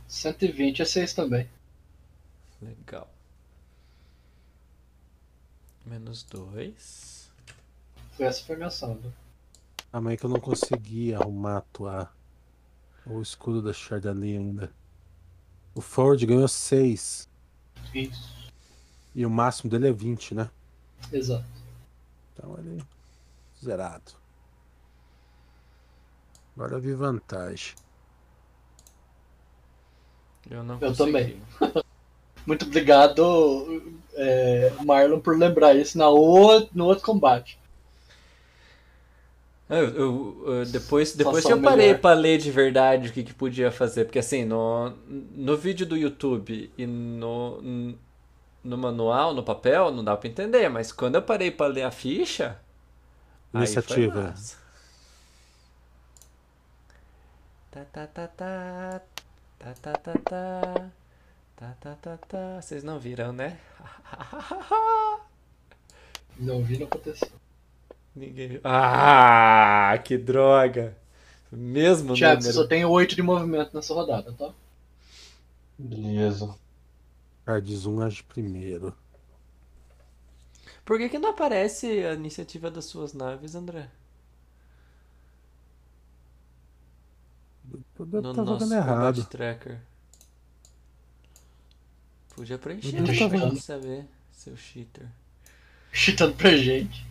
120 0.08 0.81
é 0.81 0.84
6 0.84 1.15
também. 1.15 1.49
Legal. 2.62 3.10
Menos 5.84 6.23
2. 6.24 7.31
Foi 8.12 8.26
essa 8.26 8.44
foi 8.44 8.55
a 8.55 8.58
minha 8.58 8.70
sombra. 8.70 9.12
A 9.92 10.00
mãe 10.00 10.16
que 10.16 10.24
eu 10.24 10.31
não 10.31 10.41
consegui 10.41 11.15
arrumar 11.15 11.58
atuar 11.58 12.15
o 13.07 13.20
escudo 13.20 13.60
da 13.60 13.73
Chardali 13.73 14.36
ainda. 14.36 14.73
O 15.74 15.80
forward 15.80 16.24
ganhou 16.26 16.46
6. 16.48 17.28
Isso. 17.94 18.34
E 19.14 19.24
o 19.26 19.30
máximo 19.30 19.70
dele 19.70 19.88
é 19.88 19.92
20, 19.92 20.34
né? 20.34 20.50
Exato. 21.12 21.44
Então 22.32 22.56
ele. 22.58 22.82
Zerado. 23.62 24.12
Agora 26.56 26.74
eu 26.74 26.80
vi 26.80 26.92
vantagem. 26.94 27.74
Eu 30.50 30.62
não 30.62 30.74
Eu 30.74 30.88
consegui. 30.88 30.96
também. 31.12 31.42
Muito 32.46 32.66
obrigado, 32.66 33.98
é, 34.12 34.70
Marlon, 34.84 35.18
por 35.18 35.36
lembrar 35.38 35.74
isso 35.74 35.96
na 35.96 36.10
o- 36.10 36.68
no 36.74 36.84
outro 36.84 37.02
combate. 37.04 37.58
Eu, 39.76 40.46
eu, 40.46 40.64
depois 40.66 41.14
depois 41.14 41.44
que 41.44 41.52
eu 41.52 41.60
parei 41.60 41.86
melhor. 41.86 42.00
pra 42.00 42.12
ler 42.12 42.38
de 42.38 42.50
verdade 42.50 43.08
o 43.08 43.12
que, 43.12 43.22
que 43.22 43.34
podia 43.34 43.70
fazer, 43.70 44.04
porque 44.04 44.18
assim, 44.18 44.44
no, 44.44 44.90
no 45.08 45.56
vídeo 45.56 45.86
do 45.86 45.96
YouTube 45.96 46.70
e 46.76 46.86
no, 46.86 47.96
no 48.62 48.78
manual, 48.78 49.34
no 49.34 49.42
papel, 49.42 49.90
não 49.90 50.04
dá 50.04 50.16
pra 50.16 50.28
entender, 50.28 50.68
mas 50.68 50.92
quando 50.92 51.16
eu 51.16 51.22
parei 51.22 51.50
pra 51.50 51.66
ler 51.66 51.82
a 51.82 51.90
ficha. 51.90 52.58
Iniciativa. 53.52 54.00
Aí 54.02 54.10
foi 54.10 54.24
Vocês 62.60 62.82
não 62.84 62.98
viram, 62.98 63.32
né? 63.32 63.58
não 66.38 66.62
viram 66.62 66.86
acontecer. 66.86 67.32
Ninguém. 68.14 68.60
Ah, 68.64 69.96
que 70.04 70.16
droga! 70.18 70.96
Mesmo 71.52 72.14
Thiago, 72.14 72.40
você 72.42 72.52
número. 72.52 72.52
só 72.52 72.66
tem 72.66 72.84
8 72.84 73.14
de 73.16 73.22
movimento 73.22 73.74
nessa 73.74 73.92
rodada, 73.94 74.32
tá? 74.32 74.52
Beleza. 75.78 76.56
Cards 77.46 77.86
1 77.86 78.00
age 78.02 78.22
primeiro. 78.24 78.94
Por 80.84 80.96
que, 80.98 81.08
que 81.10 81.18
não 81.18 81.30
aparece 81.30 81.86
a 82.06 82.14
iniciativa 82.14 82.70
das 82.70 82.84
suas 82.86 83.12
naves, 83.12 83.54
André? 83.54 83.90
Eu 87.98 88.06
devo 88.06 88.22
No 88.22 88.30
estar 88.30 88.44
nosso 88.44 88.66
jogando 88.66 88.72
errado. 88.74 89.24
tracker. 89.26 89.80
Podia 92.34 92.58
preencher, 92.58 93.06
chutando. 93.14 93.36
gente 93.36 93.60
saber, 93.60 94.06
seu 94.32 94.56
cheater. 94.56 95.08
Chitando 95.92 96.34
pra 96.36 96.54
gente. 96.56 97.06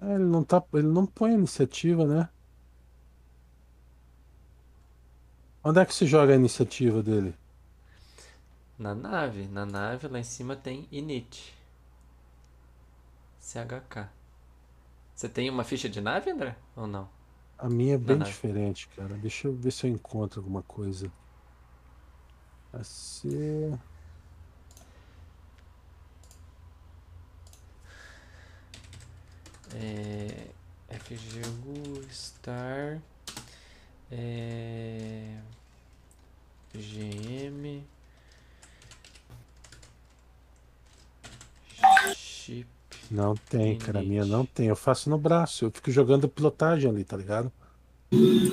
É, 0.00 0.14
ele 0.14 0.24
não 0.24 0.42
tá. 0.44 0.62
Ele 0.74 0.86
não 0.88 1.06
põe 1.06 1.32
iniciativa, 1.34 2.06
né? 2.06 2.28
Onde 5.62 5.80
é 5.80 5.84
que 5.84 5.92
se 5.94 6.06
joga 6.06 6.32
a 6.32 6.36
iniciativa 6.36 7.02
dele? 7.02 7.34
Na 8.78 8.94
nave. 8.94 9.46
Na 9.48 9.66
nave 9.66 10.08
lá 10.08 10.18
em 10.18 10.22
cima 10.24 10.56
tem 10.56 10.88
init. 10.90 11.54
CHK. 13.40 14.08
Você 15.14 15.28
tem 15.28 15.50
uma 15.50 15.64
ficha 15.64 15.88
de 15.88 16.00
nave, 16.00 16.30
André? 16.30 16.56
Ou 16.76 16.86
não? 16.86 17.08
A 17.58 17.68
minha 17.68 17.96
é 17.96 17.98
bem 17.98 18.16
nave. 18.16 18.22
diferente, 18.22 18.88
cara. 18.88 19.14
Deixa 19.18 19.46
eu 19.48 19.54
ver 19.54 19.70
se 19.70 19.86
eu 19.86 19.90
encontro 19.90 20.40
alguma 20.40 20.62
coisa. 20.62 21.12
Assim. 22.72 23.80
É, 29.78 30.48
FGU 30.98 32.02
Star 32.10 32.98
é, 34.10 35.36
GM 36.74 37.84
Chip 42.14 42.66
Não 43.10 43.34
tem, 43.34 43.78
cara. 43.78 43.98
A 44.00 44.02
minha 44.02 44.22
Init. 44.22 44.30
não 44.32 44.46
tem. 44.46 44.66
Eu 44.68 44.76
faço 44.76 45.10
no 45.10 45.18
braço. 45.18 45.64
Eu 45.66 45.70
fico 45.70 45.90
jogando 45.90 46.28
pilotagem 46.28 46.88
ali, 46.90 47.04
tá 47.04 47.16
ligado? 47.16 47.52
hum, 48.12 48.52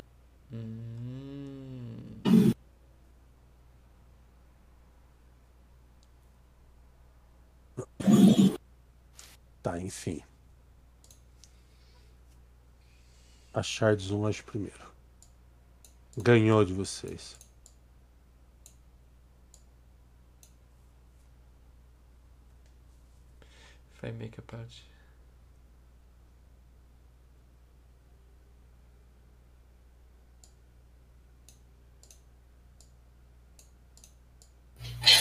Tá, 9.61 9.79
enfim. 9.79 10.21
A 13.53 13.61
Shards 13.61 14.09
1 14.09 14.25
acho 14.27 14.43
primeiro. 14.43 14.91
Ganhou 16.17 16.65
de 16.65 16.73
vocês. 16.73 17.38
Vai 24.01 24.11
make 24.11 24.40
a 24.40 24.41
parte. 24.41 24.83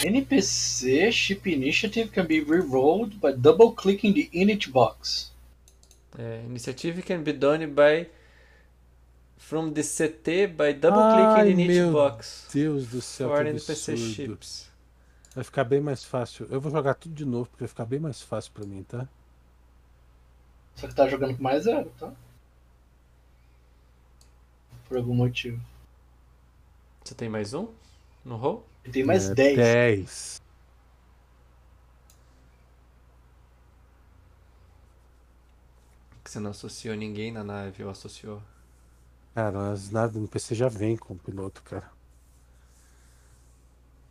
NPC 0.03 1.11
ship 1.11 1.47
initiative 1.47 2.11
can 2.11 2.25
be 2.25 2.43
rerolled 2.43 3.21
by 3.21 3.31
double 3.31 3.71
clicking 3.71 4.13
the 4.13 4.29
init 4.33 4.69
box. 4.69 5.31
É, 6.17 6.43
initiative 6.45 7.01
can 7.03 7.23
be 7.23 7.31
done 7.31 7.65
by 7.67 8.07
from 9.47 9.73
the 9.73 9.81
CT 9.83 10.55
by 10.57 10.73
double 10.73 11.01
Ai, 11.01 11.43
clicking 11.43 11.51
in 11.51 11.59
each 11.59 11.67
meu 11.67 11.91
box 11.91 12.47
Deus 12.53 12.87
do 12.87 13.01
céu, 13.01 13.29
for 13.29 13.43
que 13.43 13.49
NPC 13.49 13.91
absurdo. 13.91 13.97
ships. 14.13 14.71
Vai 15.35 15.43
ficar 15.43 15.63
bem 15.63 15.81
mais 15.81 16.03
fácil. 16.03 16.47
Eu 16.49 16.61
vou 16.61 16.71
jogar 16.71 16.93
tudo 16.95 17.13
de 17.15 17.25
novo, 17.25 17.49
porque 17.49 17.63
vai 17.63 17.67
ficar 17.67 17.85
bem 17.85 17.99
mais 17.99 18.21
fácil 18.21 18.51
pra 18.53 18.65
mim, 18.65 18.83
tá? 18.83 19.07
Só 20.75 20.87
que 20.87 20.95
tá 20.95 21.07
jogando 21.07 21.35
com 21.35 21.43
mais 21.43 21.63
zero, 21.63 21.91
tá? 21.99 22.13
Por 24.87 24.97
algum 24.97 25.13
motivo. 25.15 25.59
Você 27.03 27.13
tem 27.15 27.29
mais 27.29 27.53
um 27.53 27.67
no 28.23 28.35
roll? 28.37 28.65
E 28.85 28.89
tem 28.89 29.03
mais 29.03 29.29
É, 29.29 29.33
10. 29.33 29.55
10. 29.57 30.41
Que 36.23 36.29
você 36.31 36.39
não 36.39 36.51
associou 36.51 36.95
ninguém 36.95 37.31
na 37.31 37.43
nave 37.43 37.83
ou 37.83 37.89
associou? 37.89 38.41
Cara, 39.35 39.71
as 39.71 39.89
naves 39.91 40.19
no 40.21 40.27
PC 40.27 40.55
já 40.55 40.67
vem 40.69 40.97
com 40.97 41.13
o 41.13 41.17
piloto, 41.17 41.61
cara. 41.63 41.91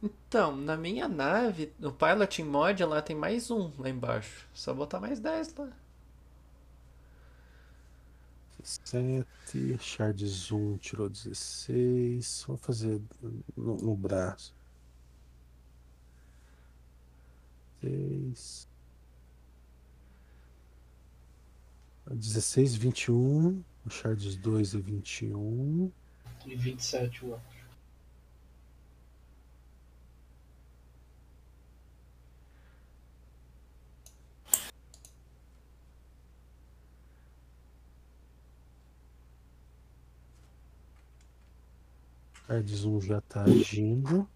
Então, 0.02 0.56
na 0.56 0.76
minha 0.76 1.08
nave, 1.08 1.72
no 1.78 1.92
Piloting 1.92 2.44
Mod 2.44 2.84
lá 2.84 3.00
tem 3.00 3.14
mais 3.16 3.50
um 3.50 3.70
lá 3.78 3.88
embaixo. 3.88 4.48
Só 4.52 4.74
botar 4.74 4.98
mais 5.00 5.20
10 5.20 5.54
lá. 5.56 5.72
7, 8.64 9.78
Shards 9.78 10.50
1 10.52 10.78
tirou 10.78 11.08
16. 11.08 12.44
Vou 12.46 12.56
fazer 12.56 13.00
no, 13.56 13.76
no 13.76 13.96
braço. 13.96 14.54
6. 17.80 18.68
16, 22.10 22.74
21. 22.76 23.62
O 23.84 23.90
Shards 23.90 24.36
2 24.36 24.74
é 24.74 24.78
21. 24.78 25.90
E 26.46 26.56
27 26.56 27.24
o 27.24 27.30
outro. 27.30 27.62
Shards 42.46 42.84
1 42.84 43.00
já 43.00 43.20
tá 43.22 43.42
agindo. 43.44 44.28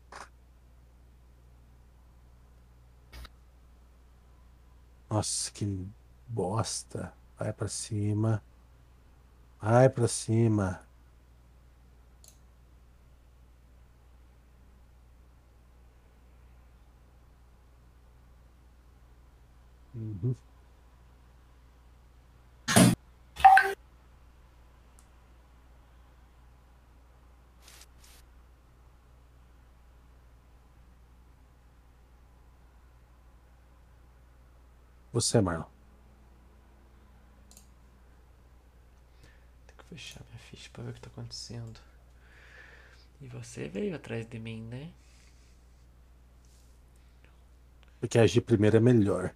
Nossa, 5.11 5.51
que 5.53 5.87
bosta. 6.29 7.13
Vai 7.39 7.53
pra 7.53 7.69
cima. 7.69 8.43
Vai 9.67 9.89
pra 9.89 10.07
cima. 10.07 10.81
Uhum. 19.95 20.37
Você, 35.13 35.41
Marlon. 35.41 35.76
Fechar 39.97 40.21
minha 40.29 40.39
ficha 40.39 40.69
pra 40.75 40.85
ver 40.85 40.91
o 40.91 40.93
que 40.93 41.01
tá 41.01 41.09
acontecendo. 41.09 41.81
E 43.19 43.27
você 43.29 43.67
veio 43.67 43.97
atrás 43.97 44.29
de 44.29 44.39
mim, 44.39 44.61
né? 44.61 44.91
Porque 47.99 48.19
agir 48.19 48.43
primeiro 48.43 48.77
é 48.77 48.81
melhor. 48.81 49.35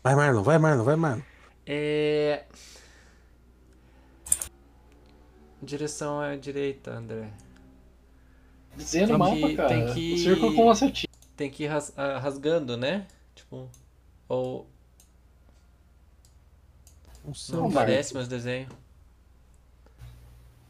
Vai, 0.00 0.14
Marlon, 0.14 0.44
vai, 0.44 0.58
Marlon, 0.58 0.84
vai, 0.84 0.94
Marlon. 0.94 1.22
É. 1.66 2.44
Direção 5.64 6.20
à 6.20 6.36
direita, 6.36 6.92
André. 6.92 7.30
Desenha 8.76 9.06
Tem 9.06 9.16
no 9.18 9.24
que- 9.24 9.40
mapa, 9.40 9.56
cara. 9.56 9.68
tem 9.68 9.94
que- 9.94 10.14
O 10.14 10.18
círculo 10.18 10.54
com 10.54 10.62
uma 10.64 10.74
setinha. 10.74 11.08
Tem 11.36 11.50
que 11.50 11.64
ir 11.64 11.66
ras- 11.68 11.92
ah, 11.96 12.18
rasgando, 12.18 12.76
né? 12.76 13.06
Tipo. 13.34 13.68
Ou. 14.28 14.66
Não 17.24 17.34
sei. 17.34 17.56
Não 17.56 17.68
aparece 17.68 18.12
meus 18.14 18.28
desenhos. 18.28 18.68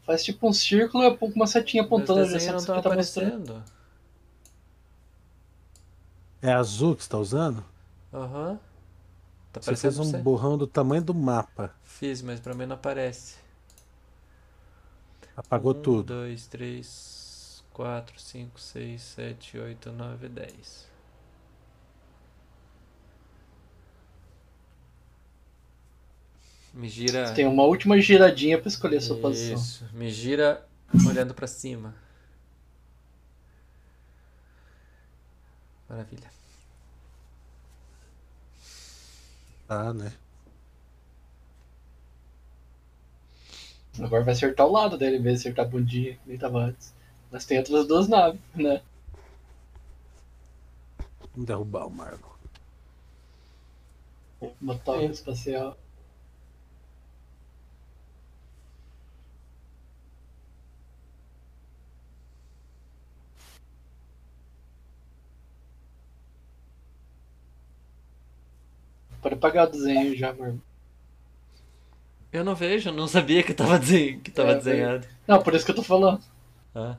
Faz 0.05 0.23
tipo 0.23 0.47
um 0.47 0.53
círculo 0.53 1.03
e 1.03 1.17
com 1.17 1.25
uma 1.27 1.47
setinha 1.47 1.83
apontando 1.83 2.19
desenhos 2.21 2.43
direção 2.43 2.75
não 2.75 2.81
que 2.83 2.89
tá 2.89 2.95
mostrando. 2.95 3.33
aparecendo. 3.53 3.75
É 6.41 6.53
azul 6.53 6.95
que 6.95 7.03
você 7.03 7.09
tá 7.09 7.17
usando? 7.17 7.65
Aham. 8.13 8.59
Tá 9.51 9.61
Você 9.61 9.75
fez 9.75 9.97
um 9.97 10.11
borrão 10.21 10.57
do 10.57 10.67
tamanho 10.67 11.01
do 11.01 11.13
mapa. 11.13 11.73
Fiz, 11.83 12.21
mas 12.21 12.39
pra 12.39 12.53
mim 12.53 12.65
não 12.67 12.75
aparece. 12.75 13.35
Apagou 15.35 15.75
um, 15.75 15.81
tudo. 15.81 16.03
dois, 16.03 16.47
três, 16.47 17.63
quatro, 17.73 18.19
cinco, 18.19 18.59
seis, 18.59 19.01
sete, 19.01 19.57
oito, 19.57 19.91
nove, 19.91 20.29
dez. 20.29 20.87
Me 26.73 26.89
gira. 26.89 27.27
Você 27.27 27.33
tem 27.33 27.47
uma 27.47 27.63
última 27.63 27.99
giradinha 27.99 28.59
pra 28.59 28.67
escolher 28.67 28.97
a 28.97 29.01
sua 29.01 29.17
posição. 29.17 29.55
Isso. 29.55 29.85
Me 29.93 30.09
gira 30.09 30.67
olhando 31.07 31.33
pra 31.33 31.47
cima. 31.47 31.95
Maravilha. 35.87 36.29
Tá, 39.67 39.93
né? 39.93 40.11
Agora 43.99 44.23
vai 44.23 44.33
acertar 44.33 44.67
o 44.67 44.71
lado 44.71 44.97
dele 44.97 45.17
em 45.17 45.21
vez 45.21 45.41
de 45.41 45.47
acertar 45.47 45.65
a 45.65 45.69
bundinha, 45.69 46.13
que 46.15 46.29
nem 46.29 46.37
tava 46.37 46.59
antes. 46.59 46.93
Mas 47.31 47.45
tem 47.45 47.57
outras 47.57 47.87
duas 47.87 48.07
naves, 48.07 48.39
né? 48.53 48.81
Vamos 51.33 51.47
derrubar 51.47 51.87
o 51.87 51.89
Marlon. 51.89 52.35
Uma 54.61 54.77
toca 54.77 55.03
espacial. 55.05 55.77
Pode 69.21 69.35
apagar 69.35 69.67
o 69.67 69.71
desenho 69.71 70.15
já, 70.15 70.33
mano. 70.33 70.61
Eu 72.35 72.43
não 72.43 72.53
vejo, 72.53 72.91
não 72.91 73.07
sabia 73.07 73.41
que 73.41 73.53
tava, 73.53 73.79
desen... 73.79 74.19
que 74.19 74.29
tava 74.29 74.51
É, 74.51 74.55
desenhado. 74.55 75.07
Não, 75.25 75.41
por 75.41 75.53
isso 75.55 75.63
que 75.63 75.71
eu 75.71 75.75
tô 75.75 75.83
falando. 75.83 76.21
Ah. 76.75 76.97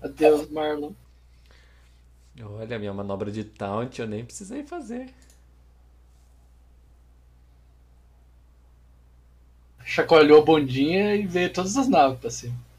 Adeus, 0.00 0.48
Marlon. 0.48 0.92
Olha, 2.40 2.78
minha 2.78 2.94
manobra 2.94 3.32
de 3.32 3.42
taunt 3.42 3.98
eu 3.98 4.06
nem 4.06 4.24
precisei 4.24 4.62
fazer. 4.64 5.12
Chacoalhou 9.84 10.40
a 10.40 10.44
bundinha 10.44 11.16
e 11.16 11.26
veio 11.26 11.52
todas 11.52 11.76
as 11.76 11.88
naves 11.88 12.20
pra 12.20 12.30
cima. 12.30 12.69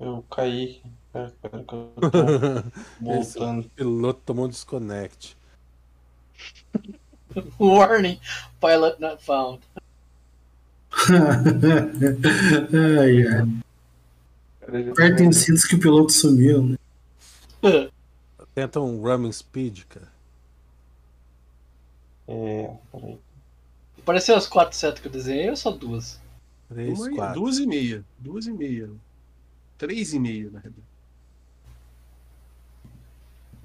Eu 0.00 0.24
caí. 0.30 0.82
Pera, 1.12 1.32
pera 1.40 1.64
que 1.64 1.74
eu 1.74 1.92
tô 2.00 3.12
Esse 3.20 3.38
voltando. 3.38 3.68
piloto 3.70 4.20
tomou 4.24 4.46
um 4.46 4.48
desconect. 4.48 5.36
Warning, 7.58 8.20
pilot 8.60 9.00
not 9.00 9.24
found. 9.24 9.60
ai, 12.72 13.26
ai. 13.26 13.62
Pera, 14.60 14.82
já 14.82 14.90
Apertem 14.92 15.28
os 15.28 15.36
cintos 15.36 15.64
que 15.64 15.74
o 15.76 15.80
piloto 15.80 16.12
sumiu, 16.12 16.62
né? 16.62 16.76
Tenta 18.54 18.80
um 18.80 19.02
Ramming 19.02 19.32
Speed, 19.32 19.82
cara. 19.88 20.12
É, 22.28 22.70
peraí. 22.92 23.18
Apareceu 23.98 24.36
as 24.36 24.46
quatro 24.46 24.76
setas 24.76 25.00
que 25.00 25.08
eu 25.08 25.12
desenhei 25.12 25.50
ou 25.50 25.56
só 25.56 25.70
duas? 25.70 26.20
Três, 26.74 26.98
Uma 26.98 27.12
e- 27.12 27.14
quatro. 27.14 27.40
duas 27.40 27.58
e 27.58 27.66
meia. 27.66 28.04
Duas 28.18 28.46
e 28.46 28.52
meia. 28.52 28.90
Três 29.78 30.12
e 30.12 30.18
meia, 30.18 30.50
na 30.50 30.58
realidade. 30.58 30.88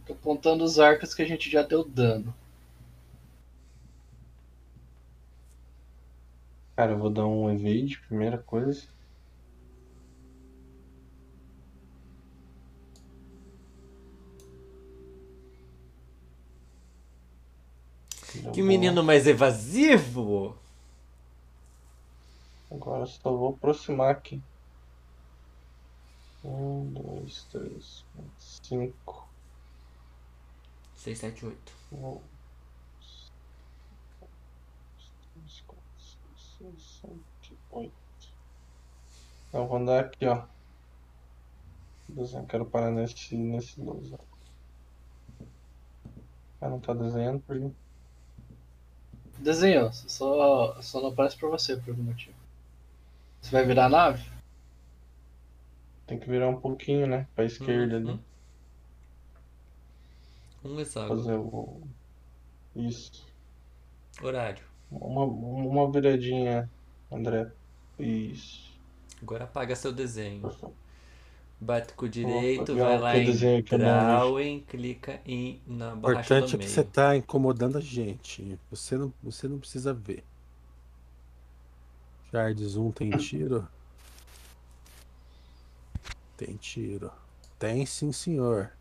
Tô 0.06 0.14
apontando 0.14 0.64
os 0.64 0.78
arcos 0.80 1.14
que 1.16 1.24
a 1.24 1.28
gente 1.28 1.50
já 1.50 1.64
deu 1.64 1.84
dano. 1.84 2.34
Cara, 6.76 6.92
eu 6.92 7.00
vou 7.00 7.10
dar 7.10 7.26
um 7.26 7.50
evade, 7.50 8.00
primeira 8.08 8.38
coisa. 8.38 8.88
Que 18.54 18.62
menino 18.62 19.04
mais 19.04 19.28
evasivo! 19.28 20.59
Agora 22.72 23.06
só 23.06 23.32
vou 23.32 23.50
aproximar 23.54 24.12
aqui. 24.12 24.42
Um, 26.44 26.92
dois, 26.94 27.44
três, 27.52 28.06
quatro, 28.16 28.32
cinco. 28.38 29.30
6, 30.96 31.18
7, 31.18 31.46
8. 31.46 31.74
Um, 31.94 31.98
dois, 31.98 33.32
três, 35.34 35.64
quatro, 35.66 35.84
cinco, 35.98 36.38
seis, 36.38 37.02
sete, 37.02 37.58
oito. 37.72 37.94
Então 39.48 39.68
vou 39.68 39.78
andar 39.78 40.06
aqui, 40.06 40.26
ó. 40.26 40.46
Desenho, 42.08 42.46
quero 42.46 42.66
parar 42.66 42.92
nesse, 42.92 43.36
nesse 43.36 43.80
12. 43.80 44.14
ó. 44.14 44.20
Ah, 46.62 46.70
não 46.70 46.80
tá 46.80 46.94
desenhando 46.94 47.40
por 47.42 47.58
quê? 47.58 47.72
Desenhou, 49.40 49.92
só, 49.94 50.82
só 50.82 51.02
não 51.02 51.10
aparece 51.10 51.38
pra 51.38 51.50
você 51.50 51.78
por 51.78 51.92
algum 51.92 52.04
motivo. 52.04 52.39
Você 53.42 53.52
vai 53.52 53.66
virar 53.66 53.86
a 53.86 53.90
nave? 53.90 54.24
Tem 56.08 56.20
que 56.20 56.30
virar 56.30 56.50
um 56.50 56.60
pouquinho, 56.60 57.08
né? 57.08 57.28
Pra 57.36 57.46
esquerda 57.46 57.98
ali. 57.98 58.20
Um 60.64 60.80
hexágono. 60.80 61.22
Fazer 61.22 61.36
o. 61.38 61.82
Isso. 62.76 63.26
Horário. 64.22 64.64
Uma, 64.92 65.24
uma 65.26 65.92
viradinha, 65.92 66.70
André. 67.12 67.52
Isso. 68.00 68.78
Agora 69.22 69.44
apaga 69.46 69.76
seu 69.76 69.92
desenho. 69.94 70.50
Bate 71.60 71.94
com 71.94 72.06
o 72.06 72.10
direito, 72.10 72.76
vai 72.76 72.98
lá 72.98 73.18
em. 73.18 73.46
Drawing, 73.66 74.62
clica 74.68 75.22
em, 75.26 75.62
na 75.68 75.94
O 75.94 75.98
borracha 75.98 76.36
importante 76.36 76.52
do 76.52 76.56
é 76.56 76.60
que 76.60 76.66
meio. 76.66 76.70
você 76.70 76.84
tá 76.84 77.16
incomodando 77.18 77.78
a 77.78 77.82
gente. 77.82 78.60
Você 78.72 78.98
não, 78.98 79.14
você 79.22 79.48
não 79.48 79.60
precisa 79.60 79.94
ver. 79.94 80.24
Shards 82.32 82.76
1 82.76 82.92
tem 82.92 83.10
tiro? 83.12 83.68
Tem 86.38 86.56
tiro. 86.58 87.12
Tem 87.58 87.86
sim, 87.86 88.12
senhor. 88.12 88.72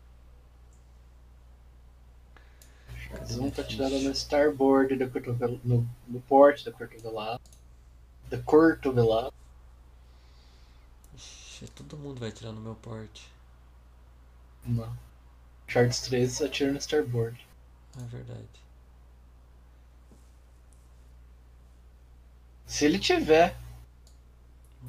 Zoom 3.25 3.49
tá 3.49 3.63
tirando 3.63 3.99
no 4.01 4.11
starboard 4.11 4.95
da 4.95 5.09
cotovel... 5.09 5.59
no, 5.63 5.87
no 6.07 6.21
porte 6.21 6.63
da 6.63 6.71
cotovelada. 6.71 7.41
Da 8.29 8.37
cotovelada. 8.37 9.33
Ixi, 11.15 11.67
todo 11.71 11.97
mundo 11.97 12.19
vai 12.19 12.31
tirar 12.31 12.51
no 12.51 12.61
meu 12.61 12.75
porte. 12.75 13.27
Não. 14.63 14.95
Shards 15.67 16.01
3 16.01 16.41
atira 16.43 16.71
no 16.71 16.77
starboard. 16.77 17.45
É 17.97 18.03
verdade. 18.03 18.68
Se 22.69 22.85
ele 22.85 22.99
tiver. 22.99 23.57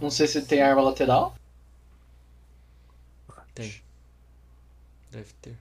Não 0.00 0.10
sei 0.10 0.26
se 0.28 0.38
ele 0.38 0.46
tem 0.46 0.62
arma 0.62 0.82
lateral. 0.82 1.34
Tem. 3.54 3.82
Deve 5.10 5.32
ter. 5.40 5.58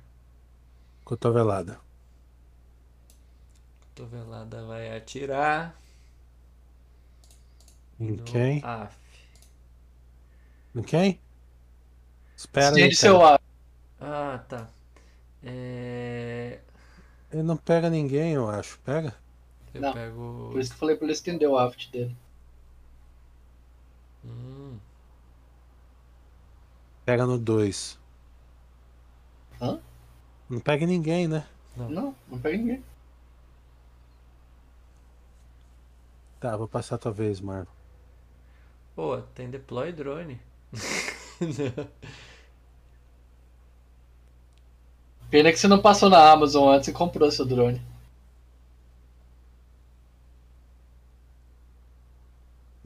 Cotovelada. 1.05 1.79
Cotovelada 3.79 4.65
vai 4.65 4.95
atirar. 4.95 5.73
Em 7.99 8.17
quem? 8.17 8.61
AF. 8.63 8.95
Em 10.75 10.83
quem? 10.83 11.19
Espera 12.37 12.75
aí, 12.75 12.81
Estende 12.81 12.95
seu 12.95 13.25
ar. 13.25 13.41
Ah, 13.99 14.43
tá. 14.47 14.67
É... 15.41 16.59
Ele 17.31 17.43
não 17.43 17.57
pega 17.57 17.89
ninguém, 17.89 18.33
eu 18.33 18.49
acho. 18.49 18.77
Pega? 18.79 19.15
Eu 19.73 19.81
Não, 19.81 19.93
pego. 19.93 20.49
Por 20.51 20.59
isso 20.59 20.69
que 20.69 20.75
eu 20.75 20.79
falei 20.79 20.95
pra 20.95 21.05
ele 21.05 21.13
estender 21.13 21.49
o 21.49 21.57
aft 21.57 21.89
dele. 21.91 22.15
Hum, 24.23 24.79
Pega 27.05 27.25
no 27.25 27.37
2. 27.37 27.97
Hã? 29.61 29.79
Não 30.49 30.59
pega 30.59 30.85
ninguém, 30.85 31.27
né? 31.27 31.47
Não, 31.75 32.15
não 32.29 32.39
pega 32.39 32.57
ninguém. 32.57 32.83
Tá, 36.39 36.55
vou 36.57 36.67
passar 36.67 36.95
a 36.95 36.97
tua 36.97 37.11
vez, 37.11 37.39
Marlon. 37.41 37.65
Pô, 38.95 39.17
tem 39.33 39.49
deploy 39.49 39.91
drone. 39.91 40.39
Pena 45.29 45.51
que 45.51 45.57
você 45.57 45.67
não 45.67 45.81
passou 45.81 46.09
na 46.09 46.31
Amazon 46.31 46.69
antes 46.73 46.87
e 46.89 46.93
comprou 46.93 47.31
seu 47.31 47.45
drone. 47.45 47.81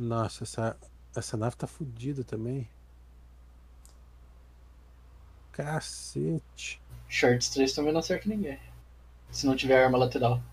Nossa, 0.04 0.44
essa, 0.44 0.78
essa 1.16 1.38
nave 1.38 1.56
tá 1.56 1.66
fodida 1.66 2.26
também. 2.26 2.70
Cacete. 5.54 6.82
Shards 7.08 7.50
3 7.50 7.72
também 7.74 7.94
não 7.94 8.02
acerta 8.02 8.28
ninguém. 8.28 8.60
Se 9.32 9.46
não 9.46 9.56
tiver 9.56 9.82
arma 9.82 9.98
lateral. 9.98 10.44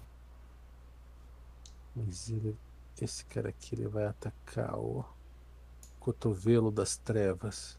Mas 1.97 2.31
ele, 2.31 2.57
esse 3.01 3.25
cara 3.25 3.49
aqui 3.49 3.75
ele 3.75 3.89
vai 3.89 4.07
atacar 4.07 4.79
o 4.79 5.05
cotovelo 5.99 6.70
das 6.70 6.97
trevas. 6.97 7.77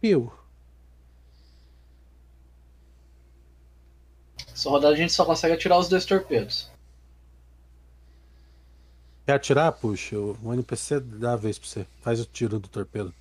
Piu. 0.00 0.32
Essa 4.60 4.68
rodada 4.68 4.92
a 4.92 4.96
gente 4.96 5.10
só 5.10 5.24
consegue 5.24 5.54
atirar 5.54 5.78
os 5.78 5.88
dois 5.88 6.04
torpedos. 6.04 6.70
Quer 9.24 9.32
atirar? 9.32 9.72
Puxa, 9.72 10.18
o 10.18 10.52
NPC 10.52 11.00
dá 11.00 11.32
a 11.32 11.36
vez 11.36 11.58
pra 11.58 11.66
você. 11.66 11.86
Faz 12.02 12.20
o 12.20 12.26
tiro 12.26 12.58
do 12.58 12.68
torpedo. 12.68 13.14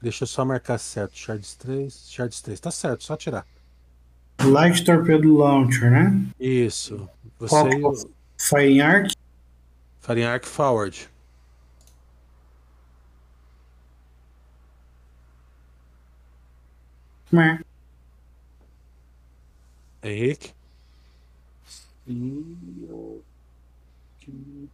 Deixa 0.00 0.22
eu 0.22 0.28
só 0.28 0.44
marcar 0.44 0.78
certo. 0.78 1.18
Shards 1.18 1.56
3, 1.56 1.92
Shards 2.10 2.40
3. 2.40 2.60
Tá 2.60 2.70
certo, 2.70 3.02
só 3.02 3.14
atirar. 3.14 3.44
Light 4.40 4.84
Torpedo 4.84 5.36
Launcher, 5.36 5.90
né? 5.90 6.16
Isso. 6.38 7.10
Você 7.40 7.50
Qual 7.50 7.66
e 7.66 7.84
é 7.84 8.08
Firing 8.38 8.80
Arc. 8.80 9.12
Firing 10.00 10.22
Arc 10.22 10.46
Forward. 10.46 11.10
Né? 17.32 17.58
E 22.06 22.86
eu- 22.88 23.22
que- 24.20 24.68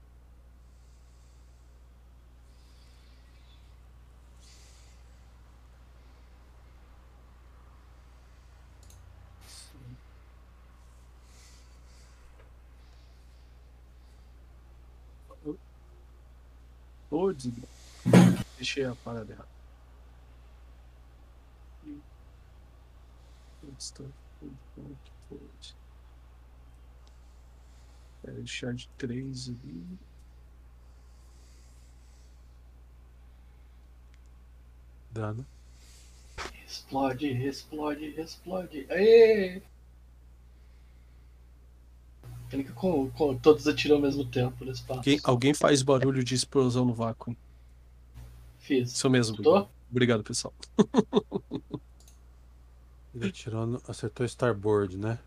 Ô, 17.10 17.32
Deixei 18.56 18.84
a 18.84 18.94
parada 18.96 19.32
errada. 19.32 19.48
Onde 23.62 23.82
está? 23.82 24.04
Que 24.40 25.13
deixar 28.44 28.74
de 28.74 28.88
3 28.98 29.48
ali. 29.48 29.98
Dano. 35.10 35.46
Explode, 36.66 37.26
explode, 37.26 38.20
explode. 38.20 38.86
Aê! 38.90 39.62
Que 42.50 42.64
com, 42.72 43.10
com, 43.10 43.36
todos 43.36 43.66
atiram 43.66 43.96
ao 43.96 44.02
mesmo 44.02 44.24
tempo 44.24 44.64
no 44.64 44.70
espaço. 44.70 45.00
Alguém, 45.00 45.20
alguém 45.24 45.54
faz 45.54 45.82
barulho 45.82 46.22
de 46.22 46.34
explosão 46.34 46.84
no 46.84 46.94
vácuo. 46.94 47.36
Fiz. 48.58 48.92
Isso 48.92 49.10
mesmo. 49.10 49.36
Obrigado, 49.90 50.22
pessoal. 50.22 50.54
Ele 53.14 53.28
atirou 53.28 53.66
no, 53.66 53.82
acertou 53.86 54.26
Starboard, 54.26 54.96
né? 54.98 55.18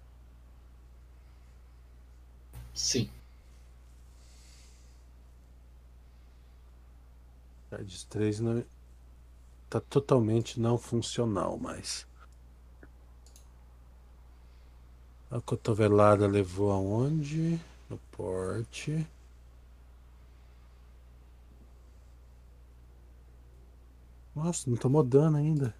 Sim. 2.74 3.10
Shards 7.70 8.04
3 8.06 8.40
não, 8.40 8.64
tá 9.70 9.80
totalmente 9.80 10.60
não 10.60 10.78
funcional 10.78 11.58
mais. 11.58 12.06
A 15.32 15.42
cotovelada 15.42 16.28
levou 16.28 16.72
aonde? 16.72 17.60
No 17.90 17.98
porte. 18.12 19.08
Nossa, 24.36 24.70
não 24.70 24.78
tomou 24.78 25.04
dano 25.04 25.38
ainda. 25.38 25.74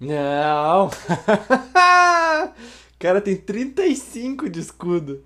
Não! 0.00 0.90
Cara, 2.98 3.20
tem 3.20 3.36
35 3.36 4.48
de 4.48 4.60
escudo. 4.60 5.24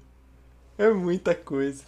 É 0.79 0.89
muita 0.91 1.35
coisa. 1.35 1.85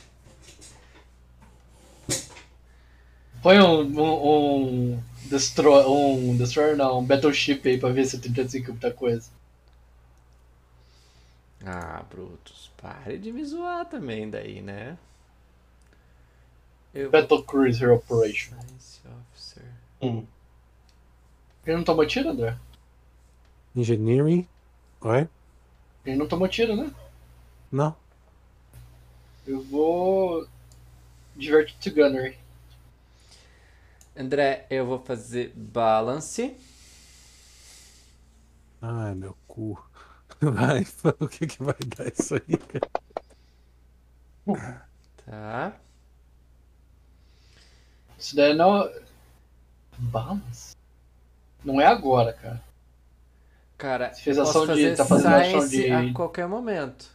Põe 3.42 3.60
um, 3.60 3.82
um, 3.82 4.94
um, 4.94 5.02
destroy, 5.26 5.84
um 5.86 6.36
Destroyer, 6.36 6.76
não, 6.76 7.00
um 7.00 7.04
Battleship 7.04 7.60
aí 7.66 7.78
pra 7.78 7.90
ver 7.90 8.06
se 8.06 8.18
35 8.18 8.66
é 8.66 8.70
muita 8.70 8.90
coisa. 8.90 9.28
Ah, 11.64 12.02
Brutus, 12.10 12.70
pare 12.80 13.18
de 13.18 13.32
me 13.32 13.44
zoar 13.44 13.86
também 13.86 14.28
daí, 14.28 14.60
né? 14.60 14.98
Eu 16.94 17.10
Battle 17.10 17.42
Cruiser 17.42 17.92
Operation. 17.92 18.54
Science 18.54 19.00
Officer. 19.06 19.64
Hum. 20.00 20.24
Ele 21.66 21.76
não 21.76 21.84
tomou 21.84 22.06
tiro, 22.06 22.30
André? 22.30 22.56
Engineering. 23.74 24.48
Oi? 25.00 25.28
Ele 26.04 26.16
não 26.16 26.28
tomou 26.28 26.48
tiro, 26.48 26.76
né? 26.76 26.92
Não. 27.70 27.96
Eu 29.46 29.62
vou. 29.62 30.46
Divert 31.36 31.74
to 31.78 31.90
Gunnery. 31.90 32.38
André, 34.16 34.66
eu 34.70 34.86
vou 34.86 35.00
fazer 35.00 35.52
balance. 35.56 36.56
Ai, 38.80 39.14
meu 39.14 39.36
cu. 39.48 39.82
Vai, 40.40 40.86
o 41.20 41.28
que 41.28 41.46
que 41.46 41.62
vai 41.62 41.76
dar 41.96 42.12
isso 42.12 42.34
aí, 42.34 42.56
cara? 42.56 42.90
Tá. 45.24 45.76
Isso 48.18 48.36
daí 48.36 48.54
não. 48.54 48.90
Balance? 49.96 50.76
Não 51.64 51.80
é 51.80 51.86
agora, 51.86 52.32
cara. 52.34 52.62
Cara, 53.76 54.12
Você 54.12 54.22
fez 54.22 54.36
eu 54.36 54.42
ação 54.44 54.66
posso 54.66 54.74
de- 54.74 54.82
fazer 54.82 54.96
tá 54.96 55.04
fazendo 55.04 55.34
ação 55.34 55.68
de- 55.68 55.90
a 55.90 56.12
qualquer 56.12 56.46
momento. 56.48 57.10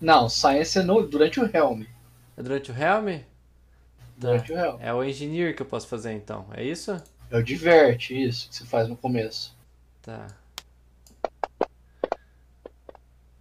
Não, 0.00 0.28
Science 0.28 0.78
é 0.78 0.82
no, 0.82 1.06
durante 1.06 1.38
o 1.40 1.44
Helm. 1.44 1.84
É 2.36 2.42
durante 2.42 2.72
o 2.72 2.74
Helm? 2.74 3.20
Durante 4.16 4.52
o 4.52 4.56
Helm. 4.58 4.76
É 4.80 4.92
o 4.92 5.04
Engineer 5.04 5.54
que 5.54 5.62
eu 5.62 5.66
posso 5.66 5.86
fazer 5.86 6.12
então, 6.12 6.46
é 6.52 6.64
isso? 6.64 6.92
É 7.30 7.36
o 7.36 7.42
Divert, 7.42 8.10
isso 8.10 8.48
que 8.48 8.56
você 8.56 8.64
faz 8.64 8.88
no 8.88 8.96
começo. 8.96 9.54
Tá. 10.02 10.26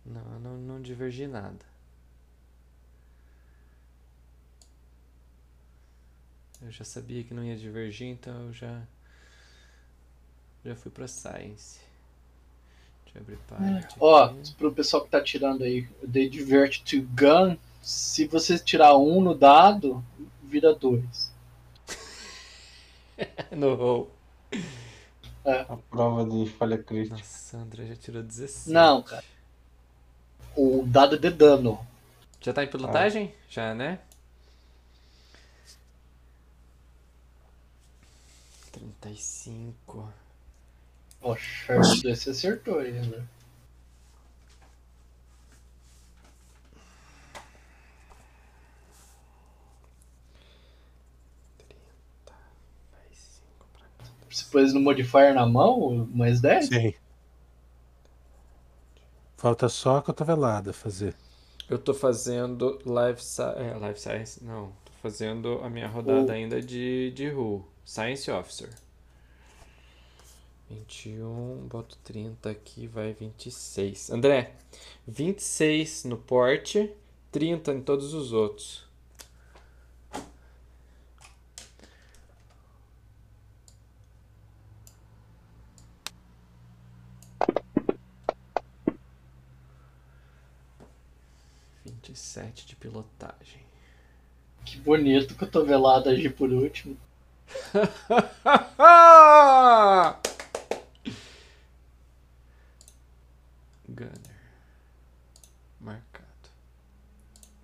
Não, 0.06 0.22
eu 0.34 0.40
não, 0.40 0.58
não 0.58 0.82
divergi 0.82 1.28
nada. 1.28 1.66
Eu 6.62 6.72
já 6.72 6.84
sabia 6.84 7.24
que 7.24 7.34
não 7.34 7.44
ia 7.44 7.56
divergir, 7.56 8.08
então 8.08 8.48
eu 8.48 8.54
já. 8.54 8.82
Já 10.66 10.76
fui 10.76 10.92
pra 10.92 11.08
Science. 11.08 11.80
Deixa 13.06 13.18
eu 13.18 13.22
abrir 13.22 13.38
parte. 13.48 13.96
Ó, 14.00 14.24
aqui. 14.26 14.54
pro 14.56 14.72
pessoal 14.72 15.04
que 15.04 15.10
tá 15.10 15.22
tirando 15.22 15.64
aí, 15.64 15.88
dei 16.04 16.30
Divert 16.30 16.84
to 16.84 17.02
Gun. 17.16 17.58
Se 17.82 18.28
você 18.28 18.60
tirar 18.60 18.98
um 18.98 19.22
no 19.22 19.34
dado, 19.34 20.04
vira 20.44 20.74
dois. 20.74 21.32
No 23.52 23.76
roll. 23.76 24.12
A 25.44 25.76
prova 25.90 26.24
de 26.24 26.50
falha 26.52 26.78
crítica. 26.78 27.18
Nossa, 27.18 27.58
André 27.58 27.86
já 27.88 27.96
tirou 27.96 28.24
16. 28.24 28.68
Não, 28.68 29.02
cara. 29.02 29.24
O 30.56 30.84
dado 30.86 31.18
de 31.18 31.30
dano. 31.30 31.86
Já 32.40 32.54
tá 32.54 32.64
em 32.64 32.68
pilotagem? 32.68 33.34
Já, 33.50 33.74
né? 33.74 34.00
35. 38.72 40.08
Ó, 41.22 41.34
Sharp 41.36 41.82
2 42.02 42.20
você 42.20 42.32
acertou 42.32 42.80
aí, 42.80 42.92
né? 42.92 43.26
Mais 52.92 53.18
5 53.18 53.66
pra 53.74 53.86
cá. 53.98 54.12
Você 54.30 54.46
pôs 54.52 54.74
no 54.74 54.80
modifier 54.80 55.34
na 55.34 55.46
mão, 55.46 56.08
mais 56.14 56.42
10? 56.42 56.68
Sim. 56.68 56.94
Falta 59.38 59.70
só 59.70 59.98
a 59.98 60.02
cotovelada 60.02 60.72
fazer. 60.74 61.16
Eu 61.70 61.78
tô 61.80 61.94
fazendo 61.94 62.80
life, 62.86 63.24
sci 63.24 63.42
é, 63.42 63.78
life 63.88 64.00
science, 64.00 64.44
não, 64.44 64.68
tô 64.84 64.92
fazendo 65.02 65.60
a 65.64 65.70
minha 65.70 65.88
rodada 65.88 66.32
O- 66.32 66.36
ainda 66.36 66.62
de, 66.62 67.12
de 67.12 67.28
RU, 67.28 67.66
Science 67.86 68.30
Officer. 68.32 68.70
21, 70.70 71.68
boto 71.68 71.98
30 72.04 72.52
aqui, 72.52 72.86
vai 72.86 73.14
26. 73.14 74.12
André, 74.12 74.54
26 75.08 76.06
no 76.06 76.18
porte, 76.18 76.94
30 77.32 77.74
em 77.74 77.82
todos 77.82 78.14
os 78.14 78.32
outros. 78.32 78.88
Vinte 91.84 92.10
e 92.10 92.16
sete 92.16 92.68
de 92.68 92.76
pilotagem. 92.76 93.64
Que 94.64 94.78
bonito, 94.78 95.36
cotovelada 95.36 96.12
agir 96.12 96.36
por 96.36 96.52
último. 96.52 96.96
Gunner. 103.90 104.36
Marcado. 105.80 106.26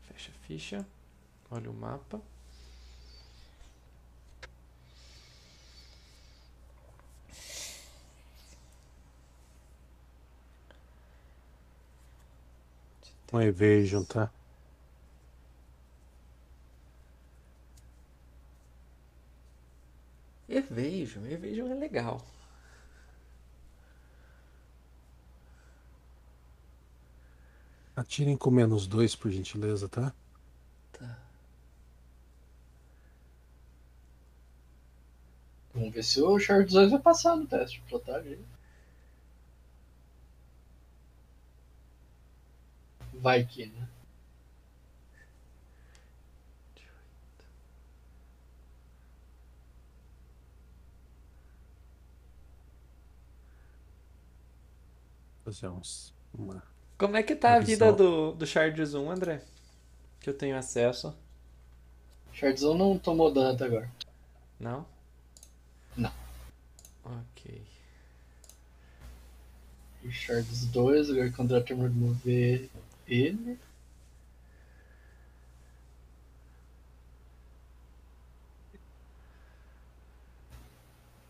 Fecha 0.03 0.31
a 0.31 0.47
ficha. 0.47 0.85
Olha 1.51 1.69
o 1.69 1.73
mapa. 1.73 2.21
Um 13.33 13.41
evasion, 13.41 14.03
tá? 14.05 14.31
Evasion. 20.47 21.25
Evasion 21.25 21.69
é 21.71 21.75
legal. 21.75 22.25
Atirem 27.95 28.35
com 28.37 28.51
menos 28.51 28.87
dois, 28.87 29.15
por 29.15 29.31
gentileza, 29.31 29.87
tá? 29.87 30.13
Tá. 30.91 31.17
Vamos 35.73 35.93
ver 35.93 36.03
se 36.03 36.21
o 36.21 36.37
Shard 36.39 36.71
2 36.71 36.91
vai 36.91 36.99
passar 36.99 37.35
no 37.37 37.47
teste 37.47 37.79
de 37.79 37.85
pilotagem. 37.87 38.39
Vai 43.13 43.45
que, 43.45 43.65
né? 43.67 43.87
Fazer 55.45 55.69
uns. 55.69 56.13
Uma... 56.33 56.74
Como 56.97 57.17
é 57.17 57.23
que 57.23 57.35
tá 57.35 57.55
a 57.55 57.59
vida 57.59 57.91
do, 57.91 58.31
do 58.31 58.47
Charges 58.47 58.93
1, 58.93 59.11
André? 59.11 59.41
Que 60.19 60.29
eu 60.29 60.33
tenho 60.33 60.57
acesso. 60.57 61.13
Shard 62.35 62.65
1 62.65 62.77
não 62.77 62.97
tomou 62.97 63.31
dano 63.31 63.53
até 63.53 63.65
agora. 63.65 63.89
Não? 64.59 64.85
Não. 65.95 66.11
Ok. 67.03 67.61
E 70.03 70.11
Shards 70.11 70.65
2, 70.67 71.11
agora 71.11 71.31
que 71.31 71.39
o 71.39 71.43
André 71.43 71.61
terminou 71.61 71.89
de 71.89 71.95
mover 71.97 72.69
ele. 73.07 73.57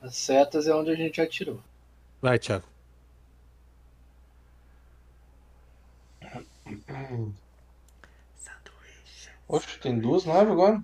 As 0.01 0.15
setas 0.15 0.67
é 0.67 0.75
onde 0.75 0.91
a 0.91 0.95
gente 0.95 1.19
atirou. 1.21 1.59
Vai, 2.21 2.37
Thiago. 2.37 2.74
Oxe, 9.47 9.79
tem 9.79 9.99
duas 9.99 10.25
naves 10.25 10.51
agora? 10.51 10.83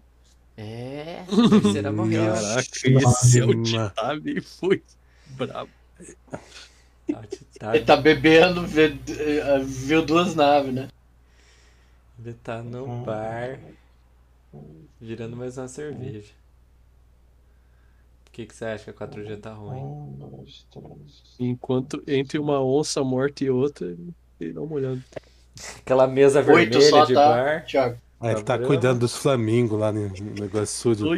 É, 0.56 1.22
a 1.22 1.50
terceira 1.62 1.92
morreu. 1.92 2.32
Caraca, 2.32 2.62
esse 2.62 3.40
é 3.40 3.46
o. 3.46 3.64
Titabe 3.64 4.42
foi 4.42 4.84
brabo. 5.26 5.72
Tá, 7.60 7.76
Ele 7.76 7.86
tá 7.86 7.98
bebendo, 7.98 8.66
vê- 8.66 8.94
eh, 9.10 9.60
viu 9.64 10.06
duas 10.06 10.36
naves, 10.36 10.74
né? 10.74 10.88
ele 12.20 12.34
tá 12.36 12.62
no 12.62 13.04
bar, 13.04 13.60
girando 15.02 15.36
mais 15.36 15.58
uma 15.58 15.68
cerveja. 15.68 16.32
O 18.28 18.32
que, 18.32 18.46
que 18.46 18.56
você 18.56 18.66
acha 18.66 18.84
que 18.86 18.90
a 19.04 19.08
4G 19.08 19.38
tá 19.38 19.54
ruim? 19.54 19.82
Um, 19.82 20.16
dois, 20.18 20.66
três. 20.72 21.36
Enquanto 21.40 22.02
entre 22.08 22.38
uma 22.40 22.64
onça 22.64 23.04
morta 23.04 23.44
e 23.44 23.50
outra, 23.50 23.88
ele- 23.88 24.14
ele 24.40 24.54
dá 24.54 24.62
uma 24.62 24.74
olhada. 24.76 25.02
Aquela 25.80 26.08
mesa 26.08 26.40
Oito 26.40 26.48
vermelha 26.48 26.82
só 26.90 27.06
de 27.06 27.14
tá, 27.14 27.28
bar. 27.28 27.66
Thiago. 27.66 27.98
Ah, 28.20 28.32
ele 28.32 28.44
tá 28.44 28.58
Tá 28.58 28.66
cuidando 28.66 29.00
dos 29.00 29.16
flamingos 29.16 29.80
lá 29.80 29.92
no 29.92 30.10
negócio 30.40 30.68
sujo. 30.68 31.08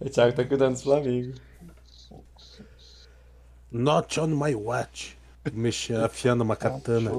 O 0.00 0.10
Thiago 0.10 0.34
tá 0.34 0.44
cuidando 0.44 0.72
dos 0.72 0.82
Flamengo. 0.82 1.34
Not 3.70 4.18
on 4.20 4.28
my 4.28 4.54
watch. 4.54 5.16
Mexendo, 5.52 6.04
afiando 6.04 6.42
uma 6.42 6.56
katana. 6.56 7.12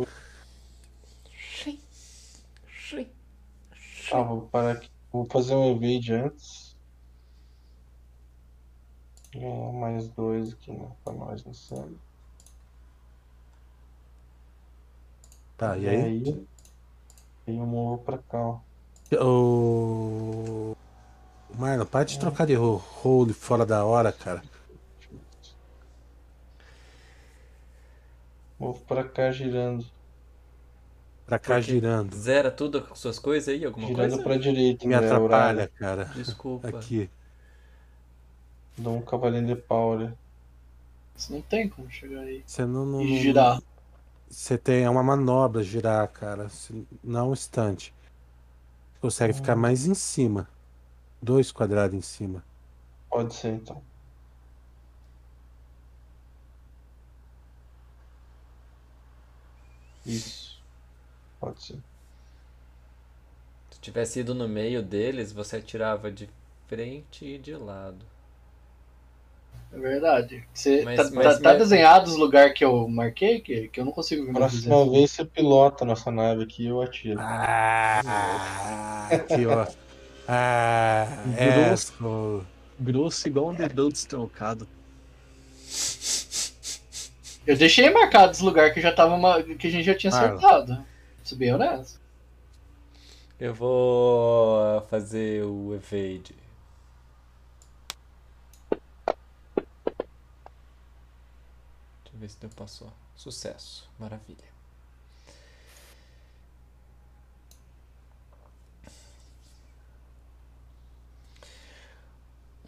Ah, 4.11 4.22
vou 4.22 4.42
parar 4.43 4.74
aqui. 4.74 4.90
Vou 5.11 5.26
fazer 5.26 5.56
um 5.56 5.72
evade 5.72 6.14
antes. 6.14 6.76
Ganhar 9.34 9.72
mais 9.74 10.08
dois 10.10 10.53
aqui, 10.53 10.72
né? 10.72 10.88
Pra 11.03 11.14
nós 11.14 11.43
no 11.43 11.53
céu. 11.56 11.90
Tá, 15.58 15.78
e 15.78 15.84
E 15.84 15.90
aí? 15.90 15.96
aí? 16.04 16.48
Aí 17.48 17.58
eu 17.58 17.66
movo 17.66 18.04
pra 18.04 18.18
cá, 18.18 18.40
ó. 18.40 18.60
O. 19.22 20.76
Marlon, 21.58 21.86
para 21.86 22.06
de 22.06 22.20
trocar 22.20 22.48
de 22.48 22.56
ro- 22.56 22.78
role 22.78 23.32
fora 23.34 23.66
da 23.66 23.86
hora, 23.86 24.12
cara. 24.12 24.42
Movo 28.60 28.80
pra 28.86 29.04
cá 29.04 29.32
girando. 29.32 29.86
Pra 31.26 31.40
cá 31.40 31.56
Por 31.56 31.64
quê? 31.64 31.72
girando. 31.74 32.16
Zera 32.16 32.52
tudo 32.52 32.82
com 32.82 32.96
suas 32.96 33.20
coisas 33.20 33.50
aí? 33.50 33.64
Alguma 33.66 33.88
Girando 33.88 34.10
coisa? 34.10 34.24
pra 34.24 34.38
direita, 34.38 34.86
Me 34.88 34.92
né? 34.92 34.98
atrapalha, 34.98 35.24
Horário. 35.24 35.70
cara. 35.78 36.06
Desculpa. 36.16 36.68
Aqui. 36.70 37.10
Dou 38.78 38.98
um 38.98 39.02
cavalinho 39.02 39.46
de 39.48 39.56
pau 39.56 39.94
ali. 39.94 40.12
Isso 41.16 41.32
não 41.32 41.42
tem 41.42 41.70
como 41.70 41.90
chegar 41.92 42.22
aí. 42.22 42.44
Você 42.46 42.66
não, 42.66 42.86
não- 42.86 43.02
E 43.02 43.12
não- 43.12 43.18
girar. 43.22 43.62
Você 44.34 44.58
tem 44.58 44.84
é 44.84 44.90
uma 44.90 45.03
manobra 45.03 45.62
girar, 45.62 46.08
cara. 46.12 46.48
Não 47.03 47.30
um 47.30 47.34
instante. 47.34 47.94
Consegue 49.00 49.32
ficar 49.32 49.56
mais 49.56 49.86
em 49.86 49.94
cima. 49.94 50.50
Dois 51.22 51.52
quadrados 51.52 51.95
em 51.95 52.02
cima. 52.02 52.44
Pode 53.10 53.36
ser 53.36 53.50
então. 53.50 53.82
Isso. 60.03 60.60
Pode 61.40 61.64
ser. 61.64 61.80
Se 63.70 63.80
tivesse 63.80 64.20
ido 64.22 64.34
no 64.34 64.48
meio 64.50 64.82
deles, 64.82 65.32
você 65.32 65.58
atirava 65.58 66.12
de 66.12 66.28
frente 66.68 67.24
e 67.24 67.38
de 67.38 67.56
lado. 67.56 68.03
É 69.72 69.78
verdade. 69.80 70.44
Você, 70.54 70.84
Mas- 70.84 70.98
tá, 70.98 71.10
mas 71.16 71.38
tá- 71.38 71.42
tá 71.42 71.54
desenhado 71.56 72.10
os 72.10 72.16
lugares 72.16 72.54
que 72.54 72.64
eu 72.64 72.88
marquei, 72.88 73.40
que, 73.42 73.68
que 73.70 73.80
eu 73.80 73.86
não 73.86 73.92
consigo 73.92 74.24
ver 74.26 74.34
Próxima 74.34 74.88
vez 74.90 75.10
você 75.12 75.26
pilota 75.26 75.84
nossa 75.84 76.12
nave 76.12 76.44
aqui 76.44 76.64
e 76.64 76.68
eu 76.68 76.80
atiro. 76.82 77.20
Ah, 77.20 79.08
aqui, 79.12 79.46
ó. 79.48 79.66
Ah, 80.28 81.08
Grosso. 81.36 81.94
asshole. 81.94 82.44
Grosso 82.80 83.28
igual 83.28 83.50
um 83.50 83.54
dedão 83.56 83.90
destroncado. 83.90 84.68
Eu 87.46 87.58
deixei 87.58 87.90
marcado 87.90 88.32
os 88.32 88.40
lugares 88.40 88.74
que 88.74 88.80
já 88.82 88.92
tava 88.94 89.18
ma- 89.18 89.42
que 89.42 89.68
a 89.68 89.72
gente 89.72 89.84
já 89.84 89.96
tinha 89.96 90.12
Marlon. 90.12 90.38
acertado. 90.38 90.86
Bem 91.36 91.54
honesto. 91.54 92.00
Eu 93.40 93.54
vou 93.56 94.82
fazer 94.90 95.44
o 95.44 95.74
evade. 95.74 96.36
Deixa 102.04 102.12
eu 102.12 102.12
ver 102.24 102.30
se 102.30 102.40
deu 102.40 102.50
passou. 102.50 102.92
Sucesso. 103.16 103.90
Maravilha. 104.00 104.53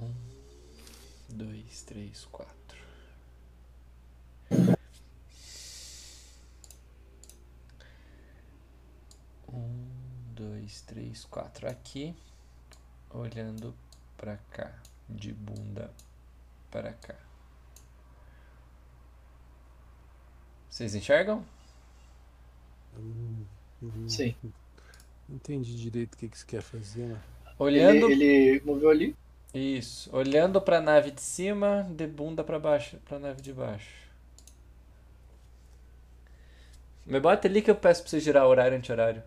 Um, 0.02 0.14
dois, 1.30 1.84
três, 1.84 2.26
quatro. 2.26 2.54
Um, 9.48 9.88
dois, 10.34 10.82
três, 10.82 11.24
quatro. 11.24 11.70
Aqui, 11.70 12.14
olhando 13.10 13.74
pra 14.18 14.36
cá, 14.52 14.78
de 15.10 15.32
bunda 15.32 15.94
para 16.70 16.92
cá. 16.92 17.25
Vocês 20.76 20.94
enxergam? 20.94 21.42
Sim. 24.10 24.36
Não 25.30 25.38
entendi 25.38 25.74
direito 25.74 26.16
o 26.16 26.18
que, 26.18 26.28
que 26.28 26.38
você 26.38 26.46
quer 26.46 26.62
fazer, 26.62 27.08
né? 27.08 27.22
Olhando, 27.58 28.12
Ele, 28.12 28.26
ele 28.26 28.62
moveu 28.66 28.90
ali. 28.90 29.16
isso, 29.54 30.14
olhando 30.14 30.60
pra 30.60 30.82
nave 30.82 31.12
de 31.12 31.22
cima, 31.22 31.84
de 31.90 32.06
bunda 32.06 32.44
pra 32.44 32.60
baixo, 32.60 32.98
pra 33.06 33.18
nave 33.18 33.42
de 33.42 33.54
baixo. 33.54 33.90
Me 37.06 37.22
bota 37.22 37.48
ali 37.48 37.62
que 37.62 37.72
eu 37.72 37.76
peço 37.76 38.02
pra 38.02 38.10
você 38.10 38.20
girar 38.20 38.46
horário 38.46 38.78
anti-horário. 38.78 39.24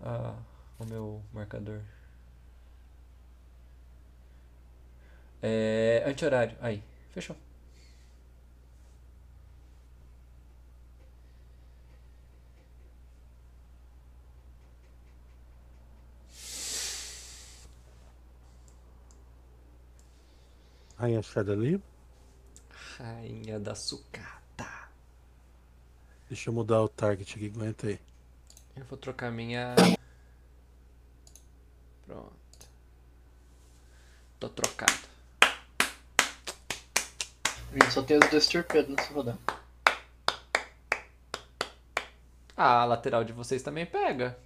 Ah, 0.00 0.34
o 0.78 0.86
meu 0.86 1.20
marcador. 1.34 1.82
É, 5.42 6.02
anti-horário. 6.06 6.56
Aí, 6.62 6.82
fechou. 7.10 7.36
Rainha 20.96 21.22
Shardali. 21.22 21.82
Rainha 22.98 23.60
da 23.60 23.74
sucata. 23.74 24.88
Deixa 26.28 26.48
eu 26.48 26.54
mudar 26.54 26.82
o 26.82 26.88
target 26.88 27.36
aqui, 27.36 27.52
aguenta 27.54 27.86
aí. 27.88 28.00
Eu 28.74 28.84
vou 28.86 28.96
trocar 28.96 29.30
minha. 29.30 29.74
Pronto. 32.06 32.36
Tô 34.40 34.48
trocado. 34.48 35.06
A 37.72 37.72
gente 37.72 37.92
só 37.92 38.02
tem 38.02 38.18
os 38.18 38.30
dois 38.30 38.46
torpedos 38.46 38.96
nessa 38.96 39.12
rodada. 39.12 39.38
Ah, 42.56 42.80
a 42.80 42.84
lateral 42.86 43.22
de 43.22 43.34
vocês 43.34 43.62
também 43.62 43.84
pega. 43.84 44.38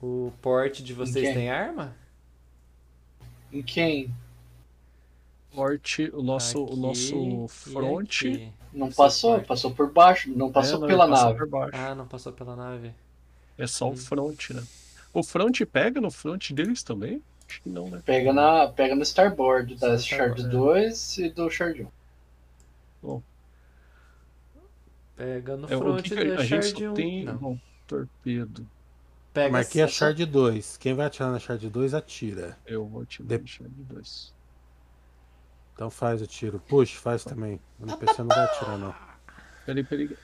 O 0.00 0.32
porte 0.40 0.82
de 0.82 0.94
vocês 0.94 1.34
tem 1.34 1.50
arma? 1.50 1.94
Em 3.52 3.62
quem? 3.62 4.10
Norte, 5.54 6.10
o 6.12 6.22
nosso, 6.22 6.60
o 6.62 6.66
Aqui 6.66 6.76
nosso 6.76 7.14
e 7.14 7.48
front. 7.48 8.08
aqui. 8.26 8.52
Não 8.72 8.90
passou, 8.90 9.32
forte. 9.34 9.46
passou 9.46 9.70
por 9.74 9.92
baixo, 9.92 10.30
não 10.36 10.50
passou 10.50 10.78
É, 10.78 10.80
não, 10.80 10.88
pela 10.88 11.06
nave. 11.06 11.38
por 11.38 11.48
baixo. 11.48 11.76
Ah, 11.76 11.94
não 11.94 12.06
passou 12.08 12.32
pela 12.32 12.56
nave. 12.56 12.92
É 13.56 13.66
só 13.66 13.88
Hum. 13.88 13.92
o 13.92 13.96
front, 13.96 14.50
né? 14.50 14.62
O 15.12 15.22
front 15.22 15.60
pega 15.66 16.00
no 16.00 16.10
front 16.10 16.50
deles 16.50 16.82
também? 16.82 17.22
Acho 17.48 17.62
que 17.62 17.68
não, 17.68 17.88
né? 17.88 18.02
Pega, 18.04 18.32
na, 18.32 18.66
pega 18.68 18.96
no 18.96 19.02
starboard 19.02 19.76
da 19.76 19.96
Shard 19.96 20.42
é. 20.42 20.48
2 20.48 21.18
e 21.18 21.30
do 21.30 21.48
Shard 21.48 21.86
1. 23.02 23.22
Pega 25.16 25.56
no 25.56 25.72
É, 25.72 25.76
o 25.76 25.78
front 25.78 26.02
que 26.02 26.10
que 26.10 26.20
a, 26.20 26.24
da 26.24 26.40
a 26.40 26.44
gente 26.44 26.48
Shard 26.66 26.84
só 26.84 26.90
1. 26.90 26.94
tem 26.94 27.24
Não. 27.24 27.36
bom, 27.36 27.58
torpedo. 27.86 28.66
Pega 29.32 29.52
Marquei 29.52 29.82
a 29.82 29.84
essa- 29.84 29.94
Shard 29.94 30.26
2. 30.26 30.76
Quem 30.76 30.94
vai 30.94 31.06
atirar 31.06 31.30
na 31.30 31.38
Shard 31.38 31.68
2 31.70 31.94
atira. 31.94 32.58
Eu 32.66 32.84
vou 32.86 33.04
De- 33.04 33.22
deixar 33.22 33.64
de 33.68 33.82
dois. 33.84 34.33
Então 35.74 35.90
faz 35.90 36.22
o 36.22 36.26
tiro. 36.26 36.60
Push, 36.60 36.94
faz 36.94 37.24
também. 37.24 37.60
O 37.80 37.84
NPC 37.84 38.18
não 38.22 38.28
vai 38.28 38.44
atirar, 38.44 38.78
não. 38.78 38.94
Peraí, 39.66 39.82
peraí. 39.84 40.16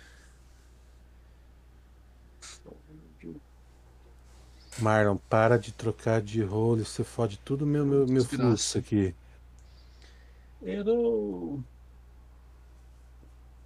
Marlon, 4.79 5.17
para 5.29 5.59
de 5.59 5.73
trocar 5.73 6.23
de 6.23 6.43
role. 6.43 6.85
Você 6.85 7.05
fode 7.05 7.39
tudo 7.39 7.67
meu, 7.67 7.85
meu, 7.85 8.07
meu 8.07 8.25
fluxo 8.25 8.79
aqui. 8.79 9.15
Errou. 10.63 11.61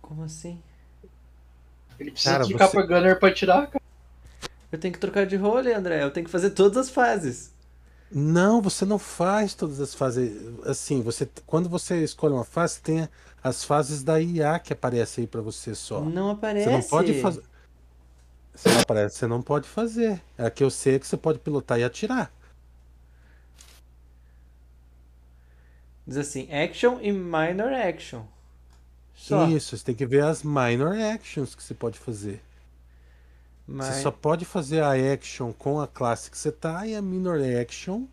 Como 0.00 0.22
assim? 0.24 0.60
Ele 1.98 2.10
precisa 2.10 2.32
Cara, 2.32 2.44
clicar 2.44 2.68
você- 2.68 2.76
pra 2.76 2.86
Gunner 2.86 3.18
pra 3.18 3.32
tirar, 3.32 3.66
cara. 3.68 3.82
Eu 4.72 4.78
tenho 4.78 4.92
que 4.92 4.98
trocar 5.00 5.24
de 5.26 5.36
role, 5.36 5.72
André. 5.72 6.02
Eu 6.02 6.10
tenho 6.10 6.24
que 6.26 6.32
fazer 6.32 6.50
todas 6.50 6.76
as 6.76 6.90
fases. 6.90 7.53
Não, 8.16 8.62
você 8.62 8.84
não 8.84 8.96
faz 8.96 9.54
todas 9.54 9.80
as 9.80 9.92
fases. 9.92 10.32
Assim, 10.64 11.02
você 11.02 11.28
quando 11.44 11.68
você 11.68 12.04
escolhe 12.04 12.32
uma 12.32 12.44
fase, 12.44 12.80
tem 12.80 13.08
as 13.42 13.64
fases 13.64 14.04
da 14.04 14.20
IA 14.20 14.60
que 14.60 14.72
aparecem 14.72 15.22
aí 15.22 15.26
pra 15.26 15.40
você 15.40 15.74
só. 15.74 16.00
Não 16.00 16.30
aparece. 16.30 16.66
Você 16.66 16.70
não 16.70 16.82
pode 16.82 17.20
fazer. 17.20 17.42
Você 18.54 18.68
não 18.68 18.80
aparece, 18.80 19.16
você 19.16 19.26
não 19.26 19.42
pode 19.42 19.68
fazer. 19.68 20.22
É 20.38 20.48
que 20.48 20.62
eu 20.62 20.70
sei 20.70 21.00
que 21.00 21.08
você 21.08 21.16
pode 21.16 21.40
pilotar 21.40 21.80
e 21.80 21.82
atirar. 21.82 22.32
Diz 26.06 26.16
assim, 26.16 26.48
action 26.52 27.00
e 27.00 27.10
minor 27.10 27.72
action. 27.72 28.22
Só. 29.12 29.48
Isso, 29.48 29.76
você 29.76 29.84
tem 29.84 29.94
que 29.94 30.06
ver 30.06 30.22
as 30.22 30.44
minor 30.44 30.96
actions 30.96 31.56
que 31.56 31.62
você 31.64 31.74
pode 31.74 31.98
fazer. 31.98 32.40
Mas... 33.66 33.86
Você 33.86 34.02
só 34.02 34.10
pode 34.10 34.44
fazer 34.44 34.82
a 34.82 34.92
action 34.92 35.52
com 35.52 35.80
a 35.80 35.86
classe 35.86 36.30
que 36.30 36.36
você 36.36 36.52
tá 36.52 36.86
e 36.86 36.94
a 36.94 37.02
minor 37.02 37.40
action 37.40 38.06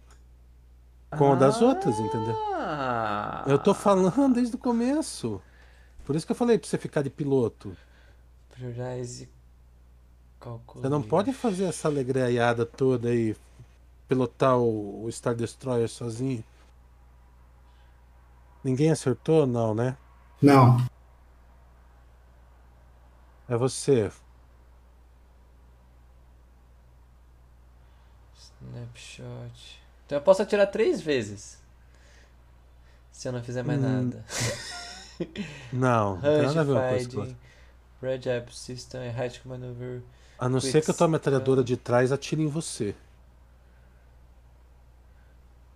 com 1.18 1.34
a 1.34 1.36
das 1.36 1.62
outras, 1.62 2.00
entendeu? 2.00 2.36
Ah. 2.54 3.44
Eu 3.46 3.60
tô 3.60 3.74
falando 3.74 4.34
desde 4.34 4.56
o 4.56 4.60
começo. 4.60 5.42
Por 6.06 6.16
isso 6.16 6.26
que 6.26 6.32
eu 6.32 6.36
falei 6.36 6.58
pra 6.58 6.68
você 6.68 6.78
ficar 6.78 7.02
de 7.02 7.10
piloto. 7.10 7.76
Priorize 8.50 9.30
calculate. 10.40 10.82
Você 10.82 10.90
não 10.90 11.02
pode 11.02 11.34
fazer 11.34 11.66
essa 11.66 11.88
alegreiada 11.88 12.66
toda 12.66 13.10
aí, 13.10 13.36
pilotar 14.08 14.58
o, 14.58 15.04
o 15.04 15.12
Star 15.12 15.36
Destroyer 15.36 15.90
sozinho. 15.90 16.44
Ninguém 18.64 18.92
acertou? 18.92 19.46
Não, 19.46 19.74
né? 19.74 19.98
Não. 20.42 20.78
É 23.50 23.58
você. 23.58 24.12
Snapshot. 28.95 29.82
Então 30.06 30.18
eu 30.18 30.22
posso 30.24 30.42
atirar 30.42 30.68
três 30.68 31.02
vezes. 31.02 31.60
Se 33.11 33.28
eu 33.28 33.32
não 33.32 33.44
fizer 33.44 33.64
mais 33.64 33.80
Hum, 33.80 33.84
nada. 34.03 34.26
Não, 35.72 36.16
não 36.16 36.22
tem 36.22 36.42
nada 36.48 36.61
a 36.61 36.64
ver 36.64 36.72
uma 36.72 36.90
coisa 36.90 37.10
com 37.11 37.36
Red 38.02 38.28
App 38.28 38.56
System, 38.56 39.02
Height 39.16 39.48
Maneuver. 39.48 40.02
A 40.40 40.50
não 40.50 40.60
ser 40.60 40.84
que 40.84 40.90
a 40.90 40.94
tua 40.95 41.08
metralhadora 41.08 41.64
de 41.64 41.78
trás 41.78 42.11
atire 42.11 42.42
em 42.42 42.48
você. 42.48 42.95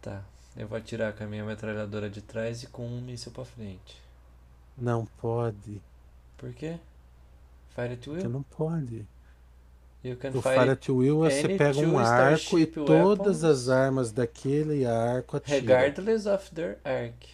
Tá. 0.01 0.23
Eu 0.57 0.67
vou 0.67 0.77
atirar 0.79 1.13
com 1.13 1.23
a 1.23 1.27
minha 1.27 1.45
metralhadora 1.45 2.09
de 2.09 2.23
trás 2.23 2.63
e 2.63 2.67
com 2.67 2.87
um 2.87 3.01
míssil 3.01 3.31
pra 3.31 3.45
frente. 3.45 4.01
Não 4.75 5.05
pode. 5.21 5.79
Por 6.37 6.51
quê? 6.53 6.79
Fire 7.75 7.93
at 7.93 7.99
Porque 8.03 8.09
will? 8.09 8.29
não 8.29 8.41
pode. 8.41 9.05
You 10.05 10.15
can 10.15 10.31
O 10.33 10.41
fire 10.41 10.69
at 10.69 10.87
Will 10.89 11.17
você 11.17 11.49
pega 11.49 11.79
um 11.79 11.97
arco 11.97 12.57
e 12.59 12.65
todas 12.65 13.41
weapons. 13.41 13.43
as 13.43 13.69
armas 13.69 14.11
daquele 14.11 14.85
arco 14.85 15.37
atira. 15.37 15.57
regardless 15.59 16.27
of 16.27 16.51
their 16.53 16.77
arc. 16.85 17.27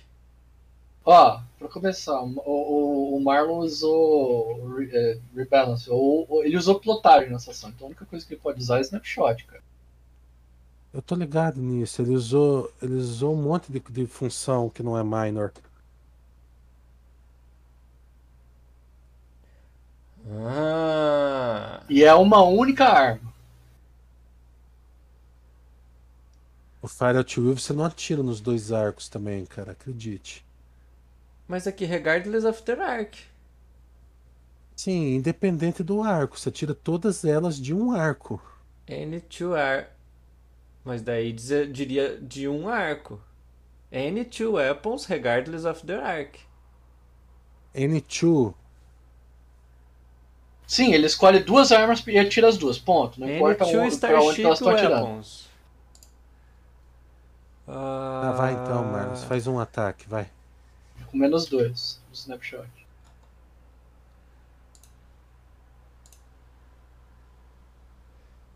Ó, 1.06 1.40
pra 1.60 1.68
começar, 1.68 2.22
o, 2.24 2.34
o, 2.46 3.18
o 3.18 3.22
Marlon 3.24 3.60
usou 3.60 4.76
re, 4.78 4.90
é, 4.92 5.20
Rebalance, 5.36 5.88
ou, 5.90 6.26
ou- 6.30 6.44
ele 6.44 6.58
usou 6.58 6.80
pilotagem 6.80 7.30
nessa 7.30 7.52
ação, 7.52 7.70
então 7.70 7.86
a 7.86 7.90
única 7.90 8.06
coisa 8.06 8.26
que 8.26 8.34
ele 8.34 8.42
pode 8.42 8.60
usar 8.60 8.78
é 8.80 8.82
Snapshot, 8.82 9.46
cara. 9.46 9.64
Eu 10.94 11.02
tô 11.02 11.16
ligado 11.16 11.62
nisso. 11.62 12.02
Ele 12.02 12.12
usou, 12.12 12.72
ele 12.82 12.96
usou 12.96 13.34
um 13.34 13.42
monte 13.42 13.72
de, 13.72 13.80
de 13.80 14.06
função 14.06 14.70
que 14.70 14.84
não 14.84 14.98
é 14.98 15.04
minor. 15.04 15.52
Ah. 20.30 21.84
E 21.90 22.04
é 22.04 22.14
uma 22.14 22.44
única 22.44 22.86
arma. 22.86 23.32
O 26.82 26.88
Fire 26.88 27.18
at 27.18 27.38
Will 27.38 27.56
você 27.58 27.74
não 27.74 27.86
atira 27.86 28.24
nos 28.24 28.42
dois 28.42 28.72
arcos 28.72 29.08
também, 29.08 29.46
cara. 29.46 29.72
Acredite. 29.74 30.44
Mas 31.48 31.68
aqui, 31.68 31.86
regardless 31.86 32.46
of 32.46 32.64
their 32.64 32.80
arc. 32.82 33.18
Sim, 34.76 35.16
independente 35.16 35.84
do 35.84 36.02
arco. 36.02 36.40
Você 36.40 36.50
tira 36.50 36.74
todas 36.74 37.24
elas 37.24 37.58
de 37.60 37.74
um 37.74 37.92
arco. 37.92 38.42
Any 38.90 39.22
two 39.22 39.54
ar... 39.54 39.90
Mas 40.84 41.04
daí 41.04 41.32
dizer- 41.32 41.72
diria 41.72 42.18
de 42.20 42.48
um 42.48 42.68
arco. 42.68 43.22
Any 43.92 44.26
two 44.26 44.54
weapons 44.54 45.06
regardless 45.06 45.66
of 45.66 45.86
their 45.86 46.04
arc. 46.04 46.40
N2. 47.76 48.54
Sim, 50.72 50.94
ele 50.94 51.06
escolhe 51.06 51.42
duas 51.42 51.70
armas 51.74 52.02
e 52.08 52.18
atira 52.18 52.48
as 52.48 52.58
duas, 52.58 52.80
ponto. 52.80 53.20
Não 53.20 53.30
importa 53.30 53.66
onde, 53.66 53.98
pra 53.98 54.22
onde 54.22 54.42
elas 54.42 54.58
estão 54.58 54.74
atirando. 54.74 55.04
weapons. 55.04 55.50
Ah, 57.68 58.34
vai 58.38 58.54
então, 58.54 58.82
Marlos. 58.86 59.22
Faz 59.26 59.48
um 59.48 59.60
ataque, 59.60 60.08
vai. 60.08 60.32
Com 61.08 61.18
menos 61.18 61.46
dois 61.48 62.00
no 62.08 62.14
Snapshot. 62.14 62.70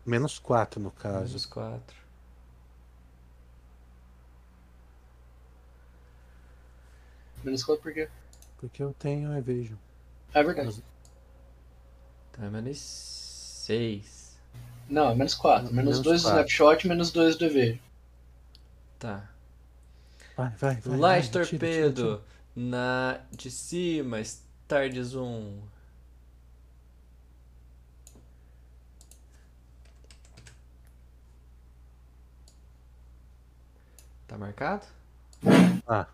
Menos 0.06 0.38
4 0.38 0.80
no 0.80 0.90
caso. 0.90 1.26
Menos 1.26 1.44
quatro. 1.44 1.96
Menos 7.44 7.62
quanto 7.62 7.82
por 7.82 7.92
quê? 7.92 8.08
Porque 8.56 8.82
eu 8.82 8.94
tenho 8.98 9.32
a 9.32 9.38
Evasion. 9.38 9.76
É 10.32 10.42
verdade. 10.42 10.82
Então 12.36 12.48
é 12.48 12.50
menos 12.50 12.78
seis. 12.78 14.36
Não, 14.88 15.10
é 15.10 15.14
menos 15.14 15.34
4. 15.34 15.74
Menos 15.74 15.76
Menos 15.76 16.00
2 16.00 16.22
do. 16.22 16.28
Snapshot, 16.28 16.86
menos 16.86 17.10
2 17.10 17.36
do 17.36 17.46
EV. 17.46 17.80
Tá. 18.98 19.28
Vai, 20.36 20.50
vai, 20.50 20.74
vai. 20.76 20.98
Light 20.98 21.32
vai, 21.32 21.42
atira, 21.42 21.42
atira, 21.42 21.58
torpedo. 21.58 22.12
atira. 22.12 22.36
Na 22.54 23.20
de 23.32 23.50
cima, 23.50 24.22
Star 24.22 24.88
de 24.88 25.02
zoom. 25.02 25.60
Tá 34.26 34.36
marcado? 34.38 34.86
Ah, 35.86 36.06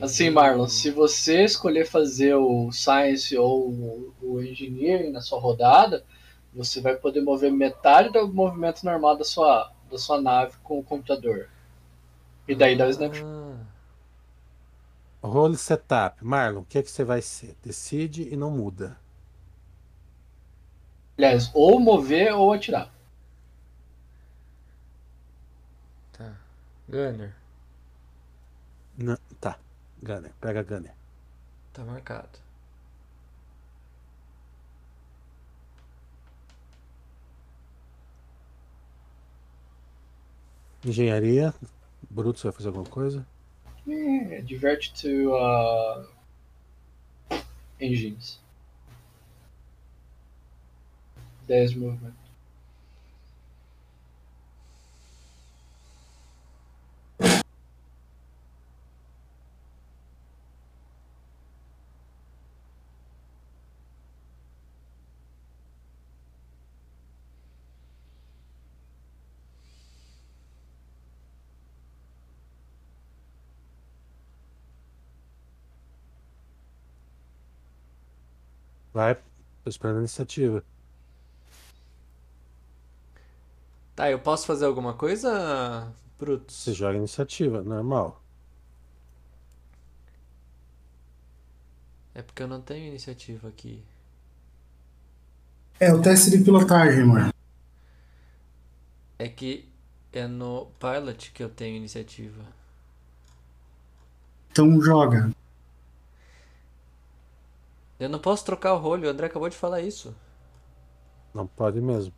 Assim, 0.00 0.30
Marlon, 0.30 0.68
se 0.68 0.90
você 0.90 1.44
escolher 1.44 1.86
fazer 1.86 2.34
o 2.34 2.70
Science 2.72 3.36
ou 3.36 3.70
o, 4.22 4.42
Engineering 4.42 5.10
na 5.10 5.20
sua 5.20 5.40
rodada, 5.40 6.04
você 6.52 6.80
vai 6.80 6.96
poder 6.96 7.20
mover 7.20 7.50
metade 7.50 8.10
do 8.10 8.28
movimento 8.32 8.84
normal 8.84 9.16
da 9.16 9.24
sua, 9.24 9.72
da 9.90 9.98
sua 9.98 10.20
nave 10.20 10.56
com 10.62 10.78
o 10.78 10.84
computador. 10.84 11.48
E 12.46 12.54
daí 12.54 12.76
dá 12.76 12.86
o 12.86 12.90
snapshot. 12.90 13.24
Ah, 13.24 13.56
Role 15.22 15.56
setup. 15.56 16.24
Marlon, 16.24 16.60
o 16.60 16.64
que 16.64 16.78
é 16.78 16.82
que 16.82 16.90
você 16.90 17.04
vai 17.04 17.22
ser? 17.22 17.56
Decide 17.62 18.28
e 18.32 18.36
não 18.36 18.50
muda. 18.50 18.98
Aliás, 21.18 21.50
ou 21.54 21.78
mover 21.78 22.32
ou 22.34 22.50
atirar. 22.52 22.90
tá. 26.12 26.34
Gunner, 26.88 27.34
Não. 28.98 29.16
Gunner, 30.02 30.32
pega 30.40 30.62
Gunner. 30.62 30.94
tá 31.72 31.84
marcado. 31.84 32.38
Engenharia. 40.84 41.52
Bruto, 42.08 42.38
você 42.38 42.48
vai 42.48 42.52
fazer 42.52 42.68
alguma 42.68 42.86
coisa? 42.86 43.26
É, 43.86 44.40
divert 44.42 44.92
to 44.92 45.32
uh, 45.32 46.06
engines. 47.80 48.40
10 51.46 51.70
de 51.72 51.78
Vai. 78.98 79.14
Tô 79.62 79.70
esperando 79.70 79.98
a 79.98 80.00
iniciativa. 80.00 80.64
Tá, 83.94 84.10
eu 84.10 84.18
posso 84.18 84.44
fazer 84.44 84.64
alguma 84.64 84.92
coisa, 84.92 85.92
Brutus? 86.18 86.56
Você 86.56 86.74
joga 86.74 86.98
iniciativa, 86.98 87.62
normal. 87.62 88.20
É 92.12 92.22
porque 92.22 92.42
eu 92.42 92.48
não 92.48 92.60
tenho 92.60 92.88
iniciativa 92.88 93.46
aqui. 93.46 93.84
É 95.78 95.94
o 95.94 96.02
teste 96.02 96.32
de 96.32 96.42
pilotagem, 96.42 97.04
mano. 97.04 97.32
É 99.16 99.28
que 99.28 99.68
é 100.12 100.26
no 100.26 100.72
Pilot 100.80 101.30
que 101.30 101.44
eu 101.44 101.48
tenho 101.48 101.76
iniciativa. 101.76 102.42
Então 104.50 104.82
joga. 104.82 105.30
Eu 108.00 108.08
não 108.08 108.18
posso 108.18 108.44
trocar 108.44 108.74
o 108.74 108.78
rolo, 108.78 109.06
o 109.06 109.08
André 109.08 109.26
acabou 109.26 109.48
de 109.48 109.56
falar 109.56 109.80
isso. 109.80 110.14
Não 111.34 111.46
pode 111.46 111.80
mesmo. 111.80 112.12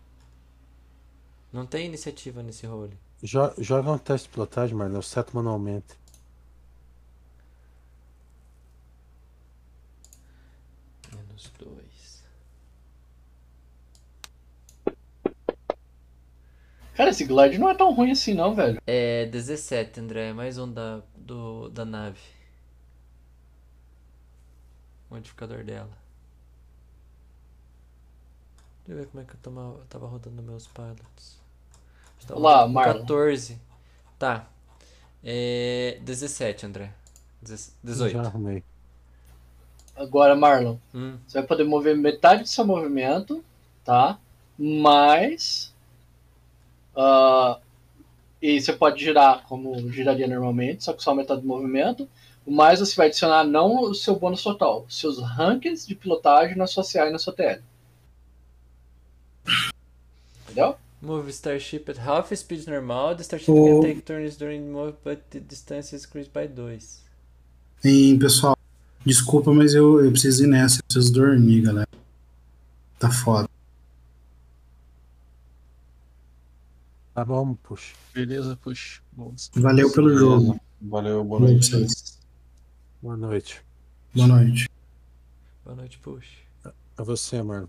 Não 1.52 1.64
tem 1.64 1.86
iniciativa 1.86 2.42
nesse 2.42 2.66
role. 2.66 2.98
Jo- 3.22 3.54
joga 3.58 3.90
um 3.92 3.98
teste 3.98 4.26
de 4.28 4.34
pilotagem, 4.34 4.76
Marlon. 4.76 4.96
Eu 4.96 5.02
seto 5.02 5.34
manualmente. 5.36 5.96
Menos 11.14 11.50
dois. 11.58 12.22
Cara, 16.94 17.10
esse 17.10 17.24
glide 17.24 17.58
não 17.58 17.70
é 17.70 17.74
tão 17.74 17.92
ruim 17.94 18.10
assim 18.10 18.34
não, 18.34 18.54
velho. 18.54 18.80
É 18.86 19.26
17, 19.26 20.00
André. 20.00 20.28
é 20.28 20.32
Mais 20.32 20.58
um 20.58 20.70
da, 20.70 21.02
do, 21.16 21.68
da 21.70 21.84
nave. 21.84 22.20
Modificador 25.10 25.64
dela. 25.64 25.90
Deixa 28.86 29.00
eu 29.00 29.04
ver 29.04 29.06
como 29.10 29.22
é 29.22 29.26
que 29.26 29.34
eu 29.34 29.40
tava, 29.40 29.80
tava 29.88 30.06
rodando 30.06 30.42
meus 30.42 30.66
pilots. 30.66 31.38
Eu 32.22 32.26
tava 32.28 32.40
Olá, 32.40 32.68
Marlon. 32.68 33.00
14. 33.00 33.58
Tá. 34.18 34.46
É 35.22 35.98
17, 36.02 36.66
André. 36.66 36.92
Deze- 37.42 37.72
18. 37.82 38.12
Já 38.12 38.22
arrumei. 38.22 38.62
Agora, 39.96 40.34
Marlon, 40.34 40.76
Hum, 40.94 41.18
você 41.26 41.38
vai 41.38 41.46
poder 41.46 41.64
mover 41.64 41.94
metade 41.96 42.42
do 42.42 42.48
seu 42.48 42.64
movimento, 42.64 43.44
tá? 43.84 44.18
Mas. 44.58 45.74
ah, 46.96 47.58
e 48.40 48.58
você 48.60 48.72
pode 48.72 49.02
girar 49.04 49.42
como 49.46 49.90
giraria 49.92 50.26
normalmente, 50.26 50.82
só 50.84 50.94
que 50.94 51.02
só 51.02 51.14
metade 51.14 51.42
do 51.42 51.46
movimento. 51.46 52.08
Mas 52.52 52.80
você 52.80 52.96
vai 52.96 53.06
adicionar 53.06 53.44
não 53.44 53.80
o 53.82 53.94
seu 53.94 54.16
bônus 54.18 54.42
total, 54.42 54.84
seus 54.88 55.22
rankings 55.22 55.86
de 55.86 55.94
pilotagem 55.94 56.56
na 56.56 56.66
sua 56.66 56.82
CA 56.82 57.06
e 57.08 57.12
na 57.12 57.18
sua 57.18 57.32
TL. 57.32 57.62
Entendeu? 60.44 60.74
Move 61.00 61.30
Starship 61.30 61.84
at 61.88 61.96
half 61.98 62.32
speed 62.36 62.66
normal. 62.66 63.14
The 63.14 63.22
Starship 63.22 63.52
O- 63.52 63.80
can 63.80 63.88
take 63.88 64.00
turns 64.02 64.36
during 64.36 64.62
move, 64.68 64.94
but 65.04 65.20
the 65.30 65.38
distance 65.38 65.94
is 65.94 66.04
increased 66.04 66.32
by 66.32 66.48
2. 66.48 67.00
E, 67.84 68.18
pessoal, 68.18 68.56
desculpa, 69.06 69.52
mas 69.54 69.72
eu, 69.72 70.04
eu 70.04 70.10
preciso 70.10 70.42
ir 70.44 70.48
nessa. 70.48 70.80
Eu 70.80 70.84
preciso 70.84 71.12
dormir, 71.12 71.62
galera. 71.62 71.88
Tá 72.98 73.10
foda. 73.12 73.48
Tá 77.14 77.24
bom, 77.24 77.54
puxa. 77.54 77.94
Beleza, 78.12 78.58
puxa. 78.62 79.00
Vamos. 79.12 79.50
Valeu 79.54 79.90
pelo 79.92 80.18
jogo. 80.18 80.60
Valeu, 80.82 81.22
boa 81.24 81.40
noite. 81.40 81.70
pra 81.70 81.78
vocês. 81.78 82.19
Boa 83.02 83.16
noite. 83.16 83.64
Boa 84.14 84.26
noite. 84.26 84.68
Boa 85.64 85.74
noite, 85.74 85.98
push. 86.00 86.42
É 86.98 87.02
você, 87.02 87.42
Marlon. 87.42 87.66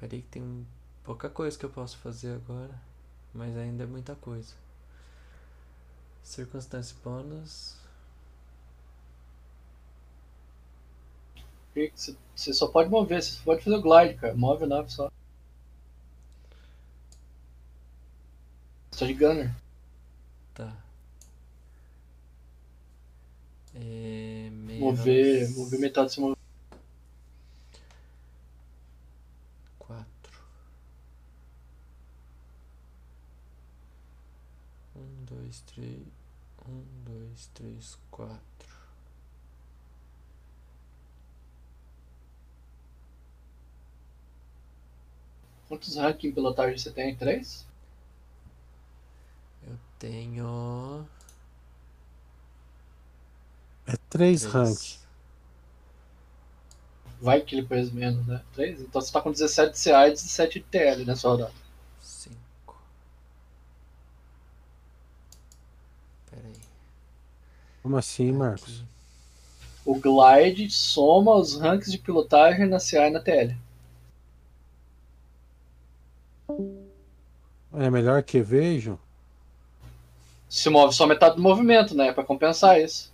Peraí 0.00 0.22
que 0.22 0.28
tem 0.28 0.66
pouca 1.04 1.30
coisa 1.30 1.56
que 1.56 1.64
eu 1.64 1.70
posso 1.70 1.96
fazer 1.98 2.34
agora. 2.34 2.74
Mas 3.32 3.56
ainda 3.56 3.84
é 3.84 3.86
muita 3.86 4.16
coisa. 4.16 4.54
Circunstância 6.24 6.96
bônus. 7.04 7.76
Você 12.34 12.52
só 12.52 12.66
pode 12.66 12.90
mover, 12.90 13.22
você 13.22 13.36
só 13.36 13.44
pode 13.44 13.62
fazer 13.62 13.76
o 13.76 13.82
glide, 13.82 14.14
cara. 14.18 14.34
Move 14.34 14.64
a 14.64 14.66
nave 14.66 14.90
só. 14.90 15.12
Só 18.90 19.06
de 19.06 19.14
gunner. 19.14 19.54
Tá. 20.56 20.74
É, 23.74 24.48
Mover, 24.78 25.40
menos 25.40 25.56
mover 25.56 25.78
metade 25.78 26.06
do 26.06 26.12
seu 26.14 26.22
movimento. 26.22 26.38
Quatro. 29.78 30.40
Um, 34.96 35.24
dois, 35.26 35.60
três. 35.60 36.06
Um, 36.66 36.84
dois, 37.04 37.50
três, 37.52 37.98
quatro. 38.10 38.40
Quantos 45.68 45.96
ranking 45.96 46.28
em 46.28 46.32
pilotagem 46.32 46.78
você 46.78 46.90
tem? 46.90 47.14
Três? 47.14 47.66
Tenho. 49.98 51.06
É 53.86 53.96
três 54.10 54.42
três. 54.42 54.44
rank. 54.52 55.06
Vai 57.20 57.40
que 57.40 57.54
ele 57.54 57.66
pôs 57.66 57.90
menos, 57.90 58.26
né? 58.26 58.42
Três? 58.52 58.80
Então 58.80 59.00
você 59.00 59.12
tá 59.12 59.20
com 59.22 59.32
17 59.32 59.72
de 59.72 59.82
CA 59.82 60.08
e 60.08 60.12
17 60.12 60.58
de 60.58 60.64
TL 60.66 61.04
nessa 61.06 61.28
rodada. 61.28 61.52
Cinco. 62.00 62.78
Pera 66.30 66.46
aí. 66.46 66.60
Como 67.82 67.96
assim, 67.96 68.32
Marcos? 68.32 68.80
Aqui. 68.80 68.86
O 69.84 69.94
glide 69.94 70.68
soma 70.68 71.34
os 71.36 71.58
ranks 71.58 71.90
de 71.90 71.98
pilotagem 71.98 72.66
na 72.66 72.78
CA 72.78 73.06
e 73.06 73.10
na 73.10 73.20
TL. 73.20 73.56
É 77.72 77.90
melhor 77.90 78.22
que 78.22 78.40
vejo? 78.40 78.98
Se 80.48 80.70
move 80.70 80.94
só 80.94 81.06
metade 81.06 81.36
do 81.36 81.42
movimento, 81.42 81.94
né? 81.94 82.12
Pra 82.12 82.24
compensar 82.24 82.80
isso. 82.80 83.12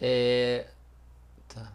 É. 0.00 0.66
Tá. 1.48 1.72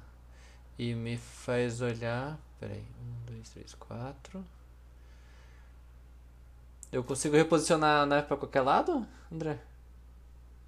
E 0.77 0.93
me 0.93 1.17
faz 1.17 1.82
olhar. 1.82 2.38
Peraí. 2.59 2.82
Um, 2.82 3.26
dois, 3.32 3.50
três, 3.50 3.74
quatro. 3.76 4.43
Eu 6.92 7.03
consigo 7.03 7.35
reposicionar 7.35 8.01
a 8.01 8.06
nave 8.06 8.27
pra 8.27 8.38
qualquer 8.38 8.61
lado, 8.61 9.06
André? 9.32 9.59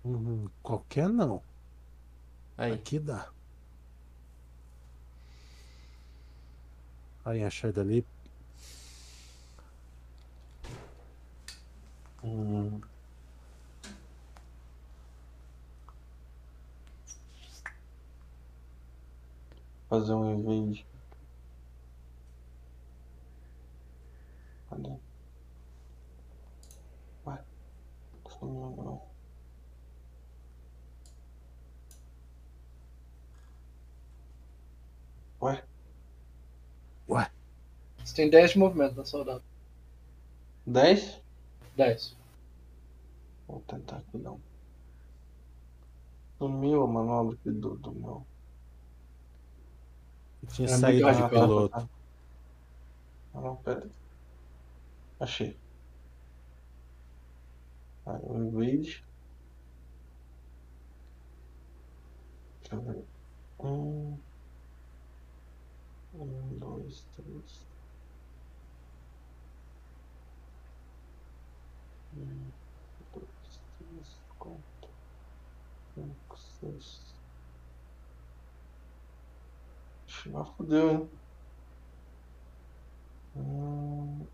Hum, 0.06 0.48
qualquer 0.62 1.10
não. 1.10 1.42
Aí. 2.58 2.74
Aqui 2.74 3.00
dá. 3.00 3.30
Aí 7.26 7.44
a 7.44 7.50
Shard 7.50 7.80
ali. 7.80 8.06
Hum. 12.24 12.82
Fazer 19.90 20.14
um 20.14 20.34
invade. 20.34 20.86
Cadê? 24.70 24.90
Ué. 27.26 27.38
Sumiu 28.30 28.72
não. 28.84 29.02
Ué. 35.42 35.64
Ué, 37.10 37.30
Você 38.06 38.16
tem 38.16 38.30
10 38.30 38.52
de 38.52 38.60
movimento 38.60 38.96
na 38.96 39.06
soldado. 39.06 39.44
10? 40.66 41.22
10. 41.80 42.18
Vou 43.48 43.62
tentar 43.62 43.98
aqui 43.98 44.18
não. 44.18 44.38
Sumiu 46.38 46.84
a 46.84 46.88
manobra 46.88 47.36
aqui 47.36 47.52
do, 47.52 47.76
do 47.78 47.92
meu. 47.94 48.26
tinha 50.50 50.68
Era 50.68 50.78
saído 50.78 51.12
de 51.12 51.30
piloto. 51.30 51.90
Ah, 53.34 53.42
não, 53.42 53.56
pera. 53.58 53.90
Achei. 55.22 55.58
Aí, 58.06 58.22
o 58.24 58.38
invade. 58.38 59.04
Deixa 62.62 62.76
eu 62.76 62.82
ver. 62.82 63.06
Um. 63.60 64.18
Um, 66.14 66.58
dois, 66.60 67.06
três. 67.16 67.69
Um, 72.20 72.52
dois, 73.14 73.62
três, 73.78 74.22
quatro, 74.38 74.94
cinco, 75.94 76.38
seis. 76.38 77.16
Não 80.26 80.46
fudeu, 80.46 80.90
hein? 80.92 81.10
Hum. 83.34 84.28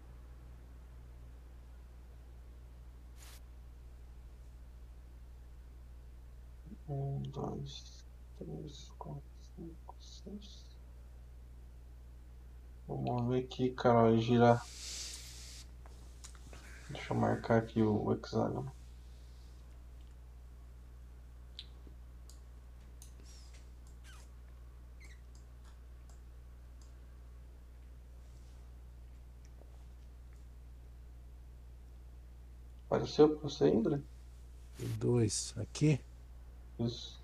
Um, 6.87 7.21
dois, 7.31 8.05
três, 8.37 8.89
quatro, 8.97 9.23
cinco, 9.55 9.95
seis. 9.99 10.65
Vamos 12.87 13.27
ver 13.29 13.43
aqui, 13.43 13.69
cara, 13.71 14.17
girar. 14.17 14.61
Deixa 16.95 17.13
eu 17.13 17.17
marcar 17.17 17.57
aqui 17.57 17.81
o 17.83 18.13
hexágono. 18.13 18.71
Apareceu 32.85 33.29
pra 33.29 33.49
você, 33.49 33.67
Indra? 33.67 34.01
Dois. 34.97 35.53
Aqui. 35.57 35.99
Isso. 36.79 37.21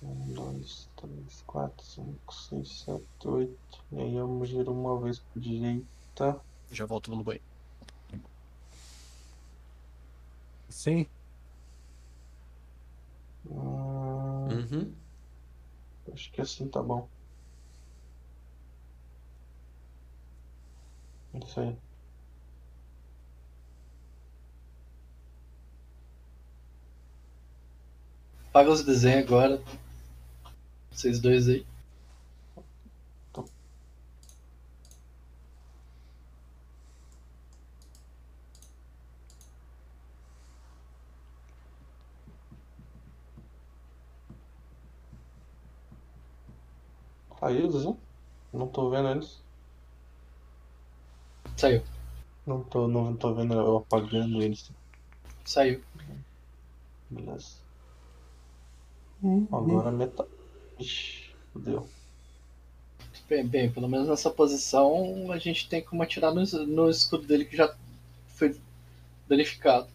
Um, 0.00 0.32
dois, 0.32 0.88
três, 0.96 1.42
quatro, 1.44 1.84
cinco, 1.84 2.32
seis, 2.32 2.82
sete, 2.82 3.28
oito. 3.28 3.84
E 3.90 3.98
aí 3.98 4.14
eu 4.14 4.44
giro 4.46 4.72
uma 4.72 4.98
vez 5.00 5.18
por 5.18 5.40
direita. 5.40 6.40
Já 6.70 6.86
volto 6.86 7.10
no 7.14 7.22
banho. 7.24 7.40
Sim. 10.68 11.06
Hum, 13.48 14.48
Uhum. 14.50 14.92
acho 16.12 16.30
que 16.32 16.40
assim 16.40 16.68
tá 16.68 16.82
bom. 16.82 17.08
Isso 21.34 21.60
aí. 21.60 21.76
Paga 28.52 28.70
os 28.70 28.82
desenhos 28.84 29.24
agora. 29.24 29.60
Vocês 30.92 31.20
dois 31.20 31.48
aí. 31.48 31.64
Saiu, 47.50 47.70
Zezé? 47.72 47.96
Não 48.52 48.68
tô 48.68 48.90
vendo 48.90 49.08
eles. 49.08 49.42
Saiu. 51.56 51.82
Não 52.46 52.62
tô, 52.62 52.86
não 52.86 53.16
tô 53.16 53.34
vendo 53.34 53.54
eu 53.54 53.78
apagando 53.78 54.40
eles. 54.40 54.70
Saiu. 55.44 55.82
Beleza. 57.10 57.56
Agora 59.50 59.90
meta. 59.90 60.26
Ixi, 60.78 61.34
fodeu. 61.52 61.88
Bem, 63.28 63.46
bem, 63.46 63.72
pelo 63.72 63.88
menos 63.88 64.08
nessa 64.08 64.30
posição 64.30 65.32
a 65.32 65.38
gente 65.38 65.68
tem 65.68 65.82
como 65.82 66.02
atirar 66.04 66.32
no, 66.32 66.44
no 66.66 66.88
escudo 66.88 67.26
dele 67.26 67.44
que 67.44 67.56
já 67.56 67.74
foi 68.28 68.56
danificado. 69.28 69.88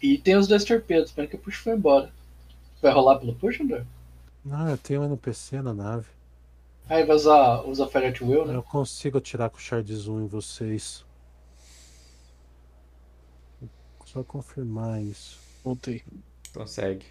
E 0.00 0.18
tem 0.18 0.36
os 0.36 0.46
dois 0.46 0.64
torpedos, 0.64 1.10
pena 1.10 1.26
que 1.26 1.34
o 1.36 1.38
push 1.38 1.56
foi 1.56 1.74
embora. 1.74 2.12
Vai 2.80 2.92
rolar 2.92 3.18
pelo 3.18 3.34
push, 3.34 3.60
André? 3.60 3.84
Não, 4.44 4.68
eu 4.68 4.78
tenho 4.78 5.02
um 5.02 5.04
NPC 5.04 5.60
na 5.60 5.74
nave. 5.74 6.08
Aí 6.88 7.04
vai 7.04 7.14
usar, 7.14 7.62
usa 7.62 7.86
Fire 7.86 8.06
at 8.06 8.20
Will, 8.20 8.46
né? 8.46 8.54
Eu 8.54 8.62
consigo 8.62 9.18
atirar 9.18 9.48
com 9.50 9.58
o 9.58 9.60
Shard 9.60 9.94
Zoom 9.94 10.22
em 10.22 10.26
vocês. 10.26 11.04
Só 14.04 14.24
confirmar 14.24 15.00
isso. 15.00 15.38
Voltei. 15.62 16.02
Consegue. 16.52 17.06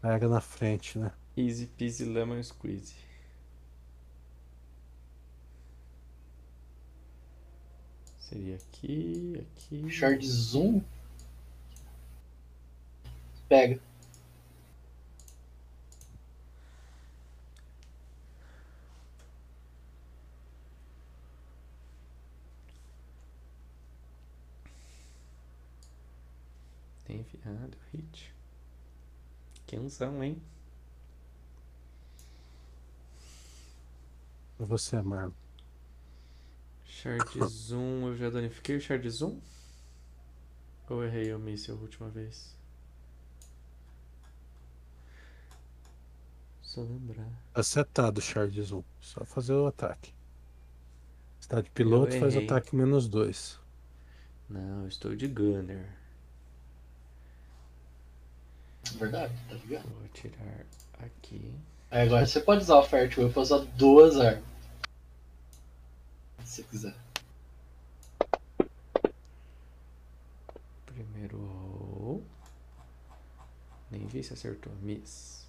Pega 0.00 0.26
na 0.26 0.40
frente, 0.40 0.98
né? 0.98 1.12
Easy 1.36 1.66
peasy 1.66 2.04
lemon 2.04 2.42
squeeze. 2.42 2.94
Seria 8.18 8.56
aqui, 8.56 9.46
aqui. 9.54 9.90
Shard 9.90 10.26
Zoom. 10.26 10.82
Pega. 13.48 13.78
Tem 27.42 27.52
enfiado, 27.52 27.76
hit. 27.92 28.34
Quenzão, 29.66 30.22
hein? 30.22 30.40
E 34.60 34.64
Você, 34.64 35.00
Marlon. 35.02 35.32
Shard 36.84 37.24
zoom, 37.48 38.08
eu 38.08 38.16
já 38.16 38.30
danifiquei 38.30 38.76
o 38.76 38.80
shard 38.80 39.08
zoom? 39.10 39.40
Ou 40.88 41.02
errei 41.02 41.32
o 41.32 41.38
míssil 41.38 41.74
a 41.74 41.78
última 41.80 42.10
vez? 42.10 42.54
Só 46.60 46.82
lembrar. 46.82 47.28
Acertado 47.54 48.18
o 48.18 48.22
Shard 48.22 48.62
Zoom. 48.62 48.82
Só 49.00 49.24
fazer 49.24 49.54
o 49.54 49.66
ataque. 49.66 50.14
Está 51.40 51.60
de 51.60 51.70
piloto, 51.70 52.18
faz 52.18 52.36
ataque 52.36 52.74
menos 52.76 53.08
dois. 53.08 53.58
Não, 54.48 54.86
estou 54.86 55.14
de 55.16 55.28
gunner. 55.28 56.01
Verdade, 58.98 59.32
tá 59.48 59.54
ligado? 59.54 59.88
Vou 59.88 60.08
tirar 60.08 60.66
aqui. 61.00 61.54
Aí 61.90 62.06
agora 62.06 62.26
você 62.26 62.40
pode 62.40 62.62
usar 62.62 62.76
o 62.76 62.88
Will 63.20 63.30
pra 63.30 63.42
usar 63.42 63.58
duas 63.58 64.18
armas. 64.18 64.44
Se 66.44 66.56
você 66.56 66.62
quiser. 66.64 66.94
Primeiro 70.86 71.38
roll. 71.38 72.24
Nem 73.90 74.06
vi 74.06 74.22
se 74.22 74.32
acertou. 74.32 74.72
Miss. 74.82 75.46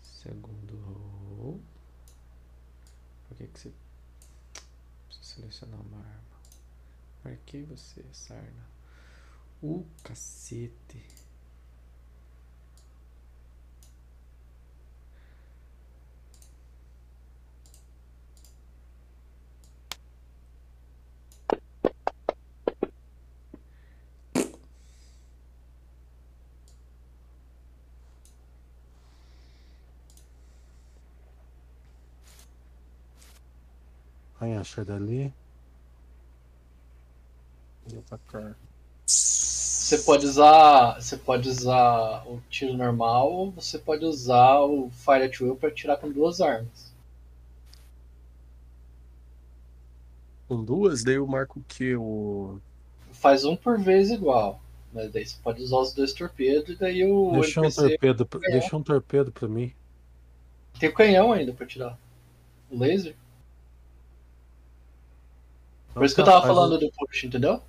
Segundo 0.00 0.76
roll. 0.86 1.60
Por 3.28 3.36
que 3.36 3.46
que 3.46 3.58
você 3.58 3.72
precisa 5.06 5.24
selecionar 5.24 5.80
uma 5.80 5.98
arma? 5.98 6.22
Marquei 7.24 7.64
você, 7.64 8.04
Sarna. 8.12 8.71
O 9.62 9.86
cacete. 10.02 11.00
Vai 34.40 34.56
achar 34.56 34.84
dali. 34.84 35.32
Vou 37.86 38.00
atacar. 38.00 38.56
Você 39.92 39.98
pode 40.04 40.24
usar. 40.24 40.94
Você 41.00 41.16
pode 41.18 41.48
usar 41.50 42.24
o 42.26 42.40
tiro 42.48 42.74
normal 42.74 43.30
ou 43.30 43.50
você 43.50 43.78
pode 43.78 44.04
usar 44.06 44.60
o 44.60 44.90
Fire 44.90 45.24
at 45.24 45.38
Will 45.40 45.54
pra 45.54 45.70
tirar 45.70 45.98
com 45.98 46.10
duas 46.10 46.40
armas. 46.40 46.90
Com 50.48 50.64
duas, 50.64 51.04
daí 51.04 51.16
eu 51.16 51.26
marco 51.26 51.60
o 51.60 51.64
que? 51.68 51.94
O. 51.94 52.58
Faz 53.12 53.44
um 53.44 53.54
por 53.54 53.78
vez 53.78 54.10
igual. 54.10 54.60
Mas 54.94 55.10
daí 55.12 55.26
você 55.26 55.36
pode 55.42 55.62
usar 55.62 55.76
os 55.78 55.92
dois 55.92 56.12
torpedos 56.14 56.70
e 56.70 56.74
daí 56.76 57.04
o 57.04 57.32
Deixa 57.32 57.60
um 57.60 57.64
NPC 57.64 57.88
torpedo, 57.90 58.26
pra- 58.26 58.40
deixa 58.40 58.76
um 58.76 58.82
torpedo 58.82 59.30
pra 59.30 59.48
mim. 59.48 59.72
tem 60.78 60.88
o 60.88 60.94
canhão 60.94 61.32
ainda 61.32 61.52
pra 61.52 61.66
tirar. 61.66 61.98
O 62.70 62.78
laser. 62.78 63.14
Por 65.94 66.02
isso 66.04 66.14
que 66.14 66.20
eu 66.20 66.24
Então 66.24 66.34
tava 66.34 66.46
tá, 66.46 66.54
falando 66.54 66.72
o- 66.74 66.78
do 66.78 66.90
push, 66.92 67.24
entendeu? 67.24 67.62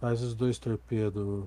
Faz 0.00 0.20
os 0.22 0.34
dois 0.34 0.58
torpedos, 0.58 1.44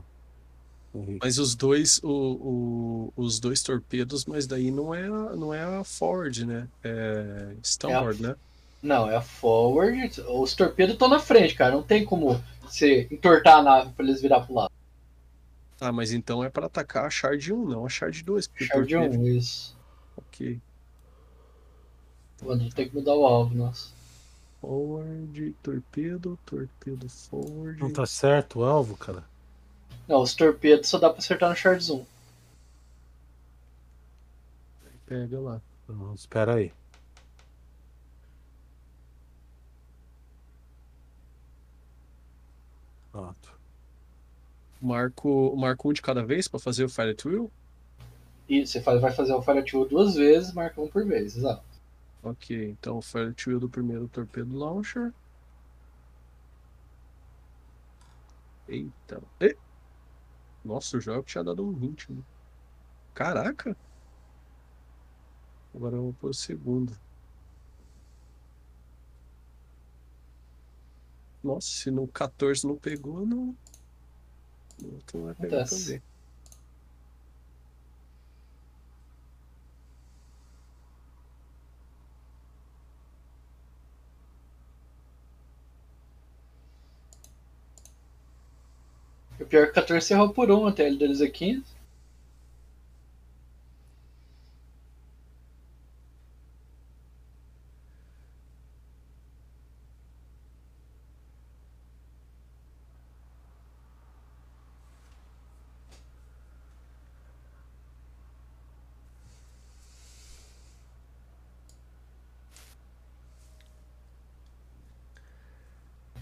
Henrique. 0.93 1.19
Mas 1.21 1.37
os 1.37 1.55
dois, 1.55 1.99
o, 2.03 2.09
o- 2.09 3.13
os 3.15 3.39
dois 3.39 3.63
torpedos, 3.63 4.25
mas 4.25 4.45
daí 4.45 4.69
não 4.71 4.93
é, 4.93 5.05
a- 5.05 5.35
não 5.35 5.53
é 5.53 5.61
a 5.63 5.83
forward, 5.83 6.45
né? 6.45 6.67
É 6.83 7.55
Stoneward, 7.63 8.21
né? 8.21 8.35
Não, 8.83 9.09
é 9.09 9.15
a 9.15 9.21
forward. 9.21 10.21
Os 10.27 10.53
torpedos 10.55 10.93
estão 10.93 11.07
na 11.07 11.19
frente, 11.19 11.55
cara. 11.55 11.73
Não 11.75 11.83
tem 11.83 12.03
como 12.03 12.43
você 12.63 13.07
entortar 13.11 13.59
a 13.59 13.63
nave 13.63 13.91
pra 13.93 14.03
eles 14.05 14.21
virar 14.21 14.41
pro 14.41 14.55
lado. 14.55 14.71
Ah, 15.79 15.91
mas 15.91 16.11
então 16.11 16.43
é 16.43 16.49
pra 16.49 16.65
atacar 16.67 17.05
a 17.05 17.09
Shard 17.09 17.51
1, 17.53 17.65
não 17.69 17.85
a 17.85 17.89
Shard 17.89 18.21
2. 18.23 18.47
porque 18.47 18.63
o 18.63 18.67
Shard 18.67 18.89
torpedo- 18.93 19.19
1, 19.21 19.27
isso. 19.27 19.77
Ok. 20.17 20.59
O 22.43 22.51
André 22.51 22.69
tem 22.75 22.89
que 22.89 22.95
mudar 22.95 23.15
o 23.15 23.25
alvo, 23.25 23.53
nossa. 23.55 23.89
Forward, 24.59 25.55
torpedo, 25.63 26.37
torpedo 26.45 27.07
forward. 27.09 27.79
Não 27.79 27.91
tá 27.91 28.05
certo 28.05 28.59
o 28.59 28.63
alvo, 28.63 28.95
cara? 28.97 29.23
Não, 30.11 30.21
os 30.21 30.35
torpedos 30.35 30.89
só 30.89 30.99
dá 30.99 31.09
pra 31.09 31.19
acertar 31.19 31.49
no 31.49 31.55
Shards 31.55 31.89
1. 31.89 32.05
Pega 35.05 35.39
lá. 35.39 35.61
Então, 35.85 36.13
espera 36.13 36.55
aí. 36.55 36.73
Pronto. 43.11 43.51
Marco, 44.81 45.55
marco 45.55 45.89
um 45.89 45.93
de 45.93 46.01
cada 46.01 46.23
vez 46.25 46.47
pra 46.47 46.59
fazer 46.59 46.83
o 46.85 46.89
Fire 46.89 47.11
at 47.11 47.25
Will? 47.25 47.51
E 48.49 48.65
você 48.65 48.81
faz- 48.81 48.99
vai 49.01 49.11
fazer 49.11 49.33
o 49.33 49.41
Fire 49.41 49.59
at 49.59 49.73
Will 49.73 49.87
duas 49.87 50.15
vezes, 50.15 50.53
marca 50.53 50.81
um 50.81 50.87
por 50.87 51.05
vez, 51.05 51.37
exato. 51.37 51.63
Ok, 52.23 52.69
então 52.71 52.97
o 52.97 53.01
Fire 53.01 53.29
at 53.29 53.47
Will 53.47 53.59
do 53.59 53.69
primeiro 53.69 54.07
torpedo 54.07 54.57
launcher. 54.57 55.13
Eita. 58.67 59.21
E... 59.39 59.55
Nossa, 60.63 60.97
o 60.97 61.01
jogo 61.01 61.23
tinha 61.23 61.43
dado 61.43 61.65
um 61.65 61.83
hint. 61.83 62.09
Né? 62.09 62.21
Caraca! 63.13 63.75
Agora 65.73 65.95
eu 65.95 66.03
vou 66.03 66.13
pôr 66.13 66.29
o 66.29 66.33
segundo. 66.33 66.93
Nossa, 71.43 71.67
se 71.67 71.89
no 71.89 72.07
14 72.07 72.67
não 72.67 72.77
pegou, 72.77 73.25
não. 73.25 73.55
Não 74.81 75.23
vai 75.23 75.35
pegar 75.35 75.63
Acontece. 75.63 75.85
também. 75.85 76.10
O 89.41 89.45
pior 89.45 89.63
é 89.63 89.65
que 89.65 89.71
o 89.71 89.73
14 89.73 90.13
errou 90.13 90.29
por 90.29 90.51
um 90.51 90.67
até 90.67 90.85
ele 90.87 90.97
deles 90.97 91.19
é 91.19 91.27
15. 91.27 91.63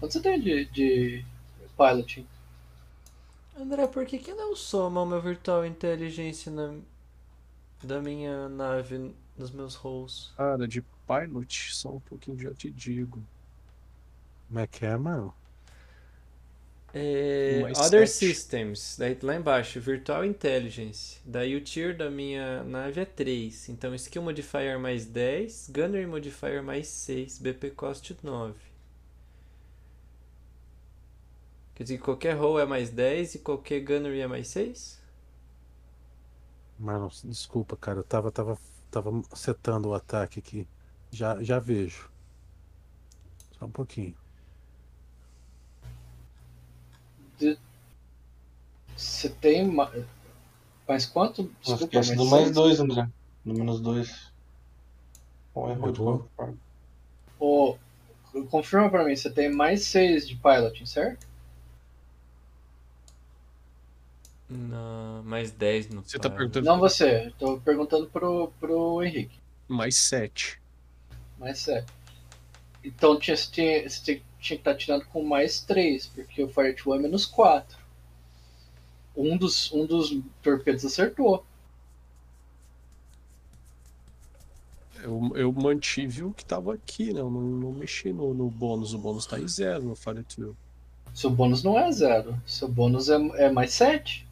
Quanto 0.00 0.12
você 0.14 0.20
tem 0.22 0.40
de, 0.40 0.64
de 0.66 1.24
piloting? 1.76 2.26
André, 3.60 3.86
por 3.86 4.04
que 4.06 4.18
que 4.18 4.34
não 4.34 4.56
soma 4.56 5.02
o 5.02 5.06
meu 5.06 5.20
virtual 5.20 5.64
inteligência 5.64 6.50
na, 6.50 6.80
da 7.82 8.00
minha 8.00 8.48
nave 8.48 9.14
nos 9.36 9.50
meus 9.50 9.74
rolls? 9.76 10.32
Cara, 10.36 10.66
de 10.66 10.82
pilot, 11.06 11.72
só 11.72 11.90
um 11.94 12.00
pouquinho 12.00 12.36
já 12.38 12.52
te 12.52 12.68
digo. 12.70 13.24
Como 14.48 14.60
é 14.60 14.66
que 14.66 14.84
é, 14.84 14.96
mano? 14.98 15.34
É, 16.92 17.70
Other 17.76 18.06
sete. 18.08 18.08
Systems, 18.08 18.96
daí 18.98 19.16
lá 19.22 19.36
embaixo, 19.36 19.80
Virtual 19.80 20.24
Intelligence. 20.24 21.18
Daí 21.24 21.54
o 21.54 21.60
tier 21.60 21.96
da 21.96 22.10
minha 22.10 22.64
nave 22.64 23.00
é 23.00 23.04
3. 23.04 23.68
Então 23.68 23.94
Skill 23.94 24.22
Modifier 24.22 24.78
mais 24.78 25.06
10, 25.06 25.70
Gunnery 25.72 26.06
Modifier 26.06 26.62
mais 26.62 26.88
6, 26.88 27.38
BP 27.38 27.70
Cost 27.70 28.16
9. 28.22 28.54
Quer 31.80 31.84
dizer 31.84 31.96
que 31.96 32.04
qualquer 32.04 32.34
roll 32.36 32.60
é 32.60 32.66
mais 32.66 32.90
10 32.90 33.36
e 33.36 33.38
qualquer 33.38 33.80
Gunnery 33.80 34.20
é 34.20 34.26
mais 34.26 34.48
6? 34.48 35.00
Mano, 36.78 37.08
desculpa, 37.24 37.74
cara. 37.74 38.00
Eu 38.00 38.04
tava, 38.04 38.30
tava, 38.30 38.58
tava 38.90 39.10
setando 39.34 39.88
o 39.88 39.94
ataque 39.94 40.40
aqui. 40.40 40.68
Já, 41.10 41.42
já 41.42 41.58
vejo. 41.58 42.10
Só 43.58 43.64
um 43.64 43.70
pouquinho. 43.70 44.14
Você 48.94 49.30
tem 49.30 49.66
ma- 49.66 49.90
mais 50.86 51.06
quanto? 51.06 51.50
Desculpa, 51.62 52.00
do 52.02 52.26
mais 52.26 52.42
seis? 52.44 52.54
dois, 52.54 52.80
André. 52.80 53.08
Do 53.42 53.54
menos 53.54 53.80
dois. 53.80 54.30
Ou 55.54 55.70
errou 55.70 55.92
de 55.92 55.98
qualquer 55.98 56.28
forma. 56.36 56.58
Confirma 58.50 58.90
pra 58.90 59.04
mim, 59.04 59.16
você 59.16 59.30
tem 59.30 59.50
mais 59.50 59.84
6 59.84 60.28
de 60.28 60.36
piloting, 60.36 60.84
certo? 60.84 61.29
Não, 64.50 65.22
mais 65.22 65.52
10 65.52 65.90
no 65.90 66.02
Você 66.02 66.18
tá 66.18 66.28
perguntando 66.28 66.66
Não 66.66 66.80
você, 66.80 67.26
eu 67.26 67.32
tô 67.32 67.60
perguntando 67.60 68.06
pro, 68.08 68.52
pro 68.58 69.02
Henrique. 69.02 69.38
mais 69.68 69.96
7. 69.96 70.60
Mais 71.38 71.60
7. 71.60 71.86
Então 72.82 73.16
tinha, 73.18 73.36
você 73.36 73.50
tinha, 73.50 73.88
você 73.88 74.00
tinha, 74.02 74.20
que 74.40 74.54
estar 74.54 74.74
tirando 74.74 75.04
com 75.04 75.22
mais 75.22 75.60
3, 75.60 76.08
porque 76.08 76.42
o 76.42 76.48
Fire 76.48 76.74
2 76.74 76.98
é 76.98 77.02
menos 77.02 77.26
4. 77.26 77.78
Um 79.16 79.36
dos, 79.36 79.72
um 79.72 79.86
dos 79.86 80.18
torpedos 80.42 80.84
acertou. 80.84 81.44
Eu, 85.02 85.32
eu 85.34 85.52
mantive 85.52 86.24
o 86.24 86.32
que 86.32 86.44
tava 86.44 86.74
aqui, 86.74 87.12
né? 87.12 87.20
Eu 87.20 87.30
não, 87.30 87.40
não 87.40 87.72
mexi 87.72 88.12
no, 88.12 88.34
no 88.34 88.50
bônus. 88.50 88.94
O 88.94 88.98
bônus 88.98 89.26
tá 89.26 89.38
em 89.38 89.46
zero 89.46 89.84
no 89.84 89.94
Fire 89.94 90.18
at 90.18 90.38
Will. 90.38 90.56
Seu 91.14 91.30
bônus 91.30 91.62
não 91.62 91.78
é 91.78 91.90
zero. 91.92 92.40
Seu 92.46 92.68
bônus 92.68 93.08
é, 93.08 93.16
é 93.44 93.50
mais 93.50 93.72
7. 93.72 94.26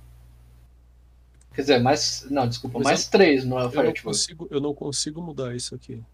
Quer 1.58 1.62
dizer, 1.62 1.78
mais. 1.80 2.24
Não, 2.30 2.46
desculpa, 2.46 2.78
Mas 2.78 2.84
mais 2.86 3.08
3 3.08 3.44
no 3.44 3.58
Eu 3.58 3.68
Fire 3.68 3.82
não, 3.82 3.90
2. 3.90 4.00
consigo, 4.00 4.46
eu 4.48 4.60
não 4.60 4.72
consigo 4.72 5.20
mudar 5.20 5.56
isso 5.56 5.74
aqui. 5.74 5.96
Não 5.96 6.04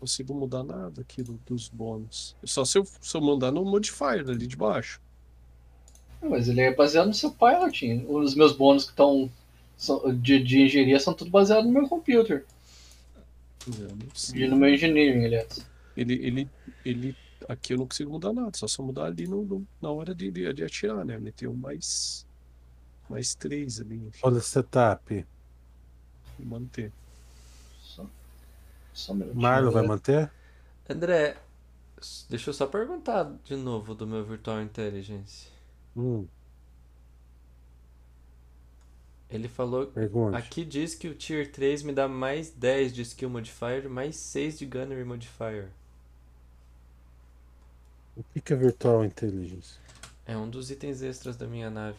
consigo 0.00 0.34
mudar 0.34 0.64
nada 0.64 1.02
aqui 1.02 1.22
do- 1.22 1.38
dos 1.46 1.68
bônus. 1.68 2.34
Só 2.42 2.64
se 2.64 2.78
eu, 2.78 2.84
se 2.84 3.16
eu 3.16 3.20
mandar 3.20 3.52
no 3.52 3.64
modifier 3.64 4.28
ali 4.28 4.48
de 4.48 4.56
baixo. 4.56 5.00
Mas 6.20 6.48
ele 6.48 6.62
é 6.62 6.74
baseado 6.74 7.06
no 7.06 7.14
seu 7.14 7.30
piloting. 7.30 8.04
Os 8.08 8.34
meus 8.34 8.50
bônus 8.56 8.86
que 8.86 8.90
estão 8.90 9.30
de, 10.20 10.42
de 10.42 10.62
engenharia 10.62 10.98
são 10.98 11.14
tudo 11.14 11.30
baseado 11.30 11.64
no 11.64 11.70
meu 11.70 11.88
computer. 11.88 12.44
Eu 13.68 13.96
sei. 14.14 14.42
E 14.42 14.48
no 14.48 14.56
meu 14.56 14.74
engineering, 14.74 15.26
aliás. 15.26 15.64
Ele, 15.96 16.14
ele, 16.14 16.48
ele. 16.84 17.16
Aqui 17.48 17.72
eu 17.74 17.78
não 17.78 17.88
consigo 17.88 18.12
mudar 18.12 18.32
nada, 18.32 18.52
só 18.56 18.68
só 18.68 18.82
mudar 18.82 19.06
ali 19.06 19.26
no, 19.28 19.44
no- 19.44 19.68
na 19.80 19.90
hora 19.90 20.14
de, 20.14 20.30
de, 20.30 20.52
de 20.54 20.64
atirar, 20.64 21.04
né? 21.04 21.18
Meter 21.18 21.48
um 21.48 21.54
mais. 21.56 22.26
Mais 23.08 23.34
três 23.34 23.80
ali 23.80 24.12
Olha 24.22 24.38
o 24.38 24.40
setup. 24.42 25.26
e 26.38 26.44
manter. 26.44 26.92
Só, 27.82 28.06
só 28.94 29.12
um. 29.14 29.34
Marlon 29.34 29.70
vai 29.70 29.82
manter? 29.82 30.30
André, 30.88 31.36
deixa 32.28 32.50
eu 32.50 32.54
só 32.54 32.66
perguntar 32.66 33.24
de 33.44 33.56
novo 33.56 33.94
do 33.94 34.06
meu 34.06 34.24
Virtual 34.24 34.62
Intelligence. 34.62 35.48
Hum, 35.94 36.30
Ele 39.30 39.48
falou. 39.48 39.94
pergunte. 39.94 40.36
Aqui 40.36 40.64
diz 40.66 40.94
que 40.94 41.08
o 41.08 41.14
Tier 41.14 41.50
3 41.50 41.82
me 41.82 41.92
dá 41.94 42.06
mais 42.06 42.50
10 42.50 42.92
de 42.94 43.00
Skill 43.02 43.30
Modifier 43.30 43.84
e 43.84 43.88
mais 43.88 44.16
6 44.16 44.58
de 44.58 44.66
Gunnery 44.66 45.04
Modifier. 45.04 45.70
O 48.18 48.40
que 48.40 48.52
é 48.52 48.56
Virtual 48.56 49.04
Intelligence? 49.04 49.78
É 50.26 50.36
um 50.36 50.50
dos 50.50 50.72
itens 50.72 51.02
extras 51.02 51.36
da 51.36 51.46
minha 51.46 51.70
nave. 51.70 51.98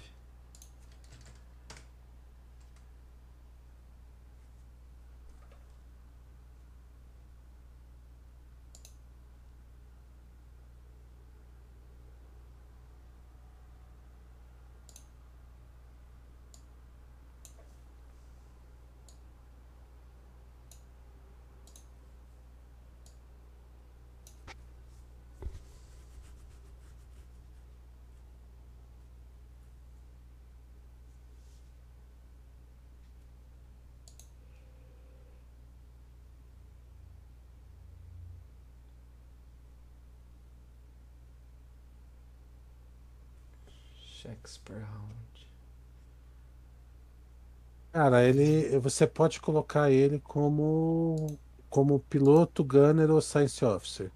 Cara, 48.00 48.24
ele, 48.24 48.80
você 48.80 49.06
pode 49.06 49.42
colocar 49.42 49.92
ele 49.92 50.20
como 50.22 51.38
como 51.70 52.00
piloto, 52.00 52.64
gunner 52.64 53.12
ou 53.12 53.20
science 53.22 53.66
officer. 53.66 54.10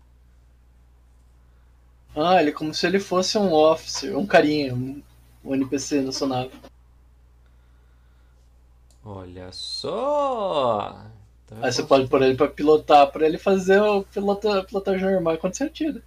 Ah, 2.16 2.40
ele 2.40 2.52
é 2.52 2.54
como 2.54 2.74
se 2.74 2.88
ele 2.88 2.98
fosse 2.98 3.38
um 3.38 3.52
officer, 3.52 4.18
um 4.18 4.26
carinha, 4.26 4.74
um, 4.74 5.04
um 5.44 5.54
NPC 5.54 6.00
na 6.00 6.14
sua 6.14 6.28
nave. 6.30 6.52
Olha 9.04 9.52
só! 9.52 11.04
Então 11.46 11.58
Aí 11.62 11.70
você 11.70 11.82
posso- 11.82 11.88
pode 11.90 12.08
pôr 12.10 12.22
ele 12.22 12.38
pra 12.38 12.48
pilotar, 12.48 13.12
pra 13.12 13.26
ele 13.26 13.38
fazer 13.38 13.82
o 13.82 14.04
pilota, 14.04 14.64
pilotagem 14.64 15.12
normal 15.12 15.38
quando 15.40 15.56
você 15.56 15.66
atira. 15.66 16.02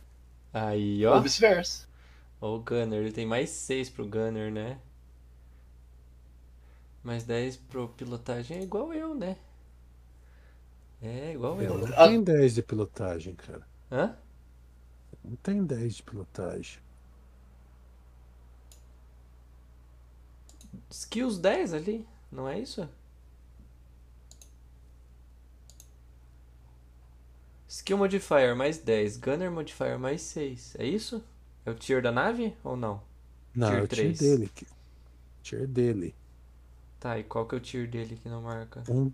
Aí, 0.50 1.05
Ou 1.05 1.12
ó. 1.14 1.20
vice-versa. 1.20 1.86
Ó, 2.40 2.56
o 2.56 2.60
Gunner, 2.60 3.00
ele 3.00 3.12
tem 3.12 3.26
mais 3.26 3.50
6 3.50 3.90
pro 3.90 4.06
Gunner, 4.06 4.50
né? 4.50 4.78
Mais 7.06 7.22
10 7.24 7.56
pro 7.56 7.88
pilotagem 7.90 8.58
é 8.58 8.62
igual 8.62 8.92
eu, 8.92 9.14
né? 9.14 9.36
É 11.00 11.32
igual 11.34 11.62
eu. 11.62 11.78
Não 11.78 11.86
Ah. 11.96 12.08
tem 12.08 12.20
10 12.22 12.54
de 12.56 12.62
pilotagem, 12.64 13.34
cara. 13.36 13.64
Hã? 13.92 14.16
Não 15.24 15.36
tem 15.36 15.64
10 15.64 15.94
de 15.96 16.02
pilotagem. 16.02 16.80
Skills 20.90 21.38
10 21.38 21.72
ali, 21.74 22.04
não 22.30 22.48
é 22.48 22.58
isso? 22.58 22.88
Skill 27.68 27.98
Modifier 27.98 28.56
mais 28.56 28.78
10, 28.78 29.16
Gunner 29.16 29.50
Modifier 29.50 29.98
mais 29.98 30.22
6, 30.22 30.74
é 30.78 30.84
isso? 30.86 31.22
É 31.64 31.70
o 31.70 31.74
tier 31.74 32.00
da 32.02 32.10
nave 32.12 32.54
ou 32.64 32.76
não? 32.76 33.00
Não, 33.54 33.68
Tier 33.68 33.80
é 33.80 33.82
o 33.82 33.88
tier 33.88 34.14
três. 34.14 34.18
dele. 34.18 34.48
que- 34.54 34.66
Tier 35.42 35.66
dele. 35.66 36.14
Tá, 37.06 37.20
e 37.20 37.22
qual 37.22 37.46
que 37.46 37.54
é 37.54 37.58
o 37.58 37.60
tier 37.60 37.88
dele 37.88 38.16
que 38.20 38.28
não 38.28 38.42
marca? 38.42 38.82
Um. 38.88 39.12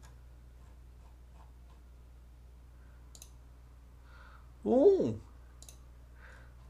Um! 4.64 5.20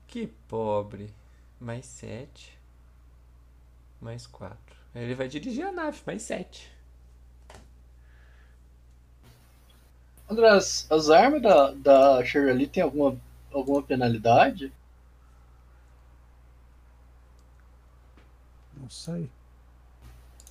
Que 0.09 0.27
pobre. 0.27 1.15
Mais 1.61 1.87
7. 1.87 2.59
Mais 4.01 4.27
4. 4.27 4.57
Ele 4.97 5.15
vai 5.15 5.29
dirigir 5.29 5.65
a 5.65 5.71
nave, 5.71 6.03
mais 6.05 6.23
7. 6.23 6.69
André, 10.29 10.49
as, 10.49 10.91
as 10.91 11.09
armas 11.09 11.41
da, 11.41 11.71
da 11.71 12.25
Shirley 12.25 12.67
tem 12.67 12.83
alguma, 12.83 13.17
alguma 13.53 13.81
penalidade? 13.81 14.73
Não 18.75 18.91
sei. 18.91 19.31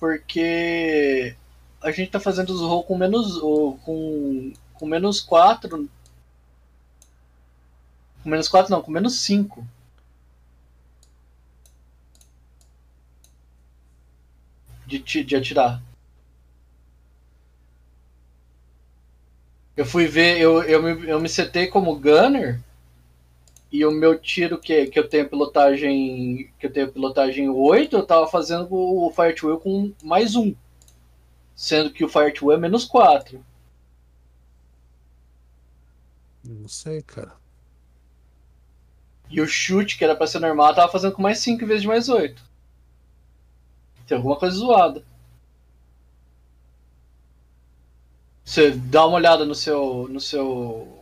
Porque 0.02 1.36
a 1.80 1.92
gente 1.92 2.10
tá 2.10 2.18
fazendo 2.18 2.50
os 2.50 2.60
rolls 2.60 2.88
com 2.88 2.98
menos. 2.98 3.38
com, 3.38 4.52
com 4.74 4.84
menos 4.84 5.20
4. 5.20 5.88
Com 8.20 8.28
menos 8.28 8.48
4 8.48 8.68
não, 8.72 8.82
com 8.82 8.90
menos 8.90 9.20
5. 9.20 9.64
De, 14.84 14.98
de 14.98 15.36
atirar. 15.36 15.80
Eu 19.76 19.86
fui 19.86 20.08
ver, 20.08 20.40
eu, 20.40 20.64
eu, 20.64 20.82
me, 20.82 21.08
eu 21.08 21.20
me 21.20 21.28
setei 21.28 21.68
como 21.68 21.94
gunner 21.94 22.60
e 23.72 23.86
o 23.86 23.90
meu 23.90 24.18
tiro 24.18 24.58
que, 24.58 24.86
que 24.86 24.98
eu 24.98 25.08
tenho 25.08 25.28
pilotagem. 25.28 26.52
Que 26.58 26.66
eu 26.66 26.72
tenho 26.72 26.92
pilotagem 26.92 27.48
8, 27.48 27.96
eu 27.96 28.06
tava 28.06 28.26
fazendo 28.26 28.68
o 28.70 29.10
Fire 29.10 29.34
Will 29.42 29.58
com 29.58 29.92
mais 30.02 30.36
um. 30.36 30.54
Sendo 31.56 31.90
que 31.90 32.04
o 32.04 32.08
Fire 32.08 32.34
Will 32.42 32.52
é 32.52 32.60
menos 32.60 32.84
4. 32.84 33.42
Não 36.44 36.68
sei, 36.68 37.02
cara. 37.02 37.32
E 39.30 39.40
o 39.40 39.46
chute, 39.46 39.96
que 39.96 40.04
era 40.04 40.14
pra 40.14 40.26
ser 40.26 40.40
normal, 40.40 40.68
eu 40.68 40.74
tava 40.74 40.92
fazendo 40.92 41.14
com 41.14 41.22
mais 41.22 41.38
5 41.38 41.64
em 41.64 41.66
vez 41.66 41.80
de 41.80 41.88
mais 41.88 42.08
8. 42.10 42.42
Tem 44.06 44.16
alguma 44.16 44.36
coisa 44.36 44.56
zoada. 44.56 45.02
Você 48.44 48.72
dá 48.72 49.06
uma 49.06 49.16
olhada 49.16 49.46
no 49.46 49.54
seu. 49.54 50.06
no 50.10 50.20
seu. 50.20 51.01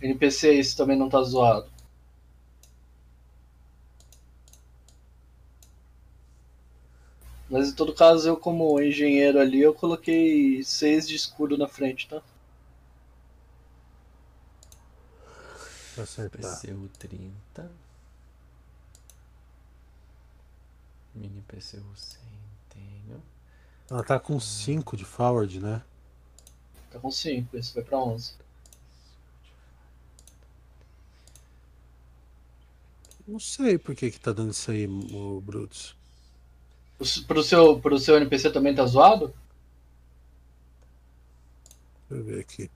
NPC 0.00 0.52
e 0.54 0.64
se 0.64 0.76
também 0.76 0.98
não 0.98 1.08
tá 1.08 1.22
zoado. 1.22 1.72
Mas 7.48 7.68
em 7.68 7.74
todo 7.74 7.94
caso, 7.94 8.28
eu 8.28 8.36
como 8.36 8.80
engenheiro 8.80 9.38
ali, 9.38 9.60
eu 9.60 9.72
coloquei 9.74 10.62
6 10.64 11.06
de 11.06 11.14
escudo 11.14 11.56
na 11.56 11.68
frente, 11.68 12.08
tá? 12.08 12.22
Pra 15.94 16.04
acertar. 16.04 16.60
PCU 16.60 16.88
30. 16.98 17.70
Mini 21.14 21.42
PCU 21.42 21.84
100, 21.94 22.20
tenho. 22.70 23.22
Ela 23.88 24.02
tá 24.02 24.18
com 24.18 24.40
5 24.40 24.96
de 24.96 25.04
forward, 25.04 25.60
né? 25.60 25.80
Tá 26.90 26.98
com 26.98 27.10
5, 27.10 27.56
esse 27.56 27.72
vai 27.72 27.84
pra 27.84 27.98
11. 27.98 28.34
Não 33.26 33.38
sei 33.38 33.78
por 33.78 33.94
que 33.94 34.10
que 34.10 34.20
tá 34.20 34.32
dando 34.32 34.52
isso 34.52 34.70
aí, 34.70 34.86
o 34.86 35.40
Brutus. 35.40 35.96
Pro 37.26 37.42
seu, 37.42 37.80
pro 37.80 37.98
seu 37.98 38.16
NPC 38.16 38.50
também 38.50 38.74
tá 38.74 38.84
zoado? 38.84 39.34
Deixa 42.08 42.22
eu 42.22 42.24
ver 42.24 42.40
aqui. 42.40 42.70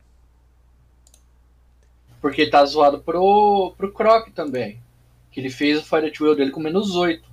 Porque 2.21 2.49
tá 2.49 2.65
zoado 2.65 3.01
pro, 3.01 3.75
pro 3.77 3.93
Croc 3.93 4.31
também. 4.31 4.83
Que 5.31 5.41
ele 5.41 5.51
fez 5.51 5.79
o 5.79 5.85
Fire 5.85 6.13
Will 6.21 6.35
dele 6.35 6.51
com 6.51 6.61
menos 6.61 6.97
8. 6.97 7.29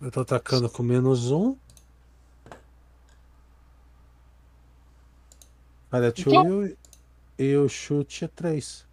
Eu 0.00 0.10
tô 0.10 0.20
atacando 0.20 0.70
com 0.70 0.82
menos 0.82 1.30
um. 1.30 1.56
2 5.90 6.18
Então- 6.18 6.76
e, 7.38 7.56
o 7.56 7.68
chute 7.68 8.24
é 8.24 8.28
3. 8.28 8.84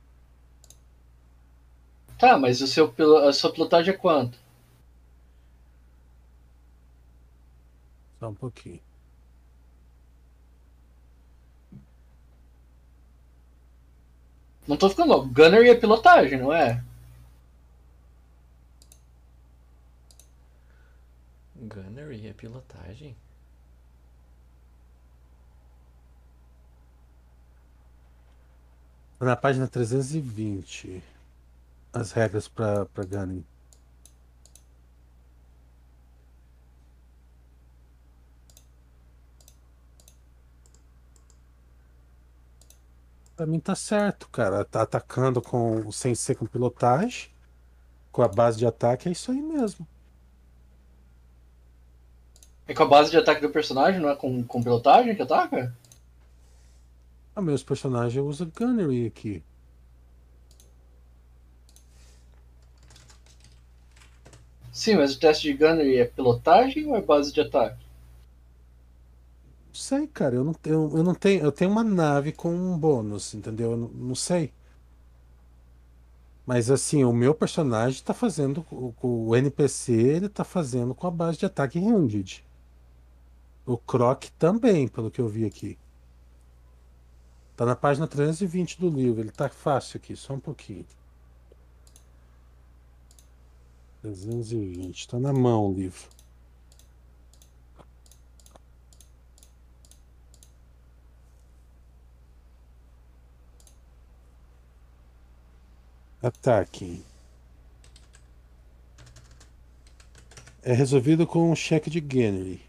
Tá, 2.18 2.38
mas 2.38 2.62
o 2.62 2.68
seu, 2.68 2.92
pilo- 2.92 3.18
a 3.18 3.34
sua 3.34 3.52
pilotagem 3.52 3.94
é 3.94 3.98
quanto? 3.98 4.38
Só 8.20 8.30
um 8.30 8.34
pouquinho. 8.36 8.80
Não 14.68 14.76
tô 14.78 14.90
ficando 14.90 15.10
louco. 15.10 15.28
Gunnery 15.30 15.70
é 15.70 15.76
pilotagem, 15.76 16.40
não 16.40 16.52
é? 16.54 16.84
Gunnery 21.56 22.28
é 22.28 22.34
pilotagem? 22.34 23.16
Na 29.24 29.38
página 29.38 29.68
320. 29.68 31.02
As 31.94 32.12
regras 32.12 32.48
pra 32.48 32.86
Gunning. 32.98 33.46
Pra 43.36 43.46
mim 43.46 43.60
tá 43.60 43.76
certo, 43.76 44.28
cara. 44.30 44.66
Tá 44.66 44.82
atacando 44.82 45.42
com 45.42 45.92
sem 45.92 46.14
ser 46.14 46.36
com 46.36 46.46
pilotagem, 46.46 47.30
com 48.12 48.22
a 48.22 48.28
base 48.28 48.58
de 48.58 48.66
ataque, 48.66 49.08
é 49.10 49.12
isso 49.12 49.32
aí 49.32 49.42
mesmo. 49.42 49.88
É 52.68 52.74
com 52.74 52.84
a 52.84 52.88
base 52.88 53.12
de 53.12 53.18
ataque 53.18 53.42
do 53.42 53.50
personagem, 53.50 54.00
não 54.00 54.10
é 54.10 54.16
com, 54.16 54.44
com 54.44 54.64
pilotagem 54.64 55.16
que 55.16 55.22
ataca? 55.22 55.76
Ah, 57.36 57.42
meus 57.42 57.64
personagens 57.64 58.24
usam 58.24 58.52
Gunnery 58.56 59.06
aqui. 59.08 59.44
Sim, 64.74 64.96
mas 64.98 65.16
o 65.16 65.20
teste 65.20 65.44
de 65.52 65.54
Gunnery 65.58 65.98
é 66.00 66.06
pilotagem 66.06 66.86
ou 66.88 66.96
é 66.98 67.02
base 67.02 67.32
de 67.32 67.40
ataque? 67.42 67.78
Não 69.68 69.76
sei, 69.76 70.08
cara. 70.08 70.36
Eu 70.36 70.44
não, 70.44 70.56
eu, 70.66 70.98
eu 70.98 71.04
não 71.04 71.14
tenho. 71.16 71.44
Eu 71.44 71.52
tenho 71.52 71.72
uma 71.72 71.84
nave 71.84 72.32
com 72.32 72.50
um 72.54 72.78
bônus, 72.78 73.34
entendeu? 73.34 73.72
Eu 73.72 73.78
não, 73.78 73.88
não 73.90 74.16
sei. 74.16 74.52
Mas 76.46 76.70
assim, 76.72 77.04
o 77.04 77.12
meu 77.14 77.34
personagem 77.36 78.02
tá 78.04 78.14
fazendo. 78.14 78.66
O, 78.72 78.94
o 79.02 79.36
NPC 79.36 79.92
ele 79.94 80.30
tá 80.30 80.44
fazendo 80.44 80.94
com 80.96 81.08
a 81.08 81.12
base 81.12 81.38
de 81.38 81.46
ataque 81.46 81.80
ranged. 81.80 82.44
O 83.66 83.78
Croc 83.78 84.26
também, 84.40 84.88
pelo 84.88 85.12
que 85.12 85.20
eu 85.22 85.28
vi 85.28 85.46
aqui. 85.46 85.78
Tá 87.56 87.66
na 87.66 87.76
página 87.76 88.08
320 88.08 88.80
do 88.80 88.90
livro. 88.90 89.22
Ele 89.22 89.32
tá 89.32 89.48
fácil 89.50 89.98
aqui, 89.98 90.16
só 90.16 90.34
um 90.34 90.40
pouquinho. 90.40 90.86
320, 94.02 95.08
tá 95.08 95.20
na 95.20 95.32
mão 95.32 95.68
o 95.68 95.74
livro. 95.74 96.10
Ataque. 106.22 107.04
É 110.64 110.74
resolvido 110.74 111.28
com 111.28 111.52
um 111.52 111.56
cheque 111.56 111.90
de 111.90 112.00
Gunnery. 112.00 112.62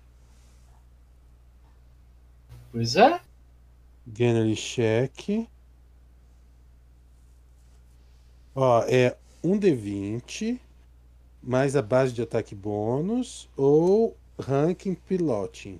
Pois 2.72 2.96
é. 2.96 3.20
Cheque. 4.56 5.46
Ó, 8.54 8.82
é 8.88 9.16
um 9.42 9.58
D20 9.58 10.58
mais 11.42 11.76
a 11.76 11.82
base 11.82 12.12
de 12.12 12.22
ataque 12.22 12.54
bônus 12.54 13.48
ou 13.56 14.16
ranking 14.38 14.94
piloting. 14.94 15.78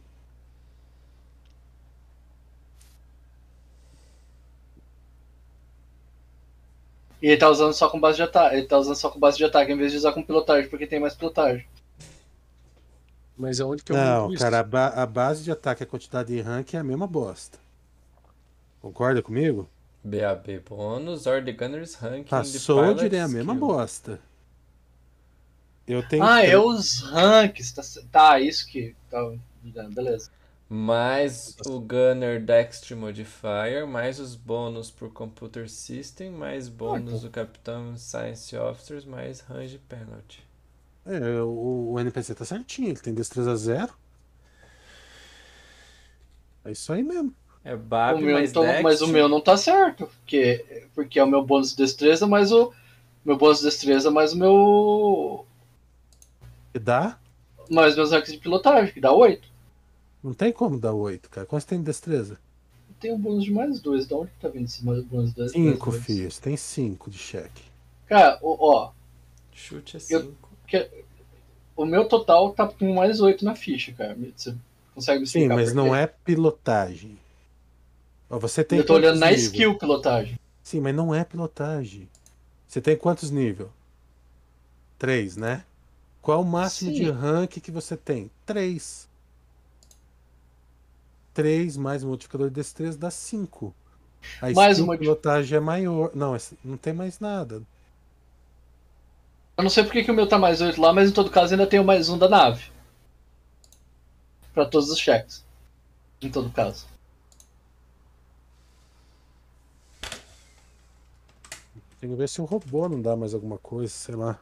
E 7.21 7.27
ele 7.27 7.37
tá 7.37 7.49
usando 7.51 7.73
só 7.73 7.91
com 7.91 7.99
base 7.99 8.17
de 8.19 8.23
ataque. 8.23 8.55
Ele 8.55 8.67
tá 8.69 8.79
usando 8.79 8.95
só 8.95 9.11
com 9.11 9.19
base 9.19 9.37
de 9.37 9.45
ataque 9.45 9.73
em 9.73 9.77
vez 9.77 9.91
de 9.91 9.99
usar 9.99 10.13
com 10.13 10.23
pilotagem, 10.23 10.71
porque 10.71 10.87
tem 10.87 11.01
mais 11.01 11.15
pilotagem. 11.15 11.67
Mas 13.37 13.61
aonde 13.61 13.83
que 13.85 13.93
eu 13.93 13.97
Não, 13.97 14.33
cara, 14.33 14.61
a, 14.61 14.63
ba- 14.65 14.89
a 14.89 15.07
base 15.07 15.43
de 15.45 15.51
ataque 15.53 15.83
e 15.83 15.85
a 15.85 15.87
quantidade 15.87 16.33
de 16.35 16.41
ranking 16.41 16.77
é 16.77 16.81
a 16.81 16.85
mesma 16.85 17.07
bosta. 17.07 17.59
Concorda 18.85 19.23
comigo? 19.23 19.67
BAB 20.05 20.61
bônus, 20.69 21.27
or 21.27 21.43
the 21.43 21.53
Gunner's 21.53 21.95
ranking. 21.95 22.29
Passou, 22.29 22.85
eu 22.85 22.95
direi 22.95 23.21
a 23.21 23.29
mesma 23.29 23.55
bosta. 23.55 24.21
Eu 25.87 26.07
tenho. 26.07 26.23
Ah, 26.23 26.41
tre- 26.41 26.51
é 26.51 26.59
os 26.59 27.01
ranks. 27.01 27.73
Tá, 27.73 27.83
tá 28.13 28.41
isso 28.41 28.67
que 28.67 28.95
tá 29.11 29.19
beleza. 29.95 30.31
Mais 30.69 31.57
o 31.67 31.79
Gunner 31.81 32.43
Dextre 32.45 32.95
Modifier, 32.95 33.87
mais 33.87 34.19
os 34.19 34.35
bônus 34.35 34.91
por 34.91 35.11
Computer 35.13 35.69
System, 35.69 36.31
mais 36.31 36.69
bônus 36.69 37.23
do 37.23 37.31
Capitão 37.31 37.97
Science 37.97 38.57
Officers, 38.57 39.05
mais 39.05 39.41
Range 39.41 39.79
Penalty. 39.79 40.43
É, 41.07 41.43
o, 41.43 41.93
o 41.93 42.01
NPC 42.01 42.35
tá 42.35 42.45
certinho, 42.45 42.89
ele 42.89 42.99
tem 43.01 43.15
destreza 43.15 43.55
zero. 43.57 43.95
É 46.65 46.73
isso 46.73 46.93
aí 46.93 47.03
mesmo. 47.03 47.35
É 47.65 47.75
O 47.75 47.79
BAB 47.79 48.21
meu, 48.21 48.35
mais 48.35 48.51
então, 48.51 48.63
Dextre. 48.63 48.83
mas 48.83 49.01
o 49.01 49.09
meu 49.09 49.29
não 49.29 49.41
tá 49.41 49.57
certo. 49.57 50.07
Porque, 50.07 50.85
porque 50.95 51.19
é 51.19 51.25
o 51.25 51.27
meu 51.27 51.43
bônus 51.45 51.71
de 51.71 51.77
destreza, 51.79 52.27
mais 52.27 52.53
o. 52.53 52.73
Meu 53.25 53.37
bônus 53.39 53.59
de 53.59 53.65
destreza, 53.65 54.11
mais 54.11 54.33
o 54.35 54.39
meu. 54.39 55.47
E 56.75 56.79
dá? 56.79 57.19
Mais 57.71 57.97
meus 57.97 58.11
ranks 58.13 58.33
de 58.33 58.39
pilotagem, 58.39 58.93
que 58.93 59.01
dá 59.01 59.13
8. 59.13 59.49
Não 60.23 60.35
tem 60.35 60.53
como 60.53 60.79
dar 60.79 60.93
8, 60.93 61.31
cara. 61.31 61.47
Quanto 61.47 61.63
você 61.63 61.69
tem 61.69 61.79
de 61.79 61.85
destreza? 61.85 62.39
Tem 63.01 63.13
um 63.13 63.19
bônus 63.19 63.45
de 63.45 63.53
mais 63.53 63.81
2. 63.81 64.07
Da 64.07 64.17
onde 64.17 64.31
que 64.31 64.39
tá 64.41 64.49
vindo 64.49 64.67
esse 64.67 64.85
mais 64.85 65.03
bônus 65.03 65.31
de 65.31 65.37
2? 65.37 65.53
5, 65.53 65.93
filho. 65.93 66.31
Você 66.31 66.41
tem 66.43 66.57
5 66.59 67.11
de 67.11 67.19
cheque. 67.19 67.63
Cara, 68.07 68.39
ó, 68.43 68.57
ó, 68.59 68.91
Chute 69.53 69.97
é 69.97 70.01
Eu- 70.11 70.35
5. 70.69 70.87
o 71.77 71.85
meu 71.87 72.07
total 72.07 72.53
tá 72.53 72.69
com 72.69 72.93
mais 72.95 73.21
8 73.21 73.43
na 73.45 73.55
ficha, 73.55 73.93
cara. 73.93 74.15
Você 74.37 74.55
consegue 74.95 75.21
me 75.21 75.27
Sim, 75.27 75.39
explicar 75.41 75.55
mas 75.57 75.71
por 75.71 75.77
não 75.77 75.95
é 75.97 76.07
pilotagem. 76.07 77.19
Você 78.39 78.65
tem 78.65 78.79
Eu 78.79 78.87
tô 78.87 78.95
olhando 78.95 79.19
quantos 79.19 79.21
na 79.21 79.33
skill 79.33 79.79
pilotagem. 79.79 80.39
Sim, 80.63 80.81
mas 80.81 80.95
não 80.95 81.15
é 81.15 81.25
pilotagem. 81.25 82.09
Você 82.67 82.81
tem 82.81 82.97
quantos 82.97 83.31
níveis? 83.31 83.69
3, 84.99 85.37
né? 85.37 85.65
Qual 86.23 86.41
o 86.41 86.45
máximo 86.45 86.91
Sim. 86.91 86.97
de 87.05 87.11
rank 87.11 87.51
que 87.61 87.71
você 87.71 87.97
tem? 87.97 88.31
3. 88.47 89.09
3 91.35 91.77
mais 91.77 92.03
o 92.03 92.07
multiplicador 92.07 92.49
de 92.49 92.55
destreza 92.55 92.97
dá 92.97 93.11
5. 93.11 93.75
A 94.41 94.51
Mais 94.53 94.73
skill 94.79 94.85
uma- 94.85 94.97
pilotagem 94.99 95.57
é 95.57 95.61
maior. 95.61 96.11
Não, 96.15 96.35
esse- 96.35 96.57
não 96.65 96.77
tem 96.77 96.93
mais 96.93 97.21
nada. 97.21 97.63
Eu 99.57 99.63
não 99.63 99.71
sei 99.71 99.85
porque 99.85 100.03
que 100.03 100.11
o 100.11 100.15
meu 100.15 100.27
tá 100.29 100.39
mais 100.39 100.61
8 100.61 100.81
lá, 100.81 100.93
mas 100.93 101.11
em 101.11 101.13
todo 101.13 101.31
caso 101.31 101.53
ainda 101.53 101.67
tenho 101.67 101.85
mais 101.85 102.09
um 102.09 102.17
da 102.19 102.29
nave. 102.29 102.65
Pra 104.55 104.65
todos 104.65 104.91
os 104.91 104.99
cheques. 104.99 105.45
Em 106.23 106.31
todo 106.31 106.51
caso. 106.51 106.87
Tem 112.05 112.11
que 112.11 112.19
ver 112.19 112.29
se 112.29 112.39
o 112.43 112.45
robô 112.45 112.87
não 112.87 113.01
dá 113.01 113.17
mais 113.17 113.33
alguma 113.33 113.57
coisa, 113.57 113.91
sei 113.91 114.15
lá. 114.15 114.39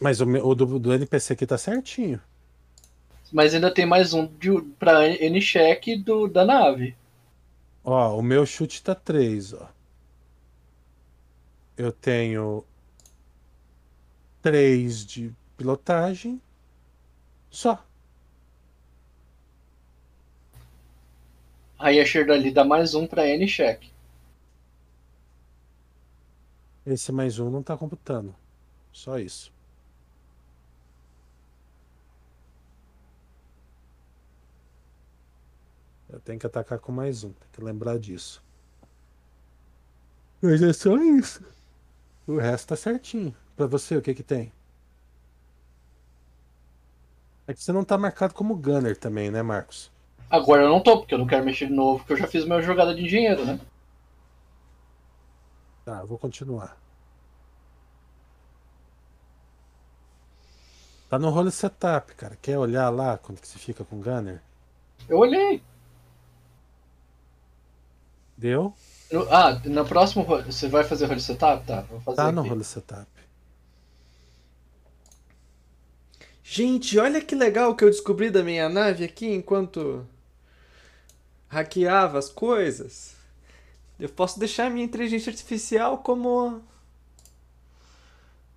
Mas 0.00 0.22
o, 0.22 0.24
o 0.24 0.54
do, 0.54 0.78
do 0.78 0.94
NPC 0.94 1.34
aqui 1.34 1.46
tá 1.46 1.58
certinho. 1.58 2.18
Mas 3.30 3.52
ainda 3.52 3.70
tem 3.70 3.84
mais 3.84 4.14
um 4.14 4.26
de, 4.26 4.48
pra 4.78 5.06
N-check 5.06 6.02
do, 6.02 6.28
da 6.28 6.46
nave. 6.46 6.96
Ó, 7.84 8.16
o 8.16 8.22
meu 8.22 8.46
chute 8.46 8.82
tá 8.82 8.94
3, 8.94 9.52
ó. 9.52 9.68
Eu 11.76 11.92
tenho 11.92 12.64
3 14.40 15.04
de 15.04 15.30
pilotagem. 15.58 16.40
Só. 17.50 17.84
Aí 21.78 22.00
a 22.00 22.06
Sherdali 22.06 22.50
dá 22.50 22.64
mais 22.64 22.94
um 22.94 23.06
pra 23.06 23.28
N-check. 23.28 23.91
Esse 26.84 27.12
mais 27.12 27.38
um 27.38 27.48
não 27.50 27.62
tá 27.62 27.76
computando. 27.76 28.34
Só 28.92 29.18
isso. 29.18 29.52
Eu 36.10 36.20
tenho 36.20 36.38
que 36.38 36.46
atacar 36.46 36.78
com 36.78 36.92
mais 36.92 37.24
um. 37.24 37.32
Tem 37.32 37.48
que 37.52 37.64
lembrar 37.64 37.98
disso. 37.98 38.42
Mas 40.42 40.60
é 40.60 40.72
só 40.72 40.96
isso. 40.96 41.42
O 42.26 42.36
resto 42.36 42.68
tá 42.68 42.76
certinho. 42.76 43.34
Pra 43.56 43.66
você, 43.66 43.96
o 43.96 44.02
que 44.02 44.14
que 44.14 44.22
tem? 44.22 44.52
É 47.46 47.54
que 47.54 47.62
você 47.62 47.72
não 47.72 47.84
tá 47.84 47.96
marcado 47.96 48.34
como 48.34 48.56
Gunner 48.56 48.96
também, 48.96 49.30
né, 49.30 49.42
Marcos? 49.42 49.90
Agora 50.28 50.62
eu 50.62 50.68
não 50.68 50.80
tô, 50.80 50.98
porque 50.98 51.14
eu 51.14 51.18
não 51.18 51.26
quero 51.26 51.44
mexer 51.44 51.66
de 51.66 51.72
novo, 51.72 51.98
porque 51.98 52.14
eu 52.14 52.16
já 52.16 52.26
fiz 52.26 52.44
minha 52.44 52.60
jogada 52.60 52.94
de 52.94 53.02
engenheiro, 53.02 53.44
né? 53.44 53.60
Tá, 55.84 56.04
vou 56.04 56.18
continuar. 56.18 56.76
Tá 61.08 61.18
no 61.18 61.30
role 61.30 61.50
setup, 61.50 62.14
cara. 62.14 62.36
Quer 62.40 62.58
olhar 62.58 62.88
lá 62.90 63.18
quando 63.18 63.40
que 63.40 63.46
você 63.46 63.58
fica 63.58 63.84
com 63.84 63.96
o 63.96 64.00
Gunner? 64.02 64.40
Eu 65.08 65.18
olhei. 65.18 65.62
Deu? 68.36 68.74
No- 69.12 69.28
ah, 69.30 69.60
na 69.64 69.84
próxima 69.84 70.24
você 70.24 70.68
vai 70.68 70.84
fazer 70.84 71.06
role 71.06 71.20
setup? 71.20 71.66
Tá, 71.66 71.82
vou 71.82 72.00
fazer. 72.00 72.16
Tá 72.16 72.32
no 72.32 72.40
aqui. 72.40 72.48
role 72.48 72.64
setup. 72.64 73.06
Gente, 76.44 76.98
olha 76.98 77.20
que 77.24 77.34
legal 77.34 77.74
que 77.74 77.84
eu 77.84 77.90
descobri 77.90 78.30
da 78.30 78.42
minha 78.42 78.68
nave 78.68 79.04
aqui 79.04 79.32
enquanto 79.32 80.06
hackeava 81.48 82.18
as 82.18 82.28
coisas. 82.28 83.14
Eu 84.02 84.08
posso 84.08 84.36
deixar 84.36 84.66
a 84.66 84.70
minha 84.70 84.84
inteligência 84.84 85.30
artificial 85.30 85.98
como 85.98 86.60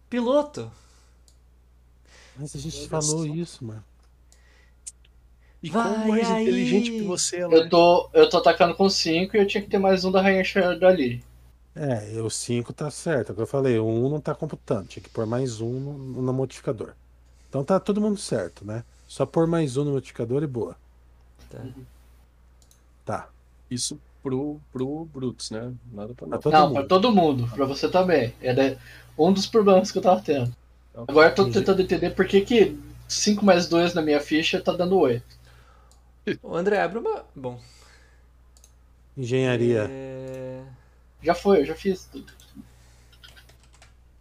piloto. 0.09 0.71
Mas 2.35 2.55
a 2.55 2.59
gente 2.59 2.89
falou 2.89 3.19
só. 3.19 3.25
isso, 3.27 3.63
mano. 3.63 3.83
E 5.61 5.69
Vai 5.69 5.83
quão 5.83 6.07
mais 6.07 6.31
aí. 6.31 6.41
inteligente 6.41 6.89
que 6.89 7.03
você 7.03 7.37
é, 7.37 7.43
Eu 7.43 7.69
tô, 7.69 8.09
eu 8.11 8.27
tô 8.27 8.37
atacando 8.37 8.73
com 8.73 8.89
5 8.89 9.37
e 9.37 9.39
eu 9.39 9.45
tinha 9.45 9.61
que 9.61 9.69
ter 9.69 9.77
mais 9.77 10.03
um 10.03 10.11
da 10.11 10.19
Rainha 10.19 10.43
dali. 10.79 11.23
É, 11.75 12.19
o 12.19 12.29
5 12.29 12.73
tá 12.73 12.89
certo. 12.89 13.31
Agora 13.31 13.43
eu 13.43 13.47
falei, 13.47 13.77
o 13.77 13.85
1 13.85 14.05
um 14.05 14.09
não 14.09 14.19
tá 14.19 14.33
computando. 14.33 14.87
Tinha 14.87 15.03
que 15.03 15.09
pôr 15.11 15.27
mais 15.27 15.61
um 15.61 15.79
no, 15.79 16.23
no 16.23 16.33
modificador. 16.33 16.95
Então 17.49 17.63
tá 17.63 17.79
todo 17.79 18.01
mundo 18.01 18.19
certo, 18.19 18.65
né? 18.65 18.83
Só 19.07 19.27
pôr 19.27 19.45
mais 19.45 19.77
um 19.77 19.83
no 19.83 19.91
modificador 19.91 20.41
e 20.41 20.47
boa. 20.47 20.75
Tá. 21.51 21.63
Tá. 23.05 23.29
Isso 23.69 24.01
pro, 24.25 24.59
pro 24.71 25.05
Brutus, 25.05 25.51
né? 25.51 25.71
Nada 25.93 26.15
pra 26.15 26.25
nós. 26.25 26.43
não, 26.45 26.73
pra 26.73 26.83
todo 26.83 27.11
mundo, 27.13 27.47
pra 27.53 27.63
você 27.63 27.87
também. 27.87 28.33
É 28.41 28.55
da- 28.55 28.75
um 29.15 29.31
dos 29.31 29.45
problemas 29.45 29.91
que 29.91 29.99
eu 29.99 30.01
tava 30.01 30.19
tendo. 30.19 30.51
Agora 31.07 31.29
eu 31.29 31.35
tô 31.35 31.47
tentando 31.51 31.79
entender 31.83 32.09
por 32.09 32.25
que 32.25 32.41
que 32.41 32.75
5 33.07 33.45
mais 33.45 33.67
2 33.69 33.93
na 33.93 34.01
minha 34.01 34.19
ficha 34.19 34.59
tá 34.59 34.73
dando 34.73 34.97
8. 34.97 35.23
O 36.41 36.55
André, 36.55 36.81
abre 36.81 36.97
uma. 36.97 37.23
Bom. 37.35 37.59
Engenharia. 39.15 39.87
É... 39.91 40.63
Já 41.21 41.35
foi, 41.35 41.61
eu 41.61 41.65
já 41.65 41.75
fiz 41.75 42.05
tudo. 42.05 42.33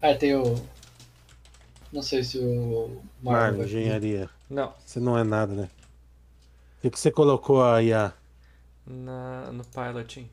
Ah, 0.02 0.14
tem 0.14 0.36
o. 0.36 0.62
Não 1.90 2.02
sei 2.02 2.22
se 2.22 2.38
o 2.38 3.00
Marlon 3.22 3.64
engenharia. 3.64 4.28
Não, 4.50 4.74
Você 4.84 5.00
não 5.00 5.16
é 5.16 5.24
nada, 5.24 5.54
né? 5.54 5.70
O 6.84 6.90
que, 6.90 6.98
você 7.00 7.10
colocou 7.10 7.64
aí? 7.64 7.90
ah? 7.94 8.12
Na, 8.86 9.50
no 9.52 9.64
piloting. 9.64 10.30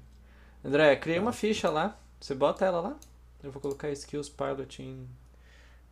André, 0.63 0.95
criei 0.97 1.19
uma 1.19 1.33
ficha 1.33 1.69
lá. 1.69 1.97
Você 2.19 2.35
bota 2.35 2.65
ela 2.65 2.79
lá. 2.81 2.99
Eu 3.43 3.51
vou 3.51 3.61
colocar 3.61 3.89
skills 3.91 4.29
piloting 4.29 5.07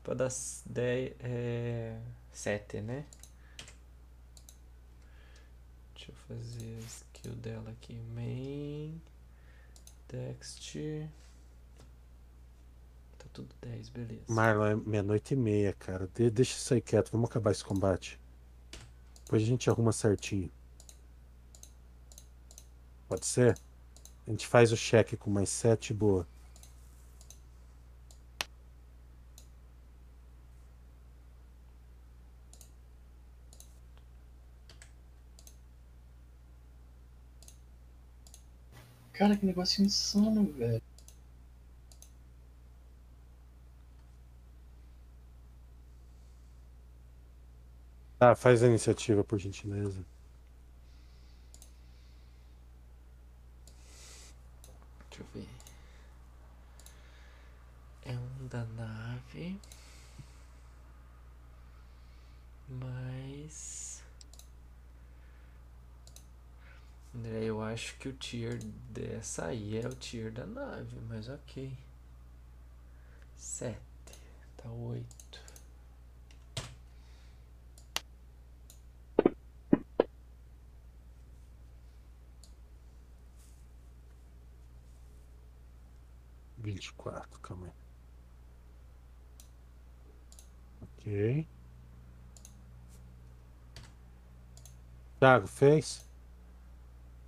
pra 0.03 0.13
dar 0.13 0.29
10. 0.65 1.13
É, 1.19 1.97
7, 2.31 2.81
né? 2.81 3.05
Deixa 5.95 6.11
eu 6.11 6.15
fazer 6.27 6.77
a 6.77 6.85
skill 6.85 7.33
dela 7.35 7.69
aqui. 7.71 7.93
Main. 8.13 9.01
Text. 10.07 10.75
Tá 13.17 13.25
tudo 13.33 13.53
10, 13.61 13.89
beleza. 13.89 14.21
Marlon, 14.27 14.65
é 14.65 14.75
meia-noite 14.75 15.33
e 15.33 15.37
meia, 15.37 15.73
cara. 15.73 16.07
De- 16.13 16.29
deixa 16.29 16.55
isso 16.55 16.73
aí 16.73 16.81
quieto. 16.81 17.11
Vamos 17.11 17.29
acabar 17.29 17.51
esse 17.51 17.63
combate. 17.63 18.19
Depois 19.25 19.43
a 19.43 19.45
gente 19.45 19.69
arruma 19.69 19.91
certinho. 19.91 20.49
Pode 23.09 23.25
ser? 23.25 23.57
A 24.27 24.31
gente 24.31 24.47
faz 24.47 24.71
o 24.71 24.77
cheque 24.77 25.17
com 25.17 25.31
mais 25.31 25.49
sete, 25.49 25.93
boa. 25.93 26.27
Cara, 39.13 39.35
que 39.35 39.45
negócio 39.45 39.83
insano, 39.83 40.45
velho. 40.53 40.81
Tá, 48.19 48.35
faz 48.35 48.61
a 48.61 48.67
iniciativa, 48.67 49.23
por 49.23 49.39
gentileza. 49.39 50.05
Deixa 55.19 55.23
eu 55.23 55.27
ver. 55.33 55.49
É 58.03 58.17
um 58.17 58.47
da 58.47 58.63
nave. 58.65 59.59
Mas. 62.67 64.01
André, 67.13 67.45
eu 67.45 67.61
acho 67.61 67.97
que 67.97 68.07
o 68.07 68.13
tier 68.13 68.59
dessa 68.63 69.47
aí 69.47 69.77
é 69.77 69.87
o 69.87 69.95
tier 69.95 70.31
da 70.31 70.45
nave, 70.45 70.99
mas 71.07 71.27
ok. 71.27 71.75
Sete. 73.35 73.79
Tá 74.55 74.69
oito. 74.69 75.48
Vinte 86.59 86.87
e 86.87 86.93
quatro, 86.93 87.39
calma 87.39 87.67
aí. 87.67 87.73
Ok. 90.81 91.47
Thiago, 95.19 95.47
fez? 95.47 96.07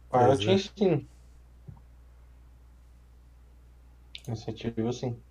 Fez, 0.10 0.40
Piloting 0.40 0.46
né? 0.46 0.58
sim. 0.58 1.08
Iniciativa 4.28 4.92
sim. 4.94 5.22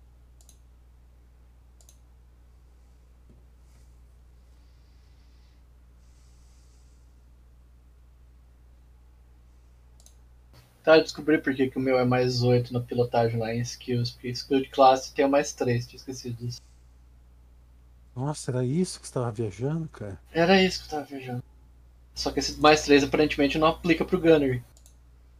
Tá, 10.91 10.97
eu 10.97 11.03
descobri 11.03 11.37
por 11.37 11.55
que, 11.55 11.69
que 11.69 11.77
o 11.77 11.81
meu 11.81 11.97
é 11.97 12.03
mais 12.03 12.43
8 12.43 12.73
na 12.73 12.81
pilotagem 12.81 13.39
lá 13.39 13.53
em 13.53 13.61
skills. 13.61 14.11
Porque 14.11 14.27
skill 14.27 14.61
de 14.61 14.67
classe 14.67 15.13
tem 15.13 15.25
mais 15.25 15.53
3, 15.53 15.87
tinha 15.87 15.95
esquecido 15.97 16.35
disso. 16.35 16.59
Nossa, 18.13 18.51
era 18.51 18.65
isso 18.65 18.99
que 18.99 19.07
você 19.07 19.13
tava 19.13 19.31
viajando, 19.31 19.87
cara? 19.87 20.19
Era 20.33 20.61
isso 20.61 20.79
que 20.79 20.87
eu 20.87 20.99
tava 20.99 21.05
vejando. 21.05 21.41
Só 22.13 22.29
que 22.29 22.39
esse 22.39 22.59
mais 22.59 22.83
3 22.83 23.05
aparentemente 23.05 23.57
não 23.57 23.67
aplica 23.67 24.03
pro 24.03 24.19
Gunnery. 24.19 24.61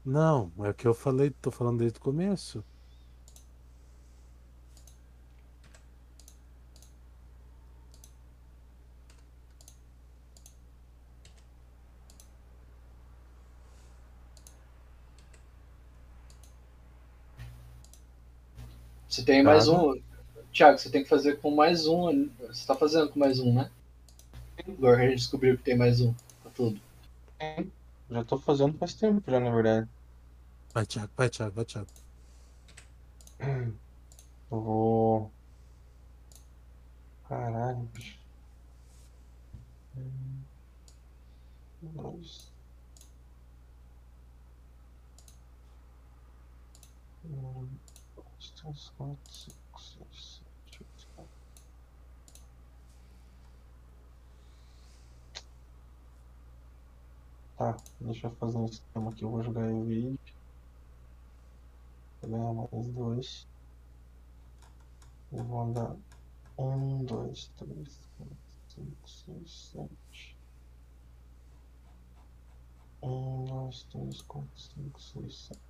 Não, 0.06 0.50
é 0.60 0.70
o 0.70 0.74
que 0.74 0.88
eu 0.88 0.94
falei, 0.94 1.32
tô 1.42 1.52
falando 1.52 1.80
desde 1.80 2.00
o 2.00 2.02
começo. 2.02 2.64
Você 19.22 19.26
tem 19.26 19.44
mais 19.44 19.68
ah. 19.68 19.74
um. 19.74 20.02
Thiago, 20.52 20.80
você 20.80 20.90
tem 20.90 21.04
que 21.04 21.10
fazer 21.10 21.40
com 21.40 21.52
mais 21.52 21.86
um. 21.86 22.28
Você 22.48 22.66
tá 22.66 22.76
fazendo 22.76 23.10
com 23.10 23.20
mais 23.20 23.40
um, 23.40 23.54
né? 23.54 23.70
Agora 24.68 24.98
a 24.98 25.08
gente 25.08 25.18
descobriu 25.18 25.58
que 25.58 25.64
tem 25.64 25.78
mais 25.78 26.02
um 26.02 26.12
pra 26.42 26.52
tudo. 26.52 26.82
Já 28.10 28.24
tô 28.24 28.40
fazendo 28.40 28.76
faz 28.80 28.96
tempo 28.96 29.24
já, 29.30 29.40
na 29.40 29.52
verdade. 29.52 29.88
Vai, 30.74 30.86
Thiago, 30.88 31.12
vai, 31.16 31.30
Thiago, 31.30 31.56
vai, 31.56 31.66
Thiago. 31.66 31.88
Eu 34.52 34.60
vou. 34.60 35.32
Caralho, 37.30 37.88
bicho. 37.94 38.20
Nossa. 41.96 42.50
Hum. 47.24 47.68
3, 48.62 48.90
4, 48.98 49.34
5, 49.34 49.82
6, 49.82 50.44
7, 50.70 50.84
8, 50.84 51.08
9. 51.18 51.30
Tá, 57.58 57.76
deixa 58.00 58.28
eu 58.28 58.36
fazer 58.36 58.58
um 58.58 58.66
esquema 58.66 59.10
aqui. 59.12 59.24
Eu 59.24 59.32
vou 59.32 59.44
jogar 59.44 59.70
em 59.70 59.84
vídeo. 59.86 60.20
Vou 62.22 62.30
ganhar 62.32 62.54
mais 62.54 62.88
dois. 62.90 63.48
Eu 65.32 65.44
vou 65.44 65.62
andar 65.62 65.96
um, 66.58 67.04
dois, 67.06 67.48
três, 67.58 68.00
quatro, 68.18 68.38
cinco, 68.68 69.10
seis, 69.10 69.72
sete. 69.72 70.38
Um, 73.02 73.46
dois, 73.46 73.84
três, 73.84 74.22
quatro, 74.22 74.60
cinco, 74.60 75.02
seis, 75.02 75.48
sete. 75.48 75.62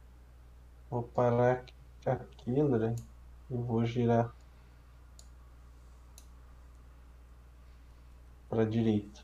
Vou 0.89 1.03
parar 1.03 1.53
aqui 1.53 1.80
aqui, 2.05 2.59
André. 2.59 2.95
E 3.49 3.55
vou 3.55 3.85
girar 3.85 4.33
para 8.49 8.63
a 8.63 8.65
direita. 8.65 9.21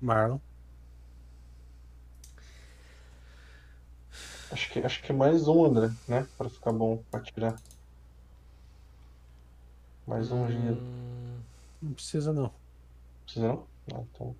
Marlon. 0.00 0.51
Acho 4.52 4.70
que, 4.70 4.78
acho 4.80 5.02
que 5.02 5.10
é 5.10 5.14
mais 5.14 5.48
um, 5.48 5.64
André, 5.64 5.88
né? 6.06 6.28
Para 6.38 6.48
ficar 6.50 6.72
bom 6.72 7.02
para 7.10 7.22
tirar. 7.22 7.60
Mais 10.06 10.30
um 10.30 10.46
giro. 10.48 10.80
Hum, 10.80 11.40
Não 11.82 11.94
precisa 11.94 12.32
não. 12.32 12.52
Precisa 13.24 13.48
não? 13.48 13.68
Ah, 13.94 14.00
então. 14.02 14.36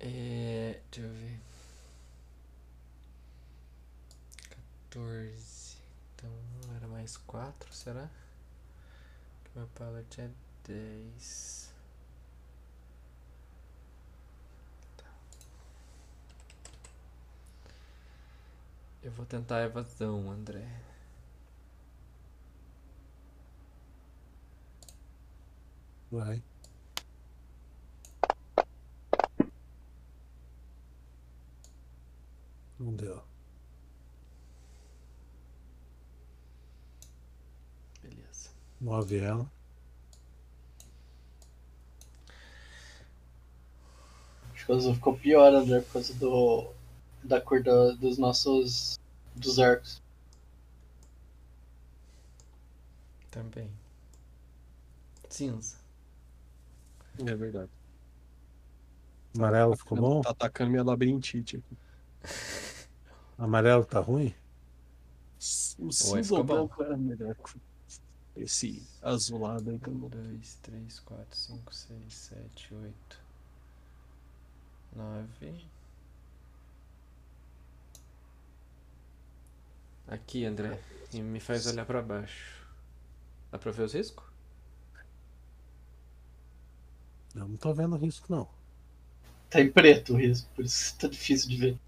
é, 0.00 0.80
deixa 0.90 1.06
eu 1.06 1.12
ver. 1.12 1.38
14. 4.90 5.76
Então 6.14 6.30
era 6.76 6.86
mais 6.88 7.16
4, 7.16 7.72
será? 7.72 8.08
Meu 9.54 9.66
pallet 9.74 10.20
é 10.20 10.30
10. 10.66 11.70
Eu 19.02 19.12
vou 19.12 19.24
tentar 19.26 19.58
a 19.58 19.64
evasão, 19.64 20.30
André. 20.30 20.66
Vai. 26.10 26.42
Não 32.78 32.94
deu. 32.94 33.22
Beleza. 38.02 38.50
Move 38.80 39.18
ela. 39.18 39.50
Acho 44.54 44.66
que 44.66 44.72
o 44.72 44.94
ficou 44.94 45.16
pior, 45.16 45.52
André, 45.54 45.80
por 45.80 45.94
causa 45.94 46.14
do. 46.14 46.77
Da 47.22 47.40
cor 47.40 47.62
da- 47.62 47.92
dos 47.92 48.18
nossos. 48.18 48.98
dos 49.34 49.58
arcos. 49.58 50.02
Também. 53.30 53.70
Cinza. 55.28 55.76
É 57.24 57.34
verdade. 57.34 57.70
Amarelo 59.36 59.76
ficou 59.76 59.98
bom? 59.98 60.20
Tá 60.22 60.30
atacando 60.30 60.70
minha 60.70 60.82
labirintite 60.82 61.56
aqui. 61.58 61.76
Amarelo 63.36 63.84
tá 63.84 64.00
ruim? 64.00 64.34
O 65.78 65.92
cinza 65.92 66.34
ou 66.34 66.42
bom. 66.42 66.54
branco 66.66 66.82
era 66.82 66.96
melhor. 66.96 67.36
Esse 68.34 68.84
azulado 69.02 69.70
aí 69.70 69.78
que 69.78 69.88
eu 69.88 69.94
não 69.94 70.08
2, 70.08 70.54
3, 70.62 71.00
4, 71.00 71.36
5, 71.36 71.74
6, 71.74 72.14
7, 72.14 72.74
8, 72.74 73.20
9. 74.96 75.68
Aqui, 80.08 80.44
André. 80.44 80.78
E 81.12 81.20
me 81.20 81.38
faz 81.38 81.66
olhar 81.66 81.84
pra 81.86 82.02
baixo. 82.02 82.66
Dá 83.52 83.58
pra 83.58 83.70
ver 83.72 83.82
os 83.82 83.92
riscos? 83.94 84.24
Eu 87.34 87.46
não 87.48 87.56
tô 87.56 87.72
vendo 87.72 87.96
risco 87.96 88.26
não. 88.30 88.48
Tá 89.50 89.60
em 89.60 89.70
preto 89.70 90.14
o 90.14 90.16
risco, 90.16 90.48
por 90.54 90.64
isso 90.64 90.94
que 90.94 91.00
tá 91.00 91.08
difícil 91.08 91.48
de 91.50 91.56
ver. 91.56 91.78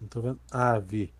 Não 0.00 0.08
tô 0.08 0.20
vendo. 0.20 0.40
Ah, 0.50 0.78
vi. 0.78 1.12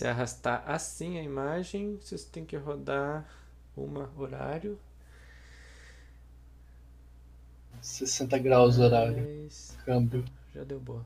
Se 0.00 0.06
arrastar 0.06 0.64
assim 0.66 1.18
a 1.18 1.22
imagem, 1.22 1.98
você 2.00 2.16
tem 2.32 2.42
que 2.42 2.56
rodar 2.56 3.28
uma 3.76 4.10
horário. 4.16 4.78
60 7.82 8.38
graus 8.38 8.78
horário. 8.78 9.46
Câmbio. 9.84 10.24
Já 10.54 10.64
deu 10.64 10.80
boa. 10.80 11.04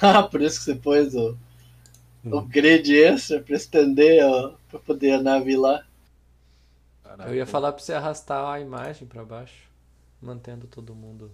Ah, 0.02 0.22
por 0.22 0.40
isso 0.42 0.58
que 0.58 0.64
você 0.64 0.74
pôs 0.74 1.14
o, 1.14 1.36
o 2.30 2.42
Hum. 2.42 2.48
grid 2.48 2.90
extra 2.96 3.40
pra 3.40 3.56
estender, 3.56 4.24
ó, 4.24 4.54
pra 4.70 4.80
poder 4.80 5.12
a 5.12 5.22
nave 5.22 5.52
ir 5.52 5.56
lá. 5.58 5.84
Eu 7.26 7.34
ia 7.34 7.46
falar 7.46 7.72
pra 7.72 7.82
você 7.82 7.92
arrastar 7.92 8.44
a 8.48 8.60
imagem 8.60 9.06
pra 9.06 9.24
baixo, 9.24 9.68
mantendo 10.20 10.66
todo 10.66 10.94
mundo. 10.94 11.30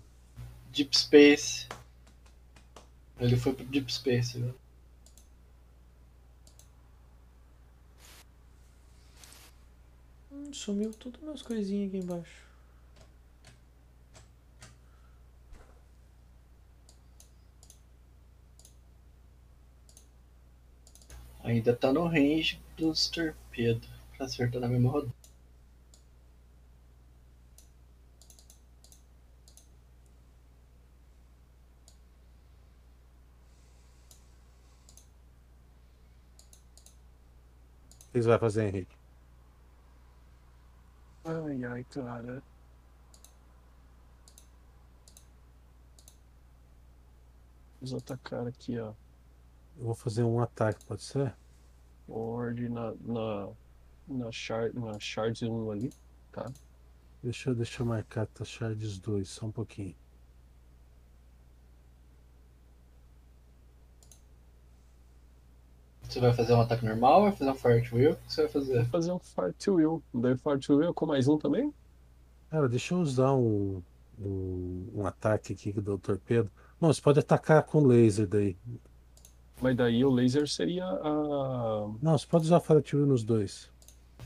Deep 0.73 0.95
Space. 0.95 1.67
Ele 3.20 3.36
foi 3.36 3.53
pro 3.53 3.65
Deep 3.67 3.93
Space, 3.93 4.39
né? 4.39 4.53
Hum, 10.31 10.53
sumiu 10.53 10.93
tudo 10.95 11.19
meus 11.20 11.43
coisinhas 11.43 11.89
aqui 11.89 11.99
embaixo. 11.99 12.45
Ainda 21.47 21.75
tá 21.76 21.92
no 21.92 22.07
range 22.08 22.60
dos 22.76 23.08
torpedos. 23.08 23.89
Pra 24.16 24.26
acertar 24.26 24.60
na 24.60 24.68
mesma 24.68 24.91
rodada. 24.91 25.12
O 38.08 38.12
que 38.12 38.23
você 38.23 38.28
vai 38.28 38.39
fazer, 38.39 38.66
Henrique? 38.68 38.97
Ai, 41.25 41.65
ai, 41.65 41.84
cara. 41.84 42.42
Vamos 47.81 47.94
atacar 47.94 48.47
aqui, 48.47 48.78
ó. 48.78 48.92
Eu 49.79 49.85
vou 49.87 49.95
fazer 49.95 50.23
um 50.25 50.41
ataque, 50.41 50.85
pode 50.85 51.03
ser? 51.03 51.35
Ord 52.09 52.69
na, 52.69 52.95
na, 53.01 53.49
na, 54.09 54.33
shard, 54.33 54.79
na 54.79 54.99
Shard 54.99 55.45
1 55.45 55.71
ali, 55.71 55.91
tá? 56.33 56.51
Deixa, 57.23 57.51
eu- 57.51 57.55
deixa 57.55 57.83
eu 57.83 57.87
marcar, 57.87 58.27
tá 58.27 58.45
Shards 58.45 58.99
2, 58.99 59.29
só 59.29 59.47
um 59.47 59.53
pouquinho. 59.53 59.95
Você 66.03 66.21
vai 66.21 66.33
fazer 66.33 66.55
um 66.55 66.61
ataque 66.61 66.85
normal 66.85 67.17
ou 67.17 67.23
vai 67.29 67.33
fazer 67.37 67.51
um 67.51 67.55
Fart 67.55 67.93
Wheel? 67.93 68.13
O 68.13 68.17
que 68.17 68.33
você 68.33 68.43
vai 68.43 68.51
fazer? 68.51 68.75
Vou 68.83 68.85
fazer 68.91 69.13
um 69.13 69.19
Fart 69.19 69.67
Will. 69.69 70.03
Daí 70.15 70.37
Fart 70.37 70.69
Will 70.69 70.95
com 70.95 71.07
mais 71.07 71.27
um 71.29 71.37
também? 71.37 71.73
Cara, 72.51 72.69
deixa 72.69 72.95
eu 72.95 72.99
usar 72.99 73.33
um, 73.35 73.83
um, 74.19 74.89
um 74.95 75.07
ataque 75.07 75.53
aqui 75.53 75.73
do 75.73 75.99
torpedo. 75.99 76.51
Não, 76.81 76.93
você 76.93 77.01
pode 77.03 77.19
atacar 77.19 77.63
com 77.65 77.85
laser 77.85 78.27
daí. 78.27 78.57
Mas 79.60 79.76
daí 79.76 80.05
o 80.05 80.10
laser 80.10 80.47
seria 80.49 80.85
a. 80.85 81.89
Não, 82.02 82.18
você 82.18 82.26
pode 82.26 82.44
usar 82.44 82.60
Fire 82.60 82.83
nos 83.07 83.23
dois. 83.25 83.70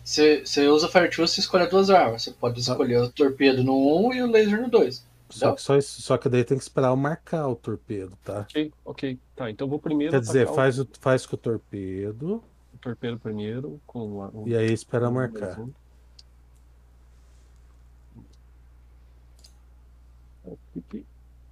Você, 0.05 0.45
você 0.45 0.67
usa 0.67 0.89
Fart 0.89 1.17
Wheel, 1.17 1.29
você 1.29 1.41
escolhe 1.41 1.67
duas 1.69 1.91
armas. 1.91 2.23
Você 2.23 2.33
pode 2.33 2.59
escolher 2.59 2.99
o 2.99 3.11
torpedo 3.13 3.63
no 3.63 3.75
1 4.09 4.15
e 4.15 4.23
o 4.23 4.31
laser 4.31 4.61
no 4.63 4.69
2. 4.69 5.05
Só 5.29 5.53
que, 5.53 5.63
só, 5.63 5.77
isso- 5.77 6.03
só 6.03 6.19
que 6.19 6.29
daí 6.29 6.43
tem 6.43 6.57
que 6.59 6.65
esperar 6.65 6.89
eu 6.89 6.97
marcar 6.97 7.47
o 7.47 7.55
torpedo, 7.55 8.19
tá? 8.25 8.41
Ok, 8.41 8.73
ok. 8.85 9.19
Tá, 9.37 9.49
então 9.49 9.67
eu 9.67 9.71
vou 9.71 9.79
primeiro 9.79 10.11
Quer 10.11 10.21
dizer, 10.21 10.49
faz, 10.49 10.79
o, 10.81 10.89
faz 10.99 11.25
com 11.27 11.37
o 11.37 11.39
torpedo 11.39 12.43
o 12.75 12.79
torpedo 12.81 13.19
primeiro 13.19 13.81
com 13.87 14.23
a- 14.23 14.29
o- 14.33 14.49
e 14.49 14.57
aí 14.57 14.73
espera 14.73 15.09
marcar. 15.11 15.61
um. 15.61 15.71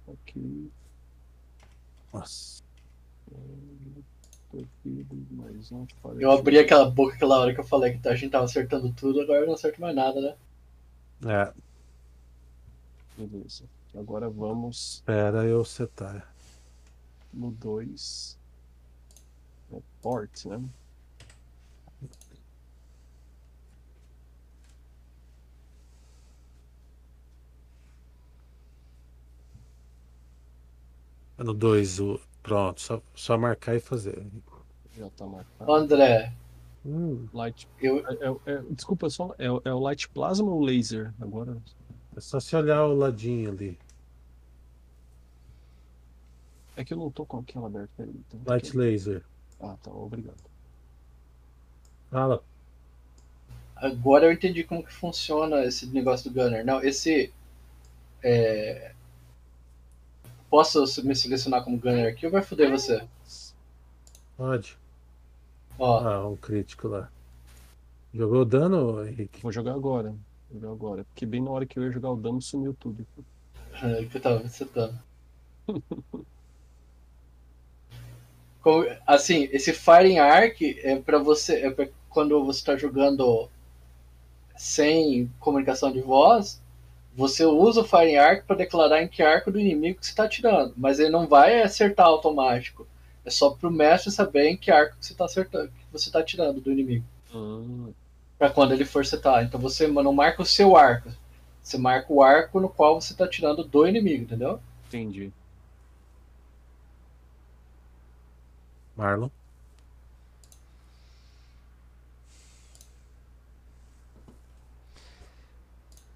Ok, 0.07 0.71
um. 5.71 5.87
Eu 6.19 6.31
abri 6.31 6.57
aquela 6.59 6.89
boca 6.89 7.15
aquela 7.15 7.39
hora 7.39 7.53
que 7.53 7.59
eu 7.59 7.63
falei 7.63 7.97
que 7.97 8.07
a 8.07 8.15
gente 8.15 8.31
tava 8.31 8.45
acertando 8.45 8.91
tudo, 8.93 9.21
agora 9.21 9.41
eu 9.41 9.47
não 9.47 9.53
acerto 9.53 9.81
mais 9.81 9.95
nada, 9.95 10.19
né? 10.21 10.35
É, 11.25 11.53
Beleza. 13.19 13.65
Agora 13.93 14.29
vamos 14.29 14.93
espera 14.95 15.43
eu 15.45 15.65
setar. 15.65 16.33
no 17.33 17.51
2. 17.51 18.37
É 19.73 19.81
port, 20.01 20.45
né? 20.45 20.63
No 31.37 31.53
2, 31.53 31.99
o... 32.01 32.19
pronto, 32.43 32.79
só, 32.81 33.01
só 33.15 33.37
marcar 33.37 33.75
e 33.75 33.79
fazer. 33.79 34.25
Já 34.99 35.09
tá 35.11 35.25
marcado. 35.25 35.71
André, 35.73 36.33
Hum, 36.85 37.27
Light. 37.33 37.67
eu, 37.81 37.99
É, 38.07 38.27
é- 38.27 38.53
é- 38.55 38.61
desculpa, 38.69 39.09
só. 39.09 39.33
É, 39.37 39.49
o- 39.49 39.61
é 39.65 39.73
o 39.73 39.79
Light 39.79 40.07
Plasma 40.09 40.49
ou 40.51 40.61
Laser? 40.61 41.13
Agora. 41.19 41.57
é 42.15 42.19
só 42.19 42.37
se 42.39 42.53
olhar 42.55 42.83
o 42.85 42.93
ladinho 42.95 43.49
ali. 43.49 43.79
É 46.75 46.83
que 46.83 46.93
eu 46.93 46.97
não 46.97 47.09
tô 47.11 47.25
com 47.25 47.37
aquela 47.39 47.67
aberta. 47.67 47.89
Peraí, 47.95 48.13
então, 48.27 48.39
Light 48.45 48.75
laser. 48.75 49.23
Ah, 49.59 49.75
tá. 49.81 49.91
Obrigado. 49.91 50.37
Fala. 52.09 52.43
agora 53.75 54.25
eu 54.25 54.31
entendi 54.33 54.63
como 54.65 54.83
que 54.83 54.91
funciona 54.91 55.63
esse 55.63 55.85
negócio 55.87 56.29
do 56.29 56.33
Gunner. 56.33 56.65
Não, 56.65 56.81
esse. 56.81 57.31
É... 58.23 58.93
Posso 60.49 60.83
me 61.05 61.15
selecionar 61.15 61.63
como 61.63 61.77
Gunner 61.77 62.11
aqui 62.11 62.25
ou 62.25 62.31
vai 62.31 62.41
foder 62.41 62.69
você? 62.71 63.07
Pode. 64.35 64.77
Ó, 65.79 65.89
Ah, 65.97 66.27
um 66.27 66.35
crítico 66.35 66.87
lá. 66.87 67.11
Jogou 68.13 68.45
dano, 68.45 69.03
Henrique? 69.05 69.41
Vou 69.41 69.51
jogar 69.51 69.73
agora. 69.73 70.11
Vou 70.49 70.59
jogar 70.61 70.71
agora. 70.73 71.05
Porque 71.05 71.25
bem 71.25 71.41
na 71.41 71.51
hora 71.51 71.65
que 71.65 71.77
eu 71.79 71.83
ia 71.83 71.91
jogar 71.91 72.11
o 72.11 72.17
dano 72.17 72.41
sumiu 72.41 72.73
tudo. 72.79 73.05
é 73.83 74.05
que 74.05 74.17
eu 74.17 74.21
tava 74.21 74.41
acertando. 74.45 74.97
Como- 78.61 78.85
assim, 79.05 79.49
esse 79.51 79.73
Firing 79.73 80.19
Arc 80.19 80.61
é 80.61 80.95
pra 80.97 81.17
você. 81.19 81.61
É 81.65 81.71
pra 81.71 81.87
quando 82.09 82.43
você 82.45 82.63
tá 82.65 82.75
jogando 82.77 83.49
sem 84.57 85.31
comunicação 85.39 85.91
de 85.91 86.01
voz. 86.01 86.61
Você 87.15 87.45
usa 87.45 87.81
o 87.81 87.85
Firing 87.85 88.17
Arc 88.17 88.45
para 88.45 88.55
declarar 88.57 89.01
em 89.03 89.07
que 89.07 89.21
arco 89.23 89.51
do 89.51 89.59
inimigo 89.59 89.99
que 89.99 90.05
você 90.07 90.15
tá 90.15 90.25
atirando. 90.25 90.73
Mas 90.77 90.99
ele 90.99 91.09
não 91.09 91.27
vai 91.27 91.61
acertar 91.61 92.05
automático. 92.07 92.87
É 93.29 93.31
só 93.31 93.51
pro 93.51 93.69
mestre 93.69 94.11
saber 94.11 94.47
em 94.49 94.57
que 94.57 94.71
arco 94.71 94.97
que 94.97 95.05
você 95.05 95.13
tá 95.13 95.25
acertando, 95.25 95.69
que 95.69 95.85
você 95.91 96.09
tá 96.09 96.17
atirando 96.19 96.59
do 96.59 96.71
inimigo. 96.71 97.05
Ah, 97.31 97.91
Pra 98.39 98.49
quando 98.49 98.71
ele 98.73 98.85
for 98.85 99.05
setar. 99.05 99.43
Então 99.43 99.59
você 99.59 99.87
não 99.87 100.11
marca 100.11 100.41
o 100.41 100.45
seu 100.45 100.75
arco. 100.75 101.11
Você 101.61 101.77
marca 101.77 102.11
o 102.11 102.23
arco 102.23 102.59
no 102.59 102.67
qual 102.69 102.99
você 102.99 103.13
tá 103.13 103.25
atirando 103.25 103.63
do 103.63 103.87
inimigo, 103.87 104.23
entendeu? 104.23 104.59
entendi. 104.87 105.31
Marlon. 108.95 109.31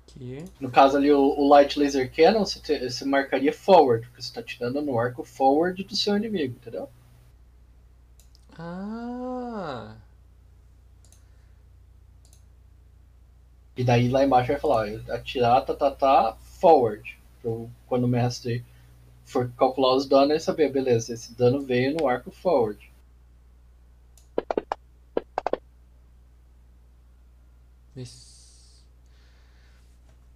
Aqui. 0.08 0.50
No 0.60 0.72
caso 0.72 0.98
ali, 0.98 1.12
o, 1.12 1.20
o 1.20 1.48
Light 1.48 1.78
Laser 1.78 2.12
Cannon, 2.14 2.46
você, 2.46 2.60
te- 2.60 2.90
você 2.90 3.04
marcaria 3.06 3.52
forward, 3.54 4.08
porque 4.08 4.22
você 4.22 4.34
tá 4.34 4.42
tirando 4.44 4.82
no 4.82 4.98
arco 4.98 5.24
forward 5.24 5.84
do 5.84 5.96
seu 5.96 6.16
inimigo, 6.18 6.56
entendeu? 6.56 6.90
Ah. 8.58 9.96
E 13.76 13.84
daí 13.84 14.10
lá 14.10 14.24
embaixo 14.24 14.50
vai 14.50 14.60
falar, 14.60 14.88
ó, 14.88 15.14
atirar, 15.14 15.66
tá, 15.66 15.74
tá, 15.74 15.92
tá, 15.92 16.38
forward. 16.60 17.18
Quando 17.88 18.06
o 18.06 18.08
mestre 18.08 18.64
for 19.26 19.52
calcular 19.58 19.96
os 19.96 20.06
danos, 20.08 20.30
ele 20.32 20.40
saber, 20.40 20.72
beleza, 20.72 21.14
esse 21.14 21.34
dano 21.36 21.62
veio 21.62 21.96
no 21.96 22.08
arco 22.08 22.32
forward. 22.32 22.92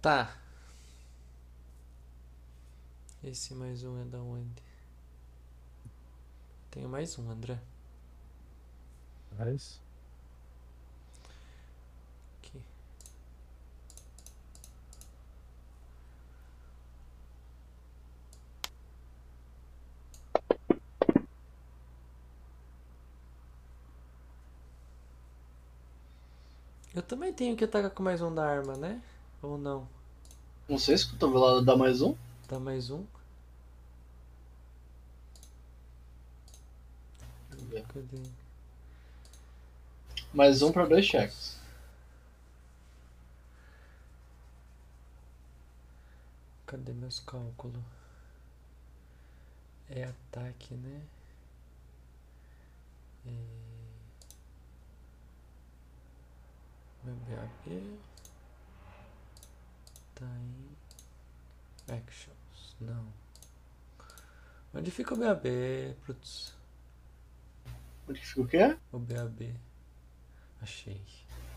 Tá. 0.00 0.36
Esse 3.22 3.54
mais 3.54 3.82
um 3.84 4.00
é 4.00 4.04
da 4.04 4.18
onde? 4.18 4.62
Tenho 6.70 6.88
mais 6.88 7.18
um, 7.18 7.30
André. 7.30 7.58
Faz. 9.38 9.80
Aqui. 12.38 12.60
Eu 26.92 27.02
também 27.02 27.32
tenho 27.32 27.56
que 27.56 27.62
atacar 27.62 27.92
com 27.92 28.02
mais 28.02 28.20
um 28.20 28.34
da 28.34 28.44
arma, 28.44 28.76
né? 28.76 29.00
Ou 29.40 29.56
não? 29.56 29.88
Não 30.68 30.78
sei 30.80 30.98
se 30.98 31.06
o 31.06 31.10
cotovelado 31.10 31.64
dá 31.64 31.76
mais 31.76 32.02
um. 32.02 32.16
Dá 32.48 32.58
mais 32.58 32.90
um? 32.90 33.04
Cadê? 37.94 38.47
Mais 40.32 40.60
um 40.62 40.70
pra 40.70 40.84
dois 40.84 41.06
cheques. 41.06 41.58
Cadê 46.66 46.92
meus 46.92 47.18
cálculos? 47.20 47.82
É 49.88 50.04
ataque, 50.04 50.74
né? 50.74 51.00
É... 53.26 53.30
Meu 57.04 57.14
BAB 57.14 57.98
tá 60.14 60.26
em 60.26 60.76
Actions. 61.94 62.76
Não. 62.78 63.06
Onde 64.74 64.90
fica 64.90 65.14
o 65.14 65.16
BAB, 65.16 65.96
Putz? 66.04 66.54
Onde 68.06 68.20
fica 68.20 68.40
o 68.42 68.46
quê? 68.46 68.76
O 68.92 68.98
BAB. 68.98 69.67
Achei. 70.62 71.00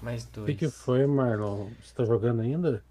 Mais 0.02 0.26
O 0.42 0.44
dois. 0.44 0.52
que, 0.52 0.56
que 0.56 0.70
foi, 0.70 1.08
Marlon? 1.08 1.74
Você 1.80 1.94
tá 1.96 2.06
jogando 2.06 2.42
ainda? 2.42 2.86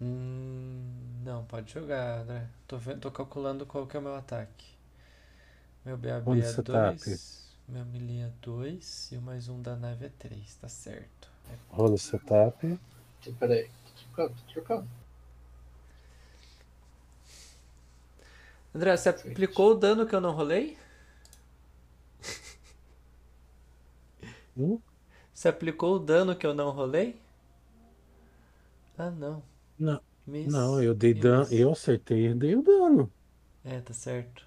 Hum, 0.00 1.20
não, 1.24 1.44
pode 1.44 1.72
jogar, 1.72 2.20
André. 2.20 2.46
Tô, 2.66 2.78
ve- 2.78 2.96
tô 2.96 3.10
calculando 3.10 3.66
qual 3.66 3.86
que 3.86 3.96
é 3.96 4.00
o 4.00 4.02
meu 4.02 4.14
ataque. 4.14 4.66
Meu 5.84 5.96
BAB 5.96 6.32
Onde 6.32 6.40
é 6.40 6.52
você 6.52 6.62
tá, 6.62 6.94
2, 6.94 7.56
meu 7.68 7.84
melee 7.84 8.22
é 8.22 8.30
2 8.42 9.10
e 9.12 9.16
o 9.16 9.22
mais 9.22 9.48
um 9.48 9.60
da 9.60 9.76
nave 9.76 10.06
é 10.06 10.10
3, 10.18 10.56
tá 10.56 10.68
certo. 10.68 11.28
É, 11.50 11.56
Rola 11.68 11.92
o 11.94 11.98
setup. 11.98 12.80
Peraí, 13.38 13.64
tô 13.66 13.90
trocando, 14.14 14.34
tô 14.46 14.52
trocando. 14.52 14.88
André, 18.74 18.96
você 18.96 19.08
aplicou 19.08 19.70
o 19.70 19.74
dano 19.74 20.06
que 20.06 20.14
eu 20.14 20.20
não 20.20 20.32
rolei? 20.32 20.76
Hum? 24.56 24.82
Você 25.44 25.50
aplicou 25.50 25.96
o 25.96 25.98
dano 25.98 26.34
que 26.34 26.46
eu 26.46 26.54
não 26.54 26.70
rolei? 26.70 27.20
Ah, 28.96 29.10
não. 29.10 29.42
Não, 29.78 30.00
Miss. 30.26 30.50
não, 30.50 30.82
eu 30.82 30.94
dei 30.94 31.12
dano. 31.12 31.46
Eu 31.50 31.72
acertei 31.72 32.28
e 32.28 32.34
dei 32.34 32.56
o 32.56 32.62
dano. 32.62 33.12
É, 33.62 33.78
tá 33.78 33.92
certo. 33.92 34.46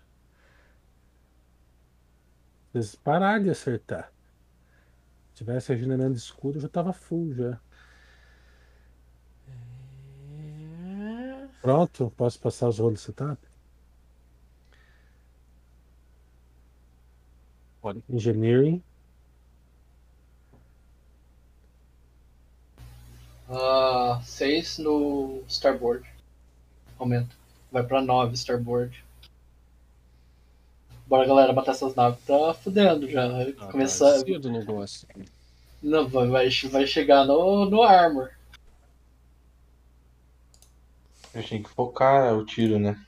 Vocês 2.73 2.95
pararam 2.95 3.43
de 3.43 3.51
acertar. 3.51 4.11
Se 5.35 5.43
tivesse 5.43 5.71
regenerando 5.71 6.17
escudo, 6.17 6.57
eu 6.57 6.61
já 6.63 6.67
tava 6.67 6.91
full 6.91 7.31
já. 7.35 7.59
É... 10.35 11.47
Pronto, 11.61 12.11
posso 12.17 12.39
passar 12.39 12.69
os 12.69 12.79
rolos 12.79 13.01
de 13.01 13.05
setup? 13.05 13.39
Pode. 17.83 18.03
Engineering. 18.09 18.81
Ah, 23.49 24.21
6 24.25 24.77
no 24.79 25.41
starboard. 25.47 26.05
Aumenta. 26.99 27.35
Vai 27.71 27.83
pra 27.83 28.01
9, 28.01 28.33
Starboard. 28.35 29.03
Bora, 31.05 31.25
galera, 31.25 31.53
matar 31.53 31.71
essas 31.71 31.95
naves. 31.95 32.19
Tá 32.25 32.53
fudendo 32.53 33.09
já. 33.09 33.25
Ah, 33.59 33.67
Começar. 33.67 34.23
tá 34.23 34.49
negócio. 34.49 35.07
Não, 35.81 36.07
vai, 36.07 36.27
vai, 36.27 36.49
vai 36.71 36.87
chegar 36.87 37.25
no, 37.25 37.65
no 37.65 37.83
Armor. 37.83 38.31
A 41.33 41.39
gente 41.39 41.49
tem 41.49 41.63
que 41.63 41.69
focar 41.69 42.35
o 42.35 42.45
tiro, 42.45 42.79
né? 42.79 42.99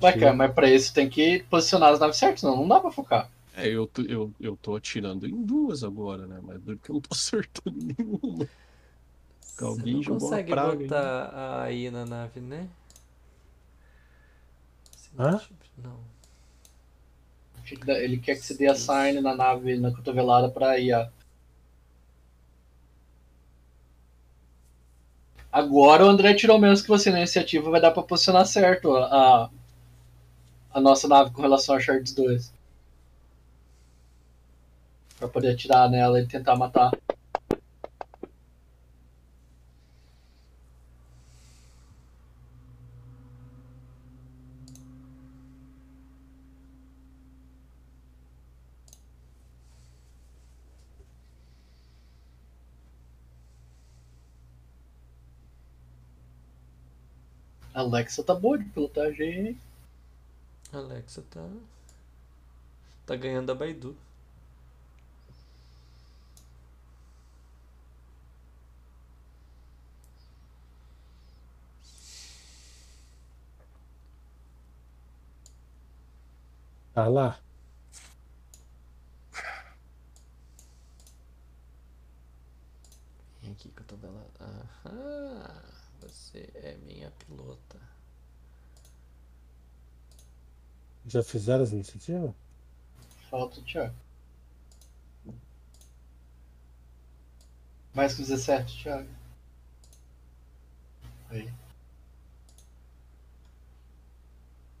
Vai, 0.00 0.18
cara, 0.18 0.32
mas 0.32 0.52
pra 0.54 0.70
isso 0.70 0.94
tem 0.94 1.08
que 1.08 1.40
posicionar 1.50 1.92
as 1.92 2.00
naves 2.00 2.16
certas, 2.16 2.42
não, 2.42 2.56
não 2.56 2.68
dá 2.68 2.80
pra 2.80 2.90
focar. 2.90 3.28
É, 3.54 3.68
eu, 3.68 3.86
tô- 3.86 4.02
eu, 4.02 4.32
eu 4.40 4.56
tô 4.56 4.76
atirando 4.76 5.26
em 5.26 5.42
duas 5.44 5.82
agora, 5.82 6.26
né? 6.26 6.40
Mas 6.42 6.62
porque 6.62 6.90
eu 6.90 6.94
não 6.94 7.00
tô 7.00 7.08
acertando 7.14 7.76
nenhuma. 7.76 8.48
Você 9.56 9.64
Alguém 9.64 9.94
não 9.94 10.00
uma 10.00 10.20
consegue 10.20 10.50
praga 10.50 10.70
aí. 10.72 10.82
botar 10.82 11.62
aí 11.62 11.90
na 11.90 12.04
nave, 12.04 12.40
né? 12.40 12.68
Hã? 15.18 15.40
Não. 15.82 15.96
Ele 17.88 18.18
quer 18.18 18.36
que 18.36 18.42
você 18.42 18.54
dê 18.54 18.68
a 18.68 18.74
sign 18.74 19.20
na 19.20 19.34
nave, 19.34 19.78
na 19.78 19.90
cotovelada 19.90 20.48
pra 20.50 20.78
ir 20.78 20.92
a. 20.92 21.10
Agora 25.50 26.04
o 26.04 26.08
André 26.08 26.34
tirou 26.34 26.58
menos 26.58 26.82
que 26.82 26.88
você 26.88 27.10
na 27.10 27.18
iniciativa, 27.18 27.70
vai 27.70 27.80
dar 27.80 27.90
pra 27.90 28.02
posicionar 28.02 28.44
certo 28.46 28.94
a, 28.94 29.50
a 30.72 30.80
nossa 30.80 31.08
nave 31.08 31.30
com 31.30 31.40
relação 31.40 31.74
a 31.74 31.80
Shards 31.80 32.12
2. 32.12 32.52
Pra 35.18 35.26
poder 35.28 35.52
atirar 35.54 35.88
nela 35.88 36.20
e 36.20 36.26
tentar 36.26 36.56
matar. 36.56 36.90
Alexa 57.76 58.24
tá 58.24 58.34
boa 58.34 58.58
de 58.58 58.64
pilotagem, 58.64 59.48
hein? 59.48 59.60
Alexa 60.72 61.22
tá. 61.30 61.46
Tá 63.06 63.16
ganhando 63.16 63.50
a 63.50 63.54
Baidu. 63.54 63.96
Tá 76.92 77.06
lá. 77.08 77.38
Vem 83.42 83.52
aqui 83.52 83.68
que 83.70 83.80
eu 83.80 83.86
tô 83.86 83.96
vendo. 83.96 84.18
Aham. 84.40 85.65
Você 86.26 86.50
é 86.56 86.76
minha 86.84 87.08
pilota. 87.12 87.78
Já 91.06 91.22
fizeram 91.22 91.62
as 91.62 91.70
iniciativas? 91.70 92.32
Falta 93.30 93.60
o 93.60 93.62
Thiago. 93.62 93.94
Mais 97.94 98.12
que 98.14 98.22
17, 98.22 98.82
Thiago. 98.82 99.08
Aí. 101.30 101.48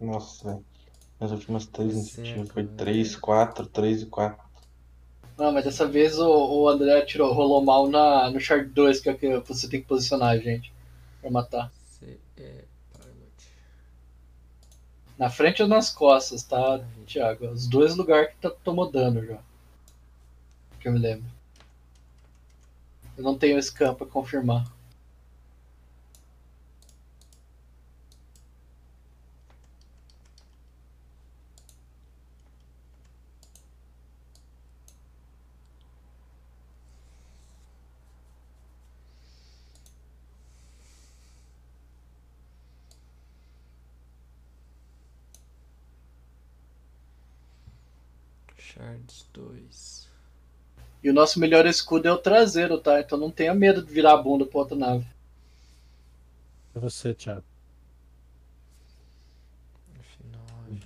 Nossa, 0.00 0.60
as 1.20 1.30
últimas 1.30 1.66
três 1.66 1.92
iniciativas 1.94 2.48
foi 2.48 2.64
agora. 2.64 2.76
3, 2.76 3.16
4, 3.16 3.66
3 3.66 4.02
e 4.02 4.06
4. 4.06 4.46
Não, 5.38 5.52
mas 5.52 5.64
dessa 5.64 5.86
vez 5.86 6.18
o, 6.18 6.28
o 6.28 6.68
André 6.68 7.04
tirou, 7.04 7.32
rolou 7.32 7.64
mal 7.64 7.88
na, 7.88 8.30
no 8.30 8.40
Shard 8.40 8.68
2, 8.70 8.98
que 8.98 9.08
é 9.08 9.12
o 9.12 9.16
que 9.16 9.38
você 9.46 9.68
tem 9.68 9.80
que 9.80 9.86
posicionar 9.86 10.30
a 10.30 10.38
gente 10.38 10.75
pra 11.26 11.30
matar. 11.30 11.72
É. 12.36 12.64
Na 15.18 15.30
frente 15.30 15.62
ou 15.62 15.68
nas 15.68 15.90
costas, 15.90 16.42
tá, 16.42 16.78
Thiago? 17.06 17.48
Os 17.48 17.66
dois 17.66 17.96
lugares 17.96 18.30
que 18.34 18.36
tá, 18.36 18.50
tomou 18.50 18.90
dano 18.90 19.24
já. 19.24 19.38
Que 20.78 20.88
eu 20.88 20.92
me 20.92 20.98
lembro. 20.98 21.24
Eu 23.16 23.24
não 23.24 23.36
tenho 23.36 23.58
esse 23.58 23.72
campo 23.72 24.04
pra 24.04 24.06
confirmar. 24.06 24.70
Shards 48.76 49.26
2. 49.32 50.06
E 51.06 51.08
o 51.10 51.12
nosso 51.12 51.38
melhor 51.38 51.64
escudo 51.66 52.08
é 52.08 52.12
o 52.12 52.18
traseiro, 52.18 52.80
tá? 52.80 52.98
Então 52.98 53.16
não 53.16 53.30
tenha 53.30 53.54
medo 53.54 53.80
de 53.80 53.92
virar 53.92 54.14
a 54.14 54.16
bunda 54.16 54.44
pra 54.44 54.58
outra 54.58 54.76
nave. 54.76 55.06
É 56.74 56.80
você, 56.80 57.14
Thiago. 57.14 57.44
F9. 59.96 60.80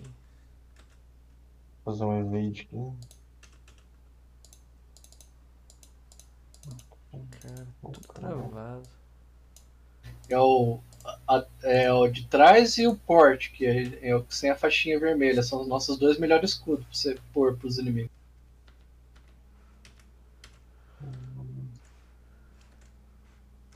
Fazer 1.87 2.05
um 2.05 2.21
evade 2.21 2.69
aqui. 2.71 2.93
Cara, 7.41 7.67
tudo 7.81 8.01
travado. 8.13 8.83
É 10.29 10.39
o, 10.39 10.81
a- 11.27 11.47
é 11.63 11.91
o 11.91 12.07
de 12.09 12.27
trás 12.27 12.77
e 12.77 12.87
o 12.87 12.95
porte, 12.95 13.51
que 13.53 13.65
é, 13.65 14.11
é 14.11 14.15
o 14.15 14.23
sem 14.29 14.51
a 14.51 14.55
faixinha 14.55 15.01
vermelha. 15.01 15.43
São 15.43 15.63
os 15.63 15.67
nossos 15.67 15.97
dois 15.97 16.19
melhores 16.19 16.51
escudos 16.51 16.85
pra 16.85 16.95
você 16.95 17.19
pôr 17.33 17.57
pros 17.57 17.79
inimigos. 17.79 18.20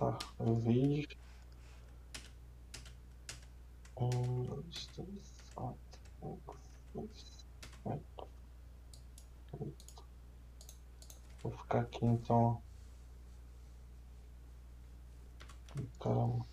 Tá. 0.05 0.19
Um, 0.39 0.61
dois, 4.47 4.87
três, 4.95 5.33
quatro, 5.55 5.79
cinco, 6.21 6.59
seis, 6.93 7.47
sete, 7.83 8.29
oito. 9.61 10.05
Vou 11.43 11.53
ficar 11.53 11.81
aqui 11.81 12.05
então. 12.05 12.61
Caramba. 15.99 16.45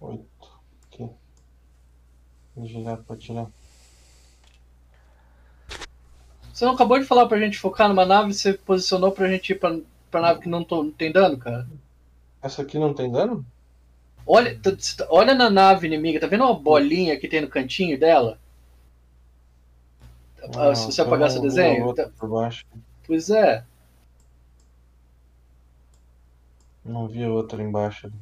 Oito. 0.00 0.60
Aqui. 0.86 1.10
Vou 2.54 2.66
girar 2.68 3.02
pra 3.02 3.16
tirar. 3.16 3.50
Você 6.54 6.64
não 6.64 6.74
acabou 6.74 6.98
de 7.00 7.04
falar 7.04 7.26
pra 7.26 7.38
gente 7.40 7.58
focar 7.58 7.88
numa 7.88 8.06
nave 8.06 8.30
e 8.30 8.34
você 8.34 8.52
posicionou 8.54 9.10
pra 9.10 9.28
gente 9.28 9.50
ir 9.50 9.58
pra, 9.58 9.76
pra 10.08 10.20
nave 10.20 10.40
que 10.40 10.48
não, 10.48 10.62
to- 10.62 10.84
não 10.84 10.90
tem 10.92 11.10
dano, 11.10 11.36
cara? 11.36 11.66
Essa 12.40 12.62
aqui 12.62 12.78
não 12.78 12.94
tem 12.94 13.10
dano? 13.10 13.44
Olha, 14.24 14.58
olha 15.10 15.34
na 15.34 15.50
nave 15.50 15.86
inimiga, 15.88 16.20
tá 16.20 16.28
vendo 16.28 16.44
uma 16.44 16.54
bolinha 16.58 17.18
que 17.18 17.26
tem 17.28 17.40
no 17.40 17.48
cantinho 17.48 17.98
dela? 17.98 18.38
Ah, 20.56 20.74
se 20.76 20.86
você 20.86 21.00
apagar 21.00 21.26
não 21.28 21.30
seu 21.30 21.42
desenho? 21.42 21.92
tá- 21.92 22.08
por 22.18 22.28
baixo. 22.28 22.64
Pois 23.06 23.30
é. 23.30 23.64
Não 26.84 27.08
vi 27.08 27.24
a 27.24 27.30
outra 27.30 27.62
embaixo. 27.62 28.06
ali. 28.06 28.14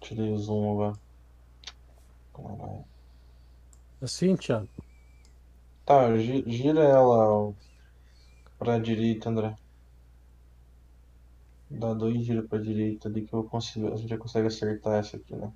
Tirei 0.00 0.30
o 0.32 0.38
zoom 0.38 0.72
agora. 0.72 0.96
Caralho. 2.34 2.84
Assim, 4.00 4.34
Thiago? 4.36 4.68
Tá, 5.92 6.16
gi- 6.16 6.44
gira 6.46 6.82
ela 6.84 7.52
pra 8.58 8.78
direita, 8.78 9.28
André. 9.28 9.54
Dá 11.70 11.92
dois 11.92 12.24
giros 12.24 12.46
pra 12.48 12.60
direita 12.60 13.08
ali 13.08 13.26
que 13.26 13.34
eu 13.34 13.42
consigo, 13.42 13.92
a 13.92 13.96
gente 13.96 14.08
já 14.10 14.16
consegue 14.16 14.46
acertar 14.46 14.94
essa 15.00 15.16
aqui, 15.16 15.34
né? 15.34 15.52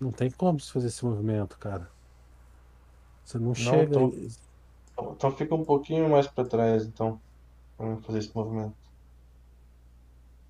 Não 0.00 0.12
tem 0.12 0.30
como 0.30 0.60
você 0.60 0.70
fazer 0.72 0.86
esse 0.86 1.04
movimento, 1.04 1.58
cara. 1.58 1.90
Você 3.24 3.38
não, 3.38 3.54
chega. 3.54 3.90
tô- 3.90 4.10
Então, 4.92 5.12
então 5.14 5.32
fica 5.32 5.54
um 5.54 5.64
pouquinho 5.64 6.08
mais 6.10 6.28
pra 6.28 6.44
trás, 6.46 6.86
então, 6.86 7.20
pra 7.76 7.98
fazer 8.02 8.20
esse 8.20 8.34
movimento. 8.36 8.76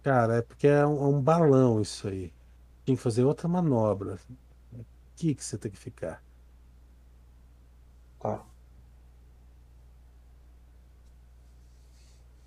Cara, 0.02 0.36
é 0.36 0.42
porque 0.42 0.66
é 0.68 0.86
um, 0.86 1.02
é 1.04 1.08
um 1.08 1.20
balão 1.22 1.80
isso 1.80 2.06
aí. 2.08 2.32
Tem 2.84 2.96
que 2.96 3.02
fazer 3.02 3.24
outra 3.24 3.48
manobra. 3.48 4.18
Aqui 5.14 5.34
que 5.34 5.44
você 5.44 5.56
tem 5.56 5.70
que 5.70 5.78
ficar. 5.78 6.22
Tá. 8.20 8.44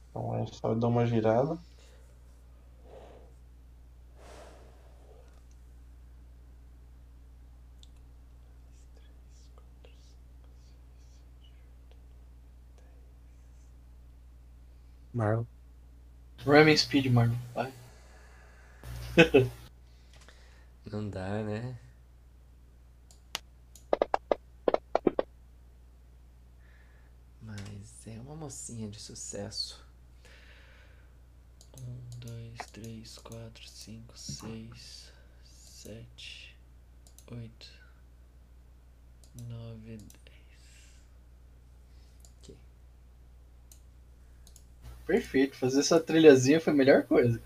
Então 0.10 0.36
é 0.36 0.46
só 0.48 0.74
dar 0.76 0.88
uma 0.88 1.06
girada. 1.06 1.58
Marlon. 15.14 15.46
Ramming 16.46 16.78
Speed, 16.78 17.08
mano. 17.12 17.36
Vai. 17.54 17.74
Não 20.92 21.10
dá, 21.10 21.44
né? 21.44 21.76
Mas 27.42 27.97
é 28.10 28.20
uma 28.20 28.36
mocinha 28.36 28.90
de 28.90 29.00
sucesso. 29.00 29.86
Um, 31.78 32.20
dois, 32.20 32.58
três, 32.72 33.18
quatro, 33.18 33.68
cinco, 33.68 34.18
seis, 34.18 35.12
sete, 35.44 36.58
oito, 37.32 37.68
nove, 39.48 39.98
dez. 39.98 40.92
Ok. 42.38 42.58
Perfeito. 45.06 45.56
Fazer 45.58 45.82
essa 45.82 46.00
trilhazinha 46.00 46.60
foi 46.60 46.74
a 46.74 46.76
melhor 46.76 47.04
coisa. 47.04 47.42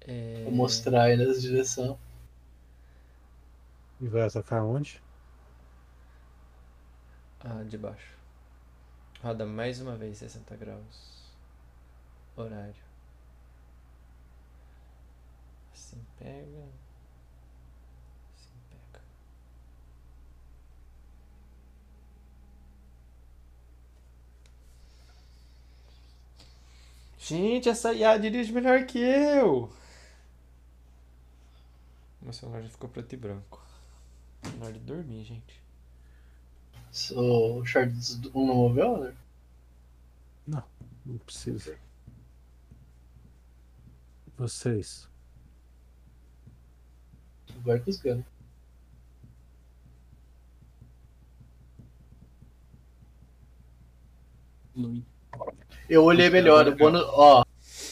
É... 0.00 0.42
Vou 0.44 0.52
mostrar 0.52 1.04
aí 1.04 1.16
nessa 1.16 1.40
direção. 1.40 1.98
E 4.00 4.08
vai 4.08 4.22
atacar 4.22 4.62
onde? 4.64 5.03
Ah, 7.44 7.62
de 7.62 7.76
baixo. 7.76 8.16
Roda 9.22 9.44
mais 9.46 9.80
uma 9.80 9.96
vez 9.96 10.18
60 10.18 10.56
graus. 10.56 11.24
Horário. 12.36 12.74
Assim 15.74 16.04
pega. 16.18 16.68
Assim 18.34 18.54
pega. 18.70 19.04
Gente, 27.18 27.68
essa 27.68 27.92
IA 27.92 28.18
dirige 28.18 28.52
melhor 28.52 28.84
que 28.86 28.98
eu! 28.98 29.70
Meu 32.22 32.32
celular 32.32 32.62
já 32.62 32.68
ficou 32.70 32.88
preto 32.88 33.12
e 33.12 33.16
branco. 33.16 33.62
Na 34.58 34.66
hora 34.66 34.74
de 34.74 34.80
dormir, 34.80 35.24
gente. 35.24 35.63
O 37.12 37.64
Shards 37.64 38.20
1 38.34 38.46
não 38.46 38.54
moveu, 38.54 38.98
né? 38.98 39.14
Não 41.04 41.18
precisa. 41.18 41.76
Vocês. 44.36 45.08
Vai 47.64 47.78
com 47.78 47.90
os. 47.90 48.00
Não 54.74 55.02
Eu 55.88 56.04
olhei 56.04 56.30
melhor, 56.30 56.66
o 56.66 56.74
bônus. 56.76 57.02
Ó, 57.08 57.44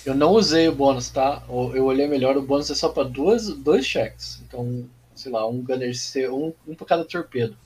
eu 0.06 0.14
não 0.14 0.32
usei 0.32 0.68
o 0.68 0.74
bônus, 0.74 1.10
tá? 1.10 1.44
Eu 1.48 1.76
eu 1.76 1.84
olhei 1.84 2.08
melhor, 2.08 2.36
o 2.36 2.42
bônus 2.42 2.70
é 2.70 2.74
só 2.74 2.88
pra 2.88 3.04
duas, 3.04 3.48
dois 3.48 3.84
cheques. 3.86 4.40
Então, 4.46 4.88
sei 5.14 5.30
lá, 5.30 5.46
um 5.46 5.62
gunner 5.62 5.96
C, 5.96 6.28
um, 6.28 6.54
um 6.66 6.74
pra 6.74 6.86
cada 6.86 7.04
torpedo. 7.04 7.56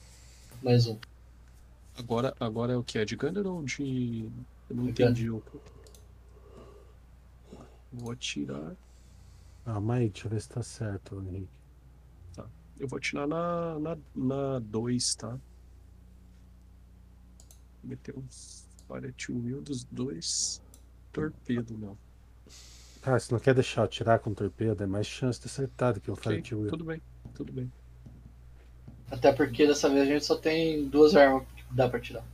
Mais 0.61 0.87
um. 0.87 0.97
Agora, 1.97 2.35
agora 2.39 2.73
é 2.73 2.77
o 2.77 2.83
que? 2.83 2.99
É 2.99 3.05
de 3.05 3.15
Gunner 3.15 3.45
ou 3.47 3.63
de. 3.63 4.29
Eu 4.69 4.75
não 4.75 4.85
De 4.85 4.89
entendi 4.91 5.29
o. 5.29 5.43
Vou 7.91 8.11
atirar. 8.11 8.75
Calma 9.65 9.95
aí, 9.95 10.09
deixa 10.09 10.27
eu 10.27 10.31
ver 10.31 10.41
se 10.41 10.49
tá 10.49 10.61
certo, 10.61 11.19
Henrique. 11.21 11.49
Eu 12.79 12.87
vou 12.87 12.97
atirar 12.97 13.27
na 13.27 13.95
2, 13.95 14.05
na 14.15 14.59
2, 14.59 15.15
tá? 15.15 15.39
Meter 17.83 18.15
uns 18.17 18.67
Fire 18.87 19.13
Wheel 19.29 19.61
dos 19.61 19.83
dois 19.85 20.61
torpedo, 21.11 21.75
não. 21.77 21.97
Cara, 23.01 23.19
você 23.19 23.33
não 23.33 23.39
quer 23.39 23.55
deixar 23.55 23.81
eu 23.81 23.85
atirar 23.85 24.19
com 24.19 24.33
torpedo, 24.33 24.83
é 24.83 24.87
mais 24.87 25.07
chance 25.07 25.39
de 25.39 25.47
acertar 25.47 25.93
do 25.95 26.01
que 26.01 26.11
um 26.11 26.13
Ok, 26.13 26.41
Fire 26.43 26.55
Wheel. 26.55 26.69
tudo 26.69 26.83
bem, 26.83 27.01
tudo 27.33 27.51
bem. 27.51 27.71
Até 29.09 29.33
porque 29.33 29.65
dessa 29.65 29.89
vez 29.89 30.03
a 30.03 30.11
gente 30.11 30.25
só 30.25 30.35
tem 30.37 30.87
duas 30.87 31.15
armas 31.15 31.47
dá 31.71 31.89
pra 31.89 31.99
tirar. 31.99 32.25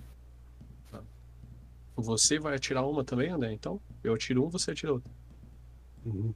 Você 1.95 2.40
vai 2.40 2.56
atirar 2.56 2.86
uma 2.88 3.03
também, 3.03 3.30
André? 3.30 3.52
Então? 3.53 3.80
Eu 4.03 4.14
atiro 4.14 4.45
um, 4.45 4.50
você 4.50 4.72
atira 4.72 4.94
outra. 4.94 5.10
Uhum. 6.06 6.34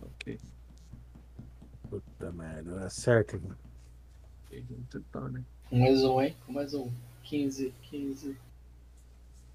Ok. 0.00 0.38
Puta 1.88 2.32
merda, 2.32 2.84
acerta. 2.86 3.38
Vamos 3.38 4.88
tentar, 4.90 5.28
né? 5.30 5.42
Um 5.70 5.80
mais 5.80 6.02
um, 6.04 6.22
hein? 6.22 6.34
Um 6.48 6.52
mais 6.52 6.74
um. 6.74 6.90
15, 7.24 7.72
15. 7.90 8.36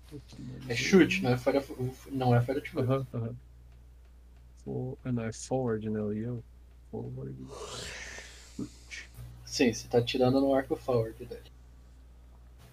Aqui, 0.08 0.42
mais 0.44 0.70
É 0.70 0.74
um. 0.74 0.76
chute, 0.76 1.24
não 1.24 1.32
é 1.32 1.38
fora. 1.38 1.64
Não 2.12 2.36
é 2.36 2.42
fora 2.42 2.62
de 2.62 2.68
chute. 2.70 2.84
Aham, 2.84 3.08
aham. 3.14 3.36
For... 4.64 4.98
Não, 5.04 5.24
é 5.24 5.32
forward, 5.34 5.90
né? 5.90 6.00
E 6.16 6.20
eu. 6.20 6.44
Forward. 6.92 7.36
Sim, 9.46 9.74
você 9.74 9.88
tá 9.88 9.98
atirando 9.98 10.40
no 10.40 10.54
arco 10.54 10.76
forward 10.78 11.26
dele. 11.26 11.42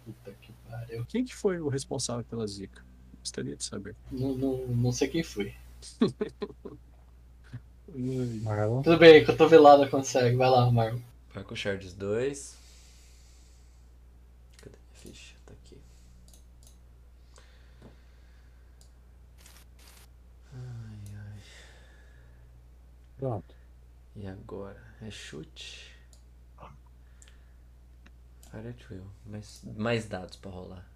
Puta 0.06 0.32
que 0.40 0.52
pariu. 0.70 1.04
Quem 1.06 1.24
que 1.24 1.34
foi 1.34 1.58
o 1.58 1.68
responsável 1.68 2.24
pela 2.24 2.46
zica? 2.46 2.80
Gostaria 3.18 3.56
de 3.56 3.64
saber. 3.64 3.96
Não, 4.12 4.36
não, 4.36 4.66
não 4.68 4.92
sei 4.92 5.08
quem 5.08 5.24
foi. 5.24 5.52
Marlon. 7.88 8.82
Tudo 8.82 8.98
bem, 8.98 9.24
cotovelada 9.24 9.88
consegue. 9.88 10.36
Vai 10.36 10.48
lá, 10.48 10.70
Marlon. 10.70 11.00
Vai 11.34 11.42
com 11.42 11.54
o 11.54 11.56
Shards 11.56 11.92
2. 11.92 12.56
Cadê 14.58 14.76
minha 14.78 14.94
ficha? 14.94 15.34
Tá 15.44 15.52
aqui. 15.54 15.76
Ai, 20.54 21.14
ai. 21.16 21.40
Pronto. 23.18 23.54
E 24.14 24.24
agora? 24.28 24.80
É 25.02 25.10
chute. 25.10 25.95
At 28.56 28.90
will. 28.90 29.06
Mais, 29.26 29.60
mais 29.76 30.06
dados 30.06 30.36
pra 30.36 30.50
rolar. 30.50 30.88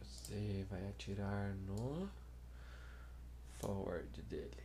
Você 0.00 0.64
vai 0.70 0.88
atirar 0.88 1.54
no 1.54 2.08
forward 3.58 4.22
dele. 4.22 4.62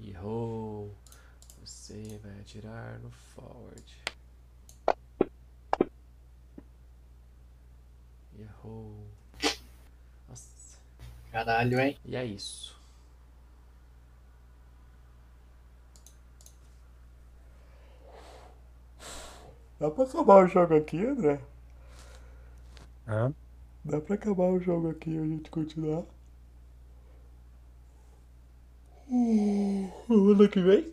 Errou. 0.00 0.96
Você 1.62 2.18
vai 2.22 2.40
atirar 2.40 2.98
no 3.00 3.10
forward. 3.10 4.02
Errou. 8.38 9.06
Caralho, 11.32 11.80
hein? 11.80 11.96
E 12.04 12.14
é 12.14 12.24
isso. 12.24 12.80
Dá 19.80 19.90
pra 19.90 20.04
acabar 20.04 20.44
o 20.44 20.46
jogo 20.46 20.76
aqui, 20.76 21.04
André? 21.04 21.40
Hã? 23.06 23.32
Dá 23.84 24.00
pra 24.00 24.14
acabar 24.14 24.46
o 24.50 24.60
jogo 24.60 24.90
aqui 24.90 25.10
e 25.10 25.18
a 25.18 25.24
gente 25.26 25.50
continuar? 25.50 26.04
Ano 30.10 30.48
que 30.48 30.60
vem? 30.60 30.92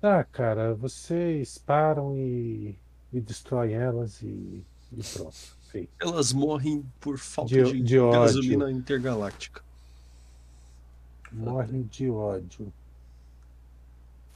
Tá, 0.00 0.24
cara, 0.24 0.74
vocês 0.74 1.58
param 1.58 2.16
e, 2.16 2.76
e 3.12 3.20
destroem 3.20 3.74
elas 3.74 4.22
e, 4.22 4.64
e 4.92 5.02
pronto. 5.12 5.57
Feito. 5.70 5.90
Elas 6.00 6.32
morrem 6.32 6.82
por 7.00 7.18
falta 7.18 7.52
De- 7.54 7.72
de, 7.72 7.82
de 7.82 7.98
ódio. 7.98 8.20
gasolina 8.20 8.70
intergaláctica. 8.70 9.62
Morrem 11.30 11.82
de 11.82 12.08
ódio. 12.08 12.72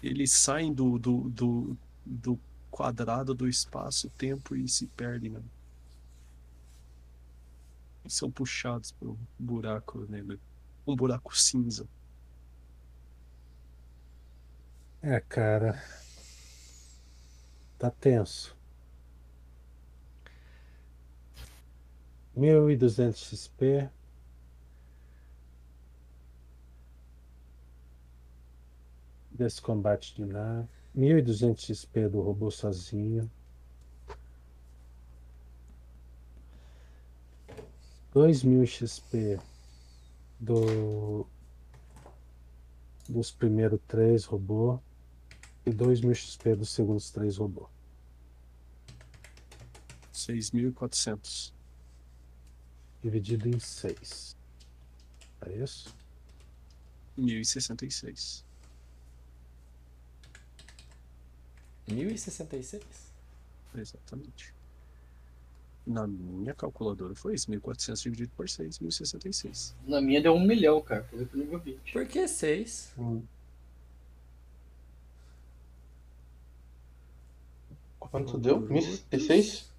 Eles 0.02 0.32
saem 0.32 0.72
do, 0.72 0.98
do, 0.98 1.30
do, 1.30 1.76
do 2.04 2.38
quadrado 2.70 3.34
do 3.34 3.48
espaço-tempo 3.48 4.54
e 4.54 4.68
se 4.68 4.86
perdem, 4.88 5.30
né? 5.30 5.40
E 8.04 8.10
são 8.10 8.30
puxados 8.30 8.92
por 8.92 9.10
um 9.10 9.16
buraco 9.38 10.04
negro. 10.10 10.38
Um 10.86 10.94
buraco 10.96 11.34
cinza. 11.38 11.86
É, 15.00 15.18
cara. 15.20 15.82
Tá 17.78 17.90
tenso. 17.90 18.54
1200 22.34 23.18
XP. 23.18 23.90
Desse 29.30 29.60
combate 29.60 30.14
de 30.14 30.24
nave. 30.24 30.68
1200 30.94 31.64
XP 31.64 32.08
do 32.08 32.20
robô 32.20 32.50
sozinho. 32.50 33.30
2000 38.12 38.66
XP 38.66 39.40
do 40.38 41.26
dos 43.08 43.30
primeiros 43.30 43.80
três 43.88 44.24
robô 44.24 44.78
e 45.64 45.70
2000 45.70 46.14
XP 46.14 46.56
dos 46.56 46.70
segundos 46.70 47.10
três 47.10 47.38
robô. 47.38 47.68
6400. 50.12 51.54
Dividido 53.02 53.48
em 53.48 53.58
6. 53.58 54.36
É 55.42 55.52
isso? 55.56 55.94
1.066. 57.18 58.44
1066? 61.88 62.82
Exatamente. 63.74 64.54
Na 65.84 66.06
minha 66.06 66.54
calculadora 66.54 67.14
foi 67.14 67.34
isso. 67.34 67.50
1.400 67.50 68.02
dividido 68.02 68.32
por 68.36 68.48
6, 68.48 68.78
1.066. 68.78 69.74
Na 69.84 70.00
minha 70.00 70.22
deu 70.22 70.34
um 70.34 70.46
milhão, 70.46 70.80
cara. 70.80 71.02
Foi 71.04 71.26
pro 71.26 71.38
nível 71.38 71.58
20. 71.58 71.92
Por 71.92 72.06
que 72.06 72.28
6? 72.28 72.94
Quanto 77.98 78.38
deu? 78.38 78.60
1066? 78.60 79.71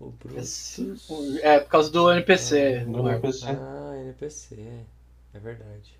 O 0.00 0.10
Brutus. 0.12 0.78
É, 1.42 1.60
por 1.60 1.68
causa 1.68 1.90
do 1.90 2.10
NPC. 2.10 2.80
Do 2.86 3.02
Marco. 3.02 3.26
NPC. 3.26 3.46
Ah, 3.46 3.92
NPC. 3.98 4.84
É 5.34 5.38
verdade. 5.38 5.98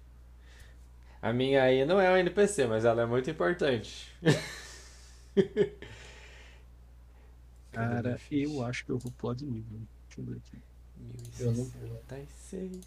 A 1.20 1.32
minha 1.34 1.62
aí 1.62 1.84
não 1.84 2.00
é 2.00 2.10
um 2.10 2.16
NPC, 2.16 2.66
mas 2.66 2.86
ela 2.86 3.02
é 3.02 3.06
muito 3.06 3.30
importante. 3.30 4.10
Cara, 7.72 8.18
eu 8.30 8.64
acho 8.64 8.84
que 8.84 8.90
eu 8.90 8.98
vou 8.98 9.12
pular 9.12 9.34
de 9.34 9.44
nível. 9.44 9.80
Deixa 10.08 10.20
eu 10.20 10.24
ver 10.24 10.38
aqui. 10.38 10.58
Eu 11.40 11.52
não- 11.52 11.64
1066. 11.64 12.80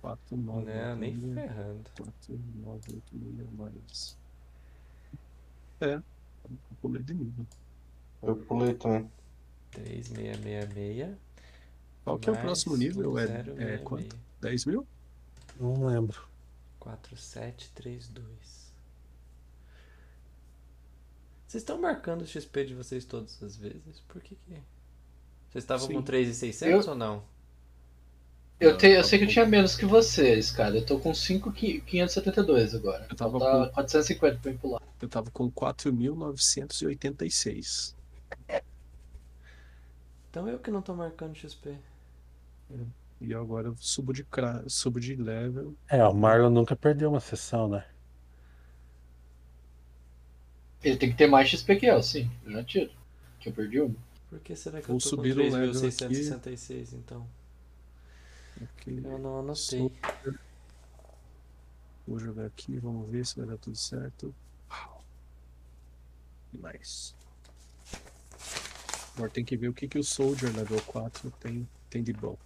4, 0.00 0.36
9, 0.36 0.72
Não, 0.72 0.96
nem 0.96 1.34
ferrando. 1.34 1.90
4, 1.96 2.40
9, 2.64 2.80
8, 2.94 3.04
6 3.10 3.50
mais. 3.58 4.16
É, 5.80 5.94
eu 5.94 6.02
pulei 6.80 7.02
de 7.02 7.14
nível. 7.14 7.46
Eu 8.22 8.36
pulei 8.36 8.74
também. 8.74 9.10
3666. 9.76 11.16
Qual 12.04 12.18
que 12.18 12.28
é 12.28 12.32
o 12.32 12.36
próximo 12.36 12.76
nível? 12.76 13.18
É, 13.18 13.26
1066. 13.26 13.68
é 13.68 13.78
quanto? 13.78 14.16
10 14.40 14.64
mil? 14.66 14.86
Não 15.60 15.86
lembro. 15.86 16.20
4732. 16.78 18.26
Vocês 21.46 21.62
estão 21.62 21.80
marcando 21.80 22.22
o 22.22 22.26
XP 22.26 22.64
de 22.66 22.74
vocês 22.74 23.04
todas 23.04 23.40
as 23.42 23.56
vezes? 23.56 24.00
Por 24.08 24.20
que 24.20 24.34
que... 24.34 24.52
Vocês 25.50 25.62
estavam 25.64 25.86
com 25.88 26.02
3,600 26.02 26.86
Eu- 26.86 26.92
ou 26.92 26.98
não? 26.98 27.22
Eu, 28.58 28.78
te, 28.78 28.86
eu 28.86 29.04
sei 29.04 29.18
que 29.18 29.26
eu 29.26 29.28
tinha 29.28 29.44
menos 29.44 29.76
que 29.76 29.84
vocês, 29.84 30.50
cara. 30.50 30.78
Eu 30.78 30.86
tô 30.86 30.98
com 30.98 31.12
5,572 31.12 32.74
agora. 32.74 33.06
Eu 33.10 33.14
tava 33.16 33.38
com- 33.38 33.68
450 33.74 34.38
pra 34.40 34.50
me 34.52 34.56
pular. 34.58 34.80
Eu 35.00 35.08
tava 35.10 35.30
com 35.30 35.50
4.986. 35.50 37.94
Então 40.36 40.46
eu 40.46 40.58
que 40.58 40.70
não 40.70 40.82
tô 40.82 40.94
marcando 40.94 41.34
XP. 41.34 41.78
E 43.22 43.32
agora 43.32 43.68
eu 43.68 43.76
subo 43.78 44.12
de, 44.12 44.22
cra... 44.22 44.62
subo 44.68 45.00
de 45.00 45.16
level. 45.16 45.74
É, 45.88 46.04
o 46.04 46.12
Marlon 46.12 46.50
nunca 46.50 46.76
perdeu 46.76 47.08
uma 47.08 47.20
sessão, 47.20 47.66
né? 47.66 47.86
Ele 50.84 50.98
tem 50.98 51.10
que 51.10 51.16
ter 51.16 51.26
mais 51.26 51.48
XP 51.48 51.76
que 51.76 51.86
eu, 51.86 52.02
sim. 52.02 52.30
Eu 52.44 52.52
já 52.52 52.64
tiro. 52.64 52.92
Que 53.40 53.48
eu 53.48 53.52
perdi 53.54 53.80
uma. 53.80 53.96
Por 54.28 54.38
que 54.40 54.54
será 54.54 54.78
que 54.82 54.88
Vou 54.88 54.98
eu 54.98 55.02
tô 55.02 55.08
subir 55.08 55.34
com 55.34 55.40
o 55.40 55.44
level 55.44 55.72
3.666 55.72 56.92
então? 56.92 57.26
Aqui. 58.62 59.00
Eu 59.02 59.18
não 59.18 59.38
anotei. 59.38 59.90
Vou 62.06 62.18
jogar 62.18 62.44
aqui, 62.44 62.76
vamos 62.76 63.08
ver 63.08 63.24
se 63.24 63.36
vai 63.38 63.46
dar 63.46 63.56
tudo 63.56 63.78
certo. 63.78 64.34
Uau. 64.70 65.02
Nice. 66.52 67.14
Agora 69.16 69.30
tem 69.30 69.44
que 69.44 69.56
ver 69.56 69.68
o 69.68 69.74
que, 69.74 69.88
que 69.88 69.98
o 69.98 70.04
Soldier 70.04 70.54
level 70.54 70.80
4 70.82 71.30
tem, 71.40 71.66
tem 71.90 72.02
de 72.02 72.12
bom. 72.12 72.36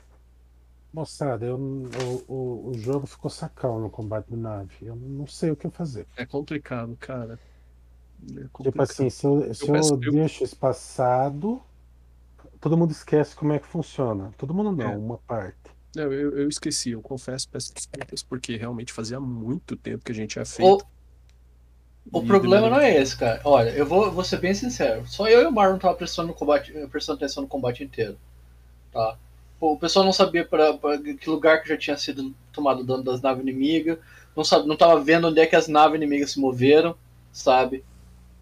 Moçada, 0.92 1.47
eu, 1.47 1.57
o, 1.57 2.24
o, 2.32 2.70
o 2.70 2.74
jogo 2.78 3.07
ficou 3.07 3.31
sacão 3.31 3.81
no 3.81 3.90
combate 3.90 4.26
de 4.28 4.36
nave. 4.36 4.74
Eu 4.82 4.97
não 4.97 5.26
sei 5.26 5.50
o 5.50 5.57
que 5.57 5.68
fazer. 5.70 6.07
É 6.16 6.26
complicado, 6.26 6.97
cara. 6.99 7.39
É 8.23 8.26
Tipo 8.34 8.50
complicado. 8.52 8.90
assim, 8.90 9.10
se 9.10 9.26
eu, 9.26 9.55
se 9.55 9.68
eu, 9.68 9.74
eu- 9.76 9.97
deixo 9.97 10.44
espaçado, 10.44 11.62
todo 12.60 12.76
mundo 12.76 12.90
esquece 12.92 13.34
como 13.36 13.52
é 13.52 13.58
que 13.58 13.66
funciona. 13.66 14.32
Todo 14.39 14.55
mundo 14.55 14.73
não, 14.73 14.92
É. 14.92 14.97
uma 14.97 15.18
parte. 15.18 15.58
Não, 15.94 16.05
eu, 16.12 16.36
eu 16.39 16.49
esqueci, 16.49 16.90
eu 16.90 17.02
confesso, 17.02 17.49
peço 17.49 17.74
desculpas, 17.74 18.23
porque 18.23 18.57
realmente 18.57 18.92
fazia 18.92 19.18
muito 19.20 19.76
tempo 19.76 20.05
que 20.05 20.12
a 20.12 20.15
gente 20.15 20.31
tinha 20.31 20.44
feito. 20.44 20.86
O 22.12 22.22
problema 22.24 22.68
não 22.68 22.80
é 22.80 22.97
esse, 22.97 23.16
cara. 23.16 23.40
Olha, 23.44 23.70
eu 23.70 23.86
vou, 23.86 24.10
vou 24.10 24.24
ser 24.24 24.39
bem 24.39 24.52
sincero. 24.55 25.06
Só 25.06 25.28
eu 25.28 25.42
e 25.42 25.47
o 25.47 25.52
Marlon 25.52 25.78
tava 25.78 25.94
prestando, 25.94 26.28
no 26.28 26.34
combate, 26.34 26.72
prestando 26.90 27.18
atenção 27.18 27.42
no 27.42 27.48
combate 27.48 27.84
inteiro. 27.84 28.18
Tá? 28.92 29.16
O 29.60 29.76
pessoal 29.76 30.05
não 30.05 30.12
sabia 30.12 30.44
pra 30.44 30.76
que 31.18 31.28
lugar 31.28 31.62
que 31.62 31.68
já 31.68 31.76
tinha 31.76 31.97
sido 31.97 32.34
tomado 32.52 32.82
dano 32.82 33.05
das 33.05 33.20
naves 33.20 33.42
inimigas. 33.42 33.98
Não, 34.34 34.42
sabe, 34.42 34.66
não 34.66 34.76
tava 34.76 34.98
vendo 35.00 35.28
onde 35.28 35.40
é 35.40 35.47
que 35.47 35.55
as 35.55 35.68
naves 35.68 35.97
inimigas 35.97 36.32
se 36.32 36.40
moveram, 36.40 36.97
sabe? 37.30 37.84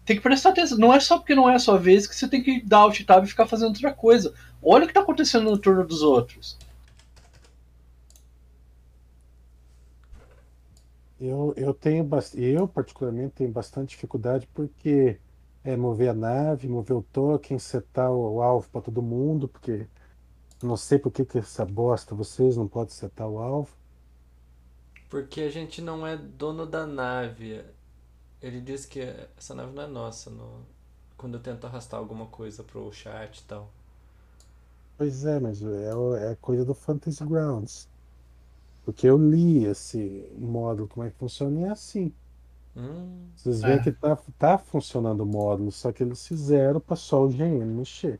Tem 0.05 0.15
que 0.15 0.23
prestar 0.23 0.49
atenção. 0.49 0.77
Não 0.77 0.93
é 0.93 0.99
só 0.99 1.17
porque 1.17 1.35
não 1.35 1.49
é 1.49 1.55
a 1.55 1.59
sua 1.59 1.77
vez 1.77 2.07
que 2.07 2.15
você 2.15 2.27
tem 2.27 2.41
que 2.41 2.61
dar 2.65 2.77
alt 2.77 3.03
tab 3.03 3.23
e 3.23 3.27
ficar 3.27 3.45
fazendo 3.45 3.69
outra 3.69 3.91
coisa. 3.91 4.33
Olha 4.63 4.85
o 4.85 4.87
que 4.87 4.93
tá 4.93 5.01
acontecendo 5.01 5.51
no 5.51 5.57
turno 5.57 5.85
dos 5.85 6.01
outros. 6.01 6.57
Eu, 11.19 11.53
eu 11.55 11.71
tenho 11.73 12.07
eu 12.35 12.67
particularmente 12.67 13.35
tenho 13.35 13.51
bastante 13.51 13.89
dificuldade 13.91 14.47
porque 14.47 15.19
é 15.63 15.75
mover 15.77 16.09
a 16.09 16.13
nave, 16.15 16.67
mover 16.67 16.97
o 16.97 17.03
token, 17.03 17.59
setar 17.59 18.11
o, 18.11 18.35
o 18.37 18.41
alvo 18.41 18.69
para 18.71 18.81
todo 18.81 19.01
mundo, 19.03 19.47
porque 19.47 19.87
não 20.63 20.77
sei 20.77 20.99
por 20.99 21.11
que 21.11 21.25
que 21.25 21.39
essa 21.39 21.65
bosta 21.65 22.15
vocês 22.15 22.57
não 22.57 22.67
podem 22.67 22.93
setar 22.95 23.29
o 23.29 23.39
alvo. 23.39 23.75
Porque 25.09 25.41
a 25.41 25.49
gente 25.51 25.81
não 25.81 26.05
é 26.07 26.15
dono 26.17 26.65
da 26.65 26.85
nave. 26.87 27.63
Ele 28.41 28.61
diz 28.61 28.85
que 28.85 29.01
essa 29.37 29.55
nave 29.55 29.73
não 29.73 29.83
é 29.83 29.87
nossa. 29.87 30.29
No... 30.31 30.65
Quando 31.17 31.35
eu 31.37 31.41
tento 31.43 31.67
arrastar 31.67 31.99
alguma 31.99 32.27
coisa 32.27 32.63
pro 32.63 32.91
chat 32.93 33.39
e 33.39 33.43
tal. 33.45 33.71
Pois 34.95 35.25
é, 35.25 35.39
mas 35.39 35.61
é, 35.63 35.95
o- 35.95 36.15
é 36.15 36.35
coisa 36.35 36.63
do 36.63 36.75
Fantasy 36.75 37.25
Grounds. 37.25 37.89
Porque 38.91 39.07
eu 39.07 39.17
li 39.17 39.65
esse 39.65 40.31
módulo, 40.37 40.87
como 40.87 41.05
é 41.05 41.09
que 41.11 41.17
funciona, 41.17 41.59
e 41.61 41.63
é 41.63 41.69
assim. 41.69 42.13
Hum, 42.75 43.33
Vocês 43.35 43.63
veem 43.63 43.79
É. 43.79 43.79
que 43.79 43.91
tá, 43.91 44.15
tá 44.37 44.57
funcionando 44.59 45.21
o 45.21 45.25
módulo, 45.25 45.71
só 45.71 45.91
que 45.91 46.03
eles 46.03 46.27
fizeram 46.27 46.79
para 46.79 46.95
só 46.95 47.23
o 47.25 47.29
GM 47.29 47.65
mexer. 47.65 48.19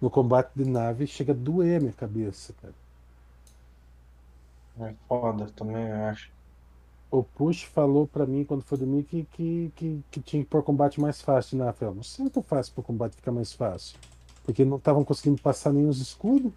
No 0.00 0.10
combate 0.10 0.52
de 0.56 0.64
nave 0.64 1.06
chega 1.06 1.32
a 1.32 1.36
doer 1.36 1.80
minha 1.80 1.92
cabeça, 1.92 2.54
cara. 2.54 2.74
É 4.78 4.94
foda 5.08 5.50
também, 5.52 5.88
eu 5.88 6.04
acho. 6.04 6.30
O 7.12 7.22
Push 7.22 7.64
falou 7.64 8.08
pra 8.08 8.26
mim 8.26 8.44
quando 8.44 8.62
foi 8.64 8.78
dormir 8.78 9.04
que, 9.04 9.24
que, 9.24 9.72
que, 9.76 10.04
que 10.10 10.20
tinha 10.20 10.42
que 10.42 10.48
pôr 10.48 10.62
combate 10.64 11.00
mais 11.00 11.20
fácil 11.20 11.58
na 11.58 11.72
Fel. 11.72 11.94
Não 11.94 12.02
sei 12.02 12.26
o 12.26 12.30
que 12.30 12.38
eu 12.38 12.42
faço 12.42 12.72
pro 12.72 12.82
combate 12.82 13.14
ficar 13.16 13.30
mais 13.32 13.52
fácil. 13.52 13.98
Porque 14.44 14.64
não 14.64 14.78
estavam 14.78 15.04
conseguindo 15.04 15.40
passar 15.40 15.72
nem 15.72 15.86
os 15.86 16.00
escudos. 16.00 16.52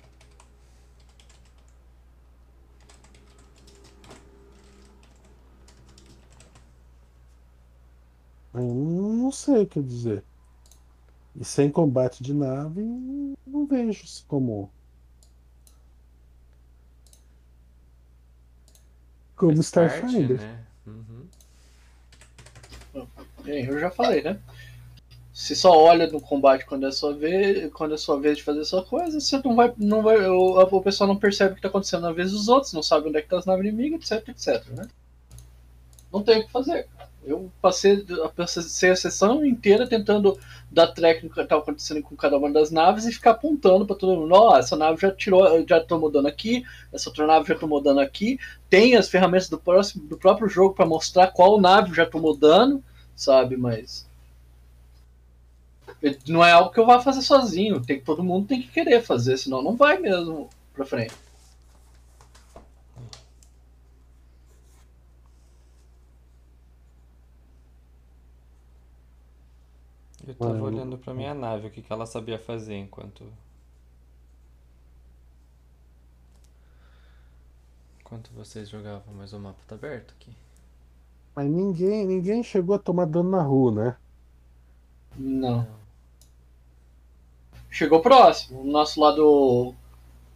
Eu 8.61 8.73
não 8.73 9.31
sei 9.31 9.63
o 9.63 9.67
que 9.67 9.81
dizer. 9.81 10.23
E 11.35 11.43
sem 11.43 11.69
combate 11.69 12.23
de 12.23 12.33
nave, 12.33 12.81
não 13.45 13.65
vejo 13.65 14.03
isso 14.03 14.25
como. 14.27 14.71
Como 19.35 19.51
faz 19.55 19.69
parte, 19.71 19.95
Starfinder. 19.97 20.39
né? 20.39 20.65
Uhum. 20.87 21.27
É, 23.45 23.69
eu 23.69 23.79
já 23.79 23.91
falei, 23.91 24.21
né? 24.21 24.39
Se 25.33 25.53
só 25.53 25.77
olha 25.77 26.07
no 26.07 26.21
combate 26.21 26.65
quando 26.65 26.87
é 26.87 26.91
sua 26.91 27.13
vez, 27.13 27.69
quando 27.73 27.93
é 27.93 27.97
sua 27.97 28.17
vez 28.17 28.37
de 28.37 28.43
fazer 28.43 28.63
sua 28.63 28.85
coisa, 28.85 29.19
você 29.19 29.41
não 29.43 29.53
vai, 29.53 29.73
não 29.77 30.01
vai, 30.01 30.25
o, 30.29 30.57
o 30.61 30.81
pessoal 30.81 31.09
não 31.09 31.17
percebe 31.17 31.51
o 31.51 31.53
que 31.55 31.59
está 31.59 31.67
acontecendo 31.67 32.03
na 32.03 32.13
vez 32.13 32.31
dos 32.31 32.47
outros, 32.47 32.71
não 32.71 32.81
sabe 32.81 33.09
onde 33.09 33.17
é 33.17 33.21
que 33.21 33.27
tá 33.27 33.37
as 33.37 33.45
naves 33.45 33.65
inimigas, 33.65 34.09
etc, 34.09 34.29
etc, 34.29 34.65
né? 34.69 34.87
Não 36.13 36.23
tem 36.23 36.39
o 36.39 36.45
que 36.45 36.51
fazer. 36.53 36.87
Eu 37.25 37.51
passei, 37.59 38.05
passei 38.35 38.91
a 38.91 38.95
sessão 38.95 39.43
inteira 39.43 39.87
tentando 39.87 40.37
dar 40.69 40.87
track 40.87 41.23
no 41.23 41.31
que 41.31 41.41
estava 41.41 41.61
acontecendo 41.61 42.03
com 42.03 42.15
cada 42.15 42.37
uma 42.37 42.51
das 42.51 42.69
naves 42.69 43.05
e 43.05 43.11
ficar 43.11 43.31
apontando 43.31 43.85
para 43.85 43.95
todo 43.95 44.15
mundo: 44.15 44.33
ó, 44.33 44.57
essa 44.57 44.75
nave 44.75 45.01
já 45.01 45.11
tirou, 45.11 45.65
já 45.67 45.79
tomou 45.79 46.11
dano 46.11 46.27
aqui, 46.27 46.63
essa 46.93 47.09
outra 47.09 47.25
nave 47.25 47.47
já 47.47 47.55
tomou 47.55 47.81
dano 47.81 47.99
aqui. 47.99 48.39
Tem 48.69 48.95
as 48.95 49.09
ferramentas 49.09 49.49
do, 49.49 49.57
próximo, 49.57 50.07
do 50.07 50.17
próprio 50.17 50.47
jogo 50.47 50.75
para 50.75 50.85
mostrar 50.85 51.27
qual 51.27 51.59
nave 51.59 51.95
já 51.95 52.05
tomou 52.05 52.37
dano, 52.37 52.83
sabe? 53.15 53.57
Mas. 53.57 54.07
Não 56.27 56.45
é 56.45 56.51
algo 56.51 56.71
que 56.71 56.79
eu 56.79 56.85
vá 56.85 56.99
fazer 57.01 57.23
sozinho. 57.23 57.81
Tem, 57.81 57.99
todo 57.99 58.23
mundo 58.23 58.47
tem 58.47 58.61
que 58.61 58.67
querer 58.67 59.01
fazer, 59.01 59.37
senão 59.37 59.63
não 59.63 59.75
vai 59.75 59.97
mesmo 59.97 60.49
pra 60.73 60.85
frente. 60.85 61.24
Eu 70.27 70.33
tava 70.35 70.53
Mano, 70.53 70.65
olhando 70.65 70.97
pra 70.97 71.13
minha 71.13 71.33
nave, 71.33 71.67
o 71.67 71.71
que 71.71 71.81
que 71.81 71.91
ela 71.93 72.05
sabia 72.05 72.39
fazer 72.39 72.75
enquanto. 72.75 73.23
Enquanto 78.01 78.31
vocês 78.33 78.69
jogavam, 78.69 79.13
mas 79.15 79.33
o 79.33 79.39
mapa 79.39 79.59
tá 79.67 79.75
aberto 79.75 80.13
aqui. 80.19 80.31
Mas 81.35 81.49
ninguém, 81.49 82.05
ninguém 82.05 82.43
chegou 82.43 82.75
a 82.75 82.79
tomar 82.79 83.05
dano 83.05 83.29
na 83.29 83.41
rua, 83.41 83.71
né? 83.71 83.95
Não. 85.17 85.67
Chegou 87.69 88.01
próximo. 88.01 88.61
O 88.61 88.65
nosso 88.65 88.99
lado. 89.01 89.73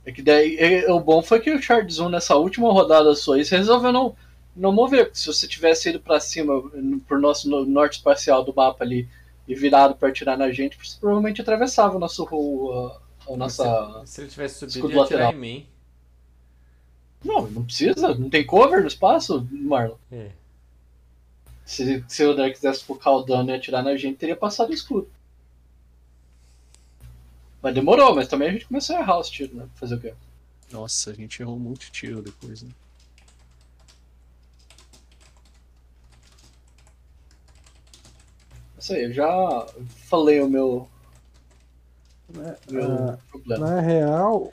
É 0.06 0.11
que 0.11 0.22
daí. 0.22 0.58
é- 0.58 0.92
o 0.92 1.00
bom 1.00 1.22
foi 1.22 1.40
que 1.40 1.51
o 1.51 1.61
Charles 1.61 2.00
1 2.00 2.09
nessa 2.09 2.35
última 2.35 2.72
rodada 2.72 3.16
sua 3.16 3.38
aí, 3.38 3.45
você 3.45 3.58
resolveu 3.58 3.92
não, 3.93 4.16
não 4.56 4.72
mover. 4.74 5.06
Porque 5.06 5.19
se 5.19 5.27
você 5.27 5.48
tivesse 5.48 5.90
ido 5.90 6.00
pra 6.00 6.19
cima, 6.19 6.53
no- 6.74 7.00
pro 7.01 7.19
nosso 7.19 7.50
no- 7.50 7.66
norte 7.66 7.93
espacial 7.98 8.43
do 8.43 8.53
mapa 8.53 8.84
ali 8.84 9.08
e 9.50 9.56
virado 9.56 9.95
pra 9.95 10.10
atirar 10.10 10.38
na 10.38 10.52
gente, 10.52 10.78
você 10.78 11.00
provavelmente 11.00 11.42
atravessava 11.42 11.98
o 11.98 12.00
nosso 12.00 12.24
rua. 12.24 13.02
A 13.28 13.36
nossa. 13.36 14.03
Se 14.06 14.22
ele 14.22 14.30
tivesse 14.30 14.60
subido, 14.60 14.78
escudo 14.78 14.94
ia 14.94 15.02
atirar 15.02 15.26
lateral. 15.26 15.34
em 15.34 15.40
mim. 15.40 15.68
Não, 17.26 17.50
não 17.50 17.66
precisa. 17.66 18.14
Não 18.14 18.30
tem 18.30 18.45
cover 18.45 18.82
no 18.82 18.88
espaço, 18.88 19.45
Marlon. 19.52 19.95
É. 20.11 20.30
Se, 21.66 22.06
se 22.08 22.24
o 22.24 22.36
Drake 22.36 22.56
quisesse 22.56 22.84
focar 22.84 23.14
o 23.14 23.24
dano 23.24 23.50
e 23.50 23.56
atirar 23.56 23.84
na 23.84 23.98
gente, 23.98 24.18
teria 24.18 24.36
passado 24.36 24.69
o 24.69 24.74
escudo. 24.74 25.10
Mas 27.60 27.74
demorou, 27.74 28.16
mas 28.16 28.28
também 28.28 28.50
a 28.50 28.52
gente 28.52 28.68
começou 28.68 28.95
a 28.95 29.00
errar 29.00 29.19
os 29.19 29.30
tiros, 29.32 29.56
né? 29.56 29.68
Fazer 29.74 29.95
o 29.95 30.00
quê? 30.00 30.14
Nossa, 30.72 31.10
a 31.10 31.14
gente 31.14 31.42
errou 31.42 31.58
muito 31.58 31.92
tiro 31.92 32.22
depois, 32.22 32.61
né? 32.61 32.69
Isso 38.90 38.95
aí, 38.95 39.03
eu 39.03 39.14
já 39.14 39.68
falei 40.09 40.42
o 40.42 40.50
meu, 40.50 40.90
meu 42.68 43.08
Ah, 43.08 43.18
problema. 43.30 43.68
na 43.68 43.80
real, 43.80 44.51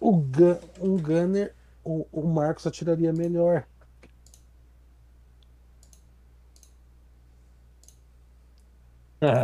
o 0.00 0.10
gun, 0.12 0.56
um 0.80 0.96
gunner, 0.96 1.54
o, 1.84 2.04
o 2.10 2.26
Marcos 2.26 2.66
atiraria 2.66 3.12
melhor. 3.12 3.64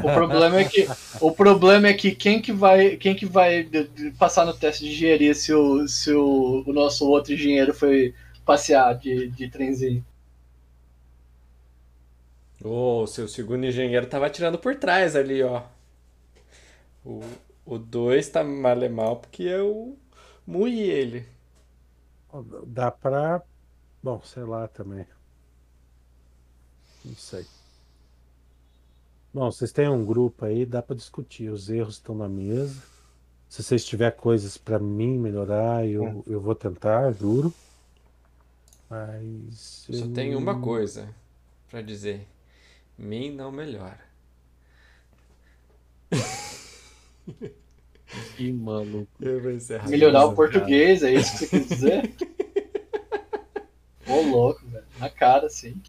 O 0.02 0.10
problema 0.10 0.58
é 0.60 0.64
que 0.64 0.88
o 1.20 1.30
problema 1.32 1.88
é 1.88 1.94
que 1.94 2.12
quem 2.14 2.42
que 2.42 2.52
vai 2.52 2.96
quem 2.96 3.14
que 3.14 3.24
vai 3.24 3.68
passar 4.18 4.44
no 4.44 4.52
teste 4.52 4.84
de 4.84 4.90
engenharia 4.90 5.34
se 5.34 5.52
o, 5.54 5.86
se 5.86 6.12
o, 6.12 6.64
o 6.66 6.72
nosso 6.72 7.08
outro 7.08 7.32
engenheiro 7.32 7.72
foi 7.72 8.12
passear 8.44 8.94
de, 8.98 9.28
de 9.28 9.48
trenzinho? 9.48 10.04
Ô, 12.64 13.02
o 13.02 13.06
seu 13.06 13.26
segundo 13.28 13.64
engenheiro 13.66 14.06
tava 14.06 14.26
atirando 14.26 14.58
por 14.58 14.76
trás 14.76 15.16
ali, 15.16 15.42
ó. 15.42 15.62
O 17.64 17.78
2 17.78 18.28
tá 18.28 18.44
mal 18.44 18.80
é 18.82 18.88
mal 18.88 19.16
porque 19.16 19.42
eu 19.42 19.96
moí 20.46 20.80
ele. 20.80 21.26
Dá 22.66 22.90
pra. 22.90 23.42
Bom, 24.02 24.20
sei 24.22 24.44
lá 24.44 24.68
também. 24.68 25.06
Não 27.04 27.14
sei. 27.14 27.44
Bom, 29.34 29.50
vocês 29.50 29.72
têm 29.72 29.88
um 29.88 30.04
grupo 30.04 30.44
aí, 30.44 30.64
dá 30.66 30.82
pra 30.82 30.94
discutir. 30.94 31.50
Os 31.50 31.68
erros 31.70 31.94
estão 31.94 32.14
na 32.14 32.28
mesa. 32.28 32.80
Se 33.48 33.62
vocês 33.62 33.84
tiverem 33.84 34.16
coisas 34.18 34.56
pra 34.56 34.78
mim 34.78 35.18
melhorar, 35.18 35.86
eu, 35.86 36.22
eu 36.26 36.40
vou 36.40 36.54
tentar, 36.54 37.12
juro. 37.12 37.52
Mas. 38.88 39.86
Só 39.90 40.04
eu- 40.04 40.12
tem 40.12 40.34
uma 40.36 40.60
coisa 40.60 41.08
pra 41.70 41.82
dizer. 41.82 42.26
Mim 43.02 43.32
não 43.32 43.50
melhora. 43.50 43.98
Vou 49.18 49.50
encerrar. 49.50 49.88
Melhorar 49.88 50.26
o 50.26 50.34
português, 50.34 51.02
é 51.02 51.12
isso 51.14 51.32
que 51.32 51.38
você 51.38 51.48
quer 51.48 51.64
dizer? 51.64 52.14
Ô 54.06 54.20
louco, 54.20 54.64
velho. 54.66 54.84
Na 55.00 55.10
cara, 55.10 55.48
sim. 55.48 55.82